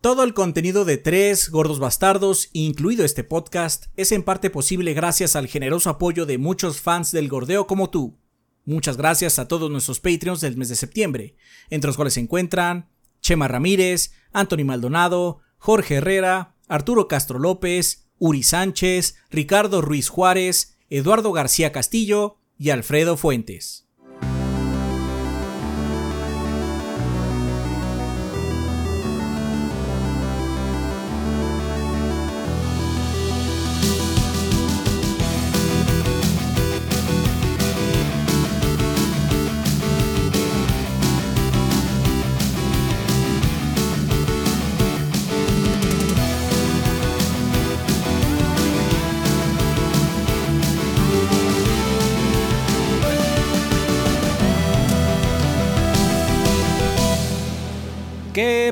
Todo 0.00 0.24
el 0.24 0.32
contenido 0.32 0.86
de 0.86 0.96
Tres 0.96 1.50
Gordos 1.50 1.78
Bastardos, 1.78 2.48
incluido 2.54 3.04
este 3.04 3.22
podcast, 3.22 3.88
es 3.96 4.12
en 4.12 4.22
parte 4.22 4.48
posible 4.48 4.94
gracias 4.94 5.36
al 5.36 5.46
generoso 5.46 5.90
apoyo 5.90 6.24
de 6.24 6.38
muchos 6.38 6.80
fans 6.80 7.12
del 7.12 7.28
gordeo 7.28 7.66
como 7.66 7.90
tú. 7.90 8.18
Muchas 8.64 8.96
gracias 8.96 9.38
a 9.38 9.46
todos 9.46 9.70
nuestros 9.70 10.00
Patreons 10.00 10.40
del 10.40 10.56
mes 10.56 10.70
de 10.70 10.76
septiembre, 10.76 11.36
entre 11.68 11.88
los 11.88 11.96
cuales 11.96 12.14
se 12.14 12.20
encuentran 12.20 12.88
Chema 13.20 13.46
Ramírez, 13.46 14.12
Anthony 14.32 14.64
Maldonado, 14.64 15.40
Jorge 15.58 15.96
Herrera, 15.96 16.56
Arturo 16.66 17.06
Castro 17.06 17.38
López, 17.38 18.08
Uri 18.18 18.42
Sánchez, 18.42 19.16
Ricardo 19.28 19.82
Ruiz 19.82 20.08
Juárez, 20.08 20.78
Eduardo 20.88 21.30
García 21.32 21.72
Castillo 21.72 22.38
y 22.56 22.70
Alfredo 22.70 23.18
Fuentes. 23.18 23.89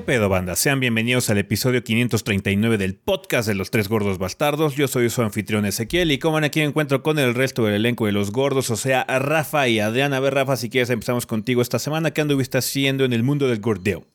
Pedo, 0.08 0.30
banda? 0.30 0.56
Sean 0.56 0.80
bienvenidos 0.80 1.28
al 1.28 1.36
episodio 1.36 1.84
539 1.84 2.78
del 2.78 2.94
podcast 2.94 3.46
de 3.46 3.54
los 3.54 3.70
tres 3.70 3.88
gordos 3.90 4.16
bastardos. 4.16 4.74
Yo 4.74 4.88
soy 4.88 5.10
su 5.10 5.20
anfitrión 5.20 5.66
Ezequiel 5.66 6.10
y 6.12 6.18
como 6.18 6.38
aquí 6.38 6.60
me 6.60 6.64
encuentro 6.64 7.02
con 7.02 7.18
el 7.18 7.34
resto 7.34 7.62
del 7.66 7.74
elenco 7.74 8.06
de 8.06 8.12
los 8.12 8.32
gordos, 8.32 8.70
o 8.70 8.76
sea, 8.76 9.04
Rafa 9.04 9.68
y 9.68 9.80
Adrián. 9.80 10.14
A 10.14 10.20
ver, 10.20 10.32
Rafa, 10.32 10.56
si 10.56 10.70
quieres 10.70 10.88
empezamos 10.88 11.26
contigo 11.26 11.60
esta 11.60 11.78
semana. 11.78 12.10
¿Qué 12.12 12.22
anduviste 12.22 12.56
haciendo 12.56 13.04
en 13.04 13.12
el 13.12 13.22
mundo 13.22 13.48
del 13.48 13.60
gordeo? 13.60 14.06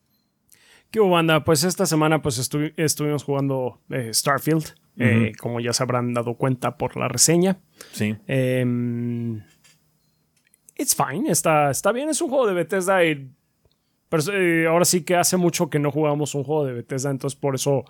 ¿Qué 0.89 0.99
hubo, 0.99 1.11
banda? 1.11 1.43
Pues 1.43 1.63
esta 1.63 1.85
semana 1.85 2.23
pues 2.23 2.39
estu- 2.39 2.73
estuvimos 2.75 3.23
jugando 3.23 3.79
eh, 3.91 4.09
Starfield, 4.15 4.73
eh, 4.97 5.33
como 5.39 5.59
ya 5.59 5.73
se 5.73 5.83
habrán 5.83 6.11
dado 6.15 6.33
cuenta 6.37 6.75
por 6.75 6.97
la 6.97 7.07
reseña. 7.07 7.59
Sí. 7.91 8.15
Em, 8.25 9.43
it's 10.75 10.95
fine, 10.95 11.29
está, 11.29 11.69
está 11.69 11.91
bien, 11.91 12.09
es 12.09 12.19
un 12.19 12.29
juego 12.29 12.47
de 12.47 12.53
Bethesda 12.55 13.05
y 13.05 13.29
pero, 14.21 14.37
eh, 14.37 14.67
ahora 14.67 14.85
sí 14.85 15.01
que 15.01 15.15
hace 15.15 15.37
mucho 15.37 15.69
que 15.69 15.79
no 15.79 15.91
jugamos 15.91 16.35
un 16.35 16.43
juego 16.43 16.65
de 16.65 16.73
Bethesda, 16.73 17.09
entonces 17.09 17.39
por 17.39 17.55
eso 17.55 17.83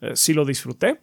eh, 0.00 0.12
sí 0.14 0.32
lo 0.34 0.44
disfruté 0.44 1.00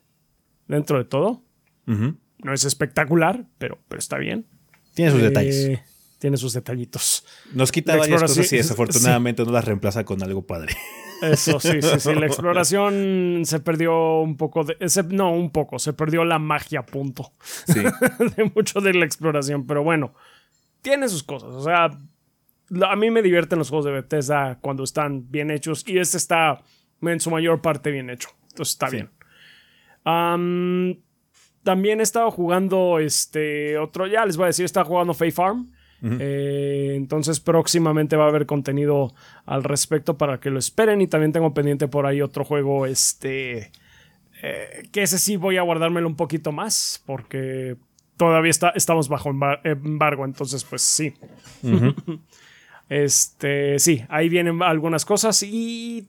dentro 0.67 0.97
de 0.97 1.05
todo. 1.05 1.41
No 1.85 2.53
es 2.53 2.63
espectacular, 2.65 3.45
pero, 3.57 3.77
pero 3.87 3.99
está 3.99 4.17
bien. 4.17 4.45
Tiene 4.93 5.11
sus 5.11 5.19
Eh, 5.19 5.23
detalles. 5.23 5.79
Tiene 6.19 6.37
sus 6.37 6.53
detallitos. 6.53 7.25
Nos 7.53 7.71
quita 7.71 7.93
la 7.93 7.99
varias 8.01 8.21
cosas 8.21 8.53
y 8.53 8.57
desafortunadamente 8.57 9.43
no 9.45 9.51
las 9.51 9.65
reemplaza 9.65 10.05
con 10.05 10.21
algo 10.23 10.45
padre. 10.45 10.75
Eso, 11.21 11.59
sí, 11.59 11.81
sí, 11.81 11.99
sí. 11.99 12.13
La 12.15 12.25
exploración 12.27 13.41
se 13.45 13.59
perdió 13.59 14.19
un 14.21 14.37
poco 14.37 14.63
de. 14.63 14.77
se- 14.89 15.03
no, 15.03 15.31
un 15.33 15.49
poco. 15.51 15.79
Se 15.79 15.93
perdió 15.93 16.23
la 16.23 16.39
magia, 16.39 16.85
punto. 16.85 17.33
Sí. 17.67 17.79
de 18.37 18.51
mucho 18.55 18.79
de 18.81 18.93
la 18.93 19.05
exploración. 19.05 19.65
Pero 19.67 19.83
bueno, 19.83 20.13
tiene 20.81 21.09
sus 21.09 21.23
cosas. 21.23 21.49
O 21.49 21.63
sea, 21.63 21.89
a 22.89 22.95
mí 22.95 23.11
me 23.11 23.21
divierten 23.21 23.59
los 23.59 23.69
juegos 23.69 23.85
de 23.85 23.91
Bethesda 23.91 24.57
cuando 24.61 24.83
están 24.83 25.29
bien 25.31 25.51
hechos. 25.51 25.83
Y 25.87 25.97
este 25.99 26.17
está 26.17 26.61
en 27.01 27.19
su 27.19 27.29
mayor 27.31 27.61
parte 27.61 27.91
bien 27.91 28.09
hecho. 28.09 28.29
Entonces 28.49 28.73
está 28.73 28.87
Sí. 28.89 28.95
bien. 28.97 29.09
Am, 30.03 30.97
también 31.63 31.99
he 31.99 32.03
estado 32.03 32.31
jugando 32.31 32.99
este 32.99 33.77
otro. 33.77 34.07
Ya 34.07 34.25
les 34.25 34.37
voy 34.37 34.45
a 34.45 34.47
decir, 34.47 34.65
estado 34.65 34.85
jugando 34.85 35.13
Fae 35.13 35.31
Farm. 35.31 35.71
Eh, 36.03 36.93
entonces 36.95 37.39
próximamente 37.39 38.15
va 38.15 38.25
a 38.25 38.29
haber 38.29 38.47
contenido 38.47 39.13
al 39.45 39.63
respecto 39.63 40.17
para 40.17 40.39
que 40.39 40.49
lo 40.49 40.57
esperen 40.57 40.99
y 40.99 41.05
también 41.05 41.31
tengo 41.31 41.53
pendiente 41.53 41.87
por 41.87 42.07
ahí 42.07 42.23
otro 42.23 42.43
juego 42.43 42.87
este 42.87 43.71
eh, 44.41 44.89
que 44.91 45.03
ese 45.03 45.19
sí 45.19 45.35
voy 45.35 45.57
a 45.57 45.61
guardármelo 45.61 46.07
un 46.07 46.15
poquito 46.15 46.51
más 46.51 47.03
porque 47.05 47.75
todavía 48.17 48.49
está, 48.49 48.69
estamos 48.71 49.09
bajo 49.09 49.29
embar- 49.29 49.59
embargo 49.63 50.25
entonces 50.25 50.63
pues 50.63 50.81
sí 50.81 51.13
este 52.93 53.79
sí 53.79 54.03
ahí 54.09 54.27
vienen 54.27 54.61
algunas 54.61 55.05
cosas 55.05 55.41
y 55.43 56.07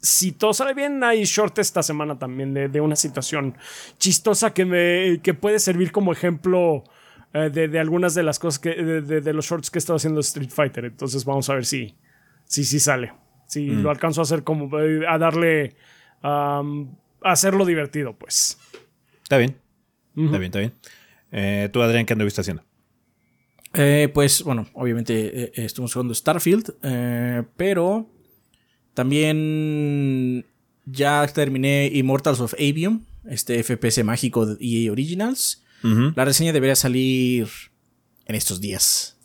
si 0.00 0.32
todo 0.32 0.54
sale 0.54 0.72
bien, 0.72 1.02
hay 1.04 1.24
short 1.24 1.58
esta 1.58 1.82
semana 1.82 2.18
también 2.18 2.54
de, 2.54 2.68
de 2.68 2.80
una 2.80 2.96
situación 2.96 3.54
chistosa 3.98 4.54
que 4.54 4.64
me 4.64 5.20
que 5.22 5.34
puede 5.34 5.58
servir 5.58 5.92
como 5.92 6.12
ejemplo 6.12 6.84
eh, 7.34 7.50
de, 7.52 7.68
de 7.68 7.78
algunas 7.80 8.14
de 8.14 8.22
las 8.22 8.38
cosas 8.38 8.58
que 8.58 8.70
de, 8.74 9.20
de- 9.20 9.32
los 9.34 9.44
shorts 9.46 9.70
que 9.70 9.78
he 9.78 9.80
estado 9.80 9.96
haciendo 9.96 10.20
Street 10.20 10.48
Fighter. 10.50 10.84
Entonces 10.86 11.24
vamos 11.24 11.50
a 11.50 11.54
ver 11.54 11.66
si 11.66 11.94
si, 12.46 12.64
si 12.64 12.80
sale. 12.80 13.12
Si 13.46 13.66
lo 13.66 13.90
alcanzo 13.90 14.20
a 14.20 14.24
hacer 14.24 14.42
como 14.42 14.78
eh, 14.80 15.04
a 15.06 15.18
darle 15.18 15.74
a 16.22 16.62
hacerlo 17.22 17.64
divertido, 17.66 18.14
pues. 18.14 18.58
Está 19.22 19.36
bien. 19.38 19.56
Está 20.16 20.38
bien, 20.38 20.44
está 20.44 20.58
bien. 20.60 20.72
Eh, 21.32 21.68
Tú, 21.72 21.82
Adrián, 21.82 22.06
¿qué 22.06 22.12
anduviste 22.14 22.40
haciendo? 22.40 22.62
Eh, 23.78 24.08
pues 24.12 24.42
bueno, 24.42 24.66
obviamente 24.72 25.44
eh, 25.44 25.52
estuvimos 25.56 25.92
jugando 25.92 26.14
Starfield, 26.14 26.76
eh, 26.82 27.42
pero 27.58 28.08
también 28.94 30.46
ya 30.86 31.26
terminé 31.26 31.90
Immortals 31.92 32.40
of 32.40 32.54
Avium, 32.54 33.04
este 33.28 33.62
FPS 33.62 34.02
mágico 34.02 34.46
de 34.46 34.56
EA 34.60 34.90
Originals. 34.90 35.62
La 36.16 36.24
reseña 36.24 36.52
debería 36.52 36.74
salir 36.74 37.46
en 38.24 38.34
estos 38.34 38.60
días. 38.60 39.16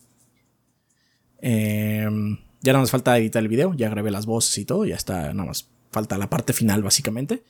Eh, 1.41 2.07
ya 2.61 2.73
nada 2.73 2.83
más 2.83 2.91
falta 2.91 3.17
editar 3.17 3.41
el 3.41 3.47
video, 3.47 3.73
ya 3.73 3.89
grabé 3.89 4.11
las 4.11 4.27
voces 4.27 4.55
y 4.59 4.65
todo, 4.65 4.85
ya 4.85 4.95
está, 4.95 5.33
nada 5.33 5.47
más 5.47 5.69
falta 5.91 6.19
la 6.19 6.29
parte 6.29 6.53
final 6.53 6.83
básicamente. 6.83 7.43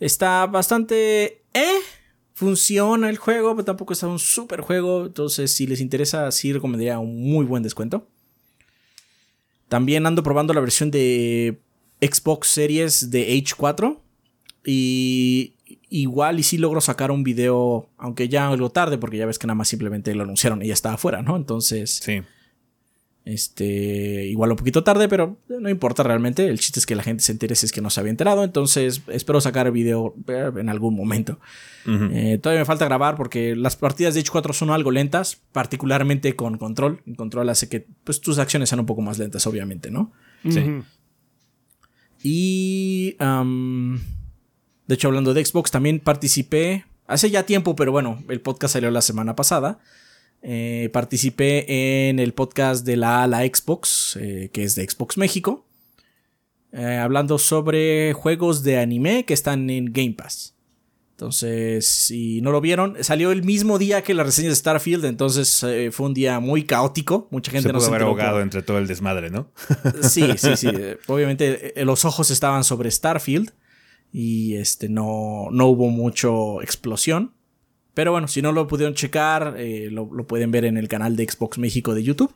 Está 0.00 0.46
bastante... 0.46 1.44
Eh, 1.54 1.78
funciona 2.36 3.08
el 3.08 3.16
juego, 3.16 3.56
pero 3.56 3.64
tampoco 3.64 3.94
está 3.94 4.06
un 4.06 4.18
super 4.18 4.60
juego. 4.60 5.06
Entonces, 5.06 5.50
si 5.50 5.66
les 5.66 5.80
interesa, 5.80 6.30
sí 6.30 6.52
recomendaría 6.52 6.98
un 6.98 7.22
muy 7.22 7.46
buen 7.46 7.62
descuento. 7.62 8.06
También 9.68 10.04
ando 10.04 10.22
probando 10.22 10.52
la 10.52 10.60
versión 10.60 10.90
de 10.90 11.58
Xbox 12.02 12.48
Series 12.48 13.10
de 13.10 13.34
H4. 13.38 13.98
Y 14.66 15.54
igual 15.88 16.38
y 16.38 16.42
sí 16.42 16.58
logro 16.58 16.82
sacar 16.82 17.10
un 17.10 17.24
video, 17.24 17.88
aunque 17.96 18.28
ya 18.28 18.48
algo 18.48 18.68
tarde, 18.68 18.98
porque 18.98 19.16
ya 19.16 19.24
ves 19.24 19.38
que 19.38 19.46
nada 19.46 19.54
más 19.54 19.68
simplemente 19.68 20.14
lo 20.14 20.24
anunciaron 20.24 20.62
y 20.62 20.66
ya 20.66 20.74
estaba 20.74 20.96
afuera, 20.96 21.22
¿no? 21.22 21.36
Entonces, 21.36 22.00
Sí. 22.04 22.20
Este, 23.26 24.24
igual 24.26 24.52
un 24.52 24.56
poquito 24.56 24.84
tarde, 24.84 25.08
pero 25.08 25.36
no 25.48 25.68
importa 25.68 26.04
realmente. 26.04 26.46
El 26.46 26.60
chiste 26.60 26.78
es 26.78 26.86
que 26.86 26.94
la 26.94 27.02
gente 27.02 27.24
se 27.24 27.32
entere 27.32 27.56
si 27.56 27.66
es 27.66 27.72
que 27.72 27.80
no 27.80 27.90
se 27.90 27.98
había 27.98 28.10
enterado. 28.10 28.44
Entonces, 28.44 29.02
espero 29.08 29.40
sacar 29.40 29.66
el 29.66 29.72
video 29.72 30.14
eh, 30.28 30.52
en 30.56 30.68
algún 30.68 30.94
momento. 30.94 31.40
Eh, 31.88 32.38
todavía 32.40 32.60
me 32.60 32.64
falta 32.64 32.84
grabar 32.84 33.16
porque 33.16 33.56
las 33.56 33.74
partidas 33.74 34.14
de 34.14 34.22
H4 34.22 34.52
son 34.52 34.70
algo 34.70 34.92
lentas, 34.92 35.42
particularmente 35.50 36.36
con 36.36 36.56
control. 36.56 37.02
El 37.04 37.16
control 37.16 37.48
hace 37.48 37.68
que 37.68 37.84
pues, 38.04 38.20
tus 38.20 38.38
acciones 38.38 38.68
sean 38.68 38.78
un 38.78 38.86
poco 38.86 39.02
más 39.02 39.18
lentas, 39.18 39.44
obviamente, 39.48 39.90
¿no? 39.90 40.12
Sí. 40.48 40.82
Y. 42.22 43.16
am, 43.18 44.00
de 44.86 44.94
hecho, 44.94 45.08
hablando 45.08 45.34
de 45.34 45.44
Xbox, 45.44 45.72
también 45.72 45.98
participé. 45.98 46.84
Hace 47.08 47.30
ya 47.30 47.44
tiempo, 47.44 47.74
pero 47.74 47.90
bueno, 47.90 48.22
el 48.28 48.40
podcast 48.40 48.74
salió 48.74 48.90
la 48.92 49.02
semana 49.02 49.34
pasada. 49.34 49.80
Eh, 50.48 50.90
participé 50.92 52.08
en 52.08 52.20
el 52.20 52.32
podcast 52.32 52.86
de 52.86 52.96
la 52.96 53.26
la 53.26 53.40
Xbox, 53.40 54.16
eh, 54.20 54.48
que 54.52 54.62
es 54.62 54.76
de 54.76 54.88
Xbox 54.88 55.18
México. 55.18 55.66
eh, 56.72 56.98
hablando 56.98 57.38
sobre 57.38 58.12
juegos 58.12 58.62
de 58.62 58.78
anime 58.78 59.24
que 59.24 59.34
están 59.34 59.68
en 59.70 59.92
Game 59.92 60.12
Pass. 60.12 60.54
Entonces, 61.12 61.86
si 61.86 62.42
no 62.42 62.52
lo 62.52 62.60
vieron, 62.60 62.96
salió 63.02 63.32
el 63.32 63.42
mismo 63.42 63.78
día 63.78 64.02
que 64.02 64.12
la 64.14 64.22
reseña 64.22 64.50
de 64.50 64.54
Starfield, 64.54 65.06
entonces 65.06 65.62
eh, 65.62 65.90
fue 65.90 66.06
un 66.06 66.14
día 66.14 66.38
muy 66.38 66.64
caótico. 66.64 67.26
Mucha 67.30 67.50
gente 67.50 67.68
Se 67.68 67.72
no 67.72 67.78
pudo 67.78 67.88
se 67.88 67.94
haber 67.94 68.02
ahogado 68.02 68.40
entre 68.42 68.62
todo 68.62 68.76
el 68.78 68.86
desmadre, 68.86 69.30
¿no? 69.30 69.50
Sí, 70.02 70.26
sí, 70.36 70.56
sí. 70.56 70.68
Obviamente 71.08 71.72
los 71.84 72.04
ojos 72.04 72.30
estaban 72.30 72.62
sobre 72.62 72.90
Starfield 72.90 73.50
y 74.12 74.56
este 74.56 74.88
no, 74.90 75.48
no 75.50 75.66
hubo 75.68 75.88
mucho 75.88 76.60
explosión. 76.62 77.32
Pero 77.96 78.12
bueno, 78.12 78.28
si 78.28 78.42
no 78.42 78.52
lo 78.52 78.68
pudieron 78.68 78.92
checar, 78.92 79.54
eh, 79.56 79.88
lo, 79.90 80.06
lo 80.12 80.26
pueden 80.26 80.50
ver 80.50 80.66
en 80.66 80.76
el 80.76 80.86
canal 80.86 81.16
de 81.16 81.26
Xbox 81.26 81.56
México 81.56 81.94
de 81.94 82.02
YouTube. 82.02 82.30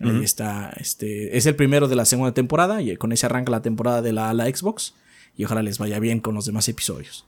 Ahí 0.00 0.24
está, 0.24 0.70
este, 0.80 1.36
es 1.36 1.46
el 1.46 1.54
primero 1.54 1.86
de 1.86 1.94
la 1.94 2.04
segunda 2.04 2.34
temporada 2.34 2.82
y 2.82 2.96
con 2.96 3.12
ese 3.12 3.24
arranca 3.26 3.52
la 3.52 3.62
temporada 3.62 4.02
de 4.02 4.12
la, 4.12 4.34
la 4.34 4.46
Xbox. 4.46 4.94
Y 5.36 5.44
ojalá 5.44 5.62
les 5.62 5.78
vaya 5.78 6.00
bien 6.00 6.18
con 6.18 6.34
los 6.34 6.44
demás 6.44 6.68
episodios. 6.68 7.24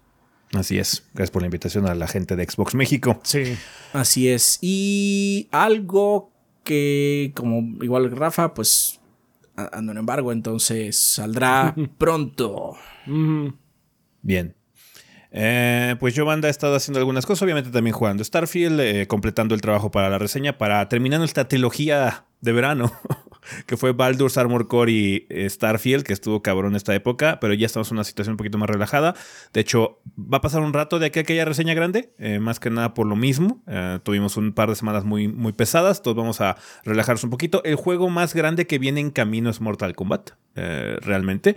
Así 0.55 0.77
es. 0.77 1.05
Gracias 1.15 1.31
por 1.31 1.43
la 1.43 1.47
invitación 1.47 1.87
a 1.87 1.95
la 1.95 2.09
gente 2.09 2.35
de 2.35 2.45
Xbox 2.51 2.75
México. 2.75 3.21
Sí. 3.23 3.55
Así 3.93 4.29
es. 4.29 4.59
Y 4.61 5.47
algo 5.53 6.33
que, 6.65 7.31
como 7.37 7.81
igual 7.85 8.11
Rafa, 8.11 8.55
pues 8.55 8.99
ando 9.55 9.93
en 9.93 9.99
embargo, 9.99 10.33
entonces 10.33 11.01
saldrá 11.01 11.77
pronto. 11.97 12.77
Bien. 14.23 14.57
Eh, 15.31 15.97
pues 16.01 16.15
yo, 16.15 16.25
banda, 16.25 16.49
he 16.49 16.51
estado 16.51 16.75
haciendo 16.75 16.99
algunas 16.99 17.27
cosas, 17.27 17.43
obviamente 17.43 17.71
también 17.71 17.95
jugando 17.95 18.25
Starfield, 18.25 18.81
eh, 18.81 19.07
completando 19.07 19.55
el 19.55 19.61
trabajo 19.61 19.91
para 19.91 20.09
la 20.09 20.19
reseña, 20.19 20.57
para 20.57 20.89
terminar 20.89 21.23
esta 21.23 21.47
trilogía 21.47 22.25
de 22.41 22.53
verano, 22.53 22.93
que 23.67 23.77
fue 23.77 23.93
Baldur's 23.93 24.39
Armor 24.39 24.69
Core 24.69 24.93
y 24.93 25.27
eh, 25.29 25.49
Starfield, 25.51 26.03
que 26.05 26.15
estuvo 26.15 26.43
cabrón 26.43 26.77
esta 26.77 26.95
época, 26.95 27.41
pero 27.41 27.53
ya 27.53 27.67
estamos 27.67 27.91
en 27.91 27.99
una 27.99 28.05
situación 28.05 28.35
un 28.35 28.37
poquito 28.39 28.57
más 28.57 28.71
relajada. 28.71 29.15
De 29.53 29.61
hecho, 29.61 30.01
va 30.17 30.39
a 30.39 30.41
pasar 30.41 30.63
un 30.63 30.73
rato 30.73 30.99
de 30.99 31.07
aquí 31.07 31.19
a 31.19 31.23
aquella 31.23 31.45
reseña 31.45 31.75
grande, 31.75 32.15
más 32.41 32.59
que 32.59 32.71
nada 32.71 32.95
por 32.95 33.07
lo 33.07 33.17
mismo. 33.17 33.63
tuvimos 34.05 34.37
un 34.37 34.53
par 34.53 34.71
de 34.71 34.77
semanas 34.77 35.05
muy, 35.05 35.29
muy 35.29 35.53
pesadas, 35.53 36.03
todos 36.03 36.17
vamos 36.17 36.41
a 36.41 36.57
relajarnos 36.85 37.25
un 37.25 37.31
poquito. 37.31 37.63
El 37.65 37.75
juego 37.75 38.09
más 38.09 38.35
grande 38.35 38.67
que 38.67 38.79
viene 38.79 39.01
en 39.01 39.11
camino 39.11 39.51
es 39.51 39.61
Mortal 39.61 39.95
Kombat, 39.95 40.31
realmente. 40.55 41.57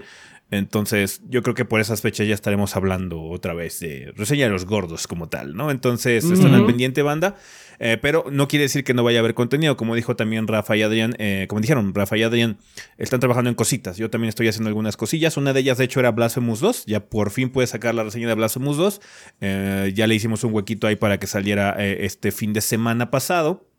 Entonces, 0.51 1.21
yo 1.29 1.41
creo 1.43 1.55
que 1.55 1.65
por 1.65 1.79
esas 1.79 2.01
fechas 2.01 2.27
ya 2.27 2.35
estaremos 2.35 2.75
hablando 2.75 3.23
otra 3.23 3.53
vez 3.53 3.79
de 3.79 4.13
reseña 4.15 4.45
de 4.45 4.51
los 4.51 4.65
gordos 4.65 5.07
como 5.07 5.29
tal, 5.29 5.55
¿no? 5.55 5.71
Entonces, 5.71 6.25
están 6.25 6.53
al 6.53 6.65
pendiente, 6.65 7.01
banda. 7.01 7.37
Eh, 7.83 7.97
pero 7.99 8.25
no 8.29 8.47
quiere 8.47 8.63
decir 8.63 8.83
que 8.83 8.93
no 8.93 9.03
vaya 9.03 9.19
a 9.19 9.21
haber 9.21 9.33
contenido. 9.33 9.75
Como 9.75 9.95
dijo 9.95 10.15
también 10.15 10.47
Rafa 10.47 10.77
y 10.77 10.83
Adrián, 10.83 11.15
eh, 11.17 11.45
como 11.49 11.61
dijeron, 11.61 11.95
Rafa 11.95 12.15
y 12.15 12.23
Adrián 12.23 12.57
están 12.97 13.19
trabajando 13.19 13.49
en 13.49 13.55
cositas. 13.55 13.97
Yo 13.97 14.11
también 14.11 14.29
estoy 14.29 14.47
haciendo 14.47 14.67
algunas 14.67 14.97
cosillas. 14.97 15.35
Una 15.35 15.51
de 15.51 15.61
ellas, 15.61 15.79
de 15.79 15.85
hecho, 15.85 15.99
era 15.99 16.11
Blasphemous 16.11 16.59
2. 16.59 16.85
Ya 16.85 16.99
por 16.99 17.31
fin 17.31 17.49
puede 17.49 17.65
sacar 17.65 17.95
la 17.95 18.03
reseña 18.03 18.27
de 18.27 18.35
Blasphemous 18.35 18.77
2. 18.77 19.01
Eh, 19.41 19.91
ya 19.95 20.05
le 20.05 20.13
hicimos 20.13 20.43
un 20.43 20.53
huequito 20.53 20.85
ahí 20.85 20.95
para 20.95 21.19
que 21.19 21.25
saliera 21.25 21.71
este 21.81 22.31
fin 22.31 22.53
de 22.53 22.61
semana 22.61 23.09
pasado. 23.09 23.70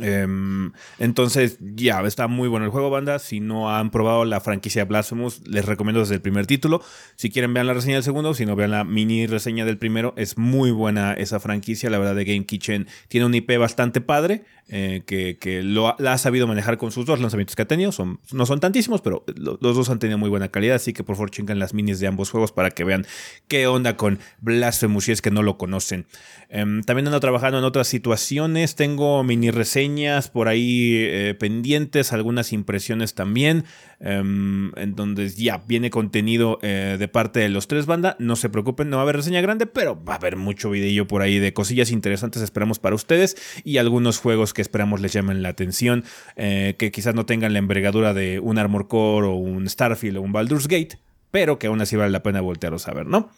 Em, 0.00 0.72
entonces, 0.98 1.58
ya, 1.60 2.00
está 2.02 2.28
muy 2.28 2.48
bueno 2.48 2.66
el 2.66 2.70
juego, 2.70 2.90
banda. 2.90 3.18
Si 3.18 3.40
no 3.40 3.74
han 3.74 3.90
probado 3.90 4.24
la 4.24 4.40
franquicia 4.40 4.84
Blasphemous, 4.84 5.46
les 5.46 5.64
recomiendo 5.64 6.00
desde 6.00 6.16
el 6.16 6.20
primer 6.20 6.46
título. 6.46 6.82
Si 7.16 7.30
quieren, 7.30 7.54
vean 7.54 7.66
la 7.66 7.74
reseña 7.74 7.94
del 7.94 8.04
segundo. 8.04 8.34
Si 8.34 8.46
no, 8.46 8.54
vean 8.54 8.70
la 8.70 8.84
mini 8.84 9.26
reseña 9.26 9.64
del 9.64 9.78
primero. 9.78 10.14
Es 10.16 10.38
muy 10.38 10.70
buena 10.70 11.14
esa 11.14 11.40
franquicia. 11.40 11.90
La 11.90 11.98
verdad, 11.98 12.14
de 12.14 12.24
Game 12.24 12.46
Kitchen 12.46 12.86
tiene 13.08 13.26
un 13.26 13.34
IP 13.34 13.58
bastante 13.58 14.00
padre. 14.00 14.44
Eh, 14.70 15.02
que, 15.06 15.62
lo 15.62 15.96
la 15.98 16.12
ha 16.12 16.18
sabido 16.18 16.46
manejar 16.46 16.76
con 16.76 16.92
sus 16.92 17.06
dos 17.06 17.20
lanzamientos 17.20 17.56
que 17.56 17.62
ha 17.62 17.68
tenido. 17.68 17.90
Son, 17.90 18.20
no 18.32 18.44
son 18.44 18.60
tantísimos, 18.60 19.00
pero 19.00 19.24
los 19.36 19.60
dos 19.60 19.88
han 19.88 19.98
tenido 19.98 20.18
muy 20.18 20.28
buena 20.28 20.48
calidad. 20.48 20.76
Así 20.76 20.92
que 20.92 21.02
por 21.02 21.16
favor 21.16 21.30
chingan 21.30 21.58
las 21.58 21.72
minis 21.72 22.00
de 22.00 22.06
ambos 22.06 22.30
juegos 22.30 22.52
para 22.52 22.70
que 22.70 22.84
vean 22.84 23.06
qué 23.48 23.66
onda 23.66 23.96
con 23.96 24.18
Blasphemous 24.40 25.04
si 25.04 25.12
es 25.12 25.22
que 25.22 25.30
no 25.30 25.42
lo 25.42 25.56
conocen. 25.56 26.06
Em, 26.50 26.82
también 26.82 27.06
ando 27.06 27.20
trabajando 27.20 27.58
en 27.58 27.64
otras 27.64 27.88
situaciones. 27.88 28.74
Tengo 28.74 29.24
mini 29.24 29.50
reseñas 29.88 30.28
por 30.28 30.48
ahí 30.48 30.94
eh, 30.94 31.34
pendientes, 31.38 32.12
algunas 32.12 32.52
impresiones 32.52 33.14
también. 33.14 33.64
Em, 34.00 34.70
en 34.78 34.94
donde 34.94 35.28
ya 35.28 35.58
viene 35.66 35.90
contenido 35.90 36.60
eh, 36.62 36.96
de 37.00 37.08
parte 37.08 37.40
de 37.40 37.48
los 37.48 37.66
tres 37.66 37.86
bandas. 37.86 38.14
No 38.20 38.36
se 38.36 38.48
preocupen, 38.48 38.90
no 38.90 38.96
va 38.96 39.02
a 39.02 39.04
haber 39.04 39.16
reseña 39.16 39.40
grande, 39.40 39.66
pero 39.66 40.02
va 40.02 40.12
a 40.12 40.16
haber 40.16 40.36
mucho 40.36 40.70
video 40.70 41.08
por 41.08 41.20
ahí 41.20 41.40
de 41.40 41.52
cosillas 41.52 41.90
interesantes, 41.90 42.40
esperamos 42.42 42.78
para 42.78 42.94
ustedes 42.94 43.36
y 43.64 43.78
algunos 43.78 44.18
juegos 44.18 44.54
que 44.54 44.62
esperamos 44.62 45.00
les 45.00 45.12
llamen 45.12 45.42
la 45.42 45.48
atención, 45.48 46.04
eh, 46.36 46.76
que 46.78 46.92
quizás 46.92 47.16
no 47.16 47.26
tengan 47.26 47.52
la 47.52 47.58
envergadura 47.58 48.14
de 48.14 48.38
un 48.38 48.58
Armor 48.58 48.86
Core 48.86 49.26
o 49.26 49.34
un 49.34 49.68
Starfield 49.68 50.18
o 50.18 50.22
un 50.22 50.32
Baldur's 50.32 50.68
Gate, 50.68 51.00
pero 51.32 51.58
que 51.58 51.66
aún 51.66 51.80
así 51.80 51.96
vale 51.96 52.10
la 52.10 52.22
pena 52.22 52.40
voltearlos 52.40 52.86
a 52.86 52.94
ver, 52.94 53.06
¿no? 53.06 53.30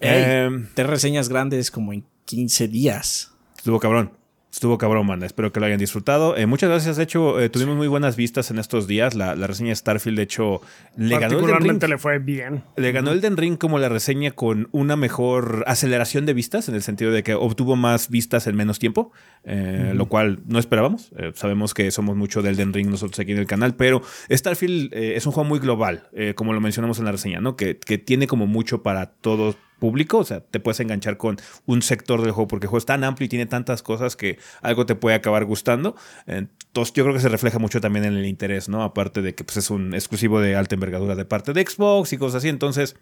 Em, 0.00 0.68
tres 0.72 0.86
reseñas 0.86 1.28
grandes 1.28 1.70
como 1.70 1.92
en 1.92 2.06
15 2.24 2.68
días. 2.68 3.34
Estuvo 3.58 3.78
cabrón. 3.78 4.19
Estuvo 4.52 4.78
cabrón, 4.78 5.06
man. 5.06 5.22
Espero 5.22 5.52
que 5.52 5.60
lo 5.60 5.66
hayan 5.66 5.78
disfrutado. 5.78 6.36
Eh, 6.36 6.44
muchas 6.46 6.68
gracias. 6.68 6.96
De 6.96 7.04
hecho, 7.04 7.40
eh, 7.40 7.48
tuvimos 7.48 7.76
muy 7.76 7.86
buenas 7.86 8.16
vistas 8.16 8.50
en 8.50 8.58
estos 8.58 8.88
días. 8.88 9.14
La, 9.14 9.34
reseña 9.34 9.68
de 9.68 9.76
Starfield, 9.76 10.16
de 10.16 10.24
hecho, 10.24 10.60
le 10.96 11.18
ganó 11.18 11.38
el 11.38 11.56
Ring. 11.60 11.82
le 11.82 11.98
fue 11.98 12.18
bien. 12.18 12.64
Le 12.76 12.90
ganó 12.90 13.12
el 13.12 13.20
Den 13.20 13.36
Ring 13.36 13.56
como 13.56 13.78
la 13.78 13.88
reseña 13.88 14.32
con 14.32 14.68
una 14.72 14.96
mejor 14.96 15.62
aceleración 15.68 16.26
de 16.26 16.34
vistas, 16.34 16.68
en 16.68 16.74
el 16.74 16.82
sentido 16.82 17.12
de 17.12 17.22
que 17.22 17.34
obtuvo 17.34 17.76
más 17.76 18.10
vistas 18.10 18.48
en 18.48 18.56
menos 18.56 18.80
tiempo, 18.80 19.12
eh, 19.44 19.92
lo 19.94 20.06
cual 20.06 20.40
no 20.46 20.58
esperábamos. 20.58 21.12
sabemos 21.34 21.72
que 21.72 21.90
somos 21.92 22.16
mucho 22.16 22.42
del 22.42 22.56
Den 22.56 22.72
Ring 22.72 22.90
nosotros 22.90 23.20
aquí 23.20 23.30
en 23.30 23.38
el 23.38 23.46
canal, 23.46 23.76
pero 23.76 24.02
Starfield 24.30 24.92
es 24.92 25.26
un 25.26 25.32
juego 25.32 25.48
muy 25.48 25.60
global, 25.60 26.08
como 26.34 26.52
lo 26.52 26.60
mencionamos 26.60 26.98
en 26.98 27.04
la 27.04 27.12
reseña, 27.12 27.40
¿no? 27.40 27.54
Que, 27.54 27.78
que 27.78 27.98
tiene 27.98 28.26
como 28.26 28.46
mucho 28.46 28.82
para 28.82 29.06
todos 29.06 29.56
público, 29.80 30.18
o 30.18 30.24
sea, 30.24 30.40
te 30.40 30.60
puedes 30.60 30.78
enganchar 30.78 31.16
con 31.16 31.38
un 31.66 31.82
sector 31.82 32.22
del 32.22 32.30
juego 32.30 32.46
porque 32.46 32.66
el 32.66 32.68
juego 32.68 32.78
es 32.78 32.86
tan 32.86 33.02
amplio 33.02 33.26
y 33.26 33.28
tiene 33.28 33.46
tantas 33.46 33.82
cosas 33.82 34.14
que 34.14 34.38
algo 34.62 34.86
te 34.86 34.94
puede 34.94 35.16
acabar 35.16 35.44
gustando. 35.44 35.96
Entonces 36.28 36.94
yo 36.94 37.02
creo 37.02 37.14
que 37.14 37.20
se 37.20 37.28
refleja 37.28 37.58
mucho 37.58 37.80
también 37.80 38.04
en 38.04 38.14
el 38.14 38.26
interés, 38.26 38.68
¿no? 38.68 38.84
Aparte 38.84 39.22
de 39.22 39.34
que 39.34 39.42
pues, 39.42 39.56
es 39.56 39.70
un 39.70 39.94
exclusivo 39.94 40.40
de 40.40 40.54
alta 40.54 40.76
envergadura 40.76 41.16
de 41.16 41.24
parte 41.24 41.52
de 41.52 41.66
Xbox 41.66 42.12
y 42.12 42.18
cosas 42.18 42.36
así, 42.36 42.48
entonces... 42.48 42.94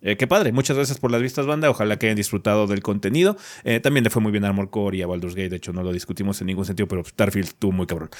Eh, 0.00 0.16
qué 0.16 0.28
padre, 0.28 0.52
muchas 0.52 0.76
gracias 0.76 1.00
por 1.00 1.10
las 1.10 1.20
vistas, 1.20 1.46
banda. 1.46 1.68
Ojalá 1.68 1.98
que 1.98 2.06
hayan 2.06 2.16
disfrutado 2.16 2.68
del 2.68 2.82
contenido. 2.82 3.36
Eh, 3.64 3.80
también 3.80 4.04
le 4.04 4.10
fue 4.10 4.22
muy 4.22 4.30
bien 4.30 4.44
a 4.44 4.48
Armor 4.48 4.70
Core 4.70 4.98
y 4.98 5.02
a 5.02 5.08
Baldur's 5.08 5.34
Gate. 5.34 5.48
De 5.48 5.56
hecho, 5.56 5.72
no 5.72 5.82
lo 5.82 5.92
discutimos 5.92 6.40
en 6.40 6.46
ningún 6.46 6.64
sentido, 6.64 6.86
pero 6.86 7.04
Starfield 7.04 7.48
estuvo 7.48 7.72
muy 7.72 7.86
cabrón. 7.86 8.10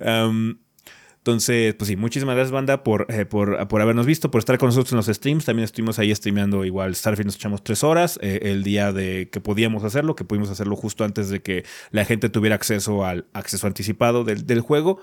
um, 0.04 0.56
Entonces, 1.20 1.74
pues 1.74 1.88
sí, 1.88 1.96
muchísimas 1.96 2.34
gracias, 2.34 2.50
banda, 2.50 2.82
por, 2.82 3.06
eh, 3.10 3.26
por, 3.26 3.58
habernos 3.82 4.06
visto, 4.06 4.30
por 4.30 4.38
estar 4.38 4.56
con 4.56 4.68
nosotros 4.68 4.92
en 4.92 4.96
los 4.96 5.06
streams. 5.06 5.44
También 5.44 5.64
estuvimos 5.64 5.98
ahí 5.98 6.14
streameando 6.14 6.64
igual 6.64 6.94
Starfield, 6.94 7.26
nos 7.26 7.36
echamos 7.36 7.62
tres 7.62 7.84
horas 7.84 8.18
eh, 8.22 8.40
el 8.44 8.62
día 8.62 8.90
de 8.90 9.28
que 9.30 9.38
podíamos 9.38 9.84
hacerlo, 9.84 10.16
que 10.16 10.24
pudimos 10.24 10.48
hacerlo 10.48 10.76
justo 10.76 11.04
antes 11.04 11.28
de 11.28 11.42
que 11.42 11.66
la 11.90 12.06
gente 12.06 12.30
tuviera 12.30 12.56
acceso 12.56 13.04
al 13.04 13.26
acceso 13.34 13.66
anticipado 13.66 14.24
del, 14.24 14.46
del 14.46 14.62
juego. 14.62 15.02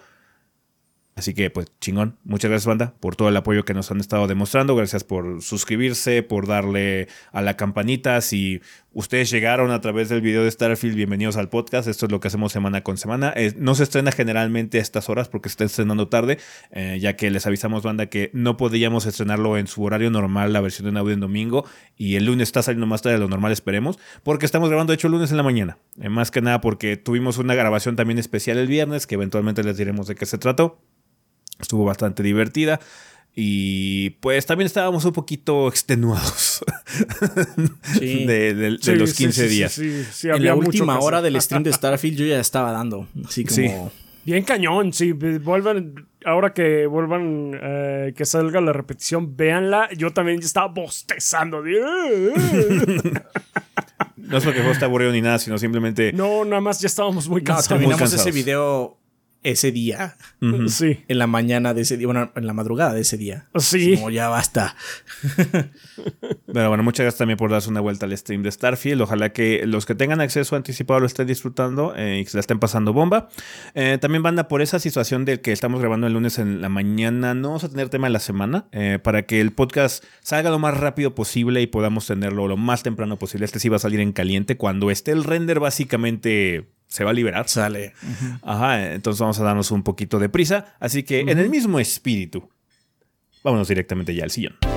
Así 1.18 1.34
que, 1.34 1.50
pues, 1.50 1.68
chingón. 1.81 2.16
Muchas 2.24 2.52
gracias, 2.52 2.68
banda, 2.68 2.94
por 3.00 3.16
todo 3.16 3.30
el 3.30 3.38
apoyo 3.38 3.66
que 3.66 3.74
nos 3.74 3.90
han 3.90 4.00
estado 4.00 4.28
demostrando. 4.28 4.75
Gracias 4.75 5.04
por 5.04 5.42
suscribirse, 5.42 6.22
por 6.22 6.46
darle 6.46 7.08
a 7.31 7.42
la 7.42 7.58
campanita. 7.58 8.22
Si 8.22 8.62
ustedes 8.98 9.30
llegaron 9.30 9.70
a 9.70 9.80
través 9.80 10.10
del 10.10 10.22
video 10.22 10.44
de 10.44 10.50
Starfield, 10.50 10.96
bienvenidos 10.96 11.38
al 11.38 11.50
podcast. 11.50 11.88
Esto 11.88 12.08
es 12.08 12.12
lo 12.12 12.20
que 12.20 12.30
hacemos 12.30 12.52
semana 12.52 12.82
con 12.82 12.98
semana. 12.98 13.32
no 13.58 13.76
se 13.76 13.84
estrena 13.84 14.12
generalmente 14.12 14.80
a 14.80 14.82
estas 14.82 15.08
horas 15.08 15.30
porque 15.30 15.50
se 15.50 15.54
está 15.54 15.66
estrenando 15.66 16.08
tarde, 16.08 16.40
eh, 16.72 16.98
ya 17.00 17.16
que 17.16 17.30
les 17.30 17.46
avisamos, 17.46 17.84
banda, 17.84 18.08
que 18.08 18.32
no 18.34 18.58
podíamos 18.58 19.06
estrenarlo 19.06 19.56
en 19.60 19.68
su 19.68 19.84
horario 19.84 20.10
normal, 20.10 20.52
la 20.52 20.62
versión 20.62 20.88
en 20.88 20.98
audio 20.98 21.14
en 21.14 21.20
domingo. 21.20 21.64
Y 21.96 22.16
el 22.16 22.26
lunes 22.26 22.48
está 22.48 22.64
saliendo 22.64 22.88
más 22.88 23.04
tarde 23.04 23.18
de 23.18 23.20
lo 23.20 23.30
normal, 23.30 23.52
esperemos. 23.52 24.00
Porque 24.24 24.48
estamos 24.48 24.68
grabando, 24.68 24.90
de 24.92 24.96
hecho, 24.96 25.06
el 25.06 25.14
lunes 25.14 25.30
en 25.30 25.38
la 25.38 25.44
mañana. 25.44 25.78
Eh, 26.02 26.10
más 26.10 26.32
que 26.32 26.42
nada 26.42 26.60
porque 26.60 26.98
tuvimos 26.98 27.38
una 27.38 27.54
grabación 27.54 27.96
también 27.96 28.18
especial 28.18 28.58
el 28.58 28.66
viernes, 28.66 29.06
que 29.06 29.14
eventualmente 29.14 29.64
les 29.64 29.78
diremos 29.78 30.08
de 30.08 30.16
qué 30.16 30.26
se 30.26 30.40
trató. 30.40 30.82
Estuvo 31.60 31.86
bastante 31.86 32.24
divertida. 32.24 32.80
Y 33.39 34.10
pues 34.19 34.48
también 34.48 34.66
estábamos 34.66 35.06
un 35.06 35.13
poquito 35.13 35.68
extenuados 35.68 36.65
de, 38.01 38.79
los 38.96 39.13
15 39.13 39.48
días. 39.48 39.77
en 39.77 40.44
la 40.44 40.56
última 40.56 40.98
hora 40.98 41.22
del 41.22 41.39
stream 41.39 41.62
de 41.62 41.72
Starfield 41.72 42.17
yo 42.17 42.25
ya 42.25 42.39
estaba 42.39 42.72
dando. 42.72 43.08
Así 43.24 43.46
como. 43.46 43.91
Bien 44.25 44.44
cañón, 44.44 44.91
sí. 44.91 45.12
Vuelvan, 45.12 46.08
ahora 46.25 46.51
que 46.51 46.88
vuelvan, 46.88 47.51
eh, 47.62 48.13
que 48.17 48.25
salga 48.25 48.60
la 48.60 48.74
repetición, 48.74 49.38
véanla. 49.38 49.88
Yo 49.96 50.12
también 50.12 50.39
estaba 50.39 50.70
bostezando. 50.70 51.62
no 51.62 51.70
es 54.36 54.44
porque 54.44 54.62
vos 54.62 54.79
te 54.79 54.86
aburrido 54.86 55.12
ni 55.12 55.22
nada, 55.22 55.38
sino 55.38 55.60
simplemente. 55.60 56.12
No, 56.12 56.44
nada 56.44 56.62
más 56.62 56.79
ya 56.79 56.88
estábamos 56.88 57.29
muy 57.29 57.44
cansados. 57.44 57.67
terminamos 57.67 58.12
ese 58.12 58.32
video 58.32 58.98
ese 59.51 59.72
día. 59.72 60.16
Sí. 60.68 61.04
En 61.08 61.18
la 61.18 61.27
mañana 61.27 61.74
de 61.74 61.82
ese 61.82 61.98
día, 61.98 62.08
bueno, 62.08 62.32
en 62.36 62.46
la 62.46 62.54
madrugada 62.54 62.94
de 62.94 63.01
ese 63.01 63.18
día. 63.18 63.48
Sí. 63.56 63.96
Como 63.96 64.10
ya 64.10 64.30
basta. 64.30 64.75
Pero 66.54 66.70
bueno, 66.70 66.84
muchas 66.84 67.06
gracias 67.06 67.18
también 67.18 67.38
por 67.38 67.50
darse 67.50 67.70
una 67.70 67.82
vuelta 67.82 68.06
al 68.06 68.16
stream 68.16 68.44
de 68.44 68.51
Starfield. 68.51 69.01
Ojalá 69.01 69.34
que 69.34 69.66
los 69.66 69.86
que 69.86 69.96
tengan 69.96 70.22
acceso 70.22 70.56
anticipado 70.56 71.00
lo 71.00 71.06
estén 71.06 71.27
disfrutando 71.27 71.94
eh, 71.96 72.20
y 72.20 72.24
que 72.24 72.30
se 72.30 72.38
la 72.38 72.42
estén 72.42 72.60
pasando 72.60 72.94
bomba. 72.94 73.30
Eh, 73.74 73.98
también 74.00 74.24
banda 74.24 74.48
por 74.48 74.62
esa 74.62 74.80
situación 74.80 75.25
de 75.25 75.42
que 75.42 75.51
estamos 75.51 75.80
grabando 75.80 76.08
el 76.08 76.13
lunes 76.13 76.38
en 76.39 76.62
la 76.62 76.70
mañana. 76.70 77.34
No 77.34 77.50
vamos 77.50 77.63
a 77.63 77.70
tener 77.70 77.89
tema 77.89 78.08
de 78.08 78.13
la 78.13 78.20
semana 78.20 78.68
eh, 78.72 79.00
para 79.01 79.24
que 79.24 79.42
el 79.42 79.54
podcast 79.54 80.04
salga 80.22 80.50
lo 80.50 80.60
más 80.60 80.77
rápido 80.77 81.16
posible 81.16 81.62
y 81.62 81.68
podamos 81.68 82.08
tenerlo 82.08 82.48
lo 82.48 82.58
más 82.58 82.84
temprano 82.84 83.18
posible. 83.18 83.46
Este 83.46 83.60
sí 83.60 83.70
va 83.70 83.77
a 83.77 83.80
salir 83.80 84.00
en 84.00 84.13
caliente 84.13 84.58
cuando 84.58 84.92
esté 84.92 85.12
el 85.12 85.24
render 85.24 85.60
básicamente 85.60 86.68
se 86.88 87.03
va 87.03 87.12
a 87.12 87.13
liberar. 87.13 87.48
Sale. 87.48 87.94
Ajá, 88.41 88.94
entonces 88.94 89.20
vamos 89.20 89.39
a 89.39 89.44
darnos 89.44 89.72
un 89.72 89.84
poquito 89.84 90.20
de 90.20 90.29
prisa. 90.29 90.75
Así 90.79 91.03
que 91.03 91.22
en 91.22 91.38
el 91.38 91.50
mismo 91.50 91.79
espíritu, 91.79 92.50
vámonos 93.44 93.67
directamente 93.67 94.13
ya 94.13 94.24
al 94.24 94.32
sillón. 94.32 94.76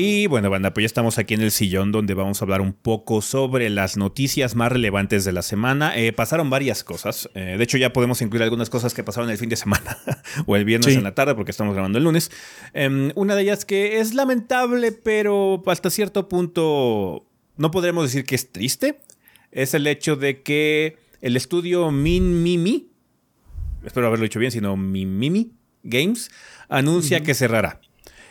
Y 0.00 0.28
bueno, 0.28 0.48
banda, 0.48 0.72
pues 0.72 0.84
ya 0.84 0.86
estamos 0.86 1.18
aquí 1.18 1.34
en 1.34 1.40
el 1.40 1.50
sillón 1.50 1.90
donde 1.90 2.14
vamos 2.14 2.40
a 2.40 2.44
hablar 2.44 2.60
un 2.60 2.72
poco 2.72 3.20
sobre 3.20 3.68
las 3.68 3.96
noticias 3.96 4.54
más 4.54 4.70
relevantes 4.70 5.24
de 5.24 5.32
la 5.32 5.42
semana. 5.42 5.98
Eh, 5.98 6.12
pasaron 6.12 6.50
varias 6.50 6.84
cosas. 6.84 7.28
Eh, 7.34 7.56
de 7.58 7.64
hecho, 7.64 7.78
ya 7.78 7.92
podemos 7.92 8.22
incluir 8.22 8.44
algunas 8.44 8.70
cosas 8.70 8.94
que 8.94 9.02
pasaron 9.02 9.28
el 9.28 9.38
fin 9.38 9.48
de 9.48 9.56
semana 9.56 9.98
o 10.46 10.54
el 10.54 10.64
viernes 10.64 10.94
en 10.94 11.02
la 11.02 11.16
tarde 11.16 11.34
porque 11.34 11.50
estamos 11.50 11.74
grabando 11.74 11.98
el 11.98 12.04
lunes. 12.04 12.30
Em, 12.74 13.10
una 13.16 13.34
de 13.34 13.42
ellas 13.42 13.64
que 13.64 13.98
es 13.98 14.14
lamentable, 14.14 14.92
pero 14.92 15.60
hasta 15.66 15.90
cierto 15.90 16.28
punto 16.28 17.26
no 17.56 17.72
podremos 17.72 18.04
decir 18.04 18.24
que 18.24 18.36
es 18.36 18.52
triste. 18.52 19.00
Es 19.50 19.74
el 19.74 19.84
hecho 19.88 20.14
de 20.14 20.44
que 20.44 20.96
el 21.22 21.36
estudio 21.36 21.90
Min 21.90 22.44
Mimi, 22.44 22.92
espero 23.84 24.06
haberlo 24.06 24.22
dicho 24.22 24.38
bien, 24.38 24.52
sino 24.52 24.76
Min 24.76 25.18
Mimi 25.18 25.50
Games, 25.82 26.30
anuncia 26.68 27.24
que 27.24 27.34
cerrará. 27.34 27.80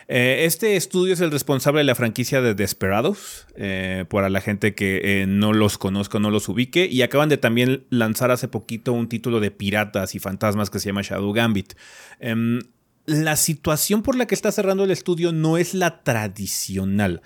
Eh, 0.07 0.45
este 0.45 0.77
estudio 0.77 1.13
es 1.13 1.19
el 1.19 1.31
responsable 1.31 1.79
de 1.79 1.83
la 1.83 1.95
franquicia 1.95 2.41
de 2.41 2.53
Desperados, 2.53 3.45
eh, 3.55 4.05
para 4.09 4.29
la 4.29 4.39
gente 4.39 4.73
que 4.73 5.21
eh, 5.21 5.25
no 5.27 5.51
los 5.53 5.77
conozca 5.77 6.19
no 6.19 6.31
los 6.31 6.47
ubique, 6.47 6.87
y 6.89 7.01
acaban 7.01 7.29
de 7.29 7.37
también 7.37 7.85
lanzar 7.89 8.31
hace 8.31 8.47
poquito 8.47 8.93
un 8.93 9.09
título 9.09 9.39
de 9.39 9.51
piratas 9.51 10.15
y 10.15 10.19
fantasmas 10.19 10.69
que 10.69 10.79
se 10.79 10.87
llama 10.87 11.01
Shadow 11.01 11.33
Gambit. 11.33 11.73
Em, 12.19 12.61
la 13.05 13.35
situación 13.37 14.01
por 14.01 14.17
la 14.17 14.27
que 14.27 14.35
está 14.35 14.51
cerrando 14.51 14.83
el 14.83 14.91
estudio 14.91 15.31
no 15.31 15.57
es 15.57 15.73
la 15.73 16.03
tradicional. 16.03 17.21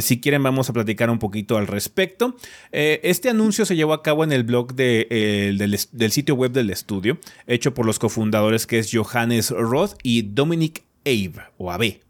si 0.00 0.20
quieren, 0.20 0.42
vamos 0.42 0.70
a 0.70 0.72
platicar 0.72 1.10
un 1.10 1.18
poquito 1.18 1.58
al 1.58 1.66
respecto. 1.66 2.34
este 2.72 3.28
anuncio 3.28 3.66
se 3.66 3.76
llevó 3.76 3.92
a 3.92 4.02
cabo 4.02 4.24
en 4.24 4.32
el 4.32 4.44
blog 4.44 4.72
del, 4.72 5.58
del, 5.58 6.12
sitio 6.12 6.34
web 6.34 6.52
del 6.52 6.70
estudio, 6.70 7.18
hecho 7.46 7.74
por 7.74 7.84
los 7.84 7.98
cofundadores 7.98 8.66
que 8.66 8.78
es 8.78 8.90
Johannes 8.90 9.50
Roth 9.50 9.98
y 10.02 10.22
Dominic 10.22 10.84
Abe, 11.04 11.42
o 11.58 11.70
Abe. 11.70 12.07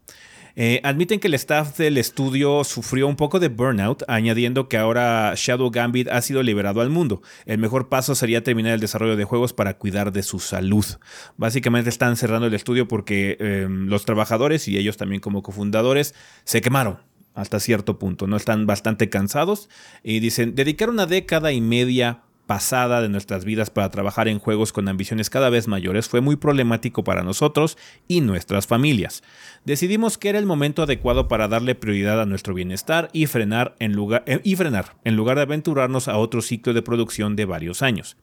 Eh, 0.61 0.81
admiten 0.83 1.21
que 1.21 1.29
el 1.29 1.35
staff 1.35 1.79
del 1.79 1.99
estudio 1.99 2.65
sufrió 2.65 3.07
un 3.07 3.15
poco 3.15 3.39
de 3.39 3.47
burnout, 3.47 4.03
añadiendo 4.09 4.69
que 4.69 4.77
ahora 4.77 5.33
Shadow 5.37 5.71
Gambit 5.71 6.09
ha 6.09 6.21
sido 6.21 6.43
liberado 6.43 6.81
al 6.81 6.91
mundo. 6.91 7.23
El 7.47 7.59
mejor 7.59 7.89
paso 7.89 8.17
sería 8.17 8.43
terminar 8.43 8.73
el 8.73 8.81
desarrollo 8.81 9.15
de 9.15 9.23
juegos 9.23 9.53
para 9.53 9.79
cuidar 9.79 10.11
de 10.11 10.25
su 10.25 10.41
salud. 10.41 10.85
Básicamente 11.37 11.91
están 11.91 12.17
cerrando 12.17 12.49
el 12.49 12.55
estudio 12.55 12.89
porque 12.89 13.37
em, 13.39 13.87
los 13.87 14.05
trabajadores 14.05 14.67
y 14.67 14.77
ellos 14.77 14.97
también 14.97 15.21
como 15.21 15.45
cofundadores 15.45 16.17
se 16.43 16.61
quemaron 16.61 16.99
hasta 17.35 17.61
cierto 17.61 18.01
punto, 18.01 18.27
¿no? 18.27 18.37
Están 18.37 18.67
bastante 18.67 19.09
cansados 19.09 19.69
y 20.03 20.19
dicen, 20.19 20.57
dedicar 20.57 20.91
una 20.91 21.07
década 21.07 21.53
y 21.53 21.61
media 21.61 22.23
pasada 22.49 23.03
de 23.03 23.11
nuestras 23.11 23.45
vidas 23.45 23.69
para 23.69 23.91
trabajar 23.91 24.27
en 24.27 24.39
juegos 24.39 24.73
con 24.73 24.89
ambiciones 24.89 25.29
cada 25.29 25.51
vez 25.51 25.69
mayores 25.69 26.09
fue 26.09 26.23
muy 26.23 26.37
problemático 26.37 27.05
para 27.05 27.23
nosotros 27.23 27.77
y 28.09 28.23
nuestras 28.23 28.67
familias. 28.67 29.23
Decidimos 29.67 30.17
que 30.17 30.31
era 30.31 30.39
el 30.39 30.47
momento 30.47 30.83
adecuado 30.83 31.29
para 31.29 31.47
darle 31.47 31.75
prioridad 31.75 32.23
a 32.23 32.27
nuestro 32.27 32.55
bienestar 32.55 33.11
y 33.13 33.27
frenar 33.27 33.77
en 33.81 33.93
lugar, 33.93 34.25
eh, 34.27 34.41
y 34.45 34.57
frenar, 34.57 34.97
en 35.05 35.15
lugar 35.15 35.37
de 35.37 35.43
aventurarnos 35.43 36.09
a 36.09 36.17
otro 36.17 36.41
ciclo 36.41 36.73
de 36.73 36.81
producción 36.81 37.37
de 37.37 37.45
varios 37.45 37.83
años. 37.83 38.17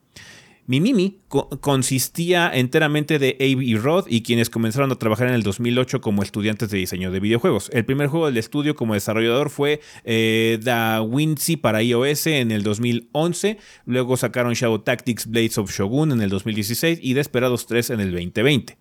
Mi 0.68 0.82
Mimi 0.82 1.20
consistía 1.62 2.50
enteramente 2.52 3.20
de 3.20 3.36
Abe 3.40 3.64
y 3.64 3.78
Rod 3.78 4.08
y 4.08 4.24
quienes 4.24 4.50
comenzaron 4.50 4.92
a 4.92 4.96
trabajar 4.96 5.28
en 5.28 5.36
el 5.36 5.44
2008 5.44 6.02
como 6.02 6.24
estudiantes 6.24 6.70
de 6.72 6.80
diseño 6.80 7.12
de 7.12 7.20
videojuegos. 7.20 7.70
El 7.72 7.86
primer 7.86 8.08
juego 8.08 8.26
del 8.26 8.38
estudio 8.38 8.76
como 8.76 8.96
desarrollador 8.96 9.52
fue 9.52 9.82
eh, 10.06 10.58
Da 10.64 11.06
Vinci 11.06 11.58
para 11.58 11.84
iOS 11.84 12.26
en 12.28 12.52
el 12.52 12.64
2011, 12.64 13.60
luego 13.86 14.18
sacaron 14.18 14.54
Shadow 14.54 14.80
Tactics 14.80 15.28
Blades 15.28 15.60
of 15.60 15.72
Shogun 15.72 16.12
en 16.12 16.22
el 16.22 16.32
2016 16.32 16.98
y 17.00 17.14
Desperados 17.14 17.68
3 17.68 17.92
en 17.92 18.00
el 18.00 18.12
2020. 18.12 18.78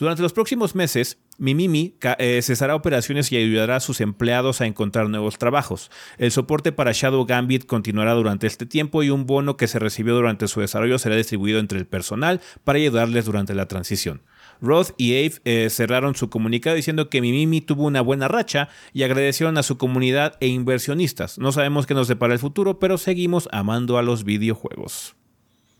Durante 0.00 0.22
los 0.22 0.32
próximos 0.32 0.74
meses, 0.74 1.18
Mimimi 1.38 1.94
eh, 2.18 2.40
cesará 2.42 2.74
operaciones 2.74 3.30
y 3.30 3.36
ayudará 3.36 3.76
a 3.76 3.80
sus 3.80 4.00
empleados 4.00 4.60
a 4.60 4.66
encontrar 4.66 5.08
nuevos 5.08 5.38
trabajos. 5.38 5.90
El 6.18 6.32
soporte 6.32 6.72
para 6.72 6.92
Shadow 6.92 7.24
Gambit 7.24 7.64
continuará 7.64 8.14
durante 8.14 8.48
este 8.48 8.66
tiempo 8.66 9.04
y 9.04 9.10
un 9.10 9.24
bono 9.24 9.56
que 9.56 9.68
se 9.68 9.78
recibió 9.78 10.14
durante 10.14 10.48
su 10.48 10.60
desarrollo 10.60 10.98
será 10.98 11.14
distribuido 11.14 11.60
entre 11.60 11.78
el 11.78 11.86
personal 11.86 12.40
para 12.64 12.78
ayudarles 12.78 13.24
durante 13.24 13.54
la 13.54 13.66
transición. 13.66 14.22
Roth 14.60 14.90
y 14.96 15.12
Abe 15.12 15.40
eh, 15.44 15.70
cerraron 15.70 16.16
su 16.16 16.28
comunicado 16.28 16.74
diciendo 16.74 17.08
que 17.08 17.20
Mimimi 17.20 17.60
tuvo 17.60 17.84
una 17.84 18.00
buena 18.00 18.26
racha 18.26 18.68
y 18.92 19.04
agradecieron 19.04 19.56
a 19.58 19.62
su 19.62 19.78
comunidad 19.78 20.36
e 20.40 20.48
inversionistas. 20.48 21.38
No 21.38 21.52
sabemos 21.52 21.86
qué 21.86 21.94
nos 21.94 22.08
depara 22.08 22.32
el 22.32 22.40
futuro, 22.40 22.80
pero 22.80 22.98
seguimos 22.98 23.48
amando 23.52 23.96
a 23.98 24.02
los 24.02 24.24
videojuegos. 24.24 25.14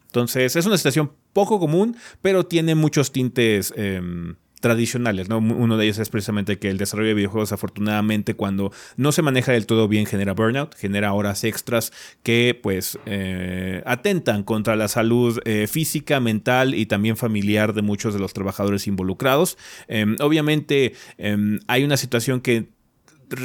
Entonces 0.06 0.54
es 0.54 0.66
una 0.66 0.76
situación 0.76 1.12
poco 1.32 1.58
común, 1.58 1.96
pero 2.22 2.46
tiene 2.46 2.76
muchos 2.76 3.10
tintes... 3.10 3.74
Em, 3.76 4.36
tradicionales, 4.60 5.28
¿no? 5.28 5.38
Uno 5.38 5.76
de 5.76 5.84
ellos 5.84 5.98
es 5.98 6.08
precisamente 6.08 6.58
que 6.58 6.70
el 6.70 6.78
desarrollo 6.78 7.08
de 7.08 7.14
videojuegos, 7.14 7.52
afortunadamente, 7.52 8.34
cuando 8.34 8.72
no 8.96 9.12
se 9.12 9.22
maneja 9.22 9.52
del 9.52 9.66
todo 9.66 9.88
bien, 9.88 10.06
genera 10.06 10.32
burnout, 10.32 10.74
genera 10.76 11.12
horas 11.12 11.44
extras 11.44 11.92
que, 12.22 12.58
pues, 12.60 12.98
eh, 13.06 13.82
atentan 13.86 14.42
contra 14.42 14.76
la 14.76 14.88
salud 14.88 15.40
eh, 15.44 15.66
física, 15.66 16.20
mental 16.20 16.74
y 16.74 16.86
también 16.86 17.16
familiar 17.16 17.72
de 17.74 17.82
muchos 17.82 18.14
de 18.14 18.20
los 18.20 18.32
trabajadores 18.32 18.86
involucrados. 18.86 19.58
Em, 19.86 20.16
obviamente, 20.20 20.94
em, 21.18 21.60
hay 21.68 21.84
una 21.84 21.96
situación 21.96 22.40
que 22.40 22.77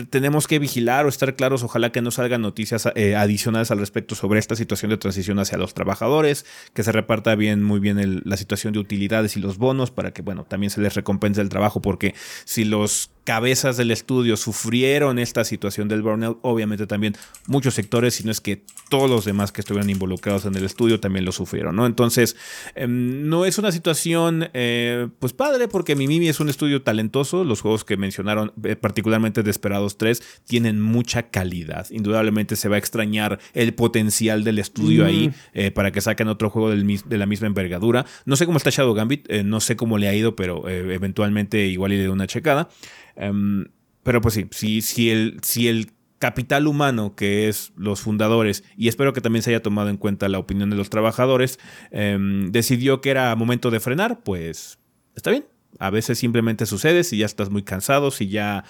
tenemos 0.10 0.48
que 0.48 0.60
vigilar 0.60 1.06
o 1.06 1.10
estar 1.10 1.36
claros, 1.36 1.64
ojalá 1.64 1.92
que 1.92 2.02
no 2.02 2.12
salgan 2.12 2.42
noticias 2.42 2.88
eh, 2.96 3.16
adicionales 3.16 3.72
al 3.72 3.80
respecto 3.80 4.16
sobre 4.16 4.40
esta 4.40 4.56
situación 4.56 4.92
de 4.92 4.98
transición 4.98 5.40
hacia 5.40 5.58
los 5.58 5.74
trabajadores, 5.74 6.46
que 6.74 6.84
se 6.84 6.92
reparta 6.92 7.36
bien, 7.36 7.64
muy 7.64 7.80
bien 7.80 8.22
la 8.26 8.38
situación 8.38 8.74
de 8.74 8.80
utilidades 8.80 9.38
y 9.38 9.40
los 9.40 9.58
bonos 9.58 9.92
para 9.92 10.12
que, 10.12 10.22
bueno, 10.22 10.46
también 10.46 10.70
se 10.70 10.82
les 10.82 10.96
recompense 10.96 11.42
el 11.42 11.50
trabajo, 11.50 11.82
porque 11.82 12.14
si 12.46 12.66
los 12.66 13.13
cabezas 13.24 13.78
del 13.78 13.92
estudio 13.92 14.38
sufrieron 14.38 15.20
esta 15.20 15.44
situación 15.44 15.88
del 15.88 16.02
burnout, 16.02 16.40
obviamente 16.42 16.88
también 16.88 17.16
muchos 17.48 17.74
sectores, 17.74 18.16
si 18.16 18.24
no 18.24 18.32
es 18.32 18.42
que 18.42 18.64
todos 18.90 19.10
los 19.10 19.26
demás 19.26 19.52
que 19.52 19.62
estuvieron 19.62 19.90
involucrados 19.90 20.46
en 20.46 20.56
el 20.56 20.66
estudio 20.66 21.00
también 21.00 21.26
lo 21.26 21.32
sufrieron, 21.32 21.76
¿no? 21.76 21.86
Entonces, 21.86 22.36
em, 22.76 23.28
no 23.28 23.46
es 23.46 23.58
una 23.58 23.72
situación, 23.72 24.50
eh, 24.54 25.08
pues 25.20 25.34
padre, 25.34 25.68
porque 25.68 25.96
Mimimi 25.96 26.28
es 26.28 26.40
un 26.40 26.50
estudio 26.50 26.82
talentoso, 26.82 27.44
los 27.44 27.62
juegos 27.62 27.86
que 27.86 27.98
mencionaron, 27.98 28.52
eh, 28.64 28.76
particularmente 28.76 29.42
Desperados 29.42 29.98
3, 29.98 30.22
tienen 30.46 30.82
mucha 30.82 31.24
calidad, 31.24 31.88
indudablemente 31.92 32.56
se 32.56 32.70
va 32.70 32.76
a 32.76 32.80
extrañar 32.80 33.40
el 33.54 33.74
potencial 33.74 34.44
del 34.44 34.60
estudio 34.60 35.06
ahí 35.06 35.32
eh, 35.54 35.72
para 35.72 35.92
que 35.92 36.02
saquen 36.02 36.28
otro 36.28 36.50
juego 36.50 36.72
de 36.72 37.18
la 37.18 37.26
misma 37.26 37.48
envergadura. 37.48 38.06
No 38.26 38.36
sé 38.36 38.46
cómo 38.46 38.58
está 38.58 38.70
Shadow 38.70 38.94
Gambit, 38.94 39.32
no 39.44 39.60
sé 39.60 39.76
cómo 39.76 39.98
le 39.98 40.08
ha 40.08 40.14
ido, 40.14 40.36
pero 40.36 40.68
eventualmente 40.68 41.68
igual 41.68 41.92
le 41.92 42.00
doy 42.00 42.08
una 42.08 42.28
checada. 42.28 42.70
Em, 43.16 43.66
pero 44.04 44.22
pues 44.22 44.34
sí, 44.34 44.48
si, 44.52 44.82
si, 44.82 45.10
el, 45.10 45.40
si 45.42 45.68
el 45.68 45.92
capital 46.20 46.68
humano 46.68 47.16
que 47.16 47.50
es 47.50 47.74
los 47.76 48.02
fundadores, 48.02 48.64
y 48.78 48.88
espero 48.88 49.14
que 49.14 49.22
también 49.22 49.44
se 49.44 49.50
haya 49.50 49.62
tomado 49.62 49.90
en 49.90 49.98
cuenta 49.98 50.30
la 50.30 50.40
opinión 50.40 50.70
de 50.70 50.76
los 50.76 50.90
trabajadores, 50.90 51.60
em, 51.92 52.52
decidió 52.52 53.02
que 53.02 53.10
era 53.10 53.36
momento 53.36 53.72
de 53.72 53.80
frenar, 53.80 54.24
pues 54.24 54.80
está 55.16 55.32
bien. 55.32 55.46
A 55.80 55.90
veces 55.90 56.20
simplemente 56.20 56.66
sucede 56.66 57.04
si 57.04 57.18
ya 57.18 57.26
estás 57.26 57.50
muy 57.50 57.64
cansado, 57.64 58.12
si 58.12 58.28
ya 58.28 58.64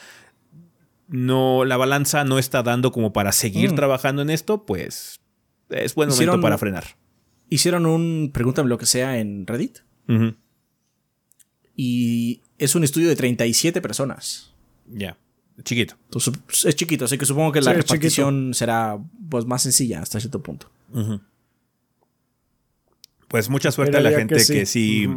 no 1.08 1.66
la 1.66 1.78
balanza 1.78 2.24
no 2.24 2.40
está 2.40 2.64
dando 2.64 2.92
como 2.92 3.14
para 3.14 3.32
seguir 3.32 3.74
mm. 3.74 3.76
trabajando 3.76 4.22
en 4.22 4.30
esto, 4.30 4.66
pues 4.66 5.22
es 5.70 5.96
buen 5.96 6.10
momento 6.10 6.42
para 6.42 6.58
frenar. 6.58 6.86
Hicieron 7.50 7.86
un 7.86 8.32
pregúntame 8.34 8.70
lo 8.70 8.78
que 8.78 8.86
sea 8.86 9.20
en 9.20 9.46
Reddit. 9.46 9.80
Y 11.76 12.42
es 12.64 12.76
un 12.76 12.84
estudio 12.84 13.10
de 13.10 13.16
37 13.16 13.82
personas. 13.82 14.52
Ya. 14.88 15.18
Chiquito. 15.64 15.96
es 16.66 16.76
chiquito, 16.76 17.06
así 17.06 17.18
que 17.18 17.26
supongo 17.26 17.52
que 17.52 17.62
la 17.62 17.74
repartición 17.74 18.54
será 18.54 18.98
pues, 19.30 19.46
más 19.46 19.62
sencilla 19.62 20.02
hasta 20.02 20.20
cierto 20.20 20.42
punto. 20.42 20.72
Pues 23.28 23.50
mucha 23.50 23.72
suerte 23.72 23.98
a 23.98 24.02
la 24.02 24.12
gente 24.12 24.36
que, 24.36 24.66
si 24.66 25.08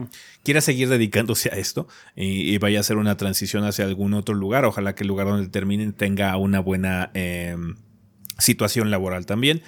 quiera 0.43 0.61
seguir 0.61 0.89
dedicándose 0.89 1.51
a 1.51 1.57
esto 1.57 1.89
y, 2.15 2.57
vaya 2.59 2.79
a 2.79 2.81
hacer 2.81 2.97
una 2.97 3.17
transición 3.17 3.65
hacia 3.65 3.85
algún 3.85 4.15
otro 4.15 4.35
lugar, 4.35 4.65
ojalá 4.65 4.95
que 4.95 5.05
el 5.05 5.09
lugar 5.09 5.27
donde 5.27 5.49
terminen 5.49 5.93
tenga 5.93 6.37
una 6.37 6.61
buena 6.61 7.11
em, 7.15 7.77
situación 8.39 8.91
laboral 8.91 9.27
también. 9.27 9.63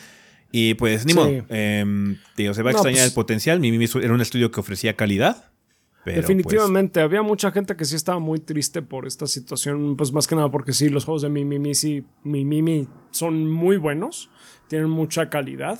Y 0.50 0.74
pues 0.74 1.04
ni 1.04 1.12
modo, 1.12 1.44
em, 1.50 2.16
se 2.36 2.62
va 2.62 2.70
a 2.70 2.72
extrañar 2.72 3.04
el 3.04 3.10
pues 3.10 3.14
potencial. 3.14 3.60
Mi 3.60 3.68
era 3.68 4.12
un 4.14 4.20
estudio 4.22 4.50
que 4.50 4.60
ofrecía 4.60 4.96
calidad 4.96 5.47
Definitivamente, 6.14 7.00
había 7.00 7.22
mucha 7.22 7.50
gente 7.50 7.76
que 7.76 7.84
sí 7.84 7.96
estaba 7.96 8.18
muy 8.18 8.40
triste 8.40 8.82
por 8.82 9.06
esta 9.06 9.26
situación, 9.26 9.96
pues 9.96 10.12
más 10.12 10.26
que 10.26 10.34
nada 10.34 10.50
porque 10.50 10.72
sí, 10.72 10.88
los 10.88 11.04
juegos 11.04 11.22
de 11.22 11.28
Mimimi 11.28 11.74
sí, 11.74 12.04
Mimimi 12.24 12.88
son 13.10 13.50
muy 13.50 13.76
buenos, 13.76 14.30
tienen 14.68 14.90
mucha 14.90 15.30
calidad. 15.30 15.78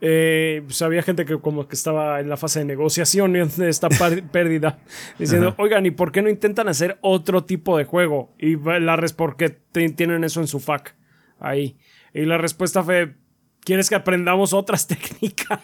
Eh, 0.00 0.62
pues 0.66 0.82
había 0.82 1.02
gente 1.02 1.24
que 1.24 1.38
como 1.38 1.66
que 1.66 1.76
estaba 1.76 2.20
en 2.20 2.28
la 2.28 2.36
fase 2.36 2.58
de 2.58 2.64
negociación 2.66 3.32
de 3.32 3.68
esta 3.68 3.88
pérdida, 4.32 4.80
diciendo, 5.18 5.54
oigan, 5.56 5.86
¿y 5.86 5.92
por 5.92 6.12
qué 6.12 6.20
no 6.20 6.28
intentan 6.28 6.68
hacer 6.68 6.98
otro 7.00 7.44
tipo 7.44 7.78
de 7.78 7.84
juego? 7.84 8.34
Y 8.38 8.56
la 8.56 8.96
respuesta, 8.96 9.16
porque 9.16 9.48
tienen 9.94 10.24
eso 10.24 10.40
en 10.40 10.46
su 10.46 10.60
FAQ 10.60 10.94
ahí. 11.38 11.78
Y 12.12 12.26
la 12.26 12.38
respuesta 12.38 12.82
fue, 12.82 13.16
¿Quieres 13.64 13.88
que 13.88 13.94
aprendamos 13.94 14.52
otras 14.52 14.86
técnicas? 14.88 15.60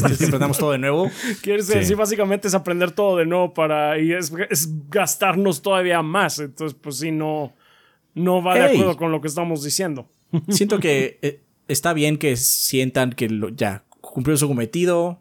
¿Quieres 0.00 0.18
que 0.18 0.24
aprendamos 0.24 0.58
todo 0.58 0.72
de 0.72 0.78
nuevo? 0.78 1.10
¿Quieres 1.42 1.68
decir, 1.68 1.96
básicamente 1.96 2.48
es 2.48 2.54
aprender 2.54 2.90
todo 2.92 3.18
de 3.18 3.26
nuevo 3.26 3.52
para. 3.52 3.98
y 3.98 4.12
es, 4.12 4.32
gastarnos 4.88 5.60
todavía 5.62 6.02
más. 6.02 6.38
Entonces, 6.38 6.76
pues 6.80 6.96
sí, 6.98 7.12
no. 7.12 7.52
no 8.14 8.42
va 8.42 8.54
de 8.54 8.64
acuerdo 8.64 8.96
con 8.96 9.12
lo 9.12 9.20
que 9.20 9.28
estamos 9.28 9.62
diciendo. 9.62 10.08
Siento 10.48 10.80
que 10.80 11.18
eh, 11.20 11.40
está 11.68 11.92
bien 11.92 12.16
que 12.16 12.36
sientan 12.36 13.12
que 13.12 13.28
ya 13.54 13.84
cumplió 14.00 14.36
su 14.36 14.48
cometido, 14.48 15.20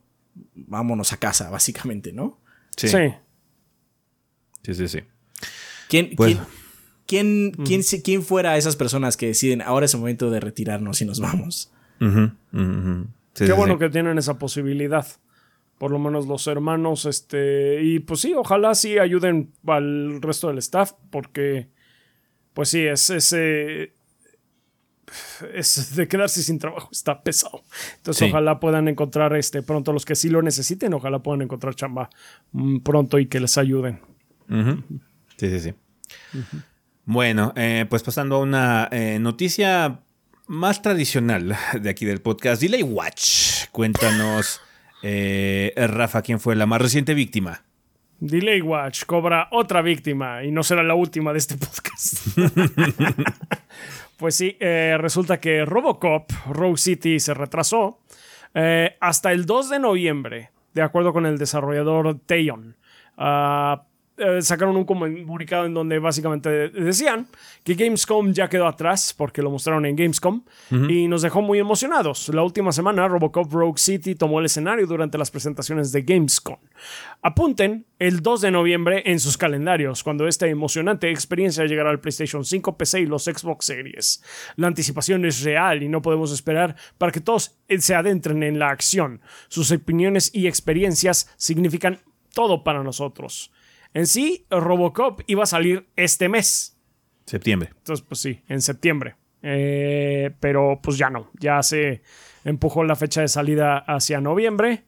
vámonos 0.55 1.11
a 1.11 1.17
casa, 1.17 1.49
básicamente, 1.49 2.13
¿no? 2.13 2.39
Sí. 2.77 2.87
Sí, 2.87 4.73
sí, 4.73 4.87
sí. 4.87 4.99
¿Quién, 5.89 6.11
pues 6.15 6.37
¿quién, 7.05 7.51
quién, 7.65 7.81
quién, 8.03 8.23
fuera 8.23 8.55
esas 8.55 8.77
personas 8.77 9.17
que 9.17 9.27
deciden 9.27 9.61
ahora 9.61 9.85
es 9.85 9.93
el 9.93 9.99
momento 9.99 10.31
de 10.31 10.39
retirarnos 10.39 11.01
y 11.01 11.05
nos 11.05 11.19
vamos? 11.19 11.71
Qué 13.33 13.53
bueno 13.53 13.77
que 13.77 13.89
tienen 13.89 14.17
esa 14.17 14.37
posibilidad. 14.37 15.05
Por 15.77 15.91
lo 15.91 15.99
menos 15.99 16.27
los 16.27 16.45
hermanos, 16.47 17.05
este. 17.05 17.81
Y 17.83 17.99
pues 17.99 18.19
sí, 18.19 18.33
ojalá 18.35 18.75
sí 18.75 18.99
ayuden 18.99 19.51
al 19.67 20.21
resto 20.21 20.47
del 20.47 20.59
staff, 20.59 20.93
porque. 21.09 21.69
Pues 22.53 22.69
sí, 22.69 22.85
es 22.85 23.09
ese 23.09 23.93
es 25.53 25.95
de 25.95 26.07
quedarse 26.07 26.41
sin 26.43 26.59
trabajo 26.59 26.89
está 26.91 27.21
pesado. 27.23 27.63
Entonces, 27.97 28.29
ojalá 28.29 28.59
puedan 28.59 28.87
encontrar 28.87 29.35
este 29.35 29.61
pronto 29.61 29.93
los 29.93 30.05
que 30.05 30.15
sí 30.15 30.29
lo 30.29 30.41
necesiten, 30.41 30.93
ojalá 30.93 31.19
puedan 31.19 31.41
encontrar 31.41 31.75
chamba 31.75 32.09
mm, 32.51 32.79
pronto 32.79 33.19
y 33.19 33.27
que 33.27 33.39
les 33.39 33.57
ayuden. 33.57 33.99
Sí, 35.37 35.49
sí, 35.49 35.59
sí. 35.59 35.73
Bueno, 37.05 37.53
eh, 37.55 37.85
pues 37.89 38.03
pasando 38.03 38.35
a 38.35 38.39
una 38.39 38.89
eh, 38.91 39.17
noticia 39.19 40.01
más 40.51 40.81
tradicional 40.81 41.55
de 41.79 41.89
aquí 41.89 42.03
del 42.05 42.21
podcast, 42.21 42.61
Delay 42.61 42.83
Watch. 42.83 43.67
Cuéntanos, 43.71 44.59
eh, 45.01 45.73
Rafa, 45.77 46.21
quién 46.21 46.41
fue 46.41 46.57
la 46.57 46.65
más 46.65 46.81
reciente 46.81 47.13
víctima. 47.13 47.63
Delay 48.19 48.61
Watch 48.61 49.05
cobra 49.05 49.47
otra 49.51 49.81
víctima 49.81 50.43
y 50.43 50.51
no 50.51 50.61
será 50.63 50.83
la 50.83 50.93
última 50.93 51.31
de 51.31 51.39
este 51.39 51.55
podcast. 51.57 52.37
Pues 54.17 54.35
sí, 54.35 54.55
eh, 54.59 54.97
resulta 54.99 55.39
que 55.39 55.65
Robocop, 55.65 56.29
Rogue 56.45 56.77
City, 56.77 57.19
se 57.19 57.33
retrasó 57.33 58.01
eh, 58.53 58.95
hasta 58.99 59.31
el 59.31 59.47
2 59.47 59.71
de 59.71 59.79
noviembre, 59.79 60.51
de 60.75 60.83
acuerdo 60.83 61.11
con 61.11 61.25
el 61.25 61.39
desarrollador 61.39 62.19
Tayon. 62.27 62.75
Ah, 63.17 63.81
eh, 64.21 64.41
sacaron 64.41 64.77
un 64.77 64.85
comunicado 64.85 65.65
en 65.65 65.73
donde 65.73 65.97
básicamente 65.97 66.69
decían 66.69 67.27
que 67.63 67.73
Gamescom 67.73 68.31
ya 68.33 68.47
quedó 68.47 68.67
atrás 68.67 69.13
porque 69.17 69.41
lo 69.41 69.49
mostraron 69.49 69.85
en 69.85 69.95
Gamescom 69.95 70.43
y 70.69 71.07
nos 71.07 71.23
dejó 71.23 71.41
muy 71.41 71.57
emocionados. 71.57 72.29
La 72.29 72.43
última 72.43 72.71
semana 72.71 73.07
Robocop 73.07 73.51
Rogue 73.51 73.79
City 73.79 74.15
tomó 74.15 74.39
el 74.39 74.45
escenario 74.45 74.85
durante 74.85 75.17
las 75.17 75.31
presentaciones 75.31 75.91
de 75.91 76.03
Gamescom. 76.03 76.57
Apunten 77.21 77.85
el 77.97 78.21
2 78.21 78.41
de 78.41 78.51
noviembre 78.51 79.03
en 79.05 79.19
sus 79.19 79.37
calendarios 79.37 80.03
cuando 80.03 80.27
esta 80.27 80.47
emocionante 80.47 81.09
experiencia 81.09 81.65
llegará 81.65 81.89
al 81.89 81.99
PlayStation 81.99 82.45
5, 82.45 82.77
PC 82.77 83.01
y 83.01 83.05
los 83.07 83.25
Xbox 83.25 83.65
Series. 83.65 84.23
La 84.55 84.67
anticipación 84.67 85.25
es 85.25 85.41
real 85.41 85.81
y 85.81 85.89
no 85.89 86.01
podemos 86.01 86.31
esperar 86.31 86.75
para 86.97 87.11
que 87.11 87.21
todos 87.21 87.57
se 87.67 87.95
adentren 87.95 88.43
en 88.43 88.59
la 88.59 88.69
acción. 88.69 89.21
Sus 89.47 89.71
opiniones 89.71 90.29
y 90.33 90.47
experiencias 90.47 91.31
significan 91.37 91.99
todo 92.33 92.63
para 92.63 92.83
nosotros. 92.83 93.51
En 93.93 94.07
sí, 94.07 94.45
Robocop 94.49 95.21
iba 95.27 95.43
a 95.43 95.47
salir 95.47 95.87
este 95.95 96.29
mes. 96.29 96.77
Septiembre. 97.25 97.69
Entonces, 97.77 98.05
pues 98.07 98.21
sí, 98.21 98.41
en 98.47 98.61
septiembre. 98.61 99.15
Eh, 99.43 100.31
pero 100.39 100.79
pues 100.81 100.97
ya 100.97 101.09
no, 101.09 101.31
ya 101.39 101.63
se 101.63 102.01
empujó 102.43 102.83
la 102.83 102.95
fecha 102.95 103.21
de 103.21 103.27
salida 103.27 103.77
hacia 103.79 104.21
noviembre, 104.21 104.83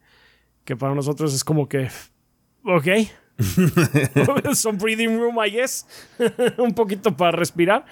que 0.64 0.76
para 0.76 0.94
nosotros 0.94 1.34
es 1.34 1.44
como 1.44 1.68
que, 1.68 1.90
ok, 2.64 2.88
son 4.54 4.78
breathing 4.78 5.20
room, 5.20 5.38
I 5.44 5.50
guess, 5.50 5.88
un 6.58 6.74
poquito 6.76 7.18
para 7.18 7.32
respirar, 7.32 7.86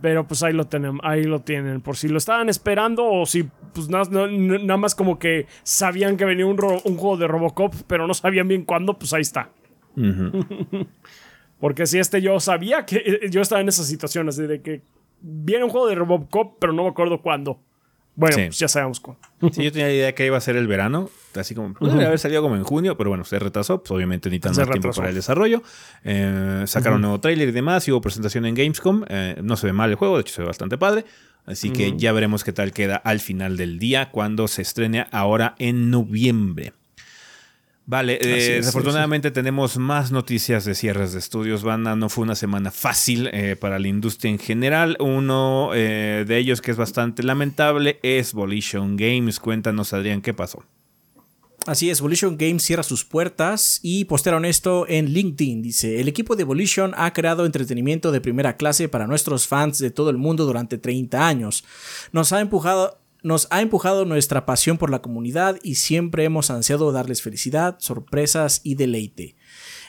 pero 0.00 0.26
pues 0.28 0.44
ahí 0.44 0.52
lo 0.52 0.68
tenemos, 0.68 1.00
ahí 1.02 1.24
lo 1.24 1.40
tienen, 1.40 1.80
por 1.80 1.96
si 1.96 2.08
lo 2.08 2.18
estaban 2.18 2.48
esperando 2.48 3.04
o 3.04 3.26
si 3.26 3.48
pues 3.74 3.88
nada, 3.88 4.76
más 4.76 4.94
como 4.94 5.18
que 5.18 5.46
sabían 5.64 6.16
que 6.16 6.24
venía 6.24 6.46
un, 6.46 6.56
un 6.84 6.96
juego 6.96 7.16
de 7.16 7.26
Robocop, 7.26 7.74
pero 7.88 8.06
no 8.06 8.14
sabían 8.14 8.46
bien 8.46 8.64
cuándo, 8.64 8.96
pues 8.96 9.12
ahí 9.12 9.22
está. 9.22 9.50
Porque 11.60 11.86
si 11.86 11.98
este 11.98 12.20
yo 12.20 12.38
sabía 12.40 12.84
que 12.84 13.20
yo 13.30 13.40
estaba 13.40 13.60
en 13.60 13.68
esa 13.68 13.84
situación, 13.84 14.28
así 14.28 14.42
de 14.42 14.60
que 14.60 14.82
viene 15.20 15.64
un 15.64 15.70
juego 15.70 15.88
de 15.88 15.94
Robocop, 15.94 16.58
pero 16.60 16.72
no 16.72 16.84
me 16.84 16.90
acuerdo 16.90 17.22
cuándo. 17.22 17.60
Bueno, 18.14 18.34
pues 18.34 18.58
ya 18.58 18.68
sabemos 18.68 18.98
cuándo. 18.98 19.20
Sí, 19.52 19.62
yo 19.62 19.70
tenía 19.70 19.88
la 19.88 19.92
idea 19.92 20.14
que 20.14 20.24
iba 20.24 20.38
a 20.38 20.40
ser 20.40 20.56
el 20.56 20.66
verano, 20.66 21.10
así 21.34 21.54
como 21.54 21.74
podría 21.74 22.06
haber 22.06 22.18
salido 22.18 22.40
como 22.40 22.56
en 22.56 22.64
junio, 22.64 22.96
pero 22.96 23.10
bueno, 23.10 23.24
se 23.24 23.38
retrasó, 23.38 23.82
pues 23.82 23.90
obviamente 23.90 24.30
ni 24.30 24.40
tanto 24.40 24.64
tiempo 24.66 24.90
para 24.92 25.10
el 25.10 25.14
desarrollo. 25.14 25.62
Eh, 26.02 26.62
sacaron 26.66 26.96
un 26.96 27.02
nuevo 27.02 27.20
trailer 27.20 27.50
y 27.50 27.52
demás, 27.52 27.86
y 27.86 27.92
hubo 27.92 28.00
presentación 28.00 28.46
en 28.46 28.54
Gamescom. 28.54 29.04
Eh, 29.08 29.36
no 29.42 29.56
se 29.58 29.66
ve 29.66 29.74
mal 29.74 29.90
el 29.90 29.96
juego, 29.96 30.16
de 30.16 30.22
hecho 30.22 30.34
se 30.34 30.40
ve 30.40 30.48
bastante 30.48 30.78
padre. 30.78 31.04
Así 31.44 31.70
que 31.70 31.96
ya 31.96 32.12
veremos 32.12 32.42
qué 32.42 32.52
tal 32.52 32.72
queda 32.72 32.96
al 32.96 33.20
final 33.20 33.56
del 33.58 33.78
día 33.78 34.10
cuando 34.10 34.48
se 34.48 34.62
estrene 34.62 35.06
ahora 35.12 35.54
en 35.58 35.90
noviembre. 35.90 36.72
Vale, 37.88 38.18
eh, 38.20 38.56
desafortunadamente 38.56 39.30
tenemos 39.30 39.78
más 39.78 40.10
noticias 40.10 40.64
de 40.64 40.74
cierres 40.74 41.12
de 41.12 41.20
estudios. 41.20 41.62
Banda 41.62 41.94
no 41.94 42.08
fue 42.08 42.24
una 42.24 42.34
semana 42.34 42.72
fácil 42.72 43.30
eh, 43.32 43.54
para 43.54 43.78
la 43.78 43.86
industria 43.86 44.32
en 44.32 44.40
general. 44.40 44.96
Uno 44.98 45.70
eh, 45.72 46.24
de 46.26 46.36
ellos 46.36 46.60
que 46.60 46.72
es 46.72 46.76
bastante 46.76 47.22
lamentable 47.22 48.00
es 48.02 48.32
Volition 48.32 48.96
Games. 48.96 49.38
Cuéntanos, 49.38 49.92
Adrián, 49.92 50.20
¿qué 50.20 50.34
pasó? 50.34 50.64
Así 51.66 51.88
es, 51.88 52.00
Volition 52.00 52.36
Games 52.36 52.64
cierra 52.64 52.82
sus 52.82 53.04
puertas 53.04 53.78
y 53.82 54.04
postearon 54.06 54.44
esto 54.44 54.86
en 54.88 55.12
LinkedIn. 55.12 55.62
Dice, 55.62 56.00
el 56.00 56.08
equipo 56.08 56.34
de 56.34 56.44
Volition 56.44 56.92
ha 56.96 57.12
creado 57.12 57.46
entretenimiento 57.46 58.10
de 58.10 58.20
primera 58.20 58.56
clase 58.56 58.88
para 58.88 59.06
nuestros 59.06 59.46
fans 59.46 59.78
de 59.78 59.90
todo 59.92 60.10
el 60.10 60.16
mundo 60.16 60.44
durante 60.44 60.78
30 60.78 61.26
años. 61.26 61.64
Nos 62.12 62.32
ha 62.32 62.40
empujado 62.40 62.98
nos 63.26 63.48
ha 63.50 63.60
empujado 63.60 64.04
nuestra 64.04 64.46
pasión 64.46 64.78
por 64.78 64.88
la 64.88 65.02
comunidad 65.02 65.58
y 65.64 65.74
siempre 65.74 66.22
hemos 66.22 66.48
ansiado 66.48 66.92
darles 66.92 67.22
felicidad, 67.22 67.74
sorpresas 67.80 68.60
y 68.62 68.76
deleite. 68.76 69.34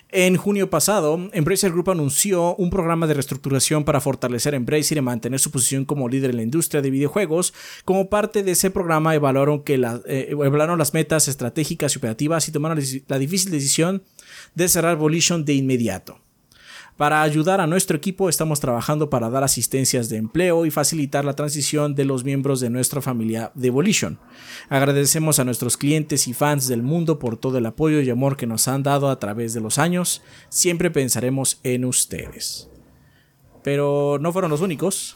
En 0.09 0.37
junio 0.37 0.71
pasado, 0.71 1.29
Embracer 1.33 1.71
Group 1.71 1.91
anunció 1.91 2.55
un 2.55 2.71
programa 2.71 3.05
de 3.05 3.13
reestructuración 3.13 3.83
para 3.83 4.01
fortalecer 4.01 4.55
Embracer 4.55 4.97
y 4.97 5.01
mantener 5.01 5.39
su 5.39 5.51
posición 5.51 5.85
como 5.85 6.09
líder 6.09 6.31
en 6.31 6.37
la 6.37 6.43
industria 6.43 6.81
de 6.81 6.89
videojuegos. 6.89 7.53
Como 7.85 8.09
parte 8.09 8.41
de 8.41 8.53
ese 8.53 8.71
programa, 8.71 9.13
evaluaron, 9.13 9.63
que 9.63 9.75
eh, 9.75 10.27
evaluaron 10.31 10.79
las 10.79 10.95
metas 10.95 11.27
estratégicas 11.27 11.93
y 11.93 11.97
operativas 11.99 12.47
y 12.47 12.51
tomaron 12.51 12.79
la 13.07 13.19
difícil 13.19 13.51
decisión 13.51 14.01
de 14.55 14.67
cerrar 14.67 14.95
Volition 14.95 15.45
de 15.45 15.53
inmediato. 15.53 16.19
Para 16.97 17.21
ayudar 17.21 17.61
a 17.61 17.67
nuestro 17.67 17.95
equipo 17.95 18.27
estamos 18.27 18.59
trabajando 18.59 19.11
para 19.11 19.29
dar 19.29 19.43
asistencias 19.43 20.09
de 20.09 20.17
empleo 20.17 20.65
y 20.65 20.71
facilitar 20.71 21.23
la 21.25 21.35
transición 21.35 21.93
de 21.93 22.05
los 22.05 22.23
miembros 22.23 22.59
de 22.59 22.71
nuestra 22.71 23.03
familia 23.03 23.51
de 23.53 23.69
Volition. 23.69 24.19
Agradecemos 24.67 25.37
a 25.37 25.45
nuestros 25.45 25.77
clientes 25.77 26.27
y 26.27 26.33
fans 26.33 26.67
del 26.67 26.81
mundo 26.81 27.19
por 27.19 27.37
todo 27.37 27.59
el 27.59 27.67
apoyo 27.67 28.01
y 28.01 28.09
amor 28.09 28.35
que 28.35 28.47
nos 28.47 28.67
han 28.67 28.81
dado 28.81 29.09
a 29.09 29.19
través 29.19 29.53
de 29.53 29.61
los 29.61 29.77
años. 29.77 30.23
Siempre 30.49 30.89
pensaremos 30.89 31.59
en 31.63 31.85
ustedes. 31.85 32.67
Pero 33.63 34.17
no 34.19 34.33
fueron 34.33 34.49
los 34.49 34.61
únicos. 34.61 35.15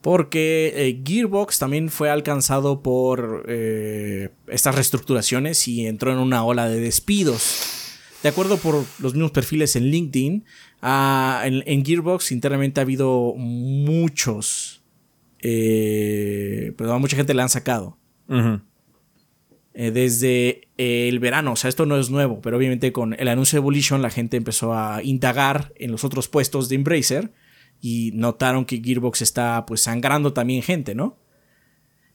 Porque 0.00 0.72
eh, 0.74 1.00
Gearbox 1.04 1.60
también 1.60 1.90
fue 1.90 2.10
alcanzado 2.10 2.82
por 2.82 3.44
eh, 3.46 4.30
estas 4.48 4.74
reestructuraciones 4.74 5.68
y 5.68 5.86
entró 5.86 6.10
en 6.10 6.18
una 6.18 6.44
ola 6.44 6.68
de 6.68 6.80
despidos. 6.80 7.83
De 8.24 8.30
acuerdo 8.30 8.56
por 8.56 8.86
los 9.00 9.12
mismos 9.12 9.32
perfiles 9.32 9.76
en 9.76 9.90
LinkedIn, 9.90 10.46
ah, 10.80 11.42
en, 11.44 11.84
Gearbox 11.84 12.32
internamente 12.32 12.80
ha 12.80 12.82
habido 12.82 13.34
muchos. 13.36 14.82
Eh, 15.40 16.72
perdón, 16.78 17.02
mucha 17.02 17.18
gente 17.18 17.34
la 17.34 17.42
han 17.42 17.50
sacado. 17.50 17.98
Eh, 19.74 19.90
desde 19.90 20.68
el 20.78 21.18
verano, 21.18 21.52
o 21.52 21.56
sea, 21.56 21.68
esto 21.68 21.84
no 21.84 21.98
es 21.98 22.08
nuevo, 22.08 22.40
pero 22.40 22.56
obviamente 22.56 22.92
con 22.92 23.12
el 23.12 23.28
anuncio 23.28 23.58
de 23.58 23.60
Evolution 23.60 24.00
la 24.00 24.08
gente 24.08 24.38
empezó 24.38 24.72
a 24.72 25.02
indagar 25.02 25.74
en 25.76 25.92
los 25.92 26.02
otros 26.02 26.26
puestos 26.26 26.70
de 26.70 26.76
Embracer 26.76 27.30
y 27.82 28.12
notaron 28.14 28.64
que 28.64 28.80
Gearbox 28.82 29.20
está 29.20 29.66
pues 29.66 29.82
sangrando 29.82 30.32
también 30.32 30.62
gente, 30.62 30.94
¿no? 30.94 31.18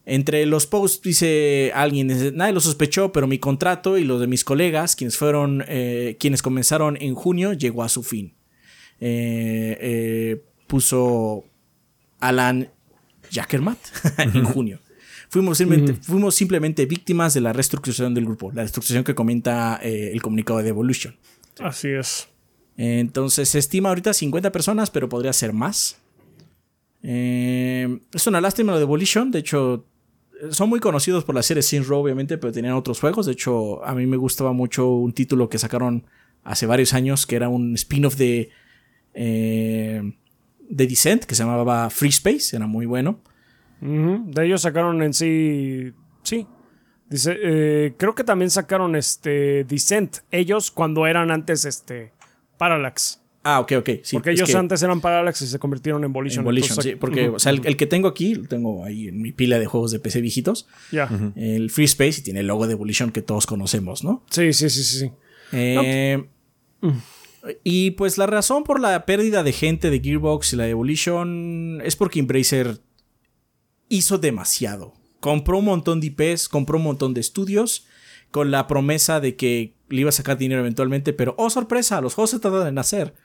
Entre 0.06 0.46
los 0.46 0.66
posts 0.66 1.02
dice 1.04 1.72
alguien, 1.76 2.36
nadie 2.36 2.54
lo 2.54 2.62
sospechó, 2.62 3.12
pero 3.12 3.28
mi 3.28 3.38
contrato 3.38 3.98
y 3.98 4.04
los 4.04 4.20
de 4.20 4.28
mis 4.28 4.44
colegas, 4.44 4.96
quienes 4.96 5.18
fueron, 5.18 5.64
eh, 5.68 6.18
quienes 6.20 6.42
comenzaron 6.42 6.98
en 7.00 7.14
junio, 7.14 7.54
llegó 7.54 7.84
a 7.84 7.90
su 7.90 8.02
fin. 8.02 8.34
Eh, 9.00 9.78
eh, 9.80 10.44
puso 10.68 11.46
Alan 12.20 12.70
Jackermat 13.30 13.78
en 14.18 14.44
junio. 14.46 14.80
Fuimos 15.30 15.60
simplemente, 15.60 15.94
fuimos 16.02 16.34
simplemente, 16.34 16.86
víctimas 16.88 17.36
de 17.36 17.42
la 17.42 17.54
reestructuración 17.54 18.16
del 18.16 18.26
grupo, 18.26 18.52
la 18.52 18.64
reestructuración 18.64 19.04
que 19.04 19.14
comenta 19.14 19.80
el 19.84 20.20
comunicado 20.24 20.64
de 20.64 20.70
Evolution. 20.70 21.16
Así 21.60 21.90
es. 21.90 22.30
Entonces 22.78 23.50
se 23.50 23.60
estima 23.60 23.90
ahorita 23.90 24.14
50 24.14 24.52
personas, 24.52 24.90
pero 24.90 25.08
podría 25.08 25.34
ser 25.34 25.54
más. 25.54 25.98
Es 27.02 28.28
una 28.28 28.42
lástima 28.42 28.74
lo 28.74 28.78
de 28.78 28.84
Evolution. 28.84 29.32
De 29.32 29.40
hecho, 29.40 29.86
son 30.52 30.70
muy 30.70 30.80
conocidos 30.80 31.24
por 31.24 31.36
la 31.36 31.44
serie 31.44 31.64
Sin 31.64 31.86
Row, 31.86 32.02
obviamente, 32.02 32.38
pero 32.38 32.54
tenían 32.54 32.74
otros 32.74 33.00
juegos. 33.00 33.26
De 33.26 33.34
hecho, 33.34 33.84
a 33.86 33.94
mí 33.96 34.06
me 34.06 34.18
gustaba 34.18 34.54
mucho 34.54 34.90
un 34.90 35.14
título 35.14 35.50
que 35.50 35.58
sacaron 35.58 36.06
hace 36.44 36.66
varios 36.66 36.94
años, 36.94 37.26
que 37.26 37.36
era 37.36 37.50
un 37.50 37.76
spin-off 37.76 38.16
de 38.16 38.50
eh, 39.14 40.02
de 40.70 40.88
Descent 40.88 41.26
que 41.26 41.36
se 41.36 41.44
llamaba 41.44 41.90
Free 41.90 42.10
Space, 42.10 42.56
era 42.56 42.68
muy 42.68 42.86
bueno. 42.86 43.20
De 43.82 44.46
ellos 44.46 44.62
sacaron 44.62 45.02
en 45.02 45.14
sí. 45.14 45.94
Sí. 46.24 46.46
Dice, 47.10 47.38
eh, 47.42 47.96
creo 47.98 48.14
que 48.14 48.24
también 48.24 48.52
sacaron 48.52 48.96
este 48.96 49.64
Descent. 49.64 50.18
Ellos 50.32 50.70
cuando 50.70 51.08
eran 51.08 51.32
antes 51.32 51.66
este 51.66 52.14
Parallax. 52.58 53.22
Ah, 53.56 53.60
ok, 53.62 53.72
ok. 53.78 53.90
Sí, 54.04 54.16
porque 54.16 54.32
ellos 54.32 54.50
que- 54.50 54.58
antes 54.58 54.82
eran 54.84 55.02
Parallax 55.02 55.42
y 55.42 55.48
se 55.48 55.60
convirtieron 55.60 56.04
en 56.04 56.12
Volition. 56.14 56.42
en 56.42 56.46
Volition, 56.46 56.72
Entonces, 56.72 56.92
sí, 56.94 56.98
porque 57.00 57.30
o 57.30 57.40
sea, 57.40 57.52
el, 57.52 57.62
el 57.66 57.78
que 57.78 57.86
tengo 57.88 58.08
aquí, 58.08 58.36
lo 58.36 58.48
tengo 58.48 58.84
ahí 58.86 59.08
en 59.08 59.22
mi 59.22 59.32
pila 59.32 59.60
de 59.60 59.66
juegos 59.66 59.92
de 59.92 60.00
PC 60.00 60.22
viejitos, 60.22 60.68
Ya. 60.92 61.10
el 61.36 61.70
Free 61.72 61.86
Space 61.86 62.20
y 62.20 62.24
tiene 62.24 62.42
el 62.42 62.48
logo 62.48 62.68
de 62.68 62.76
Volition 62.76 63.12
que 63.12 63.22
todos 63.22 63.46
conocemos, 63.48 64.04
¿no? 64.04 64.24
Sí, 64.30 64.54
sí, 64.54 64.70
sí, 64.70 64.84
sí. 64.84 65.00
sí. 65.00 65.12
Eh, 65.54 66.24
Y 67.64 67.92
pues 67.92 68.18
la 68.18 68.28
razón 68.28 68.64
por 68.64 68.80
la 68.80 69.06
pérdida 69.06 69.44
de 69.44 69.54
gente 69.54 69.90
de 69.90 70.00
Gearbox 70.02 70.54
y 70.54 70.56
la 70.58 70.66
de 70.66 70.72
Evolution 70.72 71.82
es 71.84 71.96
porque 71.96 72.20
Embracer 72.20 72.80
hizo 73.88 74.18
demasiado. 74.18 74.94
Compró 75.20 75.58
un 75.60 75.66
montón 75.66 76.00
de 76.02 76.08
IPs, 76.08 76.48
compró 76.50 76.78
un 76.78 76.84
montón 76.84 77.14
de 77.14 77.22
estudios 77.22 77.86
con 78.32 78.52
la 78.52 78.68
promesa 78.68 79.20
de 79.20 79.36
que 79.36 79.74
le 79.90 80.02
iba 80.02 80.10
a 80.10 80.14
sacar 80.14 80.38
dinero 80.38 80.62
eventualmente, 80.62 81.14
pero 81.14 81.34
oh 81.38 81.50
sorpresa, 81.50 82.00
los 82.02 82.14
juegos 82.14 82.30
se 82.32 82.40
tardan 82.40 82.68
en 82.68 82.78
hacer. 82.78 83.16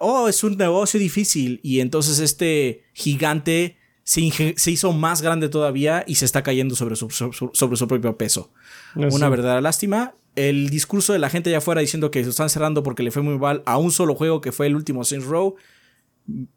Oh, 0.00 0.28
es 0.28 0.42
un 0.44 0.56
negocio 0.56 0.98
difícil 0.98 1.60
y 1.62 1.80
entonces 1.80 2.18
este 2.18 2.84
gigante 2.92 3.76
se, 4.02 4.54
se 4.56 4.70
hizo 4.70 4.92
más 4.92 5.22
grande 5.22 5.48
todavía 5.48 6.04
y 6.06 6.16
se 6.16 6.24
está 6.24 6.42
cayendo 6.42 6.76
sobre 6.76 6.96
su, 6.96 7.10
sobre 7.10 7.76
su 7.76 7.88
propio 7.88 8.16
peso. 8.16 8.52
Una 8.94 9.28
verdadera 9.28 9.60
lástima. 9.60 10.14
El 10.36 10.68
discurso 10.68 11.12
de 11.12 11.18
la 11.18 11.30
gente 11.30 11.50
allá 11.50 11.58
afuera 11.58 11.80
diciendo 11.80 12.10
que 12.10 12.22
se 12.24 12.30
están 12.30 12.50
cerrando 12.50 12.82
porque 12.82 13.02
le 13.02 13.10
fue 13.10 13.22
muy 13.22 13.38
mal 13.38 13.62
a 13.66 13.78
un 13.78 13.92
solo 13.92 14.14
juego 14.14 14.40
que 14.40 14.52
fue 14.52 14.66
el 14.66 14.76
último 14.76 15.04
Saints 15.04 15.26
Row. 15.26 15.56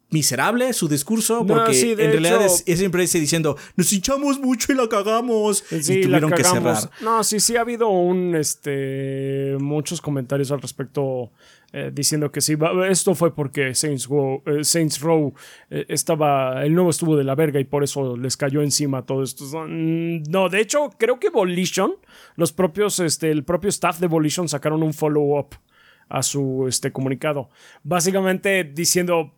Miserable 0.10 0.72
su 0.72 0.88
discurso 0.88 1.40
No, 1.40 1.48
porque 1.48 1.74
sí, 1.74 1.92
en 1.92 1.98
realidad 1.98 2.42
es, 2.42 2.64
es 2.66 2.80
siempre 2.80 3.04
ese 3.04 3.20
diciendo 3.20 3.58
nos 3.76 3.92
hinchamos 3.92 4.40
mucho 4.40 4.72
y 4.72 4.76
la 4.76 4.88
cagamos 4.88 5.62
Sí, 5.68 6.00
y 6.00 6.02
tuvieron 6.04 6.32
que 6.32 6.46
cerrar. 6.46 6.90
No, 7.02 7.22
sí, 7.26 7.42
sí 7.42 7.58
ha 7.58 7.62
habido 7.62 7.90
un 7.90 8.34
este 8.36 9.58
muchos 9.60 10.00
comentarios 10.00 10.52
al 10.52 10.62
respecto 10.62 11.32
eh, 11.74 11.92
diciendo 11.94 12.32
que 12.32 12.40
sí, 12.40 12.56
esto 12.90 13.14
fue 13.14 13.36
porque 13.36 13.76
Saints 13.76 14.08
Row, 14.08 14.42
eh, 14.46 14.62
eh, 15.70 15.86
estaba, 15.90 16.64
el 16.64 16.74
nuevo 16.74 16.90
estuvo 16.90 17.18
de 17.18 17.26
la 17.26 17.36
verga 17.36 17.60
y 17.60 17.66
por 17.66 17.84
eso 17.84 18.16
les 18.16 18.38
cayó 18.38 18.62
encima 18.62 19.06
todo 19.06 19.22
esto. 19.22 19.44
Mm, 19.68 20.24
No, 20.30 20.48
de 20.50 20.62
hecho, 20.62 20.90
creo 20.98 21.20
que 21.20 21.30
Volition, 21.30 21.96
los 22.36 22.54
propios, 22.54 23.00
este, 23.00 23.32
el 23.32 23.44
propio 23.44 23.70
staff 23.70 24.00
de 24.00 24.08
Volition 24.08 24.48
sacaron 24.48 24.82
un 24.82 24.94
follow-up 24.94 25.56
a 26.10 26.24
su 26.24 26.66
este, 26.68 26.92
comunicado. 26.92 27.50
Básicamente 27.84 28.64
diciendo, 28.64 29.37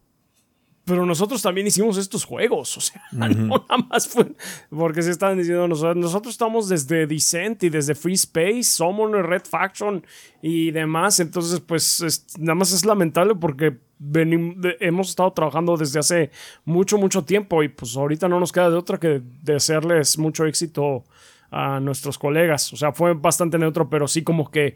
pero 0.90 1.06
nosotros 1.06 1.42
también 1.42 1.68
hicimos 1.68 1.98
estos 1.98 2.26
juegos, 2.26 2.76
o 2.78 2.82
sea, 2.82 3.02
no 3.12 3.66
nada 3.70 3.78
más 3.90 4.08
fue 4.08 4.34
porque 4.70 5.02
se 5.04 5.12
estaban 5.12 5.38
diciendo 5.38 5.68
nosotros, 5.68 5.96
nosotros 5.96 6.34
estamos 6.34 6.68
desde 6.68 7.06
Descent 7.08 7.64
y 7.64 7.70
desde 7.70 7.94
Free 7.96 8.16
Space, 8.16 8.64
somos 8.64 9.12
Red 9.12 9.44
Faction 9.50 10.04
y 10.42 10.72
demás, 10.72 11.20
entonces 11.20 11.60
pues 11.60 12.02
es- 12.02 12.26
nada 12.40 12.56
más 12.56 12.74
es 12.74 12.86
lamentable 12.86 13.36
porque 13.36 13.78
venim- 14.02 14.56
de- 14.56 14.78
hemos 14.80 15.10
estado 15.10 15.32
trabajando 15.32 15.78
desde 15.78 16.00
hace 16.00 16.32
mucho, 16.66 16.98
mucho 16.98 17.24
tiempo 17.24 17.62
y 17.64 17.70
pues 17.70 17.96
ahorita 17.96 18.28
no 18.28 18.40
nos 18.40 18.52
queda 18.52 18.70
de 18.70 18.76
otra 18.78 18.98
que 19.00 19.22
desearles 19.44 20.18
mucho 20.18 20.46
éxito 20.46 21.04
a 21.52 21.80
nuestros 21.80 22.18
colegas, 22.18 22.74
o 22.74 22.78
sea, 22.78 22.92
fue 22.94 23.14
bastante 23.14 23.58
neutro, 23.58 23.90
pero 23.90 24.08
sí 24.08 24.24
como 24.24 24.50
que 24.52 24.76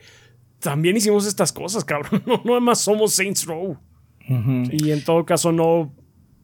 también 0.59 0.95
hicimos 0.95 1.25
estas 1.27 1.51
cosas, 1.51 1.83
cabrón, 1.83 2.23
no, 2.25 2.37
no 2.43 2.43
nada 2.45 2.59
más 2.59 2.79
somos 2.81 3.13
Saints 3.13 3.45
Row. 3.45 3.77
Y 4.71 4.91
en 4.91 5.03
todo 5.03 5.25
caso 5.25 5.51
no, 5.51 5.93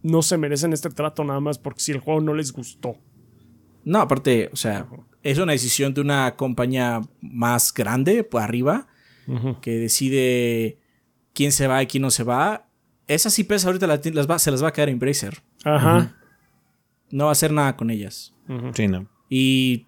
no 0.03 0.21
se 0.21 0.37
merecen 0.37 0.73
este 0.73 0.89
trato 0.89 1.23
nada 1.23 1.39
más 1.39 1.57
porque 1.57 1.81
si 1.81 1.91
el 1.91 1.99
juego 1.99 2.21
no 2.21 2.33
les 2.33 2.51
gustó. 2.53 2.97
No, 3.83 3.99
aparte, 4.01 4.49
o 4.53 4.55
sea, 4.55 4.87
es 5.23 5.37
una 5.39 5.51
decisión 5.53 5.93
de 5.93 6.01
una 6.01 6.35
compañía 6.35 7.01
más 7.21 7.73
grande, 7.73 8.23
por 8.23 8.41
arriba, 8.41 8.87
que 9.61 9.71
decide 9.77 10.79
quién 11.33 11.51
se 11.51 11.67
va 11.67 11.81
y 11.83 11.87
quién 11.87 12.01
no 12.01 12.11
se 12.11 12.23
va. 12.23 12.67
Esas 13.07 13.37
IPs 13.39 13.65
ahorita 13.65 13.87
la- 13.87 13.99
las 14.13 14.29
va- 14.29 14.39
se 14.39 14.51
las 14.51 14.63
va 14.63 14.69
a 14.69 14.73
quedar 14.73 14.89
Embracer. 14.89 15.41
Ajá. 15.63 16.15
No 17.11 17.25
va 17.25 17.31
a 17.31 17.33
hacer 17.33 17.51
nada 17.51 17.75
con 17.75 17.89
ellas. 17.89 18.33
Sí, 18.73 18.87
no. 18.87 19.07
Y 19.29 19.87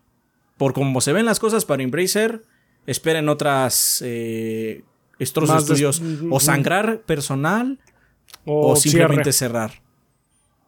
por 0.58 0.74
como 0.74 1.02
se 1.02 1.14
ven 1.14 1.26
las 1.26 1.40
cosas 1.40 1.66
para 1.66 1.84
Embracer, 1.84 2.44
esperen 2.86 3.30
otras 3.30 4.02
eh, 4.06 4.84
estos 5.20 5.50
estudios 5.50 6.02
o 6.32 6.40
sangrar 6.40 7.02
personal 7.02 7.80
O, 8.46 8.72
o, 8.72 8.76
simplemente 8.76 9.32
cierre. 9.32 9.54
cerrar. 9.54 9.81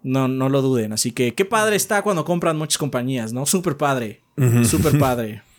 No, 0.04 0.28
no 0.28 0.50
lo 0.50 0.62
duden. 0.62 0.92
Así 0.94 1.12
que 1.12 1.34
qué 1.34 1.46
padre 1.46 1.76
está 1.78 2.02
cuando 2.02 2.26
compran 2.26 2.58
muchas 2.58 2.78
compañías, 2.78 3.32
¿no? 3.34 3.46
Súper 3.46 3.78
padre. 3.78 4.22
Súper 4.66 4.98
padre. 5.00 5.42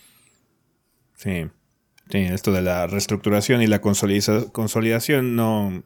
Sí. 1.17 1.47
Sí, 2.11 2.19
esto 2.19 2.53
de 2.53 2.61
la 2.61 2.87
reestructuración 2.87 3.63
y 3.63 3.67
la 3.67 3.81
consolida- 3.81 4.53
consolidación 4.53 5.37
no, 5.37 5.83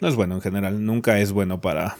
no 0.00 0.08
es 0.08 0.14
bueno 0.14 0.36
en 0.36 0.40
general. 0.40 0.82
Nunca 0.86 1.18
es 1.18 1.32
bueno 1.32 1.60
para. 1.60 1.98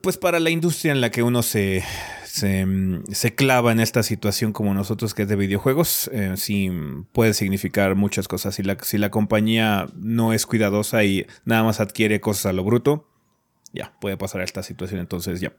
Pues 0.00 0.16
para 0.16 0.40
la 0.40 0.48
industria 0.50 0.92
en 0.92 1.00
la 1.02 1.10
que 1.10 1.22
uno 1.22 1.42
se, 1.42 1.84
se, 2.24 2.64
se 3.10 3.34
clava 3.34 3.72
en 3.72 3.80
esta 3.80 4.02
situación 4.04 4.52
como 4.54 4.72
nosotros 4.72 5.12
que 5.12 5.22
es 5.22 5.28
de 5.28 5.36
videojuegos. 5.36 6.08
eh, 6.14 6.32
sí 6.36 6.70
puede 7.12 7.34
significar 7.34 7.94
muchas 7.96 8.26
cosas. 8.28 8.54
Si 8.54 8.62
la, 8.62 8.78
si 8.80 8.96
la 8.96 9.10
compañía 9.10 9.88
no 9.96 10.32
es 10.32 10.46
cuidadosa 10.46 11.04
y 11.04 11.26
nada 11.44 11.64
más 11.64 11.80
adquiere 11.80 12.20
cosas 12.22 12.46
a 12.46 12.52
lo 12.54 12.62
bruto, 12.64 13.09
ya 13.72 13.92
puede 14.00 14.16
pasar 14.16 14.40
a 14.40 14.44
esta 14.44 14.62
situación. 14.62 15.00
Entonces, 15.00 15.40
ya. 15.40 15.52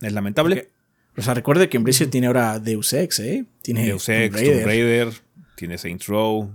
Es 0.00 0.12
lamentable. 0.12 0.68
O 1.16 1.22
sea, 1.22 1.34
recuerde 1.34 1.68
que 1.68 1.76
Embracer 1.76 2.08
tiene 2.08 2.28
ahora 2.28 2.60
Deus 2.60 2.92
Ex, 2.92 3.18
¿eh? 3.18 3.44
Tiene 3.62 3.84
Deus 3.86 4.08
Ex, 4.08 4.34
Tomb 4.34 4.44
Tomb 4.44 4.64
Raider, 4.64 5.08
tiene 5.56 5.76
Saints 5.76 6.06
Row. 6.06 6.52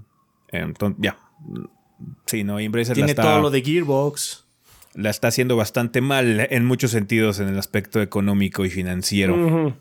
Entonces, 0.47 0.97
ya. 1.01 1.17
Sí, 2.25 2.43
no, 2.43 2.59
Embracer 2.59 2.95
la 2.95 2.95
Tiene 2.95 3.11
está, 3.11 3.23
todo 3.23 3.41
lo 3.41 3.49
de 3.51 3.61
Gearbox. 3.61 4.45
la 4.93 5.09
está 5.09 5.27
haciendo 5.27 5.57
bastante 5.57 5.99
mal 5.99 6.47
en 6.49 6.65
muchos 6.65 6.91
sentidos 6.91 7.39
en 7.39 7.49
el 7.49 7.59
aspecto 7.59 8.01
económico 8.01 8.63
y 8.63 8.69
financiero. 8.69 9.75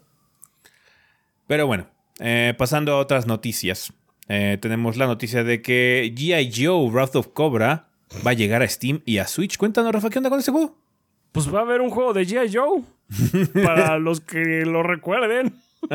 Pero 1.47 1.67
bueno, 1.67 1.87
eh, 2.19 2.55
pasando 2.59 2.93
a 2.93 2.99
otras 2.99 3.27
noticias. 3.27 3.93
Eh, 4.29 4.59
tenemos 4.61 4.97
la 4.97 5.07
noticia 5.07 5.45
de 5.45 5.63
que 5.63 6.13
G.I. 6.17 6.51
Joe 6.55 6.91
Wrath 6.91 7.17
of 7.17 7.29
Cobra 7.29 7.89
va 8.27 8.33
a 8.33 8.35
llegar 8.35 8.63
a 8.63 8.69
Steam 8.69 9.03
y 9.05 9.19
a 9.19 9.27
Switch. 9.27 9.57
Cuéntanos, 9.59 9.93
Rafa, 9.93 10.11
¿qué 10.11 10.19
onda 10.19 10.31
con 10.31 10.39
este 10.39 10.51
juego? 10.53 10.82
Pues 11.33 11.53
va 11.53 11.61
a 11.61 11.63
haber 11.63 11.81
un 11.81 11.91
juego 11.91 12.13
de 12.13 12.23
G.I. 12.27 12.53
Joe. 12.55 12.83
para 13.65 13.99
los 14.01 14.21
que 14.21 14.65
lo 14.67 14.83
recuerden. 14.83 15.55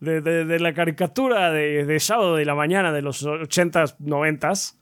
de, 0.00 0.20
de- 0.20 0.44
de 0.44 0.60
la 0.60 0.74
caricatura 0.74 1.50
de, 1.50 1.84
de 1.84 2.00
sábado 2.00 2.36
de 2.36 2.44
la 2.44 2.54
mañana 2.54 2.92
de 2.92 3.02
los 3.02 3.24
80s, 3.24 3.96
90s. 3.98 4.76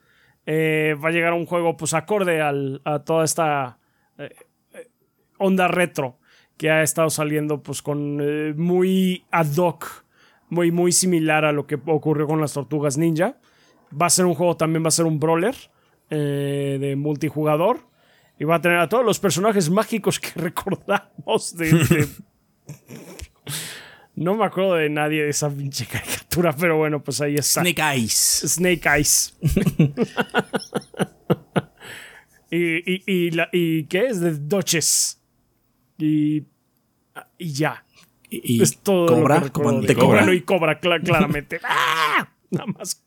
eh, 0.47 0.95
va 1.03 1.09
a 1.09 1.13
llegar 1.13 1.33
un 1.33 1.47
juego 1.47 1.77
pues 1.77 1.95
acorde 1.95 2.41
al- 2.43 2.81
a 2.85 3.01
toda 3.01 3.25
esta 3.25 3.79
eh, 4.19 4.35
eh, 4.75 4.89
onda 5.39 5.69
retro 5.69 6.19
que 6.57 6.71
ha 6.71 6.83
estado 6.83 7.11
saliendo 7.11 7.63
pues 7.63 7.83
con 7.83 8.19
eh, 8.23 8.55
muy 8.57 9.25
ad 9.31 9.55
hoc, 9.57 9.87
muy, 10.49 10.71
muy 10.71 10.93
similar 10.93 11.45
a 11.45 11.53
lo 11.53 11.67
que 11.67 11.79
ocurrió 11.87 12.27
con 12.27 12.41
las 12.41 12.53
tortugas 12.55 12.97
ninja. 12.99 13.37
Va 14.01 14.07
a 14.07 14.11
ser 14.11 14.25
un 14.27 14.35
juego, 14.35 14.57
también 14.57 14.83
va 14.85 14.89
a 14.89 14.93
ser 14.93 15.05
un 15.07 15.19
brawler 15.21 15.55
de 16.09 16.95
multijugador. 16.97 17.81
Y 18.39 18.45
va 18.45 18.57
a 18.57 18.61
tener 18.61 18.79
a 18.79 18.89
todos 18.89 19.05
los 19.05 19.19
personajes 19.19 19.71
mágicos 19.71 20.21
que 20.21 20.31
recordamos 20.41 21.57
de... 21.57 21.73
de- 21.73 22.09
no 24.15 24.35
me 24.35 24.45
acuerdo 24.47 24.75
de 24.77 24.89
nadie 24.89 25.25
de 25.25 25.29
esa 25.31 25.51
pinche 25.51 25.85
caricatura, 25.87 26.55
pero 26.59 26.79
bueno, 26.79 27.03
pues 27.05 27.21
ahí 27.21 27.35
está. 27.35 27.61
Snake 27.61 27.83
Eyes. 27.83 28.43
Snake 28.47 28.89
Eyes. 28.89 29.37
y, 32.51 32.95
y, 32.95 33.03
y, 33.07 33.31
la- 33.33 33.49
¿Y 33.53 33.85
qué 33.85 34.07
es? 34.07 34.21
De 34.21 34.33
Duchess. 34.35 35.21
Y, 35.99 36.45
y 37.39 37.53
ya. 37.53 37.85
Y, 38.31 38.63
es 38.63 38.79
todo 38.79 39.09
lo 39.09 39.17
Cobra, 39.23 39.41
que 39.41 39.87
de 39.87 39.95
Cobra. 39.95 40.19
Bueno, 40.21 40.33
y 40.33 40.41
Cobra, 40.43 40.81
cla- 40.81 41.03
claramente. 41.03 41.61
¡Ah! 41.65 42.29
Nada 42.51 42.67
más. 42.67 43.03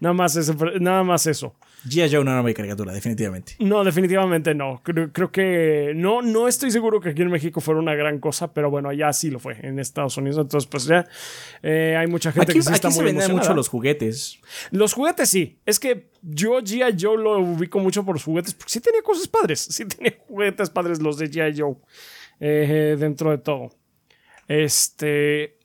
Nada 0.00 0.12
más, 0.14 0.36
eso, 0.36 0.54
nada 0.80 1.02
más 1.04 1.26
eso. 1.26 1.54
G.I. 1.84 2.08
Joe 2.14 2.24
no 2.24 2.30
era 2.30 2.40
una 2.40 2.54
caricatura, 2.54 2.92
definitivamente. 2.92 3.54
No, 3.58 3.82
definitivamente 3.82 4.54
no. 4.54 4.80
Creo, 4.84 5.12
creo 5.12 5.32
que 5.32 5.92
no, 5.96 6.22
no 6.22 6.46
estoy 6.46 6.70
seguro 6.70 7.00
que 7.00 7.08
aquí 7.10 7.22
en 7.22 7.30
México 7.30 7.60
fuera 7.60 7.80
una 7.80 7.94
gran 7.94 8.20
cosa, 8.20 8.52
pero 8.54 8.70
bueno, 8.70 8.88
allá 8.88 9.12
sí 9.12 9.30
lo 9.30 9.38
fue 9.40 9.56
en 9.62 9.78
Estados 9.78 10.16
Unidos. 10.16 10.38
Entonces, 10.38 10.68
pues 10.70 10.84
ya 10.84 11.06
eh, 11.62 11.96
hay 11.98 12.06
mucha 12.06 12.30
gente 12.30 12.52
Aquí, 12.52 12.58
que 12.60 12.62
sí 12.64 12.72
está 12.72 12.88
aquí 12.88 12.94
se 12.94 13.00
muy 13.02 13.06
venden 13.06 13.22
emocionada. 13.24 13.48
mucho 13.48 13.56
los 13.56 13.68
juguetes. 13.68 14.38
Los 14.70 14.92
juguetes 14.92 15.28
sí. 15.28 15.58
Es 15.66 15.80
que 15.80 16.10
yo 16.22 16.60
G.I. 16.60 16.96
Joe 17.00 17.16
lo 17.20 17.40
ubico 17.40 17.78
mucho 17.80 18.04
por 18.04 18.14
los 18.14 18.24
juguetes, 18.24 18.54
porque 18.54 18.72
sí 18.72 18.80
tenía 18.80 19.02
cosas 19.02 19.26
padres. 19.26 19.60
Sí 19.72 19.84
tenía 19.86 20.14
juguetes 20.28 20.70
padres 20.70 21.00
los 21.02 21.18
de 21.18 21.30
G.I. 21.30 21.60
Joe 21.60 21.74
eh, 22.38 22.96
dentro 22.98 23.30
de 23.30 23.38
todo. 23.38 23.70
Este. 24.46 25.58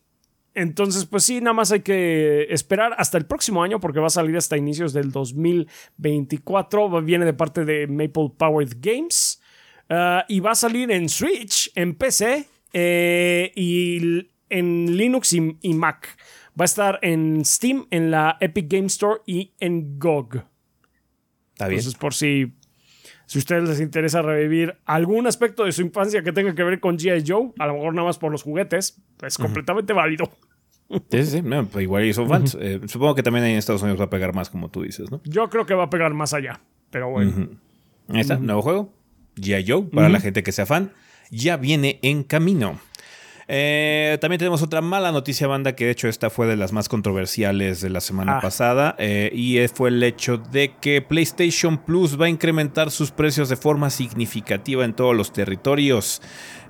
Entonces, 0.58 1.06
pues 1.06 1.24
sí, 1.24 1.40
nada 1.40 1.54
más 1.54 1.72
hay 1.72 1.82
que 1.82 2.48
esperar 2.50 2.96
hasta 2.98 3.20
el 3.20 3.28
próximo 3.28 3.62
año 3.62 3.80
porque 3.80 4.00
va 4.00 4.08
a 4.08 4.10
salir 4.10 4.36
hasta 4.36 4.58
inicios 4.58 4.92
del 4.92 5.12
2024. 5.12 7.04
Viene 7.04 7.26
de 7.26 7.34
parte 7.34 7.64
de 7.64 7.86
Maple 7.86 8.32
Powered 8.36 8.78
Games. 8.80 9.40
Ah, 9.88 10.26
y 10.28 10.40
va 10.40 10.52
a 10.52 10.56
salir 10.56 10.90
en 10.90 11.10
Switch, 11.10 11.72
en 11.76 11.94
PC 11.94 12.48
eh, 12.74 13.52
y 13.56 14.28
en 14.50 14.98
Linux 14.98 15.34
y, 15.34 15.74
Mac. 15.76 16.18
Va 16.60 16.64
a 16.64 16.66
estar 16.66 16.98
en 17.04 17.46
Steam, 17.46 17.86
en 17.92 18.10
la 18.10 18.38
Epic 18.40 18.66
Game 18.68 18.88
Store 18.88 19.22
y 19.28 19.54
en 19.60 20.00
GOG. 20.00 20.38
Está 21.54 21.68
bien. 21.68 21.78
Entonces, 21.80 22.00
por 22.00 22.16
si, 22.16 22.56
si 23.28 23.38
a 23.38 23.40
ustedes 23.40 23.70
les 23.70 23.80
interesa 23.80 24.24
revivir 24.24 24.76
algún 24.86 25.28
aspecto 25.28 25.66
de 25.66 25.72
su 25.72 25.84
infancia 25.84 26.24
que 26.24 26.32
tenga 26.32 26.56
que 26.56 26.64
ver 26.64 26.80
con 26.80 26.98
G.I. 26.98 27.24
Joe, 27.28 27.54
a 27.60 27.68
lo 27.68 27.76
mejor 27.76 27.94
nada 27.94 28.08
más 28.08 28.18
por 28.18 28.32
los 28.32 28.42
juguetes, 28.42 29.00
es 29.22 29.38
completamente 29.38 29.94
válido. 29.94 30.32
Sí, 30.90 31.24
sí, 31.24 31.26
sí. 31.26 31.42
Pues 31.42 31.84
igual 31.84 32.14
son 32.14 32.30
fans. 32.30 32.58
Eh, 32.60 32.82
supongo 32.88 33.16
que 33.16 33.24
también 33.24 33.46
en 33.46 33.58
Estados 33.58 33.82
Unidos 33.82 34.00
va 34.00 34.06
a 34.06 34.10
pegar 34.10 34.34
más, 34.34 34.50
como 34.50 34.70
tú 34.70 34.84
dices, 34.84 35.12
¿no? 35.12 35.22
Yo 35.26 35.50
creo 35.50 35.66
que 35.66 35.74
va 35.74 35.84
a 35.84 35.90
pegar 35.90 36.14
más 36.14 36.34
allá. 36.34 36.62
Pero 36.90 37.10
bueno. 37.10 37.50
Ahí 38.10 38.22
está, 38.22 38.38
nuevo 38.38 38.62
juego. 38.62 38.94
G.I. 39.36 39.66
Joe, 39.68 39.84
para 39.84 40.10
la 40.10 40.20
gente 40.20 40.44
que 40.44 40.52
sea 40.52 40.66
fan. 40.66 40.92
Ya 41.30 41.58
viene 41.58 42.00
en 42.02 42.24
camino. 42.24 42.80
Eh, 43.50 44.18
también 44.20 44.40
tenemos 44.40 44.62
otra 44.62 44.82
mala 44.82 45.12
noticia, 45.12 45.48
banda, 45.48 45.74
que 45.74 45.86
de 45.86 45.92
hecho 45.92 46.10
esta 46.10 46.30
fue 46.30 46.48
de 46.48 46.58
las 46.58 46.74
más 46.74 46.90
controversiales 46.90 47.80
de 47.80 47.90
la 47.90 48.02
semana 48.02 48.38
ah. 48.38 48.42
pasada, 48.42 48.96
eh, 49.00 49.32
y 49.34 49.66
fue 49.70 49.90
el 49.90 50.04
hecho 50.04 50.38
de 50.38 50.76
que 50.82 51.02
PlayStation 51.02 51.78
Plus 51.78 52.20
va 52.20 52.26
a 52.26 52.30
incrementar 52.30 52.92
sus 52.92 53.12
precios 53.12 53.48
de 53.48 53.56
forma 53.56 53.90
significativa 53.90 54.84
en 54.84 54.94
todos 54.94 55.16
los 55.16 55.32
territorios. 55.32 56.22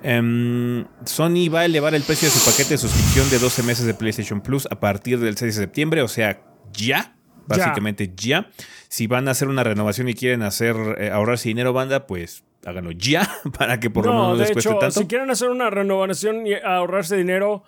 Em, 0.03 0.85
Sony 1.05 1.49
va 1.53 1.61
a 1.61 1.65
elevar 1.65 1.95
el 1.95 2.03
precio 2.03 2.27
de 2.27 2.33
su 2.33 2.45
paquete 2.45 2.75
de 2.75 2.77
suscripción 2.77 3.27
de 3.31 3.39
12 3.39 3.63
meses 3.63 3.85
de 3.85 3.95
PlayStation 3.95 4.41
Plus 4.41 4.67
a 4.69 4.79
partir 4.79 5.19
del 5.19 5.35
6 5.35 5.55
de 5.55 5.61
septiembre, 5.63 6.01
o 6.03 6.07
sea, 6.07 6.41
ya. 6.73 7.13
Básicamente 7.47 8.11
ya. 8.13 8.49
Si 8.89 9.07
van 9.07 9.29
a 9.29 9.31
hacer 9.31 9.47
una 9.47 9.63
renovación 9.63 10.09
y 10.09 10.13
quieren 10.13 10.43
hacer 10.43 10.75
eh, 10.97 11.11
ahorrarse 11.11 11.47
dinero, 11.47 11.71
banda, 11.71 12.05
pues 12.05 12.43
háganlo 12.67 12.91
ya 12.91 13.27
para 13.57 13.79
que 13.79 13.89
por 13.89 14.05
lo 14.05 14.13
menos 14.13 14.27
no 14.29 14.35
les 14.35 14.51
cueste 14.51 14.69
tanto. 14.71 14.91
Si 14.91 15.07
quieren 15.07 15.29
hacer 15.29 15.49
una 15.49 15.69
renovación 15.69 16.45
y 16.45 16.53
ahorrarse 16.53 17.15
dinero, 17.15 17.63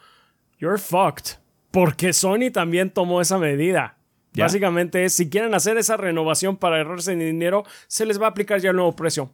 you're 0.59 0.77
fucked. 0.77 1.37
Porque 1.71 2.13
Sony 2.13 2.51
también 2.51 2.89
tomó 2.89 3.21
esa 3.21 3.37
medida. 3.37 3.97
Básicamente 4.33 5.05
es, 5.05 5.13
si 5.13 5.29
quieren 5.29 5.53
hacer 5.53 5.77
esa 5.77 5.97
renovación 5.97 6.57
para 6.57 6.77
ahorrarse 6.77 7.15
dinero, 7.15 7.63
se 7.87 8.05
les 8.05 8.21
va 8.21 8.27
a 8.27 8.29
aplicar 8.29 8.59
ya 8.59 8.69
el 8.69 8.75
nuevo 8.75 8.95
precio. 8.95 9.31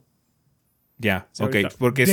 Ya, 0.98 1.28
ok. 1.38 1.56
Porque 1.78 2.04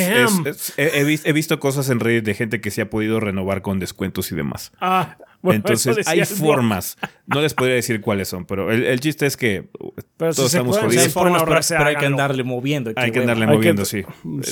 he, 0.78 1.34
visto 1.34 1.60
cosas 1.60 1.90
en 1.90 2.00
redes 2.00 2.24
de 2.24 2.34
gente 2.34 2.60
que 2.60 2.72
se 2.72 2.82
ha 2.82 2.90
podido 2.90 3.20
renovar 3.20 3.62
con 3.62 3.80
descuentos 3.80 4.32
y 4.32 4.36
demás. 4.36 4.74
Ah, 4.80 5.18
bueno, 5.44 5.58
Entonces 5.58 6.08
hay 6.08 6.24
formas. 6.24 6.98
No 7.28 7.42
les 7.42 7.54
podría 7.54 7.76
decir 7.76 8.00
cuáles 8.00 8.30
son, 8.30 8.46
pero 8.46 8.72
el, 8.72 9.00
chiste 9.02 9.26
es 9.26 9.36
que 9.36 9.70
todos 10.18 10.40
estamos 10.40 10.80
jodidos. 10.80 11.04
Hay 11.04 11.10
formas, 11.10 11.44
pero, 11.44 11.86
hay 11.86 11.98
que 11.98 12.06
andarle 12.06 12.44
moviendo. 12.44 12.94
Hay 12.96 13.12
que 13.12 13.20
andarle 13.20 13.46
moviendo, 13.46 13.84
sí. 13.84 14.04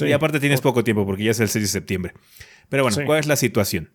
Y 0.06 0.12
aparte 0.12 0.42
tienes 0.42 0.60
poco 0.60 0.84
tiempo 0.84 1.06
porque 1.06 1.24
ya 1.24 1.32
es 1.32 1.40
el 1.40 1.48
6 1.48 1.64
de 1.64 1.70
septiembre. 1.70 2.14
Pero 2.68 2.84
bueno, 2.84 2.98
¿cuál 3.06 3.20
es 3.20 3.28
la 3.28 3.38
situación? 3.38 3.90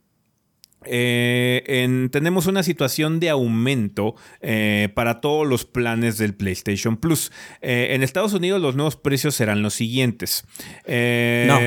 Eh, 0.89 2.09
tenemos 2.11 2.47
una 2.47 2.63
situación 2.63 3.21
de 3.21 3.29
aumento 3.29 4.15
eh, 4.41 4.89
para 4.95 5.21
todos 5.21 5.47
los 5.47 5.67
planes 5.67 6.17
del 6.17 6.35
PlayStation 6.35 6.97
Plus. 6.97 7.31
Eh, 7.61 7.89
en 7.91 8.03
Estados 8.03 8.33
Unidos 8.33 8.61
los 8.61 8.75
nuevos 8.75 8.97
precios 8.97 9.35
serán 9.35 9.63
los 9.63 9.75
siguientes. 9.75 10.47
no. 10.87 11.59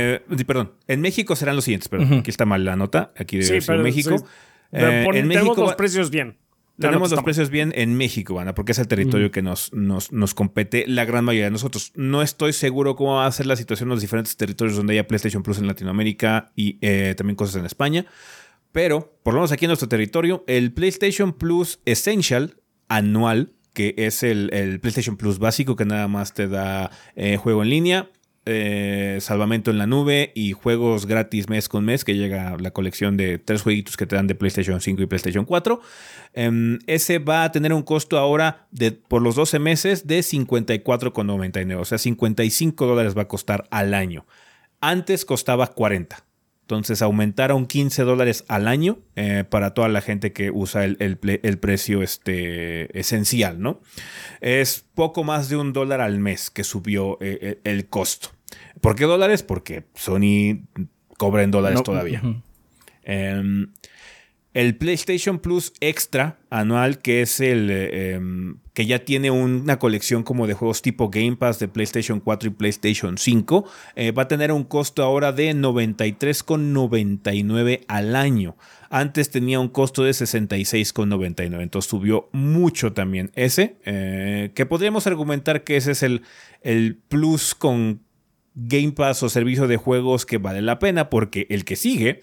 Perdón, 0.47 0.73
en 0.87 1.01
México 1.01 1.35
serán 1.35 1.55
los 1.55 1.65
siguientes. 1.65 1.89
Perdón, 1.89 2.19
aquí 2.19 2.31
está 2.31 2.45
mal 2.45 2.65
la 2.65 2.75
nota. 2.75 3.11
Aquí 3.15 3.37
debe 3.37 3.61
ser 3.61 3.77
México. 3.79 4.25
En 4.71 5.27
México 5.27 5.53
tenemos 5.53 5.57
los 5.57 5.75
precios 5.75 6.09
bien. 6.09 6.37
Tenemos 6.77 7.11
los 7.11 7.23
precios 7.23 7.49
bien 7.49 7.73
en 7.75 7.95
México, 7.95 8.39
Ana, 8.39 8.55
porque 8.55 8.71
es 8.71 8.79
el 8.79 8.87
territorio 8.87 9.31
que 9.31 9.41
nos, 9.41 9.73
nos, 9.73 10.13
nos, 10.13 10.33
compete 10.33 10.85
la 10.87 11.03
gran 11.03 11.25
mayoría 11.25 11.45
de 11.45 11.51
nosotros. 11.51 11.91
No 11.95 12.21
estoy 12.21 12.53
seguro 12.53 12.95
cómo 12.95 13.15
va 13.15 13.25
a 13.25 13.31
ser 13.33 13.47
la 13.47 13.57
situación 13.57 13.87
en 13.87 13.95
los 13.95 14.01
diferentes 14.01 14.37
territorios 14.37 14.77
donde 14.77 14.93
haya 14.93 15.05
PlayStation 15.05 15.43
Plus 15.43 15.57
en 15.57 15.67
Latinoamérica 15.67 16.53
y 16.55 16.75
también 17.15 17.35
cosas 17.35 17.57
en 17.57 17.65
España. 17.65 18.05
Pero, 18.71 19.19
por 19.23 19.33
lo 19.33 19.39
menos 19.39 19.51
aquí 19.51 19.65
en 19.65 19.69
nuestro 19.69 19.89
territorio, 19.89 20.43
el 20.47 20.71
PlayStation 20.71 21.33
Plus 21.33 21.79
Essential 21.85 22.55
anual, 22.87 23.53
que 23.73 23.95
es 23.97 24.23
el, 24.23 24.79
PlayStation 24.81 25.17
Plus 25.17 25.39
básico 25.39 25.75
que 25.75 25.85
nada 25.85 26.07
más 26.07 26.33
te 26.33 26.47
da 26.47 26.91
eh, 27.15 27.37
juego 27.37 27.63
en 27.63 27.69
línea, 27.69 28.09
eh, 28.51 29.17
salvamento 29.21 29.69
en 29.69 29.77
la 29.77 29.85
nube 29.85 30.31
y 30.33 30.53
juegos 30.53 31.05
gratis 31.05 31.47
mes 31.49 31.69
con 31.69 31.85
mes, 31.85 32.03
que 32.03 32.15
llega 32.15 32.57
la 32.59 32.71
colección 32.71 33.15
de 33.15 33.37
tres 33.37 33.61
jueguitos 33.61 33.95
que 33.95 34.07
te 34.07 34.15
dan 34.15 34.25
de 34.25 34.33
PlayStation 34.33 34.81
5 34.81 35.03
y 35.03 35.05
PlayStation 35.05 35.45
4. 35.45 35.79
Em, 36.33 36.79
ese 36.87 37.19
va 37.19 37.43
a 37.43 37.51
tener 37.51 37.73
un 37.73 37.83
costo 37.83 38.17
ahora 38.17 38.67
de, 38.71 38.91
por 38.91 39.21
los 39.21 39.35
12 39.35 39.59
meses 39.59 40.07
de 40.07 40.19
54,99, 40.19 41.79
o 41.79 41.85
sea, 41.85 41.97
55 41.97 42.85
dólares 42.87 43.15
va 43.15 43.23
a 43.23 43.27
costar 43.27 43.67
al 43.69 43.93
año. 43.93 44.25
Antes 44.81 45.25
costaba 45.25 45.67
40. 45.67 46.25
Entonces 46.61 47.01
aumentaron 47.01 47.65
15 47.65 48.03
dólares 48.03 48.45
al 48.47 48.67
año 48.67 48.99
eh, 49.15 49.43
para 49.47 49.73
toda 49.73 49.89
la 49.89 50.01
gente 50.01 50.33
que 50.33 50.51
usa 50.51 50.85
el, 50.85 51.17
precio 51.59 52.03
este, 52.03 52.97
esencial, 52.99 53.59
¿no? 53.59 53.81
Es 54.39 54.85
poco 54.93 55.23
más 55.23 55.49
de 55.49 55.57
un 55.57 55.73
dólar 55.73 56.01
al 56.01 56.19
mes 56.19 56.51
que 56.51 56.63
subió 56.63 57.17
eh, 57.21 57.59
el 57.63 57.87
costo. 57.87 58.29
¿Por 58.81 58.95
qué 58.95 59.05
dólares? 59.05 59.43
Porque 59.43 59.85
Sony 59.95 60.65
cobra 61.17 61.43
en 61.43 61.51
dólares 61.51 61.83
todavía. 61.83 62.21
El 64.53 64.77
PlayStation 64.77 65.39
Plus 65.39 65.73
Extra 65.79 66.39
anual, 66.49 66.99
que 66.99 67.21
es 67.21 67.39
el 67.39 67.69
em, 67.69 68.57
que 68.73 68.87
ya 68.87 69.05
tiene 69.05 69.29
una 69.29 69.77
colección 69.77 70.23
como 70.23 70.47
de 70.47 70.55
juegos 70.55 70.81
tipo 70.81 71.09
Game 71.09 71.35
Pass 71.35 71.59
de 71.59 71.67
PlayStation 71.67 72.19
4 72.19 72.49
y 72.49 72.53
PlayStation 72.53 73.19
5, 73.19 73.69
eh, 73.95 74.11
va 74.11 74.23
a 74.23 74.27
tener 74.27 74.51
un 74.51 74.63
costo 74.63 75.03
ahora 75.03 75.31
de 75.31 75.53
93,99 75.53 77.81
al 77.87 78.15
año. 78.15 78.57
Antes 78.89 79.29
tenía 79.29 79.59
un 79.59 79.69
costo 79.69 80.03
de 80.03 80.09
66,99, 80.11 81.61
entonces 81.61 81.89
subió 81.89 82.29
mucho 82.31 82.93
también 82.93 83.31
ese, 83.35 83.77
eh, 83.85 84.49
que 84.55 84.65
podríamos 84.65 85.05
argumentar 85.05 85.63
que 85.63 85.77
ese 85.77 85.91
es 85.91 86.01
el, 86.01 86.23
el 86.61 86.95
plus 86.95 87.53
con 87.53 88.01
Game 88.67 88.91
Pass 88.91 89.23
o 89.23 89.29
servicio 89.29 89.67
de 89.67 89.77
juegos 89.77 90.25
que 90.25 90.37
vale 90.37 90.61
la 90.61 90.79
pena, 90.79 91.09
porque 91.09 91.47
el 91.49 91.65
que 91.65 91.75
sigue 91.75 92.21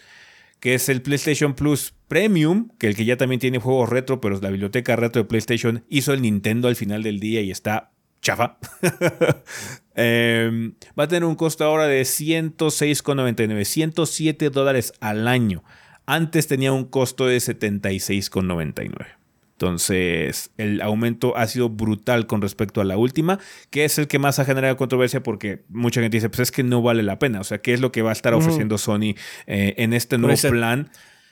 que 0.61 0.75
es 0.75 0.88
el 0.88 1.03
PlayStation 1.03 1.55
Plus 1.55 1.94
Premium, 2.09 2.70
que 2.79 2.88
el 2.88 2.96
que 2.96 3.05
ya 3.05 3.16
también 3.16 3.40
tiene 3.40 3.59
juegos 3.59 3.88
retro, 3.88 4.20
pero 4.20 4.40
la 4.40 4.51
biblioteca 4.51 4.96
retro 4.96 5.22
de 5.22 5.29
PlayStation 5.29 5.85
hizo 5.88 6.12
el 6.12 6.22
Nintendo 6.22 6.68
al 6.68 6.77
final 6.77 7.03
del 7.03 7.20
día 7.20 7.40
y 7.40 7.51
está 7.51 7.92
chafa. 8.20 8.59
Em, 9.99 10.75
va 10.99 11.05
a 11.05 11.09
tener 11.09 11.25
un 11.25 11.37
costo 11.37 11.64
ahora 11.64 11.87
de 11.87 12.03
106,99, 12.03 13.64
107 13.64 14.51
dólares 14.51 14.92
al 15.01 15.27
año. 15.27 15.64
Antes 16.05 16.46
tenía 16.46 16.70
un 16.72 16.85
costo 16.85 17.27
de 17.27 17.38
76,99. 17.38 19.07
Entonces, 19.56 20.50
el 20.58 20.82
aumento 20.82 21.34
ha 21.34 21.46
sido 21.46 21.70
brutal 21.70 22.26
con 22.26 22.42
respecto 22.42 22.82
a 22.82 22.84
la 22.84 22.98
última, 22.98 23.38
que 23.70 23.86
es 23.86 23.98
el 23.98 24.06
que 24.06 24.18
más 24.18 24.38
ha 24.38 24.44
generado 24.44 24.76
controversia 24.76 25.22
porque 25.22 25.64
mucha 25.70 26.02
gente 26.02 26.18
dice, 26.18 26.28
pues 26.28 26.40
es 26.40 26.52
que 26.52 26.62
no 26.62 26.82
vale 26.82 27.02
la 27.02 27.18
pena. 27.18 27.40
O 27.40 27.44
sea, 27.44 27.58
¿qué 27.58 27.72
es 27.72 27.80
lo 27.80 27.90
que 27.90 28.02
va 28.02 28.10
a 28.10 28.12
estar 28.12 28.34
ofreciendo 28.34 28.76
Sony 28.76 29.14
eh, 29.46 29.74
en 29.78 29.94
este 29.94 30.18
nuevo 30.18 30.36
plan? 30.50 30.90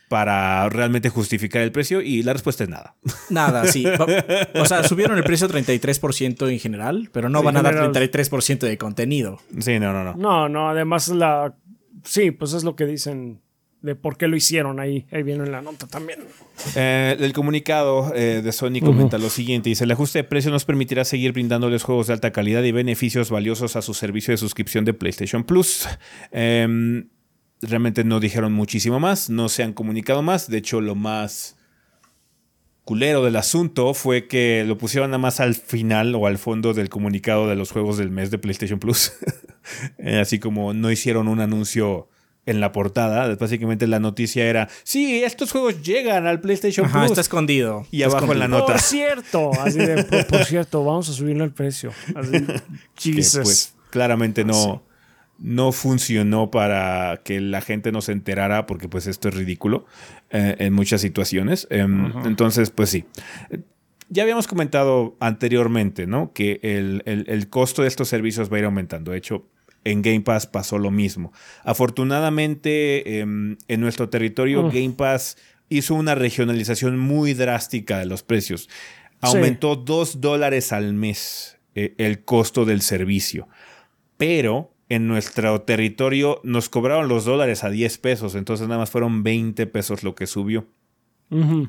para 0.08 0.68
realmente 0.68 1.08
justificar 1.08 1.62
el 1.62 1.72
precio 1.72 2.00
y 2.00 2.22
la 2.22 2.34
respuesta 2.34 2.62
es 2.62 2.70
nada. 2.70 2.94
Nada, 3.30 3.66
sí. 3.66 3.84
O 4.54 4.66
sea, 4.66 4.84
subieron 4.84 5.16
el 5.16 5.24
precio 5.24 5.48
33% 5.48 6.50
en 6.50 6.58
general, 6.58 7.08
pero 7.10 7.28
no 7.28 7.42
van 7.42 7.56
a 7.56 7.62
dar 7.62 7.74
33% 7.74 8.60
de 8.60 8.78
contenido. 8.78 9.40
Sí, 9.58 9.78
no, 9.80 9.92
no, 9.92 10.04
no. 10.04 10.14
No, 10.14 10.48
no, 10.48 10.68
además 10.68 11.08
la... 11.08 11.56
Sí, 12.04 12.30
pues 12.30 12.52
es 12.52 12.64
lo 12.64 12.76
que 12.76 12.84
dicen 12.84 13.40
de 13.84 13.94
por 13.94 14.16
qué 14.16 14.28
lo 14.28 14.36
hicieron 14.36 14.80
ahí. 14.80 15.06
Ahí 15.12 15.22
viene 15.22 15.44
en 15.44 15.52
la 15.52 15.60
nota 15.60 15.86
también. 15.86 16.20
Eh, 16.74 17.16
el 17.20 17.34
comunicado 17.34 18.14
eh, 18.14 18.40
de 18.42 18.50
Sony 18.50 18.80
comenta 18.80 19.18
lo 19.18 19.28
siguiente: 19.28 19.68
dice, 19.68 19.84
el 19.84 19.90
ajuste 19.90 20.20
de 20.20 20.24
precio 20.24 20.50
nos 20.50 20.64
permitirá 20.64 21.04
seguir 21.04 21.32
brindándoles 21.32 21.82
juegos 21.82 22.06
de 22.06 22.14
alta 22.14 22.32
calidad 22.32 22.62
y 22.62 22.72
beneficios 22.72 23.28
valiosos 23.28 23.76
a 23.76 23.82
su 23.82 23.92
servicio 23.92 24.32
de 24.32 24.38
suscripción 24.38 24.86
de 24.86 24.94
PlayStation 24.94 25.44
Plus. 25.44 25.86
Em, 26.32 27.10
realmente 27.60 28.04
no 28.04 28.20
dijeron 28.20 28.54
muchísimo 28.54 29.00
más, 29.00 29.28
no 29.28 29.50
se 29.50 29.62
han 29.62 29.74
comunicado 29.74 30.22
más. 30.22 30.48
De 30.48 30.56
hecho, 30.56 30.80
lo 30.80 30.94
más 30.94 31.58
culero 32.84 33.22
del 33.22 33.36
asunto 33.36 33.92
fue 33.92 34.28
que 34.28 34.64
lo 34.66 34.78
pusieron 34.78 35.10
nada 35.10 35.18
más 35.18 35.40
al 35.40 35.54
final 35.54 36.14
o 36.14 36.26
al 36.26 36.38
fondo 36.38 36.72
del 36.72 36.88
comunicado 36.88 37.48
de 37.48 37.56
los 37.56 37.70
juegos 37.70 37.98
del 37.98 38.10
mes 38.10 38.30
de 38.30 38.38
PlayStation 38.38 38.78
Plus. 38.78 39.12
Eh, 39.96 40.18
así 40.18 40.38
como 40.38 40.74
no 40.74 40.90
hicieron 40.90 41.26
un 41.26 41.40
anuncio 41.40 42.10
en 42.46 42.60
la 42.60 42.72
portada. 42.72 43.34
Básicamente 43.36 43.86
la 43.86 44.00
noticia 44.00 44.44
era, 44.44 44.68
sí, 44.82 45.22
estos 45.22 45.52
juegos 45.52 45.82
llegan 45.82 46.26
al 46.26 46.40
PlayStation 46.40 46.90
Plus. 46.90 47.06
está 47.06 47.20
escondido. 47.20 47.86
Y 47.90 48.02
abajo 48.02 48.32
en 48.32 48.38
la 48.38 48.48
nota. 48.48 48.72
Por 48.72 48.80
cierto, 48.80 49.50
así 49.60 49.78
de, 49.78 50.04
por, 50.04 50.44
cierto, 50.44 50.84
vamos 50.84 51.08
a 51.08 51.12
subirle 51.12 51.44
el 51.44 51.52
precio. 51.52 51.92
Así, 52.14 52.44
pues 53.42 53.74
claramente 53.90 54.44
no, 54.44 54.82
no 55.38 55.72
funcionó 55.72 56.50
para 56.50 57.20
que 57.24 57.40
la 57.40 57.60
gente 57.60 57.92
no 57.92 58.02
se 58.02 58.12
enterara, 58.12 58.66
porque 58.66 58.88
pues 58.88 59.06
esto 59.06 59.28
es 59.28 59.34
ridículo 59.34 59.86
eh, 60.30 60.56
en 60.58 60.72
muchas 60.72 61.00
situaciones. 61.00 61.66
Em, 61.70 62.12
entonces, 62.24 62.70
pues 62.70 62.90
sí. 62.90 63.04
Ya 64.10 64.22
habíamos 64.22 64.46
comentado 64.46 65.16
anteriormente, 65.18 66.06
¿no? 66.06 66.32
Que 66.32 66.60
el, 66.62 67.48
costo 67.48 67.82
de 67.82 67.88
estos 67.88 68.08
servicios 68.08 68.52
va 68.52 68.56
a 68.56 68.60
ir 68.60 68.64
aumentando. 68.66 69.12
De 69.12 69.18
hecho, 69.18 69.46
en 69.84 70.02
Game 70.02 70.22
Pass 70.22 70.46
pasó 70.46 70.78
lo 70.78 70.90
mismo. 70.90 71.32
Afortunadamente, 71.62 73.20
em, 73.20 73.56
en 73.68 73.80
nuestro 73.80 74.08
territorio, 74.08 74.68
Game 74.70 74.94
Pass 74.96 75.36
hizo 75.68 75.94
una 75.94 76.14
regionalización 76.14 76.98
muy 76.98 77.34
drástica 77.34 77.98
de 77.98 78.06
los 78.06 78.22
precios. 78.22 78.68
Aumentó 79.20 79.76
dos 79.76 80.20
dólares 80.20 80.72
al 80.72 80.94
mes 80.94 81.58
eh, 81.74 81.94
el 81.98 82.24
costo 82.24 82.64
del 82.64 82.82
servicio. 82.82 83.48
Pero 84.16 84.72
en 84.88 85.08
nuestro 85.08 85.62
territorio 85.62 86.40
nos 86.44 86.68
cobraron 86.68 87.08
los 87.08 87.24
dólares 87.24 87.64
a 87.64 87.70
10 87.70 87.98
pesos, 87.98 88.34
entonces 88.34 88.68
nada 88.68 88.80
más 88.80 88.90
fueron 88.90 89.22
20 89.22 89.66
pesos 89.66 90.04
lo 90.04 90.14
que 90.14 90.26
subió. 90.26 90.66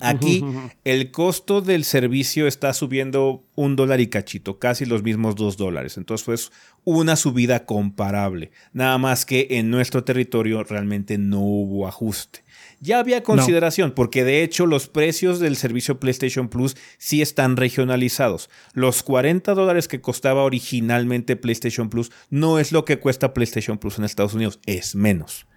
Aquí 0.02 0.44
el 0.84 1.12
costo 1.12 1.62
del 1.62 1.86
servicio 1.86 2.46
está 2.46 2.74
subiendo 2.74 3.44
un 3.56 3.76
dólar 3.76 4.00
y 4.00 4.08
cachito, 4.08 4.60
casi 4.60 4.86
los 4.86 5.02
mismos 5.02 5.36
dos 5.36 5.58
dólares. 5.58 5.98
Entonces 5.98 6.24
fue 6.26 6.36
una 6.84 7.16
subida 7.16 7.66
comparable. 7.66 8.52
Nada 8.74 8.98
más 8.98 9.26
que 9.26 9.48
en 9.52 9.72
nuestro 9.72 10.04
territorio 10.04 10.64
realmente 10.64 11.18
no 11.18 11.40
hubo 11.40 11.88
ajuste. 11.88 12.44
Ya 12.80 13.00
había 13.00 13.24
consideración, 13.24 13.94
porque 13.94 14.24
de 14.24 14.44
hecho 14.44 14.66
los 14.66 14.88
precios 14.88 15.40
del 15.40 15.56
servicio 15.56 16.00
PlayStation 16.00 16.50
Plus 16.50 16.76
sí 16.98 17.22
están 17.22 17.58
regionalizados. 17.58 18.50
Los 18.74 19.02
40 19.02 19.54
dólares 19.56 19.88
que 19.88 20.02
costaba 20.02 20.44
originalmente 20.44 21.36
PlayStation 21.38 21.90
Plus 21.90 22.12
no 22.30 22.60
es 22.60 22.72
lo 22.72 22.86
que 22.86 23.00
cuesta 23.00 23.34
PlayStation 23.34 23.78
Plus 23.78 23.98
en 23.98 24.04
Estados 24.04 24.34
Unidos, 24.34 24.60
es 24.66 24.94
menos. 24.96 25.48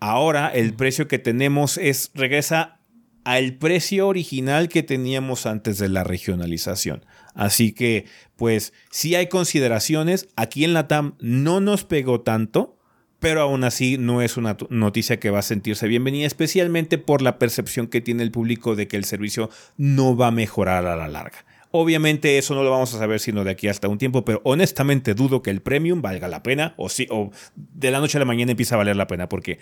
Ahora 0.00 0.48
el 0.48 0.74
precio 0.74 1.08
que 1.08 1.18
tenemos 1.18 1.78
es 1.78 2.10
regresa 2.14 2.80
al 3.26 3.54
precio 3.54 4.06
original 4.06 4.68
que 4.68 4.84
teníamos 4.84 5.46
antes 5.46 5.78
de 5.78 5.88
la 5.88 6.04
regionalización. 6.04 7.04
Así 7.34 7.72
que, 7.72 8.04
pues, 8.36 8.72
si 8.92 9.16
hay 9.16 9.26
consideraciones. 9.26 10.28
Aquí 10.36 10.62
en 10.62 10.72
la 10.72 10.86
TAM 10.86 11.16
no 11.18 11.60
nos 11.60 11.84
pegó 11.84 12.20
tanto 12.20 12.74
pero 13.18 13.40
aún 13.40 13.64
así 13.64 13.96
no 13.98 14.20
es 14.20 14.36
una 14.36 14.58
noticia 14.68 15.18
que 15.18 15.30
va 15.30 15.38
a 15.38 15.42
sentirse 15.42 15.88
bienvenida, 15.88 16.26
especialmente 16.26 16.98
por 16.98 17.22
la 17.22 17.38
percepción 17.38 17.86
que 17.88 18.02
tiene 18.02 18.22
el 18.22 18.30
público 18.30 18.76
de 18.76 18.86
que 18.86 18.98
el 18.98 19.04
servicio 19.04 19.48
no 19.78 20.14
va 20.16 20.28
a 20.28 20.30
mejorar 20.30 20.86
a 20.86 20.94
la 20.96 21.08
larga. 21.08 21.44
Obviamente 21.70 22.38
eso 22.38 22.54
no 22.54 22.62
lo 22.62 22.70
vamos 22.70 22.94
a 22.94 22.98
saber 22.98 23.18
sino 23.18 23.42
de 23.42 23.50
aquí 23.50 23.68
hasta 23.68 23.88
un 23.88 23.98
tiempo, 23.98 24.24
pero 24.24 24.42
honestamente 24.44 25.14
dudo 25.14 25.42
que 25.42 25.50
el 25.50 25.62
premium 25.62 26.02
valga 26.02 26.28
la 26.28 26.42
pena 26.42 26.74
o, 26.76 26.88
si, 26.90 27.08
o 27.10 27.32
de 27.56 27.90
la 27.90 28.00
noche 28.00 28.18
a 28.18 28.20
la 28.20 28.26
mañana 28.26 28.52
empieza 28.52 28.76
a 28.76 28.78
valer 28.78 28.96
la 28.96 29.06
pena 29.06 29.28
porque 29.28 29.58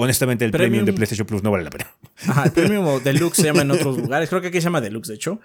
honestamente 0.00 0.44
el 0.44 0.50
premium, 0.50 0.84
de 0.84 0.92
PlayStation 0.92 1.26
Plus 1.26 1.42
no 1.42 1.50
vale 1.50 1.64
la 1.64 1.70
pena. 1.70 1.94
Ajá, 2.26 2.44
el 2.44 2.52
premium 2.52 2.86
o 2.86 3.00
deluxe 3.04 3.36
se 3.36 3.44
llama 3.44 3.62
en 3.62 3.70
otros 3.70 3.98
lugares, 3.98 4.28
creo 4.28 4.40
que 4.40 4.48
aquí 4.48 4.58
se 4.58 4.64
llama 4.64 4.80
deluxe 4.80 5.08
de 5.08 5.14
hecho. 5.14 5.40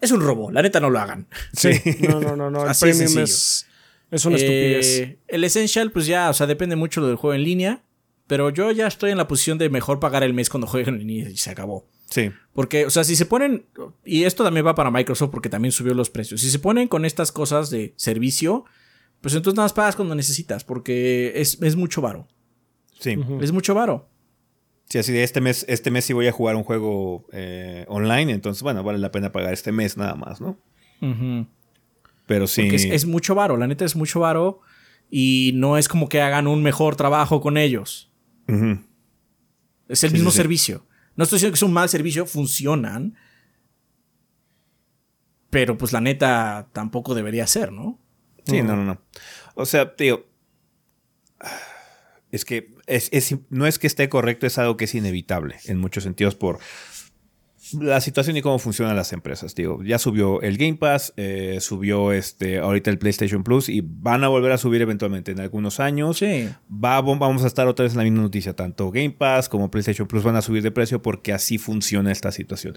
Es 0.00 0.10
un 0.12 0.20
robo, 0.20 0.50
la 0.50 0.62
neta 0.62 0.80
no 0.80 0.90
lo 0.90 0.98
hagan. 0.98 1.26
Sí, 1.52 1.70
no, 2.08 2.20
no, 2.20 2.36
no, 2.36 2.50
no. 2.50 2.66
el 2.66 2.76
premium 2.78 3.18
es 3.18 3.66
es 4.10 4.24
una 4.24 4.36
estupidez. 4.36 4.98
Eh, 4.98 5.18
el 5.28 5.44
Essential, 5.44 5.92
pues 5.92 6.06
ya, 6.06 6.30
o 6.30 6.34
sea, 6.34 6.46
depende 6.46 6.76
mucho 6.76 7.06
del 7.06 7.16
juego 7.16 7.34
en 7.34 7.44
línea. 7.44 7.82
Pero 8.26 8.50
yo 8.50 8.70
ya 8.70 8.86
estoy 8.86 9.10
en 9.10 9.16
la 9.16 9.26
posición 9.26 9.58
de 9.58 9.68
mejor 9.70 9.98
pagar 9.98 10.22
el 10.22 10.34
mes 10.34 10.48
cuando 10.48 10.68
juegue 10.68 10.88
en 10.88 10.98
línea 10.98 11.28
y 11.28 11.36
se 11.36 11.50
acabó. 11.50 11.88
Sí. 12.10 12.30
Porque, 12.52 12.86
o 12.86 12.90
sea, 12.90 13.02
si 13.02 13.16
se 13.16 13.26
ponen. 13.26 13.66
Y 14.04 14.22
esto 14.22 14.44
también 14.44 14.64
va 14.64 14.76
para 14.76 14.90
Microsoft 14.92 15.30
porque 15.30 15.48
también 15.48 15.72
subió 15.72 15.94
los 15.94 16.10
precios. 16.10 16.40
Si 16.40 16.48
se 16.48 16.60
ponen 16.60 16.86
con 16.86 17.04
estas 17.04 17.32
cosas 17.32 17.70
de 17.70 17.92
servicio, 17.96 18.64
pues 19.20 19.34
entonces 19.34 19.56
nada 19.56 19.64
más 19.64 19.72
pagas 19.72 19.96
cuando 19.96 20.14
necesitas. 20.14 20.62
Porque 20.62 21.32
es, 21.34 21.76
mucho 21.76 22.00
varo. 22.00 22.28
Sí. 23.00 23.18
Es 23.40 23.50
mucho 23.50 23.74
varo. 23.74 24.08
Sí, 24.90 24.98
así 24.98 25.12
de 25.12 25.22
este 25.22 25.40
mes, 25.40 25.64
este 25.68 25.90
mes 25.90 26.04
sí 26.04 26.12
voy 26.12 26.26
a 26.26 26.32
jugar 26.32 26.56
un 26.56 26.64
juego 26.64 27.26
eh, 27.32 27.84
online. 27.88 28.32
Entonces, 28.32 28.62
bueno, 28.62 28.82
vale 28.82 28.98
la 28.98 29.10
pena 29.10 29.32
pagar 29.32 29.52
este 29.52 29.72
mes 29.72 29.96
nada 29.96 30.14
más, 30.14 30.40
¿no? 30.40 30.58
Pero 32.26 32.46
sí. 32.46 32.68
es, 32.72 33.06
mucho 33.06 33.34
varo, 33.34 33.56
la 33.56 33.66
neta 33.66 33.84
es 33.84 33.96
mucho 33.96 34.20
varo. 34.20 34.60
Y 35.08 35.52
no 35.54 35.78
es 35.78 35.88
como 35.88 36.08
que 36.08 36.20
hagan 36.20 36.46
un 36.46 36.62
mejor 36.62 36.94
trabajo 36.94 37.40
con 37.40 37.56
ellos. 37.56 38.12
Es 39.88 40.04
el 40.04 40.12
mismo 40.12 40.30
servicio. 40.30 40.86
No 41.16 41.24
estoy 41.24 41.36
diciendo 41.36 41.52
que 41.52 41.58
es 41.58 41.62
un 41.62 41.72
mal 41.72 41.88
servicio, 41.88 42.26
funcionan. 42.26 43.16
Pero 45.50 45.78
pues 45.78 45.92
la 45.92 46.00
neta 46.00 46.68
tampoco 46.72 47.14
debería 47.14 47.46
ser, 47.46 47.72
¿no? 47.72 47.98
Sí, 48.44 48.62
no, 48.62 48.76
no, 48.76 48.84
no. 48.84 49.00
O 49.54 49.66
sea, 49.66 49.94
tío. 49.94 50.26
Es 52.32 52.44
que 52.44 52.74
no 53.50 53.66
es 53.66 53.78
que 53.78 53.86
esté 53.86 54.08
correcto, 54.08 54.46
es 54.46 54.58
algo 54.58 54.76
que 54.76 54.84
es 54.84 54.94
inevitable 54.94 55.56
en 55.66 55.78
muchos 55.78 56.04
sentidos 56.04 56.34
por 56.34 56.58
la 57.78 58.00
situación 58.00 58.36
y 58.36 58.42
cómo 58.42 58.58
funcionan 58.58 58.96
las 58.96 59.12
empresas. 59.12 59.54
Digo, 59.54 59.82
ya 59.84 59.98
subió 59.98 60.40
el 60.42 60.56
Game 60.56 60.76
Pass, 60.76 61.12
eh, 61.16 61.58
subió 61.60 62.12
este, 62.12 62.58
ahorita 62.58 62.90
el 62.90 62.98
PlayStation 62.98 63.44
Plus 63.44 63.68
y 63.68 63.82
van 63.84 64.24
a 64.24 64.28
volver 64.28 64.52
a 64.52 64.58
subir 64.58 64.82
eventualmente 64.82 65.32
en 65.32 65.40
algunos 65.40 65.78
años. 65.78 66.18
Sí. 66.18 66.48
Va, 66.72 67.00
vamos 67.00 67.44
a 67.44 67.46
estar 67.46 67.68
otra 67.68 67.84
vez 67.84 67.92
en 67.92 67.98
la 67.98 68.04
misma 68.04 68.22
noticia. 68.22 68.54
Tanto 68.54 68.90
Game 68.90 69.10
Pass 69.10 69.48
como 69.48 69.70
PlayStation 69.70 70.08
Plus 70.08 70.22
van 70.22 70.36
a 70.36 70.42
subir 70.42 70.62
de 70.62 70.70
precio 70.70 71.02
porque 71.02 71.32
así 71.32 71.58
funciona 71.58 72.10
esta 72.10 72.32
situación. 72.32 72.76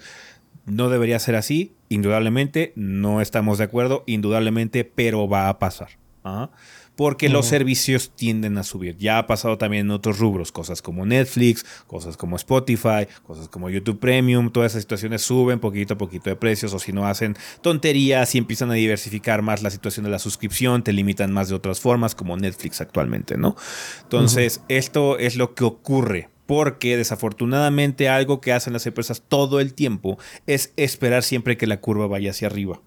No 0.66 0.90
debería 0.90 1.20
ser 1.20 1.36
así, 1.36 1.74
indudablemente. 1.90 2.74
No 2.76 3.22
estamos 3.22 3.58
de 3.58 3.66
acuerdo, 3.66 4.04
indudablemente, 4.06 4.86
pero 4.86 5.28
va 5.28 5.50
a 5.50 5.60
pasar. 5.60 5.90
Ajá 6.24 6.52
porque 6.96 7.30
los 7.30 7.48
servicios 7.48 8.12
tienden 8.16 8.58
a 8.58 8.64
subir. 8.64 8.98
Ya 8.98 9.18
ha 9.18 9.28
pasado 9.28 9.58
también 9.58 9.88
en 9.88 9.92
otros 9.92 10.20
rubros, 10.20 10.52
cosas 10.52 10.82
como 10.82 11.06
Netflix, 11.06 11.66
cosas 11.88 12.18
como 12.18 12.36
Spotify, 12.36 13.08
cosas 13.26 13.50
como 13.50 13.70
YouTube 13.70 14.00
Premium, 14.00 14.52
todas 14.52 14.74
esas 14.74 14.84
situaciones 14.84 15.22
suben 15.22 15.60
poquito 15.60 15.96
a 15.96 15.98
poquito 15.98 16.30
de 16.30 16.36
precios 16.36 16.74
o 16.74 16.80
si 16.80 16.94
no 16.94 17.08
hacen 17.08 17.36
tonterías 17.62 18.36
y 18.36 18.38
empiezan 18.38 18.72
a 18.72 18.76
diversificar 18.76 19.42
más 19.42 19.64
la 19.64 19.70
situación 19.70 20.04
de 20.06 20.12
la 20.12 20.20
suscripción, 20.20 20.84
te 20.84 20.94
limitan 20.94 21.32
más 21.32 21.50
de 21.50 21.56
otras 21.56 21.80
formas 21.80 22.16
como 22.16 22.38
Netflix 22.38 22.82
actualmente, 22.82 23.38
¿no? 23.38 23.56
Entonces, 24.04 24.62
esto 24.68 25.18
es 25.18 25.36
lo 25.36 25.56
que 25.56 25.64
ocurre 25.64 26.30
porque 26.46 26.98
desafortunadamente 26.98 28.10
algo 28.10 28.42
que 28.42 28.54
hacen 28.54 28.74
las 28.74 28.86
empresas 28.86 29.24
todo 29.28 29.60
el 29.60 29.74
tiempo 29.74 30.18
es 30.46 30.74
esperar 30.76 31.24
siempre 31.24 31.58
que 31.58 31.68
la 31.68 31.80
curva 31.80 32.08
vaya 32.08 32.32
hacia 32.32 32.48
arriba. 32.48 32.82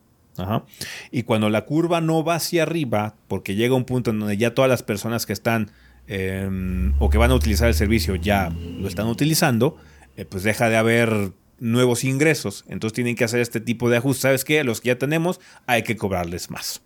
Y 1.11 1.23
cuando 1.23 1.51
la 1.51 1.65
curva 1.65 2.01
no 2.01 2.25
va 2.25 2.37
hacia 2.37 2.63
arriba, 2.63 3.15
porque 3.29 3.55
llega 3.55 3.75
un 3.75 3.85
punto 3.85 4.11
en 4.11 4.21
donde 4.21 4.37
ya 4.37 4.55
todas 4.55 4.69
las 4.69 4.83
personas 4.83 5.27
que 5.27 5.33
están 5.33 5.71
em, 6.07 6.95
o 6.99 7.11
que 7.11 7.19
van 7.19 7.31
a 7.31 7.35
utilizar 7.35 7.69
el 7.69 7.75
servicio 7.75 8.15
ya 8.17 8.51
lo 8.51 8.87
están 8.89 9.07
utilizando, 9.07 9.77
eh, 10.17 10.25
pues 10.25 10.43
deja 10.43 10.69
de 10.69 10.77
haber 10.77 11.33
nuevos 11.59 12.05
ingresos. 12.05 12.65
Entonces 12.69 12.95
tienen 12.95 13.17
que 13.17 13.25
hacer 13.25 13.41
este 13.41 13.61
tipo 13.61 13.91
de 13.91 13.99
ajustes. 13.99 14.23
¿Sabes 14.23 14.45
qué? 14.45 14.63
Los 14.65 14.81
que 14.81 14.89
ya 14.89 14.99
tenemos 14.99 15.41
hay 15.67 15.83
que 15.83 15.97
cobrarles 15.97 16.51
más. 16.51 16.83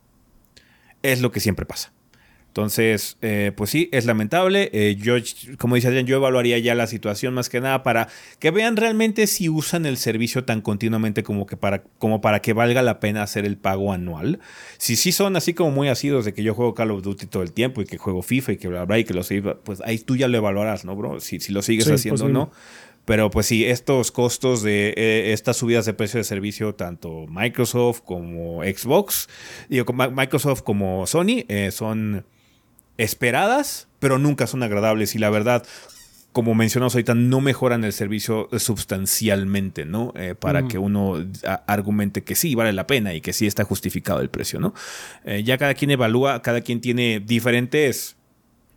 Es 1.03 1.21
lo 1.21 1.33
que 1.33 1.41
siempre 1.41 1.67
pasa. 1.67 1.93
Entonces, 2.51 3.17
eh, 3.23 3.53
pues 3.57 3.71
sí, 3.71 3.89
es 3.93 4.07
lamentable. 4.07 4.71
Eh, 4.73 4.97
yo, 4.97 5.15
como 5.57 5.77
dice 5.77 5.87
Adrián, 5.87 6.07
yo 6.07 6.17
evaluaría 6.17 6.59
ya 6.59 6.75
la 6.75 6.89
situación 6.89 7.33
más 7.33 7.49
que 7.49 7.61
nada 7.61 7.85
para 7.85 8.09
que 8.41 8.51
vean 8.51 8.77
realmente 8.77 9.29
si 9.29 9.49
usan 9.49 9.87
el 9.87 9.97
servicio 9.97 10.45
tan 10.45 10.61
continuamente 10.61 11.23
como, 11.23 11.47
que 11.47 11.57
para, 11.57 11.85
como 11.99 12.21
para 12.21 12.43
que 12.43 12.53
valga 12.53 12.83
la 12.83 12.99
pena 12.99 13.23
hacer 13.23 13.45
el 13.45 13.57
pago 13.57 13.93
anual. 13.93 14.41
Si 14.79 14.97
sí 14.97 15.13
son 15.13 15.37
así 15.37 15.55
como 15.55 15.71
muy 15.71 15.87
asidos 15.87 16.25
de 16.25 16.35
que 16.35 16.43
yo 16.43 16.57
juego 16.57 16.75
Call 16.75 16.91
of 16.91 17.03
Duty 17.05 17.27
todo 17.27 17.45
el 17.45 17.53
tiempo 17.53 17.83
y 17.83 17.85
que 17.85 17.99
juego 17.99 18.21
FIFA 18.21 18.53
y 18.53 18.57
que 18.57 18.67
bla, 18.67 18.85
bla, 18.85 18.99
y 18.99 19.05
que 19.05 19.15
lo 19.15 19.23
sigo, 19.23 19.61
pues 19.63 19.81
ahí 19.83 19.99
tú 19.99 20.17
ya 20.17 20.27
lo 20.27 20.37
evaluarás, 20.37 20.85
¿no, 20.85 20.97
bro? 20.97 21.21
Si, 21.21 21.39
si 21.39 21.53
lo 21.53 21.63
sigues 21.63 21.89
haciendo 21.89 22.25
o 22.25 22.29
no. 22.29 22.51
Pero 23.05 23.31
pues 23.31 23.47
sí, 23.47 23.65
estos 23.65 24.11
costos 24.11 24.65
de 24.65 24.93
eh, 24.97 25.33
estas 25.33 25.57
subidas 25.57 25.87
de 25.87 25.95
precio 25.95 26.19
de 26.19 26.25
servicio, 26.25 26.75
tanto 26.75 27.27
Microsoft 27.29 28.01
como 28.01 28.65
Xbox, 28.65 29.29
digo, 29.69 29.93
Microsoft 29.93 30.63
como 30.63 31.07
Sony, 31.07 31.45
son 31.71 32.25
esperadas, 33.01 33.89
pero 33.99 34.19
nunca 34.19 34.47
son 34.47 34.63
agradables 34.63 35.15
y 35.15 35.19
la 35.19 35.31
verdad, 35.31 35.65
como 36.33 36.55
mencionamos 36.55 36.95
ahorita, 36.95 37.15
no 37.15 37.41
mejoran 37.41 37.83
el 37.83 37.95
servicio 37.95 38.49
sustancialmente, 38.59 39.87
¿no? 39.87 40.13
Eh, 40.17 40.35
para 40.39 40.69
que 40.69 40.79
uno 40.79 41.15
argumente 41.67 42.23
que 42.23 42.35
sí, 42.35 42.55
vale 42.55 42.75
la 42.75 42.87
pena 42.87 43.15
y 43.15 43.23
que 43.23 43.33
sí 43.33 43.47
está 43.47 43.65
justificado 43.65 44.21
el 44.21 44.29
precio, 44.29 44.61
¿no? 44.61 44.75
Eh, 45.25 45.43
ya 45.43 45.57
cada 45.57 45.73
quien 45.73 45.91
evalúa, 45.91 46.43
cada 46.43 46.61
quien 46.61 46.83
tiene 46.83 47.21
diferentes 47.21 48.17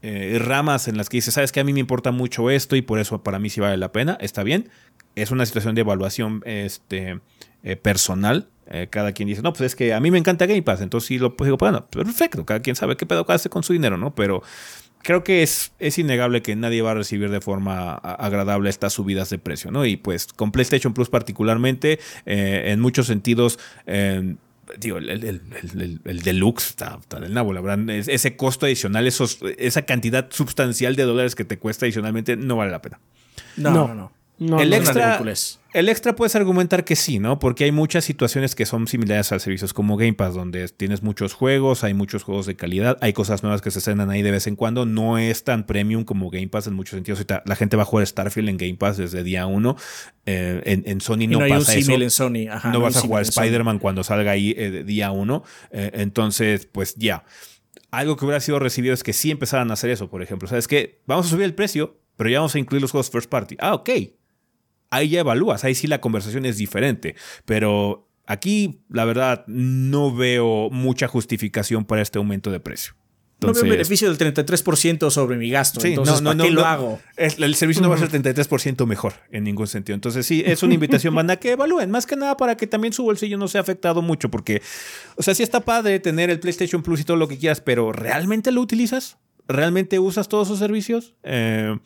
eh, 0.02 0.40
ramas 0.40 0.88
en 0.88 0.98
las 0.98 1.10
que 1.10 1.18
dice, 1.18 1.32
sabes 1.32 1.52
que 1.52 1.60
a 1.60 1.66
mí 1.66 1.74
me 1.74 1.82
importa 1.82 2.12
mucho 2.12 2.50
esto 2.50 2.78
y 2.78 2.82
por 2.82 3.00
eso 3.00 3.24
para 3.24 3.40
mí 3.40 3.50
sí 3.50 3.60
vale 3.60 3.76
la 3.76 3.92
pena, 3.92 4.18
está 4.22 4.44
bien. 4.44 4.70
Es 5.16 5.32
una 5.32 5.46
situación 5.46 5.76
de 5.76 5.82
evaluación 5.82 6.42
este, 6.46 7.20
personal 7.82 8.48
eh, 8.68 8.88
cada 8.90 9.12
quien 9.12 9.28
dice, 9.28 9.42
no, 9.42 9.54
pues 9.54 9.62
es 9.62 9.76
que 9.76 9.94
a 9.94 10.00
mí 10.00 10.12
me 10.12 10.18
encanta 10.18 10.46
Game 10.46 10.62
Pass, 10.62 10.82
entonces 10.82 11.08
sí 11.08 11.18
lo 11.18 11.36
pues 11.36 11.48
digo, 11.48 11.58
bueno, 11.58 11.86
perfecto, 11.88 12.46
cada 12.46 12.62
quien 12.62 12.76
sabe 12.76 12.98
qué 12.98 13.06
pedo 13.06 13.26
hace 13.28 13.50
con 13.50 13.64
su 13.64 13.74
dinero, 13.74 13.98
¿no? 13.98 14.16
Pero 14.16 14.44
creo 15.04 15.24
que 15.24 15.44
es, 15.44 15.74
es 15.80 15.98
innegable 16.00 16.42
que 16.42 16.56
nadie 16.56 16.82
va 16.82 16.92
a 16.92 16.96
recibir 16.96 17.30
de 17.30 17.42
forma 17.42 17.94
agradable 17.94 18.70
estas 18.70 18.94
subidas 18.94 19.30
de 19.30 19.38
precio, 19.38 19.70
¿no? 19.70 19.86
Y 19.86 19.98
pues 19.98 20.28
con 20.28 20.52
PlayStation 20.52 20.94
Plus 20.94 21.10
particularmente, 21.10 22.00
eh, 22.26 22.64
en 22.68 22.80
muchos 22.80 23.08
sentidos, 23.08 23.60
eh, 23.86 24.36
digo, 24.80 24.98
el, 24.98 25.10
el, 25.10 25.24
el, 25.24 26.02
el 26.04 26.22
deluxe 26.22 26.70
está, 26.70 26.98
está, 27.00 27.20
del 27.20 27.34
nabo, 27.34 27.54
la 27.54 27.62
verdad. 27.62 27.90
ese 27.90 28.36
costo 28.36 28.66
adicional, 28.66 29.06
esos, 29.06 29.40
esa 29.58 29.84
cantidad 29.84 30.28
sustancial 30.32 30.96
de 30.96 31.04
dólares 31.04 31.36
que 31.36 31.46
te 31.46 31.60
cuesta 31.60 31.86
adicionalmente, 31.86 32.38
no 32.38 32.56
vale 32.56 32.72
la 32.72 32.82
pena. 32.82 33.00
No, 33.58 33.72
no, 33.72 33.88
no. 33.90 33.96
no. 33.96 34.23
El, 34.40 34.74
extra, 34.74 35.22
el 35.74 35.90
extra 35.90 36.16
puedes 36.16 36.36
argumentar 36.36 36.84
que 36.84 36.96
sí, 36.96 37.20
¿no? 37.20 37.38
Porque 37.38 37.66
hay 37.66 37.72
muchas 37.72 38.04
situaciones 38.04 38.56
que 38.56 38.66
son 38.66 38.88
similares 38.88 39.32
a 39.32 39.40
servicios 39.40 39.74
como 39.74 39.96
Game 39.96 40.14
Pass, 40.14 40.34
donde 40.34 40.68
tienes 40.70 41.04
muchos 41.04 41.34
juegos, 41.34 41.84
hay 41.84 41.94
muchos 41.94 42.24
juegos 42.24 42.48
de 42.48 42.56
calidad, 42.56 42.98
hay 43.02 43.14
cosas 43.14 43.44
nuevas 43.44 43.62
que 43.62 43.70
se 43.70 43.80
estrenan 43.80 44.10
ahí 44.10 44.24
de 44.24 44.32
vez 44.32 44.48
en 44.48 44.56
cuando. 44.56 44.86
No 44.86 45.20
es 45.20 45.44
tan 45.44 45.66
premium 45.66 46.04
como 46.04 46.30
Game 46.32 46.48
Pass 46.48 46.68
en 46.68 46.74
muchos 46.74 46.96
sentidos. 46.96 47.24
La 47.46 47.56
gente 47.56 47.78
va 47.78 47.84
a 47.84 47.86
jugar 47.86 48.08
Starfield 48.08 48.50
en 48.50 48.58
Game 48.58 48.76
Pass 48.76 48.98
desde 48.98 49.24
día 49.24 49.46
uno. 49.46 49.78
Eh, 50.26 50.62
en, 50.66 50.84
en, 50.88 51.00
Sony 51.00 51.28
no, 51.28 51.40
pasa 51.40 51.76
eso. 51.76 51.94
En 51.94 52.10
Sony. 52.10 52.46
no, 52.72 52.80
vas 52.80 52.98
a 52.98 53.02
jugar 53.02 53.22
Spider-Man 53.24 53.80
cuando 53.80 54.04
salga 54.04 54.32
ahí 54.32 54.54
eh, 54.58 54.84
día 54.84 55.12
uno. 55.12 55.44
Eh, 55.72 55.92
entonces, 55.94 56.68
pues 56.72 56.96
ya. 56.96 57.24
Algo 57.92 58.18
que 58.18 58.26
hubiera 58.26 58.40
sido 58.40 58.58
recibido 58.58 58.96
es 58.96 59.04
que 59.04 59.14
sí 59.14 59.30
empezaran 59.30 59.70
a 59.70 59.76
hacer 59.76 59.92
eso, 59.92 60.10
por 60.10 60.24
ejemplo. 60.24 60.48
¿Sabes 60.48 60.68
qué? 60.68 61.02
Vamos 61.06 61.28
a 61.28 61.30
subir 61.30 61.46
el 61.46 61.54
precio, 61.54 62.00
pero 62.18 62.30
ya 62.32 62.40
vamos 62.40 62.56
a 62.56 62.60
incluir 62.60 62.82
los 62.82 62.90
juegos 62.90 63.12
first 63.12 63.30
party. 63.30 63.56
Ah, 63.60 63.76
ok 63.76 63.90
ahí 64.94 65.10
ya 65.10 65.22
evalúas, 65.22 65.64
ahí 65.64 65.76
sí 65.76 65.88
la 65.88 66.02
conversación 66.02 66.46
es 66.46 66.58
diferente, 66.58 67.16
pero 67.46 68.08
aquí 68.26 68.82
la 68.90 69.06
verdad 69.06 69.44
no 69.48 70.14
veo 70.14 70.70
mucha 70.70 71.08
justificación 71.08 71.86
para 71.86 72.02
este 72.02 72.20
aumento 72.20 72.52
de 72.52 72.60
precio. 72.60 72.94
no 73.42 73.52
veo 73.54 73.64
un 73.64 73.70
beneficio 73.70 74.12
del 74.12 74.36
33% 74.36 75.10
sobre 75.10 75.36
mi 75.38 75.50
gasto. 75.50 75.86
entonces, 75.86 76.22
no, 76.22 76.32
¿para 76.32 76.44
qué 76.44 76.52
lo 76.52 76.66
hago? 76.66 77.00
El, 77.18 77.56
servicio 77.56 77.82
no 77.82 77.90
va 77.90 77.96
a 77.96 78.00
ser 78.00 78.10
33% 78.24 78.86
mejor 78.86 79.14
en 79.32 79.44
ningún 79.44 79.68
sentido. 79.68 79.96
Entonces, 79.96 80.26
sí, 80.26 80.44
es 80.46 80.64
una 80.64 80.76
invitación, 80.76 81.14
banda, 81.14 81.38
que 81.38 81.52
evalúen. 81.52 81.92
Más 81.92 82.06
que 82.06 82.16
nada 82.16 82.38
para 82.38 82.56
que 82.56 82.68
también 82.68 82.94
su 82.94 83.04
bolsillo 83.04 83.38
no 83.38 83.48
sea 83.48 83.62
afectado 83.62 84.02
mucho. 84.02 84.30
Porque, 84.30 84.62
o 85.16 85.24
sea, 85.24 85.36
sí 85.36 85.44
está 85.44 85.60
padre 85.60 86.00
tener 86.00 86.30
el 86.30 86.40
PlayStation 86.40 86.84
Plus 86.84 87.02
y 87.02 87.04
todo 87.04 87.18
lo 87.18 87.28
que 87.28 87.38
quieras, 87.38 87.60
pero 87.60 87.92
¿realmente 87.92 88.52
lo 88.52 88.62
utilizas? 88.62 89.18
¿Realmente 89.46 90.00
usas 90.00 90.30
todos 90.30 90.48
sus 90.48 90.60
servicios? 90.60 91.16
Eh, 91.24 91.78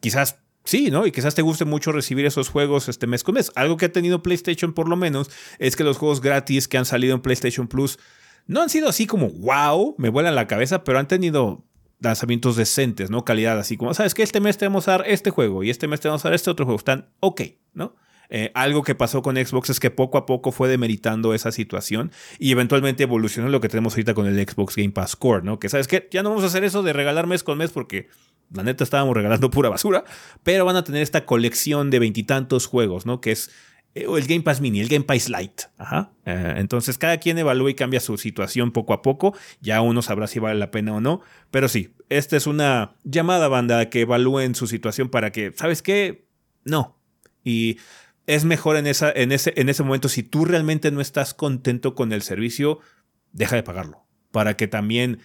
quizás 0.00 0.40
Sí, 0.68 0.90
¿no? 0.90 1.06
Y 1.06 1.12
quizás 1.12 1.34
te 1.34 1.40
guste 1.40 1.64
mucho 1.64 1.92
recibir 1.92 2.26
esos 2.26 2.50
juegos 2.50 2.90
este 2.90 3.06
mes 3.06 3.24
con 3.24 3.36
mes. 3.36 3.50
Algo 3.54 3.78
que 3.78 3.86
ha 3.86 3.90
tenido 3.90 4.22
PlayStation 4.22 4.74
por 4.74 4.86
lo 4.86 4.96
menos 4.96 5.30
es 5.58 5.76
que 5.76 5.82
los 5.82 5.96
juegos 5.96 6.20
gratis 6.20 6.68
que 6.68 6.76
han 6.76 6.84
salido 6.84 7.14
en 7.14 7.22
PlayStation 7.22 7.68
Plus 7.68 7.98
no 8.46 8.60
han 8.60 8.68
sido 8.68 8.86
así 8.90 9.06
como 9.06 9.30
wow, 9.30 9.94
me 9.96 10.10
vuelan 10.10 10.34
la 10.34 10.46
cabeza, 10.46 10.84
pero 10.84 10.98
han 10.98 11.08
tenido 11.08 11.64
lanzamientos 12.00 12.56
decentes, 12.56 13.08
¿no? 13.08 13.24
Calidad 13.24 13.58
así 13.58 13.78
como, 13.78 13.94
¿sabes 13.94 14.12
qué? 14.12 14.22
Este 14.22 14.40
mes 14.40 14.58
te 14.58 14.66
vamos 14.66 14.88
a 14.88 14.98
dar 14.98 15.04
este 15.06 15.30
juego 15.30 15.62
y 15.62 15.70
este 15.70 15.88
mes 15.88 16.00
te 16.00 16.08
vamos 16.08 16.22
a 16.26 16.28
dar 16.28 16.34
este 16.34 16.50
otro 16.50 16.66
juego. 16.66 16.76
Están 16.76 17.08
ok, 17.20 17.40
¿no? 17.72 17.96
Eh, 18.30 18.50
algo 18.54 18.82
que 18.82 18.94
pasó 18.94 19.22
con 19.22 19.36
Xbox 19.36 19.70
es 19.70 19.80
que 19.80 19.90
poco 19.90 20.18
a 20.18 20.26
poco 20.26 20.52
fue 20.52 20.68
demeritando 20.68 21.32
esa 21.32 21.50
situación 21.50 22.12
y 22.38 22.52
eventualmente 22.52 23.04
evolucionó 23.04 23.48
lo 23.48 23.60
que 23.60 23.68
tenemos 23.68 23.94
ahorita 23.94 24.14
con 24.14 24.26
el 24.26 24.48
Xbox 24.48 24.76
Game 24.76 24.90
Pass 24.90 25.16
Core, 25.16 25.42
¿no? 25.42 25.58
Que 25.58 25.68
sabes 25.68 25.88
que 25.88 26.08
ya 26.10 26.22
no 26.22 26.30
vamos 26.30 26.44
a 26.44 26.48
hacer 26.48 26.64
eso 26.64 26.82
de 26.82 26.92
regalar 26.92 27.26
mes 27.26 27.42
con 27.42 27.56
mes 27.58 27.70
porque 27.70 28.08
la 28.52 28.62
neta 28.62 28.84
estábamos 28.84 29.16
regalando 29.16 29.50
pura 29.52 29.68
basura, 29.68 30.04
pero 30.42 30.64
van 30.64 30.76
a 30.76 30.84
tener 30.84 31.02
esta 31.02 31.24
colección 31.24 31.90
de 31.90 31.98
veintitantos 31.98 32.66
juegos, 32.66 33.06
¿no? 33.06 33.20
Que 33.20 33.32
es 33.32 33.50
eh, 33.94 34.06
el 34.08 34.26
Game 34.26 34.42
Pass 34.42 34.60
Mini, 34.60 34.80
el 34.80 34.88
Game 34.88 35.04
Pass 35.04 35.28
Lite. 35.28 35.64
Ajá. 35.78 36.12
Eh, 36.24 36.54
entonces 36.58 36.98
cada 36.98 37.18
quien 37.18 37.38
evalúa 37.38 37.70
y 37.70 37.74
cambia 37.74 38.00
su 38.00 38.16
situación 38.18 38.72
poco 38.72 38.92
a 38.92 39.02
poco. 39.02 39.34
Ya 39.60 39.80
uno 39.80 40.02
sabrá 40.02 40.26
si 40.26 40.38
vale 40.38 40.58
la 40.58 40.70
pena 40.70 40.94
o 40.94 41.00
no. 41.00 41.20
Pero 41.50 41.68
sí, 41.68 41.94
esta 42.08 42.36
es 42.36 42.46
una 42.46 42.96
llamada 43.04 43.48
banda 43.48 43.88
que 43.90 44.02
evalúen 44.02 44.54
su 44.54 44.66
situación 44.66 45.08
para 45.08 45.32
que, 45.32 45.52
¿sabes 45.56 45.82
qué? 45.82 46.26
No. 46.64 46.98
Y 47.44 47.78
es 48.28 48.44
mejor 48.44 48.76
en, 48.76 48.86
esa, 48.86 49.10
en, 49.10 49.32
ese, 49.32 49.54
en 49.56 49.70
ese 49.70 49.82
momento, 49.82 50.10
si 50.10 50.22
tú 50.22 50.44
realmente 50.44 50.90
no 50.90 51.00
estás 51.00 51.32
contento 51.32 51.94
con 51.94 52.12
el 52.12 52.20
servicio, 52.20 52.78
deja 53.32 53.56
de 53.56 53.62
pagarlo. 53.62 54.06
Para 54.30 54.54
que 54.54 54.68
también 54.68 55.20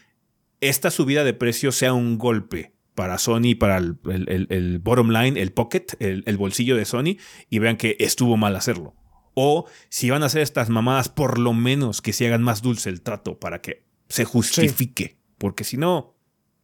esta 0.61 0.89
subida 0.89 1.25
de 1.25 1.33
precio 1.33 1.73
sea 1.73 1.91
un 1.91 2.17
golpe 2.17 2.73
para 2.95 3.17
Sony, 3.17 3.55
para 3.59 3.77
el, 3.77 4.79
bottom 4.81 5.09
line, 5.11 5.41
el 5.41 5.51
pocket, 5.51 5.85
el, 5.99 6.37
bolsillo 6.37 6.77
de 6.77 6.85
Sony, 6.85 7.17
y 7.49 7.59
vean 7.59 7.75
que 7.75 7.97
estuvo 7.99 8.37
mal 8.37 8.55
hacerlo. 8.55 8.95
O 9.33 9.67
si 9.89 10.09
van 10.09 10.23
a 10.23 10.27
hacer 10.27 10.41
estas 10.41 10.69
mamadas, 10.69 11.09
por 11.09 11.39
lo 11.39 11.51
menos 11.51 12.01
que 12.01 12.13
se 12.13 12.25
hagan 12.27 12.41
más 12.41 12.61
dulce 12.61 12.89
el 12.89 13.01
trato 13.01 13.37
para 13.37 13.59
que 13.59 13.83
se 14.07 14.23
justifique. 14.23 15.17
Porque 15.37 15.65
si 15.65 15.75
no, 15.75 16.15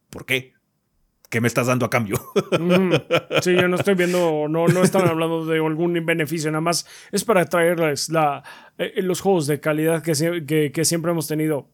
¿por 0.08 0.24
qué? 0.24 0.54
¿Qué 1.30 1.40
me 1.40 1.48
estás 1.48 1.68
dando 1.68 1.86
a 1.86 1.90
cambio? 1.90 2.16
Sí, 3.42 3.54
yo 3.54 3.68
no 3.68 3.76
estoy 3.76 3.94
viendo, 3.94 4.48
no, 4.48 4.66
no 4.66 4.82
están 4.82 5.08
hablando 5.08 5.46
de 5.46 5.64
algún 5.64 5.94
beneficio, 6.04 6.50
nada 6.50 6.60
más 6.60 6.86
es 7.10 7.24
para 7.24 7.46
traerles 7.46 8.10
la, 8.10 8.42
eh, 8.76 9.00
los 9.02 9.20
juegos 9.22 9.46
de 9.46 9.60
calidad 9.60 10.02
que, 10.02 10.70
que 10.74 10.84
siempre 10.84 11.12
hemos 11.12 11.26
tenido. 11.26 11.68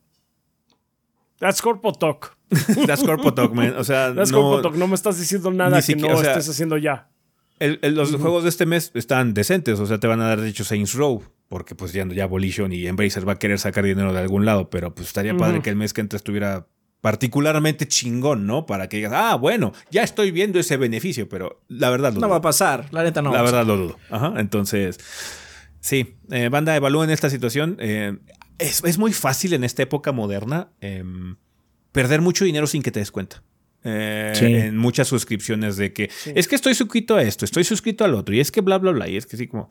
That's 1.38 1.60
Corpo 1.60 1.92
Talk. 1.92 2.36
That's 2.86 3.02
Corpo 3.02 3.34
Talk, 3.34 3.52
man. 3.52 3.74
O 3.76 3.84
sea, 3.84 4.14
That's 4.14 4.32
no, 4.32 4.60
Talk. 4.62 4.74
No 4.76 4.86
me 4.86 4.94
estás 4.94 5.18
diciendo 5.18 5.50
nada 5.50 5.82
que 5.82 5.96
no 5.96 6.20
estés 6.20 6.48
haciendo 6.48 6.78
ya. 6.78 7.08
los 7.60 8.14
juegos 8.16 8.44
de 8.44 8.48
este 8.48 8.66
mes 8.66 8.90
están 8.94 9.34
decentes. 9.34 9.80
O 9.80 9.86
sea, 9.86 9.98
te 9.98 10.06
van 10.06 10.20
a 10.20 10.28
dar, 10.28 10.40
de 10.40 10.48
hecho, 10.48 10.64
Saints 10.64 10.94
Row. 10.94 11.22
Porque 11.48 11.76
pues 11.76 11.92
ya, 11.92 12.04
ya 12.08 12.26
Volition 12.26 12.72
y 12.72 12.86
Embracer 12.86 13.28
va 13.28 13.34
a 13.34 13.38
querer 13.38 13.58
sacar 13.58 13.84
dinero 13.84 14.12
de 14.12 14.18
algún 14.18 14.44
lado. 14.44 14.70
Pero 14.70 14.94
pues 14.94 15.08
estaría 15.08 15.36
padre 15.36 15.62
que 15.62 15.70
el 15.70 15.76
mes 15.76 15.92
que 15.92 16.00
entra 16.00 16.16
estuviera 16.16 16.66
particularmente 17.06 17.86
chingón, 17.86 18.48
¿no? 18.48 18.66
Para 18.66 18.88
que 18.88 18.96
digas, 18.96 19.12
ah, 19.14 19.36
bueno, 19.36 19.72
ya 19.92 20.02
estoy 20.02 20.32
viendo 20.32 20.58
ese 20.58 20.76
beneficio. 20.76 21.28
Pero 21.28 21.62
la 21.68 21.88
verdad 21.88 22.12
lo 22.12 22.18
No 22.18 22.28
va 22.28 22.38
a 22.38 22.40
pasar. 22.40 22.88
La 22.90 23.04
neta 23.04 23.22
no. 23.22 23.32
La 23.32 23.42
verdad 23.42 23.64
lo 23.64 23.76
dudo. 23.76 23.98
Ajá. 24.10 24.34
Entonces... 24.38 24.98
Sí, 25.78 26.16
eh, 26.32 26.48
banda, 26.48 26.74
evalúen 26.74 27.10
esta 27.10 27.30
situación. 27.30 27.76
Eh, 27.78 28.18
es, 28.58 28.98
muy 28.98 29.12
fácil 29.12 29.52
en 29.52 29.62
esta 29.62 29.84
época 29.84 30.10
moderna 30.10 30.72
em, 30.80 31.36
perder 31.92 32.22
mucho 32.22 32.44
dinero 32.44 32.66
sin 32.66 32.82
que 32.82 32.90
te 32.90 32.98
des 32.98 33.12
cuenta. 33.12 33.40
Eh, 33.84 34.32
en 34.66 34.76
muchas 34.76 35.06
suscripciones 35.06 35.76
de 35.76 35.92
que 35.92 36.10
es 36.34 36.48
que 36.48 36.56
estoy 36.56 36.74
suscrito 36.74 37.14
a 37.14 37.22
esto, 37.22 37.44
estoy 37.44 37.62
suscrito 37.62 38.04
al 38.04 38.14
otro, 38.14 38.34
y 38.34 38.40
es 38.40 38.50
que 38.50 38.62
bla, 38.62 38.78
bla, 38.78 38.90
bla, 38.90 39.08
y 39.08 39.16
es 39.16 39.26
que 39.26 39.36
sí, 39.36 39.46
como. 39.46 39.70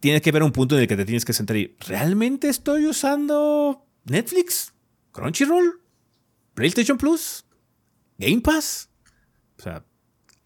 Tienes 0.00 0.22
que 0.22 0.32
ver 0.32 0.42
un 0.42 0.50
punto 0.50 0.74
en 0.74 0.82
el 0.82 0.88
que 0.88 0.96
te 0.96 1.04
tienes 1.04 1.24
que 1.24 1.32
sentar 1.32 1.56
y. 1.56 1.76
¿Realmente 1.86 2.48
estoy 2.48 2.86
usando 2.86 3.86
Netflix? 4.06 4.71
¿Crunchyroll? 5.12 5.80
¿PlayStation 6.54 6.98
Plus? 6.98 7.44
¿Game 8.18 8.40
Pass? 8.40 8.88
O 9.58 9.62
sea, 9.62 9.84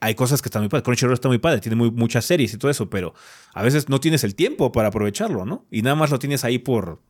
hay 0.00 0.14
cosas 0.14 0.42
que 0.42 0.48
están 0.48 0.62
muy 0.62 0.68
padres. 0.68 0.84
Crunchyroll 0.84 1.14
está 1.14 1.28
muy 1.28 1.38
padre, 1.38 1.60
tiene 1.60 1.76
muy, 1.76 1.90
muchas 1.90 2.24
series 2.24 2.52
y 2.54 2.58
todo 2.58 2.70
eso, 2.70 2.90
pero 2.90 3.14
a 3.54 3.62
veces 3.62 3.88
no 3.88 4.00
tienes 4.00 4.24
el 4.24 4.34
tiempo 4.34 4.72
para 4.72 4.88
aprovecharlo, 4.88 5.44
¿no? 5.44 5.66
Y 5.70 5.82
nada 5.82 5.96
más 5.96 6.10
lo 6.10 6.18
tienes 6.18 6.44
ahí 6.44 6.58
por, 6.58 7.00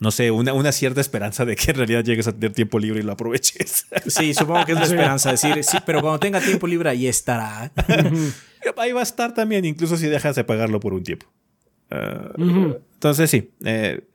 no 0.00 0.10
sé, 0.10 0.30
una, 0.30 0.52
una, 0.52 0.72
cierta 0.72 1.00
esperanza 1.00 1.44
de 1.44 1.56
que 1.56 1.72
en 1.72 1.78
realidad 1.78 2.04
llegues 2.04 2.28
a 2.28 2.32
tener 2.32 2.52
tiempo 2.52 2.78
libre 2.78 3.00
y 3.00 3.02
lo 3.02 3.12
aproveches. 3.12 3.86
Sí, 4.06 4.34
supongo 4.34 4.64
que 4.64 4.72
es 4.72 4.78
la 4.78 4.84
esperanza. 4.84 5.30
Decir, 5.30 5.62
sí, 5.64 5.78
pero 5.84 6.00
cuando 6.00 6.20
tenga 6.20 6.40
tiempo 6.40 6.66
libre 6.66 6.90
ahí 6.90 7.06
estará. 7.06 7.72
ahí 8.76 8.92
va 8.92 9.00
a 9.00 9.04
estar 9.04 9.34
también, 9.34 9.64
incluso 9.64 9.96
si 9.96 10.06
dejas 10.06 10.36
de 10.36 10.44
pagarlo 10.44 10.80
por 10.80 10.94
un 10.94 11.02
tiempo. 11.02 11.26
Ah, 11.90 12.32
entonces, 12.36 13.30
sí. 13.30 13.50
Eh, 13.64 14.06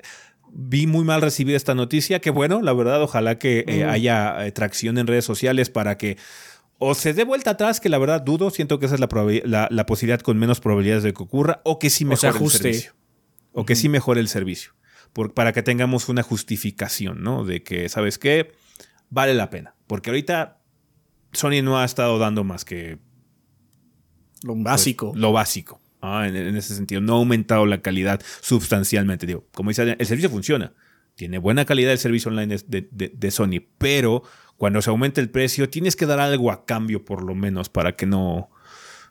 vi 0.51 0.87
muy 0.87 1.03
mal 1.03 1.21
recibida 1.21 1.57
esta 1.57 1.75
noticia. 1.75 2.19
Que 2.19 2.29
bueno, 2.29 2.61
la 2.61 2.73
verdad, 2.73 3.01
ojalá 3.01 3.37
que 3.37 3.65
eh, 3.67 3.83
haya 3.83 4.45
eh, 4.45 4.51
tracción 4.51 4.97
en 4.97 5.07
redes 5.07 5.25
sociales 5.25 5.69
para 5.69 5.97
que 5.97 6.17
o 6.79 6.95
se 6.95 7.13
dé 7.13 7.25
vuelta 7.25 7.51
atrás, 7.51 7.81
que 7.81 7.89
la 7.89 7.97
verdad 7.97 8.21
dudo, 8.21 8.49
siento 8.49 8.79
que 8.79 8.85
esa 8.85 8.95
es 8.95 9.01
la, 9.01 9.67
la, 9.69 9.85
posibilidad 9.85 10.21
con 10.21 10.37
menos 10.37 10.61
probabilidades 10.61 11.03
de 11.03 11.13
que 11.13 11.21
ocurra, 11.21 11.59
o 11.65 11.77
que 11.77 11.89
sí 11.89 12.05
mejore 12.05 12.39
el 12.39 12.49
servicio. 12.49 12.93
O 13.51 13.65
que 13.65 13.75
sí 13.75 13.89
mejore 13.89 14.21
el 14.21 14.29
servicio. 14.29 14.71
para 15.35 15.51
que 15.51 15.61
tengamos 15.61 16.07
una 16.07 16.23
justificación, 16.23 17.21
¿no? 17.21 17.43
De 17.43 17.63
que, 17.63 17.89
¿sabes 17.89 18.17
qué? 18.17 18.53
Vale 19.09 19.33
la 19.33 19.49
pena. 19.49 19.75
Porque 19.87 20.09
ahorita 20.09 20.61
Sony 21.33 21.61
no 21.61 21.77
ha 21.77 21.85
estado 21.85 22.17
dando 22.17 22.45
más 22.45 22.63
que. 22.63 22.97
Lo 24.43 24.55
básico. 24.55 25.11
lo 25.15 25.33
básico. 25.33 25.81
En, 26.01 26.55
ese 26.55 26.75
sentido. 26.75 27.01
No 27.01 27.13
ha 27.13 27.17
aumentado 27.17 27.65
la 27.65 27.81
calidad 27.81 28.21
sustancialmente. 28.41 29.25
Digo, 29.25 29.45
como 29.53 29.69
dice 29.69 29.95
el 29.97 30.05
servicio 30.05 30.29
funciona. 30.29 30.73
Tiene 31.15 31.37
buena 31.37 31.65
calidad 31.65 31.91
el 31.91 31.97
servicio 31.97 32.31
online 32.31 32.57
de, 32.65 32.87
de 32.91 33.31
Sony, 33.31 33.61
pero 33.77 34.23
cuando 34.55 34.81
se 34.81 34.89
aumente 34.89 35.19
el 35.19 35.29
precio, 35.29 35.69
tienes 35.69 35.95
que 35.95 36.05
dar 36.05 36.19
algo 36.19 36.51
a 36.51 36.65
cambio 36.65 37.03
por 37.03 37.23
lo 37.23 37.35
menos 37.35 37.69
para 37.69 37.95
que 37.95 38.05
no, 38.05 38.49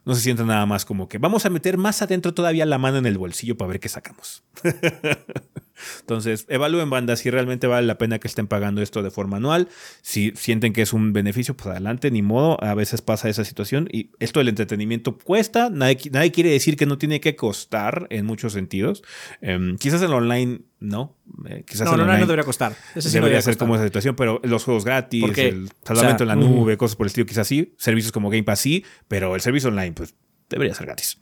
no 0.05 0.14
se 0.14 0.22
sienta 0.22 0.45
nada 0.45 0.64
más 0.66 0.84
como 0.84 1.09
que 1.09 1.18
vamos 1.18 1.45
a 1.45 1.51
meter 1.51 1.76
más 1.76 2.01
adentro 2.03 2.32
todavía 2.32 2.64
la 2.64 2.78
mano 2.78 2.99
en 2.99 3.07
el 3.07 3.18
bolsillo 3.18 3.57
para 3.57 3.68
ver 3.68 3.80
qué 3.80 3.89
sacamos. 3.89 4.43
Entonces, 6.01 6.47
evalúen 6.49 6.91
bandas 6.91 7.20
si 7.20 7.31
realmente 7.31 7.66
vale 7.66 7.87
la 7.87 7.99
pena 7.99 8.18
que 8.18 8.29
estén 8.29 8.47
pagando 8.47 8.83
esto 8.83 9.03
de 9.03 9.11
forma 9.11 9.39
anual. 9.39 9.68
Si 10.03 10.33
sienten 10.37 10.72
que 10.72 10.83
es 10.83 10.93
un 10.93 11.12
beneficio, 11.12 11.57
pues 11.57 11.68
adelante, 11.68 12.11
ni 12.11 12.22
modo. 12.22 12.62
A 12.62 12.74
veces 12.74 13.03
pasa 13.03 13.29
esa 13.29 13.45
situación 13.45 13.89
y 13.91 14.11
esto 14.18 14.41
del 14.41 14.49
entretenimiento 14.49 15.18
cuesta. 15.18 15.70
Nadie, 15.70 15.99
nadie 16.12 16.33
quiere 16.33 16.51
decir 16.51 16.76
que 16.76 16.87
no 16.87 16.99
tiene 16.99 17.20
que 17.20 17.37
costar 17.37 18.07
en 18.11 18.26
muchos 18.26 18.53
sentidos. 18.53 19.03
Em, 19.41 19.76
quizás 19.76 20.03
en 20.03 20.11
online 20.11 20.61
no. 20.81 21.16
Eh, 21.49 21.64
quizás 21.66 21.87
no, 21.87 21.95
en 21.95 22.01
online 22.01 22.20
no 22.20 22.26
debería 22.26 22.45
costar. 22.45 22.74
Ese 22.95 23.11
debería 23.11 23.43
ser 23.43 23.57
como 23.57 23.74
esa 23.74 23.85
situación, 23.85 24.16
pero 24.16 24.41
los 24.45 24.64
juegos 24.64 24.85
gratis, 24.85 25.24
el 25.39 25.70
salvamento 25.85 26.24
en 26.24 26.29
la 26.29 26.37
nube, 26.37 26.76
cosas 26.76 26.97
por 26.97 27.07
el 27.07 27.09
estilo, 27.09 27.26
quizás 27.26 27.47
sí. 27.47 27.74
Servicios 27.79 28.12
como 28.12 28.31
Game 28.31 28.45
Pass 28.45 28.61
sí, 28.61 28.85
pero 29.09 29.35
el 29.35 29.41
servicio 29.41 29.68
online, 29.70 29.93
pues 29.93 30.14
debería 30.49 30.74
ser 30.74 30.87
gratis. 30.87 31.18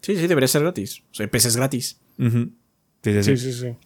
Sí, 0.00 0.16
sí, 0.16 0.26
debería 0.26 0.48
ser 0.48 0.62
gratis. 0.62 1.02
O 1.12 1.14
sea, 1.14 1.28
PC 1.28 1.48
es 1.48 1.56
gratis. 1.56 2.00
Sí, 3.02 3.22
Sí, 3.22 3.36
sí, 3.36 3.52
sí. 3.52 3.76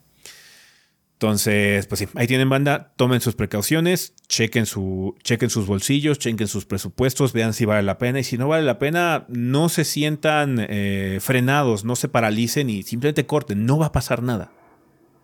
Entonces, 1.17 1.87
pues 1.87 2.01
sí, 2.01 2.09
ahí 2.14 2.27
tienen 2.27 2.51
banda, 2.51 2.93
tomen 2.97 3.23
sus 3.23 3.35
precauciones, 3.35 4.12
chequen, 4.29 4.67
su, 4.67 5.17
chequen 5.23 5.49
sus 5.49 5.67
bolsillos, 5.67 6.19
chequen 6.19 6.47
sus 6.47 6.67
presupuestos, 6.67 7.33
vean 7.33 7.55
si 7.55 7.64
vale 7.64 7.83
la 7.83 7.97
pena 7.97 8.21
y 8.21 8.25
si 8.25 8.37
no 8.37 8.49
vale 8.49 8.67
la 8.67 8.79
pena, 8.79 9.25
no 9.31 9.71
se 9.71 9.85
sientan 9.85 10.59
eh, 10.69 11.17
frenados, 11.23 11.87
no 11.87 11.97
se 11.97 12.11
paralicen 12.11 12.69
y 12.69 12.83
simplemente 12.83 13.25
corten, 13.25 13.64
no 13.64 13.79
va 13.79 13.87
a 13.87 13.93
pasar 13.93 14.23
nada. 14.23 14.53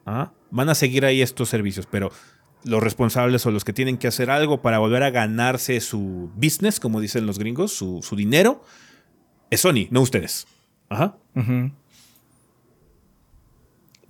¿Ah? 0.07 0.33
Van 0.51 0.71
a 0.71 0.75
seguir 0.75 1.05
ahí 1.05 1.21
estos 1.21 1.51
servicios, 1.51 1.87
pero 1.91 2.11
los 2.65 2.83
responsables 2.83 3.45
o 3.45 3.51
los 3.51 3.63
que 3.63 3.75
tienen 3.75 3.99
que 3.99 4.09
hacer 4.09 4.31
algo 4.31 4.63
para 4.63 4.79
volver 4.79 5.03
a 5.03 5.11
ganarse 5.11 5.79
su 5.81 6.31
business, 6.35 6.81
como 6.81 7.03
dicen 7.03 7.27
los 7.27 7.39
gringos, 7.39 7.71
su, 7.71 8.01
su 8.03 8.17
dinero, 8.17 8.65
es 9.51 9.61
Sony, 9.61 9.89
no 9.91 10.01
ustedes. 10.01 10.47
Ajá. 10.89 11.19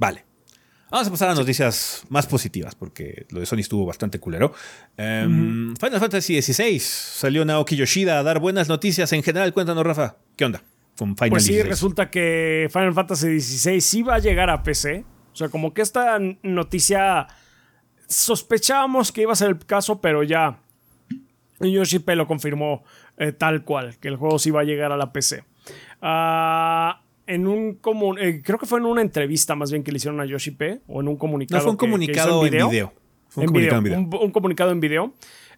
Vale. 0.02 0.24
Vamos 0.90 1.06
a 1.06 1.10
pasar 1.12 1.30
a 1.30 1.34
noticias 1.34 2.04
más 2.08 2.26
positivas, 2.26 2.74
porque 2.74 3.24
lo 3.30 3.38
de 3.38 3.46
Sony 3.46 3.60
estuvo 3.60 3.86
bastante 3.86 4.18
culero. 4.18 4.52
Em, 4.96 5.76
Final 5.76 6.00
Fantasy 6.00 6.42
XVI 6.42 6.80
salió 6.80 7.44
Naoki 7.44 7.76
Yoshida 7.76 8.18
a 8.18 8.24
dar 8.24 8.40
buenas 8.40 8.68
noticias 8.68 9.12
en 9.12 9.22
general. 9.22 9.52
Cuéntanos, 9.52 9.86
Rafa, 9.86 10.16
¿qué 10.36 10.44
onda 10.44 10.60
con 10.98 11.16
Final 11.16 11.30
Pues 11.30 11.44
sí, 11.44 11.52
16? 11.52 11.68
resulta 11.68 12.10
que 12.10 12.68
Final 12.72 12.92
Fantasy 12.94 13.40
XVI 13.40 13.80
sí 13.80 14.02
va 14.02 14.16
a 14.16 14.18
llegar 14.18 14.50
a 14.50 14.64
PC. 14.64 15.04
O 15.32 15.36
sea, 15.36 15.48
como 15.48 15.72
que 15.72 15.82
esta 15.82 16.18
noticia 16.42 17.28
sospechábamos 18.08 19.12
que 19.12 19.22
iba 19.22 19.32
a 19.32 19.36
ser 19.36 19.50
el 19.50 19.58
caso, 19.60 20.00
pero 20.00 20.24
ya 20.24 20.58
Yoshi 21.60 22.00
P 22.00 22.16
lo 22.16 22.26
confirmó 22.26 22.82
eh, 23.18 23.30
tal 23.30 23.62
cual, 23.62 23.98
que 24.00 24.08
el 24.08 24.16
juego 24.16 24.40
sí 24.40 24.50
va 24.50 24.62
a 24.62 24.64
llegar 24.64 24.90
a 24.90 24.96
la 24.96 25.12
PC. 25.12 25.44
Ah, 26.02 27.02
en 27.34 27.46
un 27.46 27.80
comu- 27.80 28.18
eh, 28.20 28.42
creo 28.44 28.58
que 28.58 28.66
fue 28.66 28.78
en 28.78 28.86
una 28.86 29.02
entrevista 29.02 29.54
más 29.54 29.70
bien 29.70 29.82
que 29.82 29.90
le 29.92 29.96
hicieron 29.96 30.20
a 30.20 30.24
Yoshi 30.26 30.50
P 30.52 30.80
o 30.88 31.00
en 31.00 31.08
un 31.08 31.16
comunicado. 31.16 31.58
No, 31.58 31.62
fue 31.64 31.70
un 31.72 31.76
que- 31.76 31.86
que 31.86 31.90
comunicado 31.90 32.44
en 32.46 32.50
video. 32.50 32.92
Fue 33.28 33.40
un 33.42 33.44
en 33.44 33.48
comunicado 33.48 33.82
video, 33.82 33.96
en 33.98 34.04
video. 34.04 34.18
Un, 34.20 34.26
un 34.26 34.30
comunicado 34.32 34.70
en 34.72 34.80
video. 34.80 35.14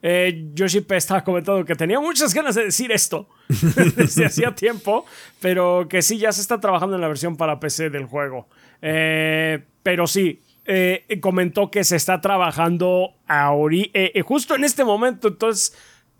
Eh, 0.07 0.51
Yoshi 0.55 0.81
P 0.83 0.97
estaba 0.97 1.25
comentando 1.25 1.65
que 1.65 1.75
tenía 1.75 1.99
muchas 1.99 2.35
ganas 2.35 2.55
de 2.55 2.65
decir 2.65 2.93
esto 2.93 3.29
desde 3.97 4.25
hacía 4.27 4.55
tiempo, 4.55 5.07
pero 5.41 5.87
que 5.89 6.03
sí, 6.03 6.19
ya 6.19 6.31
se 6.33 6.41
está 6.43 6.61
trabajando 6.61 6.95
en 6.97 7.01
la 7.01 7.09
versión 7.09 7.37
para 7.37 7.59
PC 7.59 7.89
del 7.91 8.05
juego. 8.05 8.47
Eh, 8.83 9.65
pero 9.83 10.07
sí, 10.07 10.43
eh, 10.67 11.05
comentó 11.21 11.71
que 11.71 11.85
se 11.85 11.97
está 11.97 12.21
trabajando 12.21 13.15
eh, 13.71 14.23
justo 14.25 14.55
en 14.55 14.65
este 14.65 14.85
momento, 14.85 15.29
entonces 15.29 15.75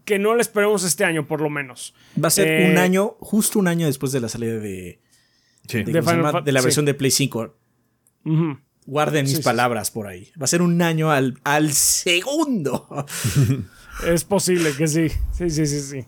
que 0.05 0.19
no 0.19 0.35
lo 0.35 0.41
esperemos 0.41 0.83
este 0.85 1.05
año 1.05 1.27
por 1.27 1.41
lo 1.41 1.49
menos. 1.51 1.95
Va 2.23 2.29
a 2.29 2.31
ser 2.31 2.47
Eh, 2.49 2.71
un 2.71 2.79
año, 2.79 3.17
justo 3.21 3.59
un 3.59 3.69
año 3.69 3.87
después 3.87 4.13
de 4.13 4.21
la 4.21 4.29
salida 4.29 4.59
de, 4.59 4.99
Sí. 5.69 5.79
de, 5.79 5.85
De 5.85 5.93
¿cómo 5.93 6.03
se 6.03 6.11
Final 6.11 6.17
llama? 6.17 6.33
Fan- 6.33 6.45
de 6.45 6.53
la 6.53 6.61
sí. 6.61 6.65
versión 6.65 6.85
de 6.87 6.95
Play 6.95 7.11
5. 7.11 7.55
Ujú. 8.27 8.59
Guarden 8.87 9.27
Sí, 9.27 9.31
mis 9.31 9.37
sí, 9.39 9.43
sí. 9.43 9.45
palabras 9.45 9.91
por 9.91 10.07
ahí. 10.07 10.31
Va 10.41 10.45
a 10.45 10.47
ser 10.47 10.61
un 10.63 10.81
año 10.83 11.11
al, 11.11 11.39
al 11.45 11.73
segundo. 11.73 12.87
Es 14.09 14.25
posible 14.25 14.73
que 14.77 14.89
sí. 14.89 15.09
Sí, 15.33 15.51
sí, 15.51 15.67
sí, 15.67 15.81
sí. 15.81 16.05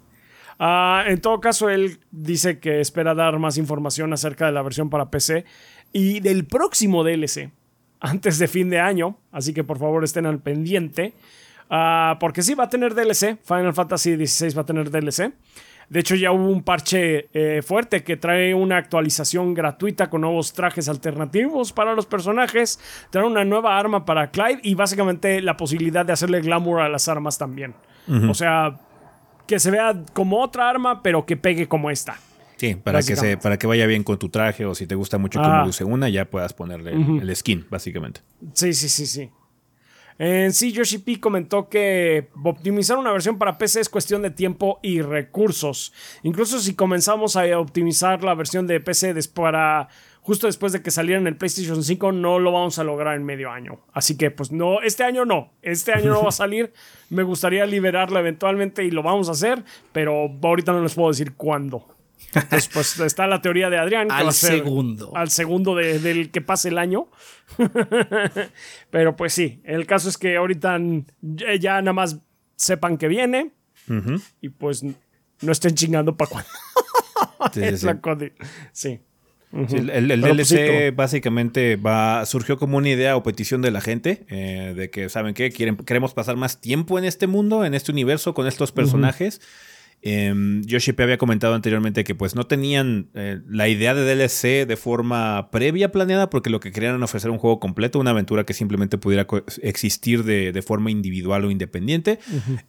Ah, 0.59 1.05
en 1.07 1.21
todo 1.21 1.41
caso, 1.41 1.69
él 1.71 2.01
dice 2.11 2.59
que 2.59 2.81
espera 2.81 3.15
dar 3.15 3.39
más 3.39 3.59
información 3.59 4.13
acerca 4.13 4.47
de 4.47 4.53
la 4.53 4.63
versión 4.63 4.91
para 4.91 5.09
PC 5.11 5.45
y 5.93 6.19
del 6.21 6.47
próximo 6.47 7.05
DLC 7.05 7.53
antes 8.01 8.39
de 8.41 8.49
fin 8.49 8.71
de 8.71 8.81
año. 8.81 9.19
Así 9.31 9.55
que 9.55 9.63
por 9.63 9.79
favor 9.79 10.03
estén 10.03 10.27
al 10.27 10.41
pendiente. 10.41 11.15
Ah, 11.71 12.17
porque 12.19 12.43
sí 12.43 12.55
va 12.55 12.65
a 12.65 12.69
tener 12.71 12.95
DLC. 12.95 13.39
Final 13.45 13.73
Fantasy 13.73 14.17
XVI 14.27 14.55
va 14.55 14.63
a 14.63 14.67
tener 14.67 14.91
DLC. 14.91 15.33
De 15.89 16.01
hecho, 16.01 16.15
ya 16.17 16.33
hubo 16.33 16.49
un 16.49 16.63
parche 16.63 17.29
eh, 17.33 17.63
fuerte 17.63 18.03
que 18.03 18.17
trae 18.17 18.55
una 18.55 18.77
actualización 18.77 19.55
gratuita 19.55 20.11
con 20.11 20.23
nuevos 20.23 20.53
trajes 20.53 20.89
alternativos 20.89 21.73
para 21.73 21.95
los 21.95 22.07
personajes. 22.07 22.81
Trae 23.11 23.25
una 23.25 23.45
nueva 23.45 23.79
arma 23.79 24.05
para 24.05 24.31
Clive 24.31 24.61
y 24.65 24.75
básicamente 24.75 25.41
la 25.43 25.57
posibilidad 25.57 26.05
de 26.05 26.13
hacerle 26.13 26.41
glamour 26.41 26.81
a 26.81 26.89
las 26.89 27.09
armas 27.09 27.39
también. 27.39 27.75
O 28.29 28.35
sea, 28.35 28.79
que 29.47 29.59
se 29.61 29.71
vea 29.71 29.95
como 30.13 30.41
otra 30.43 30.69
arma, 30.69 31.03
pero 31.03 31.25
que 31.27 31.37
pegue 31.37 31.69
como 31.69 31.91
esta. 31.91 32.17
Sí, 32.57 32.75
para 32.75 33.01
que, 33.03 33.17
se, 33.17 33.37
para 33.37 33.59
que 33.59 33.67
vaya 33.67 33.85
bien 33.87 34.03
con 34.03 34.19
tu 34.19 34.29
traje 34.31 34.65
o 34.65 34.75
si 34.75 34.87
te 34.87 34.95
gusta 34.95 35.19
mucho 35.19 35.39
Ah. 35.41 35.45
cómo 35.45 35.67
luce 35.67 35.85
una, 35.85 36.09
ya 36.09 36.25
puedas 36.25 36.53
ponerle 36.55 36.93
el 36.93 37.37
skin, 37.37 37.67
básicamente. 37.71 38.23
Sí, 38.55 38.73
sí, 38.73 38.89
sí, 38.89 39.07
sí. 39.07 39.31
En 40.19 40.53
sí, 40.53 40.73
Yoshi 40.73 40.99
P 40.99 41.21
comentó 41.21 41.69
que 41.69 42.29
optimizar 42.43 42.97
una 42.97 43.13
versión 43.13 43.37
para 43.37 43.59
PC 43.59 43.81
es 43.81 43.89
cuestión 43.89 44.23
de 44.23 44.31
tiempo 44.31 44.81
y 44.83 45.03
recursos. 45.03 45.93
Incluso 46.23 46.59
si 46.59 46.75
comenzamos 46.75 47.37
a 47.37 47.59
optimizar 47.59 48.25
la 48.25 48.35
versión 48.35 48.67
de 48.67 48.81
PC 48.81 49.15
para 49.35 49.89
justo 50.27 50.49
después 50.49 50.73
de 50.73 50.83
que 50.83 50.91
saliera 50.91 51.21
en 51.21 51.27
el 51.29 51.37
PlayStation 51.37 51.85
5, 51.85 52.11
no 52.11 52.41
lo 52.41 52.51
vamos 52.51 52.81
a 52.81 52.85
lograr 52.85 53.15
en 53.15 53.25
medio 53.25 53.51
año. 53.51 53.79
Así 53.93 54.17
que, 54.17 54.33
pues 54.33 54.51
no, 54.51 54.81
este 54.81 55.05
año 55.05 55.25
no. 55.25 55.53
Este 55.63 55.93
año 55.93 56.11
no 56.11 56.23
va 56.23 56.31
a 56.31 56.33
salir. 56.33 56.73
Me 57.11 57.23
gustaría 57.23 57.65
liberarla 57.65 58.19
eventualmente 58.19 58.85
y 58.85 58.91
lo 58.91 59.05
vamos 59.05 59.29
a 59.29 59.33
hacer, 59.33 59.63
pero 59.93 60.29
ahorita 60.43 60.73
no 60.73 60.83
les 60.83 60.95
puedo 60.95 61.11
decir 61.11 61.35
cuándo. 61.35 61.96
Entonces, 62.35 62.69
pues 62.73 63.01
está 63.01 63.27
la 63.27 63.41
teoría 63.41 63.71
de 63.71 63.79
Adrián. 63.79 64.09
Que 64.09 64.15
Al 64.15 64.27
va 64.27 64.31
a 64.31 64.33
ser 64.33 64.59
segundo. 64.59 65.13
Al 65.17 65.31
segundo 65.31 65.75
de- 65.75 65.99
del 65.99 66.31
que 66.31 66.41
pase 66.41 66.69
el 66.69 66.79
año. 66.79 67.09
Pero 68.91 69.17
pues 69.17 69.33
sí, 69.33 69.61
el 69.65 69.87
caso 69.87 70.09
es 70.09 70.19
que 70.19 70.37
ahorita 70.37 70.79
ya, 71.61 71.81
nada 71.81 71.93
más 71.93 72.19
sepan 72.57 72.99
que 72.99 73.09
viene 73.09 73.53
y 74.41 74.49
pues 74.49 74.83
no 74.83 75.53
estén 75.53 75.75
chingando 75.75 76.17
para 76.17 76.31
cuando. 76.31 76.49
Sí, 77.53 77.61
sí, 77.61 77.67
Es 77.75 77.81
sí. 77.81 77.87
la 77.87 78.01
sí. 78.73 79.01
Sí, 79.69 79.77
el 79.77 80.21
pues 80.21 80.49
sí, 80.49 80.57
DLC 80.57 80.95
básicamente 80.95 81.77
va, 81.77 82.27
surgió 82.27 82.59
como 82.59 82.77
una 82.77 82.89
idea 82.91 83.17
o 83.17 83.23
petición 83.23 83.63
de 83.63 83.71
la 83.71 83.81
gente 83.81 84.27
eh, 84.29 84.75
de 84.77 84.91
que, 84.91 85.09
¿saben 85.09 85.33
qué? 85.35 85.51
Quieren, 85.51 85.77
queremos 85.77 86.13
pasar 86.13 86.37
más 86.37 86.61
tiempo 86.61 86.99
en 86.99 87.05
este 87.05 87.27
mundo, 87.27 87.65
en 87.65 87.75
este 87.75 87.93
universo, 87.93 88.35
con 88.35 88.47
estos 88.49 88.73
personajes. 88.73 89.41
Yoshi 90.03 90.93
P 90.93 91.03
había 91.03 91.19
comentado 91.19 91.55
anteriormente 91.55 92.05
que 92.05 92.15
pues 92.15 92.37
no 92.37 92.47
tenían 92.47 93.09
eh, 93.15 93.41
la 93.49 93.69
idea 93.69 93.93
de 93.93 94.05
DLC 94.05 94.67
de 94.67 94.77
forma 94.77 95.51
previa 95.51 95.91
planeada 95.91 96.31
porque 96.31 96.49
lo 96.49 96.61
que 96.61 96.71
querían 96.71 96.95
era 96.95 97.05
ofrecer 97.05 97.31
un 97.31 97.39
juego 97.39 97.59
completo, 97.59 97.99
una 97.99 98.11
aventura 98.11 98.45
que 98.45 98.55
simplemente 98.55 98.99
pudiera 98.99 99.27
existir 99.63 100.23
de, 100.23 100.53
de 100.53 100.63
forma 100.63 100.91
individual 100.91 101.45
o 101.45 101.51
independiente. 101.51 102.21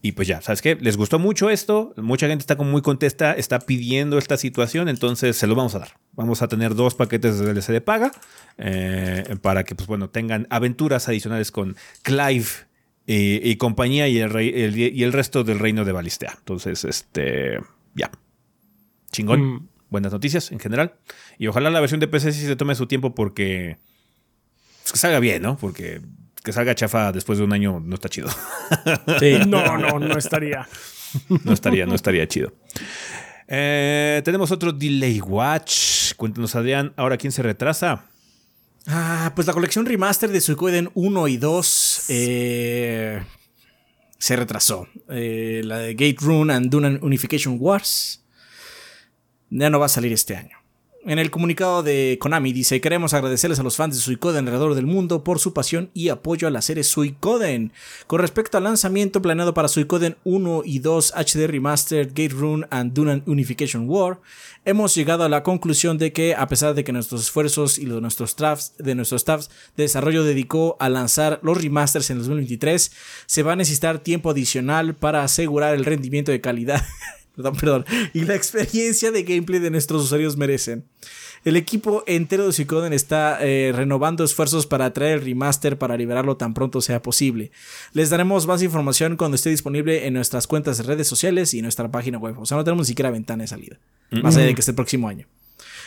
Y 0.02 0.14
pues 0.14 0.28
ya, 0.28 0.42
¿sabes 0.42 0.62
qué? 0.62 0.78
Les 0.82 0.98
gustó 0.98 1.20
mucho 1.20 1.50
esto, 1.50 1.94
mucha 1.98 2.28
gente 2.28 2.42
está 2.42 2.56
como 2.56 2.72
muy 2.72 2.82
contesta, 2.82 3.34
está 3.34 3.60
pidiendo 3.60 4.18
esta 4.18 4.38
situación, 4.38 4.90
entonces 4.90 5.38
se 5.38 5.46
lo 5.46 5.54
vamos 5.56 5.76
a 5.76 5.80
dar. 5.80 5.98
Vamos 6.14 6.42
a 6.42 6.48
tener 6.48 6.74
dos 6.74 6.96
paquetes 6.96 7.38
de 7.38 7.54
DLC 7.54 7.68
de 7.68 7.82
paga 7.82 8.12
eh, 8.58 9.36
para 9.42 9.64
que 9.64 9.76
pues 9.76 9.86
bueno, 9.88 10.10
tengan 10.10 10.48
aventuras 10.50 11.08
adicionales 11.08 11.52
con 11.52 11.76
Clive 12.02 12.67
y, 13.08 13.50
y 13.50 13.56
compañía 13.56 14.08
y 14.08 14.20
el, 14.20 14.30
rey- 14.30 14.52
el- 14.54 14.78
y 14.78 15.04
el 15.04 15.14
resto 15.14 15.44
del 15.44 15.58
reino 15.58 15.84
de 15.86 15.92
Balistea. 15.94 16.36
Entonces, 16.38 16.84
este, 16.86 17.58
ya. 17.96 18.12
Chingón. 19.12 19.42
Mm. 19.42 19.68
Buenas 19.90 20.12
noticias 20.12 20.52
en 20.52 20.60
general. 20.60 20.96
Y 21.40 21.48
ojalá 21.48 21.70
la 21.72 21.80
versión 21.80 22.00
de 22.02 22.08
PC 22.10 22.34
sí 22.34 22.46
se 22.46 22.56
tome 22.58 22.76
su 22.76 22.86
tiempo 22.88 23.16
porque... 23.16 23.78
pues, 24.84 24.92
que 24.92 25.00
salga 25.00 25.20
bien, 25.20 25.42
¿no? 25.42 25.58
Porque 25.58 26.02
que 26.44 26.52
salga 26.54 26.76
chafa 26.76 27.12
después 27.14 27.38
de 27.40 27.46
un 27.46 27.54
año 27.54 27.80
no 27.84 27.96
está 27.96 28.10
chido. 28.10 28.28
Sí. 29.20 29.38
No, 29.48 29.78
no, 29.78 29.98
no 30.00 30.18
estaría. 30.18 30.68
No 31.46 31.54
estaría, 31.54 31.86
no 31.86 31.96
estaría 31.96 32.28
chido. 32.28 32.52
Eh, 33.48 34.22
tenemos 34.26 34.52
otro 34.52 34.74
Delay 34.74 35.22
Watch. 35.22 36.14
Cuéntanos, 36.18 36.54
Adrián, 36.56 36.94
ahora 36.98 37.18
quién 37.18 37.32
se 37.32 37.42
retrasa. 37.42 38.06
Ah, 38.88 39.32
pues 39.36 39.48
la 39.48 39.54
colección 39.54 39.86
remaster 39.86 40.30
de 40.30 40.42
Suikoden 40.42 40.90
1 40.94 41.28
y 41.30 41.38
2 41.38 41.87
eh, 42.10 43.22
se 44.18 44.36
retrasó. 44.36 44.88
Eh, 45.10 45.62
la 45.64 45.80
de 45.80 45.94
Gate 45.94 46.18
Rune 46.20 46.54
and 46.54 46.70
Dunan 46.70 47.00
Unification 47.02 47.58
Wars 47.60 48.24
ya 49.50 49.70
no 49.70 49.80
va 49.80 49.86
a 49.86 49.90
salir 49.90 50.12
este 50.14 50.36
año. 50.36 50.57
En 51.08 51.20
el 51.20 51.32
comunicado 51.32 51.84
de 51.84 52.18
Konami 52.20 52.52
dice, 52.52 52.82
queremos 52.82 53.14
agradecerles 53.14 53.62
a 53.62 53.64
los 53.64 53.78
fans 53.78 53.96
de 53.96 54.02
Suicoden 54.02 54.46
alrededor 54.46 54.76
del 54.76 54.88
mundo 54.88 55.24
por 55.24 55.40
su 55.40 55.54
pasión 55.54 55.90
y 55.94 56.10
apoyo 56.10 56.50
a 56.50 56.52
la 56.52 56.62
serie 56.62 56.84
Suicoden. 56.84 57.72
Con 58.08 58.20
respecto 58.20 58.58
al 58.58 58.66
lanzamiento 58.66 59.22
planeado 59.22 59.54
para 59.54 59.70
Suicoden 59.70 60.18
1 60.26 60.64
y 60.66 60.80
2 60.80 61.14
HD 61.16 61.48
Remastered, 61.48 62.10
Gate 62.10 62.34
Rune 62.34 62.68
and 62.72 62.92
Dunan 62.92 63.24
Unification 63.26 63.88
War, 63.88 64.20
hemos 64.66 64.96
llegado 64.96 65.24
a 65.24 65.30
la 65.30 65.44
conclusión 65.44 65.98
de 65.98 66.12
que 66.12 66.36
a 66.36 66.46
pesar 66.50 66.74
de 66.74 66.84
que 66.84 66.92
nuestros 66.92 67.22
esfuerzos 67.22 67.80
y 67.80 67.86
los 67.86 67.96
de 67.96 68.02
nuestros 68.02 68.32
staffs, 68.32 68.74
de 68.78 69.02
staffs 69.06 69.50
de 69.78 69.84
desarrollo 69.84 70.26
dedicó 70.26 70.76
a 70.82 70.90
lanzar 70.90 71.40
los 71.42 71.62
remasters 71.62 72.10
en 72.10 72.18
2023, 72.18 72.92
se 73.26 73.44
va 73.44 73.54
a 73.54 73.56
necesitar 73.56 74.00
tiempo 74.00 74.32
adicional 74.32 74.94
para 74.94 75.24
asegurar 75.24 75.74
el 75.74 75.86
rendimiento 75.86 76.34
de 76.34 76.42
calidad 76.42 76.84
perdón, 77.38 77.56
perdón, 77.56 77.86
y 78.14 78.26
la 78.26 78.36
experiencia 78.36 79.12
de 79.12 79.24
gameplay 79.24 79.60
de 79.60 79.72
nuestros 79.72 80.04
usuarios 80.04 80.36
merecen. 80.36 80.84
El 81.46 81.56
equipo 81.56 82.04
entero 82.08 82.46
de 82.46 82.52
Suicoden 82.52 82.92
está 82.92 83.38
eh, 83.42 83.72
renovando 83.74 84.24
esfuerzos 84.24 84.66
para 84.66 84.92
traer 84.92 85.20
el 85.20 85.26
remaster 85.26 85.78
para 85.78 85.96
liberarlo 85.96 86.36
tan 86.36 86.54
pronto 86.54 86.82
sea 86.82 87.02
posible. 87.02 87.52
Les 87.94 88.10
daremos 88.10 88.48
más 88.48 88.62
información 88.62 89.16
cuando 89.16 89.36
esté 89.36 89.50
disponible 89.50 90.08
en 90.08 90.16
nuestras 90.16 90.48
cuentas 90.48 90.78
de 90.78 90.84
redes 90.84 91.08
sociales 91.08 91.54
y 91.54 91.62
nuestra 91.62 91.90
página 91.90 92.18
web. 92.18 92.38
O 92.40 92.46
sea, 92.46 92.58
no 92.58 92.64
tenemos 92.64 92.88
ni 92.88 92.90
siquiera 92.90 93.12
ventana 93.12 93.44
de 93.44 93.48
salida. 93.48 93.78
Más 94.10 94.36
allá 94.36 94.48
de 94.48 94.56
que 94.56 94.62
esté 94.62 94.72
el 94.72 94.76
próximo 94.76 95.08
año. 95.08 95.28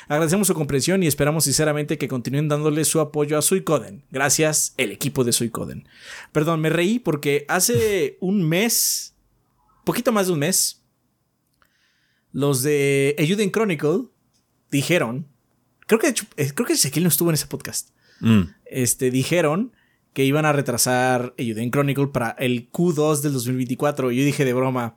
Agradecemos 0.09 0.47
su 0.47 0.55
comprensión 0.55 1.03
y 1.03 1.07
esperamos 1.07 1.45
sinceramente 1.45 1.99
que 1.99 2.09
continúen 2.09 2.49
dándole 2.49 2.85
su 2.85 3.01
apoyo 3.01 3.39
a 3.39 3.43
Suicoden. 3.43 4.03
Gracias, 4.11 4.75
el 4.77 4.91
equipo 4.91 5.25
de 5.25 5.33
Suicoden. 5.33 5.87
Perdón, 6.33 6.61
me 6.61 6.71
reí 6.71 6.99
porque 6.99 7.45
hace 7.49 8.17
un 8.21 8.49
mes, 8.49 9.15
poquito 9.85 10.11
más 10.11 10.27
de 10.27 10.33
un 10.33 10.41
mes, 10.41 10.80
los 12.33 12.63
de 12.63 13.17
Ayuden 13.19 13.51
Chronicle 13.51 14.05
dijeron, 14.71 15.27
creo 15.87 15.99
que 15.99 16.07
de 16.09 16.11
hecho, 16.13 16.27
eh, 16.37 16.53
creo 16.55 16.67
que 16.67 16.75
Ezequiel 16.75 17.05
no 17.05 17.09
estuvo 17.09 17.31
en 17.31 17.35
ese 17.35 17.47
podcast. 17.47 17.91
Mm. 18.21 18.43
Este, 18.67 19.11
dijeron 19.11 19.73
que 20.13 20.25
iban 20.25 20.45
a 20.45 20.53
retrasar 20.53 21.35
Ayuden 21.39 21.71
Chronicle 21.71 22.09
para 22.09 22.31
el 22.31 22.71
Q2 22.71 23.21
del 23.21 23.33
2024. 23.33 24.11
Y 24.11 24.19
yo 24.19 24.25
dije 24.25 24.45
de 24.45 24.53
broma, 24.53 24.97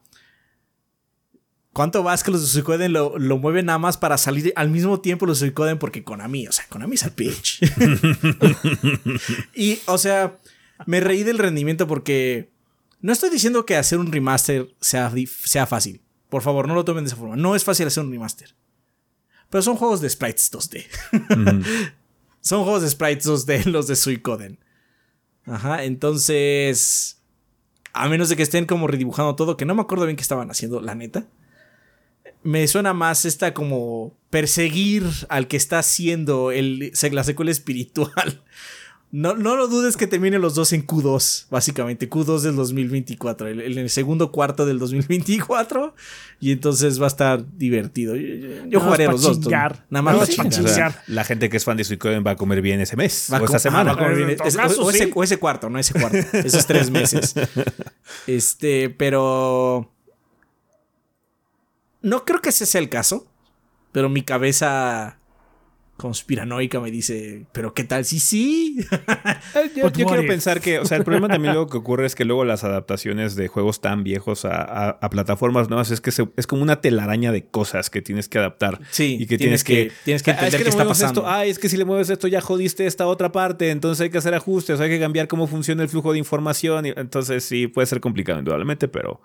¿Cuánto 1.74 2.04
más 2.04 2.24
que 2.24 2.30
los 2.30 2.42
de 2.42 2.48
Suicoden 2.48 2.94
lo, 2.94 3.18
lo 3.18 3.40
mueven 3.40 3.66
nada 3.66 3.80
más 3.80 3.98
para 3.98 4.20
salir 4.20 4.54
al 4.56 4.70
mismo 4.70 5.02
tiempo 5.02 5.26
los 5.26 5.40
de 5.40 5.48
Suicoden? 5.48 5.80
Porque 5.80 6.04
Konami, 6.04 6.48
o 6.48 6.52
sea, 6.52 6.66
Konami 6.70 6.94
es 6.94 7.04
el 7.04 7.12
pitch. 7.14 7.62
y, 9.56 9.80
o 9.88 9.98
sea, 9.98 10.38
me 10.86 11.00
reí 11.00 11.24
del 11.24 11.40
rendimiento 11.40 11.88
porque 11.88 12.52
no 13.02 13.12
estoy 13.12 13.32
diciendo 13.32 13.66
que 13.66 13.76
hacer 13.76 13.98
un 13.98 14.12
remaster 14.12 14.70
sea, 14.80 15.12
sea 15.26 15.66
fácil. 15.66 16.03
Por 16.34 16.42
favor, 16.42 16.68
no 16.68 16.74
lo 16.74 16.84
tomen 16.84 17.04
de 17.04 17.10
esa 17.10 17.16
forma. 17.16 17.36
No 17.36 17.56
es 17.56 17.64
fácil 17.64 17.86
hacer 17.86 18.04
un 18.04 18.10
remaster. 18.12 18.56
Pero 19.52 19.62
son 19.62 19.76
juegos 19.76 20.02
de 20.02 20.10
sprites 20.10 20.52
2D. 20.52 20.84
son 22.42 22.64
juegos 22.64 22.82
de 22.82 22.90
sprites 22.90 23.28
2D 23.28 23.66
los 23.66 23.86
de 23.86 23.96
Suicoden. 23.96 24.58
Ajá, 25.46 25.84
entonces... 25.84 27.22
A 27.94 28.10
menos 28.10 28.30
de 28.30 28.36
que 28.36 28.42
estén 28.42 28.66
como 28.66 28.88
redibujando 28.88 29.36
todo, 29.36 29.58
que 29.58 29.66
no 29.66 29.76
me 29.76 29.84
acuerdo 29.84 30.06
bien 30.06 30.16
qué 30.16 30.24
estaban 30.24 30.50
haciendo, 30.50 30.82
la 30.82 30.96
neta 30.96 31.28
me 32.42 32.68
suena 32.68 32.96
más 32.96 33.26
esta 33.26 33.54
como 33.54 34.18
perseguir 34.32 35.04
al 35.30 35.48
que 35.48 35.56
está 35.56 35.78
haciendo 35.78 36.52
el, 36.52 36.92
la 37.12 37.24
secuela 37.24 37.52
espiritual. 37.52 38.42
No, 39.16 39.36
no 39.36 39.56
lo 39.56 39.68
dudes 39.68 39.96
que 39.96 40.08
terminen 40.08 40.42
los 40.42 40.56
dos 40.56 40.74
en 40.74 40.88
Q2, 40.88 41.46
básicamente. 41.52 42.10
Q2 42.10 42.40
del 42.42 42.56
2024, 42.56 43.48
el, 43.48 43.78
el, 43.78 43.90
segundo 43.92 44.32
cuarto 44.32 44.66
del 44.66 44.80
2024. 44.80 45.94
Y 46.40 46.52
entonces 46.52 47.00
va 47.00 47.06
a 47.06 47.08
estar 47.10 47.46
divertido. 47.56 48.16
Yo, 48.16 48.66
yo 48.66 48.80
jugaré 48.80 49.06
a 49.06 49.12
los 49.12 49.22
dos. 49.22 49.40
Chingar. 49.40 49.86
Nada 49.92 50.02
más 50.02 50.14
no, 50.16 50.20
para 50.22 50.32
chingar. 50.50 50.66
O 50.66 50.68
sea, 50.68 51.04
la 51.06 51.24
gente 51.24 51.48
que 51.50 51.58
es 51.58 51.64
fan 51.64 51.78
de 51.78 51.84
Suicoden 51.84 52.24
va 52.26 52.32
a 52.32 52.36
comer 52.36 52.64
bien 52.64 52.80
ese 52.82 52.96
mes. 52.96 53.28
Va 53.32 53.40
o 53.40 53.46
esa 53.46 53.54
co- 53.54 53.60
semana. 53.60 53.92
ah, 53.92 53.94
va 53.94 54.02
a 54.02 54.04
comer 54.04 54.18
bien. 54.18 54.30
En 54.32 54.38
todo 54.38 54.48
Es- 54.48 54.58
caso, 54.58 54.82
o, 54.84 54.90
ese, 54.90 55.06
sí. 55.06 55.12
o 55.14 55.24
ese 55.24 55.38
cuarto, 55.38 55.70
no 55.70 55.78
ese 55.78 55.94
cuarto. 55.94 56.18
Esos 56.36 56.66
tres 56.66 56.90
meses. 56.90 57.36
Este, 58.26 58.90
pero. 58.90 59.92
No 62.02 62.26
creo 62.26 62.42
que 62.42 62.50
ese 62.50 62.66
sea 62.66 62.82
el 62.82 62.90
caso. 62.90 63.28
Pero 63.92 64.10
mi 64.10 64.24
cabeza 64.24 65.20
conspiranoica 65.98 66.80
me 66.80 66.90
dice, 66.92 67.46
pero 67.54 67.74
¿qué 67.74 67.84
tal 67.84 68.04
si 68.06 68.20
sí? 68.20 68.78
Eh, 69.56 69.70
Yo, 69.76 69.90
yo 69.92 70.06
quiero 70.08 70.26
pensar 70.26 70.60
que, 70.62 70.80
o 70.80 70.86
sea, 70.86 70.98
el 70.98 71.04
problema 71.04 71.28
también 71.28 71.54
luego 71.54 71.70
que 71.70 71.78
ocurre 71.78 72.06
es 72.08 72.16
que 72.16 72.26
luego 72.26 72.44
las 72.46 72.64
adaptaciones 72.64 73.36
de 73.36 73.48
juegos 73.48 73.82
tan 73.82 74.04
viejos 74.04 74.46
a, 74.46 74.62
a- 74.64 74.90
a 74.90 75.10
plataformas 75.10 75.70
nuevas 75.70 75.92
es 75.92 76.02
que 76.02 76.12
se- 76.12 76.28
es 76.36 76.48
como 76.48 76.64
una 76.64 76.82
telaraña 76.82 77.32
de 77.32 77.46
cosas 77.46 77.90
que 77.92 78.02
tienes 78.02 78.28
que 78.30 78.40
adaptar. 78.40 78.80
Sí, 78.90 79.18
y 79.20 79.28
que 79.28 79.38
tienes 79.38 79.64
que- 79.64 79.90
que, 79.90 79.92
tienes 80.04 80.24
que 80.24 80.32
Ah, 80.32 80.34
entender 80.36 80.62
es 80.62 80.64
qué 80.64 80.70
está 80.70 80.88
pasando. 80.88 81.22
Esto, 81.22 81.32
ay, 81.32 81.50
es 81.52 81.60
que 81.60 81.70
si 81.70 81.78
le 81.78 81.86
mueves 81.86 82.10
esto 82.10 82.28
ya 82.28 82.42
jodiste 82.42 82.86
esta 82.88 83.06
otra 83.08 83.32
parte, 83.32 83.70
entonces 83.70 84.02
hay 84.02 84.10
que 84.10 84.18
hacer 84.18 84.34
ajustes, 84.34 84.80
hay 84.80 84.90
que 84.90 85.00
cambiar 85.00 85.28
cómo 85.28 85.46
funciona 85.48 85.84
el 85.84 85.90
flujo 85.90 86.12
de 86.14 86.18
información. 86.20 86.88
y- 86.88 86.94
entonces 86.96 87.44
sí, 87.44 87.68
puede 87.68 87.86
ser 87.86 88.00
complicado 88.00 88.40
indudablemente, 88.40 88.88
pero 88.88 89.22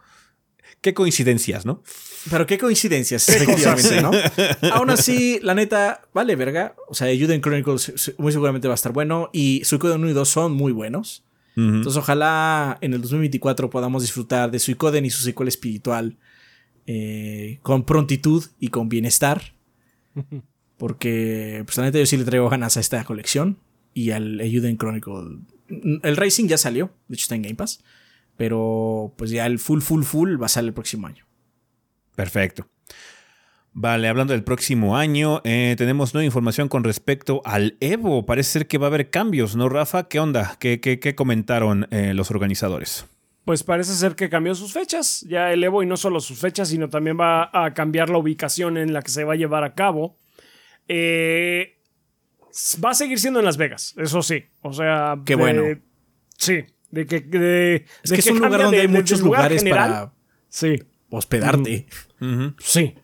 qué 0.82 0.92
coincidencias, 0.94 1.64
¿no? 1.64 1.82
Pero 2.30 2.46
qué 2.46 2.58
coincidencias, 2.58 3.28
efectivamente, 3.28 4.02
¿no? 4.02 4.10
Aún 4.72 4.90
así, 4.90 5.38
la 5.42 5.54
neta, 5.54 6.02
vale, 6.12 6.36
verga. 6.36 6.74
O 6.88 6.94
sea, 6.94 7.06
Ayuden 7.06 7.40
Chronicles 7.40 8.14
muy 8.18 8.32
seguramente 8.32 8.68
va 8.68 8.74
a 8.74 8.76
estar 8.76 8.92
bueno. 8.92 9.30
Y 9.32 9.62
Suicoden 9.64 10.00
1 10.00 10.10
y 10.10 10.12
2 10.12 10.28
son 10.28 10.52
muy 10.52 10.72
buenos. 10.72 11.24
Entonces, 11.56 11.96
ojalá 11.96 12.78
en 12.82 12.94
el 12.94 13.00
2024 13.00 13.68
podamos 13.68 14.02
disfrutar 14.02 14.48
de 14.52 14.60
Suicoden 14.60 15.04
y 15.04 15.10
su 15.10 15.24
secuela 15.24 15.48
espiritual 15.48 16.16
eh, 16.86 17.58
con 17.62 17.84
prontitud 17.84 18.44
y 18.60 18.68
con 18.68 18.88
bienestar. 18.88 19.42
Porque, 20.76 21.62
pues, 21.66 21.76
la 21.76 21.84
neta, 21.84 21.98
yo 21.98 22.06
sí 22.06 22.16
le 22.16 22.24
traigo 22.24 22.48
ganas 22.48 22.76
a 22.76 22.80
esta 22.80 23.02
colección 23.02 23.58
y 23.92 24.12
al 24.12 24.38
Ayuden 24.38 24.76
Chronicle. 24.76 25.40
El 25.68 26.16
Racing 26.16 26.46
ya 26.46 26.58
salió, 26.58 26.92
de 27.08 27.14
hecho 27.14 27.24
está 27.24 27.34
en 27.34 27.42
Game 27.42 27.56
Pass. 27.56 27.82
Pero, 28.36 29.12
pues, 29.16 29.32
ya 29.32 29.44
el 29.46 29.58
full, 29.58 29.80
full, 29.80 30.04
full 30.04 30.40
va 30.40 30.46
a 30.46 30.48
salir 30.48 30.68
el 30.68 30.74
próximo 30.74 31.08
año. 31.08 31.27
Perfecto. 32.18 32.66
Vale, 33.74 34.08
hablando 34.08 34.32
del 34.32 34.42
próximo 34.42 34.96
año, 34.96 35.40
eh, 35.44 35.76
tenemos 35.78 36.14
nueva 36.14 36.24
información 36.24 36.68
con 36.68 36.82
respecto 36.82 37.42
al 37.44 37.76
Evo. 37.78 38.26
Parece 38.26 38.50
ser 38.50 38.66
que 38.66 38.76
va 38.76 38.86
a 38.86 38.88
haber 38.88 39.08
cambios, 39.08 39.54
¿no, 39.54 39.68
Rafa? 39.68 40.08
¿Qué 40.08 40.18
onda? 40.18 40.56
¿Qué, 40.58 40.80
qué- 40.80 40.98
qué 40.98 41.14
comentaron 41.14 41.86
eh, 41.92 42.14
los 42.14 42.32
organizadores? 42.32 43.06
Pues 43.44 43.62
parece 43.62 43.92
ser 43.94 44.16
que 44.16 44.28
cambió 44.28 44.56
sus 44.56 44.72
fechas. 44.72 45.24
Ya 45.28 45.52
el 45.52 45.62
Evo 45.62 45.84
y 45.84 45.86
no 45.86 45.96
solo 45.96 46.18
sus 46.18 46.40
fechas, 46.40 46.70
sino 46.70 46.88
también 46.88 47.16
va 47.20 47.50
a 47.52 47.72
cambiar 47.72 48.10
la 48.10 48.18
ubicación 48.18 48.78
en 48.78 48.92
la 48.92 49.00
que 49.02 49.10
se 49.12 49.22
va 49.22 49.34
a 49.34 49.36
llevar 49.36 49.62
a 49.62 49.74
cabo. 49.76 50.16
Eh, 50.88 51.78
va 52.84 52.90
a 52.90 52.94
seguir 52.94 53.20
siendo 53.20 53.38
en 53.38 53.44
Las 53.44 53.58
Vegas, 53.58 53.94
eso 53.96 54.22
sí. 54.22 54.42
O 54.62 54.72
sea, 54.72 55.18
Qué 55.24 55.36
de- 55.36 55.40
bueno. 55.40 55.62
Sí, 56.36 56.64
de 56.90 57.06
que 57.06 57.20
de, 57.20 57.86
Es 58.02 58.10
de 58.10 58.16
que 58.16 58.20
es 58.22 58.26
un 58.30 58.38
lugar 58.40 58.60
donde 58.62 58.78
de- 58.78 58.82
hay 58.82 58.88
muchos 58.88 59.20
lugar 59.20 59.42
lugares 59.42 59.62
general. 59.62 59.88
para 59.90 60.12
Sí. 60.48 60.82
Hospedarte. 61.10 61.86
Ujú. 62.20 62.54
Sí. 62.58 62.94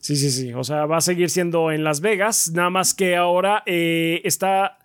Sí, 0.00 0.16
sí, 0.16 0.30
sí. 0.30 0.52
O 0.54 0.64
sea, 0.64 0.86
va 0.86 0.96
a 0.96 1.00
seguir 1.02 1.28
siendo 1.30 1.70
en 1.72 1.84
Las 1.84 2.00
Vegas. 2.00 2.50
Nada 2.54 2.70
más 2.70 2.94
que 2.94 3.16
ahora 3.16 3.62
eh, 3.66 4.20
está. 4.24 4.78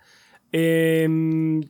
em, 0.51 1.61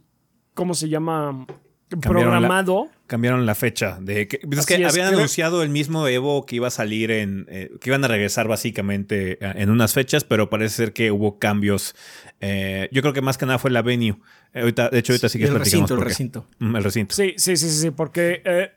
¿Cómo 0.54 0.74
se 0.74 0.88
llama? 0.90 1.46
Cambiaron 1.90 2.16
la- 2.16 2.32
Programado. 2.32 2.88
Cambiaron 3.08 3.46
la 3.46 3.54
fecha. 3.54 4.00
De 4.02 4.28
que, 4.28 4.40
pues 4.40 4.60
es 4.60 4.66
Así 4.66 4.76
que 4.78 4.84
es, 4.84 4.92
habían 4.92 5.08
creo- 5.10 5.20
anunciado 5.20 5.62
el 5.62 5.70
mismo 5.70 6.08
Evo 6.08 6.46
que 6.48 6.56
iba 6.56 6.68
a 6.68 6.72
salir 6.72 7.12
en. 7.12 7.46
eh, 7.50 7.70
que 7.80 7.90
iban 7.92 8.04
a 8.04 8.08
regresar 8.08 8.48
básicamente 8.48 9.34
eh, 9.46 9.54
en 9.58 9.70
unas 9.70 9.94
fechas, 9.94 10.24
pero 10.24 10.50
parece 10.50 10.76
ser 10.76 10.94
que 10.94 11.12
hubo 11.12 11.38
cambios. 11.38 11.94
Eh, 12.42 12.90
yo 12.92 13.02
creo 13.02 13.14
que 13.14 13.22
más 13.22 13.38
que 13.38 13.46
nada 13.46 13.60
fue 13.60 13.70
la 13.70 13.82
venue. 13.84 14.18
Eh, 14.54 14.62
ahorita, 14.62 14.90
de 14.90 14.98
hecho, 15.00 15.14
ahorita 15.14 15.30
sí 15.30 15.38
que 15.38 15.46
el 15.46 15.52
platicamos 15.54 15.90
recinto, 15.90 15.94
el 16.02 16.02
recinto. 16.10 16.48
Mm, 16.60 16.76
El 16.78 16.84
recinto. 16.84 17.16
Sí, 17.16 17.34
sí, 17.38 17.58
sí, 17.58 17.70
sí, 17.70 17.82
sí, 17.82 17.92
porque 17.92 18.42
eh, 18.44 18.72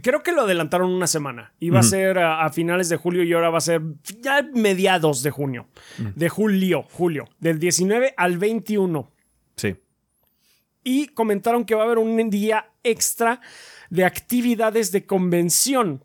creo 0.00 0.22
que 0.22 0.32
lo 0.32 0.42
adelantaron 0.42 0.90
una 0.90 1.06
semana. 1.06 1.52
Iba 1.60 1.80
a 1.80 1.82
ser 1.82 2.18
a, 2.18 2.44
a 2.44 2.50
finales 2.50 2.88
de 2.88 2.96
julio 2.96 3.22
y 3.24 3.32
ahora 3.32 3.50
va 3.50 3.58
a 3.58 3.60
ser 3.60 3.82
ya 4.20 4.42
mediados 4.54 5.22
de 5.22 5.30
junio. 5.30 5.66
De 6.14 6.28
julio, 6.28 6.82
julio. 6.90 7.28
Del 7.40 7.58
19 7.58 8.14
al 8.16 8.38
21. 8.38 9.10
Sí. 9.56 9.76
Y 10.84 11.08
comentaron 11.08 11.64
que 11.64 11.74
va 11.74 11.82
a 11.82 11.84
haber 11.84 11.98
un 11.98 12.30
día 12.30 12.70
extra 12.82 13.40
de 13.90 14.04
actividades 14.04 14.90
de 14.92 15.04
convención. 15.04 16.02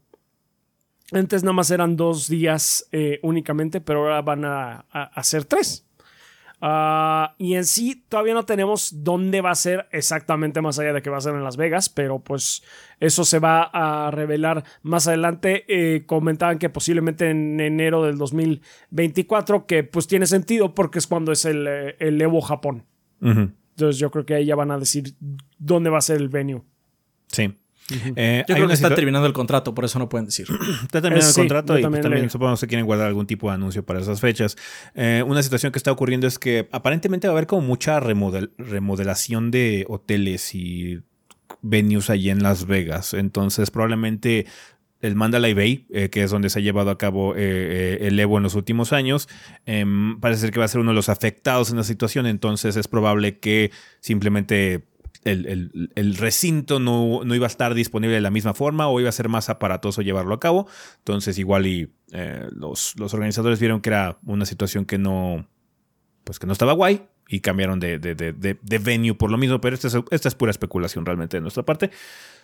Antes 1.13 1.43
nada 1.43 1.53
más 1.53 1.71
eran 1.71 1.95
dos 1.95 2.27
días 2.27 2.87
eh, 2.91 3.19
únicamente, 3.23 3.79
pero 3.79 4.01
ahora 4.01 4.21
van 4.21 4.43
a, 4.43 4.85
a- 4.91 5.03
a 5.13 5.23
ser 5.23 5.45
tres. 5.45 5.86
Ah, 6.59 7.35
y 7.37 7.53
en 7.53 7.65
sí 7.65 8.03
todavía 8.09 8.33
no 8.33 8.45
tenemos 8.45 9.03
dónde 9.03 9.41
va 9.41 9.51
a 9.51 9.55
ser 9.55 9.87
exactamente 9.91 10.61
más 10.61 10.79
allá 10.79 10.91
de 10.91 11.01
que 11.03 11.09
va 11.09 11.17
a 11.17 11.21
ser 11.21 11.35
en 11.35 11.43
Las 11.43 11.55
Vegas, 11.55 11.89
pero 11.89 12.19
pues 12.19 12.63
eso 12.99 13.23
se 13.25 13.37
va 13.37 13.69
a 13.71 14.09
revelar 14.09 14.63
más 14.81 15.07
adelante. 15.07 15.65
Eh, 15.67 16.05
comentaban 16.05 16.57
que 16.57 16.69
posiblemente 16.69 17.29
en 17.29 17.59
enero 17.59 18.03
del 18.03 18.17
2024, 18.17 19.67
que 19.67 19.83
pues 19.83 20.07
tiene 20.07 20.25
sentido 20.25 20.73
porque 20.73 20.99
es 20.99 21.05
cuando 21.05 21.31
es 21.31 21.45
el, 21.45 21.67
eh, 21.67 21.95
el 21.99 22.19
Evo 22.21 22.41
Japón. 22.41 22.85
Entonces 23.21 23.99
yo 23.99 24.09
creo 24.11 24.25
que 24.25 24.35
ahí 24.35 24.45
ya 24.45 24.55
van 24.55 24.71
a 24.71 24.79
decir 24.79 25.15
dónde 25.59 25.89
va 25.89 25.99
a 25.99 26.01
ser 26.01 26.17
el 26.17 26.29
venue. 26.29 26.63
Sí. 27.27 27.55
Eh, 28.15 28.43
Yo 28.47 28.55
creo 28.55 28.67
que 28.67 28.73
está 28.73 28.93
terminando 28.93 29.27
el 29.27 29.33
contrato, 29.33 29.73
por 29.73 29.85
eso 29.85 29.97
no 29.99 30.09
pueden 30.09 30.25
decir. 30.25 30.45
Está 30.83 31.01
terminando 31.01 31.25
Eh, 31.25 31.29
el 31.29 31.33
sí, 31.33 31.39
contrato 31.41 31.77
y 31.79 31.81
también 31.81 32.01
también, 32.03 32.29
supongo 32.29 32.53
que 32.53 32.57
se 32.57 32.67
quieren 32.67 32.85
guardar 32.85 33.07
algún 33.07 33.27
tipo 33.27 33.47
de 33.49 33.55
anuncio 33.55 33.85
para 33.85 33.99
esas 34.01 34.19
fechas. 34.19 34.57
Eh, 34.95 35.23
una 35.25 35.41
situación 35.43 35.71
que 35.71 35.77
está 35.79 35.91
ocurriendo 35.91 36.27
es 36.27 36.37
que 36.39 36.67
aparentemente 36.71 37.27
va 37.27 37.33
a 37.33 37.37
haber 37.37 37.47
como 37.47 37.61
mucha 37.65 37.99
remodel- 37.99 38.51
remodelación 38.57 39.51
de 39.51 39.85
hoteles 39.87 40.53
y 40.53 40.99
venues 41.61 42.09
allí 42.09 42.29
en 42.29 42.43
Las 42.43 42.65
Vegas. 42.67 43.13
Entonces 43.13 43.71
probablemente 43.71 44.45
el 44.99 45.15
Mandalay 45.15 45.53
Bay, 45.53 45.85
eh, 45.91 46.09
que 46.09 46.23
es 46.23 46.31
donde 46.31 46.49
se 46.49 46.57
ha 46.59 46.61
llevado 46.61 46.89
a 46.89 46.97
cabo 46.97 47.35
eh, 47.35 47.39
eh, 47.39 47.97
el 48.07 48.19
Evo 48.19 48.37
en 48.37 48.43
los 48.43 48.55
últimos 48.55 48.93
años, 48.93 49.29
em, 49.67 50.19
parece 50.19 50.41
ser 50.41 50.51
que 50.51 50.59
va 50.59 50.65
a 50.65 50.67
ser 50.67 50.81
uno 50.81 50.89
de 50.91 50.95
los 50.95 51.07
afectados 51.09 51.69
en 51.69 51.77
la 51.77 51.83
situación. 51.83 52.25
Entonces 52.25 52.75
es 52.75 52.87
probable 52.87 53.37
que 53.39 53.71
simplemente 53.99 54.85
el, 55.27 55.91
el- 55.95 56.15
recinto 56.15 56.79
no, 56.79 57.21
no 57.23 57.35
iba 57.35 57.45
a 57.45 57.47
estar 57.47 57.73
disponible 57.73 58.15
de 58.15 58.21
la 58.21 58.31
misma 58.31 58.53
forma 58.53 58.87
o 58.87 58.99
iba 58.99 59.09
a 59.09 59.11
ser 59.11 59.29
más 59.29 59.49
aparatoso 59.49 60.01
llevarlo 60.01 60.33
a 60.33 60.39
cabo. 60.39 60.67
Entonces 60.99 61.37
igual 61.37 61.65
y 61.67 61.91
eh, 62.11 62.47
los, 62.51 62.95
los 62.97 63.13
organizadores 63.13 63.59
vieron 63.59 63.81
que 63.81 63.89
era 63.89 64.17
una 64.25 64.45
situación 64.45 64.85
que 64.85 64.97
no, 64.97 65.47
pues 66.23 66.39
que 66.39 66.47
no 66.47 66.53
estaba 66.53 66.73
guay 66.73 67.03
y 67.29 67.41
cambiaron 67.41 67.79
de, 67.79 67.99
de, 67.99 68.15
de- 68.15 68.33
de- 68.33 68.57
de 68.61 68.79
venue 68.79 69.13
por 69.13 69.29
lo 69.31 69.37
mismo, 69.37 69.59
pero 69.61 69.75
esta 69.75 69.87
es, 69.89 69.97
esta 70.11 70.27
es 70.29 70.35
pura 70.35 70.51
especulación 70.51 71.05
realmente 71.05 71.37
de 71.37 71.41
nuestra 71.41 71.63
parte. 71.63 71.91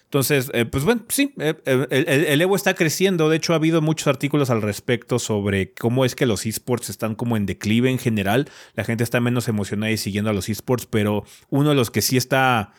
Entonces, 0.05 0.51
eh, 0.53 0.65
pues 0.65 0.83
bueno, 0.83 1.03
sí, 1.09 1.33
eh, 1.39 1.55
eh, 1.65 2.25
el, 2.29 2.41
Evo 2.41 2.55
está 2.55 2.75
creciendo. 2.75 3.29
De 3.29 3.37
hecho, 3.37 3.53
ha 3.53 3.55
habido 3.55 3.81
muchos 3.81 4.07
artículos 4.07 4.51
al 4.51 4.61
respecto 4.61 5.17
sobre 5.17 5.73
cómo 5.73 6.05
es 6.05 6.13
que 6.15 6.27
los 6.27 6.45
esports 6.45 6.89
están 6.89 7.15
como 7.15 7.35
en 7.35 7.47
declive 7.47 7.89
en 7.89 7.97
general. 7.97 8.47
La 8.75 8.83
gente 8.83 9.03
está 9.03 9.19
menos 9.19 9.47
emocionada 9.47 9.91
y 9.91 9.97
siguiendo 9.97 10.29
a 10.29 10.33
los 10.33 10.49
esports, 10.49 10.85
pero 10.85 11.23
uno 11.49 11.69
de 11.69 11.75
los 11.75 11.89
que 11.89 12.03
sí 12.03 12.15
está, 12.15 12.73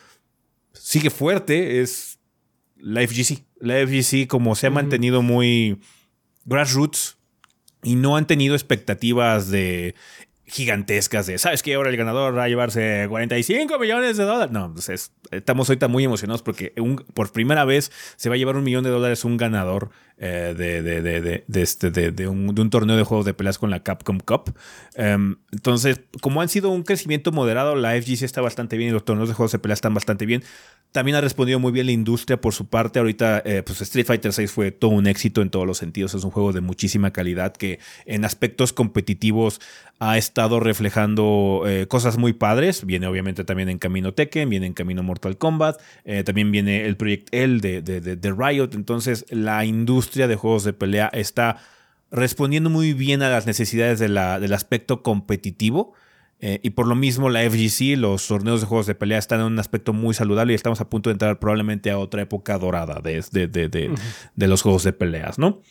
sigue 0.71 1.09
fuerte 1.09 1.81
es 1.81 2.19
la 2.77 3.05
FGC. 3.05 3.43
La 3.59 3.85
FGC 3.85 4.27
como 4.27 4.55
se 4.55 4.67
ha 4.67 4.71
mantenido 4.71 5.21
muy 5.21 5.81
grassroots 6.45 7.17
y 7.83 7.95
no 7.95 8.15
han 8.15 8.27
tenido 8.27 8.55
expectativas 8.55 9.49
de 9.49 9.95
gigantescas 10.47 11.25
de, 11.27 11.37
¿sabes 11.37 11.63
qué? 11.63 11.73
Ahora 11.73 11.89
el 11.89 11.97
ganador 11.97 12.37
va 12.37 12.43
a 12.43 12.47
llevarse 12.47 13.05
45 13.09 13.79
millones 13.79 14.17
de 14.17 14.23
dólares. 14.23 14.51
No, 14.51 14.73
pues 14.73 15.11
estamos 15.31 15.69
ahorita 15.69 15.87
muy 15.87 16.03
emocionados 16.03 16.43
porque 16.43 16.73
por 17.13 17.31
primera 17.31 17.65
vez 17.65 17.91
se 18.15 18.29
va 18.29 18.35
a 18.35 18.37
llevar 18.37 18.55
un 18.55 18.63
millón 18.63 18.83
de 18.83 18.89
dólares 18.89 19.25
un 19.25 19.37
ganador 19.37 19.89
eh, 20.17 20.55
de, 20.57 20.81
de, 20.81 21.01
de, 21.01 21.43
de, 21.45 21.61
este, 21.61 21.89
un, 22.27 22.55
de 22.55 22.61
un 22.61 22.69
torneo 22.69 22.95
de 22.95 23.03
juegos 23.03 23.25
de 23.25 23.33
peleas 23.33 23.57
con 23.57 23.69
la 23.69 23.81
Capcom 23.81 24.19
Cup. 24.19 24.55
Em, 24.93 25.35
entonces, 25.51 25.99
como 26.21 26.41
han 26.41 26.47
sido 26.47 26.69
un 26.69 26.83
crecimiento 26.83 27.31
moderado, 27.33 27.75
la 27.75 27.99
FGC 28.01 28.23
está 28.23 28.41
bastante 28.41 28.77
bien 28.77 28.91
y 28.91 28.93
los 28.93 29.03
torneos 29.03 29.27
de 29.27 29.35
juegos 29.35 29.51
de 29.51 29.59
peleas 29.59 29.77
están 29.77 29.93
bastante 29.93 30.25
bien. 30.25 30.43
También 30.93 31.17
ha 31.17 31.21
respondido 31.21 31.59
muy 31.59 31.73
bien 31.73 31.87
la 31.87 31.91
industria 31.91 32.39
por 32.39 32.53
su 32.53 32.67
parte. 32.67 32.99
Ahorita, 32.99 33.41
eh, 33.43 33.63
pues 33.65 33.81
Street 33.81 34.05
Fighter 34.05 34.31
VI 34.31 34.47
fue 34.47 34.71
todo 34.71 34.91
un 34.91 35.07
éxito 35.07 35.41
en 35.41 35.49
todos 35.49 35.67
los 35.67 35.77
sentidos. 35.77 36.13
Es 36.13 36.23
un 36.23 36.31
juego 36.31 36.53
de 36.53 36.61
muchísima 36.61 37.11
calidad 37.11 37.51
que 37.53 37.79
en 38.05 38.23
aspectos 38.23 38.71
competitivos 38.71 39.59
ha 39.99 40.17
estado 40.17 40.59
reflejando 40.59 41.63
eh, 41.65 41.87
cosas 41.87 42.17
muy 42.17 42.33
padres. 42.33 42.85
Viene 42.85 43.07
obviamente 43.07 43.43
también 43.43 43.69
en 43.69 43.77
camino 43.77 44.13
Tekken, 44.13 44.49
viene 44.49 44.67
en 44.67 44.73
camino 44.73 45.03
Mortal 45.03 45.37
Kombat, 45.37 45.81
eh, 46.03 46.23
también 46.23 46.51
viene 46.51 46.85
el 46.85 46.97
Project 46.97 47.29
L 47.33 47.59
de, 47.59 47.81
de, 47.81 48.31
Riot. 48.31 48.69
Entonces, 48.73 49.25
la 49.29 49.65
industria 49.65 50.04
de 50.11 50.35
juegos 50.35 50.63
de 50.63 50.73
pelea 50.73 51.09
está 51.13 51.57
respondiendo 52.11 52.69
muy 52.69 52.93
bien 52.93 53.21
a 53.21 53.29
las 53.29 53.45
necesidades 53.45 53.99
del 53.99 54.17
aspecto 54.53 55.03
competitivo. 55.03 55.93
Eh, 56.41 56.59
y 56.63 56.71
por 56.71 56.85
lo 56.85 56.95
mismo 56.95 57.29
la 57.29 57.49
FGC, 57.49 57.97
los 57.97 58.27
torneos 58.27 58.59
de 58.59 58.67
juegos 58.67 58.87
de 58.87 58.93
pelea 58.93 59.17
están 59.17 59.39
en 59.39 59.45
un 59.45 59.59
aspecto 59.59 59.93
muy 59.93 60.13
saludable 60.13 60.51
y 60.51 60.55
estamos 60.55 60.81
a 60.81 60.89
punto 60.89 61.09
de 61.09 61.13
entrar 61.13 61.39
probablemente 61.39 61.91
a 61.91 61.97
otra 61.97 62.21
época 62.21 62.57
dorada 62.57 62.99
de, 63.01 63.21
de, 63.31 63.47
de 64.35 64.47
los 64.47 64.61
juegos 64.61 64.83
de 64.83 64.91
peleas, 64.91 65.39
¿no? 65.39 65.61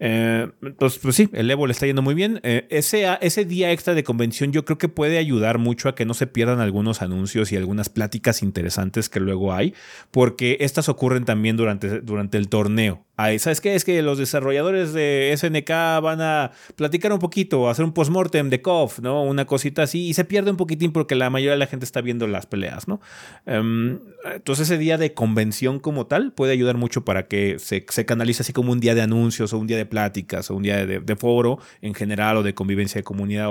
Eh, 0.00 0.48
entonces, 0.62 0.98
pues 1.02 1.16
sí, 1.16 1.28
el 1.32 1.50
Evo 1.50 1.66
le 1.66 1.72
está 1.72 1.86
yendo 1.86 2.02
muy 2.02 2.14
bien. 2.14 2.40
Eh, 2.42 2.66
ese, 2.70 3.06
ese 3.20 3.44
día 3.44 3.72
extra 3.72 3.94
de 3.94 4.04
convención 4.04 4.52
yo 4.52 4.64
creo 4.64 4.78
que 4.78 4.88
puede 4.88 5.18
ayudar 5.18 5.58
mucho 5.58 5.88
a 5.88 5.94
que 5.94 6.04
no 6.04 6.14
se 6.14 6.26
pierdan 6.26 6.60
algunos 6.60 7.02
anuncios 7.02 7.52
y 7.52 7.56
algunas 7.56 7.88
pláticas 7.88 8.42
interesantes 8.42 9.08
que 9.08 9.20
luego 9.20 9.52
hay, 9.52 9.74
porque 10.10 10.58
estas 10.60 10.88
ocurren 10.88 11.24
también 11.24 11.56
durante, 11.56 12.00
durante 12.00 12.38
el 12.38 12.48
torneo. 12.48 13.04
¿Sabes 13.16 13.60
qué? 13.60 13.76
Es 13.76 13.84
que 13.84 14.02
los 14.02 14.18
desarrolladores 14.18 14.92
de 14.92 15.32
SNK 15.36 15.70
van 16.02 16.20
a 16.20 16.50
platicar 16.74 17.12
un 17.12 17.20
poquito, 17.20 17.68
hacer 17.68 17.84
un 17.84 17.92
postmortem 17.92 18.50
de 18.50 18.60
KOF, 18.60 18.98
¿no? 18.98 19.22
Una 19.22 19.44
cosita 19.44 19.84
así, 19.84 20.08
y 20.08 20.14
se 20.14 20.24
pierde 20.24 20.50
un 20.50 20.56
poquitín 20.56 20.90
porque 20.90 21.14
la 21.14 21.30
mayoría 21.30 21.52
de 21.52 21.58
la 21.58 21.68
gente 21.68 21.84
está 21.84 22.00
viendo 22.00 22.26
las 22.26 22.46
peleas, 22.46 22.88
¿no? 22.88 23.00
Em, 23.46 24.00
entonces 24.34 24.68
ese 24.68 24.78
día 24.78 24.98
de 24.98 25.14
convención 25.14 25.78
como 25.78 26.06
tal 26.06 26.32
puede 26.32 26.52
ayudar 26.52 26.76
mucho 26.76 27.04
para 27.04 27.28
que 27.28 27.60
se, 27.60 27.86
se 27.88 28.04
canalice 28.04 28.42
así 28.42 28.52
como 28.52 28.72
un 28.72 28.80
día 28.80 28.96
de 28.96 29.02
anuncios 29.02 29.52
o 29.52 29.58
un 29.58 29.68
día 29.68 29.76
de 29.76 29.83
pláticas 29.84 30.50
o 30.50 30.56
un 30.56 30.62
día 30.62 30.86
de, 30.86 31.16
foro 31.16 31.58
en 31.80 31.94
general 31.94 32.38
o 32.38 32.42
de 32.42 32.54
convivencia 32.54 32.98
de 32.98 33.04
comunidad, 33.04 33.48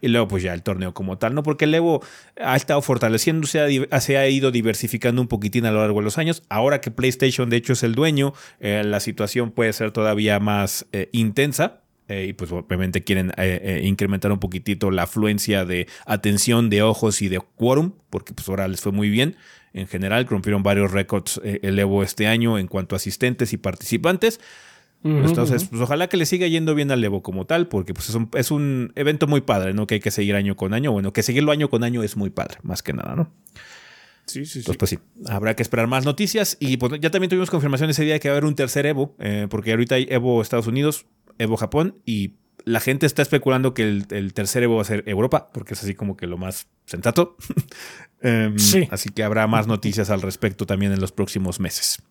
y 0.00 0.08
luego 0.08 0.28
pues 0.28 0.42
ya 0.42 0.54
el 0.54 0.62
torneo 0.62 0.94
como 0.94 1.18
tal, 1.18 1.34
¿no? 1.34 1.42
Porque 1.42 1.64
el 1.64 1.74
Evo 1.74 2.02
ha 2.40 2.56
estado 2.56 2.80
fortaleciéndose, 2.82 3.88
se 4.00 4.16
ha 4.16 4.28
ido 4.28 4.50
diversificando 4.50 5.20
un 5.20 5.28
poquitín 5.28 5.66
a 5.66 5.72
lo 5.72 5.80
largo 5.80 6.00
de 6.00 6.04
los 6.04 6.18
años. 6.18 6.42
Ahora 6.48 6.80
que 6.80 6.90
PlayStation 6.90 7.50
de 7.50 7.56
hecho 7.56 7.72
es 7.72 7.82
el 7.82 7.94
dueño, 7.94 8.34
eh, 8.60 8.82
la 8.84 9.00
situación 9.00 9.50
puede 9.50 9.72
ser 9.72 9.90
todavía 9.92 10.40
más 10.40 10.86
eh, 10.92 11.08
intensa. 11.12 11.82
Eh, 12.10 12.28
y 12.30 12.32
pues 12.32 12.50
obviamente 12.50 13.04
quieren 13.04 13.32
incrementar 13.82 14.32
un 14.32 14.38
poquitito 14.38 14.90
la 14.90 15.02
afluencia 15.02 15.66
de 15.66 15.86
atención 16.06 16.70
de 16.70 16.82
ojos 16.82 17.20
y 17.20 17.28
de 17.28 17.38
quórum, 17.56 17.92
porque 18.08 18.32
pues 18.32 18.48
ahora 18.48 18.66
les 18.66 18.80
fue 18.80 18.92
muy 18.92 19.10
bien. 19.10 19.36
En 19.74 19.86
general, 19.88 20.26
rompieron 20.26 20.62
varios 20.62 20.90
récords 20.90 21.38
el 21.44 21.78
Evo 21.78 22.02
este 22.02 22.26
año 22.26 22.58
en 22.58 22.66
cuanto 22.66 22.94
a 22.94 22.96
asistentes 22.96 23.52
y 23.52 23.58
participantes. 23.58 24.40
Entonces, 25.04 25.64
pues 25.64 25.80
ojalá 25.80 26.08
que 26.08 26.16
le 26.16 26.26
siga 26.26 26.46
yendo 26.48 26.74
bien 26.74 26.90
al 26.90 27.02
Evo 27.02 27.22
como 27.22 27.46
tal, 27.46 27.68
porque 27.68 27.94
pues 27.94 28.08
es 28.08 28.14
un, 28.14 28.28
es 28.34 28.50
un 28.50 28.92
evento 28.96 29.26
muy 29.26 29.40
padre, 29.40 29.72
¿no? 29.72 29.86
Que 29.86 29.96
hay 29.96 30.00
que 30.00 30.10
seguir 30.10 30.34
año 30.34 30.56
con 30.56 30.74
año. 30.74 30.92
Bueno, 30.92 31.12
que 31.12 31.22
seguirlo 31.22 31.52
año 31.52 31.70
con 31.70 31.84
año 31.84 32.02
es 32.02 32.16
muy 32.16 32.30
padre, 32.30 32.58
más 32.62 32.82
que 32.82 32.92
nada, 32.92 33.14
¿no? 33.14 33.30
Sí, 34.26 34.44
sí, 34.44 34.58
Entonces, 34.58 34.78
pues 34.78 34.90
sí, 34.90 34.98
habrá 35.26 35.56
que 35.56 35.62
esperar 35.62 35.86
más 35.86 36.04
noticias. 36.04 36.56
Y 36.60 36.76
pues, 36.76 37.00
ya 37.00 37.10
también 37.10 37.30
tuvimos 37.30 37.50
confirmación 37.50 37.90
ese 37.90 38.04
día 38.04 38.14
de 38.14 38.20
que 38.20 38.28
va 38.28 38.34
a 38.34 38.36
haber 38.36 38.44
un 38.44 38.54
tercer 38.54 38.86
Evo, 38.86 39.14
eh, 39.18 39.46
porque 39.48 39.70
ahorita 39.70 39.94
hay 39.94 40.06
Evo 40.10 40.42
Estados 40.42 40.66
Unidos, 40.66 41.06
Evo 41.38 41.56
Japón, 41.56 41.96
y 42.04 42.34
la 42.64 42.80
gente 42.80 43.06
está 43.06 43.22
especulando 43.22 43.72
que 43.72 43.82
el, 43.82 44.32
tercer 44.34 44.64
Evo 44.64 44.76
va 44.76 44.82
a 44.82 44.84
ser 44.84 45.04
Europa, 45.06 45.48
porque 45.54 45.74
es 45.74 45.82
así 45.82 45.94
como 45.94 46.16
que 46.16 46.26
lo 46.26 46.36
más 46.36 46.66
sensato. 46.84 47.36
Em, 48.20 48.58
sí. 48.58 48.88
Así 48.90 49.10
que 49.10 49.22
habrá 49.22 49.46
más 49.46 49.68
noticias 49.68 50.10
al 50.10 50.22
respecto 50.22 50.66
también 50.66 50.90
en 50.90 51.00
los 51.00 51.12
próximos 51.12 51.60
meses. 51.60 52.02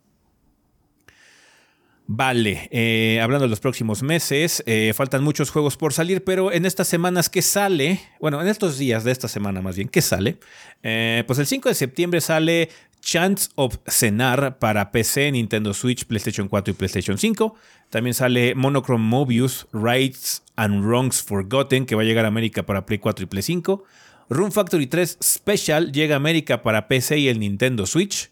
Vale, 2.10 2.70
eh, 2.72 3.20
hablando 3.22 3.44
de 3.44 3.50
los 3.50 3.60
próximos 3.60 4.02
meses, 4.02 4.64
eh, 4.66 4.94
faltan 4.96 5.26
muchos 5.26 5.50
juegos 5.50 5.76
por 5.76 5.92
salir, 5.92 6.24
pero 6.24 6.54
en 6.54 6.66
estas 6.66 6.88
semanas 6.88 7.30
que 7.30 7.42
sale, 7.42 8.00
bueno, 8.22 8.42
en 8.42 8.48
estos 8.48 8.78
días 8.78 9.04
de 9.04 9.12
esta 9.12 9.28
semana 9.28 9.62
más 9.62 9.76
bien, 9.76 9.90
¿qué 9.90 10.02
sale? 10.02 10.38
Eh, 10.84 11.26
pues 11.28 11.38
el 11.38 11.46
5 11.46 11.68
de 11.68 11.76
septiembre 11.76 12.22
sale 12.22 12.70
Chance 13.02 13.50
of 13.56 13.76
Cenar 13.88 14.58
para 14.58 14.90
PC, 14.92 15.34
Nintendo 15.34 15.74
Switch, 15.74 16.06
PlayStation 16.06 16.48
4 16.48 16.72
y 16.72 16.76
PlayStation 16.76 17.18
5. 17.18 17.56
También 17.90 18.14
sale 18.14 18.56
Monochrome 18.56 19.04
Mobius, 19.04 19.68
Rights 19.74 20.44
and 20.56 20.86
Wrongs 20.86 21.22
Forgotten, 21.22 21.86
que 21.86 21.96
va 21.96 22.04
a 22.04 22.06
llegar 22.06 22.24
a 22.24 22.30
América 22.30 22.66
para 22.66 22.86
Play 22.86 23.00
4 23.00 23.24
y 23.24 23.28
Play 23.28 23.44
5. 23.44 23.84
Room 24.30 24.54
Factory 24.54 24.88
3 24.88 25.18
Special 25.22 25.92
llega 25.92 26.16
a 26.16 26.18
América 26.18 26.62
para 26.62 26.88
PC 26.88 27.18
y 27.18 27.28
el 27.28 27.40
Nintendo 27.40 27.86
Switch. 27.86 28.30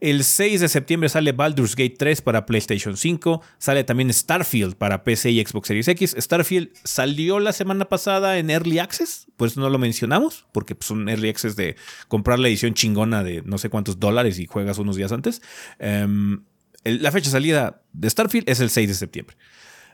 El 0.00 0.22
6 0.22 0.60
de 0.60 0.68
septiembre 0.68 1.08
sale 1.08 1.32
Baldur's 1.32 1.74
Gate 1.74 1.96
3 1.98 2.22
para 2.22 2.46
PlayStation 2.46 2.96
5. 2.96 3.42
Sale 3.58 3.82
también 3.82 4.12
Starfield 4.12 4.76
para 4.76 5.02
PC 5.02 5.30
y 5.32 5.44
Xbox 5.44 5.68
Series 5.68 5.88
X. 5.88 6.14
Starfield 6.18 6.70
salió 6.84 7.40
la 7.40 7.52
semana 7.52 7.86
pasada 7.86 8.38
en 8.38 8.50
Early 8.50 8.78
Access, 8.78 9.26
pues 9.36 9.56
no 9.56 9.68
lo 9.70 9.78
mencionamos, 9.78 10.46
porque 10.52 10.76
es 10.80 10.90
un 10.90 11.08
Early 11.08 11.30
Access 11.30 11.56
de 11.56 11.76
comprar 12.06 12.38
la 12.38 12.48
edición 12.48 12.74
chingona 12.74 13.24
de 13.24 13.42
no 13.42 13.58
sé 13.58 13.70
cuántos 13.70 13.98
dólares 13.98 14.38
y 14.38 14.46
juegas 14.46 14.78
unos 14.78 14.94
días 14.94 15.10
antes. 15.10 15.42
Em, 15.80 16.44
la 16.84 17.10
fecha 17.10 17.26
de 17.26 17.32
salida 17.32 17.82
de 17.92 18.08
Starfield 18.08 18.48
es 18.48 18.60
el 18.60 18.70
6 18.70 18.88
de 18.88 18.94
septiembre. 18.94 19.36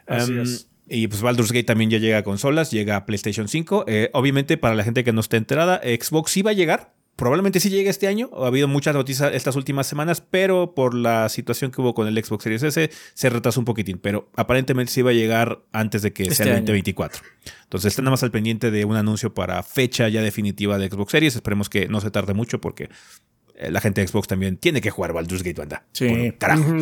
Em, 0.06 0.44
y 0.86 1.08
pues 1.08 1.22
Baldur's 1.22 1.50
Gate 1.50 1.64
también 1.64 1.88
ya 1.88 1.98
llega 1.98 2.18
a 2.18 2.24
consolas, 2.24 2.70
llega 2.70 2.96
a 2.96 3.06
PlayStation 3.06 3.48
5. 3.48 3.86
Eh, 3.88 4.10
obviamente, 4.12 4.58
para 4.58 4.74
la 4.74 4.84
gente 4.84 5.02
que 5.02 5.12
no 5.12 5.20
esté 5.20 5.38
enterada, 5.38 5.80
Xbox 5.82 6.32
sí 6.32 6.42
va 6.42 6.50
a 6.50 6.54
llegar, 6.54 6.93
Probablemente 7.16 7.60
sí 7.60 7.70
llegue 7.70 7.90
este 7.90 8.08
año. 8.08 8.28
Ha 8.36 8.48
habido 8.48 8.66
muchas 8.66 8.94
noticias 8.94 9.32
estas 9.34 9.54
últimas 9.54 9.86
semanas, 9.86 10.20
pero 10.20 10.74
por 10.74 10.94
la 10.94 11.28
situación 11.28 11.70
que 11.70 11.80
hubo 11.80 11.94
con 11.94 12.08
el 12.08 12.24
Xbox 12.24 12.42
Series 12.42 12.62
S 12.64 12.90
se 13.14 13.30
retrasó 13.30 13.60
un 13.60 13.64
poquitín. 13.64 13.98
Pero 13.98 14.30
aparentemente 14.34 14.92
sí 14.92 15.02
va 15.02 15.10
a 15.10 15.14
llegar 15.14 15.60
antes 15.72 16.02
de 16.02 16.12
que 16.12 16.34
sea 16.34 16.46
el 16.46 16.64
2024. 16.64 17.22
Entonces 17.64 17.92
está 17.92 18.02
nada 18.02 18.12
más 18.12 18.22
al 18.24 18.32
pendiente 18.32 18.70
de 18.70 18.84
un 18.84 18.96
anuncio 18.96 19.32
para 19.32 19.62
fecha 19.62 20.08
ya 20.08 20.22
definitiva 20.22 20.76
de 20.76 20.88
Xbox 20.88 21.12
Series. 21.12 21.36
Esperemos 21.36 21.68
que 21.68 21.86
no 21.86 22.00
se 22.00 22.10
tarde 22.10 22.34
mucho 22.34 22.60
porque 22.60 22.88
eh, 23.56 23.70
la 23.70 23.80
gente 23.80 24.00
de 24.00 24.08
Xbox 24.08 24.26
también 24.26 24.56
tiene 24.56 24.80
que 24.80 24.90
jugar 24.90 25.12
Baldur's 25.12 25.44
Gate, 25.44 25.60
banda. 25.60 25.84
Sí. 25.92 26.32
carajo. 26.38 26.64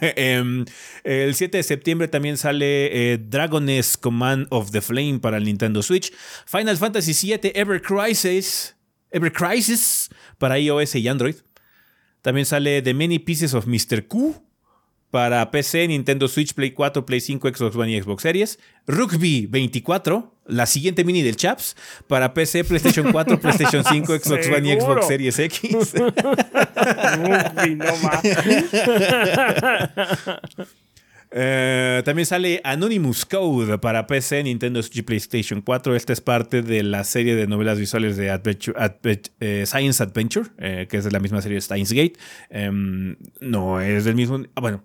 Em, 0.00 0.64
el 1.04 1.34
7 1.36 1.58
de 1.58 1.62
septiembre 1.62 2.08
también 2.08 2.36
sale 2.36 3.12
eh, 3.12 3.18
Dragon's 3.18 3.96
Command 3.96 4.48
of 4.50 4.72
the 4.72 4.80
Flame 4.80 5.20
para 5.20 5.36
el 5.36 5.44
Nintendo 5.44 5.80
Switch. 5.82 6.12
Final 6.46 6.76
Fantasy 6.76 7.12
VII 7.12 7.52
Ever 7.54 7.80
Crisis 7.80 8.74
Ever 9.10 9.32
Crisis 9.32 10.08
para 10.38 10.58
iOS 10.58 10.94
y 10.96 11.08
Android. 11.08 11.36
También 12.22 12.46
sale 12.46 12.82
The 12.82 12.94
Many 12.94 13.18
Pieces 13.18 13.54
of 13.54 13.66
Mr. 13.66 14.06
Q 14.06 14.42
para 15.10 15.50
PC, 15.50 15.88
Nintendo 15.88 16.28
Switch, 16.28 16.52
Play 16.52 16.72
4, 16.72 17.06
Play 17.06 17.20
5, 17.20 17.48
Xbox 17.48 17.76
One 17.76 17.90
y 17.90 18.00
Xbox 18.00 18.22
Series. 18.22 18.58
Rugby 18.86 19.46
24, 19.46 20.34
la 20.46 20.66
siguiente 20.66 21.04
mini 21.04 21.22
del 21.22 21.36
Chaps, 21.36 21.76
para 22.06 22.34
PC, 22.34 22.64
PlayStation 22.64 23.12
4, 23.12 23.40
PlayStation 23.40 23.84
5, 23.84 24.18
Xbox 24.18 24.48
One 24.48 24.68
y 24.68 24.78
Xbox 24.78 25.06
Series 25.06 25.38
X. 25.38 25.72
Rugby, 25.94 27.76
no 27.76 27.96
más. 27.98 28.22
Eh, 31.30 32.02
también 32.04 32.26
sale 32.26 32.60
Anonymous 32.64 33.26
Code 33.26 33.78
para 33.78 34.06
PC, 34.06 34.42
Nintendo 34.44 34.82
Switch 34.82 35.04
PlayStation 35.04 35.60
4. 35.60 35.94
Esta 35.94 36.12
es 36.12 36.20
parte 36.20 36.62
de 36.62 36.82
la 36.82 37.04
serie 37.04 37.34
de 37.34 37.46
novelas 37.46 37.78
visuales 37.78 38.16
de 38.16 38.28
eh, 39.40 39.64
Science 39.66 40.02
Adventure, 40.02 40.48
eh, 40.58 40.86
que 40.88 40.98
es 40.98 41.04
de 41.04 41.10
la 41.10 41.20
misma 41.20 41.42
serie 41.42 41.56
de 41.56 41.60
Steins 41.60 41.92
Gate. 41.92 42.14
Em, 42.50 43.16
no 43.40 43.80
es 43.80 44.04
del 44.04 44.14
mismo. 44.14 44.42
Ah, 44.54 44.60
bueno, 44.60 44.84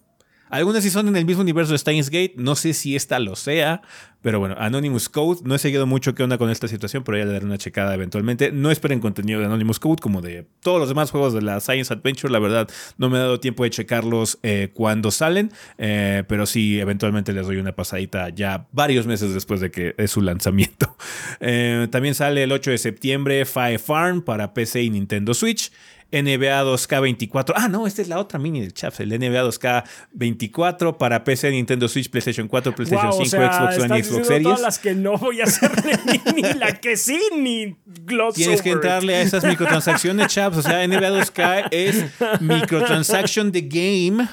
algunas 0.54 0.84
sí 0.84 0.91
son 0.91 1.08
en 1.08 1.16
el 1.16 1.26
mismo 1.26 1.41
universo 1.41 1.72
de 1.72 1.80
Steins 1.80 2.12
Gate. 2.12 2.36
No 2.38 2.56
sé 2.56 2.74
si 2.74 2.95
esta 2.95 3.18
lo 3.18 3.36
sea, 3.36 3.82
Pero 4.22 4.39
bueno, 4.39 4.56
Anonymous 4.58 5.10
Code, 5.10 5.41
no 5.43 5.54
he 5.56 5.60
seguido 5.60 5.86
mucho 5.86 6.16
qué 6.16 6.24
onda 6.24 6.38
con 6.38 6.49
esta 6.49 6.70
situación, 6.70 7.04
pero 7.04 7.18
ya 7.18 7.26
le 7.26 7.34
daré 7.34 7.45
una 7.45 7.58
checada 7.58 7.93
eventualmente. 7.93 8.51
No 8.54 8.72
esperen 8.72 8.99
contenido 8.99 9.39
de 9.39 9.47
Anonymous 9.47 9.80
Code 9.80 9.99
como 9.99 10.22
de 10.22 10.47
todos 10.62 10.80
los 10.80 10.88
demás 10.88 11.12
juegos 11.12 11.34
de 11.34 11.41
la 11.41 11.60
Science 11.60 11.91
Adventure. 11.91 12.32
La 12.32 12.39
verdad, 12.39 12.70
no 12.97 13.10
me 13.10 13.18
ha 13.18 13.22
dado 13.22 13.39
tiempo 13.39 13.64
de 13.64 13.72
checarlos 13.72 14.39
eh, 14.43 14.70
cuando 14.74 15.12
salen, 15.12 15.51
eh, 15.78 16.24
pero 16.28 16.45
sí, 16.45 16.80
eventualmente 16.80 17.34
les 17.34 17.47
doy 17.47 17.58
una 17.58 17.76
pasadita 17.76 18.30
ya 18.30 18.68
varios 18.72 19.08
meses 19.08 19.34
después 19.34 19.60
de 19.60 19.72
que 19.72 19.95
es 19.97 20.12
su 20.12 20.22
lanzamiento. 20.22 20.95
Eh, 21.45 21.88
también 21.91 22.16
sale 22.16 22.43
el 22.43 22.51
8 22.51 22.72
de 22.72 22.78
septiembre 22.78 23.45
Fire 23.45 23.80
Farm 23.80 24.22
para 24.22 24.54
PC 24.54 24.84
y 24.84 24.89
Nintendo 24.89 25.34
Switch. 25.34 25.72
NBA 26.14 26.64
2K24. 26.64 27.53
Ah, 27.55 27.68
no, 27.68 27.88
esta 27.88 28.01
es 28.03 28.07
la 28.07 28.20
otra 28.20 28.38
mini 28.39 28.61
del 28.61 28.74
chat. 28.74 28.97
El 28.99 29.09
NBA 29.09 29.43
2K24 29.43 30.97
para 30.97 31.24
PC, 31.24 31.51
Nintendo 31.51 31.88
Switch, 31.88 32.09
PlayStation 32.09 32.47
4, 32.47 32.76
PlayStation 32.76 33.11
5, 33.11 33.26
Xbox 33.26 33.80
One 33.80 33.99
y 33.99 34.03
Xbox 34.03 34.28
Series. 34.28 34.43
todas 34.43 34.61
las 34.61 34.80
que 34.80 34.93
no 34.93 35.18
voy 35.18 35.41
a 35.41 35.45
hacerle 35.45 35.99
ni, 36.05 36.41
ni 36.41 36.53
la 36.59 36.74
que 36.80 36.95
sí, 36.97 37.20
ni 37.36 37.76
gloss 37.86 38.36
Tienes 38.36 38.59
over 38.59 38.64
que 38.64 38.70
entrarle 38.72 39.16
a 39.16 39.22
esas 39.22 39.43
microtransacciones, 39.43 40.28
chaps. 40.28 40.57
O 40.57 40.61
sea, 40.61 40.88
NBA 40.88 41.09
2K 41.11 41.68
es 41.72 42.05
microtransaction 42.41 43.51
de 43.51 43.61
game. 43.61 44.28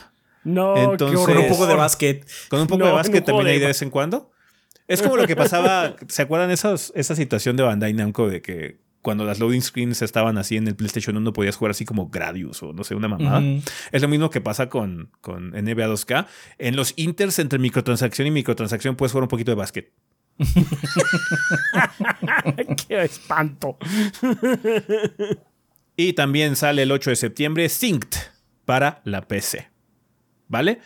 No, 0.45 0.93
Entonces- 0.93 1.19
Con 1.27 1.37
un 1.37 1.49
poco 1.49 1.67
de 1.67 1.75
básquet. 1.75 2.27
Con 2.49 2.61
un 2.61 2.67
poco 2.67 2.81
No, 2.81 2.87
de 2.87 2.93
básquet 2.93 3.25
también 3.25 3.47
hay 3.49 3.55
de 3.55 3.61
de 3.61 3.67
vez 3.69 3.83
en 3.83 3.91
cuando. 3.91 4.31
Es 4.89 5.03
como 5.03 5.17
lo 5.17 5.27
que 5.27 5.37
pasaba, 5.37 5.95
¿se 6.09 6.23
acuerdan 6.23 6.51
esas, 6.51 6.93
esa 6.97 7.15
situación 7.15 7.57
de 7.57 7.63
Bandai 7.63 7.93
Namco 7.93 8.29
de 8.29 8.43
que 8.43 8.79
cuando 9.03 9.25
las 9.25 9.39
loading 9.39 9.63
screens 9.63 10.03
estaban 10.03 10.39
así 10.39 10.57
en 10.57 10.69
el 10.69 10.77
PlayStation 10.77 11.17
1 11.17 11.33
podías 11.33 11.57
jugar 11.57 11.71
así 11.71 11.85
como 11.85 12.09
Gradius 12.09 12.63
o 12.63 12.73
no 12.73 12.85
sé, 12.85 12.95
una 12.95 13.09
mamada? 13.09 13.43
Es 13.93 14.03
lo 14.03 14.09
mismo 14.09 14.31
que 14.31 14.41
pasa 14.41 14.69
con, 14.69 15.11
con 15.21 15.51
NBA 15.51 15.89
2K. 15.89 16.27
En 16.59 16.77
los 16.77 16.93
inters 16.97 17.39
entre 17.39 17.59
microtransacción 17.59 18.29
y 18.29 18.31
microtransacción 18.31 18.97
puedes 18.97 19.13
jugar 19.13 19.25
un 19.25 19.29
poquito 19.29 19.51
de 19.51 19.57
básquet. 19.57 19.93
qué 22.89 23.03
espanto. 23.03 23.77
Y 25.97 26.15
también 26.15 26.57
sale 26.57 26.83
el 26.83 26.93
8 26.93 27.11
de 27.11 27.17
septiembre 27.17 27.69
Synced 27.69 28.21
para 28.65 29.03
la 29.05 29.29
PC. 29.29 29.69
¿Vale? 30.49 30.81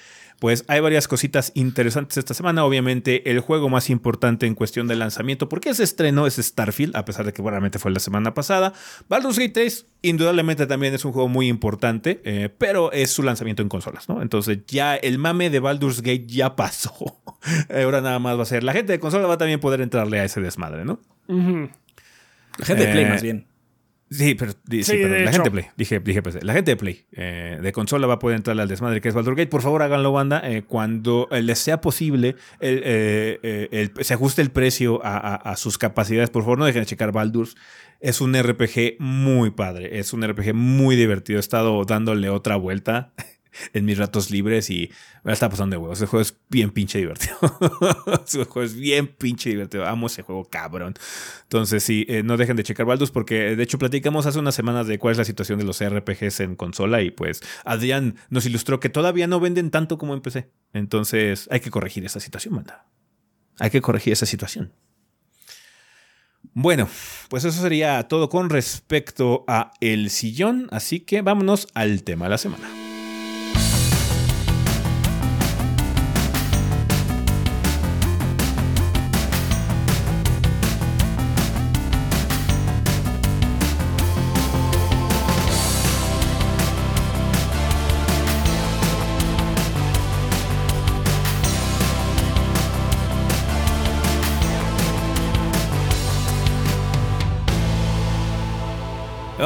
Pues 0.44 0.66
hay 0.68 0.80
varias 0.80 1.08
cositas 1.08 1.52
interesantes 1.54 2.18
esta 2.18 2.34
semana. 2.34 2.66
Obviamente, 2.66 3.30
el 3.30 3.40
juego 3.40 3.70
más 3.70 3.88
importante 3.88 4.44
en 4.44 4.54
cuestión 4.54 4.86
de 4.86 4.94
lanzamiento, 4.94 5.48
porque 5.48 5.72
se 5.72 5.84
estrenó, 5.84 6.26
es 6.26 6.36
Starfield, 6.36 6.94
a 6.96 7.06
pesar 7.06 7.24
de 7.24 7.32
que 7.32 7.40
realmente 7.40 7.78
fue 7.78 7.90
la 7.90 7.98
semana 7.98 8.34
pasada. 8.34 8.74
Baldur's 9.08 9.38
Gate 9.38 9.54
3, 9.54 9.86
indudablemente 10.02 10.66
también 10.66 10.92
es 10.92 11.02
un 11.06 11.12
juego 11.12 11.28
muy 11.28 11.48
importante, 11.48 12.20
eh, 12.24 12.50
pero 12.58 12.92
es 12.92 13.08
su 13.10 13.22
lanzamiento 13.22 13.62
en 13.62 13.70
consolas, 13.70 14.06
¿no? 14.06 14.20
Entonces, 14.20 14.58
ya 14.66 14.96
el 14.96 15.16
mame 15.16 15.48
de 15.48 15.60
Baldur's 15.60 16.02
Gate 16.02 16.26
ya 16.26 16.56
pasó. 16.56 16.92
Ahora 17.74 18.02
nada 18.02 18.18
más 18.18 18.36
va 18.36 18.42
a 18.42 18.44
ser. 18.44 18.64
La 18.64 18.74
gente 18.74 18.92
de 18.92 19.00
consola 19.00 19.26
va 19.26 19.34
a 19.36 19.38
también 19.38 19.60
poder 19.60 19.80
entrarle 19.80 20.20
a 20.20 20.24
ese 20.24 20.42
desmadre, 20.42 20.84
¿no? 20.84 21.00
La 22.58 22.66
gente 22.66 22.84
de 22.84 22.92
Play, 22.92 23.04
Eh, 23.06 23.08
más 23.08 23.22
bien. 23.22 23.46
Sí, 24.10 24.34
pero 24.34 24.52
sí, 24.70 24.84
Sí, 24.84 24.96
de 24.98 25.08
la 25.08 25.16
hecho. 25.22 25.32
gente 25.32 25.44
de 25.44 25.50
Play. 25.50 25.64
Dije, 25.76 25.98
dije 26.00 26.22
pues, 26.22 26.42
la 26.44 26.52
gente 26.52 26.70
de 26.72 26.76
Play 26.76 27.04
eh, 27.12 27.58
de 27.60 27.72
consola 27.72 28.06
va 28.06 28.14
a 28.14 28.18
poder 28.18 28.36
entrar 28.36 28.58
al 28.60 28.68
desmadre 28.68 29.00
que 29.00 29.08
es 29.08 29.14
Baldur's 29.14 29.36
Gate. 29.36 29.48
Por 29.50 29.62
favor, 29.62 29.82
háganlo, 29.82 30.12
banda. 30.12 30.40
eh, 30.44 30.62
cuando 30.62 31.26
eh, 31.30 31.42
les 31.42 31.58
sea 31.58 31.80
posible, 31.80 32.36
el, 32.60 32.78
eh, 32.84 33.40
eh, 33.42 33.68
el- 33.96 34.04
se 34.04 34.14
ajuste 34.14 34.42
el 34.42 34.50
precio 34.50 35.04
a, 35.04 35.16
a- 35.16 35.34
a 35.34 35.56
sus 35.56 35.78
capacidades. 35.78 36.30
Por 36.30 36.42
favor, 36.42 36.58
no 36.58 36.64
dejen 36.66 36.82
de 36.82 36.86
checar 36.86 37.12
Baldur's. 37.12 37.56
Es 38.00 38.20
un 38.20 38.34
RPG 38.36 38.96
muy 39.00 39.50
padre. 39.50 39.98
Es 39.98 40.12
un 40.12 40.22
RPG 40.22 40.52
muy 40.54 40.94
divertido. 40.96 41.38
He 41.38 41.40
estado 41.40 41.82
dándole 41.84 42.28
otra 42.28 42.56
vuelta 42.56 43.12
en 43.72 43.84
mis 43.84 43.98
ratos 43.98 44.30
libres 44.30 44.70
y 44.70 44.90
me 45.22 45.30
la 45.30 45.32
está 45.32 45.48
pasando 45.48 45.74
de 45.74 45.78
huevos. 45.78 45.98
Ese 45.98 46.06
juego 46.06 46.22
es 46.22 46.36
bien 46.48 46.70
pinche 46.70 46.98
divertido. 46.98 47.36
Ese 48.26 48.44
juego 48.44 48.62
es 48.62 48.74
bien 48.74 49.08
pinche 49.08 49.50
divertido. 49.50 49.86
Amo 49.86 50.06
ese 50.06 50.22
juego, 50.22 50.44
cabrón. 50.44 50.94
Entonces, 51.42 51.82
sí, 51.82 52.06
eh, 52.08 52.22
no 52.22 52.36
dejen 52.36 52.56
de 52.56 52.62
checar 52.62 52.86
Baldus 52.86 53.10
porque 53.10 53.56
de 53.56 53.62
hecho 53.62 53.78
platicamos 53.78 54.26
hace 54.26 54.38
unas 54.38 54.54
semanas 54.54 54.86
de 54.86 54.98
cuál 54.98 55.12
es 55.12 55.18
la 55.18 55.24
situación 55.24 55.58
de 55.58 55.64
los 55.64 55.82
RPGs 55.82 56.40
en 56.40 56.56
consola 56.56 57.02
y 57.02 57.10
pues 57.10 57.40
Adrián 57.64 58.16
nos 58.30 58.46
ilustró 58.46 58.80
que 58.80 58.88
todavía 58.88 59.26
no 59.26 59.40
venden 59.40 59.70
tanto 59.70 59.98
como 59.98 60.14
en 60.14 60.20
PC. 60.20 60.50
Entonces, 60.72 61.48
hay 61.50 61.60
que 61.60 61.70
corregir 61.70 62.04
esa 62.04 62.20
situación, 62.20 62.56
banda. 62.56 62.86
Hay 63.58 63.70
que 63.70 63.80
corregir 63.80 64.12
esa 64.12 64.26
situación. 64.26 64.72
Bueno, 66.52 66.88
pues 67.28 67.44
eso 67.44 67.60
sería 67.60 68.02
todo 68.04 68.28
con 68.28 68.50
respecto 68.50 69.44
a 69.48 69.72
el 69.80 70.10
sillón, 70.10 70.68
así 70.70 71.00
que 71.00 71.22
vámonos 71.22 71.68
al 71.74 72.04
tema 72.04 72.26
de 72.26 72.30
la 72.30 72.38
semana. 72.38 72.83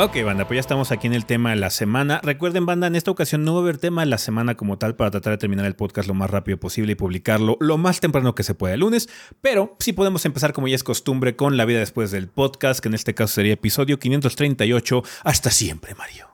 Ok, 0.01 0.17
banda, 0.25 0.47
pues 0.47 0.59
ya 0.59 0.61
estamos 0.61 0.93
aquí 0.93 1.09
en 1.09 1.13
el 1.13 1.27
tema 1.27 1.51
de 1.51 1.57
la 1.57 1.71
semana. 1.71 2.21
Recuerden, 2.23 2.67
banda, 2.67 2.87
en 2.87 2.95
esta 2.95 3.11
ocasión 3.11 3.43
no 3.43 3.55
va 3.55 3.59
a 3.59 3.63
haber 3.63 3.79
tema 3.79 4.03
de 4.03 4.07
la 4.07 4.19
semana 4.19 4.55
como 4.55 4.79
tal 4.79 4.95
para 4.95 5.11
tratar 5.11 5.33
de 5.33 5.39
terminar 5.39 5.67
el 5.67 5.75
podcast 5.75 6.07
lo 6.07 6.15
más 6.15 6.31
rápido 6.31 6.57
posible 6.57 6.93
y 6.93 6.95
publicarlo 6.95 7.57
lo 7.59 7.79
más 7.79 7.99
temprano 7.99 8.33
que 8.37 8.45
se 8.45 8.55
pueda 8.55 8.75
el 8.75 8.81
lunes. 8.81 9.09
Pero 9.43 9.75
sí 9.81 9.93
podemos 9.93 10.25
empezar, 10.25 10.53
como 10.53 10.69
ya 10.69 10.77
es 10.77 10.85
costumbre, 10.85 11.35
con 11.35 11.57
la 11.57 11.65
vida 11.65 11.81
después 11.81 12.13
del 12.13 12.29
podcast, 12.29 12.79
que 12.79 12.87
en 12.87 12.95
este 12.95 13.13
caso 13.15 13.35
sería 13.35 13.55
episodio 13.55 13.99
538. 13.99 15.03
Hasta 15.25 15.51
siempre, 15.51 15.97
Mario. 15.97 16.29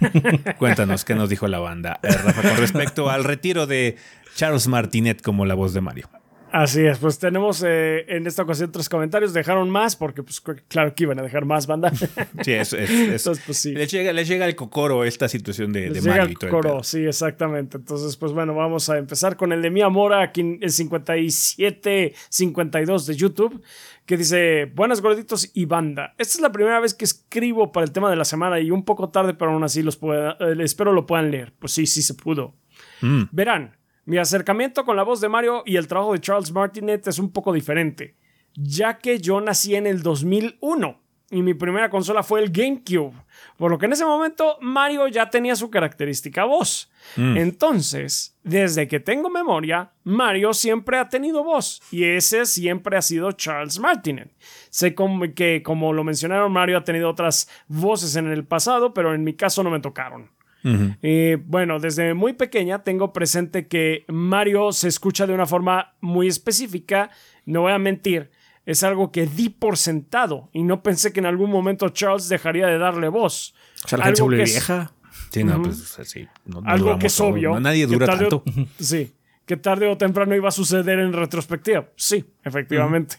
Cuéntanos 0.58 1.04
qué 1.04 1.14
nos 1.14 1.28
dijo 1.28 1.46
la 1.46 1.60
banda, 1.60 2.00
eh, 2.02 2.10
Rafa, 2.10 2.42
con 2.42 2.56
respecto 2.56 3.08
al 3.08 3.22
retiro 3.22 3.68
de 3.68 3.98
Charles 4.34 4.66
Martinet 4.66 5.22
como 5.22 5.46
la 5.46 5.54
voz 5.54 5.74
de 5.74 5.80
Mario. 5.80 6.10
Así 6.50 6.86
es, 6.86 6.98
pues 6.98 7.18
tenemos 7.18 7.62
eh, 7.66 8.04
en 8.08 8.26
esta 8.26 8.42
ocasión 8.42 8.72
tres 8.72 8.88
comentarios. 8.88 9.32
Dejaron 9.34 9.68
más 9.70 9.96
porque, 9.96 10.22
pues, 10.22 10.42
cl- 10.42 10.62
claro 10.68 10.94
que 10.94 11.04
iban 11.04 11.18
a 11.18 11.22
dejar 11.22 11.44
más 11.44 11.66
banda. 11.66 11.92
Sí, 12.42 12.52
es, 12.52 12.72
es- 12.72 12.90
es- 12.90 13.00
Entonces, 13.20 13.42
pues 13.44 13.58
sí. 13.58 13.72
les, 13.74 13.90
llega, 13.90 14.12
les 14.12 14.28
llega 14.28 14.46
el 14.46 14.54
cocoro 14.56 15.04
esta 15.04 15.28
situación 15.28 15.72
de, 15.72 15.82
de 15.82 15.90
Les 15.90 16.04
llega 16.04 16.16
Mario 16.16 16.26
el 16.26 16.32
y 16.32 16.34
todo 16.36 16.46
el 16.46 16.50
coro, 16.52 16.70
pedo. 16.76 16.82
sí, 16.84 17.04
exactamente. 17.04 17.76
Entonces, 17.76 18.16
pues 18.16 18.32
bueno, 18.32 18.54
vamos 18.54 18.88
a 18.88 18.96
empezar 18.98 19.36
con 19.36 19.52
el 19.52 19.60
de 19.62 19.70
Mia 19.70 19.88
Mora, 19.88 20.22
aquí 20.22 20.40
en 20.40 20.58
el 20.62 20.70
5752 20.70 23.06
de 23.06 23.16
YouTube, 23.16 23.62
que 24.06 24.16
dice, 24.16 24.66
buenas 24.74 25.00
gorditos 25.02 25.50
y 25.54 25.64
banda. 25.66 26.14
Esta 26.18 26.34
es 26.34 26.40
la 26.40 26.52
primera 26.52 26.80
vez 26.80 26.94
que 26.94 27.04
escribo 27.04 27.72
para 27.72 27.84
el 27.84 27.92
tema 27.92 28.10
de 28.10 28.16
la 28.16 28.24
semana 28.24 28.60
y 28.60 28.70
un 28.70 28.84
poco 28.84 29.10
tarde, 29.10 29.34
pero 29.34 29.52
aún 29.52 29.64
así 29.64 29.82
los 29.82 29.96
pueda, 29.96 30.36
eh, 30.40 30.54
espero 30.60 30.92
lo 30.92 31.06
puedan 31.06 31.30
leer. 31.30 31.52
Pues 31.58 31.72
sí, 31.72 31.86
sí 31.86 32.02
se 32.02 32.14
pudo. 32.14 32.54
Mm. 33.00 33.24
Verán, 33.32 33.76
mi 34.08 34.16
acercamiento 34.16 34.84
con 34.84 34.96
la 34.96 35.02
voz 35.02 35.20
de 35.20 35.28
Mario 35.28 35.62
y 35.66 35.76
el 35.76 35.86
trabajo 35.86 36.14
de 36.14 36.20
Charles 36.20 36.50
Martinet 36.50 37.06
es 37.06 37.18
un 37.18 37.30
poco 37.30 37.52
diferente, 37.52 38.16
ya 38.54 38.96
que 38.96 39.18
yo 39.20 39.38
nací 39.40 39.74
en 39.74 39.86
el 39.86 40.02
2001 40.02 40.98
y 41.30 41.42
mi 41.42 41.52
primera 41.52 41.90
consola 41.90 42.22
fue 42.22 42.40
el 42.42 42.50
GameCube, 42.50 43.12
por 43.58 43.70
lo 43.70 43.76
que 43.76 43.84
en 43.84 43.92
ese 43.92 44.06
momento 44.06 44.56
Mario 44.62 45.08
ya 45.08 45.28
tenía 45.28 45.54
su 45.56 45.68
característica 45.68 46.44
voz. 46.44 46.90
Entonces, 47.16 48.34
desde 48.42 48.88
que 48.88 48.98
tengo 48.98 49.28
memoria, 49.28 49.92
Mario 50.04 50.54
siempre 50.54 50.96
ha 50.98 51.10
tenido 51.10 51.44
voz 51.44 51.82
y 51.90 52.04
ese 52.04 52.46
siempre 52.46 52.96
ha 52.96 53.02
sido 53.02 53.32
Charles 53.32 53.78
Martinet. 53.78 54.30
Sé 54.70 54.94
como- 54.94 55.34
que, 55.34 55.62
como 55.62 55.92
lo 55.92 56.02
mencionaron, 56.02 56.50
Mario 56.50 56.78
ha 56.78 56.84
tenido 56.84 57.10
otras 57.10 57.48
voces 57.66 58.16
en 58.16 58.26
el 58.28 58.46
pasado, 58.46 58.94
pero 58.94 59.14
en 59.14 59.22
mi 59.22 59.34
caso 59.34 59.62
no 59.62 59.68
me 59.70 59.80
tocaron. 59.80 60.30
Ujú. 60.64 60.94
Eh, 61.02 61.38
bueno, 61.46 61.78
desde 61.78 62.14
muy 62.14 62.32
pequeña 62.32 62.82
tengo 62.82 63.12
presente 63.12 63.66
que 63.68 64.04
Mario 64.08 64.72
se 64.72 64.88
escucha 64.88 65.26
de 65.26 65.34
una 65.34 65.46
forma 65.46 65.94
muy 66.00 66.28
específica. 66.28 67.10
No 67.46 67.62
voy 67.62 67.72
a 67.72 67.78
mentir, 67.78 68.30
es 68.66 68.82
algo 68.82 69.10
que 69.12 69.26
di 69.26 69.48
por 69.48 69.76
sentado 69.78 70.50
y 70.52 70.62
no 70.62 70.82
pensé 70.82 71.12
que 71.12 71.20
en 71.20 71.26
algún 71.26 71.50
momento 71.50 71.88
Charles 71.90 72.28
dejaría 72.28 72.66
de 72.66 72.78
darle 72.78 73.08
voz. 73.08 73.54
O 73.84 73.88
sea, 73.88 73.98
la 73.98 74.06
Algo 74.06 74.28
que 74.28 74.42
es- 74.42 74.50
vieja. 74.52 74.92
Sí, 75.30 75.44
no, 75.44 75.62
pues. 75.62 75.98
No, 76.46 76.60
no 76.62 76.68
algo 76.70 76.98
que 76.98 77.06
es 77.08 77.20
obvio. 77.20 77.50
no, 77.50 77.60
nadie 77.60 77.86
dura 77.86 78.06
o- 78.06 78.18
tanto. 78.18 78.42
sí, 78.80 79.12
que 79.46 79.56
tarde 79.56 79.86
o 79.86 79.96
temprano 79.96 80.34
iba 80.34 80.48
a 80.48 80.52
suceder 80.52 80.98
en 80.98 81.12
retrospectiva. 81.12 81.86
Sí, 81.96 82.24
efectivamente. 82.42 83.16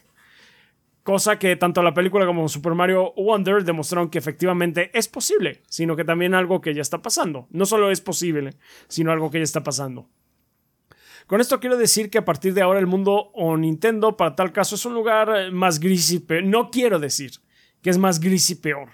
Cosa 1.10 1.40
que 1.40 1.56
tanto 1.56 1.82
la 1.82 1.96
película 1.96 2.28
como 2.28 2.48
Super 2.48 2.76
Mario 2.76 3.14
Wonder 3.18 3.64
demostraron 3.64 4.12
que 4.12 4.20
efectivamente 4.20 4.92
es 4.94 5.08
posible, 5.08 5.64
sino 5.68 5.96
que 5.96 6.04
también 6.04 6.36
algo 6.36 6.62
que 6.62 6.76
ya 6.76 6.84
está 6.84 7.02
pasando. 7.02 7.48
No 7.50 7.66
solo 7.66 7.90
es 7.90 8.00
posible, 8.00 8.54
sino 8.88 9.12
algo 9.12 9.32
que 9.32 9.40
ya 9.40 9.44
está 9.44 9.64
pasando. 9.64 10.08
Con 11.26 11.42
esto 11.42 11.60
quiero 11.60 11.78
decir 11.78 12.12
que 12.12 12.20
a 12.20 12.26
partir 12.26 12.54
de 12.54 12.62
ahora 12.62 12.78
el 12.78 12.86
mundo 12.86 13.32
o 13.34 13.58
Nintendo 13.58 14.18
para 14.18 14.36
tal 14.36 14.52
caso 14.52 14.76
es 14.76 14.86
un 14.86 14.94
lugar 14.94 15.52
más 15.52 15.80
gris 15.80 16.12
y 16.12 16.20
peor. 16.20 16.44
No 16.44 16.70
quiero 16.70 17.00
decir 17.00 17.32
que 17.82 17.90
es 17.90 17.98
más 17.98 18.20
gris 18.20 18.48
y 18.52 18.56
peor. 18.56 18.90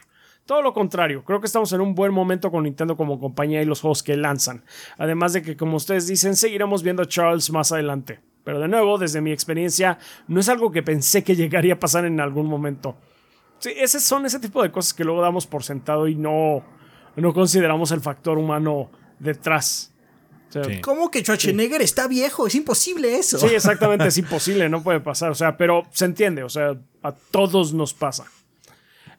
Todo 0.45 0.61
lo 0.61 0.73
contrario, 0.73 1.21
creo 1.25 1.41
que 1.41 1.47
estamos 1.47 1.73
en 1.73 1.81
un 1.81 1.95
buen 1.95 2.13
momento 2.13 2.49
con 2.49 2.63
Nintendo 2.63 2.95
como 2.95 3.19
compañía 3.19 3.61
y 3.61 3.65
los 3.65 3.81
juegos 3.81 4.03
que 4.03 4.15
lanzan. 4.15 4.63
Además 4.97 5.33
de 5.33 5.41
que, 5.41 5.57
como 5.57 5.75
ustedes 5.75 6.07
dicen, 6.07 6.37
seguiremos 6.37 6.81
viendo 6.81 7.03
a 7.03 7.07
Charles 7.07 7.51
más 7.51 7.73
adelante. 7.73 8.21
Pero 8.45 8.59
de 8.59 8.69
nuevo, 8.69 8.97
desde 8.97 9.19
mi 9.19 9.33
experiencia, 9.33 9.97
no 10.27 10.39
es 10.39 10.47
algo 10.47 10.71
que 10.71 10.83
pensé 10.83 11.23
que 11.23 11.35
llegaría 11.35 11.73
a 11.73 11.79
pasar 11.79 12.05
en 12.05 12.21
algún 12.21 12.47
momento. 12.47 12.95
Sí, 13.59 13.73
esos 13.75 14.03
son 14.03 14.25
ese 14.25 14.39
tipo 14.39 14.63
de 14.63 14.71
cosas 14.71 14.93
que 14.93 15.03
luego 15.03 15.21
damos 15.21 15.47
por 15.47 15.63
sentado 15.63 16.07
y 16.07 16.15
no, 16.15 16.63
no 17.17 17.33
consideramos 17.33 17.91
el 17.91 17.99
factor 17.99 18.37
humano 18.37 18.89
detrás. 19.19 19.91
¿Cómo 20.81 21.11
que 21.11 21.19
Schwarzenegger 21.19 21.81
está 21.81 22.07
viejo? 22.07 22.47
Es 22.47 22.55
imposible 22.55 23.17
eso. 23.17 23.37
Sí, 23.37 23.47
exactamente, 23.47 24.07
es 24.07 24.17
imposible, 24.17 24.69
no 24.69 24.81
puede 24.83 25.01
pasar. 25.01 25.31
O 25.31 25.35
sea, 25.35 25.57
pero 25.57 25.83
se 25.91 26.05
entiende, 26.05 26.43
o 26.43 26.49
sea, 26.49 26.77
a 27.03 27.11
todos 27.11 27.73
nos 27.73 27.93
pasa. 27.93 28.25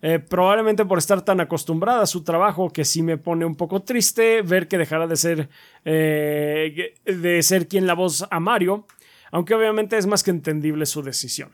Eh, 0.02 0.18
probablemente 0.18 0.84
por 0.84 0.98
estar 0.98 1.22
tan 1.22 1.40
acostumbrada 1.40 2.02
a 2.02 2.06
su 2.06 2.22
trabajo 2.22 2.70
que 2.70 2.84
sí 2.84 3.02
me 3.02 3.16
pone 3.16 3.44
un 3.44 3.56
poco 3.56 3.82
triste 3.82 4.42
ver 4.42 4.68
que 4.68 4.78
dejará 4.78 5.06
de 5.06 5.16
ser, 5.16 5.48
eh, 5.84 6.94
de 7.04 7.42
ser 7.42 7.66
quien 7.66 7.86
la 7.86 7.94
voz 7.94 8.26
a 8.30 8.38
Mario, 8.38 8.86
aunque 9.30 9.54
obviamente 9.54 9.96
es 9.96 10.06
más 10.06 10.22
que 10.22 10.30
entendible 10.30 10.86
su 10.86 11.02
decisión. 11.02 11.52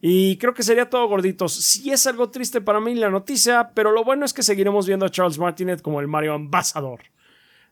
Y 0.00 0.38
creo 0.38 0.54
que 0.54 0.62
sería 0.62 0.88
todo 0.88 1.06
gorditos. 1.08 1.52
Sí 1.54 1.90
es 1.90 2.06
algo 2.06 2.30
triste 2.30 2.60
para 2.60 2.80
mí 2.80 2.94
la 2.94 3.10
noticia, 3.10 3.72
pero 3.74 3.92
lo 3.92 4.02
bueno 4.02 4.24
es 4.24 4.32
que 4.32 4.42
seguiremos 4.42 4.86
viendo 4.86 5.04
a 5.04 5.10
Charles 5.10 5.38
Martinet 5.38 5.82
como 5.82 6.00
el 6.00 6.08
Mario 6.08 6.32
Ambassador. 6.32 7.00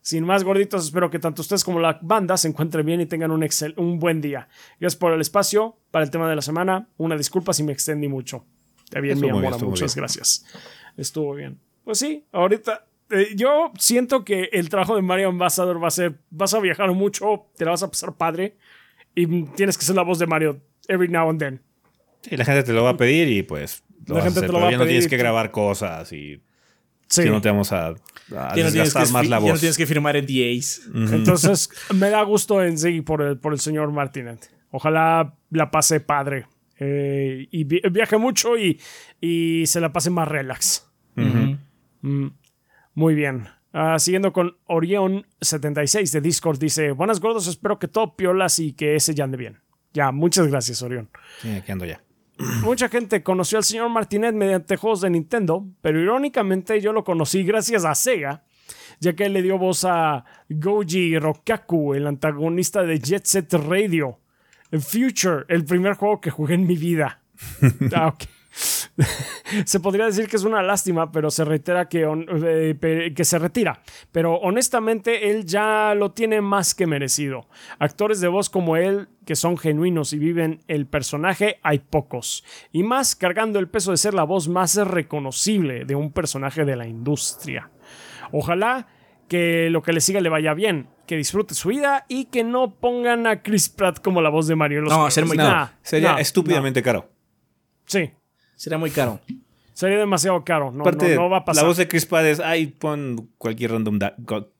Sin 0.02 0.24
más 0.24 0.44
gorditos, 0.44 0.84
espero 0.84 1.10
que 1.10 1.18
tanto 1.18 1.42
ustedes 1.42 1.64
como 1.64 1.80
la 1.80 1.98
banda 2.02 2.36
se 2.36 2.48
encuentren 2.48 2.84
bien 2.84 3.00
y 3.00 3.06
tengan 3.06 3.30
un, 3.30 3.46
un 3.76 3.98
buen 3.98 4.20
día. 4.20 4.48
Gracias 4.78 4.98
por 4.98 5.12
el 5.12 5.20
espacio 5.20 5.78
para 5.90 6.04
el 6.04 6.10
tema 6.10 6.28
de 6.28 6.36
la 6.36 6.42
semana. 6.42 6.88
Una 6.98 7.16
disculpa 7.16 7.52
si 7.52 7.62
me 7.62 7.72
extendí 7.72 8.08
mucho. 8.08 8.44
Está 8.84 9.00
bien, 9.00 9.20
mi 9.20 9.28
amor. 9.28 9.62
muchas 9.64 9.96
gracias. 9.96 10.44
Estuvo 10.96 11.34
bien. 11.34 11.58
Pues 11.84 11.98
sí, 11.98 12.26
ahorita 12.32 12.86
eh, 13.10 13.32
yo 13.34 13.72
siento 13.78 14.24
que 14.24 14.50
el 14.52 14.68
trabajo 14.68 14.96
de 14.96 15.02
Mario 15.02 15.28
Ambassador 15.28 15.82
va 15.82 15.88
a 15.88 15.90
ser, 15.90 16.18
vas 16.30 16.52
a 16.54 16.60
viajar 16.60 16.92
mucho, 16.92 17.46
te 17.56 17.64
la 17.64 17.72
vas 17.72 17.82
a 17.82 17.88
pasar 17.88 18.14
padre 18.16 18.56
y 19.18 19.42
tienes 19.56 19.76
que 19.76 19.84
ser 19.84 19.96
la 19.96 20.02
voz 20.02 20.18
de 20.18 20.26
Mario 20.26 20.60
every 20.86 21.08
now 21.08 21.28
and 21.28 21.38
then. 21.38 21.60
Sí, 22.22 22.36
la 22.36 22.44
gente 22.44 22.62
te 22.62 22.72
lo 22.72 22.84
va 22.84 22.90
a 22.90 22.96
pedir 22.96 23.28
y 23.28 23.42
pues 23.42 23.82
la 24.06 24.22
gente 24.22 24.40
te 24.40 24.46
lo 24.48 24.54
va 24.54 24.60
a 24.60 24.66
pedir. 24.66 24.78
no 24.78 24.86
tienes 24.86 25.08
que 25.08 25.16
grabar 25.16 25.50
cosas 25.50 26.12
y 26.12 26.40
sí. 27.08 27.28
no 27.28 27.40
te 27.40 27.48
vamos 27.48 27.72
a, 27.72 27.94
a 28.36 28.54
desgastar 28.54 29.10
más 29.10 29.28
la 29.28 29.38
voz. 29.38 29.46
Ya 29.48 29.52
no 29.54 29.58
tienes 29.58 29.76
que 29.76 29.86
firmar 29.86 30.16
NDAs. 30.16 30.82
Entonces 30.94 31.70
me 31.94 32.10
da 32.10 32.22
gusto 32.22 32.62
en 32.62 32.78
sí 32.78 33.00
por 33.00 33.22
el, 33.22 33.38
por 33.38 33.52
el 33.52 33.60
señor 33.60 33.90
Martinet. 33.90 34.50
Ojalá 34.70 35.34
la 35.50 35.70
pase 35.70 36.00
padre. 36.00 36.46
Eh, 36.80 37.48
y 37.50 37.64
viaje 37.64 38.18
mucho 38.18 38.56
y, 38.56 38.80
y, 39.20 39.66
se 39.66 39.80
la 39.80 39.92
pase 39.92 40.10
más 40.10 40.28
relax. 40.28 40.88
Mm, 41.16 42.28
muy 42.94 43.14
bien. 43.16 43.48
Ah, 43.72 43.98
siguiendo 43.98 44.32
con 44.32 44.56
Orión76 44.66 46.10
de 46.12 46.20
Discord, 46.20 46.58
dice: 46.58 46.92
Buenas 46.92 47.20
gordos, 47.20 47.46
espero 47.46 47.78
que 47.78 47.88
todo 47.88 48.16
piolas 48.16 48.58
y 48.58 48.72
que 48.72 48.96
ese 48.96 49.14
ya 49.14 49.24
ande 49.24 49.36
bien. 49.36 49.60
Ya, 49.92 50.10
muchas 50.12 50.46
gracias, 50.46 50.82
Orión. 50.82 51.10
Sí, 51.40 51.50
aquí 51.50 51.72
ando 51.72 51.84
ya. 51.84 52.02
Mucha 52.62 52.88
gente 52.88 53.22
conoció 53.22 53.58
al 53.58 53.64
señor 53.64 53.88
Martinet 53.90 54.34
mediante 54.34 54.76
juegos 54.76 55.00
de 55.00 55.10
Nintendo, 55.10 55.66
pero 55.80 56.00
irónicamente 56.00 56.80
yo 56.80 56.92
lo 56.92 57.04
conocí 57.04 57.42
gracias 57.42 57.84
a 57.84 57.94
Sega, 57.94 58.44
ya 59.00 59.14
que 59.14 59.26
él 59.26 59.32
le 59.32 59.42
dio 59.42 59.58
voz 59.58 59.84
a 59.84 60.24
Goji 60.48 61.18
Rokaku, 61.18 61.94
el 61.94 62.06
antagonista 62.06 62.82
de 62.82 62.98
Jet 62.98 63.24
Set 63.24 63.52
Radio. 63.54 64.20
Future, 64.70 65.46
el 65.48 65.64
primer 65.64 65.94
juego 65.94 66.20
que 66.20 66.30
jugué 66.30 66.54
en 66.54 66.66
mi 66.66 66.76
vida. 66.76 67.22
Ah, 67.94 68.14
se 69.64 69.80
podría 69.80 70.06
decir 70.06 70.28
que 70.28 70.36
es 70.36 70.44
una 70.44 70.62
lástima, 70.62 71.12
pero 71.12 71.30
se 71.30 71.44
reitera 71.44 71.88
que, 71.88 72.06
eh, 72.44 73.12
que 73.14 73.24
se 73.24 73.38
retira. 73.38 73.80
Pero 74.12 74.34
honestamente, 74.36 75.30
él 75.30 75.44
ya 75.44 75.94
lo 75.94 76.12
tiene 76.12 76.40
más 76.40 76.74
que 76.74 76.86
merecido. 76.86 77.46
Actores 77.78 78.20
de 78.20 78.28
voz 78.28 78.50
como 78.50 78.76
él, 78.76 79.08
que 79.24 79.36
son 79.36 79.56
genuinos 79.56 80.12
y 80.12 80.18
viven 80.18 80.60
el 80.68 80.86
personaje, 80.86 81.58
hay 81.62 81.78
pocos. 81.78 82.44
Y 82.72 82.82
más 82.82 83.14
cargando 83.14 83.58
el 83.58 83.68
peso 83.68 83.90
de 83.90 83.96
ser 83.96 84.14
la 84.14 84.24
voz 84.24 84.48
más 84.48 84.76
reconocible 84.76 85.84
de 85.84 85.94
un 85.94 86.12
personaje 86.12 86.64
de 86.64 86.76
la 86.76 86.86
industria. 86.86 87.70
Ojalá 88.32 88.88
que 89.28 89.68
lo 89.70 89.82
que 89.82 89.92
le 89.92 90.00
siga 90.00 90.20
le 90.20 90.28
vaya 90.28 90.54
bien 90.54 90.88
que 91.08 91.16
disfrute 91.16 91.54
su 91.54 91.70
vida 91.70 92.04
y 92.06 92.26
que 92.26 92.44
no 92.44 92.74
pongan 92.74 93.26
a 93.26 93.42
Chris 93.42 93.70
Pratt 93.70 94.00
como 94.00 94.20
la 94.20 94.28
voz 94.28 94.46
de 94.46 94.54
Mario. 94.54 94.82
no, 94.82 95.10
sería 95.10 95.26
muy 95.26 95.36
caro. 95.36 95.70
sería 95.82 96.20
estúpidamente 96.20 96.82
caro. 96.82 97.10
Sí. 97.86 98.12
Sería 98.58 98.76
muy 98.76 98.90
caro. 98.90 99.20
Sería 99.72 99.98
demasiado 99.98 100.44
caro. 100.44 100.72
No, 100.72 100.84
no, 100.84 101.30
va 101.30 101.36
a 101.36 101.44
pasar. 101.44 101.62
La 101.62 101.68
voz 101.68 101.76
de 101.76 101.86
Chris 101.86 102.04
Pratt 102.04 102.24
es, 102.24 102.40
ay, 102.40 102.66
pon 102.66 103.30
cualquier 103.38 103.70
random, 103.70 104.00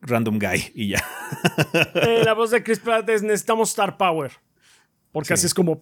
random 0.01 0.39
guy 0.39 0.71
y 0.75 0.91
ya. 0.91 1.05
Eh, 1.95 2.23
la 2.25 2.35
voz 2.35 2.53
de 2.53 2.63
Chris 2.63 2.79
Pratt 2.79 3.09
es, 3.09 3.25
necesitamos 3.25 3.71
Star 3.71 3.97
Power. 3.97 4.31
Porque 5.11 5.35
así 5.35 5.47
es 5.47 5.55
como, 5.55 5.77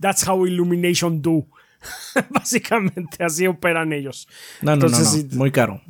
that's 0.00 0.26
how 0.26 0.46
Illumination 0.46 1.20
do. 1.20 1.44
Básicamente 2.30 3.24
así 3.24 3.48
operan 3.48 3.92
ellos. 3.92 4.28
No, 4.60 4.76
no, 4.76 4.86
no, 4.86 4.98
muy 5.32 5.50
caro. 5.50 5.82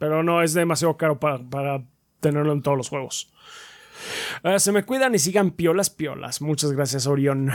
Pero 0.00 0.24
no, 0.24 0.42
es 0.42 0.54
demasiado 0.54 0.96
caro 0.96 1.20
para, 1.20 1.38
para 1.38 1.84
tenerlo 2.18 2.52
en 2.52 2.62
todos 2.62 2.76
los 2.76 2.88
juegos. 2.88 3.32
Eh, 4.42 4.58
se 4.58 4.72
me 4.72 4.82
cuidan 4.82 5.14
y 5.14 5.20
sigan 5.20 5.52
piolas 5.52 5.88
piolas. 5.90 6.40
Muchas 6.40 6.72
gracias, 6.72 7.06
Orión. 7.06 7.52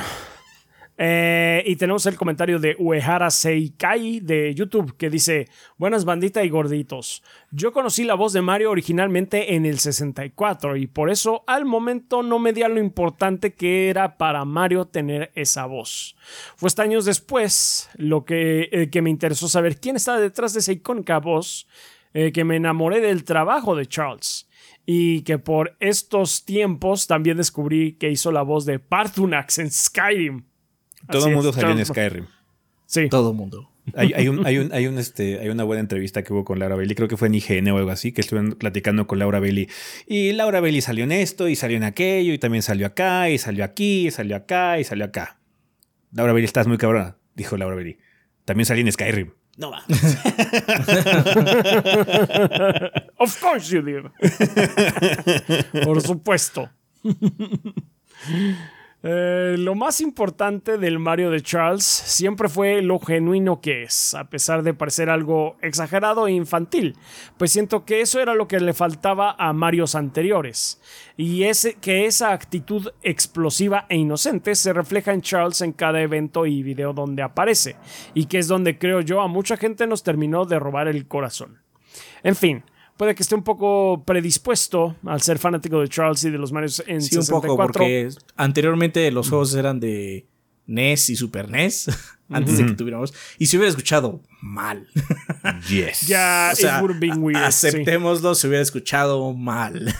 Eh, 1.03 1.63
y 1.65 1.77
tenemos 1.77 2.05
el 2.05 2.15
comentario 2.15 2.59
de 2.59 2.75
Uehara 2.77 3.31
Seikai 3.31 4.19
de 4.19 4.53
YouTube 4.53 4.95
que 4.97 5.09
dice: 5.09 5.47
Buenas 5.75 6.05
bandita 6.05 6.43
y 6.43 6.49
gorditos. 6.49 7.23
Yo 7.49 7.73
conocí 7.73 8.03
la 8.03 8.13
voz 8.13 8.33
de 8.33 8.43
Mario 8.43 8.69
originalmente 8.69 9.55
en 9.55 9.65
el 9.65 9.79
64 9.79 10.75
y 10.75 10.85
por 10.85 11.09
eso 11.09 11.43
al 11.47 11.65
momento 11.65 12.21
no 12.21 12.37
me 12.37 12.53
di 12.53 12.61
a 12.61 12.69
lo 12.69 12.79
importante 12.79 13.55
que 13.55 13.89
era 13.89 14.19
para 14.19 14.45
Mario 14.45 14.85
tener 14.85 15.31
esa 15.33 15.65
voz. 15.65 16.15
Fue 16.55 16.67
hasta 16.67 16.83
años 16.83 17.05
después 17.05 17.89
lo 17.95 18.23
que, 18.23 18.69
eh, 18.71 19.01
me 19.01 19.09
interesó 19.09 19.47
saber 19.47 19.79
quién 19.79 19.95
estaba 19.95 20.19
detrás 20.19 20.53
de 20.53 20.59
esa 20.59 20.71
icónica 20.71 21.19
voz 21.19 21.67
que 22.13 22.43
me 22.43 22.57
enamoré 22.57 22.99
del 22.99 23.23
trabajo 23.23 23.73
de 23.73 23.87
Charles 23.87 24.45
y 24.85 25.21
que 25.21 25.39
por 25.39 25.77
estos 25.79 26.43
tiempos 26.43 27.07
también 27.07 27.37
descubrí 27.37 27.93
que 27.93 28.11
hizo 28.11 28.33
la 28.33 28.41
voz 28.41 28.65
de 28.65 28.79
Partunax 28.79 29.59
en 29.59 29.71
Skyrim. 29.71 30.50
Todo 31.09 31.27
el 31.27 31.35
mundo 31.35 31.53
salió 31.53 31.71
en 31.71 31.85
Skyrim. 31.85 32.25
Sí. 32.85 33.07
Todo 33.09 33.31
el 33.31 33.37
mundo. 33.37 33.69
Hay, 33.95 34.13
hay, 34.13 34.27
un, 34.27 34.45
hay, 34.45 34.59
un, 34.59 34.71
hay, 34.73 34.85
un, 34.87 34.99
este, 34.99 35.39
hay 35.39 35.49
una 35.49 35.63
buena 35.63 35.79
entrevista 35.79 36.23
que 36.23 36.33
hubo 36.33 36.45
con 36.45 36.59
Laura 36.59 36.75
Bailey, 36.75 36.95
creo 36.95 37.07
que 37.07 37.17
fue 37.17 37.29
en 37.29 37.35
IGN 37.35 37.69
o 37.69 37.77
algo 37.77 37.89
así, 37.89 38.11
que 38.11 38.21
estuvieron 38.21 38.53
platicando 38.53 39.07
con 39.07 39.19
Laura 39.19 39.39
Bailey. 39.39 39.69
Y 40.07 40.33
Laura 40.33 40.61
Bailey 40.61 40.81
salió 40.81 41.03
en 41.03 41.11
esto, 41.11 41.47
y 41.47 41.55
salió 41.55 41.77
en 41.77 41.83
aquello, 41.83 42.33
y 42.33 42.37
también 42.37 42.61
salió 42.61 42.85
acá, 42.85 43.29
y 43.29 43.37
salió 43.37 43.65
aquí, 43.65 44.07
y 44.07 44.11
salió 44.11 44.35
acá, 44.35 44.79
y 44.79 44.83
salió 44.83 45.05
acá. 45.05 45.39
Laura 46.13 46.33
Bailey, 46.33 46.45
estás 46.45 46.67
muy 46.67 46.77
cabrona, 46.77 47.17
dijo 47.35 47.57
Laura 47.57 47.75
Bailey. 47.75 47.97
También 48.45 48.65
salió 48.65 48.85
en 48.85 48.91
Skyrim. 48.91 49.31
No 49.57 49.71
va. 49.71 49.83
of 53.17 53.41
course 53.41 53.69
you 53.69 53.81
did. 53.81 54.05
Por 55.83 56.01
supuesto. 56.01 56.69
Eh, 59.03 59.55
lo 59.57 59.73
más 59.73 59.99
importante 59.99 60.77
del 60.77 60.99
Mario 60.99 61.31
de 61.31 61.41
Charles 61.41 61.83
siempre 61.83 62.47
fue 62.47 62.83
lo 62.83 62.99
genuino 62.99 63.59
que 63.59 63.81
es, 63.81 64.13
a 64.13 64.25
pesar 64.29 64.61
de 64.61 64.75
parecer 64.75 65.09
algo 65.09 65.55
exagerado 65.61 66.27
e 66.27 66.33
infantil, 66.33 66.95
pues 67.37 67.51
siento 67.51 67.83
que 67.83 68.01
eso 68.01 68.19
era 68.19 68.35
lo 68.35 68.47
que 68.47 68.59
le 68.59 68.73
faltaba 68.73 69.35
a 69.39 69.53
Marios 69.53 69.95
anteriores, 69.95 70.79
y 71.17 71.43
es 71.43 71.75
que 71.81 72.05
esa 72.05 72.31
actitud 72.31 72.89
explosiva 73.01 73.87
e 73.89 73.97
inocente 73.97 74.53
se 74.53 74.71
refleja 74.71 75.13
en 75.13 75.21
Charles 75.21 75.61
en 75.61 75.73
cada 75.73 75.99
evento 75.99 76.45
y 76.45 76.61
video 76.61 76.93
donde 76.93 77.23
aparece, 77.23 77.77
y 78.13 78.25
que 78.25 78.37
es 78.37 78.47
donde 78.47 78.77
creo 78.77 79.01
yo 79.01 79.21
a 79.21 79.27
mucha 79.27 79.57
gente 79.57 79.87
nos 79.87 80.03
terminó 80.03 80.45
de 80.45 80.59
robar 80.59 80.87
el 80.87 81.07
corazón. 81.07 81.57
En 82.21 82.35
fin, 82.35 82.63
puede 83.01 83.15
que 83.15 83.23
esté 83.23 83.33
un 83.33 83.41
poco 83.41 84.03
predispuesto 84.05 84.95
al 85.07 85.23
ser 85.23 85.39
fanático 85.39 85.81
de 85.81 85.89
Charles 85.89 86.23
y 86.23 86.29
de 86.29 86.37
los 86.37 86.51
Mario 86.51 86.69
en 86.85 87.01
sí, 87.01 87.17
un 87.17 87.25
poco, 87.25 87.57
porque 87.57 88.09
anteriormente 88.35 89.09
los 89.09 89.27
juegos 89.27 89.55
eran 89.55 89.79
de 89.79 90.27
NES 90.67 91.09
y 91.09 91.15
Super 91.15 91.49
NES, 91.49 91.89
antes 92.29 92.59
de 92.59 92.67
que 92.67 92.73
tuviéramos, 92.73 93.11
y 93.39 93.47
se 93.47 93.57
hubiera 93.57 93.71
escuchado 93.71 94.21
mal. 94.39 94.87
Yes. 95.67 96.07
Ya, 96.07 96.51
aceptémoslo, 96.51 98.35
se 98.35 98.47
hubiera 98.47 98.61
escuchado 98.61 99.33
mal. 99.33 99.95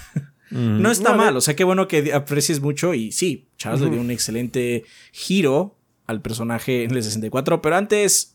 No 0.52 0.92
está 0.92 1.16
mal, 1.16 1.36
o 1.36 1.42
sea, 1.42 1.56
qué 1.56 1.64
bueno 1.64 1.88
que 1.88 2.14
aprecies 2.14 2.62
mucho 2.62 2.94
y 2.94 3.12
sí, 3.12 3.48
Charles 3.58 3.82
le 3.82 3.90
dio 3.90 4.00
un 4.00 4.12
excelente 4.12 4.84
giro 5.12 5.76
al 6.06 6.22
personaje 6.22 6.84
en 6.84 6.92
el 6.92 7.02
64, 7.02 7.64
pero 7.64 7.78
antes 7.78 8.31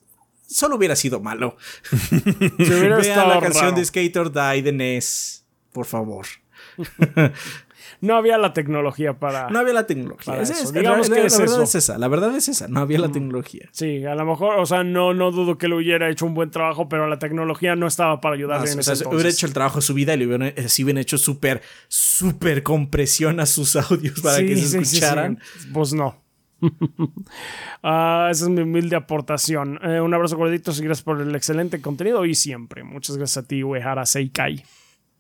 solo 0.47 0.77
hubiera 0.77 0.97
sido 0.97 1.21
malo. 1.21 1.57
hubiera 2.11 2.97
Vean 2.99 3.29
la 3.29 3.41
canción 3.41 3.75
de 3.75 3.85
Skater 3.85 4.31
Die 4.33 4.63
de 4.63 4.73
Ness, 4.73 5.45
por 5.73 5.87
favor. 5.87 6.27
no 8.01 8.17
había 8.17 8.37
la 8.39 8.53
tecnología 8.53 9.19
para. 9.19 9.49
No 9.51 9.59
había 9.59 9.73
la 9.73 9.87
tecnología. 9.87 10.41
Es- 10.41 10.51
eso. 10.51 10.65
es- 10.65 10.73
Digamos 10.73 11.09
la, 11.09 11.15
que 11.17 11.21
la- 11.23 11.27
es 11.27 11.33
la 11.33 11.39
verdad 11.39 11.55
eso. 11.63 11.63
es 11.65 11.75
esa. 11.85 11.99
La 11.99 12.09
verdad 12.09 12.35
es 12.37 12.49
esa. 12.49 12.69
No 12.69 12.81
había 12.81 12.99
la 12.99 13.11
tecnología. 13.11 13.69
Sí, 13.73 14.05
a 14.05 14.15
lo 14.15 14.25
mejor, 14.27 14.59
o 14.59 14.67
sea, 14.67 14.85
no, 14.85 15.15
no 15.15 15.31
dudo 15.31 15.57
que 15.59 15.69
lo 15.69 15.77
hubiera 15.77 16.11
hecho 16.11 16.27
un 16.27 16.35
buen 16.35 16.51
trabajo, 16.51 16.89
pero 16.89 17.07
la 17.09 17.19
tecnología 17.19 17.77
no 17.77 17.87
estaba 17.87 18.21
para 18.21 18.35
ayudarle 18.35 18.71
en 18.71 18.79
O 18.79 18.81
ese 18.81 18.97
sea, 18.97 19.09
hubiera 19.09 19.29
hecho 19.29 19.47
el 19.47 19.53
trabajo 19.53 19.77
de 19.77 19.83
su 19.83 19.95
vida 19.95 20.15
y 20.15 20.19
le 20.19 20.27
hubieran, 20.27 20.53
eh, 20.57 20.69
sí 20.69 20.85
hubieran 20.85 21.01
hecho 21.01 21.17
súper, 21.19 21.63
súper 21.89 22.63
compresión 22.63 23.41
a 23.41 23.47
sus 23.47 23.77
audios 23.77 24.21
para 24.21 24.37
Sí, 24.39 24.47
que 24.47 24.57
se 24.57 24.63
sí, 24.63 24.67
sí, 24.67 24.85
sí. 24.85 24.97
escucharan. 24.97 25.39
Pues 25.73 25.93
no. 25.95 26.23
Ah, 27.83 28.29
esa 28.33 28.45
es 28.47 28.51
mi 28.51 28.63
humilde 28.63 28.97
aportación. 28.97 29.79
Eh, 29.83 30.01
un 30.01 30.13
abrazo 30.13 30.37
gorditos 30.37 30.81
y 30.81 30.85
gracias 30.85 31.05
por 31.05 31.21
el 31.21 31.35
excelente 31.37 31.81
contenido 31.81 32.25
y 32.25 32.35
siempre. 32.35 32.83
Muchas 32.83 33.17
gracias 33.17 33.45
a 33.45 33.47
ti, 33.47 33.63
Uehara 33.63 34.05
Seikai. 34.05 34.65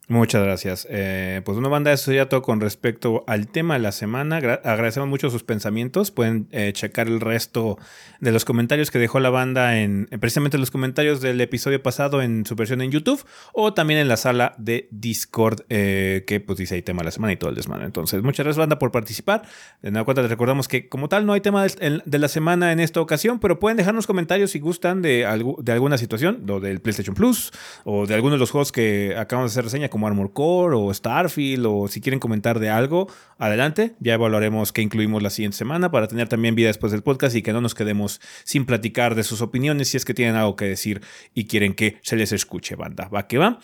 Muchas 0.08 0.44
gracias. 0.44 0.86
Eh, 0.88 1.42
pues 1.44 1.58
una 1.58 1.68
banda, 1.68 1.92
eso 1.92 2.04
sería 2.04 2.28
todo 2.28 2.40
con 2.40 2.60
respecto 2.60 3.24
al 3.26 3.48
tema 3.48 3.74
de 3.74 3.80
la 3.80 3.90
semana. 3.90 4.40
Gra- 4.40 4.60
agradecemos 4.62 5.08
mucho 5.08 5.30
sus 5.30 5.42
pensamientos. 5.42 6.12
Pueden 6.12 6.46
eh, 6.52 6.70
checar 6.72 7.08
el 7.08 7.20
resto 7.20 7.76
de 8.20 8.30
los 8.30 8.44
comentarios 8.44 8.92
que 8.92 9.00
dejó 9.00 9.18
la 9.18 9.30
banda 9.30 9.80
en 9.80 10.06
en 10.12 10.20
precisamente 10.20 10.58
los 10.58 10.70
comentarios 10.70 11.20
del 11.20 11.40
episodio 11.40 11.82
pasado 11.82 12.22
en 12.22 12.46
su 12.46 12.54
versión 12.54 12.82
en 12.82 12.92
YouTube 12.92 13.24
o 13.52 13.74
también 13.74 13.98
en 13.98 14.06
la 14.06 14.16
sala 14.16 14.54
de 14.58 14.86
Discord 14.92 15.62
eh, 15.70 16.22
que 16.28 16.38
pues 16.38 16.56
dice 16.58 16.76
ahí 16.76 16.82
tema 16.82 17.00
de 17.00 17.06
la 17.06 17.10
semana 17.10 17.32
y 17.32 17.36
todo 17.36 17.50
el 17.50 17.56
desmadre. 17.56 17.84
Entonces, 17.86 18.22
muchas 18.22 18.44
gracias 18.44 18.58
banda 18.58 18.78
por 18.78 18.92
participar. 18.92 19.42
De 19.82 19.90
nueva 19.90 20.04
cuenta 20.04 20.22
les 20.22 20.30
recordamos 20.30 20.68
que 20.68 20.88
como 20.88 21.08
tal 21.08 21.26
no 21.26 21.32
hay 21.32 21.40
tema 21.40 21.64
de, 21.64 22.18
la 22.18 22.28
semana 22.28 22.70
en 22.70 22.78
esta 22.78 23.00
ocasión, 23.00 23.40
pero 23.40 23.58
pueden 23.58 23.76
dejarnos 23.76 24.06
comentarios 24.06 24.52
si 24.52 24.60
gustan 24.60 25.02
de, 25.02 25.26
de 25.58 25.72
alguna 25.72 25.98
situación, 25.98 26.44
lo 26.46 26.60
del 26.60 26.80
PlayStation 26.80 27.16
Plus 27.16 27.50
o 27.82 28.06
de 28.06 28.14
alguno 28.14 28.34
de 28.34 28.38
los 28.38 28.52
juegos 28.52 28.70
que 28.70 29.16
acabamos 29.18 29.50
de 29.50 29.54
hacer 29.54 29.64
reseña 29.64 29.88
como 29.96 30.06
Armor 30.06 30.34
Core 30.34 30.76
o 30.76 30.92
Starfield 30.92 31.64
o 31.66 31.88
si 31.88 32.02
quieren 32.02 32.20
comentar 32.20 32.60
de 32.60 32.68
algo, 32.68 33.08
adelante. 33.38 33.94
Ya 33.98 34.12
evaluaremos 34.12 34.70
qué 34.70 34.82
incluimos 34.82 35.22
la 35.22 35.30
siguiente 35.30 35.56
semana 35.56 35.90
para 35.90 36.06
tener 36.06 36.28
también 36.28 36.54
vida 36.54 36.66
después 36.66 36.92
del 36.92 37.02
podcast 37.02 37.34
y 37.34 37.40
que 37.40 37.54
no 37.54 37.62
nos 37.62 37.74
quedemos 37.74 38.20
sin 38.44 38.66
platicar 38.66 39.14
de 39.14 39.24
sus 39.24 39.40
opiniones 39.40 39.88
si 39.88 39.96
es 39.96 40.04
que 40.04 40.12
tienen 40.12 40.36
algo 40.36 40.54
que 40.54 40.66
decir 40.66 41.00
y 41.32 41.46
quieren 41.46 41.72
que 41.72 41.98
se 42.02 42.16
les 42.16 42.32
escuche, 42.32 42.76
banda. 42.76 43.08
Va 43.08 43.26
que 43.26 43.38
va. 43.38 43.58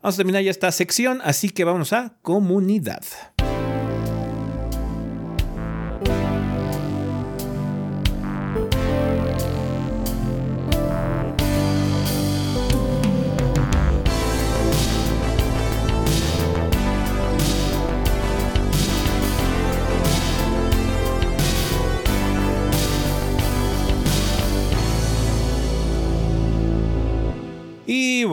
Vamos 0.00 0.14
a 0.14 0.16
terminar 0.16 0.42
ya 0.42 0.50
esta 0.50 0.72
sección, 0.72 1.20
así 1.22 1.50
que 1.50 1.64
vamos 1.64 1.92
a 1.92 2.14
comunidad. 2.22 3.02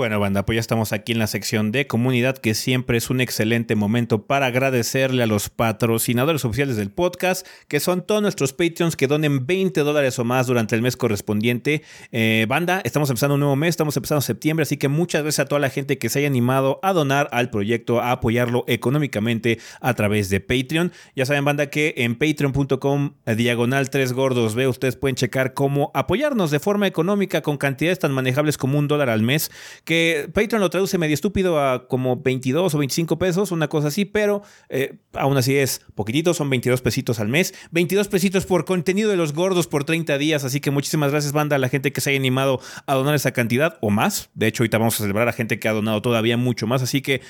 Bueno, 0.08 0.22
banda, 0.22 0.46
pues 0.46 0.56
ya 0.56 0.62
estamos 0.62 0.94
aquí 0.94 1.12
en 1.12 1.20
la 1.20 1.28
sección 1.28 1.74
de 1.74 1.86
comunidad, 1.86 2.38
que 2.38 2.54
siempre 2.54 2.98
es 2.98 3.10
un 3.10 3.20
excelente 3.20 3.76
momento 3.76 4.26
para 4.26 4.46
agradecerle 4.46 5.22
a 5.22 5.28
los 5.28 5.50
patrocinadores 5.50 6.46
oficiales 6.46 6.78
del 6.78 6.92
podcast, 6.92 7.46
que 7.68 7.82
son 7.82 8.08
todos 8.08 8.22
nuestros 8.22 8.54
Patreons 8.54 8.96
que 8.96 9.08
donen 9.08 9.46
20 9.46 9.82
dólares 9.82 10.18
o 10.18 10.24
más 10.24 10.48
durante 10.48 10.76
el 10.76 10.82
mes 10.82 10.96
correspondiente. 10.96 11.82
Eh, 12.14 12.46
banda, 12.48 12.80
estamos 12.86 13.10
empezando 13.10 13.34
un 13.34 13.42
nuevo 13.42 13.58
mes, 13.58 13.72
estamos 13.72 13.98
empezando 13.98 14.22
septiembre, 14.22 14.64
así 14.64 14.78
que 14.78 14.88
muchas 14.88 15.24
gracias 15.24 15.46
a 15.46 15.50
toda 15.50 15.60
la 15.60 15.70
gente 15.70 15.98
que 15.98 16.08
se 16.08 16.20
haya 16.20 16.30
animado 16.30 16.80
a 16.84 16.94
donar 16.94 17.28
al 17.34 17.50
proyecto, 17.50 18.00
a 18.00 18.14
apoyarlo 18.14 18.64
económicamente 18.68 19.60
a 19.82 19.94
través 19.94 20.30
de 20.30 20.40
Patreon. 20.40 20.94
Ya 21.18 21.26
saben, 21.26 21.44
banda, 21.44 21.66
que 21.70 21.96
en 21.98 22.16
patreon.com 22.16 23.16
eh, 23.26 23.36
diagonal 23.36 23.90
3 23.90 24.14
gordos, 24.14 24.56
ve, 24.56 24.70
ustedes 24.70 24.96
pueden 24.96 25.16
checar 25.16 25.54
cómo 25.54 25.92
apoyarnos 25.94 26.50
de 26.50 26.62
forma 26.62 26.88
económica 26.88 27.42
con 27.42 27.58
cantidades 27.58 28.00
tan 28.00 28.14
manejables 28.14 28.58
como 28.58 28.80
un 28.80 28.88
dólar 28.88 29.10
al 29.10 29.22
mes, 29.22 29.52
que 29.84 29.97
Patreon 30.34 30.62
lo 30.62 30.70
traduce 30.70 30.98
medio 30.98 31.14
estúpido 31.14 31.60
a 31.60 31.88
como 31.88 32.18
22 32.18 32.74
o 32.74 32.78
25 32.78 33.18
pesos, 33.18 33.52
una 33.52 33.68
cosa 33.68 33.90
así, 33.90 34.06
pero 34.06 34.42
eh, 34.70 34.98
aún 35.14 35.38
así 35.38 35.56
es 35.56 35.82
poquitito, 35.96 36.34
son 36.34 36.50
22 36.50 36.82
pesitos 36.82 37.20
al 37.20 37.28
mes, 37.28 37.54
22 37.72 38.08
pesitos 38.08 38.46
por 38.46 38.66
contenido 38.66 39.10
de 39.10 39.18
los 39.18 39.34
gordos 39.34 39.68
por 39.68 39.84
30 39.84 40.18
días, 40.18 40.44
así 40.44 40.60
que 40.60 40.72
muchísimas 40.72 41.12
gracias 41.12 41.34
banda 41.34 41.56
a 41.56 41.60
la 41.60 41.70
gente 41.70 41.92
que 41.92 42.02
se 42.02 42.10
haya 42.10 42.20
animado 42.20 42.60
a 42.86 42.96
donar 42.96 43.16
esa 43.16 43.32
cantidad 43.32 43.78
o 43.82 43.90
más, 43.90 44.30
de 44.34 44.48
hecho 44.48 44.64
ahorita 44.64 44.78
vamos 44.78 44.96
a 45.00 45.04
celebrar 45.04 45.28
a 45.28 45.34
gente 45.34 45.60
que 45.60 45.68
ha 45.68 45.74
donado 45.74 46.02
todavía 46.02 46.38
mucho 46.38 46.68
más, 46.68 46.82
así 46.82 47.02
que 47.02 47.22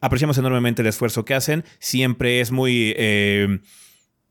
apreciamos 0.00 0.38
enormemente 0.38 0.82
el 0.82 0.88
esfuerzo 0.88 1.24
que 1.24 1.34
hacen, 1.34 1.64
siempre 1.78 2.40
es 2.40 2.50
muy... 2.50 2.94
eh, 2.96 3.58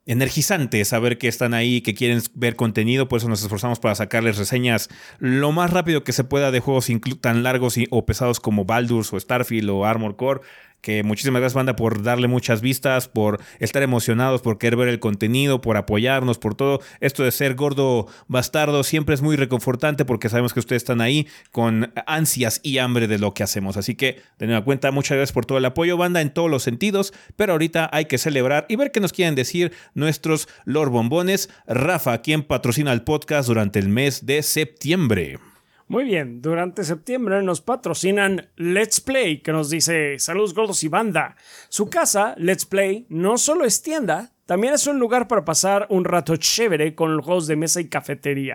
energizante 0.05 0.83
saber 0.85 1.17
que 1.17 1.27
están 1.27 1.53
ahí, 1.53 1.81
que 1.81 1.95
quieren 1.95 2.21
ver 2.33 2.55
contenido, 2.55 3.07
por 3.07 3.17
eso 3.17 3.27
nos 3.27 3.41
esforzamos 3.41 3.79
para 3.79 3.95
sacarles 3.95 4.37
reseñas 4.37 4.89
lo 5.19 5.51
más 5.51 5.71
rápido 5.71 6.03
que 6.03 6.13
se 6.13 6.23
pueda 6.23 6.51
de 6.51 6.59
juegos 6.59 6.87
tan 7.21 7.43
largos 7.43 7.75
o 7.89 8.05
pesados 8.05 8.39
como 8.39 8.65
Baldur's 8.65 9.11
o 9.13 9.19
Starfield 9.19 9.69
o 9.69 9.85
Armor 9.85 10.15
Core. 10.15 10.41
Que 10.85 11.01
muchísimas 11.01 11.39
gracias, 11.39 11.55
banda, 11.55 11.75
por 11.75 12.03
darle 12.03 12.27
muchas 12.27 12.61
vistas, 12.61 13.07
por 13.07 13.41
estar 13.57 13.81
emocionados, 13.81 14.43
por 14.43 14.59
querer 14.59 14.77
ver 14.77 14.87
el 14.87 14.99
contenido, 14.99 15.59
por 15.59 15.77
apoyarnos, 15.77 16.37
por 16.37 16.53
todo. 16.53 16.79
Esto 16.99 17.23
de 17.23 17.31
ser 17.31 17.55
gordo 17.55 18.05
bastardo 18.27 18.83
siempre 18.83 19.15
es 19.15 19.23
muy 19.23 19.35
reconfortante 19.35 20.05
porque 20.05 20.29
sabemos 20.29 20.53
que 20.53 20.59
ustedes 20.59 20.83
están 20.83 21.01
ahí 21.01 21.27
con 21.51 21.91
ansias 22.05 22.59
y 22.61 22.77
hambre 22.77 23.07
de 23.07 23.17
lo 23.17 23.33
que 23.33 23.41
hacemos. 23.41 23.77
Así 23.77 23.95
que, 23.95 24.21
de 24.37 24.45
nueva 24.45 24.63
cuenta, 24.63 24.91
muchas 24.91 25.17
gracias 25.17 25.33
por 25.33 25.47
todo 25.47 25.57
el 25.57 25.65
apoyo, 25.65 25.97
banda, 25.97 26.21
en 26.21 26.29
todos 26.29 26.51
los 26.51 26.61
sentidos. 26.61 27.15
Pero 27.35 27.53
ahorita 27.53 27.89
hay 27.91 28.05
que 28.05 28.19
celebrar 28.19 28.67
y 28.69 28.75
ver 28.75 28.91
qué 28.91 28.99
nos 28.99 29.11
quieren 29.11 29.33
decir 29.33 29.71
nuestros 29.95 30.47
Lord 30.65 30.91
Bombones. 30.91 31.49
Rafa, 31.65 32.21
quien 32.21 32.43
patrocina 32.43 32.93
el 32.93 33.01
podcast 33.01 33.47
durante 33.47 33.79
el 33.79 33.89
mes 33.89 34.27
de 34.27 34.43
septiembre. 34.43 35.39
Muy 35.87 36.03
bien, 36.03 36.41
durante 36.41 36.83
septiembre 36.83 37.43
nos 37.43 37.61
patrocinan 37.61 38.49
Let's 38.55 38.99
Play, 38.99 39.41
que 39.41 39.51
nos 39.51 39.69
dice 39.69 40.17
saludos 40.17 40.55
gordos 40.55 40.83
y 40.83 40.87
banda. 40.87 41.35
Su 41.69 41.91
casa, 41.91 42.33
Let's 42.39 42.65
Play, 42.65 43.05
no 43.09 43.37
solo 43.37 43.65
es 43.65 43.83
tienda, 43.83 44.31
también 44.45 44.75
es 44.75 44.85
un 44.85 44.99
lugar 44.99 45.27
para 45.27 45.43
pasar 45.43 45.87
un 45.89 46.05
rato 46.05 46.35
chévere 46.35 46.93
con 46.93 47.19
juegos 47.19 47.47
de 47.47 47.55
mesa 47.55 47.81
y 47.81 47.87
cafetería. 47.89 48.53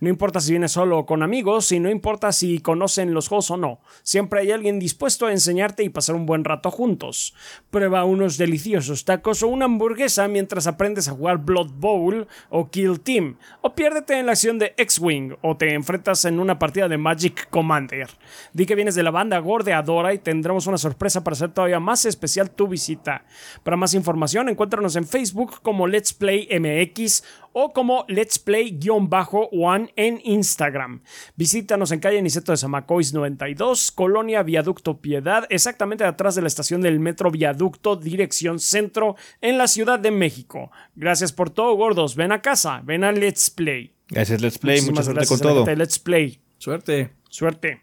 No 0.00 0.08
importa 0.08 0.40
si 0.40 0.52
vienes 0.52 0.72
solo 0.72 0.98
o 0.98 1.04
con 1.04 1.22
amigos, 1.22 1.72
y 1.72 1.78
no 1.78 1.90
importa 1.90 2.32
si 2.32 2.60
conocen 2.60 3.12
los 3.12 3.28
juegos 3.28 3.50
o 3.50 3.58
no, 3.58 3.80
siempre 4.02 4.40
hay 4.40 4.50
alguien 4.50 4.78
dispuesto 4.78 5.26
a 5.26 5.32
enseñarte 5.32 5.82
y 5.82 5.90
pasar 5.90 6.16
un 6.16 6.24
buen 6.24 6.42
rato 6.42 6.70
juntos. 6.70 7.34
Prueba 7.70 8.04
unos 8.04 8.38
deliciosos 8.38 9.04
tacos 9.04 9.42
o 9.42 9.48
una 9.48 9.66
hamburguesa 9.66 10.26
mientras 10.26 10.66
aprendes 10.66 11.06
a 11.08 11.12
jugar 11.12 11.44
Blood 11.44 11.72
Bowl 11.74 12.26
o 12.48 12.70
Kill 12.70 13.00
Team, 13.00 13.36
o 13.60 13.74
piérdete 13.74 14.18
en 14.18 14.24
la 14.24 14.32
acción 14.32 14.58
de 14.58 14.72
X-Wing 14.78 15.36
o 15.42 15.58
te 15.58 15.74
enfrentas 15.74 16.24
en 16.24 16.40
una 16.40 16.58
partida 16.58 16.88
de 16.88 16.96
Magic 16.96 17.50
Commander. 17.50 18.08
Di 18.54 18.64
que 18.64 18.74
vienes 18.74 18.94
de 18.94 19.02
la 19.02 19.10
banda 19.10 19.38
Gordeadora 19.38 20.14
y 20.14 20.18
tendremos 20.18 20.66
una 20.66 20.78
sorpresa 20.78 21.22
para 21.22 21.34
hacer 21.34 21.52
todavía 21.52 21.78
más 21.78 22.06
especial 22.06 22.50
tu 22.50 22.68
visita. 22.68 23.26
Para 23.62 23.76
más 23.76 23.92
información, 23.92 24.48
encuéntranos 24.48 24.96
en 24.96 25.06
Facebook 25.06 25.25
como 25.62 25.86
Let's 25.86 26.12
Play 26.12 26.48
MX 26.50 27.22
o 27.52 27.72
como 27.72 28.04
Let's 28.08 28.38
Play-One 28.38 29.92
en 29.96 30.20
Instagram. 30.22 31.02
Visítanos 31.36 31.90
en 31.90 32.00
calle 32.00 32.20
Niceto 32.20 32.52
de 32.52 32.58
Zamacois 32.58 33.14
92, 33.14 33.92
Colonia 33.92 34.42
Viaducto 34.42 35.00
Piedad, 35.00 35.46
exactamente 35.48 36.04
atrás 36.04 36.34
de 36.34 36.42
la 36.42 36.48
estación 36.48 36.82
del 36.82 37.00
Metro 37.00 37.30
Viaducto, 37.30 37.96
dirección 37.96 38.58
centro, 38.58 39.16
en 39.40 39.56
la 39.56 39.68
Ciudad 39.68 39.98
de 39.98 40.10
México. 40.10 40.70
Gracias 40.94 41.32
por 41.32 41.48
todo, 41.48 41.74
gordos. 41.76 42.14
Ven 42.14 42.32
a 42.32 42.42
casa, 42.42 42.82
ven 42.84 43.04
a 43.04 43.12
Let's 43.12 43.48
Play. 43.48 43.94
Gracias, 44.08 44.40
Let's 44.42 44.58
Play. 44.58 44.82
Mucha 44.82 44.92
Muchísimas 44.92 45.04
suerte 45.06 45.20
gracias 45.20 45.40
con 45.40 45.64
todo. 45.64 45.74
Let's 45.74 45.98
Play. 45.98 46.40
Suerte. 46.58 47.10
Suerte. 47.30 47.82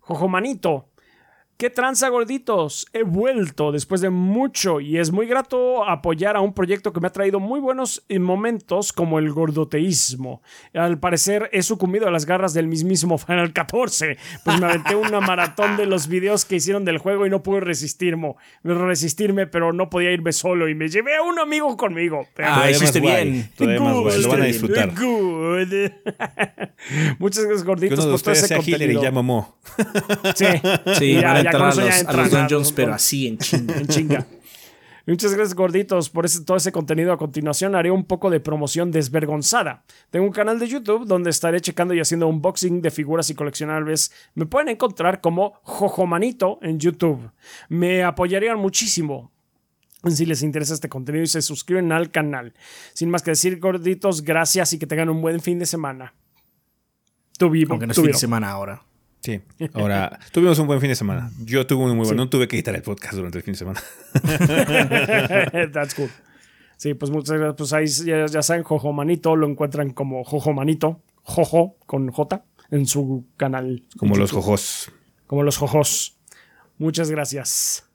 Jojomanito. 0.00 0.87
¿Qué 1.58 1.70
tranza, 1.70 2.08
gorditos? 2.08 2.86
He 2.92 3.02
vuelto 3.02 3.72
después 3.72 4.00
de 4.00 4.10
mucho 4.10 4.78
y 4.78 4.96
es 4.98 5.10
muy 5.10 5.26
grato 5.26 5.84
apoyar 5.84 6.36
a 6.36 6.40
un 6.40 6.54
proyecto 6.54 6.92
que 6.92 7.00
me 7.00 7.08
ha 7.08 7.10
traído 7.10 7.40
muy 7.40 7.58
buenos 7.58 8.04
momentos 8.20 8.92
como 8.92 9.18
el 9.18 9.32
gordoteísmo. 9.32 10.40
Al 10.72 11.00
parecer 11.00 11.50
he 11.52 11.62
sucumbido 11.64 12.06
a 12.06 12.12
las 12.12 12.26
garras 12.26 12.54
del 12.54 12.68
mismísimo 12.68 13.18
Final 13.18 13.52
14, 13.52 14.16
pues 14.44 14.60
me 14.60 14.66
aventé 14.66 14.94
una 14.94 15.18
maratón 15.20 15.76
de 15.76 15.86
los 15.86 16.06
videos 16.06 16.44
que 16.44 16.54
hicieron 16.54 16.84
del 16.84 16.98
juego 16.98 17.26
y 17.26 17.30
no 17.30 17.42
pude 17.42 17.58
resistirme, 17.58 18.36
resistirme, 18.62 19.48
pero 19.48 19.72
no 19.72 19.90
podía 19.90 20.12
irme 20.12 20.30
solo 20.30 20.68
y 20.68 20.76
me 20.76 20.88
llevé 20.88 21.16
a 21.16 21.22
un 21.22 21.40
amigo 21.40 21.76
conmigo. 21.76 22.24
Pero- 22.36 22.50
Ah, 22.52 22.70
hiciste 22.70 23.00
bien. 23.00 23.50
Todavía 23.56 23.80
más 23.80 23.96
guay. 23.96 24.22
Lo 24.22 24.28
van 24.28 24.42
a 24.42 24.44
disfrutar. 24.44 24.90
Good. 24.94 25.58
Muchas 27.18 27.44
gracias, 27.44 27.62
Que 27.62 27.66
gorditos, 27.66 27.98
uno 27.98 28.06
de 28.06 28.12
por 28.12 28.20
todo 28.22 28.32
ustedes 28.32 28.46
sea 28.46 28.58
y 28.58 29.02
ya 29.02 29.10
mamó. 29.10 29.58
Sí, 30.36 30.46
Sí, 30.98 31.14
Ya, 31.14 31.28
van 31.28 31.36
a 31.38 31.42
ya 31.42 31.47
entrar 31.50 31.72
a 31.72 31.74
los, 31.74 31.78
a 31.78 31.98
entran 32.00 32.24
los 32.24 32.34
a- 32.34 32.38
dungeons, 32.40 32.72
pero 32.72 32.94
así 32.94 33.26
en 33.26 33.38
chinga. 33.38 33.76
en 33.76 33.86
chinga. 33.86 34.26
Muchas 35.06 35.32
gracias, 35.32 35.54
gorditos, 35.54 36.10
por 36.10 36.26
ese- 36.26 36.44
todo 36.44 36.58
ese 36.58 36.70
contenido. 36.70 37.12
A 37.14 37.16
continuación, 37.16 37.74
haré 37.74 37.90
un 37.90 38.04
poco 38.04 38.28
de 38.28 38.40
promoción 38.40 38.90
desvergonzada. 38.90 39.82
Tengo 40.10 40.26
un 40.26 40.32
canal 40.32 40.58
de 40.58 40.68
YouTube 40.68 41.06
donde 41.06 41.30
estaré 41.30 41.62
checando 41.62 41.94
y 41.94 42.00
haciendo 42.00 42.28
unboxing 42.28 42.82
de 42.82 42.90
figuras 42.90 43.30
y 43.30 43.34
coleccionables. 43.34 44.12
Me 44.34 44.44
pueden 44.44 44.68
encontrar 44.68 45.22
como 45.22 45.54
Jojomanito 45.62 46.58
en 46.60 46.78
YouTube. 46.78 47.30
Me 47.70 48.04
apoyarían 48.04 48.58
muchísimo. 48.58 49.32
si 50.06 50.26
les 50.26 50.42
interesa 50.42 50.74
este 50.74 50.90
contenido 50.90 51.24
y 51.24 51.26
se 51.26 51.40
suscriben 51.40 51.90
al 51.90 52.10
canal. 52.10 52.52
Sin 52.92 53.08
más 53.08 53.22
que 53.22 53.30
decir, 53.30 53.58
gorditos, 53.60 54.22
gracias 54.22 54.74
y 54.74 54.78
que 54.78 54.86
tengan 54.86 55.08
un 55.08 55.22
buen 55.22 55.40
fin 55.40 55.58
de 55.58 55.64
semana. 55.64 56.12
Tu 57.38 57.48
vivo. 57.48 57.72
Aunque 57.72 57.86
no 57.86 57.92
es 57.92 57.96
fin 57.96 58.06
de 58.08 58.12
semana 58.14 58.50
ahora. 58.50 58.82
Sí, 59.20 59.40
ahora 59.74 60.18
tuvimos 60.32 60.58
un 60.58 60.66
buen 60.66 60.80
fin 60.80 60.90
de 60.90 60.94
semana. 60.94 61.30
Yo 61.44 61.66
tuve 61.66 61.84
un 61.84 61.96
muy 61.96 62.06
bueno. 62.06 62.24
No 62.24 62.30
tuve 62.30 62.48
que 62.48 62.56
editar 62.56 62.74
el 62.74 62.82
podcast 62.82 63.14
durante 63.14 63.38
el 63.38 63.44
fin 63.44 63.52
de 63.52 63.58
semana. 63.58 63.80
That's 65.72 65.94
cool. 65.94 66.10
Sí, 66.76 66.94
pues 66.94 67.10
muchas 67.10 67.36
gracias. 67.36 67.56
Pues 67.56 67.72
ahí 67.72 67.86
ya, 67.86 68.42
saben, 68.42 68.62
Jojo 68.62 68.92
Manito 68.92 69.34
lo 69.34 69.48
encuentran 69.48 69.90
como 69.90 70.22
Jojo 70.24 70.52
Manito, 70.52 71.02
Jojo 71.22 71.76
con 71.86 72.10
J 72.10 72.44
en 72.70 72.86
su 72.86 73.26
canal. 73.36 73.84
Como 73.96 74.16
los 74.16 74.30
Jojos. 74.30 74.92
Como 75.26 75.42
los 75.42 75.56
Jojos. 75.56 76.16
Muchas 76.78 77.10
gracias. 77.10 77.87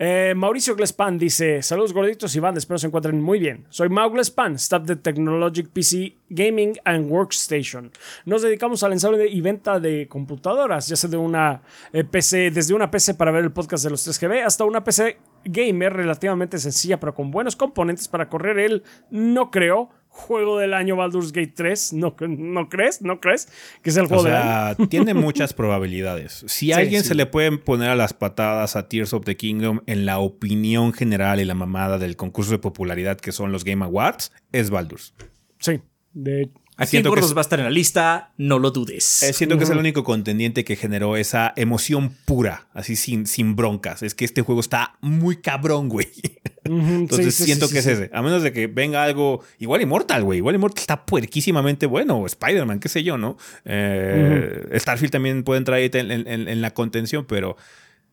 Eh, 0.00 0.32
Mauricio 0.36 0.76
Glespan 0.76 1.18
dice: 1.18 1.60
Saludos 1.60 1.92
gorditos 1.92 2.34
y 2.36 2.40
bandas, 2.40 2.62
espero 2.62 2.78
se 2.78 2.86
encuentren 2.86 3.20
muy 3.20 3.40
bien. 3.40 3.66
Soy 3.68 3.88
Mau 3.88 4.10
Glespan, 4.10 4.54
staff 4.54 4.84
de 4.84 4.94
Technologic 4.94 5.70
PC 5.70 6.16
Gaming 6.28 6.78
and 6.84 7.10
Workstation. 7.10 7.90
Nos 8.24 8.42
dedicamos 8.42 8.84
al 8.84 8.92
ensamble 8.92 9.26
y 9.26 9.40
venta 9.40 9.80
de 9.80 10.06
computadoras, 10.06 10.86
ya 10.86 10.94
sea 10.94 11.10
de 11.10 11.16
una 11.16 11.62
eh, 11.92 12.04
PC, 12.04 12.52
desde 12.52 12.74
una 12.74 12.90
PC 12.90 13.14
para 13.14 13.32
ver 13.32 13.42
el 13.42 13.50
podcast 13.50 13.82
de 13.82 13.90
los 13.90 14.06
3GB 14.06 14.44
hasta 14.44 14.64
una 14.64 14.84
PC 14.84 15.18
gamer 15.44 15.92
relativamente 15.92 16.58
sencilla, 16.58 17.00
pero 17.00 17.14
con 17.14 17.32
buenos 17.32 17.56
componentes 17.56 18.06
para 18.06 18.28
correr 18.28 18.58
el, 18.58 18.84
no 19.10 19.50
creo, 19.50 19.90
juego 20.18 20.58
del 20.58 20.74
año 20.74 20.96
Baldur's 20.96 21.32
Gate 21.32 21.52
3. 21.54 21.94
¿No, 21.94 22.14
no 22.20 22.68
crees? 22.68 23.00
¿No 23.00 23.20
crees 23.20 23.48
que 23.82 23.90
es 23.90 23.96
el 23.96 24.06
juego 24.06 24.24
o 24.24 24.26
sea, 24.26 24.76
Tiene 24.90 25.14
muchas 25.14 25.54
probabilidades. 25.54 26.44
Si 26.46 26.72
a 26.72 26.78
alguien 26.78 27.04
se 27.04 27.14
le 27.14 27.26
pueden 27.26 27.58
poner 27.58 27.90
a 27.90 27.96
las 27.96 28.12
patadas 28.12 28.76
a 28.76 28.88
Tears 28.88 29.12
of 29.14 29.24
the 29.24 29.36
Kingdom 29.36 29.80
en 29.86 30.04
la 30.04 30.18
opinión 30.18 30.92
general 30.92 31.40
y 31.40 31.44
la 31.44 31.54
mamada 31.54 31.98
del 31.98 32.16
concurso 32.16 32.50
de 32.50 32.58
popularidad 32.58 33.18
que 33.18 33.32
son 33.32 33.52
los 33.52 33.64
Game 33.64 33.84
Awards, 33.84 34.32
es 34.52 34.70
Baldur's. 34.70 35.14
Sí, 35.58 35.80
de 36.12 36.50
Aquí 36.80 37.02
Gordos 37.02 37.34
va 37.34 37.40
a 37.40 37.42
estar 37.42 37.58
en 37.58 37.64
la 37.64 37.72
lista, 37.72 38.32
no 38.36 38.60
lo 38.60 38.70
dudes. 38.70 39.24
Eh, 39.24 39.32
siento 39.32 39.58
que 39.58 39.64
es 39.64 39.70
el 39.70 39.78
único 39.78 40.04
contendiente 40.04 40.62
que 40.62 40.76
generó 40.76 41.16
esa 41.16 41.52
emoción 41.56 42.14
pura, 42.24 42.68
así 42.72 42.94
sin, 42.94 43.26
sin 43.26 43.56
broncas. 43.56 44.04
Es 44.04 44.14
que 44.14 44.24
este 44.24 44.42
juego 44.42 44.60
está 44.60 44.96
muy 45.00 45.38
cabrón, 45.38 45.88
güey. 45.88 46.06
Entonces 46.64 47.34
siento 47.34 47.68
que 47.68 47.80
es 47.80 47.86
ese. 47.86 48.10
A 48.12 48.22
menos 48.22 48.44
de 48.44 48.52
que 48.52 48.68
venga 48.68 49.02
algo 49.02 49.42
igual 49.58 49.82
Immortal, 49.82 50.22
güey. 50.22 50.38
Igual 50.38 50.54
Immortal 50.54 50.80
está 50.80 51.04
puerquísimamente 51.04 51.86
bueno. 51.86 52.24
Spider-Man, 52.24 52.78
qué 52.78 52.88
sé 52.88 53.02
yo, 53.02 53.18
¿no? 53.18 53.36
Eh, 53.64 54.68
Starfield 54.76 55.10
también 55.10 55.42
puede 55.42 55.58
entrar 55.58 55.78
ahí 55.78 55.90
en, 55.92 56.62
la 56.62 56.70
contención, 56.72 57.24
pero 57.24 57.56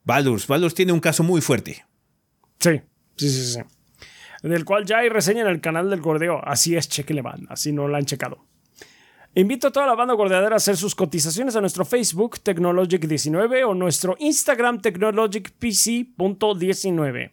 Baldur's, 0.06 0.48
Baldur's 0.48 0.74
tiene 0.74 0.92
un 0.92 1.02
caso 1.02 1.22
muy 1.22 1.42
fuerte. 1.42 1.86
Sí, 2.60 2.82
sí, 3.16 3.30
sí, 3.30 3.46
sí. 3.46 3.60
Del 4.42 4.66
cual 4.66 4.86
ya 4.86 5.00
hay 5.00 5.10
reseña 5.10 5.42
en 5.42 5.50
el 5.50 5.62
canal 5.62 5.92
del 5.92 6.02
Gordeo. 6.02 6.42
Así 6.44 6.76
es, 6.76 6.90
chequele 6.90 7.22
van. 7.22 7.46
Así 7.50 7.72
no 7.72 7.88
la 7.88 8.00
han 8.00 8.06
checado. 8.06 8.44
Invito 9.38 9.68
a 9.68 9.72
toda 9.72 9.86
la 9.86 9.96
banda 9.96 10.14
gordeadera 10.14 10.56
a 10.56 10.58
hacer 10.58 10.78
sus 10.78 10.96
cotizaciones 10.96 11.58
a 11.58 11.62
nuestro 11.62 11.84
Facebook 11.84 12.38
Technologic19 12.42 13.66
o 13.68 13.74
nuestro 13.74 14.16
Instagram 14.18 14.80
TechnologicPC.19. 14.80 17.32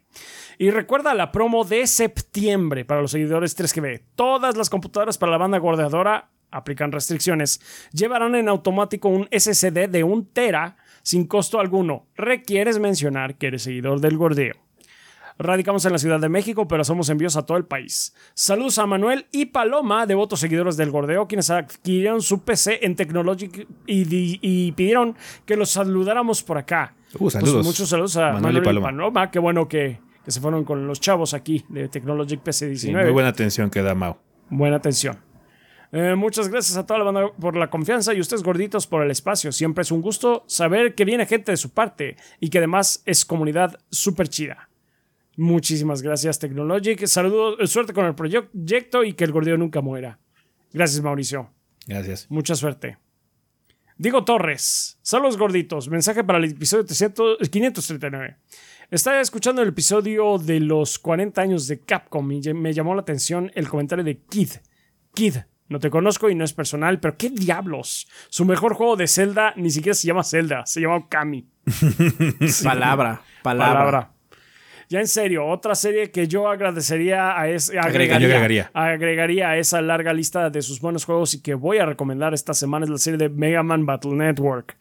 Y 0.58 0.70
recuerda 0.70 1.14
la 1.14 1.30
promo 1.30 1.62
de 1.62 1.86
septiembre 1.86 2.84
para 2.84 3.02
los 3.02 3.12
seguidores 3.12 3.56
3GB. 3.56 4.02
Todas 4.16 4.56
las 4.56 4.68
computadoras 4.68 5.16
para 5.16 5.30
la 5.30 5.38
banda 5.38 5.58
gordeadora 5.58 6.28
aplican 6.50 6.90
restricciones. 6.90 7.60
Llevarán 7.92 8.34
en 8.34 8.48
automático 8.48 9.08
un 9.08 9.28
SSD 9.30 9.88
de 9.88 10.02
un 10.02 10.26
tera 10.26 10.76
sin 11.04 11.28
costo 11.28 11.60
alguno. 11.60 12.08
Requieres 12.16 12.80
mencionar 12.80 13.38
que 13.38 13.46
eres 13.46 13.62
seguidor 13.62 14.00
del 14.00 14.16
gordeo. 14.16 14.56
Radicamos 15.38 15.84
en 15.84 15.92
la 15.92 15.98
Ciudad 15.98 16.20
de 16.20 16.28
México, 16.28 16.68
pero 16.68 16.84
somos 16.84 17.08
envíos 17.08 17.36
a 17.36 17.46
todo 17.46 17.56
el 17.58 17.64
país. 17.64 18.14
Saludos 18.34 18.78
a 18.78 18.86
Manuel 18.86 19.26
y 19.32 19.46
Paloma, 19.46 20.06
devotos 20.06 20.40
seguidores 20.40 20.76
del 20.76 20.90
Gordeo, 20.90 21.26
quienes 21.26 21.50
adquirieron 21.50 22.22
su 22.22 22.42
PC 22.42 22.80
en 22.82 22.96
Technologic 22.96 23.66
y, 23.86 24.72
pidieron 24.72 25.16
que 25.44 25.56
los 25.56 25.70
saludáramos 25.70 26.42
por 26.42 26.58
acá. 26.58 26.94
Uh, 27.14 27.18
pues 27.18 27.34
saludos. 27.34 27.66
muchos 27.66 27.88
saludos 27.88 28.16
a 28.16 28.32
Manuel, 28.32 28.58
y, 28.58 28.60
Paloma. 28.60 29.30
Qué 29.30 29.38
bueno 29.38 29.68
que, 29.68 30.00
se 30.26 30.40
fueron 30.40 30.64
con 30.64 30.86
los 30.86 31.00
chavos 31.00 31.34
aquí 31.34 31.64
de 31.68 31.88
Technologic 31.88 32.40
PC 32.40 32.68
19. 32.68 33.04
muy 33.04 33.12
buena 33.12 33.30
atención 33.30 33.70
que 33.70 33.82
da 33.82 33.94
Mau. 33.94 34.16
Buena 34.48 34.76
atención. 34.76 35.18
Eh, 35.92 36.14
muchas 36.14 36.48
gracias 36.48 36.78
a 36.78 36.86
toda 36.86 36.98
la 36.98 37.04
banda 37.04 37.32
por 37.38 37.54
la 37.54 37.68
confianza 37.68 38.14
y 38.14 38.20
ustedes 38.20 38.42
gorditos 38.42 38.86
por 38.86 39.02
el 39.02 39.10
espacio. 39.10 39.52
Siempre 39.52 39.82
es 39.82 39.90
un 39.90 40.00
gusto 40.00 40.42
saber 40.46 40.94
que 40.94 41.04
viene 41.04 41.26
gente 41.26 41.52
de 41.52 41.58
su 41.58 41.70
parte 41.70 42.16
y 42.40 42.48
que 42.48 42.58
además 42.58 43.02
es 43.04 43.26
comunidad 43.26 43.78
súper 43.90 44.28
chida. 44.28 44.70
Muchísimas 45.36 46.02
gracias, 46.02 46.38
Technologic. 46.38 47.06
Saludos, 47.06 47.56
eh, 47.60 47.66
suerte 47.66 47.92
con 47.92 48.04
el 48.06 48.14
proyecto 48.14 49.04
y 49.04 49.14
que 49.14 49.24
el 49.24 49.32
gordeo 49.32 49.56
nunca 49.56 49.80
muera. 49.80 50.18
Gracias, 50.72 51.02
Mauricio. 51.02 51.50
Gracias. 51.86 52.26
Mucha 52.30 52.54
suerte. 52.54 52.98
Diego 53.96 54.24
Torres. 54.24 54.98
Saludos, 55.02 55.36
gorditos. 55.36 55.88
Mensaje 55.88 56.24
para 56.24 56.38
el 56.38 56.44
episodio 56.44 56.84
539. 56.84 58.36
Estaba 58.90 59.20
escuchando 59.20 59.62
el 59.62 59.68
episodio 59.68 60.38
de 60.38 60.60
los 60.60 60.98
40 60.98 61.40
años 61.40 61.66
de 61.66 61.80
Capcom 61.80 62.30
y 62.32 62.40
me 62.52 62.72
llamó 62.72 62.94
la 62.94 63.02
atención 63.02 63.50
el 63.54 63.68
comentario 63.68 64.04
de 64.04 64.18
Kid. 64.18 64.50
Kid, 65.14 65.36
no 65.68 65.78
te 65.78 65.88
conozco 65.88 66.28
y 66.28 66.34
no 66.34 66.44
es 66.44 66.52
personal, 66.52 67.00
pero 67.00 67.16
¿qué 67.16 67.30
diablos? 67.30 68.06
Su 68.28 68.44
mejor 68.44 68.74
juego 68.74 68.96
de 68.96 69.08
Zelda 69.08 69.54
ni 69.56 69.70
siquiera 69.70 69.94
se 69.94 70.06
llama 70.06 70.24
Zelda, 70.24 70.66
se 70.66 70.80
llama 70.80 71.08
Kami. 71.08 71.48
palabra, 72.62 73.22
palabra. 73.42 74.12
Ya 74.92 75.00
en 75.00 75.08
serio, 75.08 75.46
otra 75.46 75.74
serie 75.74 76.10
que 76.10 76.28
yo 76.28 76.46
agradecería 76.46 77.40
a 77.40 77.48
esa 77.48 77.80
agregaría, 77.80 78.70
agregaría. 78.74 79.48
a 79.48 79.56
esa 79.56 79.80
larga 79.80 80.12
lista 80.12 80.50
de 80.50 80.60
sus 80.60 80.82
buenos 80.82 81.06
juegos 81.06 81.32
y 81.32 81.40
que 81.40 81.54
voy 81.54 81.78
a 81.78 81.86
recomendar 81.86 82.34
esta 82.34 82.52
semana 82.52 82.84
es 82.84 82.90
la 82.90 82.98
serie 82.98 83.16
de 83.16 83.30
Mega 83.30 83.62
Man 83.62 83.86
Battle 83.86 84.12
Network. 84.12 84.76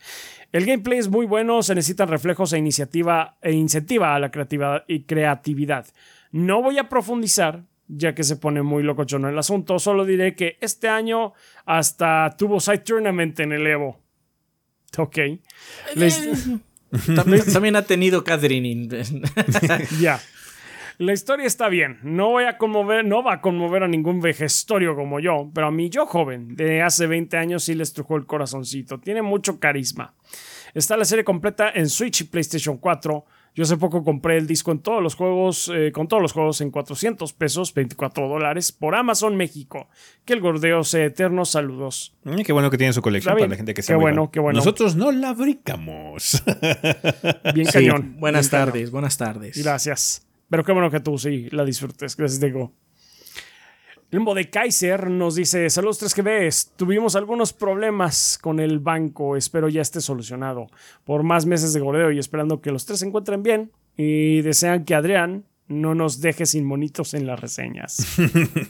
El 0.51 0.65
gameplay 0.65 0.99
es 0.99 1.07
muy 1.07 1.25
bueno, 1.25 1.63
se 1.63 1.75
necesitan 1.75 2.09
reflejos 2.09 2.51
e 2.51 2.57
iniciativa 2.57 3.37
e 3.41 3.53
incentiva 3.53 4.13
a 4.13 4.19
la 4.19 4.31
creatividad 4.31 4.83
y 4.85 5.03
creatividad. 5.03 5.87
No 6.33 6.61
voy 6.61 6.77
a 6.77 6.89
profundizar, 6.89 7.63
ya 7.87 8.13
que 8.13 8.25
se 8.25 8.35
pone 8.35 8.63
muy 8.63 8.83
locochón 8.83 9.23
el 9.23 9.39
asunto, 9.39 9.79
solo 9.79 10.03
diré 10.03 10.35
que 10.35 10.57
este 10.59 10.89
año 10.89 11.31
hasta 11.65 12.35
tuvo 12.37 12.59
Side 12.59 12.79
Tournament 12.79 13.39
en 13.39 13.53
el 13.53 13.65
Evo. 13.65 13.97
Ok. 14.97 15.19
También, 17.15 17.75
ha 17.75 17.83
tenido 17.83 18.23
Catherine. 18.23 18.87
ya. 19.99 20.19
La 20.97 21.13
historia 21.13 21.47
está 21.47 21.67
bien. 21.69 21.99
No 22.03 22.29
voy 22.29 22.43
a 22.43 22.57
conmover, 22.57 23.03
no 23.03 23.23
va 23.23 23.33
a 23.35 23.41
conmover 23.41 23.83
a 23.83 23.87
ningún 23.87 24.21
vejestorio 24.21 24.95
como 24.95 25.19
yo, 25.19 25.49
pero 25.53 25.67
a 25.67 25.71
mí 25.71 25.89
yo 25.89 26.05
joven, 26.05 26.55
de 26.55 26.83
hace 26.83 27.07
20 27.07 27.37
años, 27.37 27.63
sí 27.63 27.73
le 27.73 27.83
estrujó 27.83 28.17
el 28.17 28.25
corazoncito. 28.25 28.99
Tiene 28.99 29.21
mucho 29.21 29.59
carisma. 29.59 30.13
Está 30.73 30.97
la 30.97 31.05
serie 31.05 31.23
completa 31.23 31.71
en 31.73 31.89
Switch 31.89 32.21
y 32.21 32.23
PlayStation 32.25 32.77
4. 32.77 33.25
Yo 33.53 33.63
hace 33.63 33.75
poco 33.75 34.03
compré 34.03 34.37
el 34.37 34.47
disco 34.47 34.71
en 34.71 34.79
todos 34.79 35.03
los 35.03 35.15
juegos, 35.15 35.69
eh, 35.75 35.91
con 35.91 36.07
todos 36.07 36.21
los 36.21 36.31
juegos 36.31 36.61
en 36.61 36.71
400 36.71 37.33
pesos, 37.33 37.73
24 37.73 38.29
dólares, 38.29 38.71
por 38.71 38.95
Amazon 38.95 39.35
México. 39.35 39.89
Que 40.23 40.33
el 40.33 40.39
gordeo 40.39 40.83
sea 40.85 41.05
eterno. 41.05 41.43
Saludos. 41.43 42.15
Mm, 42.23 42.41
qué 42.41 42.53
bueno 42.53 42.69
que 42.69 42.77
tiene 42.77 42.93
su 42.93 43.01
colección 43.01 43.35
para 43.35 43.47
la 43.47 43.55
gente 43.55 43.73
que 43.73 43.81
se 43.81 43.91
Qué 43.91 43.97
bueno, 43.97 44.31
qué 44.31 44.39
bueno. 44.39 44.57
Nosotros 44.57 44.95
no 44.95 45.11
la 45.11 45.35
fabricamos. 45.35 46.41
Bien 47.53 47.67
cañón. 47.67 48.15
Buenas 48.19 48.49
tardes, 48.49 48.89
buenas 48.89 49.17
tardes. 49.17 49.57
Gracias. 49.61 50.25
Pero 50.49 50.63
qué 50.63 50.71
bueno 50.71 50.89
que 50.89 50.99
tú 50.99 51.17
sí 51.17 51.49
la 51.51 51.65
disfrutes. 51.65 52.15
Gracias, 52.15 52.39
Diego. 52.39 52.73
Limbo 54.11 54.35
de 54.35 54.49
Kaiser 54.49 55.09
nos 55.09 55.35
dice: 55.35 55.69
Saludos 55.69 55.99
3 55.99 56.13
que 56.13 56.21
ves. 56.21 56.73
Tuvimos 56.75 57.15
algunos 57.15 57.53
problemas 57.53 58.37
con 58.41 58.59
el 58.59 58.79
banco. 58.79 59.37
Espero 59.37 59.69
ya 59.69 59.81
esté 59.81 60.01
solucionado. 60.01 60.67
Por 61.05 61.23
más 61.23 61.45
meses 61.45 61.71
de 61.71 61.79
gordeo 61.79 62.11
y 62.11 62.19
esperando 62.19 62.59
que 62.59 62.71
los 62.71 62.85
tres 62.85 62.99
se 62.99 63.07
encuentren 63.07 63.41
bien. 63.41 63.71
Y 63.95 64.41
desean 64.41 64.83
que 64.83 64.95
Adrián 64.95 65.45
no 65.67 65.95
nos 65.95 66.19
deje 66.19 66.45
sin 66.45 66.65
monitos 66.65 67.13
en 67.13 67.25
las 67.25 67.39
reseñas. 67.39 68.17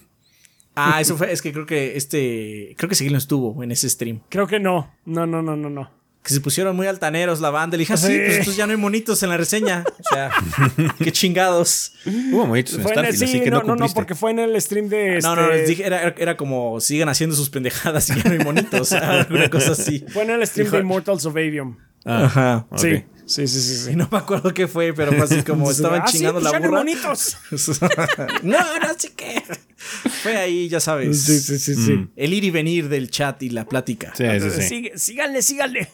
ah, 0.76 1.02
eso 1.02 1.18
fue. 1.18 1.32
Es 1.32 1.42
que 1.42 1.52
creo 1.52 1.66
que 1.66 1.98
este. 1.98 2.76
Creo 2.78 2.88
que 2.88 2.96
sí 2.96 3.10
no 3.10 3.18
estuvo 3.18 3.64
en 3.64 3.72
ese 3.72 3.90
stream. 3.90 4.22
Creo 4.30 4.46
que 4.46 4.60
no. 4.60 4.94
No, 5.06 5.26
no, 5.26 5.42
no, 5.42 5.56
no, 5.56 5.72
no 5.72 6.01
que 6.24 6.34
se 6.34 6.40
pusieron 6.40 6.76
muy 6.76 6.88
altaneros 6.88 7.42
la 7.42 7.50
banda. 7.50 7.78
Le 7.78 7.82
dije, 7.82 7.94
ah, 7.94 7.98
sí, 7.98 8.16
pues 8.16 8.32
entonces 8.32 8.56
ya 8.56 8.68
no 8.68 8.72
hay 8.72 8.78
monitos 8.78 9.22
en 9.24 9.30
la 9.30 9.38
reseña. 9.38 9.84
O 9.88 10.14
sea, 10.14 10.30
qué 11.00 11.12
chingados. 11.12 11.94
Hubo 12.06 12.46
monitos 12.46 12.76
en 12.76 12.82
Starfield, 12.82 13.24
así 13.24 13.40
que 13.42 13.50
no, 13.50 13.64
no, 13.64 13.76
no, 13.76 13.88
porque 13.90 14.14
fue 14.14 14.32
en 14.32 14.40
el 14.40 14.62
stream 14.62 14.88
de. 14.88 15.20
No, 15.22 15.36
no, 15.36 15.50
les 15.50 15.62
este 15.62 15.70
dije, 15.70 15.86
era, 15.86 16.14
era, 16.18 16.38
como 16.38 16.80
siguen 16.80 17.10
haciendo 17.10 17.36
sus 17.36 17.50
pendejadas 17.50 18.10
y 18.10 18.16
ya 18.16 18.24
no 18.24 18.32
hay 18.32 18.40
monitos. 18.40 18.92
alguna 18.94 19.50
cosa 19.50 19.72
así. 19.72 20.06
Fue 20.10 20.24
en 20.24 20.32
el 20.32 20.46
stream 20.46 20.70
de 20.70 20.80
Immortals 20.80 21.26
of 21.26 21.36
Avium. 21.36 21.78
Ah, 22.06 22.26
Ajá. 22.26 22.68
Sí. 22.78 23.04
Sí, 23.32 23.48
sí, 23.48 23.62
sí, 23.62 23.96
No 23.96 24.10
me 24.12 24.18
acuerdo 24.18 24.54
qué 24.54 24.68
fue, 24.68 24.92
pero 24.92 25.14
fue 25.14 25.22
así 25.22 25.42
como 25.48 25.72
estaban 25.72 26.02
ah, 26.02 26.06
chingando 26.06 26.42
pues 26.42 26.52
la 26.52 26.60
burra. 26.60 26.80
bonitos. 26.80 27.38
no, 28.44 28.58
no 28.58 28.94
sé 28.98 29.14
qué. 29.16 29.42
Fue 29.78 30.36
ahí, 30.36 30.68
ya 30.68 30.82
sabes. 30.82 31.24
Sí, 31.24 31.40
sí, 31.40 31.58
sí, 31.58 31.76
sí. 31.76 32.08
El 32.18 32.34
ir 32.34 32.44
y 32.44 32.52
venir 32.52 32.90
del 32.90 33.10
chat 33.10 33.42
y 33.44 33.50
la 33.50 33.66
plática. 33.66 34.14
Sí, 34.16 34.26
sí, 34.42 34.62
sí. 34.62 34.92
síganle, 34.96 35.42
síganle. 35.42 35.88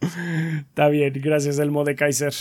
Está 0.68 0.88
bien, 0.88 1.12
gracias, 1.16 1.58
Elmo 1.58 1.82
de 1.82 1.96
Kaiser. 1.96 2.34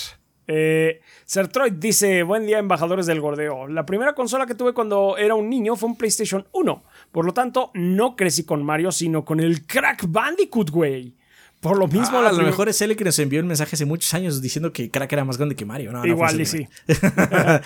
Eh, 0.46 1.02
Sertroid 1.26 1.74
dice, 1.74 2.22
buen 2.22 2.46
día 2.46 2.60
embajadores 2.60 3.08
del 3.08 3.20
gordeo. 3.20 3.68
La 3.68 3.88
primera 3.88 4.14
consola 4.14 4.46
que 4.46 4.54
tuve 4.54 4.74
cuando 4.76 5.18
era 5.18 5.34
un 5.34 5.50
niño 5.50 5.76
fue 5.76 5.90
un 5.90 5.98
PlayStation 5.98 6.48
1. 6.52 6.84
Por 7.12 7.26
lo 7.26 7.34
tanto, 7.34 7.72
no 7.74 8.16
crecí 8.16 8.44
con 8.44 8.64
Mario, 8.64 8.92
sino 8.92 9.26
con 9.26 9.40
el 9.40 9.66
Crack 9.66 10.06
Bandicoot, 10.08 10.70
güey. 10.70 11.16
Por 11.62 11.78
lo 11.78 11.88
mismo, 11.88 12.20
Ah, 12.20 12.28
a 12.30 12.32
lo 12.34 12.44
mejor 12.44 12.68
es 12.70 12.82
él 12.82 12.92
el 12.92 12.98
que 12.98 13.04
nos 13.06 13.18
envió 13.20 13.40
un 13.40 13.48
mensaje 13.48 13.76
hace 13.76 13.86
muchos 13.86 14.14
años 14.14 14.42
diciendo 14.42 14.74
que 14.74 14.90
Crack 14.90 15.14
era 15.14 15.24
más 15.24 15.38
grande 15.38 15.56
que 15.56 15.64
Mario. 15.64 15.92
No, 15.94 16.00
no 16.00 16.06
Igual 16.06 16.38
y 16.40 16.44
ese 16.44 16.58
sí. 16.58 16.68
Pero 16.88 17.62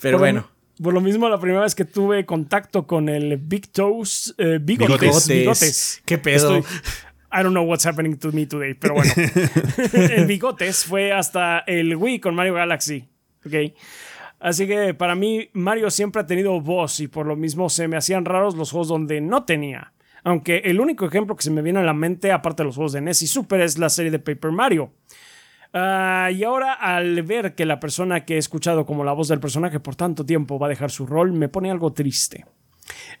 Por 0.00 0.10
lo- 0.12 0.18
bueno. 0.18 0.48
Por 0.82 0.94
lo 0.94 1.02
mismo, 1.02 1.28
la 1.28 1.38
primera 1.38 1.60
vez 1.60 1.74
que 1.74 1.84
tuve 1.84 2.24
contacto 2.24 2.86
con 2.86 3.10
el 3.10 3.36
Big 3.36 3.68
Toes, 3.70 4.34
eh, 4.38 4.58
bigotes, 4.62 4.98
Bigotes. 4.98 5.28
bigotes. 5.28 6.02
¿Qué 6.06 6.16
pedo? 6.16 6.56
Estoy- 6.56 6.80
I 7.32 7.42
don't 7.42 7.50
know 7.50 7.64
what's 7.64 7.84
happening 7.84 8.16
to 8.16 8.32
me 8.32 8.46
today, 8.46 8.72
pero 8.74 8.94
bueno. 8.94 9.12
el 9.92 10.24
bigotes 10.26 10.84
fue 10.84 11.12
hasta 11.12 11.58
el 11.66 11.94
Wii 11.96 12.20
con 12.20 12.34
Mario 12.34 12.54
Galaxy. 12.54 13.04
¿ok? 13.44 13.74
Así 14.40 14.66
que 14.66 14.94
para 14.94 15.14
mí, 15.14 15.50
Mario 15.52 15.90
siempre 15.90 16.22
ha 16.22 16.26
tenido 16.26 16.58
voz 16.62 16.98
y 17.00 17.08
por 17.08 17.26
lo 17.26 17.36
mismo 17.36 17.68
se 17.68 17.86
me 17.86 17.96
hacían 17.98 18.24
raros 18.24 18.54
los 18.56 18.70
juegos 18.70 18.88
donde 18.88 19.20
no 19.20 19.44
tenía. 19.44 19.92
Aunque 20.24 20.58
el 20.64 20.80
único 20.80 21.06
ejemplo 21.06 21.34
que 21.36 21.42
se 21.42 21.50
me 21.50 21.62
viene 21.62 21.78
a 21.80 21.82
la 21.82 21.94
mente, 21.94 22.32
aparte 22.32 22.62
de 22.62 22.66
los 22.66 22.76
juegos 22.76 22.92
de 22.92 23.00
NES 23.00 23.22
y 23.22 23.26
Super, 23.26 23.60
es 23.60 23.78
la 23.78 23.88
serie 23.88 24.10
de 24.10 24.18
Paper 24.18 24.52
Mario. 24.52 24.92
Ah, 25.72 26.30
y 26.34 26.42
ahora, 26.42 26.72
al 26.74 27.22
ver 27.22 27.54
que 27.54 27.64
la 27.64 27.78
persona 27.78 28.24
que 28.24 28.34
he 28.34 28.38
escuchado 28.38 28.84
como 28.86 29.04
la 29.04 29.12
voz 29.12 29.28
del 29.28 29.38
personaje 29.40 29.78
por 29.80 29.94
tanto 29.96 30.26
tiempo 30.26 30.58
va 30.58 30.66
a 30.66 30.68
dejar 30.70 30.90
su 30.90 31.06
rol, 31.06 31.32
me 31.32 31.48
pone 31.48 31.70
algo 31.70 31.92
triste. 31.92 32.44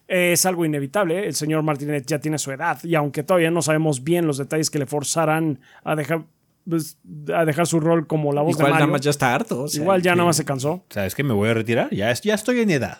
Es 0.08 0.44
algo 0.46 0.64
inevitable, 0.64 1.26
el 1.28 1.34
señor 1.34 1.62
Martínez 1.62 2.04
ya 2.06 2.18
tiene 2.18 2.38
su 2.38 2.50
edad 2.50 2.82
y 2.82 2.96
aunque 2.96 3.22
todavía 3.22 3.52
no 3.52 3.62
sabemos 3.62 4.02
bien 4.02 4.26
los 4.26 4.36
detalles 4.38 4.68
que 4.68 4.80
le 4.80 4.86
forzarán 4.86 5.60
a 5.84 5.94
dejar, 5.94 6.24
pues, 6.68 6.98
a 7.32 7.44
dejar 7.44 7.68
su 7.68 7.78
rol 7.78 8.08
como 8.08 8.32
la 8.32 8.42
voz 8.42 8.56
Igual 8.56 8.66
de 8.66 8.70
nada 8.72 8.80
Mario, 8.80 8.92
más 8.94 9.00
ya 9.02 9.10
está 9.10 9.32
harto. 9.32 9.62
o 9.62 9.68
sea, 9.68 9.80
igual 9.80 10.02
ya 10.02 10.10
que 10.10 10.16
nada 10.16 10.26
más 10.26 10.36
se 10.36 10.44
cansó. 10.44 10.84
¿Sabes 10.90 11.14
que 11.14 11.22
Me 11.22 11.32
voy 11.34 11.50
a 11.50 11.54
retirar. 11.54 11.88
Ya, 11.94 12.10
es- 12.10 12.20
ya 12.22 12.34
estoy 12.34 12.58
en 12.60 12.70
edad. 12.70 12.98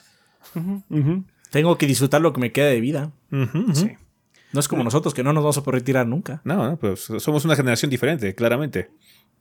Tengo 1.50 1.76
que 1.76 1.86
disfrutar 1.86 2.20
lo 2.20 2.32
que 2.32 2.40
me 2.40 2.52
queda 2.52 2.66
de 2.66 2.80
vida. 2.80 3.12
Sí. 3.74 3.90
No 4.52 4.60
es 4.60 4.68
como 4.68 4.82
nosotros, 4.82 5.14
que 5.14 5.22
no 5.22 5.32
nos 5.32 5.42
vamos 5.42 5.58
a 5.58 5.62
poder 5.62 5.80
retirar 5.80 6.06
nunca. 6.06 6.40
No, 6.44 6.70
no, 6.70 6.76
pues 6.76 7.08
somos 7.18 7.44
una 7.44 7.54
generación 7.54 7.90
diferente, 7.90 8.34
claramente. 8.34 8.90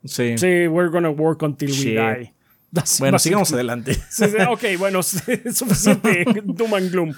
Sí. 0.06 0.38
Sí, 0.38 0.68
we're 0.68 0.90
gonna 0.90 1.10
work 1.10 1.42
until 1.44 1.72
we 1.72 1.92
die. 1.92 2.34
That's 2.72 3.00
Bueno, 3.00 3.18
sigamos 3.18 3.52
adelante. 3.52 3.96
Sí, 4.10 4.26
sí, 4.26 4.38
ok, 4.48 4.78
bueno, 4.78 5.02
suficiente 5.04 6.24
doom 6.44 6.76
and 6.76 6.92
gloom. 6.92 7.14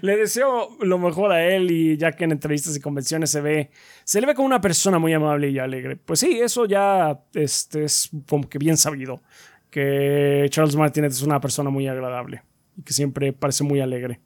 Le 0.00 0.16
deseo 0.16 0.78
lo 0.80 0.98
mejor 0.98 1.30
a 1.32 1.44
él 1.44 1.70
y 1.70 1.98
ya 1.98 2.12
que 2.12 2.24
en 2.24 2.32
entrevistas 2.32 2.74
y 2.74 2.80
convenciones 2.80 3.30
se 3.30 3.42
ve, 3.42 3.70
se 4.04 4.22
le 4.22 4.26
ve 4.26 4.34
como 4.34 4.46
una 4.46 4.62
persona 4.62 4.98
muy 4.98 5.12
amable 5.12 5.50
y 5.50 5.58
alegre. 5.58 5.96
Pues 5.96 6.20
sí, 6.20 6.40
eso 6.40 6.64
ya 6.64 7.20
este, 7.34 7.84
es 7.84 8.08
como 8.26 8.48
que 8.48 8.56
bien 8.58 8.78
sabido, 8.78 9.20
que 9.68 10.46
Charles 10.48 10.74
Martinet 10.74 11.12
es 11.12 11.20
una 11.20 11.38
persona 11.38 11.68
muy 11.68 11.86
agradable 11.86 12.42
y 12.76 12.82
que 12.82 12.92
siempre 12.92 13.32
parece 13.32 13.64
muy 13.64 13.80
alegre. 13.80 14.20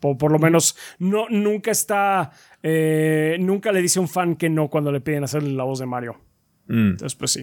Por, 0.00 0.18
por 0.18 0.32
lo 0.32 0.38
menos 0.38 0.76
no, 0.98 1.28
nunca 1.28 1.70
está, 1.70 2.32
eh, 2.62 3.36
nunca 3.38 3.70
le 3.70 3.80
dice 3.80 3.98
a 3.98 4.02
un 4.02 4.08
fan 4.08 4.34
que 4.34 4.50
no 4.50 4.68
cuando 4.68 4.90
le 4.90 5.00
piden 5.00 5.24
hacerle 5.24 5.52
la 5.52 5.64
voz 5.64 5.78
de 5.78 5.86
Mario. 5.86 6.20
Mm. 6.66 6.90
Entonces, 6.90 7.14
pues 7.14 7.30
sí. 7.32 7.42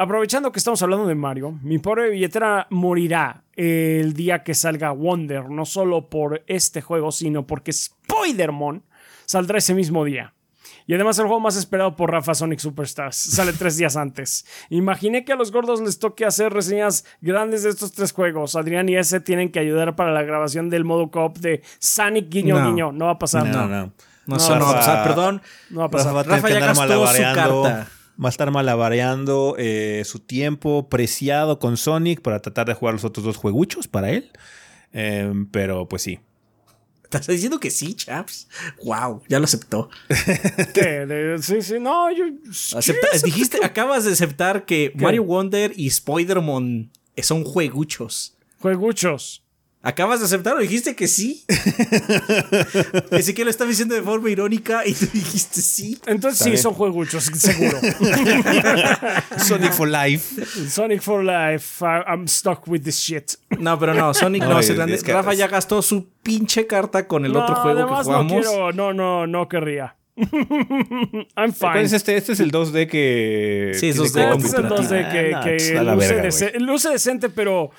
Aprovechando 0.00 0.52
que 0.52 0.58
estamos 0.60 0.80
hablando 0.82 1.08
de 1.08 1.16
Mario, 1.16 1.58
mi 1.62 1.78
pobre 1.78 2.10
billetera 2.10 2.68
morirá 2.70 3.42
el 3.56 4.12
día 4.12 4.44
que 4.44 4.54
salga 4.54 4.92
Wonder, 4.92 5.50
no 5.50 5.64
solo 5.64 6.08
por 6.08 6.44
este 6.46 6.82
juego, 6.82 7.10
sino 7.10 7.48
porque 7.48 7.72
Spider-Man 7.72 8.84
saldrá 9.24 9.58
ese 9.58 9.74
mismo 9.74 10.04
día. 10.04 10.34
Y 10.88 10.94
además 10.94 11.16
el 11.20 11.26
juego 11.26 11.38
más 11.38 11.54
esperado 11.56 11.94
por 11.94 12.10
Rafa 12.10 12.34
Sonic 12.34 12.58
Superstars 12.58 13.14
sale 13.16 13.52
tres 13.52 13.76
días 13.76 13.94
antes. 13.96 14.44
Imaginé 14.70 15.24
que 15.24 15.32
a 15.32 15.36
los 15.36 15.52
gordos 15.52 15.80
les 15.80 16.00
toque 16.00 16.24
hacer 16.24 16.52
reseñas 16.52 17.04
grandes 17.20 17.62
de 17.62 17.70
estos 17.70 17.92
tres 17.92 18.10
juegos. 18.10 18.56
Adrián 18.56 18.88
y 18.88 18.96
ese 18.96 19.20
tienen 19.20 19.52
que 19.52 19.60
ayudar 19.60 19.94
para 19.94 20.12
la 20.12 20.22
grabación 20.22 20.70
del 20.70 20.84
modo 20.84 21.10
coop 21.10 21.38
de 21.38 21.62
Sonic 21.78 22.28
Guiño 22.30 22.58
No. 22.58 22.66
Guiño. 22.66 22.92
No 22.92 23.04
va 23.04 23.12
a 23.12 23.18
pasar. 23.18 23.46
No, 23.46 23.66
No, 23.66 23.68
no. 23.68 23.92
No, 24.26 24.36
no 24.36 24.64
va 24.64 24.70
a 24.70 24.74
pasar, 24.74 25.06
perdón. 25.06 25.42
va 25.78 25.84
a 25.84 25.88
pasar. 25.90 26.12
Rafa 26.12 26.14
va 26.14 26.20
a 26.20 26.24
tener 26.24 26.38
Rafa 26.40 26.48
que 26.48 26.54
ya 26.54 26.60
gastó 26.60 26.82
su 26.82 26.88
malabareando. 26.88 27.62
carta. 27.62 27.88
Va 28.22 28.28
a 28.28 28.30
estar 28.30 28.50
malabareando 28.50 29.54
eh, 29.58 30.02
su 30.04 30.18
tiempo 30.18 30.88
preciado 30.88 31.58
con 31.58 31.76
Sonic 31.76 32.20
para 32.20 32.40
tratar 32.40 32.66
de 32.66 32.74
jugar 32.74 32.94
los 32.94 33.04
otros 33.04 33.24
dos 33.24 33.36
jueguchos 33.36 33.88
para 33.88 34.10
él. 34.10 34.30
Eh, 34.92 35.32
pero 35.52 35.86
pues 35.86 36.02
sí. 36.02 36.18
¿Estás 37.10 37.26
diciendo 37.26 37.58
que 37.58 37.70
sí, 37.70 37.94
chaps? 37.94 38.48
Wow, 38.84 39.22
ya 39.28 39.38
lo 39.38 39.44
aceptó. 39.46 39.88
Sí, 41.42 41.62
sí, 41.62 41.74
no, 41.80 42.10
yo... 42.12 42.24
Acepta- 42.76 43.22
dijiste, 43.24 43.64
acabas 43.64 44.04
de 44.04 44.12
aceptar 44.12 44.64
que 44.66 44.92
Mario 44.94 45.24
Wonder 45.24 45.72
y 45.76 45.86
Spider-Man 45.86 46.90
son 47.22 47.44
jueguchos. 47.44 48.36
Jueguchos. 48.58 49.42
¿Acabas 49.80 50.18
de 50.18 50.26
aceptar 50.26 50.56
o 50.56 50.58
dijiste 50.58 50.96
que 50.96 51.06
sí? 51.06 51.44
Ezequiel 53.12 53.44
lo 53.46 53.50
estaba 53.50 53.70
diciendo 53.70 53.94
de 53.94 54.02
forma 54.02 54.28
irónica 54.28 54.82
y 54.84 54.92
tú 54.92 55.06
dijiste 55.12 55.60
sí. 55.62 55.96
Entonces 56.06 56.40
sí, 56.40 56.50
bien. 56.50 56.62
son 56.62 56.74
jueguchos, 56.74 57.24
seguro. 57.24 57.78
Sonic 59.38 59.72
for 59.72 59.88
Life. 59.88 60.44
Sonic 60.68 61.00
for 61.00 61.22
Life, 61.24 61.84
I- 61.84 62.02
I'm 62.10 62.26
stuck 62.26 62.66
with 62.66 62.82
this 62.82 62.98
shit. 62.98 63.34
No, 63.58 63.78
pero 63.78 63.94
no, 63.94 64.12
Sonic 64.14 64.42
no, 64.42 64.50
No, 64.54 64.62
ser 64.62 64.80
es- 64.90 65.02
que- 65.04 65.12
Rafa 65.12 65.34
ya 65.34 65.46
gastó 65.48 65.80
su 65.80 66.08
pinche 66.22 66.66
carta 66.66 67.06
con 67.06 67.24
el 67.24 67.32
no, 67.32 67.42
otro 67.44 67.54
juego 67.56 67.86
que 67.86 68.02
jugamos. 68.04 68.32
no 68.32 68.40
quiero, 68.40 68.72
no, 68.72 68.92
no, 68.92 69.26
no 69.26 69.48
querría. 69.48 69.94
I'm 70.18 71.52
¿Cuál 71.52 71.52
fine. 71.74 71.82
es 71.82 71.92
este? 71.92 72.16
Este 72.16 72.32
es 72.32 72.40
el 72.40 72.50
2D 72.50 72.88
que. 72.88 73.70
Sí, 73.78 73.90
es 73.90 73.96
tiene 73.96 74.08
2D 74.10 74.30
compu 74.32 74.46
Este 74.46 74.56
es 74.56 74.62
el 74.64 74.68
para 74.68 74.76
ti. 74.80 74.82
2D 74.82 75.12
que, 75.12 75.34
Ah, 75.34 75.40
que 75.44 75.74
la 75.74 75.94
luce, 75.94 76.14
verga, 76.14 76.36
güey. 76.36 76.60
luce 76.66 76.88
decente, 76.90 77.28
pero, 77.28 77.70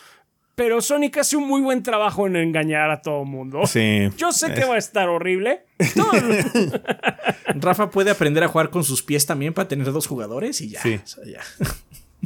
pero 0.60 0.81
Sonic 0.81 1.19
hace 1.19 1.38
un 1.38 1.48
muy 1.48 1.61
buen 1.61 1.84
trabajo 1.84 2.27
en 2.27 2.36
engañar 2.36 2.91
a 2.91 3.02
todo 3.02 3.22
el 3.23 3.30
mundo. 3.30 3.65
Sí. 3.65 4.10
Yo 4.18 4.34
sé 4.34 4.53
que 4.53 4.65
va 4.65 4.76
a 4.76 4.77
estar 4.77 5.07
horrible. 5.07 5.64
Rafa 7.56 7.90
puede 7.90 8.11
aprender 8.11 8.44
a 8.44 8.49
jugar 8.49 8.69
con 8.69 8.84
sus 8.84 9.02
pies 9.02 9.26
también 9.26 9.53
para 9.53 9.69
tener 9.69 9.90
dos 9.94 10.06
jugadores 10.06 10.60
y 10.60 10.72
ya. 10.72 10.81
Sí. 10.81 10.99
O 11.02 11.07
sea, 11.07 11.23
ya. 11.23 11.40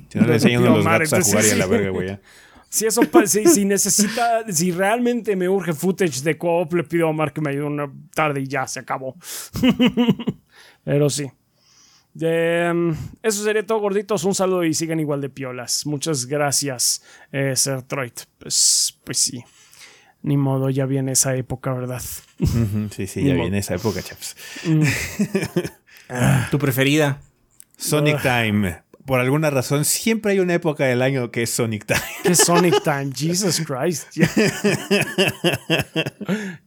Si 0.10 0.18
no 0.18 0.26
le 0.26 0.34
enseñan 0.34 0.64
los 0.64 0.84
gatos 0.84 1.14
a 1.14 1.22
jugar 1.22 1.46
y 1.46 1.50
a 1.52 1.56
la 1.58 1.68
verga, 1.68 1.90
güey. 1.92 2.20
Si 2.70 2.88
eso 2.88 3.04
si 3.28 3.66
necesita, 3.66 4.52
si 4.52 4.72
realmente 4.72 5.36
me 5.36 5.48
urge 5.48 5.74
footage 5.74 6.24
de 6.24 6.36
co-op, 6.36 6.74
le 6.74 6.84
pido 6.84 7.06
a 7.06 7.12
Omar 7.12 7.32
que 7.32 7.40
me 7.40 7.52
ayude 7.52 7.66
una 7.66 7.94
tarde 8.16 8.42
y 8.42 8.48
ya 8.48 8.66
se 8.66 8.80
acabó. 8.80 9.16
Pero 10.84 11.08
sí. 11.12 11.30
Em, 12.20 12.96
eso 13.24 13.44
sería 13.44 13.66
todo, 13.66 13.80
gorditos. 13.80 14.24
Un 14.24 14.36
saludo 14.36 14.64
y 14.64 14.74
sigan 14.74 15.00
igual 15.00 15.22
de 15.22 15.30
piolas. 15.30 15.86
Muchas 15.86 16.26
gracias, 16.28 17.04
eh, 17.32 17.56
Sertroid. 17.56 18.12
Pues, 18.40 19.00
pues 19.04 19.18
sí. 19.18 19.44
Ni 20.22 20.38
modo, 20.38 20.70
ya 20.70 20.86
viene 20.86 21.14
esa 21.14 21.36
época, 21.36 21.74
¿verdad? 21.74 22.02
Sí, 22.92 23.08
sí, 23.08 23.20
Ni 23.24 23.30
ya 23.30 23.34
modo. 23.34 23.44
viene 23.44 23.58
esa 23.60 23.76
época, 23.76 24.02
chaps. 24.02 24.36
Tu 26.52 26.60
preferida. 26.60 27.20
Sonic 27.78 28.22
Time. 28.22 28.84
Por 29.06 29.20
alguna 29.20 29.50
razón, 29.50 29.84
siempre 29.84 30.32
hay 30.32 30.40
una 30.40 30.54
época 30.54 30.86
del 30.86 31.02
año 31.02 31.30
que 31.30 31.44
es 31.44 31.50
Sonic 31.50 31.86
Time. 31.86 32.00
¿Qué 32.24 32.36
Sonic 32.36 32.82
Time? 32.84 33.10
Jesus 33.14 33.62
Christ. 33.66 34.08
Ya, 34.16 34.30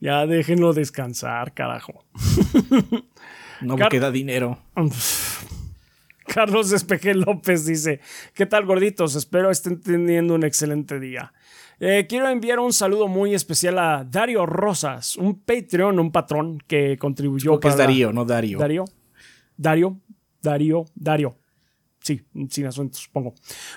Ya 0.01 0.27
déjenlo 0.27 0.75
descansar, 0.75 1.55
carajo. 1.55 2.05
No 3.61 3.77
Car- 3.77 3.87
me 3.87 3.99
queda 3.99 4.11
dinero. 4.11 4.59
Carlos 6.27 6.73
Espeje 6.73 7.15
López 7.15 7.65
dice: 7.67 8.01
¿Qué 8.35 8.47
tal, 8.47 8.67
gorditos? 8.67 9.15
Espero 9.15 9.51
estén 9.51 9.81
teniendo 9.81 10.35
un 10.35 10.45
excelente 10.45 10.99
día. 10.99 11.33
Eh, 11.79 12.07
quiero 12.09 12.29
enviar 12.29 12.59
un 12.59 12.73
saludo 12.73 13.07
muy 13.07 13.35
especial 13.35 13.79
a 13.79 14.05
Dario 14.05 14.47
Rosas, 14.47 15.17
un 15.17 15.41
Patreon, 15.41 15.99
un 16.01 16.11
patrón 16.11 16.59
que 16.67 16.97
contribuyó 16.99 17.55
es 17.55 17.59
para 17.61 17.77
la- 17.77 17.83
Darío, 17.85 18.13
no 18.13 18.25
Dario. 18.25 18.59
Darío. 18.59 18.85
Dario. 19.57 20.01
Darío. 20.43 20.85
Dario. 20.95 21.37
Sí, 22.01 22.23
sin 22.51 22.67
acento, 22.67 22.97
supongo. 22.99 23.35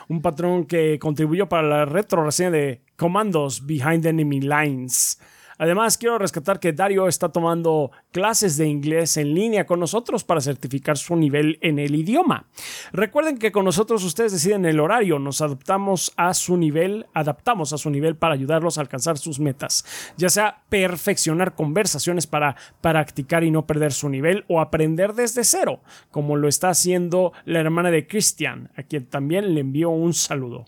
Un 0.07 0.21
patrón 0.21 0.65
que 0.65 0.97
contribuyó 0.99 1.49
para 1.49 1.67
la 1.67 1.85
retro 1.85 2.23
reseña 2.23 2.51
de 2.51 2.83
Commandos 2.95 3.65
Behind 3.65 4.05
Enemy 4.05 4.41
Lines. 4.41 5.19
Además, 5.59 5.97
quiero 5.97 6.17
rescatar 6.17 6.59
que 6.59 6.71
Dario 6.71 7.07
está 7.07 7.29
tomando 7.29 7.91
clases 8.11 8.55
de 8.55 8.67
inglés 8.67 9.17
en 9.17 9.35
línea 9.35 9.65
con 9.65 9.79
nosotros 9.79 10.23
para 10.23 10.39
certificar 10.39 10.97
su 10.97 11.17
nivel 11.17 11.59
en 11.61 11.77
el 11.79 11.93
idioma. 11.95 12.47
Recuerden 12.93 13.37
que 13.37 13.51
con 13.51 13.65
nosotros 13.65 14.03
ustedes 14.05 14.31
deciden 14.31 14.65
el 14.65 14.79
horario, 14.79 15.19
nos 15.19 15.41
adaptamos 15.41 16.13
a 16.15 16.33
su 16.33 16.55
nivel, 16.55 17.07
adaptamos 17.13 17.73
a 17.73 17.77
su 17.77 17.89
nivel 17.89 18.15
para 18.15 18.35
ayudarlos 18.35 18.77
a 18.77 18.81
alcanzar 18.81 19.17
sus 19.17 19.39
metas, 19.39 19.85
ya 20.17 20.29
sea 20.29 20.63
perfeccionar 20.69 21.55
conversaciones 21.55 22.25
para 22.25 22.55
practicar 22.79 23.43
y 23.43 23.51
no 23.51 23.67
perder 23.67 23.91
su 23.91 24.07
nivel 24.07 24.45
o 24.47 24.61
aprender 24.61 25.13
desde 25.13 25.43
cero, 25.43 25.81
como 26.09 26.37
lo 26.37 26.47
está 26.47 26.69
haciendo 26.69 27.33
la 27.43 27.59
hermana 27.59 27.91
de 27.91 28.07
Christian, 28.07 28.71
a 28.77 28.83
quien 28.83 29.07
también 29.07 29.53
le 29.53 29.59
envío 29.59 29.89
un 29.89 30.13
saludo. 30.13 30.65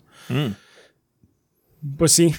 Pues 1.96 2.12
sí, 2.12 2.34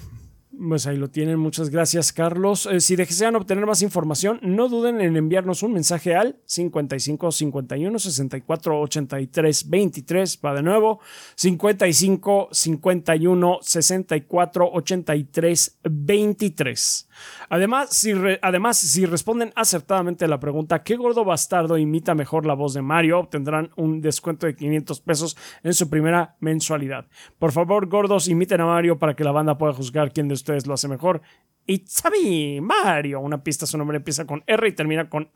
Pues 0.55 0.85
ahí 0.85 0.97
lo 0.97 1.09
tienen, 1.09 1.39
muchas 1.39 1.71
gracias 1.71 2.13
Carlos. 2.13 2.67
Eh, 2.67 2.79
si 2.79 2.95
desean 2.95 3.35
obtener 3.35 3.65
más 3.65 3.81
información, 3.81 4.39
no 4.43 4.69
duden 4.69 5.01
en 5.01 5.17
enviarnos 5.17 5.63
un 5.63 5.73
mensaje 5.73 6.15
al 6.15 6.37
55 6.45 7.31
51 7.31 7.97
64 7.97 8.79
83 8.81 9.69
23. 9.69 10.39
Va 10.45 10.53
de 10.53 10.61
nuevo, 10.61 10.99
55 11.35 12.49
51 12.51 13.59
64 13.61 14.69
83 14.73 15.79
23. 15.89 17.09
Además 17.49 17.89
si, 17.89 18.13
además, 18.41 18.77
si 18.77 19.05
responden 19.07 19.53
acertadamente 19.55 20.25
a 20.25 20.27
la 20.27 20.39
pregunta 20.39 20.83
¿qué 20.83 20.95
gordo 20.95 21.25
bastardo 21.25 21.77
imita 21.77 22.13
mejor 22.13 22.45
la 22.45 22.53
voz 22.53 22.75
de 22.75 22.81
Mario? 22.83 23.19
obtendrán 23.19 23.71
un 23.75 24.01
descuento 24.01 24.45
de 24.45 24.55
500 24.55 25.01
pesos 25.01 25.37
en 25.63 25.73
su 25.73 25.89
primera 25.89 26.35
mensualidad. 26.39 27.07
Por 27.39 27.51
favor, 27.51 27.87
gordos, 27.87 28.27
imiten 28.27 28.61
a 28.61 28.65
Mario 28.65 28.99
para 28.99 29.15
que 29.15 29.23
la 29.23 29.31
banda 29.31 29.57
pueda 29.57 29.73
juzgar 29.73 30.11
quién 30.11 30.27
de 30.27 30.42
ustedes 30.43 30.67
lo 30.67 30.73
hace 30.73 30.87
mejor. 30.89 31.21
It's 31.65 32.03
a 32.05 32.09
me, 32.09 32.59
Mario. 32.59 33.21
Una 33.21 33.41
pista, 33.41 33.65
su 33.65 33.77
nombre 33.77 33.95
empieza 33.97 34.25
con 34.25 34.43
R 34.45 34.67
y 34.67 34.73
termina 34.73 35.09
con 35.09 35.31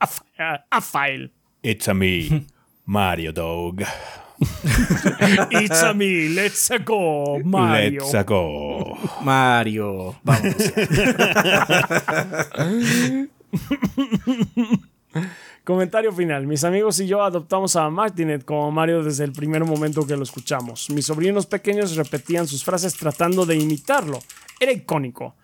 Afael. 0.70 1.32
It's 1.62 1.88
a 1.88 1.94
me, 1.94 2.46
Mario 2.84 3.32
Dog. 3.32 3.82
It's 5.50 5.82
a 5.82 5.94
me, 5.94 6.28
let's 6.28 6.70
go, 6.84 7.40
Mario. 7.42 8.04
Let's 8.04 8.26
go. 8.26 8.96
Mario, 9.22 10.16
vamos. 10.22 10.54
Comentario 15.68 16.10
final. 16.14 16.46
Mis 16.46 16.64
amigos 16.64 16.98
y 16.98 17.06
yo 17.06 17.22
adoptamos 17.22 17.76
a 17.76 17.90
Martinet 17.90 18.42
como 18.42 18.70
Mario 18.70 19.02
desde 19.02 19.24
el 19.24 19.32
primer 19.32 19.66
momento 19.66 20.06
que 20.06 20.16
lo 20.16 20.22
escuchamos. 20.22 20.88
Mis 20.88 21.04
sobrinos 21.04 21.44
pequeños 21.44 21.94
repetían 21.94 22.48
sus 22.48 22.64
frases 22.64 22.96
tratando 22.96 23.44
de 23.44 23.56
imitarlo. 23.56 24.18
Era 24.58 24.72
icónico. 24.72 25.36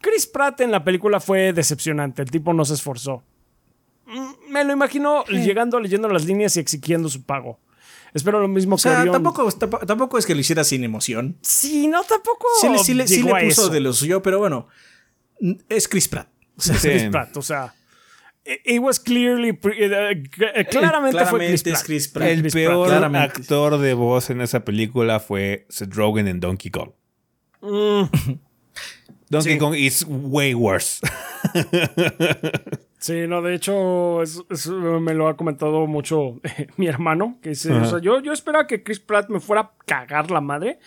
Chris 0.00 0.26
Pratt 0.26 0.62
en 0.62 0.70
la 0.70 0.82
película 0.82 1.20
fue 1.20 1.52
decepcionante. 1.52 2.22
El 2.22 2.30
tipo 2.30 2.54
no 2.54 2.64
se 2.64 2.72
esforzó. 2.72 3.22
Mm, 4.06 4.50
me 4.50 4.64
lo 4.64 4.72
imagino 4.72 5.22
llegando, 5.26 5.78
leyendo 5.78 6.08
las 6.08 6.24
líneas 6.24 6.56
y 6.56 6.60
exigiendo 6.60 7.10
su 7.10 7.24
pago. 7.24 7.60
Espero 8.14 8.40
lo 8.40 8.48
mismo 8.48 8.76
o 8.76 8.78
sea, 8.78 9.04
tampoco, 9.12 9.52
tampoco 9.52 10.16
es 10.16 10.24
que 10.24 10.34
lo 10.34 10.40
hiciera 10.40 10.64
sin 10.64 10.82
emoción. 10.82 11.36
Sí, 11.42 11.88
no, 11.88 12.02
tampoco. 12.04 12.46
Sí, 12.58 12.68
sí, 12.78 13.06
sí 13.06 13.22
le 13.22 13.44
puso 13.44 13.68
de 13.68 13.80
lo 13.80 13.92
suyo, 13.92 14.22
pero 14.22 14.38
bueno, 14.38 14.66
es 15.68 15.88
Chris 15.88 16.08
Pratt. 16.08 16.30
O 16.56 16.60
sea, 16.62 16.76
Chris 16.80 17.04
Pratt, 17.10 17.36
o 17.36 17.42
sea. 17.42 17.74
It 18.64 18.80
was 18.80 18.98
clearly. 18.98 19.50
Eh, 19.50 20.22
eh, 20.54 20.64
claramente, 20.64 21.24
fue 21.26 21.54
Chris 21.84 22.08
Pratt. 22.08 22.28
El 22.28 22.50
peor 22.50 22.90
actor 23.16 23.78
de 23.78 23.92
voz 23.92 24.30
en 24.30 24.40
esa 24.40 24.64
película 24.64 25.20
fue 25.20 25.66
Seth 25.68 25.94
Rogen 25.94 26.28
en 26.28 26.40
Donkey 26.40 26.70
Kong. 26.70 26.92
Mm. 27.60 28.04
Donkey 29.30 29.58
Kong 29.58 29.74
is 29.74 30.06
way 30.08 30.54
worse. 30.54 31.00
sí, 32.98 33.26
no, 33.28 33.42
de 33.42 33.54
hecho, 33.54 34.22
me 35.00 35.12
lo 35.12 35.28
ha 35.28 35.36
comentado 35.36 35.86
mucho 35.86 36.40
mi 36.78 36.86
hermano. 36.86 37.38
Que 37.42 37.50
dice, 37.50 37.70
o 37.72 37.84
sea, 37.84 37.98
yo, 37.98 38.20
yo 38.20 38.32
esperaba 38.32 38.66
que 38.66 38.82
Chris 38.82 39.00
Pratt 39.00 39.28
me 39.28 39.40
fuera 39.40 39.60
a 39.60 39.72
cagar 39.84 40.30
la 40.30 40.40
madre. 40.40 40.78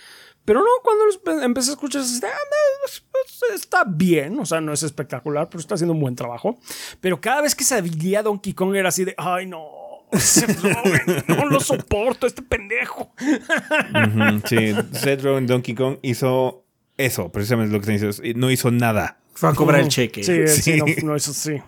Pero 0.43 0.61
no, 0.61 0.69
cuando 0.83 1.43
empecé 1.43 1.69
a 1.69 1.73
escuchar, 1.73 2.01
ah, 2.01 3.53
está 3.53 3.83
bien, 3.85 4.39
o 4.39 4.45
sea, 4.45 4.59
no 4.59 4.73
es 4.73 4.83
espectacular, 4.83 5.49
pero 5.49 5.59
está 5.59 5.75
haciendo 5.75 5.93
un 5.93 5.99
buen 5.99 6.15
trabajo. 6.15 6.57
Pero 6.99 7.21
cada 7.21 7.41
vez 7.41 7.55
que 7.55 7.63
se 7.63 7.75
habilidad 7.75 8.23
Donkey 8.23 8.53
Kong 8.53 8.75
era 8.75 8.89
así 8.89 9.05
de, 9.05 9.13
ay 9.17 9.45
no, 9.45 9.67
Seth 10.13 10.59
Rogen, 10.63 11.23
no 11.27 11.45
lo 11.45 11.59
soporto, 11.59 12.25
este 12.25 12.41
pendejo. 12.41 13.13
sí, 14.45 14.73
Seth 14.93 15.21
Rogen 15.21 15.47
Donkey 15.47 15.75
Kong 15.75 15.97
hizo 16.01 16.65
eso, 16.97 17.31
precisamente 17.31 17.73
lo 17.73 17.79
que 17.79 17.85
te 17.85 17.91
dices, 17.93 18.21
no 18.35 18.49
hizo 18.49 18.71
nada. 18.71 19.19
Fue 19.33 19.49
a 19.49 19.53
cobrar 19.53 19.81
el 19.81 19.87
cheque. 19.87 20.23
Sí, 20.23 20.47
sí, 20.47 20.81
no, 21.03 21.15
eso 21.15 21.33
sí. 21.33 21.61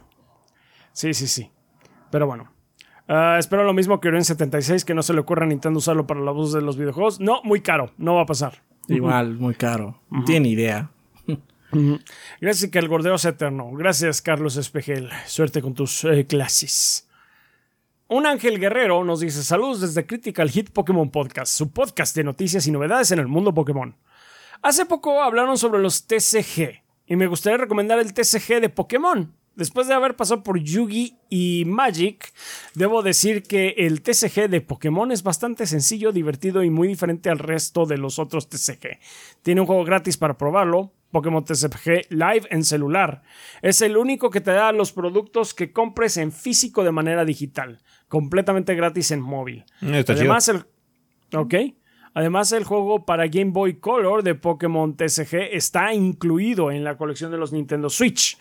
Sí, 0.91 1.13
sí, 1.13 1.27
sí. 1.27 1.51
Pero 2.11 2.27
bueno. 2.27 2.52
Ah, 3.07 3.35
espero 3.37 3.63
lo 3.63 3.73
mismo 3.73 3.99
que 3.99 4.09
en 4.09 4.23
76, 4.23 4.85
que 4.85 4.93
no 4.93 5.03
se 5.03 5.13
le 5.13 5.19
ocurra 5.19 5.43
a 5.43 5.47
Nintendo 5.47 5.79
usarlo 5.79 6.07
para 6.07 6.21
la 6.21 6.31
voz 6.31 6.53
de 6.53 6.61
los 6.61 6.77
videojuegos. 6.77 7.19
No, 7.19 7.41
muy 7.43 7.61
caro, 7.61 7.91
no 7.97 8.15
va 8.15 8.21
a 8.21 8.25
pasar. 8.25 8.63
Igual, 8.87 9.35
muy 9.35 9.55
caro. 9.55 9.99
Tiene 10.25 10.49
idea. 10.49 10.89
Gracias 12.41 12.69
que 12.71 12.79
el 12.79 12.87
gordeo 12.87 13.15
es 13.15 13.25
eterno. 13.25 13.71
Gracias, 13.71 14.21
Carlos 14.21 14.57
Espejel. 14.57 15.09
Suerte 15.25 15.61
con 15.61 15.73
tus 15.73 16.03
eh, 16.05 16.25
clases. 16.27 17.07
Un 18.07 18.27
ángel 18.27 18.59
guerrero 18.59 19.03
nos 19.03 19.21
dice 19.21 19.43
saludos 19.43 19.81
desde 19.81 20.05
Critical 20.05 20.49
Hit 20.51 20.69
Pokémon 20.69 21.09
Podcast, 21.09 21.51
su 21.51 21.71
podcast 21.71 22.15
de 22.15 22.23
noticias 22.23 22.67
y 22.67 22.71
novedades 22.71 23.11
en 23.11 23.19
el 23.19 23.27
mundo 23.27 23.53
Pokémon. 23.53 23.95
Hace 24.61 24.85
poco 24.85 25.23
hablaron 25.23 25.57
sobre 25.57 25.81
los 25.81 26.05
TCG 26.05 26.83
y 27.07 27.15
me 27.15 27.27
gustaría 27.27 27.57
recomendar 27.57 27.99
el 27.99 28.13
TCG 28.13 28.61
de 28.61 28.69
Pokémon. 28.69 29.33
Después 29.55 29.87
de 29.87 29.93
haber 29.93 30.15
pasado 30.15 30.41
por 30.41 30.59
Yugi 30.59 31.17
y 31.29 31.63
Magic, 31.67 32.33
debo 32.73 33.03
decir 33.03 33.43
que 33.43 33.75
el 33.77 34.01
TCG 34.01 34.49
de 34.49 34.61
Pokémon 34.61 35.11
es 35.11 35.21
bastante 35.21 35.67
sencillo, 35.67 36.11
divertido 36.11 36.63
y 36.63 36.71
muy 36.71 36.87
diferente 36.87 37.29
al 37.29 37.37
resto 37.37 37.85
de 37.85 37.97
los 37.97 38.17
otros 38.17 38.49
TCG. 38.49 38.99
Tiene 39.43 39.61
un 39.61 39.67
juego 39.67 39.83
gratis 39.83 40.17
para 40.17 40.37
probarlo, 40.37 40.91
Pokémon 41.11 41.45
TCG 41.45 42.07
Live 42.09 42.47
en 42.49 42.63
celular. 42.63 43.21
Es 43.61 43.81
el 43.81 43.95
único 43.95 44.31
que 44.31 44.41
te 44.41 44.51
da 44.51 44.71
los 44.71 44.91
productos 44.91 45.53
que 45.53 45.71
compres 45.71 46.17
en 46.17 46.31
físico 46.31 46.83
de 46.83 46.91
manera 46.91 47.23
digital, 47.23 47.79
completamente 48.07 48.73
gratis 48.73 49.11
en 49.11 49.21
móvil. 49.21 49.65
Además, 49.81 50.49
el. 50.49 50.65
Ok. 51.35 51.53
Además, 52.15 52.51
el 52.51 52.63
juego 52.63 53.05
para 53.05 53.27
Game 53.27 53.51
Boy 53.51 53.79
Color 53.79 54.23
de 54.23 54.35
Pokémon 54.35 54.95
TCG 54.95 55.49
está 55.51 55.93
incluido 55.93 56.71
en 56.71 56.83
la 56.83 56.97
colección 56.97 57.31
de 57.31 57.37
los 57.37 57.53
Nintendo 57.53 57.89
Switch. 57.89 58.37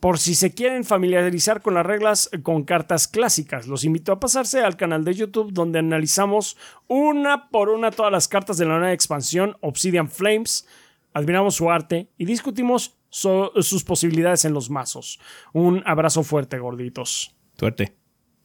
Por 0.00 0.18
si 0.18 0.36
se 0.36 0.54
quieren 0.54 0.84
familiarizar 0.84 1.60
con 1.60 1.74
las 1.74 1.84
reglas 1.84 2.30
con 2.44 2.62
cartas 2.62 3.08
clásicas, 3.08 3.66
los 3.66 3.82
invito 3.82 4.12
a 4.12 4.20
pasarse 4.20 4.60
al 4.60 4.76
canal 4.76 5.04
de 5.04 5.14
YouTube 5.14 5.52
donde 5.52 5.80
analizamos 5.80 6.56
una 6.86 7.48
por 7.50 7.68
una 7.68 7.90
todas 7.90 8.12
las 8.12 8.28
cartas 8.28 8.58
de 8.58 8.66
la 8.66 8.78
nueva 8.78 8.92
expansión 8.92 9.56
Obsidian 9.60 10.08
Flames, 10.08 10.68
admiramos 11.14 11.56
su 11.56 11.68
arte 11.68 12.10
y 12.16 12.26
discutimos 12.26 12.96
sus 13.10 13.82
posibilidades 13.84 14.44
en 14.44 14.52
los 14.52 14.70
mazos. 14.70 15.18
Un 15.52 15.82
abrazo 15.84 16.22
fuerte, 16.22 16.58
gorditos. 16.58 17.34
Suerte. 17.54 17.96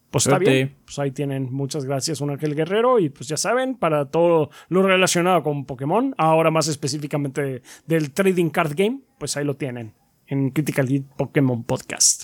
Pues 0.09 0.25
está 0.25 0.39
bien. 0.39 0.75
Pues 0.85 0.97
ahí 0.97 1.11
tienen. 1.11 1.51
Muchas 1.51 1.85
gracias, 1.85 2.21
un 2.21 2.31
Ángel 2.31 2.55
Guerrero. 2.55 2.97
Y 2.97 3.09
pues 3.09 3.27
ya 3.27 3.37
saben, 3.37 3.75
para 3.75 4.09
todo 4.09 4.49
lo 4.69 4.81
relacionado 4.81 5.43
con 5.43 5.65
Pokémon, 5.65 6.15
ahora 6.17 6.49
más 6.49 6.67
específicamente 6.67 7.61
del 7.85 8.11
Trading 8.11 8.49
Card 8.49 8.73
Game, 8.75 9.01
pues 9.19 9.37
ahí 9.37 9.43
lo 9.43 9.55
tienen 9.55 9.93
en 10.33 10.49
Critical 10.49 10.87
Hit 10.87 11.05
Pokémon 11.15 11.63
Podcast. 11.63 12.23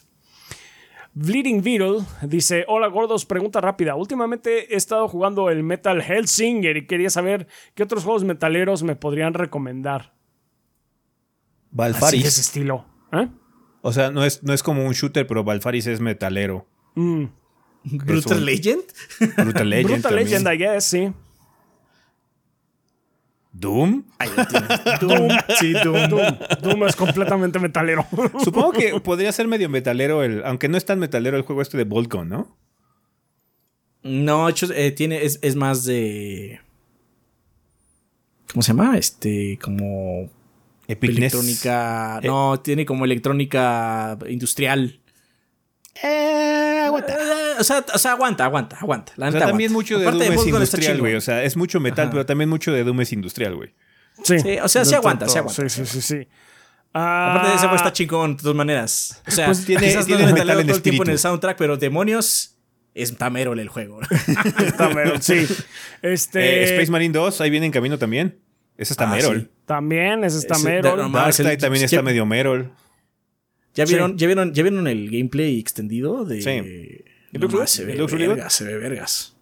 Bleeding 1.14 1.61
Beetle 1.64 1.99
dice: 2.23 2.65
Hola 2.68 2.88
gordos, 2.88 3.26
pregunta 3.26 3.61
rápida. 3.61 3.95
Últimamente 3.95 4.73
he 4.73 4.77
estado 4.77 5.07
jugando 5.07 5.49
el 5.49 5.64
Metal 5.64 6.02
Hellsinger 6.02 6.77
y 6.77 6.88
quería 6.88 7.10
saber 7.10 7.48
qué 7.76 7.84
otros 7.84 8.03
juegos 8.03 8.23
metaleros 8.23 8.84
me 8.84 8.95
podrían 8.95 9.34
recomendar. 9.34 10.14
Balfaris. 11.72 12.19
Así 12.22 12.27
ese 12.27 12.41
estilo. 12.41 12.86
¿eh? 13.11 13.27
O 13.81 13.94
sea, 13.94 14.11
no 14.11 14.26
es, 14.26 14.44
no 14.44 14.53
es 14.53 14.64
como 14.64 14.86
un 14.86 14.94
shooter, 14.94 15.26
pero 15.27 15.44
Balfaris 15.44 15.88
es 15.88 15.99
metalero. 15.99 16.68
Mm. 16.95 17.26
¿Brutal 17.84 18.45
Legend? 18.45 18.84
Brutal 19.38 19.69
Legend. 19.69 20.02
Brutal 20.02 20.15
Legend, 20.15 20.48
I 20.53 20.57
guess, 20.57 20.84
sí. 20.86 21.14
¿Doom? 23.60 24.03
Doom. 25.02 25.30
Sí, 25.60 25.73
Doom. 25.73 26.10
Doom. 26.61 26.84
es 26.88 26.95
completamente 26.95 27.60
metalero. 27.60 28.06
Supongo 28.44 28.72
que 28.72 28.98
podría 29.02 29.31
ser 29.34 29.48
medio 29.48 29.68
metalero, 29.68 30.23
el, 30.23 30.44
aunque 30.45 30.69
no 30.69 30.77
es 30.77 30.86
tan 30.86 30.98
metalero 30.99 31.36
el 31.36 31.44
juego 31.44 31.61
este 31.61 31.77
de 31.77 31.84
Volcon, 31.84 32.30
¿no? 32.30 32.57
No, 34.02 34.48
hecho, 34.48 34.68
eh, 34.73 34.91
tiene, 34.91 35.26
es, 35.26 35.40
es, 35.41 35.57
más 35.57 35.84
de. 35.84 36.61
¿Cómo 38.53 38.61
se 38.61 38.69
llama? 38.69 38.98
Este, 38.98 39.60
como. 39.61 40.30
Electrónica. 40.88 42.22
No, 42.23 42.61
tiene 42.61 42.86
como 42.86 43.03
electrónica 43.03 44.18
industrial. 44.30 45.02
Eh, 46.04 46.82
aguanta. 46.86 47.14
Eh, 47.14 47.56
o, 47.60 47.64
sea, 47.64 47.86
o, 47.94 47.98
sea, 47.98 48.12
aguanta, 48.12 48.46
aguanta, 48.46 48.78
aguanta. 48.78 49.14
La 49.16 49.30
o 49.30 49.32
sea, 49.32 49.42
también 49.42 49.74
mucho 49.74 50.00
de 50.00 50.06
Doom 50.06 50.22
es 50.22 50.46
industrial, 50.46 51.00
güey. 51.00 51.16
O 51.16 51.22
sea, 51.22 51.44
es 51.44 51.58
mucho 51.58 51.80
metal, 51.80 52.10
pero 52.10 52.26
también 52.26 52.50
mucho 52.50 52.72
de 52.72 52.84
Doom 52.84 53.02
es 53.02 53.14
industrial, 53.14 53.56
güey. 53.56 53.74
Sí. 54.24 54.36
o 54.62 54.68
sea, 54.68 54.86
sí 54.86 54.96
aguanta, 54.96 55.28
sí 55.28 55.38
aguanta. 55.38 55.70
Sí, 55.70 55.86
sí, 55.86 55.86
sí, 55.86 56.02
sí. 56.02 56.28
Aparte 56.92 57.50
de 57.50 57.56
ese 57.56 57.62
juego 57.62 57.76
está 57.76 57.94
chingón 57.94 58.36
de 58.36 58.42
todas 58.42 58.56
maneras. 58.56 59.22
O 59.28 59.32
sea, 59.32 59.46
pues 59.46 59.66
tiene, 59.66 59.88
quizás 59.88 60.06
tiene 60.06 60.26
no 60.26 60.34
metal 60.34 60.48
todo 60.48 60.76
el 60.76 60.82
tiempo 60.82 61.04
en 61.04 61.12
el 61.12 61.20
soundtrack, 61.20 61.58
pero 61.58 61.78
demonios 61.78 62.58
es 62.96 63.16
Tamerol 63.16 63.60
el 63.60 63.70
juego. 63.70 64.00
Tamerol, 64.78 65.22
sí. 65.22 65.48
Este... 66.02 66.64
Eh, 66.64 66.64
Space 66.64 66.92
Marine 66.92 67.14
2, 67.14 67.42
ahí 67.42 67.50
viene 67.50 67.68
en 67.68 67.72
camino 67.72 67.98
también. 67.98 68.40
Ese 68.76 68.94
es 68.94 68.98
Tamerol. 68.98 69.38
Ah, 69.38 69.40
sí. 69.42 69.64
También, 69.66 70.24
ese 70.24 70.40
es 70.40 70.48
Tamerol. 70.48 71.12
Darkseid 71.12 71.60
también 71.60 71.86
está 71.86 72.02
medio 72.02 72.26
Merol. 72.26 72.72
¿Ya 73.80 73.86
vieron, 73.86 74.18
¿ya, 74.18 74.28
vieron, 74.28 74.54
¿Ya 74.54 74.64
vieron 74.64 74.88
el 74.88 75.10
gameplay 75.10 75.60
extendido 75.60 76.26
de. 76.26 76.42
Sí. 76.42 77.06
No, 77.32 77.68
se 77.68 77.86
ve 77.86 77.96
vergas, 77.96 78.54
se 78.54 78.64
ve 78.66 78.78
vergas. 78.78 79.36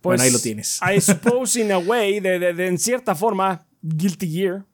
Pues, 0.00 0.20
bueno, 0.20 0.22
ahí 0.22 0.30
lo 0.30 0.38
tienes. 0.38 0.78
I 0.96 1.00
suppose 1.00 1.60
in 1.60 1.72
a 1.72 1.78
way, 1.78 2.20
de, 2.20 2.38
de, 2.54 2.66
en 2.66 2.78
cierta 2.78 3.14
forma, 3.14 3.66
Guilty 3.82 4.30
Gear. 4.30 4.64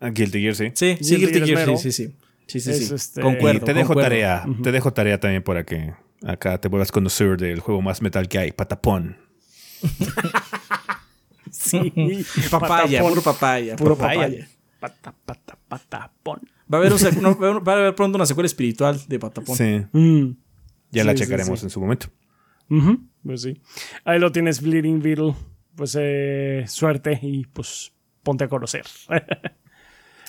Ah, 0.00 0.10
Guilty 0.10 0.40
Gear, 0.40 0.54
sí. 0.56 0.72
Sí, 0.74 0.96
sí, 1.00 1.16
Guilty 1.16 1.40
Guilty 1.40 1.54
Gear 1.54 1.78
sí, 1.78 1.92
sí, 1.92 1.92
sí. 1.92 2.14
Sí, 2.46 2.60
sí, 2.60 2.70
Es 2.70 2.88
sí. 2.88 2.94
este- 2.94 3.20
Y 3.20 3.60
te 3.60 3.72
dejo 3.74 3.88
concuerdo. 3.88 4.00
tarea, 4.02 4.44
te 4.62 4.72
dejo 4.72 4.92
tarea 4.92 5.20
también 5.20 5.42
para 5.42 5.64
que 5.64 5.94
acá 6.26 6.60
te 6.60 6.68
vuelvas 6.68 6.90
conocedor 6.90 7.40
del 7.40 7.60
juego 7.60 7.80
más 7.80 8.02
metal 8.02 8.28
que 8.28 8.38
hay, 8.38 8.52
Patapón. 8.52 9.16
Sí. 11.50 11.92
Papaya, 12.50 13.00
puro 13.00 13.22
papaya. 13.22 13.76
Puro 13.76 13.96
papaya. 13.96 14.20
papaya. 14.22 14.48
Pata, 14.80 15.14
pata, 15.24 15.58
patapón. 15.68 16.40
Va 16.72 16.78
a 16.78 16.80
haber, 16.80 16.92
un 16.92 16.98
sec- 16.98 17.20
no, 17.20 17.36
va 17.38 17.48
a 17.48 17.50
haber- 17.50 17.68
va 17.68 17.72
a 17.72 17.76
haber 17.76 17.94
pronto 17.94 18.16
una 18.16 18.26
secuela 18.26 18.46
espiritual 18.46 19.00
de 19.08 19.18
Patapón. 19.18 19.56
Sí, 19.56 19.82
Mm. 19.92 20.36
ya 20.90 21.04
la 21.04 21.12
Sí, 21.12 21.18
checaremos 21.18 21.60
sí. 21.60 21.66
en 21.66 21.70
su 21.70 21.80
momento. 21.80 22.06
Ujú, 22.70 22.98
Pues 23.24 23.42
sí. 23.42 23.60
Ahí 24.04 24.18
lo 24.18 24.32
tienes, 24.32 24.60
Bleeding 24.62 25.00
Beetle. 25.02 25.34
Pues 25.76 25.96
eh, 26.00 26.64
suerte 26.68 27.18
y 27.22 27.44
pues 27.46 27.92
ponte 28.22 28.44
a 28.44 28.48
conocer. 28.48 28.84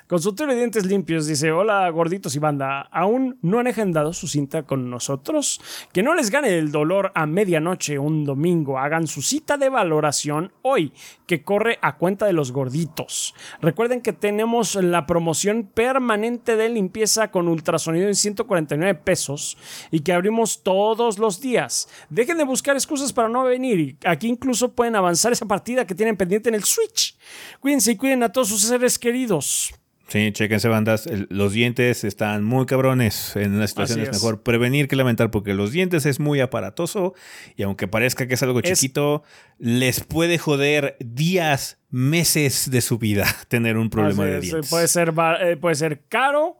Consultorio 0.07 0.53
de 0.53 0.59
dientes 0.59 0.85
limpios 0.85 1.25
dice: 1.25 1.51
Hola 1.51 1.89
gorditos 1.89 2.35
y 2.35 2.39
banda, 2.39 2.81
¿aún 2.91 3.39
no 3.41 3.57
han 3.57 3.65
agendado 3.65 4.13
su 4.13 4.27
cinta 4.27 4.61
con 4.61 4.87
nosotros? 4.91 5.59
Que 5.93 6.03
no 6.03 6.13
les 6.13 6.29
gane 6.29 6.59
el 6.59 6.71
dolor 6.71 7.11
a 7.15 7.25
medianoche 7.25 7.97
un 7.97 8.23
domingo. 8.23 8.77
Hagan 8.77 9.07
su 9.07 9.23
cita 9.23 9.57
de 9.57 9.69
valoración 9.69 10.51
hoy, 10.61 10.93
que 11.25 11.43
corre 11.43 11.79
a 11.81 11.97
cuenta 11.97 12.27
de 12.27 12.33
los 12.33 12.51
gorditos. 12.51 13.33
Recuerden 13.61 14.01
que 14.01 14.13
tenemos 14.13 14.75
la 14.75 15.07
promoción 15.07 15.63
permanente 15.73 16.55
de 16.55 16.69
limpieza 16.69 17.31
con 17.31 17.47
ultrasonido 17.47 18.07
en 18.07 18.13
149 18.13 18.93
pesos 19.03 19.57
y 19.89 20.01
que 20.01 20.13
abrimos 20.13 20.61
todos 20.61 21.17
los 21.17 21.41
días. 21.41 21.89
Dejen 22.11 22.37
de 22.37 22.43
buscar 22.43 22.75
excusas 22.75 23.11
para 23.11 23.27
no 23.27 23.43
venir. 23.43 23.97
Aquí 24.05 24.27
incluso 24.27 24.71
pueden 24.71 24.95
avanzar 24.95 25.31
esa 25.31 25.47
partida 25.47 25.87
que 25.87 25.95
tienen 25.95 26.15
pendiente 26.15 26.49
en 26.49 26.55
el 26.55 26.63
Switch. 26.63 27.17
Cuídense 27.59 27.93
y 27.93 27.95
cuiden 27.95 28.21
a 28.21 28.31
todos 28.31 28.49
sus 28.49 28.61
seres 28.61 28.99
queridos. 28.99 29.73
Sí, 30.07 30.31
chéquense 30.31 30.67
bandas, 30.67 31.07
El- 31.07 31.25
los 31.31 31.51
dientes 31.53 32.03
están 32.03 32.43
muy 32.43 32.67
cabrones. 32.67 33.35
En 33.35 33.53
una 33.55 33.65
situación 33.67 33.99
es 34.01 34.09
es. 34.09 34.13
mejor 34.15 34.43
prevenir 34.43 34.87
que 34.87 34.95
lamentar 34.95 35.31
porque 35.31 35.55
los 35.55 35.71
dientes 35.71 36.05
es 36.05 36.19
muy 36.19 36.39
aparatoso 36.41 37.15
y 37.55 37.63
aunque 37.63 37.87
parezca 37.87 38.27
que 38.27 38.35
es 38.35 38.43
algo 38.43 38.59
Es- 38.59 38.79
chiquito, 38.79 39.23
les 39.57 40.03
puede 40.03 40.37
joder 40.37 40.95
días, 40.99 41.79
meses 41.89 42.69
de 42.69 42.81
su 42.81 42.99
vida 42.99 43.25
tener 43.47 43.77
un 43.77 43.89
problema 43.89 44.25
de 44.25 44.35
es, 44.37 44.41
dientes. 44.43 44.69
Puede 44.69 44.87
ser, 44.87 45.11
eh, 45.41 45.57
puede 45.57 45.75
ser 45.75 46.03
caro 46.07 46.57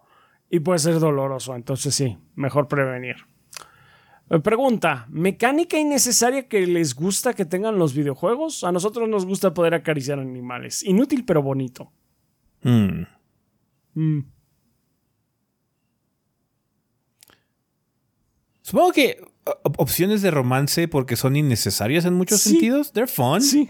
y 0.49 0.59
puede 0.61 0.79
ser 0.79 0.99
doloroso. 0.99 1.55
Entonces 1.55 1.93
sí, 1.93 2.17
mejor 2.35 2.67
prevenir. 2.67 3.15
Eh, 4.31 4.39
Pregunta, 4.39 5.05
¿mecánica 5.09 5.77
innecesaria 5.77 6.47
que 6.47 6.65
les 6.65 6.95
gusta 6.95 7.33
que 7.35 7.45
tengan 7.45 7.77
los 7.77 7.93
videojuegos? 7.93 8.63
A 8.63 8.71
nosotros 8.71 9.07
nos 9.07 9.23
gusta 9.23 9.53
poder 9.53 9.75
acariciar 9.75 10.17
animales. 10.19 10.81
Inútil 10.81 11.25
pero 11.25 11.43
bonito. 11.43 11.91
Mm. 12.63 13.03
Mm. 13.95 14.19
Supongo 18.61 18.91
que 18.93 19.17
op- 19.63 19.79
opciones 19.79 20.21
de 20.21 20.31
romance 20.31 20.87
porque 20.87 21.15
son 21.15 21.35
innecesarias 21.35 22.05
en 22.05 22.15
muchos 22.15 22.41
Sí. 22.41 22.51
sentidos. 22.51 22.91
They're 22.91 23.07
fun. 23.11 23.41
Sí. 23.41 23.69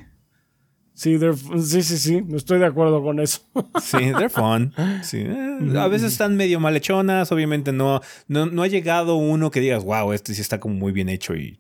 Sí, 0.93 1.17
sí, 1.19 1.81
sí, 1.83 1.97
sí, 1.97 2.23
estoy 2.33 2.59
de 2.59 2.67
acuerdo 2.67 3.03
con 3.03 3.19
eso. 3.19 3.41
Sí, 3.83 3.97
they're 3.97 4.29
fun. 4.29 4.71
Sí, 5.03 5.17
eh, 5.25 5.73
A 5.77 5.89
veces 5.89 6.13
están 6.13 6.37
medio 6.37 6.61
malhechonas, 6.61 7.29
obviamente 7.33 7.73
no, 7.73 7.99
no, 8.29 8.45
no 8.45 8.63
ha 8.63 8.67
llegado 8.67 9.17
uno 9.17 9.51
que 9.51 9.59
digas, 9.59 9.83
wow, 9.83 10.13
este 10.13 10.33
sí 10.33 10.39
está 10.39 10.61
como 10.61 10.75
muy 10.75 10.93
bien 10.93 11.09
hecho 11.09 11.35
y 11.35 11.59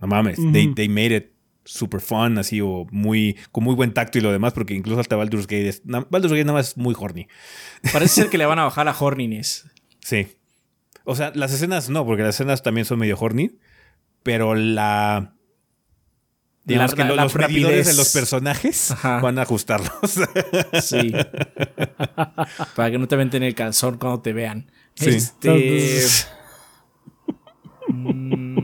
no 0.00 0.06
mames, 0.06 0.38
they, 0.52 0.72
they 0.74 0.88
made 0.88 1.14
it 1.14 1.30
super 1.72 2.00
fun, 2.00 2.36
así 2.38 2.60
o 2.60 2.86
muy, 2.90 3.36
con 3.52 3.62
muy 3.64 3.74
buen 3.76 3.94
tacto 3.94 4.18
y 4.18 4.20
lo 4.20 4.32
demás, 4.32 4.52
porque 4.52 4.74
incluso 4.74 5.00
hasta 5.00 5.14
Baldur's 5.16 5.46
Gate, 5.46 5.68
es, 5.68 5.82
na- 5.86 6.06
Baldur's 6.10 6.32
Gate 6.32 6.44
nada 6.44 6.58
más 6.58 6.70
es 6.70 6.76
muy 6.76 6.94
horny. 6.98 7.28
Parece 7.92 8.22
ser 8.22 8.28
que 8.30 8.38
le 8.38 8.46
van 8.46 8.58
a 8.58 8.64
bajar 8.64 8.88
a 8.88 8.96
Horniness. 8.98 9.66
Sí. 10.00 10.26
O 11.04 11.14
sea, 11.14 11.30
las 11.34 11.52
escenas 11.52 11.88
no, 11.88 12.04
porque 12.04 12.22
las 12.24 12.34
escenas 12.34 12.62
también 12.62 12.84
son 12.84 12.98
medio 12.98 13.16
horny, 13.18 13.52
pero 14.22 14.54
la... 14.54 15.34
Digamos 16.64 16.90
La- 16.92 16.96
que 16.96 17.02
la- 17.04 17.08
lo- 17.08 17.16
la 17.16 17.22
los 17.24 17.34
medidores 17.36 17.78
rapidez. 17.78 17.86
de 17.86 17.94
los 17.94 18.12
personajes 18.12 18.90
Ajá. 18.90 19.20
van 19.20 19.38
a 19.38 19.42
ajustarlos. 19.42 19.90
Sí. 20.82 21.12
Para 22.76 22.90
que 22.90 22.98
no 22.98 23.06
te 23.08 23.16
venten 23.16 23.42
el 23.44 23.54
calzón 23.54 23.96
cuando 23.98 24.20
te 24.20 24.32
vean. 24.32 24.70
Sí. 24.94 25.10
Este. 25.10 26.04
mm, 27.88 28.59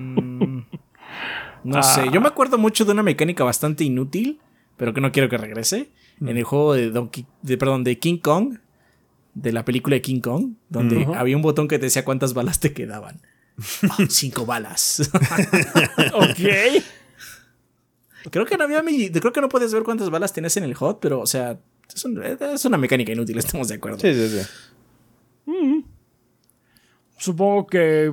no 1.66 1.82
sé. 1.82 2.09
Yo 2.12 2.20
me 2.20 2.28
acuerdo 2.28 2.59
mucho 2.59 2.84
de 2.84 2.93
una 2.93 3.02
mecánica 3.02 3.44
bastante 3.44 3.84
inútil, 3.84 4.40
pero 4.76 4.93
que 4.94 5.01
no 5.01 5.12
quiero 5.12 5.28
que 5.28 5.38
regrese. 5.38 5.90
En 6.20 6.36
el 6.36 6.44
juego 6.44 6.74
de 6.74 6.90
Donkey. 6.90 7.26
De, 7.43 7.59
perdón, 7.59 7.84
de 7.84 7.98
King 7.98 8.18
Kong. 8.18 8.59
De 9.34 9.52
la 9.52 9.64
película 9.64 9.94
de 9.97 10.02
King 10.02 10.20
Kong. 10.20 10.52
Donde 10.68 11.06
había 11.14 11.36
un 11.36 11.43
botón 11.43 11.68
que 11.68 11.78
te 11.78 11.86
decía 11.86 12.05
cuántas 12.05 12.32
balas 12.34 12.60
te 12.60 12.72
quedaban. 12.72 13.20
Ah, 13.90 13.97
cinco 14.10 14.44
balas. 14.44 15.10
ok. 16.14 16.82
creo 18.30 18.44
que 18.44 18.56
no 18.59 18.64
había 18.64 18.82
Creo 18.82 19.32
que 19.32 19.40
no 19.40 19.48
puedes 19.48 19.72
ver 19.72 19.82
cuántas 19.82 20.10
balas 20.10 20.32
tienes 20.34 20.56
en 20.59 20.64
el 20.64 20.74
hot, 20.74 20.98
pero, 21.01 21.20
o 21.20 21.26
sea. 21.26 21.59
Es, 21.94 22.05
un- 22.05 22.22
es 22.22 22.64
una 22.66 22.76
mecánica 22.76 23.12
inútil, 23.12 23.38
estamos 23.38 23.68
de 23.68 23.76
acuerdo. 23.76 23.98
sí, 24.01 24.12
sí, 24.12 24.28
sí. 24.40 25.84
Supongo 27.18 27.66
que 27.66 28.12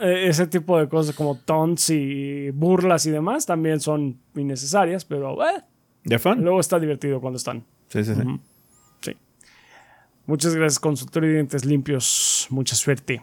ese 0.00 0.46
tipo 0.46 0.78
de 0.78 0.88
cosas 0.88 1.14
como 1.14 1.36
taunts 1.38 1.90
y 1.90 2.50
burlas 2.50 3.06
y 3.06 3.10
demás 3.10 3.46
también 3.46 3.80
son 3.80 4.18
innecesarias, 4.34 5.04
pero 5.04 5.42
eh, 5.46 5.62
They're 6.04 6.18
fun. 6.18 6.42
luego 6.42 6.60
está 6.60 6.78
divertido 6.78 7.20
cuando 7.20 7.36
están. 7.36 7.64
Sí, 7.88 8.04
sí, 8.04 8.14
sí. 8.14 8.22
Sí. 9.00 9.16
Muchas 10.26 10.54
gracias, 10.54 10.78
consultorio 10.78 11.28
de 11.28 11.34
dientes 11.36 11.64
limpios. 11.64 12.46
Mucha 12.50 12.74
suerte. 12.76 13.22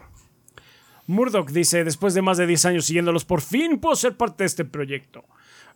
Murdoch 1.08 1.50
dice, 1.52 1.84
después 1.84 2.14
de 2.14 2.22
más 2.22 2.38
de 2.38 2.48
10 2.48 2.66
años 2.66 2.86
siguiéndolos, 2.86 3.26
por 3.26 3.42
fin 3.42 3.80
puedo 3.80 3.96
ser 3.96 4.18
parte 4.18 4.44
de 4.44 4.48
este 4.48 4.66
proyecto. 4.66 5.24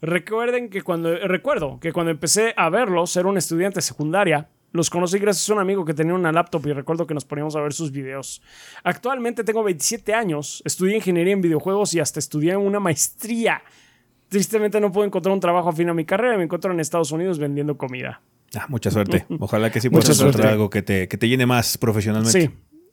Recuerden 0.01 0.69
que 0.69 0.81
cuando, 0.81 1.15
recuerdo 1.27 1.79
que 1.79 1.91
cuando 1.91 2.11
empecé 2.11 2.53
a 2.57 2.69
verlos, 2.69 3.15
era 3.15 3.27
un 3.27 3.37
estudiante 3.37 3.75
de 3.77 3.81
secundaria, 3.81 4.49
los 4.71 4.89
conocí 4.89 5.17
gracias 5.19 5.49
a 5.49 5.53
un 5.53 5.59
amigo 5.59 5.83
que 5.83 5.93
tenía 5.93 6.13
una 6.13 6.31
laptop 6.31 6.65
y 6.67 6.73
recuerdo 6.73 7.07
que 7.07 7.13
nos 7.13 7.25
poníamos 7.25 7.55
a 7.55 7.61
ver 7.61 7.73
sus 7.73 7.91
videos. 7.91 8.41
Actualmente 8.83 9.43
tengo 9.43 9.63
27 9.63 10.13
años, 10.13 10.61
estudié 10.65 10.95
ingeniería 10.95 11.33
en 11.33 11.41
videojuegos 11.41 11.93
y 11.93 11.99
hasta 11.99 12.19
estudié 12.19 12.55
una 12.55 12.79
maestría. 12.79 13.61
Tristemente 14.27 14.79
no 14.79 14.91
puedo 14.91 15.07
encontrar 15.07 15.33
un 15.33 15.39
trabajo 15.39 15.69
afín 15.69 15.89
a 15.89 15.93
mi 15.93 16.05
carrera 16.05 16.35
y 16.35 16.37
me 16.37 16.43
encuentro 16.43 16.71
en 16.71 16.79
Estados 16.79 17.11
Unidos 17.11 17.39
vendiendo 17.39 17.77
comida. 17.77 18.21
Ah, 18.55 18.65
mucha 18.69 18.91
suerte. 18.91 19.25
Ojalá 19.39 19.71
que 19.71 19.81
sí 19.81 19.89
puedas 19.89 20.19
encontrar 20.19 20.53
algo 20.53 20.69
que 20.69 20.81
te, 20.81 21.07
que 21.07 21.17
te 21.17 21.27
llene 21.27 21.45
más 21.45 21.77
profesionalmente. 21.77 22.41
Sí, 22.41 22.49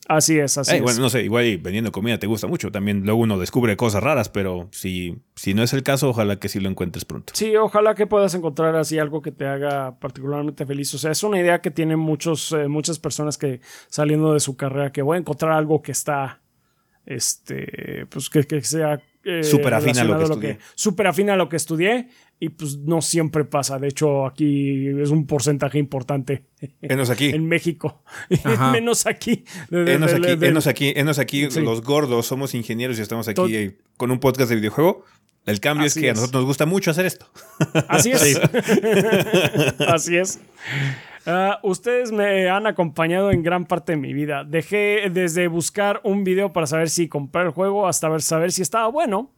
así 0.08 0.38
es, 0.38 0.56
así 0.58 0.72
Eh, 0.72 0.76
es. 0.76 0.82
bueno, 0.82 1.00
no 1.00 1.08
sé, 1.10 1.22
igual 1.22 1.44
y 1.46 1.56
vendiendo 1.56 1.92
comida 1.92 2.18
te 2.18 2.26
gusta 2.26 2.46
mucho. 2.46 2.70
También 2.72 3.02
luego 3.04 3.20
uno 3.20 3.38
descubre 3.38 3.76
cosas 3.76 4.02
raras, 4.02 4.28
pero 4.28 4.68
si, 4.72 5.18
si 5.34 5.52
no 5.54 5.62
es 5.62 5.72
el 5.72 5.82
caso, 5.82 6.08
ojalá 6.10 6.38
que 6.38 6.48
sí 6.48 6.60
lo 6.60 6.68
encuentres 6.68 7.04
pronto. 7.04 7.32
Sí, 7.36 7.54
ojalá 7.56 7.94
que 7.94 8.06
puedas 8.06 8.34
encontrar 8.34 8.74
así 8.76 8.98
algo 8.98 9.20
que 9.22 9.32
te 9.32 9.46
haga 9.46 9.98
particularmente 9.98 10.64
feliz. 10.66 10.92
O 10.94 10.98
sea, 10.98 11.10
es 11.10 11.22
una 11.22 11.38
idea 11.40 11.60
que 11.60 11.70
tienen 11.70 11.98
muchos, 11.98 12.52
eh, 12.52 12.68
muchas 12.68 12.98
personas 12.98 13.36
que 13.38 13.60
saliendo 13.88 14.32
de 14.34 14.40
su 14.40 14.56
carrera, 14.56 14.92
que 14.92 15.02
voy 15.02 15.16
a 15.16 15.20
encontrar 15.20 15.52
algo 15.52 15.82
que 15.82 15.92
está, 15.92 16.40
este, 17.04 18.06
pues 18.10 18.28
que, 18.30 18.44
que 18.44 18.62
sea... 18.62 19.00
eh, 19.24 19.42
Súper 19.44 19.74
afín 19.74 19.98
a 19.98 20.04
lo 20.04 20.18
que 20.18 20.24
estudié. 20.24 20.58
Súper 20.74 21.06
afín 21.06 21.30
a 21.30 21.36
lo 21.36 21.48
que 21.48 21.56
estudié 21.56 22.08
y 22.38 22.50
pues 22.50 22.76
no 22.78 23.00
siempre 23.00 23.44
pasa. 23.44 23.78
De 23.78 23.88
hecho, 23.88 24.26
aquí 24.26 24.88
es 24.88 25.10
un 25.10 25.26
porcentaje 25.26 25.78
importante 25.78 26.44
Enos 26.82 27.08
aquí. 27.10 27.26
en 27.34 27.46
México. 27.48 28.02
Ajá. 28.44 28.72
Menos 28.72 29.06
aquí. 29.06 29.44
De- 29.70 29.84
de- 29.84 29.94
Enos 29.94 30.12
aquí, 30.12 30.36
de- 30.36 30.46
enos 30.48 30.66
aquí, 30.66 30.92
enos 30.96 31.18
aquí, 31.18 31.50
Sí. 31.50 31.60
los 31.62 31.82
gordos, 31.82 32.26
somos 32.26 32.54
ingenieros 32.54 32.98
y 32.98 33.02
estamos 33.02 33.26
aquí 33.28 33.40
Tot- 33.40 33.50
eh, 33.52 33.78
con 33.96 34.10
un 34.10 34.18
podcast 34.20 34.50
de 34.50 34.56
videojuego. 34.56 35.04
El 35.46 35.60
cambio 35.60 35.86
Así 35.86 36.00
es 36.00 36.02
que 36.02 36.10
a 36.10 36.14
nosotros 36.14 36.42
nos 36.42 36.46
gusta 36.46 36.66
mucho 36.66 36.90
hacer 36.90 37.06
esto. 37.06 37.26
Así 37.88 38.10
es. 38.10 38.40
Así 39.86 40.16
es. 40.16 40.40
Ah, 41.24 41.58
ustedes 41.64 42.12
me 42.12 42.48
han 42.48 42.66
acompañado 42.66 43.32
en 43.32 43.42
gran 43.42 43.64
parte 43.66 43.92
de 43.92 43.98
mi 43.98 44.12
vida. 44.12 44.44
Dejé 44.44 45.08
desde 45.10 45.48
buscar 45.48 46.00
un 46.04 46.22
video 46.24 46.52
para 46.52 46.66
saber 46.68 46.88
si 46.90 47.08
comprar 47.08 47.46
el 47.46 47.52
juego 47.52 47.88
hasta 47.88 48.08
ver, 48.08 48.22
saber 48.22 48.52
si 48.52 48.62
estaba 48.62 48.86
bueno. 48.88 49.32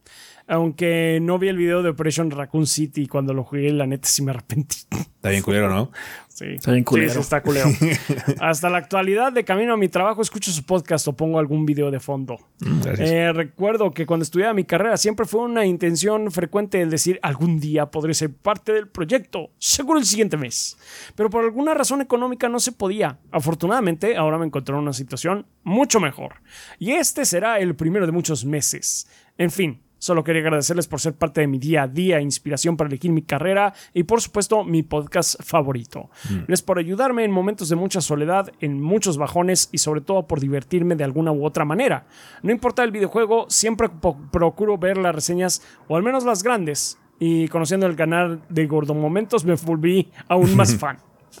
Aunque 0.49 1.19
no 1.21 1.37
vi 1.37 1.47
el 1.47 1.57
video 1.57 1.83
de 1.83 1.89
Operation 1.89 2.31
Raccoon 2.31 2.65
City 2.65 3.05
cuando 3.05 3.35
lo 3.35 3.43
jugué, 3.43 3.71
la 3.71 3.85
neta 3.85 4.07
sí 4.07 4.23
me 4.23 4.31
arrepentí. 4.31 4.77
Está 4.89 5.29
bien 5.29 5.43
culero, 5.43 5.69
¿no? 5.69 5.91
Sí, 6.27 6.45
Está 6.55 6.71
bien 6.71 6.83
culero. 6.83 7.09
Sí, 7.09 7.15
sí, 7.15 7.21
está 7.21 7.43
culero. 7.43 7.69
Hasta 8.39 8.67
la 8.71 8.79
actualidad, 8.79 9.31
de 9.31 9.43
camino 9.43 9.73
a 9.73 9.77
mi 9.77 9.89
trabajo, 9.89 10.23
escucho 10.23 10.49
su 10.49 10.63
podcast 10.63 11.07
o 11.07 11.13
pongo 11.13 11.37
algún 11.37 11.67
video 11.67 11.91
de 11.91 11.99
fondo. 11.99 12.39
Gracias. 12.59 13.11
Eh, 13.11 13.31
recuerdo 13.31 13.91
que 13.91 14.07
cuando 14.07 14.23
estudiaba 14.23 14.55
mi 14.55 14.63
carrera 14.63 14.97
siempre 14.97 15.27
fue 15.27 15.41
una 15.41 15.67
intención 15.67 16.31
frecuente 16.31 16.81
el 16.81 16.89
decir 16.89 17.19
algún 17.21 17.59
día 17.59 17.91
podré 17.91 18.15
ser 18.15 18.33
parte 18.33 18.73
del 18.73 18.87
proyecto, 18.87 19.51
seguro 19.59 19.99
el 19.99 20.05
siguiente 20.05 20.35
mes. 20.35 20.77
Pero 21.13 21.29
por 21.29 21.43
alguna 21.43 21.75
razón 21.75 22.01
económica 22.01 22.49
no 22.49 22.59
se 22.59 22.71
podía. 22.71 23.19
Afortunadamente, 23.31 24.17
ahora 24.17 24.39
me 24.39 24.47
encontré 24.47 24.73
en 24.73 24.81
una 24.81 24.93
situación 24.93 25.45
mucho 25.63 25.99
mejor. 25.99 26.41
Y 26.79 26.93
este 26.93 27.25
será 27.25 27.59
el 27.59 27.75
primero 27.75 28.07
de 28.07 28.13
muchos 28.13 28.45
meses. 28.45 29.07
En 29.37 29.51
fin, 29.51 29.81
Solo 29.99 30.23
quería 30.23 30.41
agradecerles 30.41 30.87
por 30.87 30.99
ser 30.99 31.13
parte 31.13 31.41
de 31.41 31.47
mi 31.47 31.59
día 31.59 31.83
a 31.83 31.87
día, 31.87 32.21
inspiración 32.21 32.77
para 32.77 32.87
elegir 32.87 33.11
mi 33.11 33.21
carrera 33.21 33.73
y 33.93 34.03
por 34.03 34.21
supuesto 34.21 34.63
mi 34.63 34.81
podcast 34.81 35.41
favorito. 35.43 36.09
Gracias 36.29 36.61
por 36.61 36.79
ayudarme 36.79 37.25
en 37.25 37.31
momentos 37.31 37.69
de 37.69 37.75
mucha 37.75 38.01
soledad, 38.01 38.51
en 38.61 38.81
muchos 38.81 39.17
bajones 39.17 39.69
y 39.71 39.77
sobre 39.77 40.01
todo 40.01 40.25
por 40.25 40.39
divertirme 40.39 40.95
de 40.95 41.03
alguna 41.03 41.31
u 41.31 41.45
otra 41.45 41.65
manera. 41.65 42.07
No 42.41 42.51
importa 42.51 42.83
el 42.83 42.91
videojuego, 42.91 43.45
siempre 43.49 43.89
procuro 44.31 44.77
ver 44.77 44.97
las 44.97 45.13
reseñas 45.13 45.61
o 45.87 45.95
al 45.95 46.03
menos 46.03 46.23
las 46.23 46.43
grandes. 46.43 46.97
Y 47.19 47.49
conociendo 47.49 47.85
el 47.85 47.97
canal 47.97 48.41
de 48.47 48.65
Gordo 48.65 48.93
Momentos 48.93 49.43
me 49.43 49.55
volví 49.55 50.09
aún 50.29 50.55
más 50.55 50.75
fan. 50.79 50.97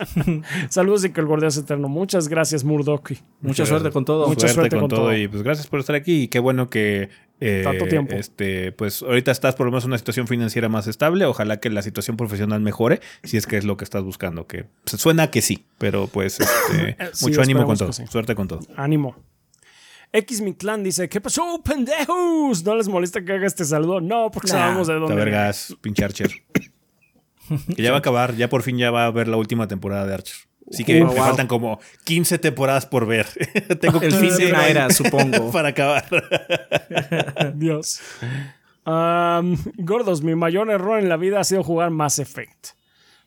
Saludos 0.69 1.05
y 1.05 1.11
que 1.11 1.21
el 1.21 1.51
sea 1.51 1.63
eterno. 1.63 1.87
Muchas 1.87 2.27
gracias, 2.27 2.63
Murdoch. 2.63 3.11
Mucha 3.41 3.65
suerte 3.65 3.91
con 3.91 4.05
todo. 4.05 4.27
Mucha 4.27 4.47
suerte, 4.47 4.77
con, 4.77 4.89
todo. 4.89 5.15
Y 5.15 5.27
pues 5.27 5.43
gracias 5.43 5.67
por 5.67 5.79
estar 5.79 5.95
aquí. 5.95 6.23
Y 6.23 6.27
qué 6.27 6.39
bueno 6.39 6.69
que. 6.69 7.09
Eh, 7.41 7.61
Tanto 7.63 7.85
tiempo. 7.85 8.15
Este, 8.15 8.73
pues 8.73 9.01
ahorita 9.01 9.31
estás 9.31 9.55
por 9.55 9.65
lo 9.65 9.71
menos 9.71 9.85
en 9.85 9.91
una 9.91 9.97
situación 9.97 10.27
financiera 10.27 10.67
más 10.67 10.87
estable. 10.87 11.25
Ojalá 11.25 11.59
que 11.59 11.69
la 11.69 11.81
situación 11.81 12.17
profesional 12.17 12.59
mejore, 12.59 12.99
si 13.23 13.37
es 13.37 13.47
que 13.47 13.57
es 13.57 13.63
lo 13.63 13.77
que 13.77 13.85
estás 13.85 14.03
buscando. 14.03 14.45
Que 14.45 14.65
suena 14.85 15.31
que 15.31 15.41
sí, 15.41 15.65
pero 15.77 16.07
pues 16.07 16.39
este, 16.39 16.97
mucho 17.21 17.41
ánimo 17.41 17.65
con 17.65 17.77
todo. 17.77 17.93
Suerte 17.93 18.35
con 18.35 18.47
todo. 18.47 18.59
Ánimo. 18.75 19.15
X 20.11 20.41
Mi 20.41 20.53
Clan 20.53 20.83
dice: 20.83 21.07
¿Qué 21.07 21.21
pasó, 21.21 21.61
pendejos? 21.63 22.63
¿No 22.63 22.75
les 22.75 22.87
molesta 22.87 23.23
que 23.23 23.33
haga 23.33 23.47
este 23.47 23.63
saludo? 23.63 24.01
No, 24.01 24.31
porque 24.31 24.49
sabemos 24.49 24.87
de 24.87 24.95
dónde. 24.95 25.15
vergas, 25.15 25.75
pinche 25.81 26.03
Archer. 26.03 26.31
Que 27.75 27.81
ya 27.81 27.91
va 27.91 27.97
a 27.97 27.99
acabar, 27.99 28.35
ya 28.35 28.49
por 28.49 28.63
fin 28.63 28.77
ya 28.77 28.91
va 28.91 29.05
a 29.05 29.11
ver 29.11 29.27
la 29.27 29.37
última 29.37 29.67
temporada 29.67 30.05
de 30.05 30.13
Archer. 30.13 30.35
Así 30.71 30.83
que 30.83 31.03
me 31.03 31.11
faltan 31.11 31.47
como 31.47 31.79
15 32.03 32.37
temporadas 32.37 32.85
por 32.85 33.07
ver. 33.07 33.27
Tengo 33.81 33.99
el 34.01 34.13
fin 34.13 34.35
de 34.37 34.51
una 34.51 34.67
era, 34.67 34.89
supongo. 34.91 35.51
Para 35.51 35.69
acabar. 35.69 36.05
Dios. 37.55 38.01
gordos, 38.85 40.21
mi 40.21 40.35
mayor 40.35 40.69
error 40.69 40.99
en 40.99 41.09
la 41.09 41.17
vida 41.17 41.39
ha 41.39 41.43
sido 41.43 41.63
jugar 41.63 41.89
Mass 41.89 42.19
Effect. 42.19 42.79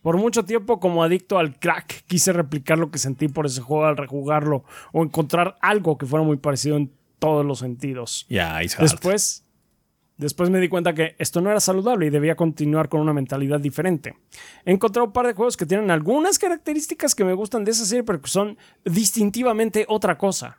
Por 0.03 0.19
mucho 0.19 0.45
tiempo, 0.45 0.81
como 0.81 1.05
adicto 1.05 1.39
al 1.39 1.59
crack, 1.59 2.05
quise 2.07 2.33
replicar 2.33 2.79
lo 2.79 2.91
que 2.91 2.99
sentí 2.99 3.29
por 3.29 3.47
ese 3.47 3.61
juego 3.61 3.87
al 3.87 3.97
rejugarlo 3.97 4.65
o 4.93 5.03
encontrar 5.03 5.57
algo 5.61 5.97
que 5.97 6.07
fuera 6.07 6.25
muy 6.25 6.37
parecido 6.37 6.77
en 6.77 6.93
todos 7.21 7.47
los 7.47 7.61
sentidos. 7.61 8.27
Ya, 8.29 8.59
Después, 8.81 9.45
Después 10.23 10.51
me 10.51 10.61
di 10.61 10.69
cuenta 10.69 10.95
que 10.95 11.17
esto 11.19 11.41
no 11.41 11.51
era 11.51 11.61
saludable 11.61 12.07
y 12.07 12.11
debía 12.11 12.37
continuar 12.37 12.89
con 12.89 13.01
una 13.01 13.13
mentalidad 13.13 13.61
diferente. 13.61 14.15
He 14.65 14.73
encontrado 14.73 15.07
un 15.07 15.13
par 15.13 15.27
de 15.27 15.35
juegos 15.35 15.57
que 15.57 15.67
tienen 15.67 15.91
algunas 15.91 16.39
características 16.39 17.15
que 17.15 17.25
me 17.25 17.35
gustan 17.35 17.65
de 17.65 17.73
esa 17.73 17.85
serie, 17.85 18.05
pero 18.05 18.21
que 18.21 18.29
son 18.29 18.57
distintivamente 18.85 19.85
otra 19.89 20.17
cosa. 20.17 20.59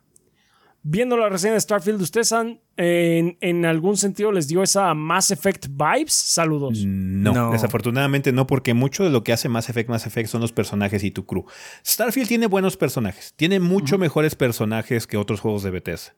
Viendo 0.86 1.16
la 1.16 1.30
reseña 1.30 1.54
de 1.54 1.62
Starfield, 1.62 2.02
¿ustedes 2.02 2.34
han 2.34 2.60
en, 2.76 3.66
algún 3.66 3.96
sentido 3.96 4.34
les 4.34 4.50
dio 4.50 4.62
esa 4.64 4.94
Mass 4.94 5.32
Effect 5.32 5.68
vibes? 5.70 6.12
Saludos. 6.12 6.84
No, 6.86 7.52
desafortunadamente 7.52 8.34
no, 8.34 8.48
porque 8.48 8.74
mucho 8.74 9.06
de 9.06 9.10
lo 9.10 9.24
que 9.24 9.32
hace 9.32 9.48
Mass 9.48 9.70
Effect 9.70 9.90
Mass 9.90 10.06
Effect 10.06 10.28
son 10.28 10.42
los 10.42 10.52
personajes 10.52 11.06
y 11.06 11.12
tu 11.12 11.26
crew. 11.26 11.46
Starfield 11.86 12.28
tiene 12.28 12.48
buenos 12.48 12.76
personajes, 12.76 13.34
tiene 13.38 13.62
mucho 13.62 13.98
mejores 13.98 14.36
personajes 14.36 15.08
que 15.08 15.16
otros 15.16 15.40
juegos 15.40 15.64
de 15.64 15.72
Bethesda 15.72 16.14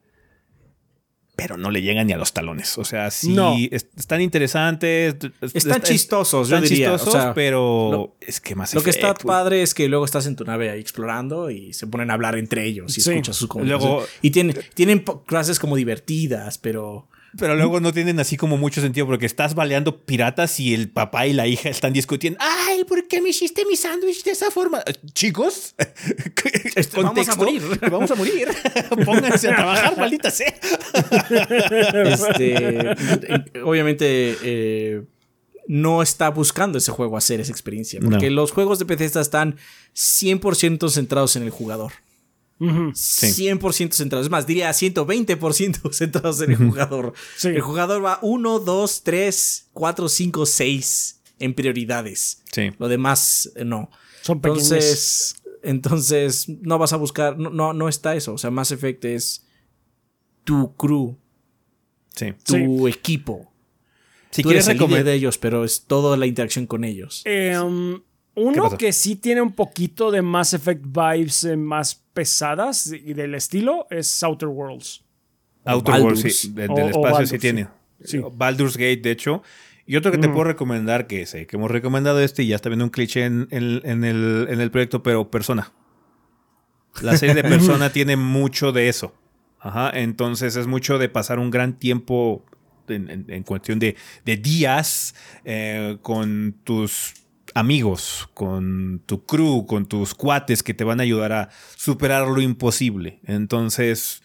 pero 1.35 1.57
no 1.57 1.69
le 1.69 1.81
llegan 1.81 2.07
ni 2.07 2.13
a 2.13 2.17
los 2.17 2.33
talones. 2.33 2.77
O 2.77 2.85
sea, 2.85 3.11
sí, 3.11 3.37
están 3.71 4.21
interesantes. 4.21 5.15
Están 5.53 5.81
chistosos, 5.81 6.49
yo 6.49 6.61
diría. 6.61 6.93
Chistosos, 6.93 7.33
pero 7.35 8.15
es 8.21 8.39
que 8.39 8.55
más 8.55 8.73
Lo 8.73 8.83
que 8.83 8.89
está 8.89 9.13
padre 9.13 9.61
es 9.61 9.73
que 9.73 9.87
luego 9.87 10.05
estás 10.05 10.27
en 10.27 10.35
tu 10.35 10.45
nave 10.45 10.69
ahí 10.69 10.79
explorando 10.79 11.49
y 11.49 11.73
se 11.73 11.87
ponen 11.87 12.11
a 12.11 12.13
hablar 12.13 12.37
entre 12.37 12.65
ellos 12.65 12.97
y 12.97 13.01
escuchas 13.01 13.35
sus 13.35 13.47
conversaciones. 13.47 14.09
y 14.21 14.31
tienen, 14.31 14.57
tienen 14.73 15.03
clases 15.25 15.59
como 15.59 15.75
divertidas, 15.75 16.57
pero 16.57 17.07
pero 17.37 17.55
luego 17.55 17.79
no 17.79 17.93
tienen 17.93 18.19
así 18.19 18.37
como 18.37 18.57
mucho 18.57 18.81
sentido 18.81 19.05
porque 19.05 19.25
estás 19.25 19.55
baleando 19.55 20.05
piratas 20.05 20.59
y 20.59 20.73
el 20.73 20.89
papá 20.89 21.27
y 21.27 21.33
la 21.33 21.47
hija 21.47 21.69
están 21.69 21.93
discutiendo. 21.93 22.39
Ay, 22.41 22.83
¿por 22.83 23.07
qué 23.07 23.21
me 23.21 23.29
hiciste 23.29 23.65
mi 23.65 23.75
sándwich 23.75 24.23
de 24.23 24.31
esa 24.31 24.51
forma? 24.51 24.83
Chicos, 25.13 25.75
este, 26.75 27.01
vamos 27.01 27.29
a 27.29 27.35
morir. 27.35 27.61
Vamos 27.91 28.11
a 28.11 28.15
morir. 28.15 28.47
Pónganse 29.05 29.49
a 29.49 29.55
trabajar, 29.55 29.97
maldita 29.97 30.31
sea. 30.31 30.53
Este, 32.03 33.59
obviamente, 33.61 34.37
eh, 34.43 35.03
no 35.67 36.01
está 36.01 36.29
buscando 36.29 36.77
ese 36.77 36.91
juego 36.91 37.17
hacer 37.17 37.39
esa 37.39 37.51
experiencia. 37.51 37.99
Porque 38.01 38.29
los 38.29 38.51
juegos 38.51 38.79
de 38.79 38.85
PC 38.85 39.19
están 39.19 39.57
100% 39.95 40.89
centrados 40.89 41.35
en 41.35 41.43
el 41.43 41.49
jugador. 41.49 41.93
100% 42.59 43.93
centrados. 43.93 44.27
Es 44.27 44.31
más, 44.31 44.47
diría 44.47 44.69
120% 44.69 45.91
centrados 45.93 46.41
en 46.41 46.51
el 46.51 46.57
jugador. 46.57 47.13
El 47.43 47.61
jugador 47.61 48.03
va 48.03 48.19
1, 48.21 48.59
2, 48.59 49.03
3, 49.03 49.69
4, 49.73 50.09
5, 50.09 50.45
6 50.45 51.21
en 51.39 51.53
prioridades. 51.53 52.43
Lo 52.77 52.87
demás, 52.87 53.51
eh, 53.55 53.65
no. 53.65 53.89
Son 54.21 54.37
entonces, 54.37 55.35
entonces, 55.63 56.49
no 56.49 56.77
vas 56.77 56.93
a 56.93 56.97
buscar. 56.97 57.37
No, 57.37 57.73
no, 57.73 57.89
está 57.89 58.15
eso. 58.15 58.33
O 58.33 58.37
sea, 58.37 58.51
Mass 58.51 58.71
Effect 58.71 59.05
es 59.05 59.45
tu 60.43 60.75
crew. 60.75 61.17
Tu 62.45 62.87
equipo. 62.87 63.51
Si 64.31 64.41
Tú 64.41 64.49
quieres 64.49 64.67
eres 64.67 65.05
de 65.05 65.13
ellos, 65.13 65.37
pero 65.37 65.63
es 65.63 65.85
toda 65.85 66.17
la 66.17 66.25
interacción 66.25 66.67
con 66.67 66.83
ellos. 66.83 67.21
Eh, 67.25 67.57
uno 68.35 68.77
que 68.77 68.93
sí 68.93 69.15
tiene 69.15 69.41
un 69.41 69.53
poquito 69.53 70.11
de 70.11 70.21
Mass 70.21 70.53
Effect 70.53 70.83
vibes 70.85 71.43
eh, 71.43 71.57
más 71.57 71.95
pesadas 72.13 72.87
y 72.87 73.13
del 73.13 73.35
estilo 73.35 73.87
es 73.89 74.21
Outer 74.23 74.49
Worlds. 74.49 75.03
Outer 75.65 76.01
Worlds, 76.01 76.39
sí, 76.39 76.51
del 76.51 76.89
espacio 76.89 77.25
sí 77.25 77.39
tiene. 77.39 77.67
Baldur's 78.33 78.77
Gate, 78.77 78.97
de 78.97 79.11
hecho. 79.11 79.41
Y 79.87 79.95
otro 79.97 80.11
que 80.11 80.17
te 80.17 80.27
puedo 80.29 80.45
recomendar, 80.45 81.05
que 81.05 81.25
sé 81.25 81.45
que 81.45 81.57
hemos 81.57 81.69
recomendado 81.69 82.19
este 82.19 82.43
y 82.43 82.47
ya 82.47 82.55
está 82.55 82.69
viendo 82.69 82.85
un 82.85 82.89
cliché 82.89 83.25
en, 83.25 83.47
el, 83.51 83.81
en 83.85 84.03
el 84.03 84.71
proyecto, 84.71 85.03
pero 85.03 85.29
Persona. 85.29 85.71
La 87.01 87.17
serie 87.17 87.35
de 87.35 87.43
Persona 87.49 87.91
tiene 87.91 88.15
mucho 88.15 88.71
de 88.71 88.89
eso. 88.89 89.13
Ajá, 89.59 89.91
entonces 89.93 90.55
es 90.55 90.67
mucho 90.67 90.99
de 90.99 91.09
pasar 91.09 91.39
un 91.39 91.49
gran 91.49 91.79
tiempo 91.79 92.45
en, 92.87 93.43
cuestión 93.43 93.79
de, 93.79 93.95
días 94.23 95.15
eh, 95.43 95.97
con 96.01 96.55
tus 96.63 97.13
amigos, 97.55 98.29
con 98.33 99.01
tu 99.05 99.25
crew, 99.25 99.65
con 99.65 99.87
tus 99.87 100.13
cuates 100.13 100.61
que 100.61 100.75
te 100.75 100.83
van 100.83 100.99
a 100.99 101.03
ayudar 101.03 101.31
a 101.31 101.49
superar 101.75 102.27
lo 102.27 102.41
imposible. 102.41 103.21
Entonces, 103.23 104.21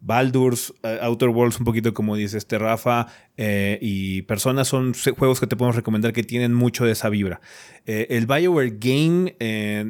Baldur's, 0.00 0.74
eh, 0.82 0.98
Outer 1.00 1.28
Worlds, 1.28 1.60
un 1.60 1.64
poquito 1.64 1.94
como 1.94 2.16
dice 2.16 2.36
este 2.36 2.58
Rafa, 2.58 3.06
eh, 3.36 3.78
y 3.80 4.22
Personas 4.22 4.66
son 4.66 4.92
juegos 5.16 5.38
que 5.38 5.46
te 5.46 5.56
podemos 5.56 5.76
recomendar 5.76 6.12
que 6.12 6.24
tienen 6.24 6.52
mucho 6.52 6.84
de 6.84 6.92
esa 6.92 7.08
vibra. 7.08 7.40
Eh, 7.86 8.08
el 8.10 8.26
BioWare 8.26 8.76
Game, 8.78 9.36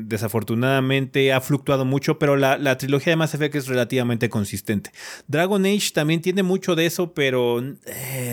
desafortunadamente, 0.05 1.33
ha 1.33 1.41
fluctuado 1.41 1.87
mucho, 1.87 2.19
pero 2.19 2.37
la, 2.37 2.59
la, 2.59 2.77
trilogía 2.77 3.13
de 3.13 3.17
Mass 3.17 3.35
Effect 3.35 3.55
es 3.57 3.67
relativamente 3.67 4.29
consistente. 4.29 4.91
Dragon 5.27 5.65
Age 5.65 5.91
también 5.95 6.21
tiene 6.21 6.43
mucho 6.43 6.77
de 6.77 6.85
eso, 6.87 7.15
pero 7.15 7.63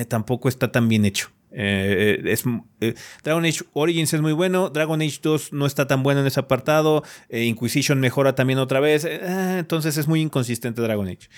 tampoco 0.09 0.49
está 0.49 0.73
tan 0.73 0.89
bien 0.89 1.05
hecho. 1.05 1.29
Eh, 1.51 2.21
es, 2.25 2.43
eh, 2.79 2.93
Dragon 3.23 3.45
Age 3.45 3.63
Origins 3.73 4.13
es 4.13 4.21
muy 4.21 4.33
bueno. 4.33 4.69
Dragon 4.69 5.01
Age 5.01 5.19
2 5.21 5.53
no 5.53 5.65
está 5.65 5.87
tan 5.87 6.03
bueno 6.03 6.21
en 6.21 6.27
ese 6.27 6.39
apartado. 6.39 7.03
Eh, 7.29 7.45
Inquisition 7.45 7.99
mejora 7.99 8.35
también 8.35 8.59
otra 8.59 8.79
vez. 8.79 9.05
entonces 9.05 9.97
es 9.97 10.07
muy 10.07 10.21
inconsistente 10.21 10.81
Dragon 10.81 11.07
Age. 11.07 11.29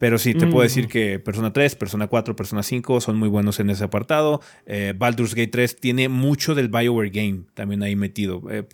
Pero 0.00 0.16
sí, 0.16 0.32
te 0.32 0.46
puedo 0.46 0.62
decir 0.62 0.86
mm. 0.86 0.88
que 0.88 1.18
Persona 1.18 1.52
3, 1.52 1.74
Persona 1.74 2.06
4, 2.06 2.34
Persona 2.34 2.62
5 2.62 3.02
son 3.02 3.18
muy 3.18 3.28
buenos 3.28 3.60
en 3.60 3.68
ese 3.68 3.84
apartado. 3.84 4.40
Eh, 4.64 4.94
Baldur's 4.96 5.34
Gate 5.34 5.50
3 5.50 5.76
tiene 5.76 6.08
mucho 6.08 6.54
del 6.54 6.68
BioWare 6.68 7.10
Game 7.10 7.42
también 7.52 7.82
ahí 7.82 7.96
metido. 7.96 8.42
Eh, 8.50 8.66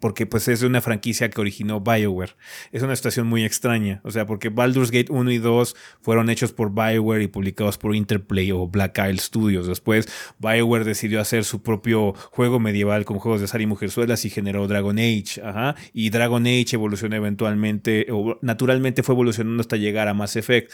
porque 0.00 0.26
pues 0.26 0.48
es 0.48 0.62
una 0.62 0.80
franquicia 0.80 1.30
que 1.30 1.40
originó 1.40 1.80
BioWare. 1.80 2.36
Es 2.72 2.82
una 2.82 2.94
situación 2.94 3.26
muy 3.26 3.44
extraña. 3.44 4.00
O 4.04 4.10
sea, 4.10 4.26
porque 4.26 4.50
Baldur's 4.50 4.90
Gate 4.90 5.10
1 5.10 5.30
y 5.30 5.38
2 5.38 5.76
fueron 6.02 6.30
hechos 6.30 6.52
por 6.52 6.72
BioWare 6.72 7.22
y 7.22 7.28
publicados 7.28 7.78
por 7.78 7.94
Interplay 7.94 8.52
o 8.52 8.66
Black 8.66 8.98
Isle 8.98 9.18
Studios. 9.18 9.66
Después 9.66 10.08
BioWare 10.38 10.84
decidió 10.84 11.20
hacer 11.20 11.44
su 11.44 11.62
propio 11.62 12.14
juego 12.30 12.60
medieval 12.60 13.04
con 13.04 13.18
juegos 13.18 13.40
de 13.40 13.46
Sari 13.46 13.64
y 13.64 13.66
Mujerzuelas 13.66 14.24
y 14.24 14.30
generó 14.30 14.66
Dragon 14.68 14.98
Age. 14.98 15.40
Ajá. 15.42 15.76
Y 15.92 16.10
Dragon 16.10 16.46
Age 16.46 16.74
evolucionó 16.74 17.16
eventualmente, 17.16 18.06
o 18.10 18.38
naturalmente 18.42 19.02
fue 19.02 19.14
evolucionando 19.14 19.60
hasta 19.60 19.76
llegar 19.76 20.08
a 20.08 20.14
Mass 20.14 20.36
Effect. 20.36 20.70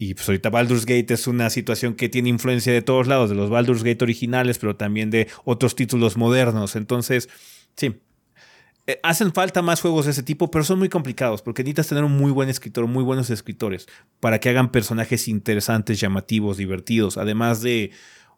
Y 0.00 0.14
pues 0.14 0.28
ahorita 0.28 0.50
Baldur's 0.50 0.86
Gate 0.86 1.12
es 1.12 1.26
una 1.26 1.50
situación 1.50 1.94
que 1.94 2.08
tiene 2.08 2.28
influencia 2.28 2.72
de 2.72 2.82
todos 2.82 3.08
lados, 3.08 3.30
de 3.30 3.36
los 3.36 3.50
Baldur's 3.50 3.82
Gate 3.82 4.04
originales, 4.04 4.58
pero 4.58 4.76
también 4.76 5.10
de 5.10 5.26
otros 5.44 5.74
títulos 5.74 6.16
modernos. 6.16 6.76
Entonces, 6.76 7.28
sí, 7.74 7.96
eh, 8.88 8.98
hacen 9.02 9.34
falta 9.34 9.60
más 9.60 9.82
juegos 9.82 10.06
de 10.06 10.12
ese 10.12 10.22
tipo, 10.22 10.50
pero 10.50 10.64
son 10.64 10.78
muy 10.78 10.88
complicados 10.88 11.42
porque 11.42 11.62
necesitas 11.62 11.88
tener 11.88 12.04
un 12.04 12.16
muy 12.16 12.32
buen 12.32 12.48
escritor, 12.48 12.86
muy 12.86 13.04
buenos 13.04 13.28
escritores, 13.28 13.86
para 14.18 14.40
que 14.40 14.48
hagan 14.48 14.72
personajes 14.72 15.28
interesantes, 15.28 16.00
llamativos, 16.00 16.56
divertidos, 16.56 17.18
además 17.18 17.60
de 17.60 17.90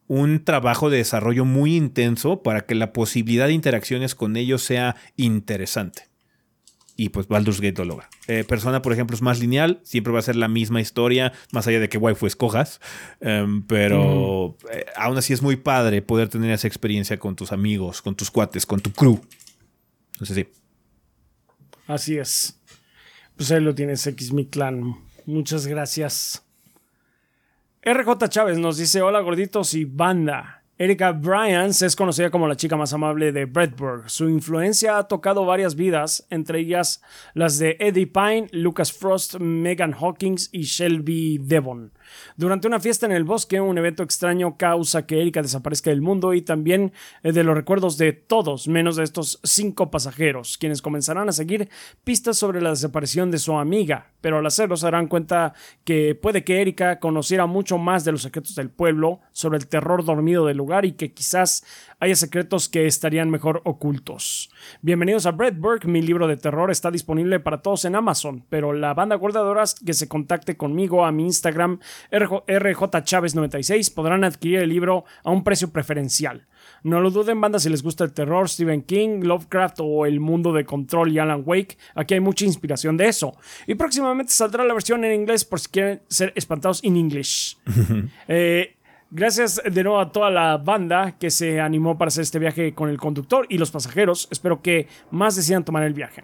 un 0.08 0.44
trabajo 0.44 0.90
de 0.90 0.96
desarrollo 0.96 1.44
muy 1.44 1.76
intenso 1.76 2.42
para 2.42 2.62
que 2.62 2.74
la 2.74 2.92
posibilidad 2.92 3.46
de 3.46 3.52
interacciones 3.52 4.16
con 4.16 4.36
ellos 4.36 4.60
sea 4.62 4.96
interesante. 5.16 6.10
y 6.96 7.08
pues 7.08 7.28
Baldur's 7.28 7.62
Gate 7.62 7.78
lo 7.78 7.84
logra. 7.86 8.10
Eh, 8.26 8.44
Persona, 8.44 8.82
por 8.82 8.92
ejemplo, 8.92 9.14
es 9.14 9.22
más 9.22 9.40
lineal, 9.40 9.80
siempre 9.84 10.12
va 10.12 10.18
a 10.18 10.22
ser 10.22 10.36
la 10.36 10.48
misma 10.48 10.82
historia, 10.82 11.32
más 11.50 11.66
allá 11.66 11.80
de 11.80 11.88
que 11.88 11.96
waifu 11.96 12.26
escojas, 12.26 12.78
em, 13.20 13.62
pero 13.62 14.58
eh, 14.70 14.84
aún 14.96 15.16
así 15.16 15.32
es 15.32 15.40
muy 15.40 15.56
padre 15.56 16.02
poder 16.02 16.28
tener 16.28 16.50
esa 16.50 16.66
experiencia 16.66 17.18
con 17.18 17.36
tus 17.36 17.52
amigos, 17.52 18.02
con 18.02 18.16
tus 18.16 18.30
cuates, 18.30 18.66
con 18.66 18.80
tu 18.80 18.90
crew. 18.92 19.18
Sí. 20.22 20.46
Así 21.86 22.18
es. 22.18 22.58
Pues 23.36 23.50
ahí 23.50 23.60
lo 23.60 23.74
tienes, 23.74 24.06
X 24.06 24.32
Mi 24.32 24.46
Clan. 24.46 24.94
Muchas 25.26 25.66
gracias. 25.66 26.44
RJ 27.82 28.28
Chávez 28.28 28.58
nos 28.58 28.76
dice: 28.76 29.02
Hola 29.02 29.20
gorditos 29.20 29.74
y 29.74 29.84
banda. 29.84 30.60
Erika 30.80 31.12
Bryans 31.12 31.82
es 31.82 31.94
conocida 31.94 32.30
como 32.30 32.48
la 32.48 32.56
chica 32.56 32.74
más 32.74 32.94
amable 32.94 33.32
de 33.32 33.44
Bradburg. 33.44 34.08
Su 34.08 34.30
influencia 34.30 34.96
ha 34.96 35.08
tocado 35.08 35.44
varias 35.44 35.74
vidas, 35.74 36.26
entre 36.30 36.60
ellas 36.60 37.02
las 37.34 37.58
de 37.58 37.76
Eddie 37.80 38.06
Pine, 38.06 38.46
Lucas 38.52 38.90
Frost, 38.90 39.36
Megan 39.40 39.92
Hawkins 39.92 40.48
y 40.52 40.62
Shelby 40.62 41.36
Devon. 41.36 41.92
Durante 42.36 42.66
una 42.66 42.80
fiesta 42.80 43.06
en 43.06 43.12
el 43.12 43.24
bosque, 43.24 43.60
un 43.60 43.78
evento 43.78 44.02
extraño 44.02 44.56
causa 44.56 45.06
que 45.06 45.20
Erika 45.20 45.42
desaparezca 45.42 45.90
del 45.90 46.02
mundo 46.02 46.34
y 46.34 46.42
también 46.42 46.92
eh, 47.22 47.32
de 47.32 47.44
los 47.44 47.54
recuerdos 47.54 47.98
de 47.98 48.12
todos, 48.12 48.68
menos 48.68 48.96
de 48.96 49.04
estos 49.04 49.40
cinco 49.42 49.90
pasajeros, 49.90 50.58
quienes 50.58 50.82
comenzarán 50.82 51.28
a 51.28 51.32
seguir 51.32 51.68
pistas 52.04 52.38
sobre 52.38 52.60
la 52.60 52.70
desaparición 52.70 53.30
de 53.30 53.38
su 53.38 53.56
amiga, 53.56 54.12
pero 54.20 54.38
al 54.38 54.46
hacerlo 54.46 54.76
se 54.76 54.86
darán 54.86 55.08
cuenta 55.08 55.54
que 55.84 56.14
puede 56.14 56.44
que 56.44 56.60
Erika 56.60 56.98
conociera 56.98 57.46
mucho 57.46 57.78
más 57.78 58.04
de 58.04 58.12
los 58.12 58.22
secretos 58.22 58.54
del 58.54 58.70
pueblo, 58.70 59.20
sobre 59.32 59.58
el 59.58 59.66
terror 59.66 60.04
dormido 60.04 60.46
del 60.46 60.56
lugar 60.56 60.84
y 60.84 60.92
que 60.92 61.12
quizás 61.12 61.64
haya 61.98 62.16
secretos 62.16 62.68
que 62.68 62.86
estarían 62.86 63.30
mejor 63.30 63.62
ocultos. 63.64 64.50
Bienvenidos 64.82 65.26
a 65.26 65.32
Burke, 65.32 65.86
mi 65.86 66.02
libro 66.02 66.26
de 66.26 66.36
terror 66.36 66.70
está 66.70 66.90
disponible 66.90 67.40
para 67.40 67.62
todos 67.62 67.84
en 67.84 67.94
Amazon, 67.94 68.44
pero 68.48 68.72
la 68.72 68.94
banda 68.94 69.16
guardadoras 69.16 69.74
que 69.74 69.94
se 69.94 70.08
contacte 70.08 70.56
conmigo 70.56 71.04
a 71.04 71.12
mi 71.12 71.24
Instagram 71.24 71.80
rjchaves96 72.10 73.94
podrán 73.94 74.24
adquirir 74.24 74.60
el 74.60 74.68
libro 74.68 75.04
a 75.24 75.30
un 75.30 75.44
precio 75.44 75.70
preferencial. 75.70 76.46
No 76.82 77.00
lo 77.00 77.10
duden, 77.10 77.40
banda, 77.40 77.58
si 77.58 77.68
les 77.68 77.82
gusta 77.82 78.04
el 78.04 78.12
terror, 78.12 78.48
Stephen 78.48 78.82
King, 78.82 79.22
Lovecraft 79.22 79.78
o 79.80 80.06
el 80.06 80.20
mundo 80.20 80.52
de 80.52 80.64
Control 80.64 81.12
y 81.12 81.18
Alan 81.18 81.42
Wake, 81.44 81.76
aquí 81.94 82.14
hay 82.14 82.20
mucha 82.20 82.44
inspiración 82.44 82.96
de 82.96 83.08
eso. 83.08 83.36
Y 83.66 83.74
próximamente 83.74 84.32
saldrá 84.32 84.64
la 84.64 84.74
versión 84.74 85.04
en 85.04 85.20
inglés 85.20 85.44
por 85.44 85.60
si 85.60 85.68
quieren 85.68 86.02
ser 86.08 86.32
espantados 86.36 86.82
en 86.82 86.96
English. 86.96 87.58
eh, 88.28 88.76
Gracias 89.12 89.60
de 89.68 89.82
nuevo 89.82 89.98
a 89.98 90.12
toda 90.12 90.30
la 90.30 90.56
banda 90.56 91.18
que 91.18 91.30
se 91.30 91.60
animó 91.60 91.98
para 91.98 92.10
hacer 92.10 92.22
este 92.22 92.38
viaje 92.38 92.74
con 92.74 92.88
el 92.88 92.96
conductor 92.96 93.44
y 93.48 93.58
los 93.58 93.72
pasajeros. 93.72 94.28
Espero 94.30 94.62
que 94.62 94.86
más 95.10 95.34
decidan 95.34 95.64
tomar 95.64 95.82
el 95.82 95.94
viaje. 95.94 96.22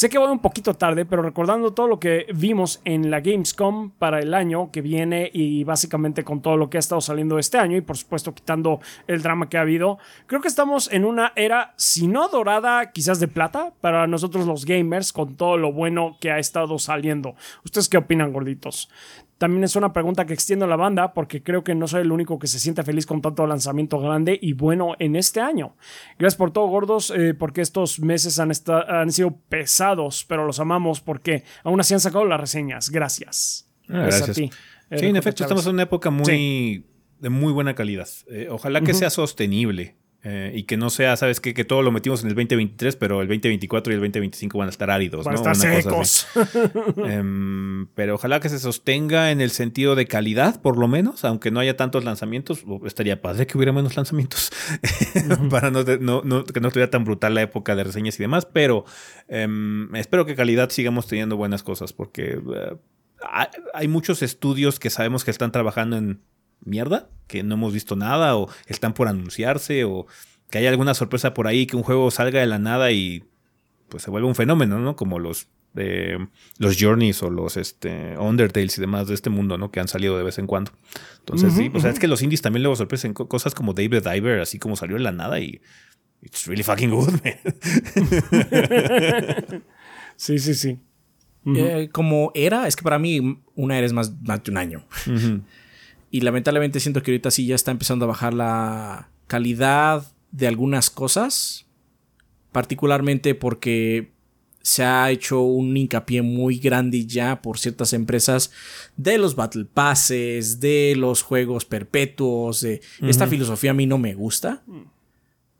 Sé 0.00 0.08
que 0.08 0.16
voy 0.16 0.30
un 0.30 0.38
poquito 0.38 0.72
tarde, 0.72 1.04
pero 1.04 1.20
recordando 1.20 1.74
todo 1.74 1.86
lo 1.86 2.00
que 2.00 2.24
vimos 2.34 2.80
en 2.86 3.10
la 3.10 3.20
Gamescom 3.20 3.90
para 3.90 4.18
el 4.18 4.32
año 4.32 4.70
que 4.72 4.80
viene 4.80 5.30
y 5.30 5.62
básicamente 5.64 6.24
con 6.24 6.40
todo 6.40 6.56
lo 6.56 6.70
que 6.70 6.78
ha 6.78 6.80
estado 6.80 7.02
saliendo 7.02 7.38
este 7.38 7.58
año 7.58 7.76
y 7.76 7.82
por 7.82 7.98
supuesto 7.98 8.34
quitando 8.34 8.80
el 9.06 9.20
drama 9.20 9.50
que 9.50 9.58
ha 9.58 9.60
habido, 9.60 9.98
creo 10.26 10.40
que 10.40 10.48
estamos 10.48 10.90
en 10.90 11.04
una 11.04 11.34
era, 11.36 11.74
si 11.76 12.06
no 12.06 12.28
dorada, 12.28 12.92
quizás 12.92 13.20
de 13.20 13.28
plata 13.28 13.74
para 13.82 14.06
nosotros 14.06 14.46
los 14.46 14.64
gamers 14.64 15.12
con 15.12 15.36
todo 15.36 15.58
lo 15.58 15.70
bueno 15.70 16.16
que 16.18 16.30
ha 16.30 16.38
estado 16.38 16.78
saliendo. 16.78 17.34
¿Ustedes 17.66 17.90
qué 17.90 17.98
opinan, 17.98 18.32
gorditos? 18.32 18.88
También 19.40 19.64
es 19.64 19.74
una 19.74 19.94
pregunta 19.94 20.26
que 20.26 20.34
extiendo 20.34 20.66
a 20.66 20.68
la 20.68 20.76
banda 20.76 21.14
porque 21.14 21.42
creo 21.42 21.64
que 21.64 21.74
no 21.74 21.88
soy 21.88 22.02
el 22.02 22.12
único 22.12 22.38
que 22.38 22.46
se 22.46 22.58
siente 22.58 22.82
feliz 22.82 23.06
con 23.06 23.22
tanto 23.22 23.46
lanzamiento 23.46 23.98
grande 23.98 24.38
y 24.38 24.52
bueno 24.52 24.96
en 24.98 25.16
este 25.16 25.40
año. 25.40 25.78
Gracias 26.18 26.36
por 26.36 26.50
todo, 26.50 26.66
gordos, 26.66 27.10
eh, 27.16 27.32
porque 27.32 27.62
estos 27.62 28.00
meses 28.00 28.38
han, 28.38 28.52
han, 28.86 29.10
sido 29.10 29.38
pesados, 29.48 30.26
pero 30.28 30.44
los 30.44 30.60
amamos 30.60 31.00
porque 31.00 31.44
aún 31.64 31.80
así 31.80 31.94
han 31.94 32.00
sacado 32.00 32.26
las 32.26 32.38
reseñas. 32.38 32.90
Gracias. 32.90 33.66
Ah, 33.88 34.02
gracias. 34.02 34.28
a 34.28 34.32
ti. 34.34 34.50
Sí, 34.94 35.06
en 35.06 35.16
efecto, 35.16 35.44
estamos 35.44 35.64
en 35.64 35.72
una 35.72 35.84
época 35.84 36.10
muy 36.10 36.84
de 37.18 37.30
muy 37.30 37.54
buena 37.54 37.74
calidad. 37.74 38.08
Eh, 38.30 38.48
ojalá 38.50 38.82
que 38.82 38.92
sea 38.92 39.08
sostenible. 39.08 39.96
Eh, 40.22 40.52
y 40.54 40.64
que 40.64 40.76
no 40.76 40.90
sea, 40.90 41.16
¿sabes 41.16 41.40
qué? 41.40 41.54
Que 41.54 41.64
todo 41.64 41.80
lo 41.80 41.92
metimos 41.92 42.20
en 42.22 42.28
el 42.28 42.34
2023, 42.34 42.96
pero 42.96 43.22
el 43.22 43.28
2024 43.28 43.92
y 43.92 43.94
el 43.94 44.00
2025 44.00 44.58
van 44.58 44.68
a 44.68 44.70
estar 44.70 44.90
áridos, 44.90 45.24
van 45.24 45.34
a 45.34 45.38
estar 45.38 45.56
secos. 45.56 46.26
Em, 47.06 47.86
pero 47.94 48.16
ojalá 48.16 48.40
que 48.40 48.50
se 48.50 48.58
sostenga 48.58 49.30
en 49.30 49.40
el 49.40 49.50
sentido 49.50 49.94
de 49.94 50.06
calidad, 50.06 50.60
por 50.60 50.76
lo 50.76 50.88
menos, 50.88 51.24
aunque 51.24 51.50
no 51.50 51.60
haya 51.60 51.76
tantos 51.76 52.04
lanzamientos. 52.04 52.64
Estaría 52.84 53.22
padre 53.22 53.46
que 53.46 53.56
hubiera 53.56 53.72
menos 53.72 53.96
lanzamientos 53.96 54.52
para 55.50 55.70
no, 55.70 55.82
no, 55.82 56.44
que 56.44 56.60
no 56.60 56.68
estuviera 56.68 56.90
tan 56.90 57.04
brutal 57.04 57.34
la 57.34 57.42
época 57.42 57.74
de 57.74 57.84
reseñas 57.84 58.18
y 58.20 58.22
demás. 58.22 58.46
Pero 58.46 58.84
em, 59.28 59.94
espero 59.94 60.26
que 60.26 60.34
calidad 60.34 60.68
sigamos 60.68 61.06
teniendo 61.06 61.38
buenas 61.38 61.62
cosas, 61.62 61.94
porque 61.94 62.38
eh, 62.54 62.76
hay 63.72 63.88
muchos 63.88 64.22
estudios 64.22 64.78
que 64.78 64.90
sabemos 64.90 65.24
que 65.24 65.30
están 65.30 65.50
trabajando 65.50 65.96
en 65.96 66.20
mierda, 66.64 67.08
que 67.26 67.42
no 67.42 67.54
hemos 67.54 67.72
visto 67.72 67.96
nada 67.96 68.36
o 68.36 68.48
están 68.66 68.94
por 68.94 69.08
anunciarse 69.08 69.84
o 69.84 70.06
que 70.50 70.58
haya 70.58 70.70
alguna 70.70 70.94
sorpresa 70.94 71.34
por 71.34 71.46
ahí, 71.46 71.66
que 71.66 71.76
un 71.76 71.82
juego 71.82 72.10
salga 72.10 72.40
de 72.40 72.46
la 72.46 72.58
nada 72.58 72.90
y 72.90 73.24
pues 73.88 74.02
se 74.02 74.10
vuelve 74.10 74.28
un 74.28 74.34
fenómeno, 74.34 74.78
¿no? 74.78 74.96
Como 74.96 75.18
los 75.18 75.48
eh, 75.76 76.18
los 76.58 76.76
Journeys 76.80 77.22
o 77.22 77.30
los 77.30 77.56
este, 77.56 78.18
Undertales 78.18 78.76
y 78.76 78.80
demás 78.80 79.06
de 79.06 79.14
este 79.14 79.30
mundo, 79.30 79.56
¿no? 79.56 79.70
Que 79.70 79.78
han 79.78 79.88
salido 79.88 80.16
de 80.16 80.24
vez 80.24 80.38
en 80.38 80.46
cuando. 80.46 80.72
Entonces, 81.20 81.52
sí, 81.52 81.70
pues 81.70 81.84
es 81.84 81.98
que 81.98 82.08
los 82.08 82.22
indies 82.22 82.42
también 82.42 82.64
luego 82.64 82.74
sorpresen 82.74 83.14
cosas 83.14 83.54
como 83.54 83.72
David 83.72 84.02
Diver, 84.02 84.40
así 84.40 84.58
como 84.58 84.74
salió 84.74 84.96
de 84.96 85.02
la 85.02 85.12
nada 85.12 85.38
y 85.38 85.60
it's 86.22 86.46
really 86.46 86.64
fucking 86.64 86.90
good, 86.90 87.10
sí, 90.16 90.38
sí, 90.38 90.54
sí. 90.54 90.78
Eh, 91.46 91.88
como 91.92 92.32
era, 92.34 92.66
es 92.66 92.76
que 92.76 92.82
para 92.82 92.98
mí 92.98 93.40
una 93.54 93.78
era 93.78 93.86
es 93.86 93.92
más, 93.92 94.12
más 94.22 94.42
de 94.42 94.50
un 94.50 94.58
año. 94.58 94.84
Y 96.10 96.22
lamentablemente 96.22 96.80
siento 96.80 97.02
que 97.02 97.12
ahorita 97.12 97.30
sí 97.30 97.46
ya 97.46 97.54
está 97.54 97.70
empezando 97.70 98.04
a 98.04 98.08
bajar 98.08 98.34
la 98.34 99.10
calidad 99.28 100.04
de 100.32 100.48
algunas 100.48 100.90
cosas. 100.90 101.66
Particularmente 102.50 103.36
porque 103.36 104.10
se 104.62 104.82
ha 104.82 105.10
hecho 105.10 105.40
un 105.40 105.76
hincapié 105.76 106.22
muy 106.22 106.58
grande 106.58 107.06
ya 107.06 107.40
por 107.40 107.58
ciertas 107.58 107.92
empresas 107.92 108.50
de 108.96 109.18
los 109.18 109.36
Battle 109.36 109.64
Passes, 109.64 110.60
de 110.60 110.94
los 110.96 111.22
juegos 111.22 111.64
perpetuos, 111.64 112.60
de 112.60 112.80
esta 113.02 113.26
filosofía 113.26 113.70
a 113.70 113.74
mí 113.74 113.86
no 113.86 113.96
me 113.96 114.14
gusta. 114.14 114.62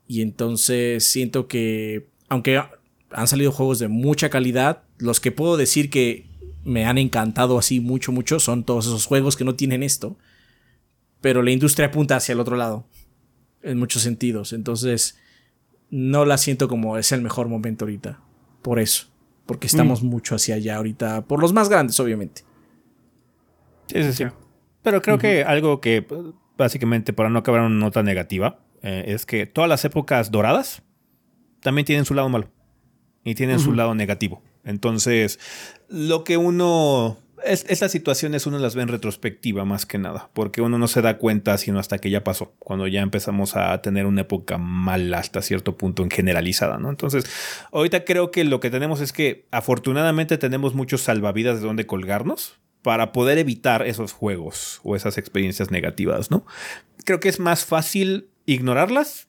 Y 0.06 0.20
entonces 0.20 1.04
siento 1.04 1.46
que, 1.46 2.08
aunque 2.28 2.60
han 3.12 3.28
salido 3.28 3.52
juegos 3.52 3.78
de 3.78 3.88
mucha 3.88 4.28
calidad, 4.28 4.82
los 4.98 5.20
que 5.20 5.32
puedo 5.32 5.56
decir 5.56 5.88
que 5.88 6.26
me 6.64 6.84
han 6.84 6.98
encantado 6.98 7.56
así 7.56 7.80
mucho, 7.80 8.12
mucho 8.12 8.40
son 8.40 8.64
todos 8.64 8.86
esos 8.86 9.06
juegos 9.06 9.36
que 9.36 9.44
no 9.44 9.54
tienen 9.54 9.82
esto 9.82 10.18
pero 11.20 11.42
la 11.42 11.50
industria 11.50 11.88
apunta 11.88 12.16
hacia 12.16 12.32
el 12.32 12.40
otro 12.40 12.56
lado, 12.56 12.86
en 13.62 13.78
muchos 13.78 14.02
sentidos. 14.02 14.52
Entonces, 14.52 15.18
no 15.90 16.24
la 16.24 16.38
siento 16.38 16.68
como 16.68 16.96
es 16.98 17.12
el 17.12 17.22
mejor 17.22 17.48
momento 17.48 17.84
ahorita, 17.84 18.20
por 18.62 18.78
eso, 18.78 19.06
porque 19.46 19.66
estamos 19.66 20.02
mm. 20.02 20.06
mucho 20.06 20.34
hacia 20.34 20.54
allá 20.54 20.76
ahorita, 20.76 21.22
por 21.22 21.40
los 21.40 21.52
más 21.52 21.68
grandes, 21.68 21.98
obviamente. 22.00 22.42
Sí, 23.86 24.12
sí, 24.12 24.24
Pero 24.82 25.02
creo 25.02 25.18
que 25.18 25.42
algo 25.42 25.80
que, 25.80 26.06
básicamente, 26.56 27.12
para 27.12 27.28
no 27.28 27.40
acabar 27.40 27.62
una 27.62 27.74
nota 27.74 28.02
negativa, 28.02 28.60
eh, 28.82 29.04
es 29.08 29.26
que 29.26 29.46
todas 29.46 29.68
las 29.68 29.84
épocas 29.84 30.30
doradas 30.30 30.82
también 31.60 31.84
tienen 31.84 32.04
su 32.04 32.14
lado 32.14 32.28
malo 32.28 32.50
y 33.24 33.34
tienen 33.34 33.58
su 33.58 33.72
lado 33.72 33.94
negativo. 33.94 34.42
Entonces, 34.64 35.38
lo 35.88 36.24
que 36.24 36.36
uno 36.36 37.18
estas 37.44 37.92
situaciones 37.92 38.46
uno 38.46 38.58
las 38.58 38.74
ve 38.74 38.82
en 38.82 38.88
retrospectiva 38.88 39.64
más 39.64 39.86
que 39.86 39.98
nada, 39.98 40.30
porque 40.32 40.62
uno 40.62 40.78
no 40.78 40.88
se 40.88 41.02
da 41.02 41.18
cuenta 41.18 41.56
sino 41.58 41.78
hasta 41.78 41.98
que 41.98 42.10
ya 42.10 42.24
pasó, 42.24 42.54
cuando 42.58 42.86
ya 42.86 43.00
empezamos 43.00 43.56
a 43.56 43.80
tener 43.82 44.06
una 44.06 44.22
época 44.22 44.58
mala 44.58 45.18
hasta 45.18 45.42
cierto 45.42 45.76
punto 45.76 46.02
en 46.02 46.10
generalizada, 46.10 46.78
¿no? 46.78 46.90
Entonces, 46.90 47.24
ahorita 47.72 48.04
creo 48.04 48.30
que 48.30 48.44
lo 48.44 48.60
que 48.60 48.70
tenemos 48.70 49.00
es 49.00 49.12
que 49.12 49.46
afortunadamente 49.50 50.38
tenemos 50.38 50.74
muchos 50.74 51.02
salvavidas 51.02 51.60
de 51.60 51.66
donde 51.66 51.86
colgarnos 51.86 52.60
para 52.82 53.12
poder 53.12 53.38
evitar 53.38 53.86
esos 53.86 54.12
juegos 54.12 54.80
o 54.82 54.96
esas 54.96 55.18
experiencias 55.18 55.70
negativas, 55.70 56.30
¿no? 56.30 56.46
Creo 57.04 57.20
que 57.20 57.28
es 57.28 57.40
más 57.40 57.64
fácil 57.64 58.30
ignorarlas, 58.46 59.28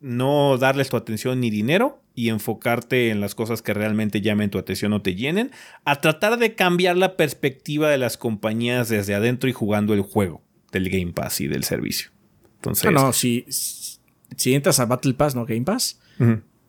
no 0.00 0.58
darles 0.58 0.88
tu 0.88 0.96
atención 0.96 1.40
ni 1.40 1.50
dinero 1.50 2.02
y 2.16 2.30
enfocarte 2.30 3.10
en 3.10 3.20
las 3.20 3.34
cosas 3.34 3.62
que 3.62 3.74
realmente 3.74 4.22
llamen 4.22 4.50
tu 4.50 4.58
atención 4.58 4.94
o 4.94 5.02
te 5.02 5.14
llenen, 5.14 5.52
a 5.84 6.00
tratar 6.00 6.38
de 6.38 6.54
cambiar 6.54 6.96
la 6.96 7.14
perspectiva 7.14 7.90
de 7.90 7.98
las 7.98 8.16
compañías 8.16 8.88
desde 8.88 9.14
adentro 9.14 9.48
y 9.50 9.52
jugando 9.52 9.92
el 9.92 10.00
juego 10.00 10.42
del 10.72 10.88
Game 10.88 11.12
Pass 11.12 11.42
y 11.42 11.46
del 11.46 11.62
servicio. 11.62 12.10
Entonces, 12.56 12.90
no, 12.90 13.04
no 13.04 13.12
si, 13.12 13.44
si 13.48 14.54
entras 14.54 14.80
a 14.80 14.86
Battle 14.86 15.12
Pass, 15.12 15.34
no 15.36 15.44
Game 15.44 15.62
Pass, 15.62 16.00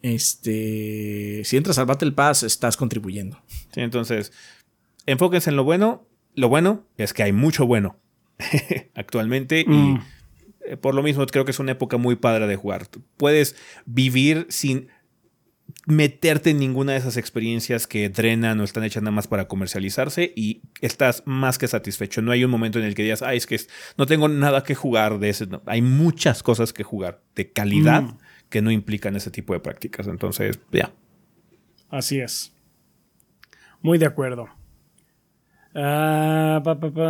este, 0.01 1.41
si 1.45 1.55
entras 1.55 1.77
al 1.79 1.85
Battle 1.85 2.11
Pass 2.11 2.43
estás 2.43 2.75
contribuyendo. 2.75 3.41
Sí, 3.47 3.79
entonces, 3.79 4.33
enfóquense 5.05 5.49
en 5.49 5.55
lo 5.55 5.63
bueno. 5.63 6.05
Lo 6.35 6.49
bueno 6.49 6.85
es 6.97 7.13
que 7.13 7.23
hay 7.23 7.31
mucho 7.31 7.65
bueno 7.65 7.97
actualmente 8.95 9.61
y 9.61 9.69
mm. 9.69 10.03
eh, 10.65 10.77
por 10.77 10.93
lo 10.93 11.01
mismo 11.01 11.25
creo 11.25 11.45
que 11.45 11.51
es 11.51 11.57
una 11.57 11.71
época 11.71 11.95
muy 11.95 12.17
padre 12.17 12.47
de 12.47 12.57
jugar. 12.57 12.87
Puedes 13.15 13.55
vivir 13.85 14.45
sin 14.49 14.89
meterte 15.85 16.49
en 16.49 16.59
ninguna 16.59 16.93
de 16.93 16.97
esas 16.99 17.17
experiencias 17.17 17.87
que 17.87 18.09
drenan 18.09 18.59
o 18.59 18.63
están 18.63 18.83
hechas 18.83 19.03
nada 19.03 19.11
más 19.11 19.27
para 19.27 19.47
comercializarse 19.47 20.33
y 20.35 20.61
estás 20.81 21.23
más 21.25 21.57
que 21.57 21.67
satisfecho. 21.67 22.21
No 22.21 22.31
hay 22.31 22.43
un 22.43 22.51
momento 22.51 22.79
en 22.79 22.85
el 22.85 22.95
que 22.95 23.03
digas, 23.03 23.21
ay, 23.21 23.37
es 23.37 23.47
que 23.47 23.59
no 23.97 24.05
tengo 24.05 24.27
nada 24.27 24.63
que 24.63 24.75
jugar 24.75 25.19
de 25.19 25.29
ese. 25.29 25.47
hay 25.65 25.81
muchas 25.81 26.43
cosas 26.43 26.73
que 26.73 26.83
jugar 26.83 27.21
de 27.35 27.51
calidad 27.51 28.03
mm. 28.03 28.17
que 28.49 28.61
no 28.61 28.71
implican 28.71 29.15
ese 29.15 29.31
tipo 29.31 29.53
de 29.53 29.59
prácticas. 29.59 30.07
Entonces, 30.07 30.59
ya. 30.71 30.91
Así 31.89 32.19
es. 32.19 32.53
Muy 33.81 33.97
de 33.97 34.07
acuerdo. 34.07 34.49
Ah, 35.73 36.61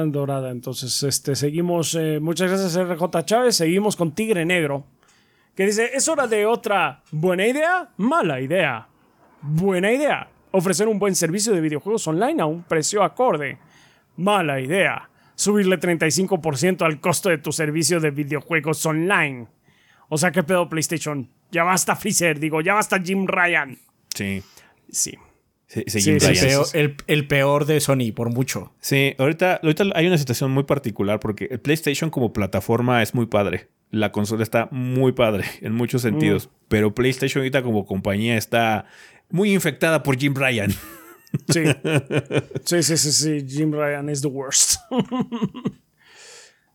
dorada. 0.07 0.51
Entonces, 0.51 1.01
este, 1.03 1.35
seguimos. 1.35 1.95
Eh, 1.95 2.19
muchas 2.19 2.49
gracias, 2.51 2.75
RJ 2.75 3.25
Chávez. 3.25 3.55
Seguimos 3.55 3.95
con 3.95 4.13
Tigre 4.13 4.45
Negro 4.45 4.85
que 5.57 5.65
dice, 5.65 5.89
es 5.95 6.07
hora 6.07 6.27
de 6.27 6.45
otra 6.45 7.01
buena 7.09 7.47
idea, 7.47 7.89
mala 7.97 8.39
idea. 8.39 8.87
Buena 9.41 9.91
idea, 9.91 10.29
ofrecer 10.51 10.87
un 10.87 10.99
buen 10.99 11.15
servicio 11.15 11.51
de 11.51 11.61
videojuegos 11.61 12.07
online 12.07 12.43
a 12.43 12.45
un 12.45 12.61
precio 12.61 13.01
acorde. 13.01 13.57
Mala 14.17 14.61
idea, 14.61 15.09
subirle 15.33 15.79
35% 15.79 16.83
al 16.83 16.99
costo 16.99 17.29
de 17.29 17.39
tu 17.39 17.51
servicio 17.51 17.99
de 17.99 18.11
videojuegos 18.11 18.85
online. 18.85 19.47
O 20.09 20.19
sea, 20.19 20.31
¿qué 20.31 20.43
pedo 20.43 20.69
PlayStation? 20.69 21.27
Ya 21.51 21.63
basta 21.63 21.95
Freezer, 21.95 22.39
digo, 22.39 22.61
ya 22.61 22.75
basta 22.75 23.01
Jim 23.01 23.25
Ryan. 23.25 23.79
Sí. 24.13 24.43
Sí. 24.91 25.17
Sí, 25.65 25.83
el, 27.07 27.27
peor, 27.27 27.65
de 27.65 27.81
Sony, 27.81 28.13
por 28.15 28.29
mucho. 28.29 28.73
Sí, 28.79 29.15
ahorita, 29.17 29.59
ahorita 29.63 29.85
hay 29.95 30.05
una 30.05 30.17
situación 30.19 30.51
muy 30.51 30.63
particular 30.63 31.19
porque 31.19 31.47
el 31.49 31.59
PlayStation 31.59 32.11
como 32.11 32.31
plataforma 32.31 33.01
es 33.01 33.15
muy 33.15 33.25
padre 33.25 33.69
la 33.91 34.11
consola 34.11 34.43
está 34.43 34.67
muy 34.71 35.11
padre 35.11 35.45
en 35.61 35.73
muchos 35.73 36.01
sentidos. 36.01 36.47
Mm. 36.47 36.51
Pero 36.67 36.95
PlayStation 36.95 37.41
ahorita 37.41 37.63
como 37.63 37.85
compañía 37.85 38.37
está 38.37 38.85
muy 39.29 39.53
infectada 39.53 40.03
por 40.03 40.17
Jim 40.17 40.33
Ryan. 40.35 40.73
Sí. 41.49 41.61
Sí, 42.63 42.83
sí, 42.83 43.11
sí, 43.11 43.45
Jim 43.45 43.73
Ryan 43.73 44.09
is 44.09 44.21
the 44.21 44.27
worst. 44.27 44.79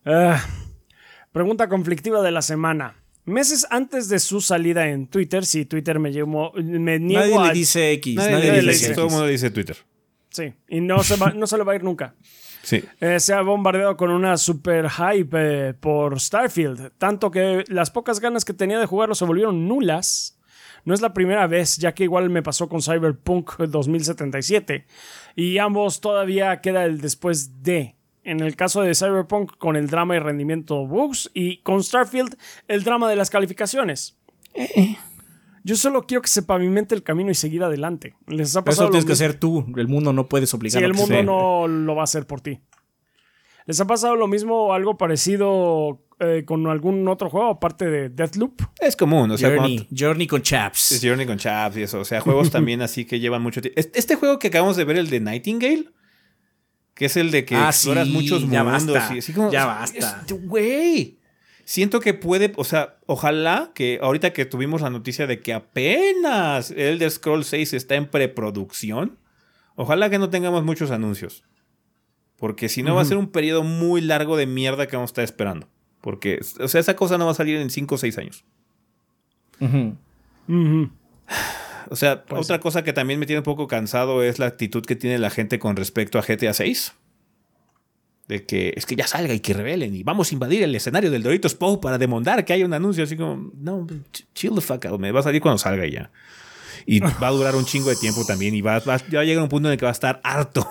Ah, 0.04 0.44
pregunta 1.30 1.68
conflictiva 1.68 2.22
de 2.22 2.32
la 2.32 2.42
semana. 2.42 3.02
Meses 3.24 3.66
antes 3.70 4.08
de 4.08 4.18
su 4.18 4.40
salida 4.40 4.88
en 4.88 5.06
Twitter, 5.06 5.46
si 5.46 5.64
Twitter 5.64 6.00
me 6.00 6.10
llevó, 6.10 6.52
me 6.54 6.98
niego 6.98 7.36
Nadie 7.38 7.48
le 7.48 7.52
dice 7.54 7.92
X. 7.92 8.16
Nadie, 8.16 8.62
le 8.62 8.72
dice, 8.72 8.94
Todo 8.94 9.06
el 9.06 9.10
mundo 9.12 9.26
dice 9.28 9.50
Twitter. 9.50 9.76
Sí, 10.30 10.52
y 10.68 10.80
no 10.80 11.04
se, 11.04 11.16
no 11.36 11.46
se 11.46 11.56
le 11.56 11.62
va 11.62 11.72
a 11.72 11.76
ir 11.76 11.84
nunca. 11.84 12.16
Eh, 13.00 13.20
se 13.20 13.34
ha 13.34 13.42
bombardeado 13.42 13.96
con 13.96 14.10
una 14.10 14.36
super 14.36 14.88
hype 14.88 15.36
eh, 15.68 15.74
por 15.74 16.20
Starfield, 16.20 16.92
tanto 16.98 17.30
que 17.30 17.64
las 17.68 17.90
pocas 17.90 18.20
ganas 18.20 18.44
que 18.44 18.54
tenía 18.54 18.78
de 18.78 18.86
jugarlo 18.86 19.14
se 19.14 19.24
volvieron 19.24 19.66
nulas. 19.66 20.38
No 20.84 20.94
es 20.94 21.00
la 21.00 21.12
primera 21.12 21.46
vez, 21.46 21.76
ya 21.76 21.92
que 21.92 22.04
igual 22.04 22.28
me 22.30 22.42
pasó 22.42 22.68
con 22.68 22.82
Cyberpunk 22.82 23.56
2077. 23.58 24.84
Y 25.36 25.58
ambos 25.58 26.00
todavía 26.00 26.60
queda 26.60 26.84
el 26.84 27.00
después 27.00 27.62
de. 27.62 27.96
En 28.24 28.40
el 28.40 28.54
caso 28.54 28.82
de 28.82 28.94
Cyberpunk 28.94 29.56
con 29.58 29.76
el 29.76 29.88
drama 29.88 30.16
y 30.16 30.20
rendimiento 30.20 30.86
bugs 30.86 31.30
y 31.34 31.58
con 31.58 31.82
Starfield 31.82 32.36
el 32.68 32.84
drama 32.84 33.08
de 33.08 33.16
las 33.16 33.30
calificaciones. 33.30 34.16
Eh. 34.54 34.96
Yo 35.64 35.76
solo 35.76 36.02
quiero 36.02 36.22
que 36.22 36.28
se 36.28 36.42
pavimente 36.42 36.94
el 36.94 37.02
camino 37.02 37.30
y 37.30 37.34
seguir 37.34 37.62
adelante. 37.62 38.16
Les 38.26 38.56
ha 38.56 38.64
pasado 38.64 38.86
Eso 38.86 38.90
tienes 38.90 39.04
que 39.04 39.12
hacer 39.12 39.34
tú. 39.34 39.64
El 39.76 39.88
mundo 39.88 40.12
no 40.12 40.28
puedes 40.28 40.52
obligar 40.54 40.80
sí, 40.80 40.84
el 40.84 40.94
mundo 40.94 41.22
no 41.22 41.68
lo 41.68 41.94
va 41.94 42.02
a 42.02 42.04
hacer 42.04 42.26
por 42.26 42.40
ti. 42.40 42.60
¿Les 43.66 43.78
ha 43.80 43.86
pasado 43.86 44.16
lo 44.16 44.26
mismo 44.26 44.66
o 44.66 44.72
algo 44.72 44.98
parecido 44.98 46.02
eh, 46.18 46.42
con 46.44 46.66
algún 46.66 47.06
otro 47.06 47.30
juego 47.30 47.48
aparte 47.48 47.86
de 47.86 48.08
Deathloop? 48.08 48.60
Es 48.80 48.96
común, 48.96 49.30
o 49.30 49.38
sea, 49.38 49.50
Journey, 49.50 49.86
Journey 49.96 50.26
con 50.26 50.42
Chaps. 50.42 50.92
Es 50.92 51.00
Journey 51.00 51.26
con 51.26 51.38
Chaps 51.38 51.76
y 51.76 51.82
eso. 51.82 52.00
O 52.00 52.04
sea, 52.04 52.20
juegos 52.20 52.50
también 52.52 52.82
así 52.82 53.04
que 53.04 53.20
llevan 53.20 53.40
mucho 53.40 53.60
tiempo. 53.60 53.80
Este 53.94 54.16
juego 54.16 54.40
que 54.40 54.48
acabamos 54.48 54.76
de 54.76 54.84
ver, 54.84 54.96
el 54.96 55.10
de 55.10 55.20
Nightingale, 55.20 55.90
que 56.94 57.04
es 57.04 57.16
el 57.16 57.30
de 57.30 57.44
que 57.44 57.54
ah, 57.54 57.68
exploras 57.68 58.08
muchos 58.08 58.50
ya 58.50 58.64
mundos. 58.64 58.94
Basta, 58.94 59.50
ya 59.50 59.66
basta. 59.66 60.24
Güey 60.42 61.21
siento 61.72 62.00
que 62.00 62.12
puede, 62.12 62.52
o 62.56 62.64
sea, 62.64 62.98
ojalá 63.06 63.70
que 63.74 63.98
ahorita 64.02 64.34
que 64.34 64.44
tuvimos 64.44 64.82
la 64.82 64.90
noticia 64.90 65.26
de 65.26 65.40
que 65.40 65.54
apenas 65.54 66.70
Elder 66.70 67.10
Scroll 67.10 67.46
6 67.46 67.72
está 67.72 67.94
en 67.94 68.10
preproducción, 68.10 69.16
ojalá 69.74 70.10
que 70.10 70.18
no 70.18 70.28
tengamos 70.28 70.64
muchos 70.64 70.90
anuncios. 70.90 71.44
Porque 72.36 72.68
si 72.68 72.82
no 72.82 72.94
va 72.94 73.00
a 73.00 73.06
ser 73.06 73.16
un 73.16 73.28
periodo 73.28 73.62
muy 73.62 74.02
largo 74.02 74.36
de 74.36 74.46
mierda 74.46 74.86
que 74.86 74.96
vamos 74.96 75.08
a 75.08 75.12
estar 75.12 75.24
esperando. 75.24 75.66
Porque, 76.02 76.40
o 76.60 76.68
sea, 76.68 76.78
esa 76.78 76.94
cosa 76.94 77.16
no 77.16 77.24
va 77.24 77.30
a 77.30 77.34
salir 77.34 77.56
en 77.56 77.70
5 77.70 77.94
o 77.94 77.98
6 77.98 78.18
años. 78.18 78.44
O 81.88 81.96
sea, 81.96 82.26
pues 82.26 82.44
otra 82.44 82.60
cosa 82.60 82.84
que 82.84 82.92
también 82.92 83.18
me 83.18 83.24
tiene 83.24 83.40
un 83.40 83.44
poco 83.44 83.66
cansado 83.66 84.22
es 84.22 84.38
la 84.38 84.44
actitud 84.44 84.84
que 84.84 84.96
tiene 84.96 85.18
la 85.18 85.30
gente 85.30 85.58
con 85.58 85.76
respecto 85.76 86.18
a 86.18 86.22
GTA 86.22 86.52
6 86.52 86.92
de 88.28 88.44
que 88.44 88.72
es 88.76 88.86
que 88.86 88.96
ya 88.96 89.06
salga 89.06 89.34
y 89.34 89.40
que 89.40 89.52
revelen 89.52 89.94
y 89.94 90.02
vamos 90.02 90.30
a 90.30 90.34
invadir 90.34 90.62
el 90.62 90.74
escenario 90.74 91.10
del 91.10 91.22
Doritos 91.22 91.54
Poe 91.54 91.78
para 91.80 91.98
demandar 91.98 92.44
que 92.44 92.52
haya 92.52 92.64
un 92.64 92.72
anuncio 92.72 93.04
así 93.04 93.16
como, 93.16 93.50
no, 93.58 93.86
chill 94.34 94.54
the 94.54 94.60
fuck 94.60 94.84
out, 94.86 95.00
me 95.00 95.10
va 95.12 95.20
a 95.20 95.22
salir 95.22 95.40
cuando 95.40 95.58
salga 95.58 95.86
ya. 95.86 96.10
Y 96.86 97.00
va 97.00 97.28
a 97.28 97.30
durar 97.30 97.54
un 97.54 97.64
chingo 97.64 97.90
de 97.90 97.96
tiempo 97.96 98.24
también 98.24 98.54
y 98.54 98.60
va, 98.60 98.78
va, 98.80 98.96
ya 98.96 99.18
va 99.18 99.20
a 99.20 99.24
llegar 99.24 99.42
un 99.42 99.48
punto 99.48 99.68
en 99.68 99.72
el 99.72 99.78
que 99.78 99.84
va 99.84 99.90
a 99.90 99.92
estar 99.92 100.20
harto 100.24 100.68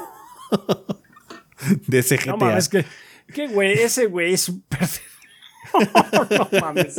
de 1.88 2.00
ese 2.00 2.18
GTA. 2.18 2.36
No 2.38 2.58
es 2.58 2.68
que, 2.68 2.86
que 3.34 3.48
güey, 3.48 3.74
ese 3.74 4.08
güey 4.08 4.34
es 4.34 4.50
un 4.50 4.64
no 6.52 6.60
mames. 6.60 6.96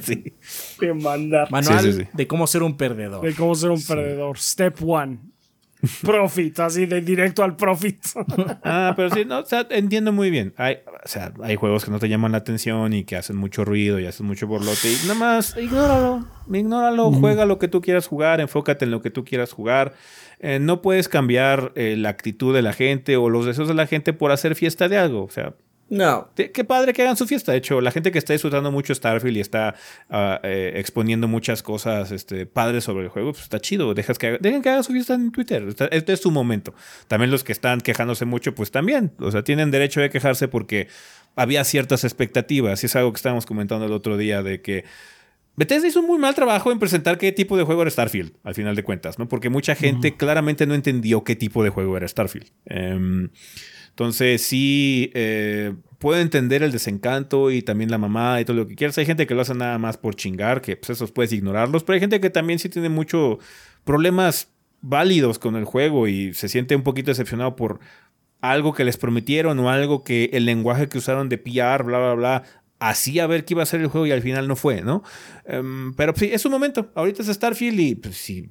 Sí. 0.00 0.32
Te 0.78 0.94
manda. 0.94 1.46
Manual 1.50 2.08
de 2.12 2.26
cómo 2.26 2.46
ser 2.46 2.62
un 2.62 2.76
perdedor. 2.76 3.24
De 3.24 3.34
cómo 3.34 3.54
ser 3.54 3.70
un 3.70 3.82
perdedor. 3.82 4.38
Step 4.38 4.76
one. 4.82 5.18
Profit, 6.02 6.58
así 6.60 6.86
de 6.86 7.00
directo 7.00 7.42
al 7.44 7.56
profit. 7.56 7.98
ah, 8.64 8.94
pero 8.96 9.10
sí, 9.10 9.24
no, 9.24 9.40
o 9.40 9.46
sea, 9.46 9.66
entiendo 9.70 10.12
muy 10.12 10.30
bien. 10.30 10.54
Hay, 10.56 10.78
o 11.04 11.08
sea, 11.08 11.32
hay 11.42 11.56
juegos 11.56 11.84
que 11.84 11.90
no 11.90 11.98
te 11.98 12.08
llaman 12.08 12.32
la 12.32 12.38
atención 12.38 12.92
y 12.92 13.04
que 13.04 13.16
hacen 13.16 13.36
mucho 13.36 13.64
ruido 13.64 14.00
y 14.00 14.06
hacen 14.06 14.26
mucho 14.26 14.46
borlote. 14.46 14.90
Y 14.90 14.96
nada 15.02 15.14
más, 15.14 15.56
ignóralo, 15.56 16.26
ignóralo, 16.52 17.12
juega 17.12 17.44
lo 17.44 17.58
que 17.58 17.68
tú 17.68 17.80
quieras 17.80 18.06
jugar, 18.06 18.40
enfócate 18.40 18.84
en 18.84 18.90
lo 18.90 19.02
que 19.02 19.10
tú 19.10 19.24
quieras 19.24 19.52
jugar. 19.52 19.94
Eh, 20.38 20.58
no 20.60 20.82
puedes 20.82 21.08
cambiar 21.08 21.72
eh, 21.76 21.96
la 21.96 22.10
actitud 22.10 22.54
de 22.54 22.62
la 22.62 22.72
gente 22.72 23.16
o 23.16 23.30
los 23.30 23.46
deseos 23.46 23.68
de 23.68 23.74
la 23.74 23.86
gente 23.86 24.12
por 24.12 24.32
hacer 24.32 24.54
fiesta 24.54 24.88
de 24.88 24.98
algo. 24.98 25.24
O 25.24 25.30
sea, 25.30 25.54
no. 25.88 26.30
Qué 26.34 26.64
padre 26.64 26.92
que 26.92 27.02
hagan 27.02 27.16
su 27.16 27.26
fiesta. 27.26 27.52
De 27.52 27.58
hecho, 27.58 27.80
la 27.80 27.92
gente 27.92 28.10
que 28.10 28.18
está 28.18 28.32
disfrutando 28.32 28.72
mucho 28.72 28.92
Starfield 28.92 29.36
y 29.36 29.40
está 29.40 29.76
ah, 30.10 30.40
eh, 30.42 30.72
exponiendo 30.76 31.28
muchas 31.28 31.62
cosas 31.62 32.10
este, 32.10 32.44
padres 32.44 32.82
sobre 32.82 33.04
el 33.04 33.08
juego, 33.08 33.32
pues 33.32 33.44
está 33.44 33.60
chido. 33.60 33.94
Dejas 33.94 34.18
que 34.18 34.38
dejen 34.40 34.62
que 34.62 34.70
hagan 34.70 34.82
su 34.82 34.92
fiesta 34.92 35.14
en 35.14 35.30
Twitter. 35.30 35.64
Este 35.92 36.12
es 36.12 36.20
su 36.20 36.32
momento. 36.32 36.74
También 37.06 37.30
los 37.30 37.44
que 37.44 37.52
están 37.52 37.80
quejándose 37.80 38.24
mucho, 38.24 38.52
pues 38.54 38.72
también. 38.72 39.12
O 39.20 39.30
sea, 39.30 39.44
tienen 39.44 39.70
derecho 39.70 40.00
de 40.00 40.10
quejarse 40.10 40.48
porque 40.48 40.88
había 41.36 41.62
ciertas 41.62 42.02
expectativas. 42.02 42.82
Y 42.82 42.86
es 42.86 42.96
algo 42.96 43.12
que 43.12 43.18
estábamos 43.18 43.46
comentando 43.46 43.86
el 43.86 43.92
otro 43.92 44.16
día 44.16 44.42
de 44.42 44.60
que. 44.60 44.84
Bethesda 45.58 45.88
hizo 45.88 46.00
un 46.00 46.06
muy 46.06 46.18
mal 46.18 46.34
trabajo 46.34 46.70
en 46.70 46.78
presentar 46.78 47.16
qué 47.16 47.32
tipo 47.32 47.56
de 47.56 47.62
juego 47.62 47.80
era 47.80 47.90
Starfield, 47.90 48.34
al 48.42 48.54
final 48.54 48.76
de 48.76 48.82
cuentas, 48.82 49.18
¿no? 49.18 49.26
Porque 49.26 49.48
mucha 49.48 49.74
gente 49.74 50.14
claramente 50.14 50.66
no 50.66 50.74
entendió 50.74 51.24
qué 51.24 51.34
tipo 51.34 51.64
de 51.64 51.70
juego 51.70 51.96
era 51.96 52.06
Starfield. 52.06 52.50
Eh, 52.66 53.28
entonces 53.96 54.42
sí, 54.42 55.10
eh, 55.14 55.72
puedo 55.98 56.20
entender 56.20 56.62
el 56.62 56.70
desencanto 56.70 57.50
y 57.50 57.62
también 57.62 57.90
la 57.90 57.96
mamá 57.96 58.38
y 58.38 58.44
todo 58.44 58.54
lo 58.54 58.66
que 58.66 58.74
quieras. 58.74 58.98
Hay 58.98 59.06
gente 59.06 59.26
que 59.26 59.34
lo 59.34 59.40
hace 59.40 59.54
nada 59.54 59.78
más 59.78 59.96
por 59.96 60.14
chingar, 60.14 60.60
que 60.60 60.76
pues 60.76 60.90
esos 60.90 61.12
puedes 61.12 61.32
ignorarlos, 61.32 61.82
pero 61.82 61.94
hay 61.94 62.00
gente 62.00 62.20
que 62.20 62.28
también 62.28 62.58
sí 62.58 62.68
tiene 62.68 62.90
muchos 62.90 63.38
problemas 63.84 64.52
válidos 64.82 65.38
con 65.38 65.56
el 65.56 65.64
juego 65.64 66.08
y 66.08 66.34
se 66.34 66.50
siente 66.50 66.76
un 66.76 66.82
poquito 66.82 67.10
decepcionado 67.10 67.56
por 67.56 67.80
algo 68.42 68.74
que 68.74 68.84
les 68.84 68.98
prometieron 68.98 69.58
o 69.60 69.70
algo 69.70 70.04
que 70.04 70.28
el 70.34 70.44
lenguaje 70.44 70.90
que 70.90 70.98
usaron 70.98 71.30
de 71.30 71.38
PR, 71.38 71.82
bla, 71.82 71.98
bla, 71.98 72.12
bla, 72.12 72.42
hacía 72.78 73.26
ver 73.26 73.46
que 73.46 73.54
iba 73.54 73.62
a 73.62 73.66
ser 73.66 73.80
el 73.80 73.86
juego 73.86 74.06
y 74.06 74.12
al 74.12 74.20
final 74.20 74.46
no 74.46 74.56
fue, 74.56 74.82
¿no? 74.82 75.04
Em, 75.46 75.94
pero 75.94 76.12
sí, 76.14 76.28
es 76.30 76.44
un 76.44 76.52
momento. 76.52 76.90
Ahorita 76.94 77.22
es 77.22 77.28
Starfield 77.28 77.80
y 77.80 77.94
pues, 77.94 78.18
sí, 78.18 78.50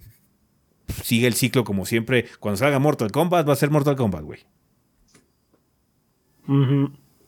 sigue 1.04 1.28
el 1.28 1.36
ciclo 1.36 1.64
como 1.64 1.86
siempre. 1.86 2.26
Cuando 2.40 2.58
salga 2.58 2.80
Mortal 2.80 3.12
Kombat 3.12 3.48
va 3.48 3.54
a 3.54 3.58
ser 3.58 3.70
Mortal 3.70 3.96
Kombat, 3.96 4.24
güey. 4.24 4.40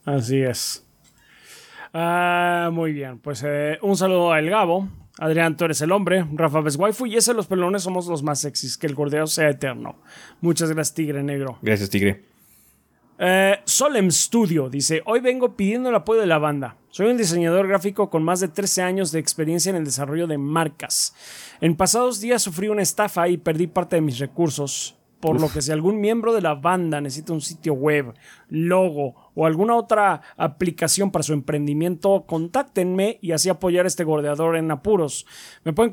Así 0.06 0.42
es. 0.42 0.86
Ah, 1.94 2.70
muy 2.72 2.94
bien, 2.94 3.20
pues 3.20 3.44
eh, 3.46 3.78
un 3.82 3.98
saludo 3.98 4.32
a 4.32 4.40
El 4.40 4.50
Gabo. 4.50 4.88
Adrián, 5.20 5.58
tú 5.58 5.66
eres 5.66 5.82
el 5.82 5.92
hombre. 5.92 6.26
Rafa 6.34 6.62
ves 6.62 6.76
waifu. 6.76 7.08
Y 7.08 7.16
ese 7.16 7.34
los 7.34 7.48
pelones 7.48 7.82
somos 7.84 8.08
los 8.08 8.22
más 8.22 8.40
sexys. 8.40 8.78
Que 8.78 8.88
el 8.88 8.96
gordeo 8.96 9.26
sea 9.28 9.50
eterno. 9.50 9.96
Muchas 10.42 10.72
gracias, 10.72 10.94
Tigre 10.94 11.24
Negro. 11.24 11.58
Gracias, 11.62 11.90
Tigre. 11.90 12.24
Eh, 13.18 13.60
Solem 13.66 14.12
Studio 14.12 14.70
dice: 14.70 15.02
Hoy 15.06 15.20
vengo 15.20 15.56
pidiendo 15.56 15.90
el 15.90 15.96
apoyo 15.96 16.22
de 16.22 16.28
la 16.28 16.38
banda. 16.38 16.78
Soy 16.90 17.08
un 17.08 17.18
diseñador 17.18 17.68
gráfico 17.68 18.10
con 18.10 18.24
más 18.24 18.40
de 18.40 18.48
13 18.48 18.84
años 18.84 19.12
de 19.12 19.20
experiencia 19.20 19.72
en 19.72 19.76
el 19.76 19.86
desarrollo 19.86 20.28
de 20.28 20.38
marcas. 20.38 21.16
En 21.62 21.76
pasados 21.76 22.22
días 22.22 22.44
sufrí 22.44 22.68
una 22.68 22.84
estafa 22.84 23.28
y 23.28 23.38
perdí 23.38 23.66
parte 23.68 23.96
de 23.96 24.02
mis 24.02 24.20
recursos. 24.20 24.97
Por 25.20 25.42
lo 25.42 25.50
que 25.50 25.64
si 25.64 25.72
algún 25.72 26.00
miembro 26.00 26.32
de 26.34 26.42
la 26.42 26.54
banda 26.54 27.02
necesita 27.02 27.34
un 27.34 27.42
sitio 27.42 27.74
web, 27.74 28.14
logo 28.50 29.32
o 29.34 29.48
alguna 29.48 29.76
otra 29.76 30.22
aplicación 30.38 31.10
para 31.12 31.24
su 31.24 31.34
emprendimiento, 31.34 32.26
contáctenme 32.28 33.18
y 33.22 33.32
así 33.32 33.50
apoyar 33.50 33.86
a 33.86 33.88
este 33.88 34.04
gordeador 34.04 34.58
en 34.58 34.70
apuros. 34.70 35.26
Me 35.64 35.74
pueden 35.74 35.92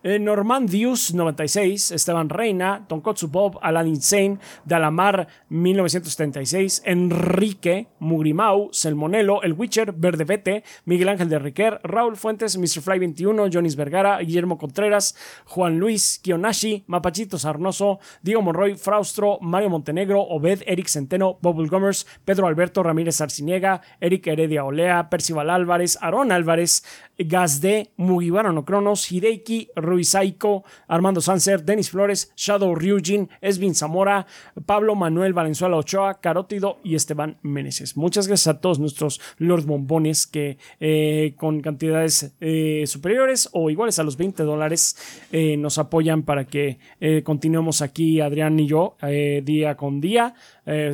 Eh, 0.05 0.19
Norman 0.19 0.66
Dius 0.66 1.15
96, 1.15 1.93
Esteban 1.93 2.29
Reina, 2.29 2.85
Tonkotsu 2.89 3.29
Bob, 3.29 3.59
Alan 3.62 3.87
Insane, 3.87 4.39
Dalamar 4.65 5.29
1976, 5.49 6.83
Enrique, 6.85 7.87
Mugrimau, 8.01 8.69
Selmonelo, 8.73 9.45
El 9.45 9.53
Witcher, 9.53 9.93
Verde 9.93 10.24
Vete, 10.24 10.65
Miguel 10.87 11.09
Ángel 11.09 11.29
de 11.29 11.39
Riquer, 11.39 11.81
Raúl 11.85 12.16
Fuentes, 12.16 12.59
Mr. 12.59 12.83
Fly 12.83 12.99
21, 12.99 13.49
Jonis 13.53 13.77
Vergara, 13.77 14.19
Guillermo 14.19 14.59
Contreras, 14.59 15.15
Juan 15.47 15.79
Luis, 15.79 16.19
Kionashi, 16.20 16.83
Mapachito 16.89 17.39
Sarnoso, 17.39 18.01
Diego 18.23 18.43
Monroy, 18.43 18.74
Fraustro, 18.74 19.39
Mario 19.41 19.70
Montenegro, 19.70 20.20
Obed, 20.20 20.65
Eric 20.66 20.89
Centeno, 20.89 21.39
Bubble 21.41 21.69
Gomers, 21.69 22.09
Pedro 22.24 22.49
Alberto 22.49 22.83
Ramírez 22.83 23.20
Arciniega, 23.20 23.83
Eric 24.01 24.27
Heredia 24.27 24.65
Olea, 24.65 25.09
Percival 25.11 25.49
Álvarez, 25.49 25.97
Aarón 26.01 26.33
Álvarez, 26.33 26.83
Gazde, 27.19 27.93
Mugiwara 27.97 28.51
no 28.51 28.65
Cronos, 28.65 29.12
Hideiki, 29.12 29.70
Ruiz 29.93 30.14
Aiko, 30.14 30.64
Armando 30.89 31.20
Sanser, 31.20 31.64
Denis 31.64 31.90
Flores, 31.90 32.32
Shadow 32.35 32.74
Ryujin, 32.74 33.28
Esvin 33.43 33.74
Zamora, 33.74 34.27
Pablo 34.64 34.94
Manuel 34.94 35.35
Valenzuela 35.35 35.77
Ochoa, 35.77 36.20
Carótido 36.20 36.78
y 36.82 36.94
Esteban 36.94 37.36
Meneses. 37.43 37.97
Muchas 37.97 38.27
gracias 38.27 38.47
a 38.47 38.60
todos 38.60 38.78
nuestros 38.78 39.20
Lord 39.36 39.66
Bombones 39.66 40.27
que 40.27 40.56
eh, 40.81 41.35
con 41.36 41.60
cantidades 41.60 42.35
eh, 42.40 42.85
superiores 42.86 43.51
o 43.52 43.69
iguales 43.69 43.98
a 43.98 44.02
los 44.02 44.16
20 44.16 44.43
dólares 44.44 44.97
eh, 45.31 45.59
nos 45.59 45.77
apoyan 45.77 46.23
para 46.23 46.47
que 46.47 46.78
continuemos 47.24 47.82
aquí, 47.82 48.20
Adrián 48.20 48.59
y 48.59 48.66
yo, 48.66 48.97
día 49.43 49.77
con 49.77 50.01
día, 50.01 50.35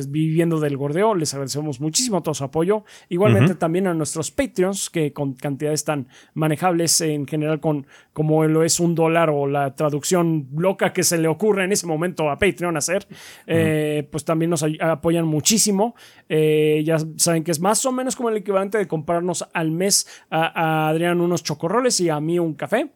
viviendo 0.07 0.59
del 0.59 0.75
gordeo. 0.75 1.15
Les 1.15 1.33
agradecemos 1.33 1.79
muchísimo 1.79 2.21
todo 2.21 2.33
su 2.33 2.43
apoyo. 2.43 2.83
Igualmente 3.07 3.55
también 3.55 3.87
a 3.87 3.93
nuestros 3.93 4.31
Patreons 4.31 4.89
que 4.89 5.13
con 5.13 5.33
cantidades 5.33 5.85
tan 5.85 6.07
manejables 6.33 7.01
en 7.01 7.27
general 7.27 7.59
con 7.59 7.87
como 8.19 8.43
lo 8.43 8.65
es 8.65 8.81
un 8.81 8.95
dólar 8.95 9.29
o 9.29 9.47
la 9.47 9.73
traducción 9.75 10.49
loca 10.53 10.91
que 10.91 11.03
se 11.03 11.17
le 11.17 11.29
ocurre 11.29 11.63
en 11.63 11.71
ese 11.71 11.87
momento 11.87 12.29
a 12.29 12.37
Patreon 12.37 12.75
hacer, 12.75 13.07
eh, 13.47 14.05
pues 14.11 14.25
también 14.25 14.49
nos 14.49 14.65
apoyan 14.81 15.25
muchísimo. 15.25 15.95
Eh, 16.27 16.83
ya 16.85 16.97
saben 17.15 17.45
que 17.45 17.51
es 17.51 17.61
más 17.61 17.85
o 17.85 17.93
menos 17.93 18.17
como 18.17 18.27
el 18.27 18.35
equivalente 18.35 18.77
de 18.77 18.89
comprarnos 18.89 19.47
al 19.53 19.71
mes 19.71 20.05
a, 20.29 20.47
a 20.47 20.89
Adrián 20.89 21.21
unos 21.21 21.43
chocorroles 21.43 21.97
y 22.01 22.09
a 22.09 22.19
mí 22.19 22.39
un 22.39 22.55
café. 22.55 22.89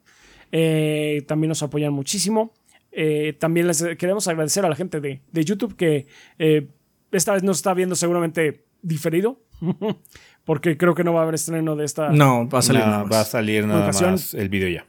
Eh, 0.51 1.23
también 1.25 1.47
nos 1.47 1.63
apoyan 1.63 1.93
muchísimo. 1.93 2.51
Eh, 2.91 3.31
también 3.39 3.65
les 3.65 3.81
queremos 3.97 4.27
agradecer 4.27 4.65
a 4.65 4.69
la 4.69 4.75
gente 4.75 4.99
de, 4.99 5.21
de 5.31 5.45
YouTube 5.45 5.77
que 5.77 6.05
eh, 6.37 6.67
esta 7.13 7.31
vez 7.31 7.43
nos 7.43 7.59
está 7.59 7.73
viendo 7.73 7.95
seguramente 7.95 8.65
diferido. 8.81 9.39
Porque 10.43 10.75
creo 10.75 10.95
que 10.95 11.05
no 11.05 11.13
va 11.13 11.21
a 11.21 11.23
haber 11.23 11.35
estreno 11.35 11.77
de 11.77 11.85
esta. 11.85 12.09
No, 12.09 12.49
va 12.49 12.59
a 12.59 12.61
salir 12.61 12.81
nada 12.81 13.03
más. 13.03 13.13
va 13.13 13.21
a 13.21 13.23
salir 13.23 13.65
nada 13.65 13.83
Ocasión. 13.83 14.11
más 14.11 14.33
el 14.33 14.49
video 14.49 14.67
ya. 14.67 14.85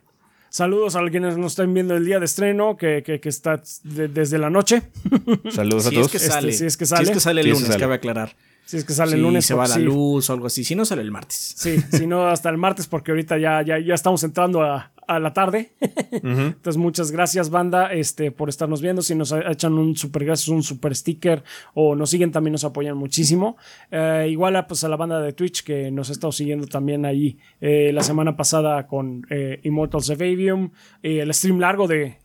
Saludos 0.59 0.95
a 0.95 1.01
quienes 1.11 1.37
nos 1.37 1.55
estén 1.55 1.75
viendo 1.75 1.97
el 1.97 2.05
día 2.05 2.21
de 2.21 2.27
estreno, 2.27 2.77
que, 2.77 3.03
que- 3.05 3.19
que 3.19 3.29
está 3.29 3.61
de- 3.83 4.07
desde 4.07 4.39
la 4.39 4.51
noche. 4.51 4.83
Saludos 5.51 5.87
a 5.87 5.91
Si 5.91 5.97
es 5.97 6.01
todos. 6.01 6.11
que 6.13 6.17
Este, 6.19 6.29
sale. 6.31 6.53
si 6.53 6.65
es 6.67 6.77
que 6.77 6.85
Si 6.87 6.91
sale. 6.91 7.03
es 7.03 7.11
que 7.11 7.19
sale 7.19 7.41
el 7.41 7.49
lunes, 7.49 7.67
sale. 7.67 7.81
cabe 7.81 7.95
aclarar. 7.95 8.37
Si 8.65 8.77
es 8.77 8.85
que 8.85 8.93
sale 8.93 9.11
Si 9.11 9.17
el 9.17 9.23
lunes. 9.23 9.45
se 9.45 9.53
va 9.55 9.63
pues 9.65 9.71
la 9.71 9.77
sí. 9.77 9.83
luz 9.83 10.31
o 10.31 10.33
algo 10.33 10.47
así. 10.47 10.63
Si 10.63 10.77
no, 10.77 10.85
sale 10.85 11.03
el 11.03 11.11
martes. 11.11 11.55
Sí, 11.57 11.77
si 11.91 12.07
no, 12.07 12.29
hasta 12.29 12.51
el 12.51 12.57
martes, 12.57 12.87
porque 12.87 13.11
ahorita 13.11 13.37
ya, 13.37 13.63
ya, 13.63 13.81
ya 13.81 13.95
estamos 13.95 14.23
entrando 14.23 14.63
a, 14.63 14.93
a 15.07 15.19
la 15.19 15.33
tarde. 15.33 15.73
Entonces, 16.11 16.77
muchas 16.77 17.11
gracias, 17.11 17.51
banda, 17.51 17.93
este, 17.93 18.31
por 18.31 18.49
estarnos 18.49 18.81
viendo. 18.81 19.03
Si 19.03 19.15
nos 19.15 19.33
echan 19.33 19.75
un 19.75 19.97
super 19.97 20.25
gracias, 20.25 20.49
un 20.49 20.63
super 20.63 20.95
sticker 20.95 21.43
o 21.75 21.95
nos 21.95 22.11
siguen, 22.11 22.33
también 22.33 22.53
nos 22.53 22.65
apoyan 22.65 22.97
muchísimo. 22.97 23.57
Eh, 23.91 24.29
igual 24.31 24.57
a, 24.57 24.67
pues, 24.67 24.85
a 24.85 24.89
la 24.89 24.97
banda 24.97 25.21
de 25.21 25.33
Twitch 25.33 25.63
que 25.63 25.91
nos 25.91 26.09
ha 26.11 26.13
estado 26.13 26.33
siguiendo 26.33 26.67
también 26.67 27.05
ahí 27.05 27.39
eh, 27.61 27.91
la 27.93 28.03
semana 28.03 28.37
pasada 28.37 28.87
con 28.87 29.27
eh, 29.31 29.61
Immortals 29.63 30.11
of 30.11 30.21
Avium, 30.21 30.71
el 31.03 31.33
stream 31.35 31.59
largo 31.59 31.87
de, 31.87 32.19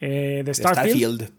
de 0.00 0.52
Starfield. 0.52 1.30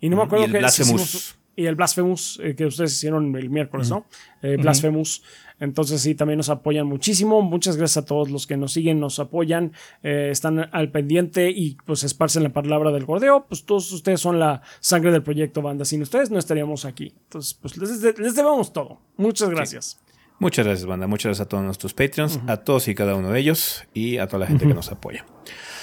Y 0.00 0.08
no 0.08 0.16
me 0.16 0.22
acuerdo 0.24 0.46
que 0.46 0.58
Blasphemous. 0.58 1.36
Y 1.62 1.66
el 1.66 1.74
Blasphemous 1.76 2.40
eh, 2.42 2.54
que 2.54 2.66
ustedes 2.66 2.92
hicieron 2.92 3.34
el 3.36 3.48
miércoles, 3.50 3.88
¿no? 3.90 4.06
Eh, 4.42 4.56
Blasphemous. 4.60 5.22
Entonces 5.60 6.00
sí, 6.00 6.16
también 6.16 6.38
nos 6.38 6.48
apoyan 6.48 6.86
muchísimo. 6.88 7.40
Muchas 7.40 7.76
gracias 7.76 8.02
a 8.02 8.06
todos 8.06 8.30
los 8.30 8.48
que 8.48 8.56
nos 8.56 8.72
siguen, 8.72 8.98
nos 8.98 9.20
apoyan, 9.20 9.72
eh, 10.02 10.28
están 10.32 10.58
al 10.72 10.90
pendiente 10.90 11.50
y 11.50 11.76
pues 11.86 12.02
esparcen 12.02 12.42
la 12.42 12.48
palabra 12.52 12.90
del 12.90 13.04
gordeo. 13.04 13.46
Pues 13.48 13.64
todos 13.64 13.92
ustedes 13.92 14.20
son 14.20 14.40
la 14.40 14.62
sangre 14.80 15.12
del 15.12 15.22
proyecto 15.22 15.62
banda. 15.62 15.84
Sin 15.84 16.02
ustedes 16.02 16.30
no 16.32 16.38
estaríamos 16.40 16.84
aquí. 16.84 17.14
Entonces 17.24 17.54
pues 17.54 17.76
les, 17.76 18.00
de- 18.00 18.14
les 18.18 18.34
debemos 18.34 18.72
todo. 18.72 18.98
Muchas 19.16 19.50
gracias. 19.50 20.00
Muchas 20.40 20.66
gracias, 20.66 20.86
banda. 20.86 21.06
Muchas 21.06 21.26
gracias 21.30 21.46
a 21.46 21.48
todos 21.48 21.62
nuestros 21.62 21.94
Patreons, 21.94 22.40
a 22.48 22.56
todos 22.56 22.88
y 22.88 22.96
cada 22.96 23.14
uno 23.14 23.30
de 23.30 23.38
ellos 23.38 23.84
y 23.94 24.18
a 24.18 24.26
toda 24.26 24.40
la 24.40 24.46
gente 24.48 24.66
que 24.66 24.74
nos 24.74 24.90
apoya. 24.90 25.24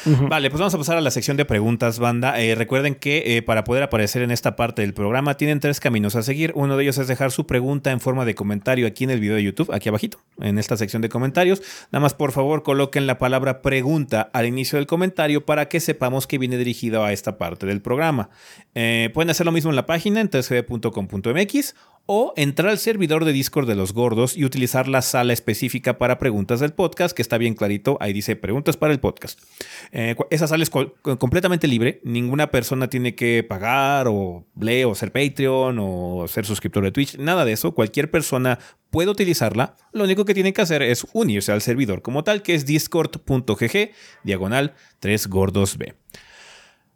Vale, 0.06 0.50
pues 0.50 0.60
vamos 0.60 0.74
a 0.74 0.78
pasar 0.78 0.98
a 0.98 1.02
la 1.02 1.12
sección 1.12 1.38
de 1.38 1.46
preguntas, 1.46 2.00
banda. 2.00 2.40
Eh, 2.40 2.56
recuerden 2.56 2.96
que 2.96 3.38
eh, 3.38 3.42
para 3.42 3.64
poder 3.64 3.84
aparecer 3.84 4.22
en 4.22 4.32
esta 4.32 4.56
parte 4.56 4.82
del 4.82 4.94
programa 4.94 5.36
tienen 5.36 5.60
tres 5.60 5.80
caminos 5.80 6.16
a 6.16 6.24
seguir. 6.24 6.52
Uno 6.56 6.78
de 6.78 6.84
ellos 6.84 6.98
es 6.98 7.08
dejar 7.08 7.32
su 7.32 7.46
pregunta 7.46 7.92
en 7.92 8.00
forma 8.00 8.26
de 8.26 8.36
comentario 8.36 8.88
aquí 8.88 9.04
en 9.04 9.10
el 9.10 9.20
video 9.20 9.36
de 9.36 9.44
YouTube, 9.44 9.72
aquí 9.74 9.90
abajito, 9.90 10.20
en 10.40 10.58
esta 10.58 10.78
sección 10.78 11.02
de 11.02 11.10
comentarios. 11.10 11.62
Nada 11.92 12.02
más, 12.02 12.14
por 12.14 12.32
favor, 12.32 12.64
coloquen 12.64 13.08
la 13.08 13.18
palabra 13.18 13.62
pregunta 13.62 14.30
al 14.34 14.46
inicio 14.46 14.78
del 14.78 14.88
comentario 14.88 15.46
para 15.46 15.68
que 15.68 15.80
sepamos 15.80 16.28
que 16.28 16.38
viene 16.38 16.58
dirigido 16.58 17.04
a 17.04 17.12
esta 17.12 17.38
parte 17.38 17.66
del 17.66 17.82
programa. 17.82 18.30
Eh, 18.76 19.10
pueden 19.14 19.30
hacer 19.30 19.46
lo 19.46 19.52
mismo 19.52 19.70
en 19.70 19.76
la 19.76 19.86
página 19.86 20.22
en 20.22 20.30
3gb.com.mx 20.30 21.76
o 22.12 22.34
entrar 22.36 22.70
al 22.72 22.80
servidor 22.80 23.24
de 23.24 23.32
Discord 23.34 23.68
de 23.68 23.76
los 23.76 23.94
gordos 23.94 24.36
y 24.36 24.44
utilizar 24.44 24.88
la 24.88 25.04
sala 25.04 25.32
específica 25.32 26.00
para 26.00 26.18
preguntas 26.18 26.60
del 26.60 26.74
podcast, 26.74 27.16
que 27.16 27.22
está 27.22 27.38
bien 27.38 27.54
clarito, 27.54 27.98
ahí 28.02 28.14
dice 28.14 28.36
preguntas 28.36 28.78
para 28.78 28.92
el 28.94 29.00
podcast. 29.00 29.40
Eh, 29.92 30.16
esa 30.32 30.48
sala 30.48 30.64
es 30.64 30.72
co- 30.72 30.96
completamente 31.20 31.68
libre, 31.68 32.02
ninguna 32.04 32.50
persona 32.50 32.90
tiene 32.90 33.14
que 33.14 33.44
pagar 33.44 34.08
o 34.10 34.48
lee 34.60 34.86
o 34.86 34.96
ser 34.96 35.12
Patreon 35.12 35.78
o 35.80 36.26
ser 36.28 36.48
suscriptor 36.48 36.84
de 36.84 36.92
Twitch, 36.92 37.16
nada 37.20 37.46
de 37.46 37.52
eso, 37.52 37.76
cualquier 37.76 38.10
persona 38.10 38.58
puede 38.90 39.12
utilizarla, 39.12 39.76
lo 39.94 40.04
único 40.06 40.26
que 40.26 40.34
tiene 40.34 40.52
que 40.52 40.64
hacer 40.64 40.82
es 40.82 41.06
unirse 41.14 41.52
al 41.52 41.62
servidor 41.62 42.02
como 42.02 42.24
tal, 42.24 42.42
que 42.42 42.56
es 42.56 42.66
discord.gg, 42.66 43.92
diagonal 44.24 44.74
3 45.00 45.28
gordos 45.28 45.78
B. 45.78 45.94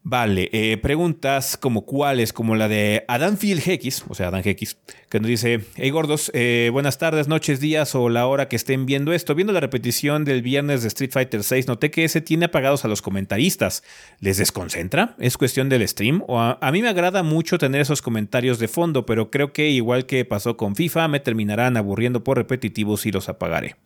Vale, 0.05 0.49
eh, 0.51 0.77
preguntas 0.79 1.55
como 1.55 1.85
cuáles, 1.85 2.33
como 2.33 2.57
la 2.57 2.67
de 2.67 3.05
Adán 3.07 3.37
X, 3.41 4.03
o 4.09 4.13
sea, 4.13 4.27
Adán 4.27 4.41
X, 4.43 4.77
que 5.09 5.21
nos 5.21 5.29
dice, 5.29 5.61
hey 5.77 5.91
gordos, 5.91 6.29
eh, 6.33 6.69
buenas 6.73 6.97
tardes, 6.97 7.29
noches, 7.29 7.61
días 7.61 7.95
o 7.95 8.09
la 8.09 8.27
hora 8.27 8.49
que 8.49 8.57
estén 8.57 8.85
viendo 8.85 9.13
esto. 9.13 9.33
Viendo 9.33 9.53
la 9.53 9.61
repetición 9.61 10.25
del 10.25 10.41
viernes 10.41 10.81
de 10.81 10.89
Street 10.89 11.11
Fighter 11.13 11.39
VI, 11.49 11.67
noté 11.67 11.89
que 11.89 12.03
ese 12.03 12.19
tiene 12.19 12.45
apagados 12.45 12.83
a 12.83 12.89
los 12.89 13.01
comentaristas. 13.01 13.81
¿Les 14.19 14.35
desconcentra? 14.35 15.15
¿Es 15.19 15.37
cuestión 15.37 15.69
del 15.69 15.87
stream? 15.87 16.21
O 16.27 16.37
a, 16.41 16.71
mí 16.73 16.81
me 16.81 16.89
agrada 16.89 17.23
mucho 17.23 17.57
tener 17.57 17.79
esos 17.79 18.01
comentarios 18.01 18.59
de 18.59 18.67
fondo, 18.67 19.05
pero 19.05 19.31
creo 19.31 19.53
que 19.53 19.69
igual 19.69 20.05
que 20.05 20.25
pasó 20.25 20.57
con 20.57 20.75
FIFA, 20.75 21.07
me 21.07 21.21
terminarán 21.21 21.77
aburriendo 21.77 22.25
por 22.25 22.35
repetitivos 22.35 23.05
y 23.05 23.13
los 23.13 23.29
apagaré. 23.29 23.77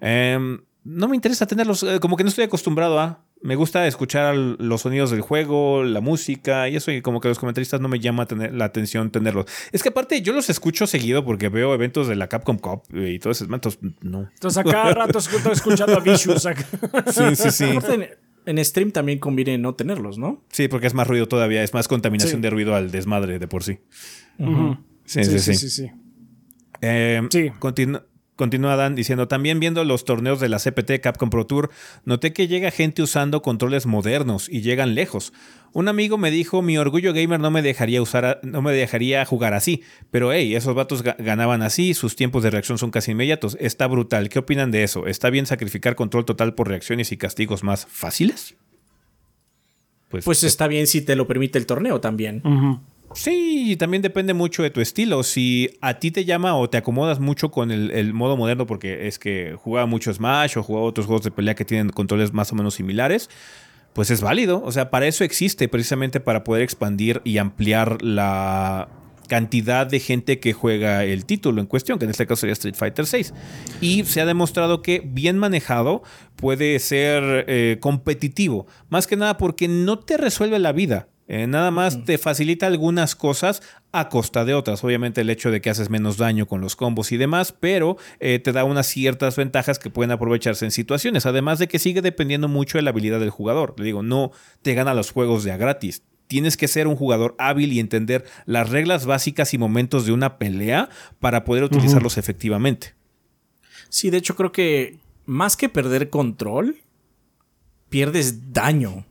Em, 0.00 0.60
no 0.84 1.08
me 1.08 1.16
interesa 1.16 1.48
tenerlos, 1.48 1.82
eh, 1.82 1.98
como 1.98 2.16
que 2.16 2.22
no 2.22 2.28
estoy 2.28 2.44
acostumbrado 2.44 3.00
a 3.00 3.24
me 3.42 3.56
gusta 3.56 3.86
escuchar 3.86 4.36
los 4.36 4.82
sonidos 4.82 5.10
del 5.10 5.22
juego, 5.22 5.82
la 5.82 6.00
música 6.00 6.68
y 6.68 6.76
eso, 6.76 6.90
y 6.90 7.00
como 7.00 7.20
que 7.20 7.28
los 7.28 7.38
comentaristas 7.38 7.80
no 7.80 7.88
me 7.88 7.98
llama 7.98 8.26
tener 8.26 8.52
la 8.54 8.66
atención 8.66 9.10
tenerlos. 9.10 9.46
Es 9.72 9.82
que 9.82 9.88
aparte 9.88 10.20
yo 10.20 10.32
los 10.32 10.50
escucho 10.50 10.86
seguido 10.86 11.24
porque 11.24 11.48
veo 11.48 11.72
eventos 11.72 12.06
de 12.06 12.16
la 12.16 12.28
Capcom 12.28 12.58
Cup 12.58 12.82
y 12.92 13.18
todo 13.18 13.32
eso. 13.32 13.44
Entonces, 13.44 13.80
no. 14.02 14.28
Entonces, 14.32 14.58
a 14.58 14.64
cada 14.64 14.92
rato 14.92 15.18
estoy 15.18 15.40
escuchando 15.52 15.96
a 15.96 16.00
Vicious. 16.00 16.42
sí, 17.06 17.36
sí, 17.36 17.50
sí. 17.50 17.64
En, 18.46 18.64
stream 18.64 18.90
también 18.90 19.18
conviene 19.18 19.56
no 19.58 19.74
tenerlos, 19.74 20.18
¿no? 20.18 20.42
Sí, 20.50 20.68
porque 20.68 20.86
es 20.86 20.94
más 20.94 21.06
ruido 21.06 21.26
todavía, 21.28 21.62
es 21.62 21.72
más 21.72 21.88
contaminación 21.88 22.40
de 22.42 22.50
ruido 22.50 22.74
al 22.74 22.90
desmadre 22.90 23.38
de 23.38 23.48
por 23.48 23.62
sí. 23.64 23.78
sí, 25.04 25.24
sí, 25.24 25.38
sí, 25.38 25.54
sí, 25.54 25.70
sí. 25.70 25.90
Eh, 26.82 27.22
sí. 27.30 27.50
Continúa 28.40 28.74
Dan 28.74 28.94
diciendo, 28.94 29.28
también 29.28 29.60
viendo 29.60 29.84
los 29.84 30.06
torneos 30.06 30.40
de 30.40 30.48
la 30.48 30.56
CPT 30.56 31.02
Capcom 31.02 31.28
Pro 31.28 31.44
Tour, 31.44 31.68
noté 32.06 32.32
que 32.32 32.48
llega 32.48 32.70
gente 32.70 33.02
usando 33.02 33.42
controles 33.42 33.84
modernos 33.84 34.48
y 34.48 34.62
llegan 34.62 34.94
lejos. 34.94 35.34
Un 35.74 35.88
amigo 35.88 36.16
me 36.16 36.30
dijo, 36.30 36.62
mi 36.62 36.78
orgullo 36.78 37.12
gamer 37.12 37.38
no 37.38 37.50
me 37.50 37.60
dejaría 37.60 38.00
usar, 38.00 38.40
no 38.42 38.62
me 38.62 38.72
dejaría 38.72 39.26
jugar 39.26 39.52
así, 39.52 39.82
pero 40.10 40.32
hey, 40.32 40.54
esos 40.54 40.74
vatos 40.74 41.02
ganaban 41.02 41.60
así, 41.60 41.92
sus 41.92 42.16
tiempos 42.16 42.42
de 42.42 42.48
reacción 42.48 42.78
son 42.78 42.90
casi 42.90 43.10
inmediatos. 43.10 43.58
Está 43.60 43.86
brutal. 43.86 44.30
¿Qué 44.30 44.38
opinan 44.38 44.70
de 44.70 44.84
eso? 44.84 45.06
¿Está 45.06 45.28
bien 45.28 45.44
sacrificar 45.44 45.94
control 45.94 46.24
total 46.24 46.54
por 46.54 46.66
reacciones 46.66 47.12
y 47.12 47.18
castigos 47.18 47.62
más 47.62 47.84
fáciles? 47.84 48.54
Pues, 50.08 50.24
pues 50.24 50.44
está 50.44 50.66
bien 50.66 50.86
si 50.86 51.02
te 51.02 51.14
lo 51.14 51.26
permite 51.26 51.58
el 51.58 51.66
torneo 51.66 52.00
también. 52.00 52.40
Sí, 53.14 53.76
también 53.78 54.02
depende 54.02 54.34
mucho 54.34 54.62
de 54.62 54.70
tu 54.70 54.80
estilo. 54.80 55.22
Si 55.22 55.70
a 55.80 55.94
ti 55.94 56.10
te 56.10 56.24
llama 56.24 56.56
o 56.56 56.70
te 56.70 56.78
acomodas 56.78 57.18
mucho 57.18 57.50
con 57.50 57.70
el, 57.72 58.14
modo 58.14 58.36
moderno 58.36 58.66
porque 58.66 59.08
es 59.08 59.18
que 59.18 59.56
juega 59.58 59.86
mucho 59.86 60.12
Smash 60.12 60.56
o 60.58 60.62
juega 60.62 60.82
otros 60.82 61.06
juegos 61.06 61.24
de 61.24 61.32
pelea 61.32 61.54
que 61.54 61.64
tienen 61.64 61.90
controles 61.90 62.32
más 62.32 62.52
o 62.52 62.54
menos 62.54 62.74
similares, 62.74 63.28
pues 63.94 64.10
es 64.10 64.20
válido. 64.20 64.62
O 64.64 64.70
sea, 64.70 64.90
para 64.90 65.08
eso 65.08 65.24
existe, 65.24 65.68
precisamente 65.68 66.20
para 66.20 66.44
poder 66.44 66.62
expandir 66.62 67.20
y 67.24 67.38
ampliar 67.38 68.00
la 68.02 68.88
cantidad 69.30 69.86
de 69.86 70.00
gente 70.00 70.40
que 70.40 70.52
juega 70.52 71.04
el 71.04 71.24
título 71.24 71.60
en 71.60 71.66
cuestión, 71.66 71.98
que 71.98 72.04
en 72.04 72.10
este 72.10 72.26
caso 72.26 72.40
sería 72.40 72.52
Street 72.52 72.74
Fighter 72.74 73.06
VI. 73.10 73.32
Y 73.80 74.04
se 74.04 74.20
ha 74.20 74.26
demostrado 74.26 74.82
que 74.82 75.02
bien 75.04 75.38
manejado 75.38 76.02
puede 76.36 76.78
ser 76.78 77.44
eh, 77.48 77.78
competitivo, 77.80 78.66
más 78.88 79.06
que 79.06 79.16
nada 79.16 79.36
porque 79.36 79.68
no 79.68 79.98
te 79.98 80.16
resuelve 80.16 80.58
la 80.58 80.72
vida. 80.72 81.09
Eh, 81.32 81.46
nada 81.46 81.70
más 81.70 82.04
te 82.04 82.18
facilita 82.18 82.66
algunas 82.66 83.14
cosas 83.14 83.62
a 83.92 84.08
costa 84.08 84.44
de 84.44 84.52
otras. 84.52 84.82
Obviamente 84.82 85.20
el 85.20 85.30
hecho 85.30 85.52
de 85.52 85.60
que 85.60 85.70
haces 85.70 85.88
menos 85.88 86.16
daño 86.16 86.46
con 86.46 86.60
los 86.60 86.74
combos 86.74 87.12
y 87.12 87.18
demás, 87.18 87.52
pero 87.52 87.96
eh, 88.18 88.40
te 88.40 88.50
da 88.50 88.64
unas 88.64 88.88
ciertas 88.88 89.36
ventajas 89.36 89.78
que 89.78 89.90
pueden 89.90 90.10
aprovecharse 90.10 90.64
en 90.64 90.72
situaciones. 90.72 91.26
Además 91.26 91.60
de 91.60 91.68
que 91.68 91.78
sigue 91.78 92.02
dependiendo 92.02 92.48
mucho 92.48 92.78
de 92.78 92.82
la 92.82 92.90
habilidad 92.90 93.20
del 93.20 93.30
jugador. 93.30 93.76
Le 93.78 93.84
digo, 93.84 94.02
no 94.02 94.32
te 94.62 94.74
gana 94.74 94.92
los 94.92 95.12
juegos 95.12 95.44
de 95.44 95.52
a 95.52 95.56
gratis. 95.56 96.02
Tienes 96.26 96.56
que 96.56 96.66
ser 96.66 96.88
un 96.88 96.96
jugador 96.96 97.36
hábil 97.38 97.72
y 97.72 97.78
entender 97.78 98.24
las 98.44 98.68
reglas 98.68 99.06
básicas 99.06 99.54
y 99.54 99.58
momentos 99.58 100.06
de 100.06 100.12
una 100.12 100.36
pelea 100.36 100.88
para 101.20 101.44
poder 101.44 101.62
utilizarlos 101.62 102.18
efectivamente. 102.18 102.94
Sí, 103.88 104.10
de 104.10 104.18
hecho 104.18 104.34
creo 104.34 104.50
que 104.50 104.98
más 105.26 105.56
que 105.56 105.68
perder 105.68 106.10
control, 106.10 106.78
pierdes 107.88 108.52
daño 108.52 109.04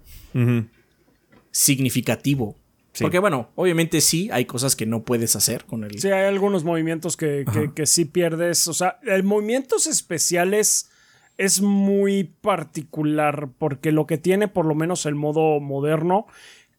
significativo. 1.52 2.56
Porque 3.00 3.20
bueno, 3.20 3.50
obviamente 3.56 4.02
sí, 4.02 4.30
hay 4.32 4.46
cosas 4.46 4.76
que 4.76 4.86
no 4.86 5.04
puedes 5.04 5.36
hacer 5.36 5.66
con 5.66 5.84
el... 5.84 6.00
Sí, 6.00 6.10
hay 6.10 6.26
algunos 6.26 6.64
movimientos 6.64 7.16
que, 7.16 7.46
que, 7.76 7.86
sí 7.86 8.06
pierdes. 8.06 8.68
O 8.68 8.74
sea, 8.74 9.00
el 9.04 9.24
movimientos 9.24 9.88
especiales 9.88 10.90
es 11.38 11.62
muy 11.62 12.26
particular 12.26 13.50
porque 13.58 13.92
lo 13.92 14.06
que 14.06 14.18
tiene 14.18 14.48
por 14.48 14.66
lo 14.66 14.76
menos 14.76 15.06
el 15.06 15.16
modo 15.16 15.60
moderno 15.60 16.28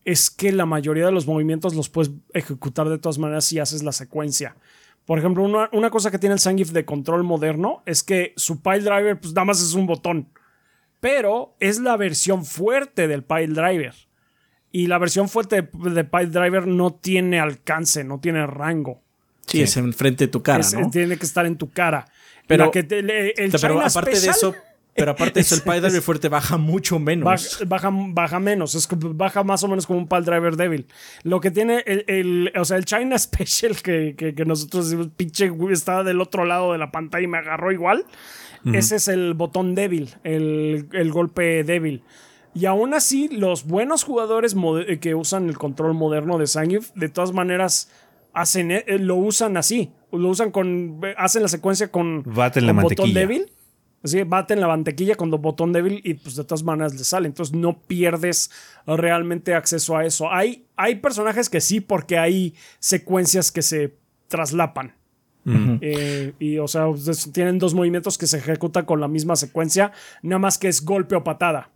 es 0.04 0.30
que 0.30 0.52
la 0.52 0.66
mayoría 0.66 1.06
de 1.06 1.12
los 1.12 1.26
movimientos 1.26 1.74
los 1.74 1.88
puedes 1.88 2.12
ejecutar 2.34 2.88
de 2.88 2.98
todas 2.98 3.18
maneras 3.18 3.44
si 3.44 3.58
haces 3.58 3.82
la 3.82 3.92
secuencia. 3.92 4.56
Por 5.06 5.18
ejemplo, 5.18 5.42
una, 5.42 5.70
una 5.72 5.90
cosa 5.90 6.10
que 6.10 6.18
tiene 6.18 6.34
el 6.34 6.40
Sangif 6.40 6.72
de 6.72 6.84
control 6.84 7.24
moderno 7.24 7.82
es 7.86 8.02
que 8.02 8.32
su 8.36 8.60
pile 8.60 8.80
driver 8.80 9.18
pues 9.18 9.32
nada 9.32 9.46
más 9.46 9.62
es 9.62 9.74
un 9.74 9.86
botón. 9.86 10.28
Pero 11.00 11.56
es 11.60 11.78
la 11.80 11.96
versión 11.96 12.44
fuerte 12.44 13.08
del 13.08 13.24
pile 13.24 13.54
driver. 13.54 13.94
Y 14.72 14.86
la 14.86 14.98
versión 14.98 15.28
fuerte 15.28 15.56
de, 15.62 16.04
Pile 16.04 16.26
Driver 16.26 16.66
no 16.66 16.92
tiene 16.92 17.40
alcance, 17.40 18.04
no 18.04 18.20
tiene 18.20 18.46
rango. 18.46 19.00
Sí, 19.46 19.62
es 19.62 19.76
enfrente 19.76 20.26
de 20.26 20.28
tu 20.28 20.42
cara, 20.42 20.64
¿no? 20.72 20.90
Tiene 20.90 21.16
que 21.16 21.26
estar 21.26 21.44
en 21.44 21.56
tu 21.56 21.70
cara. 21.70 22.06
Pero, 22.46 22.70
que 22.70 22.80
el 22.80 23.50
pero 23.60 23.80
aparte 23.80 24.10
de 24.10 24.28
eso, 24.28 24.54
pero 24.94 25.12
aparte 25.12 25.34
de 25.34 25.40
eso, 25.40 25.54
el 25.56 25.62
Pile 25.64 25.80
Driver 25.80 26.02
fuerte 26.02 26.28
baja 26.28 26.56
mucho 26.56 26.98
menos. 26.98 27.24
Baja, 27.66 27.90
baja, 27.92 28.38
menos, 28.38 28.74
es 28.74 28.88
baja 28.90 29.42
más 29.42 29.62
o 29.64 29.68
menos 29.68 29.86
como 29.86 29.98
un 29.98 30.08
Pile 30.08 30.22
Driver 30.22 30.56
débil. 30.56 30.86
Lo 31.22 31.40
que 31.40 31.50
tiene 31.50 31.82
el, 31.86 32.52
o 32.56 32.64
sea, 32.64 32.76
el 32.76 32.84
China 32.84 33.18
Special 33.18 33.80
que, 33.82 34.14
que, 34.16 34.44
nosotros 34.44 34.90
decimos, 34.90 35.08
pinche, 35.16 35.50
estaba 35.70 36.04
del 36.04 36.20
otro 36.20 36.44
lado 36.44 36.72
de 36.72 36.78
la 36.78 36.90
pantalla 36.90 37.24
y 37.24 37.28
me 37.28 37.38
agarró 37.38 37.72
igual. 37.72 38.04
Ese 38.72 38.96
es 38.96 39.08
el 39.08 39.32
botón 39.32 39.74
débil, 39.74 40.10
el, 40.22 40.86
el 40.92 41.10
golpe 41.10 41.64
débil. 41.64 42.02
Y 42.54 42.66
aún 42.66 42.94
así, 42.94 43.28
los 43.28 43.64
buenos 43.66 44.04
jugadores 44.04 44.56
eh, 44.86 44.98
que 44.98 45.14
usan 45.14 45.48
el 45.48 45.56
control 45.56 45.94
moderno 45.94 46.38
de 46.38 46.46
Sangif, 46.46 46.92
de 46.94 47.08
todas 47.08 47.32
maneras, 47.32 47.90
hacen, 48.32 48.70
eh, 48.72 48.84
lo 48.98 49.16
usan 49.16 49.56
así. 49.56 49.92
Lo 50.12 50.28
usan 50.28 50.50
con. 50.50 51.00
Hacen 51.16 51.42
la 51.42 51.48
secuencia 51.48 51.92
con, 51.92 52.22
con 52.24 52.34
la 52.34 52.72
botón 52.72 53.14
débil. 53.14 53.52
Así, 54.02 54.22
baten 54.22 54.60
la 54.60 54.66
mantequilla 54.66 55.14
con 55.14 55.30
botón 55.30 55.72
débil 55.72 56.00
y 56.02 56.14
pues 56.14 56.34
de 56.34 56.44
todas 56.44 56.62
maneras 56.62 56.94
le 56.94 57.04
sale. 57.04 57.28
Entonces 57.28 57.54
no 57.54 57.82
pierdes 57.82 58.50
realmente 58.86 59.54
acceso 59.54 59.96
a 59.96 60.04
eso. 60.04 60.32
Hay, 60.32 60.66
hay 60.74 60.96
personajes 60.96 61.50
que 61.50 61.60
sí, 61.60 61.80
porque 61.80 62.18
hay 62.18 62.54
secuencias 62.78 63.52
que 63.52 63.62
se 63.62 63.94
traslapan. 64.26 64.94
Eh, 65.80 66.32
y 66.38 66.58
o 66.58 66.68
sea, 66.68 66.86
tienen 67.32 67.58
dos 67.58 67.74
movimientos 67.74 68.18
que 68.18 68.26
se 68.26 68.38
ejecutan 68.38 68.84
con 68.84 69.00
la 69.00 69.08
misma 69.08 69.36
secuencia, 69.36 69.92
nada 70.22 70.38
más 70.38 70.58
que 70.58 70.68
es 70.68 70.84
golpe 70.84 71.16
o 71.16 71.24
patada. 71.24 71.70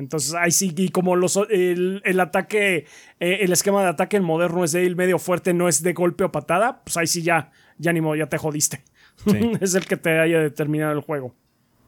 Entonces 0.00 0.34
ahí 0.34 0.50
sí, 0.50 0.74
y 0.76 0.88
como 0.88 1.14
los, 1.14 1.38
el, 1.48 2.20
ataque, 2.20 2.86
eh, 3.20 3.38
el 3.42 3.52
esquema 3.52 3.82
de 3.82 3.88
ataque 3.88 4.16
en 4.16 4.24
moderno 4.24 4.64
es 4.64 4.72
de 4.72 4.84
ir 4.84 4.96
medio 4.96 5.18
fuerte, 5.18 5.54
no 5.54 5.68
es 5.68 5.82
de 5.82 5.92
golpe 5.92 6.24
o 6.24 6.32
patada, 6.32 6.82
pues 6.82 6.96
ahí 6.96 7.06
sí 7.06 7.22
ya, 7.22 7.52
ya 7.78 7.92
ni 7.92 8.00
modo, 8.00 8.16
ya 8.16 8.26
te 8.26 8.38
jodiste. 8.38 8.82
es 9.60 9.74
el 9.74 9.86
que 9.86 9.96
te 9.96 10.18
haya 10.18 10.40
determinado 10.40 10.92
el 10.92 11.00
juego. 11.00 11.34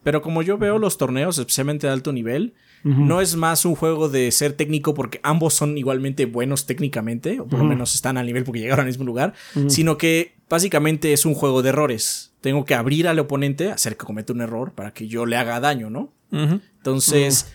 Pero 0.02 0.20
como 0.20 0.42
yo 0.42 0.58
veo 0.58 0.78
los 0.78 0.98
torneos, 0.98 1.38
especialmente 1.38 1.86
de 1.86 1.92
alto 1.92 2.12
nivel, 2.12 2.54
no 2.84 3.20
es 3.20 3.36
más 3.36 3.64
un 3.64 3.76
juego 3.76 4.08
de 4.08 4.28
ser 4.32 4.54
técnico 4.54 4.92
porque 4.92 5.20
ambos 5.22 5.54
son 5.54 5.78
igualmente 5.78 6.26
buenos 6.26 6.66
técnicamente, 6.66 7.38
o 7.38 7.46
por 7.46 7.60
lo 7.60 7.64
menos 7.64 7.94
están 7.94 8.18
al 8.18 8.26
nivel 8.26 8.42
porque 8.42 8.58
llegaron 8.58 8.80
al 8.80 8.88
mismo 8.88 9.04
lugar, 9.04 9.34
sino 9.68 9.98
que 9.98 10.34
básicamente 10.50 11.12
es 11.12 11.24
un 11.24 11.34
juego 11.34 11.62
de 11.62 11.68
errores. 11.68 12.32
Tengo 12.40 12.64
que 12.64 12.74
abrir 12.74 13.06
al 13.06 13.20
oponente, 13.20 13.70
hacer 13.70 13.96
que 13.96 14.04
cometa 14.04 14.32
un 14.32 14.40
error 14.40 14.72
para 14.72 14.92
que 14.92 15.06
yo 15.06 15.26
le 15.26 15.36
haga 15.36 15.60
daño, 15.60 15.90
¿no? 15.90 16.12
Entonces 16.32 17.52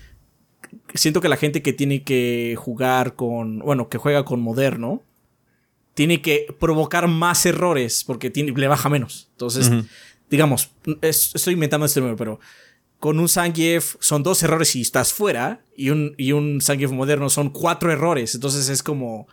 siento 0.94 1.22
que 1.22 1.30
la 1.30 1.38
gente 1.38 1.62
que 1.62 1.74
tiene 1.74 2.04
que 2.04 2.56
jugar 2.58 3.16
con, 3.16 3.60
bueno, 3.60 3.90
que 3.90 3.98
juega 3.98 4.26
con 4.26 4.42
moderno, 4.42 5.04
tiene 5.94 6.22
que 6.22 6.56
provocar 6.60 7.08
más 7.08 7.46
errores 7.46 8.04
porque 8.04 8.30
tiene, 8.30 8.52
le 8.52 8.68
baja 8.68 8.88
menos. 8.88 9.30
Entonces, 9.32 9.72
digamos, 10.30 10.70
estoy 11.02 11.56
inventando 11.56 11.86
este 11.86 12.00
número, 12.00 12.18
pero 12.18 12.40
con 13.00 13.20
un 13.20 13.30
Zangief 13.30 13.96
son 14.00 14.24
dos 14.24 14.44
errores 14.44 14.76
y 14.76 14.82
estás 14.82 15.14
fuera, 15.14 15.64
y 15.76 15.90
un, 15.90 16.14
y 16.18 16.34
un 16.34 16.62
Zangief 16.62 16.92
moderno 16.92 17.30
son 17.30 17.50
cuatro 17.50 17.92
errores. 17.92 18.36
Entonces 18.36 18.70
es 18.70 18.84
como. 18.84 19.28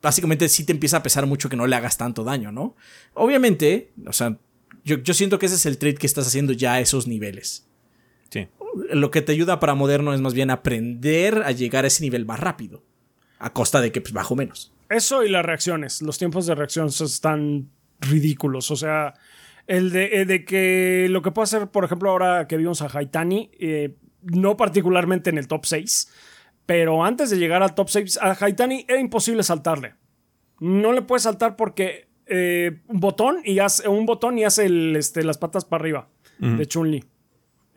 Básicamente 0.00 0.48
sí 0.48 0.64
te 0.64 0.72
empieza 0.72 0.96
a 0.96 1.02
pesar 1.02 1.26
mucho 1.26 1.48
que 1.48 1.56
no 1.56 1.66
le 1.66 1.74
hagas 1.74 1.96
tanto 1.96 2.22
daño, 2.22 2.52
¿no? 2.52 2.76
Obviamente, 3.14 3.90
o 4.06 4.12
sea, 4.12 4.36
yo, 4.84 4.98
yo 4.98 5.12
siento 5.12 5.40
que 5.40 5.46
ese 5.46 5.56
es 5.56 5.66
el 5.66 5.78
trade 5.78 5.96
que 5.96 6.06
estás 6.06 6.26
haciendo 6.26 6.52
ya 6.52 6.74
a 6.74 6.80
esos 6.80 7.08
niveles. 7.08 7.67
Lo 8.90 9.10
que 9.10 9.22
te 9.22 9.32
ayuda 9.32 9.60
para 9.60 9.74
moderno 9.74 10.14
es 10.14 10.20
más 10.20 10.34
bien 10.34 10.50
aprender 10.50 11.42
a 11.44 11.52
llegar 11.52 11.84
a 11.84 11.88
ese 11.88 12.02
nivel 12.02 12.26
más 12.26 12.40
rápido. 12.40 12.82
A 13.38 13.52
costa 13.52 13.80
de 13.80 13.92
que 13.92 14.00
pues, 14.00 14.12
bajo 14.12 14.34
menos. 14.34 14.72
Eso 14.88 15.24
y 15.24 15.28
las 15.28 15.44
reacciones. 15.44 16.02
Los 16.02 16.18
tiempos 16.18 16.46
de 16.46 16.54
reacción 16.54 16.88
están 16.88 17.68
ridículos. 18.00 18.70
O 18.70 18.76
sea, 18.76 19.14
el 19.66 19.90
de, 19.90 20.22
eh, 20.22 20.44
que 20.44 21.06
lo 21.10 21.22
que 21.22 21.30
puedo 21.30 21.44
hacer, 21.44 21.68
por 21.68 21.84
ejemplo, 21.84 22.10
ahora 22.10 22.46
que 22.48 22.56
vimos 22.56 22.82
a 22.82 22.88
Haitani, 22.92 23.50
eh, 23.58 23.94
no 24.22 24.56
particularmente 24.56 25.30
en 25.30 25.38
el 25.38 25.46
top 25.46 25.66
6, 25.66 26.10
Pero 26.66 27.02
antes 27.02 27.30
de 27.30 27.38
llegar 27.38 27.62
al 27.62 27.74
top 27.74 27.88
6, 27.88 28.18
a 28.20 28.36
Haitani 28.38 28.84
era 28.88 29.00
imposible 29.00 29.42
saltarle. 29.42 29.94
No 30.60 30.92
le 30.92 31.00
puedes 31.00 31.22
saltar 31.22 31.56
porque 31.56 32.08
eh, 32.26 32.82
un 32.88 33.00
botón 33.00 33.40
y 33.42 33.58
hace 33.58 33.88
un 33.88 34.04
botón 34.04 34.36
y 34.36 34.44
hace 34.44 34.68
este, 34.98 35.24
las 35.24 35.38
patas 35.38 35.64
para 35.64 35.80
arriba 35.80 36.08
de 36.38 36.66
Chun-Li. 36.66 37.04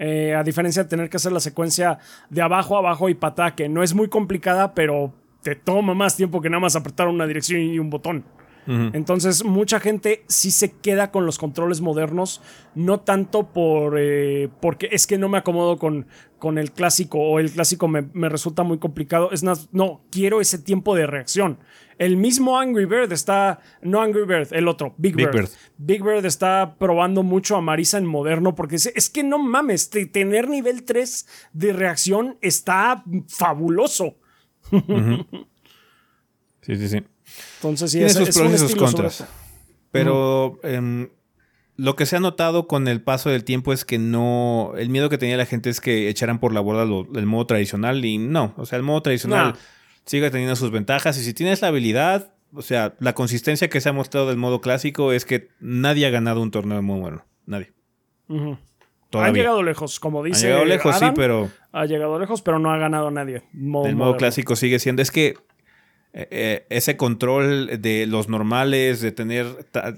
Eh, 0.03 0.33
a 0.33 0.41
diferencia 0.41 0.81
de 0.81 0.89
tener 0.89 1.11
que 1.11 1.17
hacer 1.17 1.31
la 1.31 1.39
secuencia 1.39 1.99
de 2.27 2.41
abajo, 2.41 2.75
abajo 2.75 3.07
y 3.07 3.13
pata, 3.13 3.53
que 3.53 3.69
no 3.69 3.83
es 3.83 3.93
muy 3.93 4.09
complicada, 4.09 4.73
pero 4.73 5.13
te 5.43 5.53
toma 5.53 5.93
más 5.93 6.15
tiempo 6.17 6.41
que 6.41 6.49
nada 6.49 6.59
más 6.59 6.75
apretar 6.75 7.07
una 7.07 7.27
dirección 7.27 7.61
y 7.61 7.77
un 7.77 7.91
botón. 7.91 8.25
Entonces, 8.67 9.43
mucha 9.43 9.79
gente 9.79 10.23
sí 10.27 10.51
se 10.51 10.71
queda 10.71 11.11
con 11.11 11.25
los 11.25 11.38
controles 11.38 11.81
modernos, 11.81 12.41
no 12.75 12.99
tanto 12.99 13.51
por 13.51 13.95
eh, 13.99 14.49
porque 14.61 14.89
es 14.91 15.07
que 15.07 15.17
no 15.17 15.29
me 15.29 15.39
acomodo 15.39 15.77
con, 15.77 16.05
con 16.38 16.57
el 16.57 16.71
clásico 16.71 17.19
o 17.19 17.39
el 17.39 17.51
clásico 17.51 17.88
me, 17.88 18.29
resulta 18.29 18.63
muy 18.63 18.77
complicado. 18.77 19.31
Es 19.31 19.43
no, 19.43 20.05
quiero 20.11 20.41
ese 20.41 20.59
tiempo 20.59 20.95
de 20.95 21.07
reacción. 21.07 21.59
El 21.97 22.17
mismo 22.17 22.59
Angry 22.59 22.85
Bird 22.85 23.11
está, 23.11 23.59
no 23.81 24.01
Angry 24.01 24.25
Bird, 24.25 24.53
el 24.53 24.67
otro, 24.67 24.95
Big, 24.97 25.15
Bird. 25.15 25.49
Big 25.77 26.03
Bird 26.03 26.25
está 26.25 26.75
probando 26.79 27.21
mucho 27.21 27.55
a 27.55 27.61
Marisa 27.61 27.97
en 27.97 28.05
moderno 28.05 28.55
porque 28.55 28.77
es, 28.77 28.88
es 28.88 29.09
que 29.09 29.23
no 29.23 29.38
mames, 29.38 29.89
tener 29.89 30.49
nivel 30.49 30.83
3 30.83 31.27
de 31.53 31.73
reacción 31.73 32.38
está 32.41 33.03
fabuloso. 33.27 34.17
Sí, 36.63 36.75
sí, 36.75 36.89
sí. 36.89 37.03
Entonces, 37.57 37.91
sí, 37.91 37.97
Tiene 37.97 38.13
sus 38.13 38.35
pros 38.35 38.53
y 38.53 38.57
sus 38.57 38.75
contras. 38.75 39.25
Pero 39.91 40.59
em, 40.63 41.09
lo 41.75 41.95
que 41.95 42.05
se 42.05 42.15
ha 42.15 42.19
notado 42.19 42.67
con 42.67 42.87
el 42.87 43.01
paso 43.01 43.29
del 43.29 43.43
tiempo 43.43 43.73
es 43.73 43.85
que 43.85 43.97
no. 43.97 44.73
El 44.77 44.89
miedo 44.89 45.09
que 45.09 45.17
tenía 45.17 45.37
la 45.37 45.45
gente 45.45 45.69
es 45.69 45.81
que 45.81 46.09
echaran 46.09 46.39
por 46.39 46.53
la 46.53 46.61
borda 46.61 46.83
el 46.83 47.25
modo 47.25 47.45
tradicional 47.47 48.03
y 48.05 48.17
no. 48.17 48.53
O 48.57 48.65
sea, 48.65 48.77
el 48.77 48.83
modo 48.83 49.01
tradicional 49.01 49.55
sigue 50.05 50.29
teniendo 50.31 50.55
sus 50.55 50.71
ventajas 50.71 51.17
y 51.17 51.23
si 51.23 51.33
tienes 51.33 51.61
la 51.61 51.69
habilidad. 51.69 52.33
O 52.53 52.61
sea, 52.61 52.95
la 52.99 53.13
consistencia 53.13 53.69
que 53.69 53.79
se 53.79 53.87
ha 53.87 53.93
mostrado 53.93 54.27
del 54.27 54.37
modo 54.37 54.59
clásico 54.59 55.13
es 55.13 55.23
que 55.23 55.49
nadie 55.61 56.05
ha 56.05 56.09
ganado 56.09 56.41
un 56.41 56.51
torneo 56.51 56.75
de 56.75 56.81
modo 56.81 56.99
bueno. 56.99 57.25
Nadie. 57.45 57.71
Ha 59.13 59.31
llegado 59.31 59.63
lejos, 59.63 59.99
como 59.99 60.23
dice. 60.23 60.47
Ha 60.47 60.49
llegado 60.49 60.65
lejos, 60.65 60.99
sí, 60.99 61.05
pero. 61.15 61.49
Ha 61.71 61.85
llegado 61.85 62.19
lejos, 62.19 62.41
pero 62.41 62.59
no 62.59 62.71
ha 62.71 62.77
ganado 62.77 63.11
nadie. 63.11 63.43
el 63.53 63.95
modo 63.95 64.17
clásico 64.17 64.55
sigue 64.55 64.79
siendo. 64.79 65.01
Es 65.01 65.11
que 65.11 65.35
eh, 66.13 66.27
eh, 66.29 66.65
ese 66.69 66.97
control 66.97 67.81
de 67.81 68.05
los 68.05 68.27
normales, 68.27 68.99
de 68.99 69.13
tener 69.13 69.47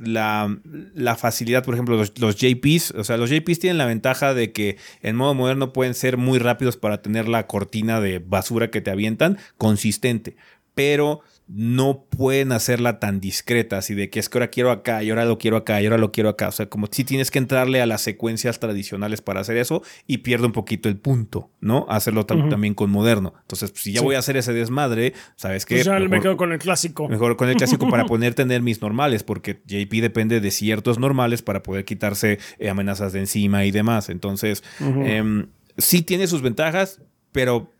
la, 0.03 1.15
facilidad, 1.17 1.63
por 1.63 1.73
ejemplo, 1.73 1.97
los, 1.97 2.19
los, 2.19 2.35
JPs, 2.35 2.91
o 2.91 3.03
sea, 3.03 3.17
los 3.17 3.31
JPs 3.31 3.57
tienen 3.57 3.79
la 3.79 3.87
ventaja 3.87 4.35
de 4.35 4.51
que 4.51 4.77
en 5.01 5.15
modo 5.15 5.33
moderno 5.33 5.73
pueden 5.73 5.95
ser 5.95 6.17
muy 6.17 6.37
rápidos 6.37 6.77
para 6.77 7.01
tener 7.01 7.27
la 7.27 7.47
cortina 7.47 7.99
de 7.99 8.19
basura 8.19 8.69
que 8.69 8.81
te 8.81 8.91
avientan 8.91 9.39
consistente, 9.57 10.35
pero 10.75 11.21
no 11.47 12.05
pueden 12.09 12.51
hacerla 12.51 12.99
tan 12.99 13.19
discreta, 13.19 13.77
así 13.77 13.93
de 13.93 14.09
que 14.09 14.19
es 14.19 14.29
que 14.29 14.37
ahora 14.37 14.47
quiero 14.49 14.71
acá 14.71 15.03
y 15.03 15.09
ahora 15.09 15.25
lo 15.25 15.37
quiero 15.37 15.57
acá 15.57 15.81
y 15.81 15.85
ahora 15.85 15.97
lo 15.97 16.11
quiero 16.11 16.29
acá. 16.29 16.47
O 16.47 16.51
sea, 16.51 16.67
como 16.67 16.87
si 16.89 17.03
tienes 17.03 17.31
que 17.31 17.39
entrarle 17.39 17.81
a 17.81 17.85
las 17.85 18.01
secuencias 18.01 18.59
tradicionales 18.59 19.21
para 19.21 19.41
hacer 19.41 19.57
eso 19.57 19.83
y 20.07 20.19
pierde 20.19 20.45
un 20.45 20.53
poquito 20.53 20.87
el 20.87 20.97
punto, 20.97 21.49
¿no? 21.59 21.85
Hacerlo 21.89 22.25
también 22.25 22.73
con 22.73 22.89
moderno. 22.89 23.33
Entonces, 23.41 23.73
si 23.75 23.91
ya 23.91 24.01
voy 24.01 24.15
a 24.15 24.19
hacer 24.19 24.37
ese 24.37 24.53
desmadre, 24.53 25.13
¿sabes 25.35 25.65
qué? 25.65 25.75
Pues 25.75 25.85
ya 25.85 25.99
me 25.99 26.21
quedo 26.21 26.37
con 26.37 26.53
el 26.53 26.59
clásico. 26.59 27.09
Mejor 27.09 27.35
con 27.35 27.49
el 27.49 27.55
clásico 27.55 27.89
para 27.89 28.05
poder 28.07 28.33
tener 28.33 28.61
mis 28.61 28.81
normales, 28.81 29.23
porque 29.23 29.61
JP 29.65 29.91
depende 30.01 30.39
de 30.39 30.51
ciertos 30.51 30.97
normales 30.97 31.41
para 31.41 31.61
poder 31.61 31.83
quitarse 31.83 32.39
eh, 32.57 32.69
amenazas 32.69 33.13
de 33.13 33.19
encima 33.19 33.65
y 33.65 33.71
demás. 33.71 34.09
Entonces, 34.09 34.63
em, 34.79 35.47
sí 35.77 36.03
tiene 36.03 36.27
sus 36.27 36.41
ventajas, 36.41 37.01
pero 37.31 37.72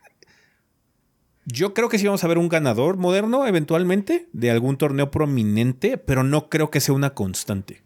yo 1.45 1.73
creo 1.73 1.89
que 1.89 1.99
sí 1.99 2.05
vamos 2.05 2.23
a 2.23 2.27
ver 2.27 2.37
un 2.37 2.49
ganador 2.49 2.97
moderno 2.97 3.45
eventualmente 3.45 4.27
de 4.33 4.51
algún 4.51 4.77
torneo 4.77 5.11
prominente, 5.11 5.97
pero 5.97 6.23
no 6.23 6.49
creo 6.49 6.71
que 6.71 6.79
sea 6.79 6.95
una 6.95 7.13
constante. 7.13 7.83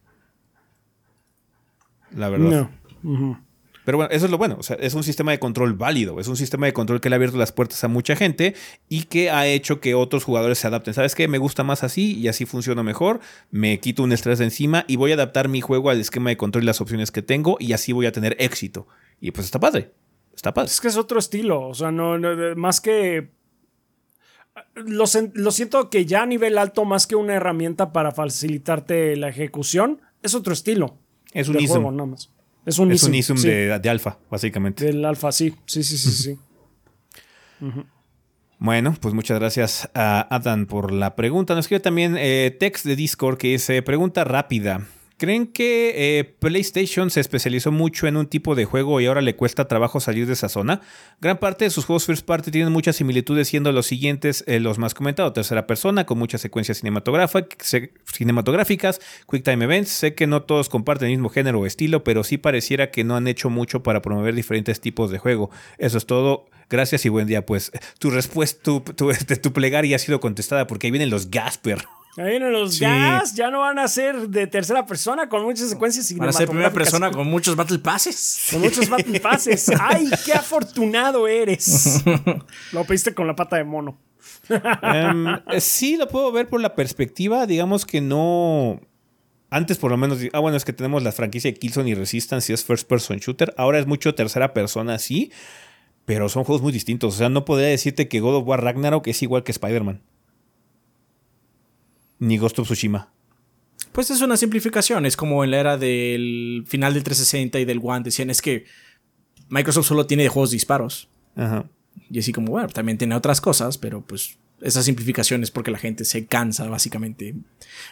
La 2.15 2.29
verdad. 2.29 2.69
No. 3.03 3.47
Pero 3.87 3.97
bueno, 3.97 4.11
eso 4.11 4.25
es 4.25 4.31
lo 4.31 4.37
bueno. 4.37 4.57
O 4.59 4.63
sea, 4.63 4.75
es 4.81 4.95
un 4.95 5.03
sistema 5.03 5.31
de 5.31 5.39
control 5.39 5.73
válido. 5.73 6.19
Es 6.19 6.27
un 6.27 6.35
sistema 6.35 6.65
de 6.65 6.73
control 6.73 6.99
que 6.99 7.09
le 7.09 7.15
ha 7.15 7.17
abierto 7.17 7.37
las 7.37 7.53
puertas 7.53 7.81
a 7.85 7.87
mucha 7.87 8.17
gente 8.17 8.53
y 8.89 9.03
que 9.03 9.29
ha 9.31 9.47
hecho 9.47 9.79
que 9.79 9.95
otros 9.95 10.25
jugadores 10.25 10.57
se 10.57 10.67
adapten. 10.67 10.93
¿Sabes 10.93 11.15
qué? 11.15 11.29
Me 11.29 11.37
gusta 11.37 11.63
más 11.63 11.85
así 11.85 12.17
y 12.19 12.27
así 12.27 12.45
funciona 12.45 12.83
mejor. 12.83 13.21
Me 13.49 13.79
quito 13.79 14.03
un 14.03 14.11
estrés 14.11 14.39
de 14.39 14.45
encima 14.45 14.83
y 14.89 14.97
voy 14.97 15.11
a 15.11 15.13
adaptar 15.13 15.47
mi 15.47 15.61
juego 15.61 15.89
al 15.89 16.01
esquema 16.01 16.31
de 16.31 16.37
control 16.37 16.63
y 16.63 16.67
las 16.67 16.81
opciones 16.81 17.11
que 17.11 17.21
tengo 17.21 17.55
y 17.61 17.71
así 17.71 17.93
voy 17.93 18.07
a 18.07 18.11
tener 18.11 18.35
éxito. 18.39 18.87
Y 19.21 19.31
pues 19.31 19.45
está 19.45 19.57
padre. 19.57 19.93
Está 20.35 20.53
padre. 20.53 20.69
Es 20.69 20.81
que 20.81 20.89
es 20.89 20.97
otro 20.97 21.17
estilo. 21.17 21.61
O 21.61 21.73
sea, 21.73 21.89
no 21.89 22.17
más 22.57 22.81
que 22.81 23.29
lo, 24.75 25.07
siento 25.51 25.89
que 25.89 26.05
ya 26.05 26.23
a 26.23 26.25
nivel 26.25 26.57
alto, 26.57 26.85
más 26.85 27.07
que 27.07 27.15
una 27.15 27.33
herramienta 27.33 27.91
para 27.91 28.11
facilitarte 28.11 29.15
la 29.15 29.29
ejecución, 29.29 30.01
es 30.23 30.35
otro 30.35 30.53
estilo. 30.53 30.97
Es 31.33 31.49
un 31.49 31.59
ISM. 31.59 32.15
Es 32.65 32.79
un 32.79 32.91
ISM, 32.91 33.35
de, 33.35 33.89
alfa, 33.89 34.19
básicamente. 34.29 34.85
Del 34.85 35.05
alfa, 35.05 35.31
sí. 35.31 35.53
Sí, 35.65 35.83
sí, 35.83 35.97
sí, 35.97 36.11
sí. 36.11 36.37
Bueno, 38.59 38.95
pues 38.99 39.13
muchas 39.13 39.37
gracias 39.37 39.87
a 39.93 40.35
Adam 40.35 40.65
por 40.65 40.91
la 40.91 41.15
pregunta. 41.15 41.53
Nos 41.53 41.65
escribe 41.65 41.79
también 41.79 42.15
eh, 42.17 42.55
text 42.59 42.85
de 42.87 42.95
Discord 42.95 43.37
que 43.37 43.49
dice, 43.49 43.83
pregunta 43.83 44.23
rápida. 44.23 44.87
¿Creen 45.17 45.47
que 45.47 46.19
eh, 46.19 46.23
PlayStation 46.25 47.09
se 47.09 47.19
especializó 47.19 47.71
mucho 47.71 48.05
en 48.05 48.17
un 48.17 48.27
tipo 48.27 48.53
de 48.53 48.65
juego 48.65 49.01
y 49.01 49.07
ahora 49.07 49.21
le 49.21 49.35
cuesta 49.35 49.67
trabajo 49.67 49.99
salir 49.99 50.27
de 50.27 50.33
esa 50.33 50.47
zona? 50.47 50.81
Gran 51.19 51.39
parte 51.39 51.65
de 51.65 51.71
sus 51.71 51.85
juegos 51.85 52.05
first 52.05 52.23
party 52.23 52.51
tienen 52.51 52.71
muchas 52.71 52.97
similitudes 52.97 53.47
siendo 53.47 53.71
los 53.71 53.87
siguientes 53.87 54.43
eh, 54.45 54.59
los 54.59 54.77
más 54.77 54.93
comentados. 54.93 55.33
Tercera 55.33 55.65
persona 55.65 56.05
con 56.05 56.19
muchas 56.19 56.41
secuencias 56.41 56.77
cinematográficas, 56.77 59.01
quick 59.27 59.43
time 59.43 59.65
events. 59.65 59.89
Sé 59.89 60.13
que 60.13 60.27
no 60.27 60.43
todos 60.43 60.69
comparten 60.69 61.07
el 61.07 61.15
mismo 61.15 61.29
género 61.29 61.61
o 61.61 61.65
estilo, 61.65 62.03
pero 62.03 62.23
sí 62.23 62.37
pareciera 62.37 62.91
que 62.91 63.03
no 63.03 63.15
han 63.15 63.27
hecho 63.27 63.49
mucho 63.49 63.81
para 63.81 64.03
promover 64.03 64.35
diferentes 64.35 64.81
tipos 64.81 65.09
de 65.09 65.17
juego. 65.17 65.49
Eso 65.79 65.97
es 65.97 66.05
todo. 66.05 66.45
Gracias 66.69 67.07
y 67.07 67.09
buen 67.09 67.25
día. 67.25 67.43
Pues 67.43 67.71
tu 67.97 68.11
respuesta, 68.11 68.61
tu, 68.61 69.09
este, 69.09 69.37
tu 69.37 69.51
plegaria 69.51 69.95
ha 69.95 69.99
sido 69.99 70.19
contestada 70.19 70.67
porque 70.67 70.85
ahí 70.85 70.91
vienen 70.91 71.09
los 71.09 71.31
Gasper. 71.31 71.79
Ahí 72.17 72.31
vienen 72.31 72.51
los 72.51 72.79
gas, 72.79 73.35
ya 73.35 73.51
no 73.51 73.59
van 73.59 73.77
a 73.77 73.87
ser 73.87 74.27
de 74.27 74.47
tercera 74.47 74.87
persona 74.87 75.29
con 75.29 75.43
muchas 75.43 75.69
secuencias 75.69 76.11
Van 76.17 76.29
a 76.29 76.31
ser 76.31 76.47
primera 76.47 76.73
persona 76.73 77.11
con 77.11 77.27
muchos 77.27 77.55
Battle 77.55 77.77
Passes. 77.77 78.47
Con 78.51 78.61
muchos 78.61 78.89
Battle 78.89 79.19
Passes. 79.19 79.69
¡Ay, 79.79 80.09
qué 80.25 80.33
afortunado 80.33 81.27
eres! 81.27 82.03
Lo 82.71 82.83
pediste 82.85 83.13
con 83.13 83.27
la 83.27 83.35
pata 83.35 83.57
de 83.57 83.63
mono. 83.63 83.99
Em, 84.81 85.27
eh, 85.27 85.61
sí, 85.61 85.95
lo 85.97 86.07
puedo 86.07 86.31
ver 86.31 86.47
por 86.47 86.59
la 86.59 86.73
perspectiva, 86.73 87.45
digamos 87.45 87.85
que 87.85 88.01
no... 88.01 88.81
Antes 89.49 89.77
por 89.77 89.91
lo 89.91 89.97
menos, 89.97 90.19
ah 90.33 90.39
bueno, 90.39 90.57
es 90.57 90.65
que 90.65 90.73
tenemos 90.73 91.03
la 91.03 91.11
franquicia 91.11 91.51
de 91.51 91.57
Killzone 91.57 91.91
y 91.91 91.93
Resistance 91.93 92.51
y 92.51 92.53
es 92.53 92.65
First 92.65 92.87
Person 92.87 93.17
Shooter. 93.17 93.53
Ahora 93.57 93.79
es 93.79 93.85
mucho 93.85 94.15
tercera 94.15 94.53
persona, 94.53 94.97
sí, 94.99 95.31
pero 96.05 96.29
son 96.29 96.43
juegos 96.43 96.61
muy 96.63 96.71
distintos. 96.71 97.13
O 97.13 97.17
sea, 97.17 97.29
no 97.29 97.45
podría 97.45 97.67
decirte 97.67 98.07
que 98.07 98.19
God 98.19 98.37
of 98.37 98.47
War 98.47 98.63
Ragnarok 98.63 99.07
es 99.07 99.21
igual 99.21 99.43
que 99.43 99.51
Spider-Man 99.51 100.01
ni 102.19 102.37
Ghost 102.37 102.59
of 102.59 102.67
Tsushima. 102.67 103.11
Pues 103.91 104.11
es 104.11 104.21
una 104.21 104.37
simplificación, 104.37 105.05
es 105.05 105.17
como 105.17 105.43
en 105.43 105.51
la 105.51 105.59
era 105.59 105.77
del 105.77 106.63
final 106.67 106.93
del 106.93 107.03
360 107.03 107.59
y 107.59 107.65
del 107.65 107.79
One, 107.83 108.03
decían 108.03 108.29
es 108.29 108.41
que 108.41 108.65
Microsoft 109.49 109.87
solo 109.87 110.05
tiene 110.05 110.23
de 110.23 110.29
juegos 110.29 110.51
disparos. 110.51 111.07
Ajá. 111.35 111.65
Y 112.09 112.19
así 112.19 112.31
como, 112.31 112.51
bueno, 112.51 112.67
también 112.67 112.97
tiene 112.97 113.15
otras 113.15 113.41
cosas, 113.41 113.77
pero 113.77 114.01
pues 114.01 114.37
esa 114.61 114.83
simplificación 114.83 115.43
es 115.43 115.51
porque 115.51 115.71
la 115.71 115.77
gente 115.77 116.05
se 116.05 116.25
cansa, 116.25 116.67
básicamente. 116.67 117.35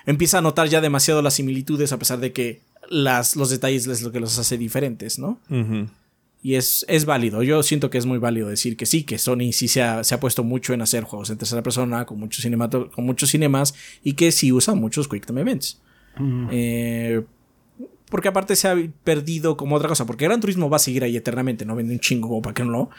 Empieza 0.06 0.40
a 0.40 0.42
notar 0.42 0.68
ya 0.68 0.82
demasiado 0.82 1.22
las 1.22 1.36
similitudes 1.36 1.92
a 1.92 2.00
pesar 2.00 2.20
de 2.20 2.32
que 2.34 2.62
las, 2.90 3.36
los 3.36 3.50
detalles 3.50 3.88
es 3.88 4.02
lo 4.02 4.12
que 4.12 4.20
los 4.20 4.38
hace 4.38 4.58
diferentes, 4.58 5.18
¿no? 5.18 5.40
Ajá. 5.50 5.88
Y 6.46 6.58
es, 6.58 6.86
es 6.88 7.06
válido. 7.06 7.42
Yo 7.42 7.64
siento 7.64 7.90
que 7.90 7.98
es 7.98 8.06
muy 8.06 8.20
válido 8.20 8.50
decir 8.50 8.78
que 8.78 8.86
sí, 8.86 9.02
que 9.02 9.18
Sony 9.18 9.52
sí 9.52 9.68
se 9.68 9.82
ha, 9.82 10.20
puesto 10.20 10.44
mucho 10.44 10.76
en 10.76 10.84
hacer 10.84 11.04
juegos 11.04 11.32
en 11.32 11.40
tercera 11.40 11.64
persona, 11.64 12.06
con 12.06 12.20
muchos, 12.20 12.46
con 12.94 13.04
muchos 13.04 13.32
cinemas, 13.32 13.74
y 14.04 14.14
que 14.14 14.32
sí 14.32 14.52
usa 14.52 14.76
muchos 14.76 15.08
Quick 15.08 15.26
Time 15.26 15.42
Events. 15.42 15.82
Eh, 16.52 17.24
porque 18.12 18.28
aparte 18.28 18.56
se 18.56 18.68
ha 18.68 18.78
perdido 19.04 19.58
como 19.58 19.76
otra 19.76 19.90
cosa, 19.90 20.06
porque 20.06 20.26
Gran 20.26 20.40
Turismo 20.40 20.70
va 20.70 20.76
a 20.76 20.80
seguir 20.80 21.04
ahí 21.04 21.18
eternamente, 21.18 21.66
no 21.66 21.76
vende 21.76 21.96
un 21.96 22.00
chingo 22.00 22.28
como 22.28 22.44
para 22.44 22.54
que 22.54 22.64
no 22.64 22.70
lo. 22.70 22.90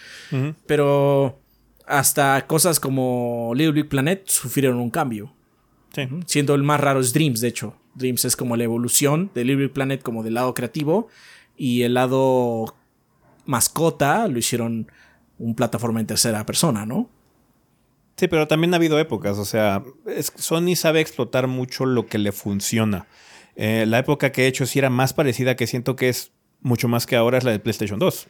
Pero 0.67 1.39
hasta 1.87 2.49
cosas 2.49 2.81
como 2.81 3.53
Little 3.55 3.81
Big 3.81 3.89
Planet 3.89 4.25
sufrieron 4.27 4.79
un 4.79 4.91
cambio. 4.91 5.33
Siendo 6.27 6.57
el 6.57 6.65
más 6.65 6.81
raro 6.81 6.99
es 6.99 7.13
Dreams, 7.13 7.41
de 7.41 7.47
hecho. 7.47 7.77
Dreams 7.95 8.25
es 8.25 8.35
como 8.35 8.57
la 8.57 8.65
evolución 8.65 9.31
de 9.37 9.45
Little 9.45 9.67
Big 9.67 9.73
Planet 9.73 10.03
como 10.03 10.25
del 10.25 10.35
lado 10.35 10.53
creativo 10.53 11.07
y 11.57 11.83
el 11.83 11.95
lado 11.95 12.75
mascota 13.47 14.29
lo 14.29 14.39
hicieron 14.39 14.91
un 15.39 15.55
plataforma 15.55 16.01
en 16.01 16.07
tercera 16.07 16.45
persona, 16.45 16.87
¿no? 16.87 17.11
Sí, 18.17 18.29
pero 18.29 18.49
también 18.49 18.73
ha 18.73 18.77
habido 18.77 18.99
épocas, 18.99 19.37
o 19.39 19.45
sea, 19.45 19.83
Sony 20.37 20.75
sabe 20.75 21.01
explotar 21.01 21.49
mucho 21.49 21.85
lo 21.85 22.07
que 22.07 22.19
le 22.19 22.33
funciona. 22.33 23.07
Eh, 23.57 23.85
la 23.87 23.99
época 23.99 24.33
que 24.33 24.45
he 24.45 24.47
hecho 24.47 24.65
sí 24.65 24.79
era 24.79 24.89
más 24.89 25.13
parecida, 25.13 25.55
que 25.55 25.67
siento 25.67 25.97
que 25.97 26.09
es 26.09 26.33
mucho 26.63 26.89
más 26.89 27.07
que 27.07 27.17
ahora, 27.17 27.37
es 27.37 27.45
la 27.45 27.51
de 27.51 27.59
PlayStation 27.59 27.99
2. 27.99 28.29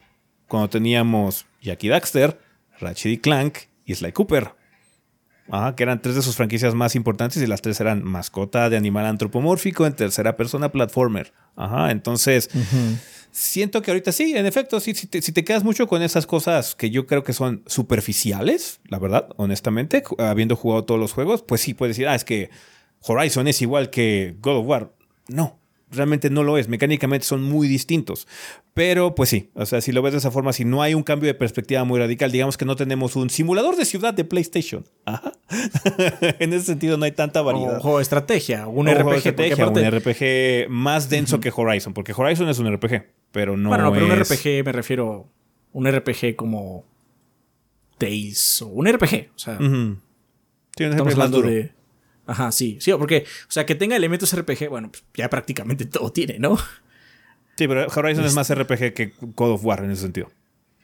Cuando 0.49 0.69
teníamos 0.69 1.47
Jackie 1.63 1.89
Daxter, 1.89 2.41
Ratchet 2.81 3.13
y 3.13 3.19
Clank 3.19 3.59
y 3.85 3.95
Sly 3.95 4.13
Cooper. 4.13 4.56
Ajá, 5.51 5.77
que 5.77 5.83
eran 5.83 6.03
tres 6.03 6.17
de 6.17 6.23
sus 6.23 6.37
franquicias 6.37 6.75
más 6.75 6.95
importantes 6.95 7.41
y 7.43 7.47
las 7.47 7.63
tres 7.63 7.81
eran 7.81 8.03
mascota 8.03 8.69
de 8.69 8.77
animal 8.77 9.07
antropomórfico 9.07 9.87
en 9.87 9.95
tercera 9.95 10.37
persona 10.37 10.73
platformer. 10.73 11.33
Ajá, 11.55 11.91
entonces 11.91 12.51
siento 13.31 13.83
que 13.83 13.91
ahorita 13.91 14.13
sí, 14.13 14.35
en 14.37 14.47
efecto, 14.47 14.81
sí, 14.81 14.95
si, 14.95 15.07
te, 15.07 15.23
si 15.23 15.33
te 15.33 15.45
quedas 15.45 15.63
mucho 15.63 15.87
con 15.87 16.03
esas 16.03 16.27
cosas 16.27 16.75
que 16.75 16.91
yo 16.91 17.07
creo 17.07 17.23
que 17.23 17.33
son 17.33 17.63
superficiales, 17.67 18.81
la 18.89 18.99
verdad, 18.99 19.29
honestamente, 19.37 20.03
habiendo 20.19 20.57
jugado 20.57 20.85
todos 20.85 21.01
los 21.01 21.13
juegos, 21.13 21.43
pues 21.43 21.61
sí 21.61 21.75
puedes 21.75 21.97
decir, 21.97 22.09
ah, 22.09 22.15
es 22.15 22.25
que 22.25 22.51
Horizon 23.01 23.47
es 23.47 23.63
igual 23.63 23.91
que 23.91 24.37
God 24.41 24.59
of 24.59 24.67
War. 24.67 24.93
No, 25.29 25.59
realmente 25.91 26.31
no 26.31 26.43
lo 26.43 26.59
es. 26.59 26.69
Mecánicamente 26.69 27.27
son 27.27 27.43
muy 27.43 27.69
distintos. 27.69 28.27
Pero 28.75 29.15
pues 29.15 29.31
sí, 29.31 29.51
o 29.55 29.65
sea, 29.67 29.81
si 29.81 29.93
lo 29.93 30.03
ves 30.03 30.13
de 30.13 30.19
esa 30.19 30.31
forma, 30.31 30.53
si 30.53 30.65
no 30.65 30.83
hay 30.83 30.95
un 30.95 31.03
cambio 31.03 31.29
de 31.29 31.35
perspectiva 31.35 31.85
muy 31.85 31.99
radical, 31.99 32.31
digamos 32.31 32.57
que 32.57 32.65
no 32.65 32.77
tenemos 32.77 33.17
un 33.17 33.31
simulador 33.31 33.77
de 33.77 33.85
ciudad 33.85 34.13
de 34.13 34.25
PlayStation. 34.25 34.85
Ajá. 35.05 35.33
en 36.39 36.53
ese 36.53 36.67
sentido 36.67 36.97
no 36.97 37.05
hay 37.05 37.13
tanta 37.13 37.41
variedad. 37.43 37.75
Un 37.75 37.81
juego 37.81 37.99
de 37.99 38.03
estrategia, 38.03 38.67
un 38.67 38.87
RPG. 38.89 39.15
estrategia, 39.17 39.67
un 39.69 39.91
RPG 39.91 40.69
más 40.69 41.09
denso 41.09 41.41
que 41.41 41.53
Horizon, 41.55 41.95
porque 41.95 42.13
Horizon 42.17 42.49
es 42.49 42.59
un 42.59 42.71
RPG, 42.73 43.07
pero 43.33 43.57
no 43.57 43.69
Bueno, 43.71 43.85
no, 43.85 43.93
pero 43.93 44.07
es... 44.07 44.13
un 44.13 44.19
RPG 44.19 44.65
me 44.65 44.73
refiero 44.73 45.27
un 45.73 45.91
RPG 45.91 46.37
como 46.37 46.85
Tales 47.99 48.61
o 48.63 48.67
un 48.69 48.87
RPG, 48.93 49.31
o 49.35 49.39
sea, 49.39 49.55
Ujú. 49.55 49.97
Sí, 50.77 50.85
un 50.85 50.91
estamos 50.91 50.99
RPG 50.99 51.05
más 51.05 51.13
hablando 51.15 51.37
duro. 51.39 51.49
de 51.51 51.73
Ajá, 52.27 52.53
sí, 52.53 52.79
sí, 52.81 52.93
porque 52.93 53.25
o 53.49 53.51
sea, 53.51 53.65
que 53.67 53.75
tenga 53.75 53.97
elementos 53.97 54.35
RPG, 54.35 54.69
bueno, 54.69 54.91
pues 54.91 55.05
ya 55.15 55.31
prácticamente 55.31 55.85
todo 55.87 56.11
tiene, 56.13 56.39
¿no? 56.39 56.57
Sí, 57.57 57.67
pero 57.67 57.87
Horizon 57.87 58.25
es 58.25 58.35
más 58.35 58.53
RPG 58.55 58.93
que 58.93 59.13
God 59.21 59.53
of 59.53 59.65
War 59.65 59.83
en 59.83 59.91
ese 59.91 60.03
sentido. 60.03 60.31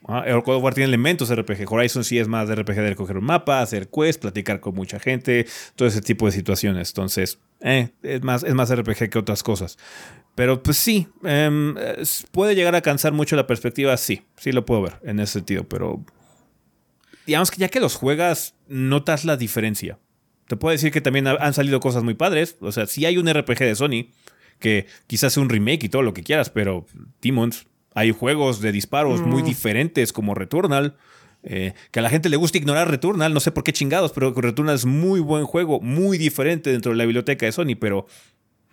Ah, 0.05 0.23
el 0.25 0.41
God 0.41 0.57
of 0.57 0.63
War 0.63 0.73
tiene 0.73 0.87
elementos 0.87 1.33
RPG. 1.33 1.71
Horizon 1.71 2.03
sí 2.03 2.19
es 2.19 2.27
más 2.27 2.49
de 2.49 2.55
RPG 2.55 2.75
de 2.75 2.89
recoger 2.89 3.17
un 3.17 3.25
mapa, 3.25 3.61
hacer 3.61 3.89
quest, 3.89 4.21
platicar 4.21 4.59
con 4.59 4.75
mucha 4.75 4.99
gente, 4.99 5.45
todo 5.75 5.87
ese 5.87 6.01
tipo 6.01 6.25
de 6.25 6.33
situaciones. 6.33 6.89
Entonces, 6.89 7.39
eh, 7.61 7.89
es, 8.01 8.21
más, 8.21 8.43
es 8.43 8.53
más 8.53 8.73
RPG 8.75 9.09
que 9.09 9.19
otras 9.19 9.43
cosas. 9.43 9.77
Pero 10.35 10.63
pues 10.63 10.77
sí, 10.77 11.07
em, 11.23 11.75
puede 12.31 12.55
llegar 12.55 12.75
a 12.75 12.81
cansar 12.81 13.13
mucho 13.13 13.35
la 13.35 13.47
perspectiva, 13.47 13.95
sí, 13.97 14.23
sí 14.37 14.51
lo 14.51 14.65
puedo 14.65 14.81
ver 14.81 14.99
en 15.03 15.19
ese 15.19 15.33
sentido, 15.33 15.63
pero 15.63 16.03
digamos 17.27 17.51
que 17.51 17.57
ya 17.57 17.69
que 17.69 17.79
los 17.79 17.95
juegas, 17.95 18.55
notas 18.67 19.25
la 19.25 19.37
diferencia. 19.37 19.99
Te 20.53 20.57
puedo 20.57 20.71
decir 20.71 20.91
que 20.91 21.01
también 21.01 21.25
ha- 21.25 21.37
han 21.39 21.55
salido 21.55 21.79
cosas 21.79 22.03
muy 22.03 22.13
padres. 22.13 22.57
O 22.59 22.71
sea, 22.71 22.85
si 22.85 23.05
hay 23.07 23.17
un 23.17 23.27
RPG 23.27 23.57
de 23.59 23.73
Sony, 23.75 24.11
que 24.59 24.85
quizás 25.07 25.33
sea 25.33 25.41
un 25.41 25.49
remake 25.49 25.85
y 25.85 25.89
todo 25.89 26.03
lo 26.03 26.13
que 26.13 26.21
quieras, 26.21 26.51
pero 26.51 26.85
Demons, 27.23 27.65
hay 27.95 28.11
juegos 28.11 28.61
de 28.61 28.71
disparos 28.71 29.21
muy 29.21 29.41
diferentes 29.41 30.13
como 30.13 30.35
Returnal. 30.35 30.95
eh, 31.45 31.73
que 31.91 31.99
a 31.99 32.01
la 32.03 32.09
gente 32.11 32.29
le 32.29 32.37
gusta 32.37 32.57
ignorar 32.59 32.89
Returnal, 32.89 33.33
no 33.33 33.39
sé 33.39 33.51
por 33.51 33.63
qué 33.63 33.73
chingados, 33.73 34.11
pero 34.13 34.31
Returnal 34.31 34.75
es 34.75 34.85
muy 34.85 35.19
buen 35.19 35.43
juego, 35.45 35.81
muy 35.81 36.17
diferente 36.19 36.71
dentro 36.71 36.91
de 36.91 36.97
la 36.99 37.03
biblioteca 37.05 37.45
de 37.47 37.51
Sony, 37.51 37.75
pero 37.79 38.05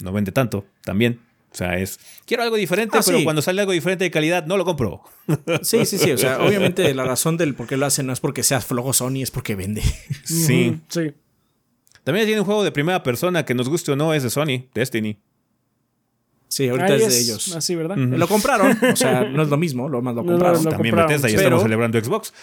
no 0.05 0.13
vende 0.13 0.33
tanto 0.33 0.67
también. 0.85 1.19
O 1.51 1.57
sea, 1.57 1.79
es. 1.79 1.99
Quiero 2.27 2.45
algo 2.45 2.55
diferente, 2.55 2.97
Ah, 2.97 3.03
pero 3.05 3.19
sí. 3.19 3.25
cuando 3.25 3.43
sale 3.43 3.61
algo 3.63 3.73
diferente 3.73 4.05
de 4.05 4.11
calidad, 4.13 4.47
no 4.47 4.57
lo 4.57 4.65
compro. 4.65 5.03
Sí, 5.63 5.85
sí, 5.85 5.99
sí, 5.99 6.13
o 6.13 6.19
sea, 6.19 6.39
obviamente 6.47 6.95
la 6.95 7.03
razón 7.03 7.37
del 7.37 7.57
por 7.57 7.67
qué 7.67 7.77
lo 7.77 7.87
hacen 7.87 8.07
no 8.07 8.13
es 8.13 8.21
porque 8.21 8.45
sea 8.45 8.61
flojo 8.61 8.93
Sony, 8.93 9.23
es 9.23 9.33
porque 9.33 9.57
vende. 9.57 9.83
Sí. 10.25 10.79
Sí. 10.89 11.11
También 12.11 12.27
tiene 12.27 12.41
un 12.41 12.45
juego 12.47 12.65
de 12.65 12.73
primera 12.73 13.05
persona 13.05 13.45
que 13.45 13.55
nos 13.55 13.69
guste 13.69 13.93
o 13.93 13.97
no, 13.97 14.13
es 14.13 14.25
de 14.25 14.31
Sony, 14.31 14.67
Destiny. 14.75 15.17
Sí, 16.49 16.69
ahorita 16.69 16.97
es 16.97 17.09
de 17.09 17.21
ellos. 17.21 17.55
Así, 17.55 17.77
¿verdad? 17.77 17.97
Lo 17.97 18.27
compraron, 18.27 18.77
o 18.93 18.97
sea, 18.97 19.23
no 19.31 19.43
es 19.45 19.49
lo 19.49 19.57
mismo, 19.57 19.89
lo 19.89 20.03
más 20.03 20.17
lo 20.17 20.25
No, 20.25 20.33
compraron. 20.33 20.65
Lo 20.65 20.71
También 20.71 20.91
compraron, 20.93 21.09
Bethesda, 21.09 21.29
ya 21.29 21.37
pero- 21.37 21.47
estamos 21.47 21.63
celebrando 21.63 22.03
Xbox. 22.05 22.35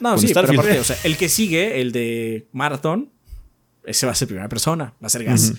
No, 0.00 0.10
con 0.10 0.18
sí, 0.18 0.32
pero 0.34 0.50
aparte, 0.52 0.80
o 0.80 0.84
sea, 0.84 0.96
el 1.04 1.16
que 1.16 1.28
sigue, 1.28 1.80
el 1.80 1.92
de 1.92 2.48
Marathon, 2.52 3.10
ese 3.84 4.06
va 4.06 4.12
a 4.12 4.14
ser 4.16 4.26
primera 4.26 4.48
persona, 4.48 4.94
va 5.00 5.06
a 5.06 5.08
ser 5.08 5.22
gas. 5.22 5.52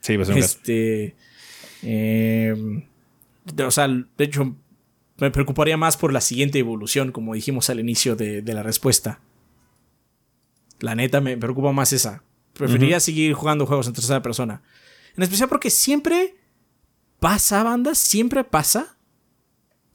Sí, 0.00 0.16
va 0.16 0.22
a 0.22 0.26
ser. 0.26 0.38
Este. 0.38 1.14
eh, 1.82 2.54
de- 3.54 3.64
o 3.64 3.70
sea, 3.70 3.88
de 3.88 4.24
hecho, 4.24 4.56
me 5.18 5.30
preocuparía 5.30 5.76
más 5.76 5.98
por 5.98 6.12
la 6.14 6.22
siguiente 6.22 6.58
evolución, 6.58 7.12
como 7.12 7.34
dijimos 7.34 7.68
al 7.68 7.78
inicio 7.78 8.16
de, 8.16 8.40
de 8.40 8.54
la 8.54 8.62
respuesta. 8.62 9.20
La 10.80 10.94
neta, 10.94 11.20
me 11.20 11.36
preocupa 11.36 11.72
más 11.72 11.92
esa. 11.92 12.22
Preferiría 12.56 13.00
seguir 13.00 13.32
jugando 13.34 13.66
juegos 13.66 13.86
en 13.86 13.92
tercera 13.92 14.22
persona. 14.22 14.62
En 15.16 15.22
especial 15.22 15.48
porque 15.48 15.70
siempre 15.70 16.36
pasa, 17.20 17.62
banda, 17.62 17.94
siempre 17.94 18.44
pasa 18.44 18.96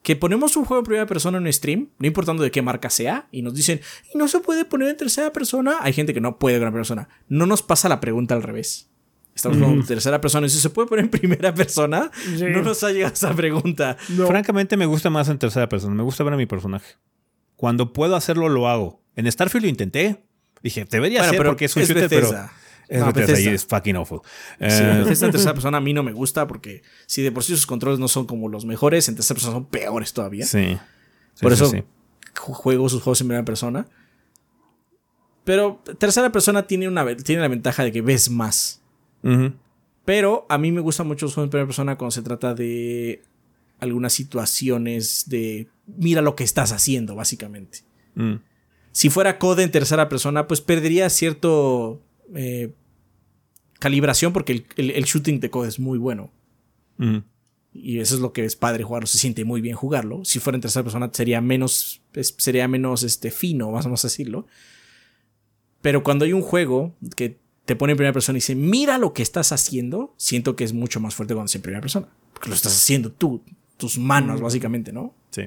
que 0.04 0.16
ponemos 0.16 0.56
un 0.58 0.66
juego 0.66 0.80
en 0.80 0.86
primera 0.86 1.06
persona 1.06 1.38
en 1.38 1.44
un 1.46 1.54
stream, 1.54 1.90
no 2.00 2.08
importando 2.08 2.42
de 2.44 2.50
qué 2.50 2.62
marca 2.64 2.90
sea, 2.90 3.28
y 3.32 3.44
nos 3.44 3.54
dicen, 3.54 3.82
y 4.14 4.18
no 4.18 4.28
se 4.28 4.40
puede 4.40 4.66
poner 4.66 4.90
en 4.90 4.98
tercera 4.98 5.32
persona. 5.32 5.78
Hay 5.82 5.94
gente 5.94 6.14
que 6.14 6.22
no 6.22 6.40
puede 6.40 6.58
con 6.58 6.66
la 6.66 6.72
primera 6.72 6.82
persona. 6.82 7.10
No 7.28 7.46
nos 7.46 7.62
pasa 7.62 7.88
la 7.88 8.00
pregunta 8.00 8.34
al 8.34 8.42
revés. 8.44 8.90
Estamos 9.36 9.60
jugando 9.60 9.82
en 9.82 9.88
tercera 9.88 10.20
persona. 10.20 10.48
Y 10.48 10.50
si 10.50 10.60
se 10.60 10.72
puede 10.72 10.88
poner 10.88 11.06
en 11.06 11.12
primera 11.12 11.54
persona, 11.56 12.10
Sí. 12.36 12.46
no 12.50 12.64
nos 12.64 12.84
ha 12.84 12.92
llegado 12.92 13.14
esa 13.14 13.34
pregunta. 13.36 13.96
No. 14.10 14.26
Francamente, 14.28 14.76
me 14.76 14.86
gusta 14.88 15.10
más 15.12 15.30
en 15.30 15.38
tercera 15.38 15.70
persona. 15.70 15.94
Me 15.96 16.04
gusta 16.04 16.24
ver 16.24 16.34
a 16.34 16.38
mi 16.38 16.48
personaje. 16.48 16.96
Cuando 17.56 17.94
puedo 17.94 18.16
hacerlo, 18.16 18.50
lo 18.50 18.68
hago. 18.68 19.04
En 19.16 19.32
Starfield 19.32 19.66
lo 19.66 19.70
intenté. 19.70 20.26
Dije, 20.64 20.86
debería 20.90 21.20
Bueno, 21.20 21.32
ser 21.32 21.38
pero 21.40 21.50
porque 21.52 21.66
es 21.66 21.76
un 21.76 21.82
es 21.84 21.88
shooter, 21.90 22.10
Bethesda. 22.10 22.52
pero. 22.52 22.62
Es 22.88 23.00
No, 23.00 23.06
Bethesda 23.08 23.32
y 23.34 23.36
Bethesda. 23.46 23.52
es 23.56 23.66
fucking 23.66 23.96
awful. 23.96 24.20
Sí, 24.24 24.30
Eh, 24.60 24.96
Bethesda 25.04 25.26
en 25.28 25.32
tercera 25.32 25.54
persona 25.56 25.78
a 25.78 25.82
mí 25.82 25.94
no 25.94 26.04
me 26.04 26.12
gusta 26.12 26.46
porque 26.48 26.82
si 27.08 27.22
de 27.22 27.32
por 27.32 27.44
sí 27.44 27.54
sus 27.56 27.66
controles 27.66 28.00
no 28.00 28.08
son 28.08 28.26
como 28.28 28.50
los 28.50 28.66
mejores, 28.66 29.08
en 29.10 29.16
tercera 29.16 29.36
persona 29.36 29.54
son 29.54 29.66
peores 29.66 30.14
todavía. 30.14 30.46
sí. 30.46 30.78
Sí, 31.34 31.44
Por 31.44 31.56
sí, 31.56 31.64
eso 31.64 31.86
juego 32.36 32.90
sus 32.90 33.02
juegos 33.02 33.22
en 33.22 33.28
primera 33.28 33.46
persona. 33.46 33.88
Pero 35.44 35.82
tercera 35.98 36.32
persona 36.32 36.68
tiene, 36.68 36.88
una, 36.88 37.16
tiene 37.16 37.42
la 37.42 37.48
ventaja 37.48 37.84
de 37.84 37.92
que 37.92 38.02
ves 38.02 38.30
más. 38.30 38.82
Pero 40.06 40.46
a 40.50 40.58
mí 40.58 40.72
me 40.72 40.82
gustan 40.82 41.08
mucho 41.08 41.26
los 41.26 41.34
juegos 41.34 41.48
en 41.48 41.52
primera 41.52 41.68
persona 41.68 41.98
cuando 41.98 42.12
se 42.12 42.22
trata 42.22 42.54
de 42.54 43.24
algunas 43.80 44.14
situaciones 44.14 45.26
de 45.30 45.68
mira 45.88 46.22
lo 46.22 46.36
que 46.36 46.44
estás 46.44 46.72
haciendo, 46.74 47.16
básicamente. 47.16 47.80
Mm. 48.16 48.34
Si 48.92 49.10
fuera 49.10 49.40
code 49.40 49.64
en 49.64 49.72
tercera 49.72 50.10
persona, 50.10 50.48
pues 50.48 50.62
perdería 50.62 51.10
cierto 51.10 52.02
eh, 52.36 52.74
calibración 53.80 54.34
porque 54.34 54.52
el, 54.54 54.66
el- 54.78 54.92
el 54.92 55.04
shooting 55.06 55.40
de 55.40 55.50
code 55.50 55.70
es 55.70 55.80
muy 55.80 55.98
bueno. 55.98 56.30
Mm. 56.98 57.18
Y 57.74 58.00
eso 58.00 58.16
es 58.16 58.22
lo 58.22 58.34
que 58.34 58.44
es 58.44 58.56
padre 58.58 58.84
jugarlo, 58.84 59.08
se 59.08 59.18
siente 59.18 59.46
muy 59.46 59.62
bien 59.62 59.76
jugarlo. 59.78 60.26
Si 60.26 60.40
fuera 60.40 60.58
en 60.58 60.62
tercera 60.62 60.84
persona 60.84 61.10
sería 61.14 61.40
menos, 61.42 62.02
es- 62.14 62.36
sería 62.38 62.68
menos 62.68 63.04
este, 63.04 63.32
fino, 63.32 63.72
vamos 63.72 64.04
a 64.04 64.08
decirlo. 64.08 64.46
Pero 65.82 66.04
cuando 66.04 66.26
hay 66.26 66.34
un 66.34 66.42
juego 66.42 66.94
que 67.16 67.40
te 67.66 67.76
pone 67.76 67.92
en 67.92 67.98
primera 67.98 68.14
persona 68.14 68.38
y 68.38 68.42
dice, 68.42 68.56
mira 68.56 68.98
lo 68.98 69.14
que 69.14 69.22
estás 69.24 69.52
haciendo, 69.52 70.14
siento 70.18 70.56
que 70.56 70.64
es 70.64 70.74
mucho 70.74 71.00
más 71.00 71.16
fuerte 71.16 71.34
cuando 71.34 71.46
es 71.48 71.56
en 71.56 71.62
primera 71.62 71.82
persona. 71.82 72.08
Porque 72.34 72.50
lo 72.50 72.56
estás 72.56 72.76
haciendo 72.76 73.12
tú, 73.12 73.42
tus 73.78 73.98
manos, 73.98 74.42
básicamente, 74.42 74.92
¿no? 74.92 75.14
Sí. 75.32 75.44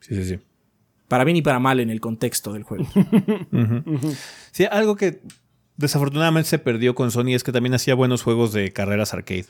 Sí, 0.00 0.14
sí, 0.16 0.24
sí. 0.24 0.38
Para 1.10 1.24
bien 1.24 1.36
y 1.36 1.42
para 1.42 1.58
mal 1.58 1.80
en 1.80 1.90
el 1.90 2.00
contexto 2.00 2.52
del 2.52 2.62
juego. 2.62 2.86
Sí, 4.52 4.64
algo 4.70 4.94
que 4.94 5.20
desafortunadamente 5.76 6.48
se 6.48 6.58
perdió 6.60 6.94
con 6.94 7.10
Sony 7.10 7.34
es 7.34 7.42
que 7.42 7.50
también 7.52 7.74
hacía 7.74 7.94
buenos 7.96 8.22
juegos 8.22 8.52
de 8.52 8.72
carreras 8.72 9.12
arcade. 9.12 9.46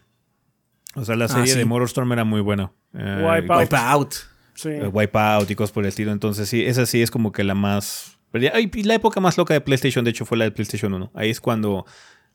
O 0.95 1.05
sea, 1.05 1.17
la 1.17 1.27
Ah, 1.27 1.29
serie 1.29 1.53
sí. 1.53 1.59
de 1.59 1.65
Motorstorm 1.67 2.11
era 2.13 2.25
muy 2.25 2.41
buena. 2.41 2.73
Eh, 2.95 3.23
Wipeout. 3.29 3.61
Wipeout. 3.61 4.15
Sí. 4.55 4.69
eh, 4.71 4.87
Wipeout 4.89 5.51
y 5.51 5.55
cosas 5.55 5.73
por 5.73 5.85
el 5.85 5.89
estilo. 5.89 6.13
Entonces, 6.13 6.49
sí, 6.49 6.65
esa 6.65 6.87
sí 6.87 7.03
es 7.03 7.11
como 7.11 7.31
que 7.33 7.45
la 7.45 7.55
más. 7.55 8.19
Ay, 8.55 8.71
y 8.75 8.83
la 8.85 8.95
época 8.95 9.21
más 9.21 9.37
loca 9.37 9.53
de 9.55 9.61
PlayStation, 9.61 10.03
de 10.05 10.13
hecho, 10.13 10.25
fue 10.25 10.39
la 10.39 10.45
de 10.45 10.53
PlayStation 10.53 10.95
1. 10.95 11.11
Ahí 11.15 11.29
es 11.31 11.41
cuando 11.41 11.85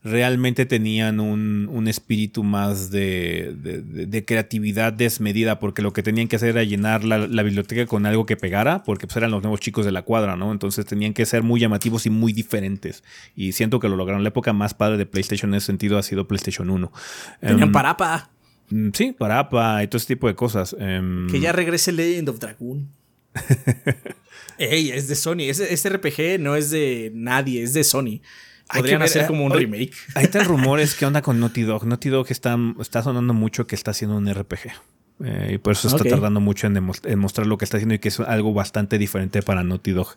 realmente 0.06 0.66
tenían 0.68 1.20
un, 1.20 1.68
un 1.70 1.88
espíritu 1.88 2.44
más 2.44 2.92
de, 2.92 3.54
de- 3.58 4.24
creatividad 4.24 4.94
desmedida, 4.94 5.60
porque 5.60 5.82
lo 5.82 5.92
que 5.94 6.04
tenían 6.04 6.28
que 6.28 6.36
hacer 6.38 6.50
era 6.50 6.64
llenar 6.64 7.04
la, 7.04 7.18
la 7.28 7.42
biblioteca 7.44 7.86
con 7.88 8.06
algo 8.06 8.26
que 8.28 8.38
pegara, 8.38 8.84
porque 8.84 9.08
pues, 9.08 9.18
eran 9.18 9.32
los 9.32 9.42
nuevos 9.42 9.60
chicos 9.60 9.84
de 9.84 9.92
la 9.92 10.04
cuadra, 10.04 10.36
¿no? 10.36 10.52
Entonces 10.52 10.86
tenían 10.86 11.14
que 11.14 11.26
ser 11.26 11.42
muy 11.44 11.60
llamativos 11.60 12.06
y 12.06 12.12
muy 12.12 12.32
diferentes. 12.34 13.04
Y 13.36 13.52
siento 13.54 13.80
que 13.80 13.90
lo 13.90 13.96
lograron. 13.98 14.22
La 14.24 14.30
época 14.30 14.54
más 14.54 14.74
padre 14.76 14.98
de 14.98 15.06
PlayStation 15.08 15.52
en 15.52 15.58
ese 15.58 15.66
sentido 15.66 15.98
ha 15.98 16.04
sido 16.04 16.28
PlayStation 16.28 16.70
1. 16.70 16.92
Tenían 17.42 17.62
Em, 17.64 17.72
Parapa. 17.72 18.30
mm, 18.70 18.90
Sí, 18.94 19.12
Parapa 19.12 19.84
y 19.84 19.88
todo 19.88 19.98
ese 19.98 20.08
tipo 20.08 20.28
de 20.28 20.36
cosas. 20.36 20.76
Em, 20.80 21.28
Que 21.32 21.40
ya 21.40 21.52
regrese 21.52 21.92
Legend 21.92 22.30
of 22.30 22.40
Dragoon. 22.40 22.88
Ey, 24.58 24.92
es 24.92 25.08
de 25.08 25.16
Sony. 25.16 25.42
Este 25.50 25.90
RPG 25.90 26.40
no 26.40 26.56
es 26.56 26.70
de 26.70 27.12
nadie, 27.14 27.62
es 27.64 27.74
de 27.74 27.84
Sony. 27.84 28.22
Hay 28.70 28.82
Podrían 28.82 29.00
ver, 29.00 29.10
hacer 29.10 29.24
eh, 29.24 29.28
como 29.28 29.46
un 29.46 29.52
hoy- 29.52 29.60
remake. 29.66 29.94
Ahí 30.16 30.26
está 30.26 30.40
el 30.40 30.46
rumor, 30.46 30.80
es 30.80 30.96
que 31.00 31.06
onda 31.06 31.22
con 31.22 31.40
Naughty 31.40 31.62
Dog. 31.64 31.86
Naughty 31.86 32.10
Dog 32.10 32.28
está, 32.30 32.58
está 32.80 33.04
sonando 33.04 33.34
mucho 33.34 33.68
que 33.68 33.76
está 33.76 33.92
haciendo 33.92 34.18
un 34.18 34.32
RPG. 34.34 34.72
Eh, 35.24 35.52
y 35.54 35.58
por 35.60 35.72
eso 35.72 35.88
está 35.88 36.04
tardando 36.04 36.42
mucho 36.42 36.68
en, 36.68 36.84
mostrar 37.18 37.48
lo 37.48 37.58
que 37.58 37.64
está 37.64 37.78
haciendo 37.78 37.96
y 37.96 38.00
que 38.00 38.10
es 38.10 38.20
algo 38.20 38.54
bastante 38.54 38.98
diferente 38.98 39.42
para 39.42 39.64
Naughty 39.64 39.92
Dog. 39.92 40.10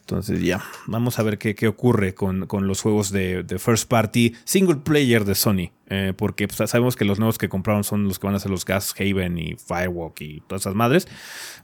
Entonces 0.00 0.42
ya, 0.42 0.62
vamos 0.86 1.18
a 1.18 1.22
ver 1.22 1.38
qué, 1.38 1.54
qué 1.54 1.68
ocurre 1.68 2.12
con, 2.14 2.46
con 2.46 2.66
los 2.66 2.82
juegos 2.82 3.12
de, 3.12 3.44
de 3.44 3.58
first 3.58 3.88
party 3.88 4.34
single 4.44 4.76
player 4.76 5.24
de 5.24 5.34
Sony. 5.34 5.70
Eh, 5.88 6.12
porque 6.14 6.48
pues, 6.48 6.68
sabemos 6.68 6.96
que 6.96 7.06
los 7.06 7.18
nuevos 7.18 7.38
que 7.38 7.48
compraron 7.48 7.82
son 7.82 8.04
los 8.08 8.18
que 8.18 8.26
van 8.26 8.36
a 8.36 8.40
ser 8.40 8.50
los 8.50 8.66
Gas 8.66 8.94
Haven 8.98 9.38
y 9.38 9.56
Firewalk 9.56 10.20
y 10.20 10.42
todas 10.46 10.62
esas 10.64 10.74
madres. 10.74 11.08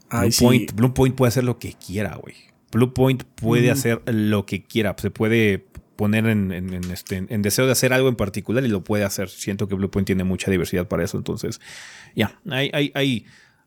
Ay, 0.09 0.31
sí. 0.31 0.43
Bluepoint, 0.43 0.73
Bluepoint 0.73 1.15
puede 1.15 1.27
hacer 1.27 1.43
lo 1.43 1.59
que 1.59 1.73
quiera, 1.73 2.15
güey. 2.15 2.35
Bluepoint 2.71 3.23
puede 3.23 3.69
hacer 3.71 4.01
lo 4.07 4.45
que 4.47 4.63
quiera, 4.63 4.95
se 4.97 5.11
puede 5.11 5.65
poner 5.99 6.25
en, 6.27 6.73
este, 6.93 7.25
en 7.27 7.41
deseo 7.41 7.65
de 7.65 7.73
hacer 7.73 7.91
algo 7.91 8.07
en 8.07 8.15
particular 8.15 8.63
y 8.63 8.69
lo 8.69 8.85
puede 8.85 9.03
hacer. 9.03 9.27
Siento 9.27 9.67
que 9.67 9.75
Bluepoint 9.75 10.05
tiene 10.05 10.23
mucha 10.23 10.49
diversidad 10.49 10.87
para 10.87 11.03
eso, 11.03 11.17
entonces 11.17 11.59
ya, 12.15 12.39
hay, 12.49 12.71
hay, 12.73 12.93
hay 12.95 13.25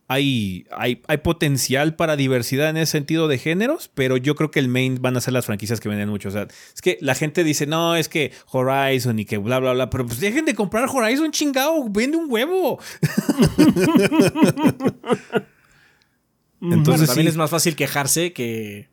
hay, 0.09 0.66
hay, 0.70 0.96
potencial 1.18 1.94
para 1.94 2.16
diversidad 2.16 2.70
en 2.70 2.78
ese 2.78 2.90
sentido 2.92 3.28
de 3.28 3.36
géneros, 3.38 3.90
pero 3.94 4.16
yo 4.16 4.34
creo 4.34 4.50
que 4.50 4.59
el 4.60 4.68
main 4.68 4.98
van 5.00 5.16
a 5.16 5.20
ser 5.20 5.32
las 5.32 5.46
franquicias 5.46 5.78
que 5.80 5.88
venden 5.88 6.09
mucho. 6.10 6.28
O 6.28 6.32
sea, 6.32 6.48
es 6.74 6.82
que 6.82 6.98
la 7.00 7.14
gente 7.14 7.44
dice, 7.44 7.66
no, 7.66 7.96
es 7.96 8.10
que 8.10 8.30
Horizon 8.50 9.18
y 9.18 9.24
que 9.24 9.38
bla, 9.38 9.59
bla, 9.59 9.72
bla, 9.72 9.88
pero 9.88 10.04
pues 10.06 10.20
dejen 10.20 10.44
de 10.44 10.54
comprar 10.54 10.86
Horizon, 10.88 11.32
chingado, 11.32 11.88
vende 11.88 12.18
un 12.18 12.30
huevo. 12.30 12.78
Entonces 16.60 17.09
también 17.09 17.28
es 17.28 17.36
más 17.36 17.48
fácil 17.50 17.74
quejarse 17.74 18.34
que 18.34 18.90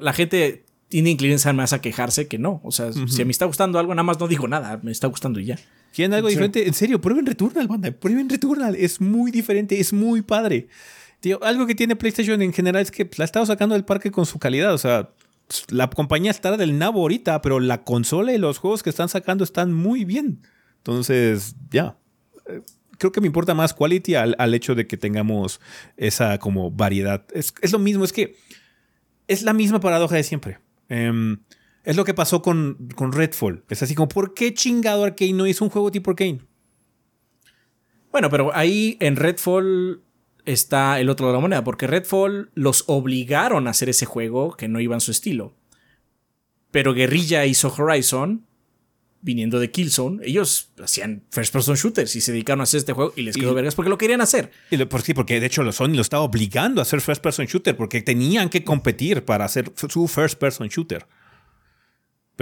la 0.00 0.12
gente 0.12 0.64
tiene 0.92 1.08
inclinación 1.08 1.56
más 1.56 1.72
a 1.72 1.80
quejarse 1.80 2.28
que 2.28 2.36
no. 2.36 2.60
O 2.62 2.70
sea, 2.70 2.92
si 2.92 3.24
me 3.24 3.30
está 3.30 3.46
gustando 3.46 3.78
algo, 3.78 3.94
nada 3.94 4.02
más 4.02 4.20
no 4.20 4.28
digo 4.28 4.46
nada, 4.46 4.78
me 4.82 4.92
está 4.92 5.06
gustando 5.06 5.40
y 5.40 5.46
ya. 5.46 5.58
¿Quieren 5.94 6.12
algo 6.12 6.28
diferente? 6.28 6.68
En 6.68 6.74
serio, 6.74 7.00
prueben 7.00 7.24
Returnal, 7.24 7.66
banda. 7.66 7.90
Prueben 7.92 8.28
Returnal. 8.28 8.76
Es 8.76 9.00
muy 9.00 9.30
diferente, 9.30 9.80
es 9.80 9.94
muy 9.94 10.20
padre. 10.20 10.68
Tío, 11.20 11.42
algo 11.42 11.66
que 11.66 11.74
tiene 11.74 11.96
PlayStation 11.96 12.42
en 12.42 12.52
general 12.52 12.82
es 12.82 12.90
que 12.90 13.08
la 13.16 13.22
ha 13.22 13.24
estado 13.24 13.46
sacando 13.46 13.74
del 13.74 13.86
parque 13.86 14.10
con 14.10 14.26
su 14.26 14.38
calidad. 14.38 14.74
O 14.74 14.76
sea, 14.76 15.08
la 15.70 15.88
compañía 15.88 16.30
está 16.30 16.54
del 16.58 16.76
nabo 16.76 17.00
ahorita, 17.00 17.40
pero 17.40 17.58
la 17.58 17.84
consola 17.84 18.34
y 18.34 18.36
los 18.36 18.58
juegos 18.58 18.82
que 18.82 18.90
están 18.90 19.08
sacando 19.08 19.44
están 19.44 19.72
muy 19.72 20.04
bien. 20.04 20.42
Entonces, 20.76 21.56
ya. 21.70 21.96
Eh, 22.48 22.60
creo 22.98 23.12
que 23.12 23.22
me 23.22 23.28
importa 23.28 23.54
más 23.54 23.72
quality 23.72 24.14
al, 24.14 24.52
hecho 24.52 24.74
de 24.74 24.86
que 24.86 24.98
tengamos 24.98 25.58
esa 25.96 26.36
como 26.36 26.70
variedad. 26.70 27.24
Es, 27.32 27.54
lo 27.72 27.78
mismo, 27.78 28.04
es 28.04 28.12
que 28.12 28.36
es 29.26 29.42
la 29.42 29.54
misma 29.54 29.80
paradoja 29.80 30.16
de 30.16 30.22
siempre. 30.22 30.58
Eh, 30.92 31.36
es 31.84 31.96
lo 31.96 32.04
que 32.04 32.14
pasó 32.14 32.42
con, 32.42 32.88
con 32.94 33.12
Redfall. 33.12 33.64
Es 33.68 33.82
así 33.82 33.94
como, 33.94 34.08
¿por 34.08 34.34
qué 34.34 34.54
chingado 34.54 35.04
Arkane 35.04 35.32
no 35.32 35.46
hizo 35.46 35.64
un 35.64 35.70
juego 35.70 35.90
tipo 35.90 36.10
Arkane? 36.10 36.40
Bueno, 38.12 38.28
pero 38.28 38.54
ahí 38.54 38.98
en 39.00 39.16
Redfall 39.16 40.02
está 40.44 41.00
el 41.00 41.08
otro 41.08 41.28
de 41.28 41.32
la 41.32 41.38
moneda, 41.40 41.64
porque 41.64 41.86
Redfall 41.86 42.50
los 42.54 42.84
obligaron 42.88 43.66
a 43.66 43.70
hacer 43.70 43.88
ese 43.88 44.06
juego 44.06 44.52
que 44.52 44.68
no 44.68 44.80
iba 44.80 44.94
en 44.94 45.00
su 45.00 45.10
estilo. 45.10 45.56
Pero 46.70 46.94
Guerrilla 46.94 47.46
hizo 47.46 47.72
Horizon, 47.76 48.46
viniendo 49.22 49.60
de 49.60 49.70
Killzone, 49.70 50.20
ellos 50.26 50.70
hacían 50.82 51.22
first 51.30 51.52
person 51.52 51.76
shooters 51.76 52.14
y 52.16 52.20
se 52.20 52.32
dedicaron 52.32 52.60
a 52.60 52.64
hacer 52.64 52.78
este 52.78 52.92
juego 52.92 53.12
y 53.16 53.22
les 53.22 53.36
quedó 53.36 53.54
vergas 53.54 53.74
porque 53.74 53.88
lo 53.88 53.96
querían 53.96 54.20
hacer. 54.20 54.50
Y 54.70 54.76
por 54.84 55.02
sí, 55.02 55.14
porque 55.14 55.40
de 55.40 55.46
hecho 55.46 55.70
Sony 55.72 55.94
lo 55.94 56.02
estaba 56.02 56.22
obligando 56.22 56.80
a 56.80 56.82
hacer 56.82 57.00
first 57.00 57.22
person 57.22 57.46
shooter 57.46 57.76
porque 57.76 58.02
tenían 58.02 58.48
que 58.48 58.64
competir 58.64 59.24
para 59.24 59.44
hacer 59.44 59.72
su 59.88 60.08
first 60.08 60.38
person 60.38 60.68
shooter. 60.68 61.06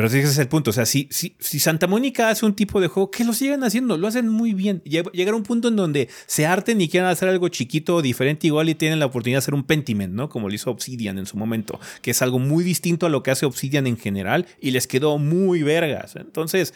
Pero 0.01 0.09
ese 0.09 0.23
es 0.23 0.39
el 0.39 0.49
punto. 0.49 0.71
O 0.71 0.73
sea, 0.73 0.87
si, 0.87 1.09
si, 1.11 1.37
si, 1.39 1.61
Santa 1.61 1.87
Mónica 1.87 2.31
hace 2.31 2.47
un 2.47 2.55
tipo 2.55 2.81
de 2.81 2.89
juego, 2.89 3.11
que 3.11 3.23
lo 3.23 3.35
sigan 3.35 3.63
haciendo, 3.65 3.99
lo 3.99 4.09
hacen 4.09 4.31
muy 4.31 4.55
bien. 4.55 4.81
Llegar 4.83 5.35
a 5.35 5.37
un 5.37 5.43
punto 5.43 5.69
en 5.69 5.77
donde 5.77 6.09
se 6.27 6.47
harten 6.47 6.81
y 6.81 6.89
quieran 6.89 7.11
hacer 7.11 7.29
algo 7.29 7.49
chiquito 7.49 7.97
o 7.97 8.01
diferente, 8.01 8.47
igual 8.47 8.71
y 8.71 8.75
tienen 8.75 8.99
la 8.99 9.05
oportunidad 9.05 9.37
de 9.37 9.41
hacer 9.41 9.53
un 9.53 9.65
Pentiment, 9.65 10.15
¿no? 10.15 10.31
Como 10.31 10.49
lo 10.49 10.55
hizo 10.55 10.71
Obsidian 10.71 11.19
en 11.19 11.27
su 11.27 11.37
momento, 11.37 11.79
que 12.01 12.13
es 12.13 12.23
algo 12.23 12.39
muy 12.39 12.65
distinto 12.65 13.05
a 13.05 13.11
lo 13.11 13.23
que 13.23 13.31
hace 13.31 13.45
Obsidian 13.45 13.87
en 13.87 13.99
general 13.99 14.47
y 14.59 14.71
les 14.71 14.87
quedó 14.87 15.19
muy 15.19 15.63
vergas. 15.63 16.17
Entonces, 16.17 16.73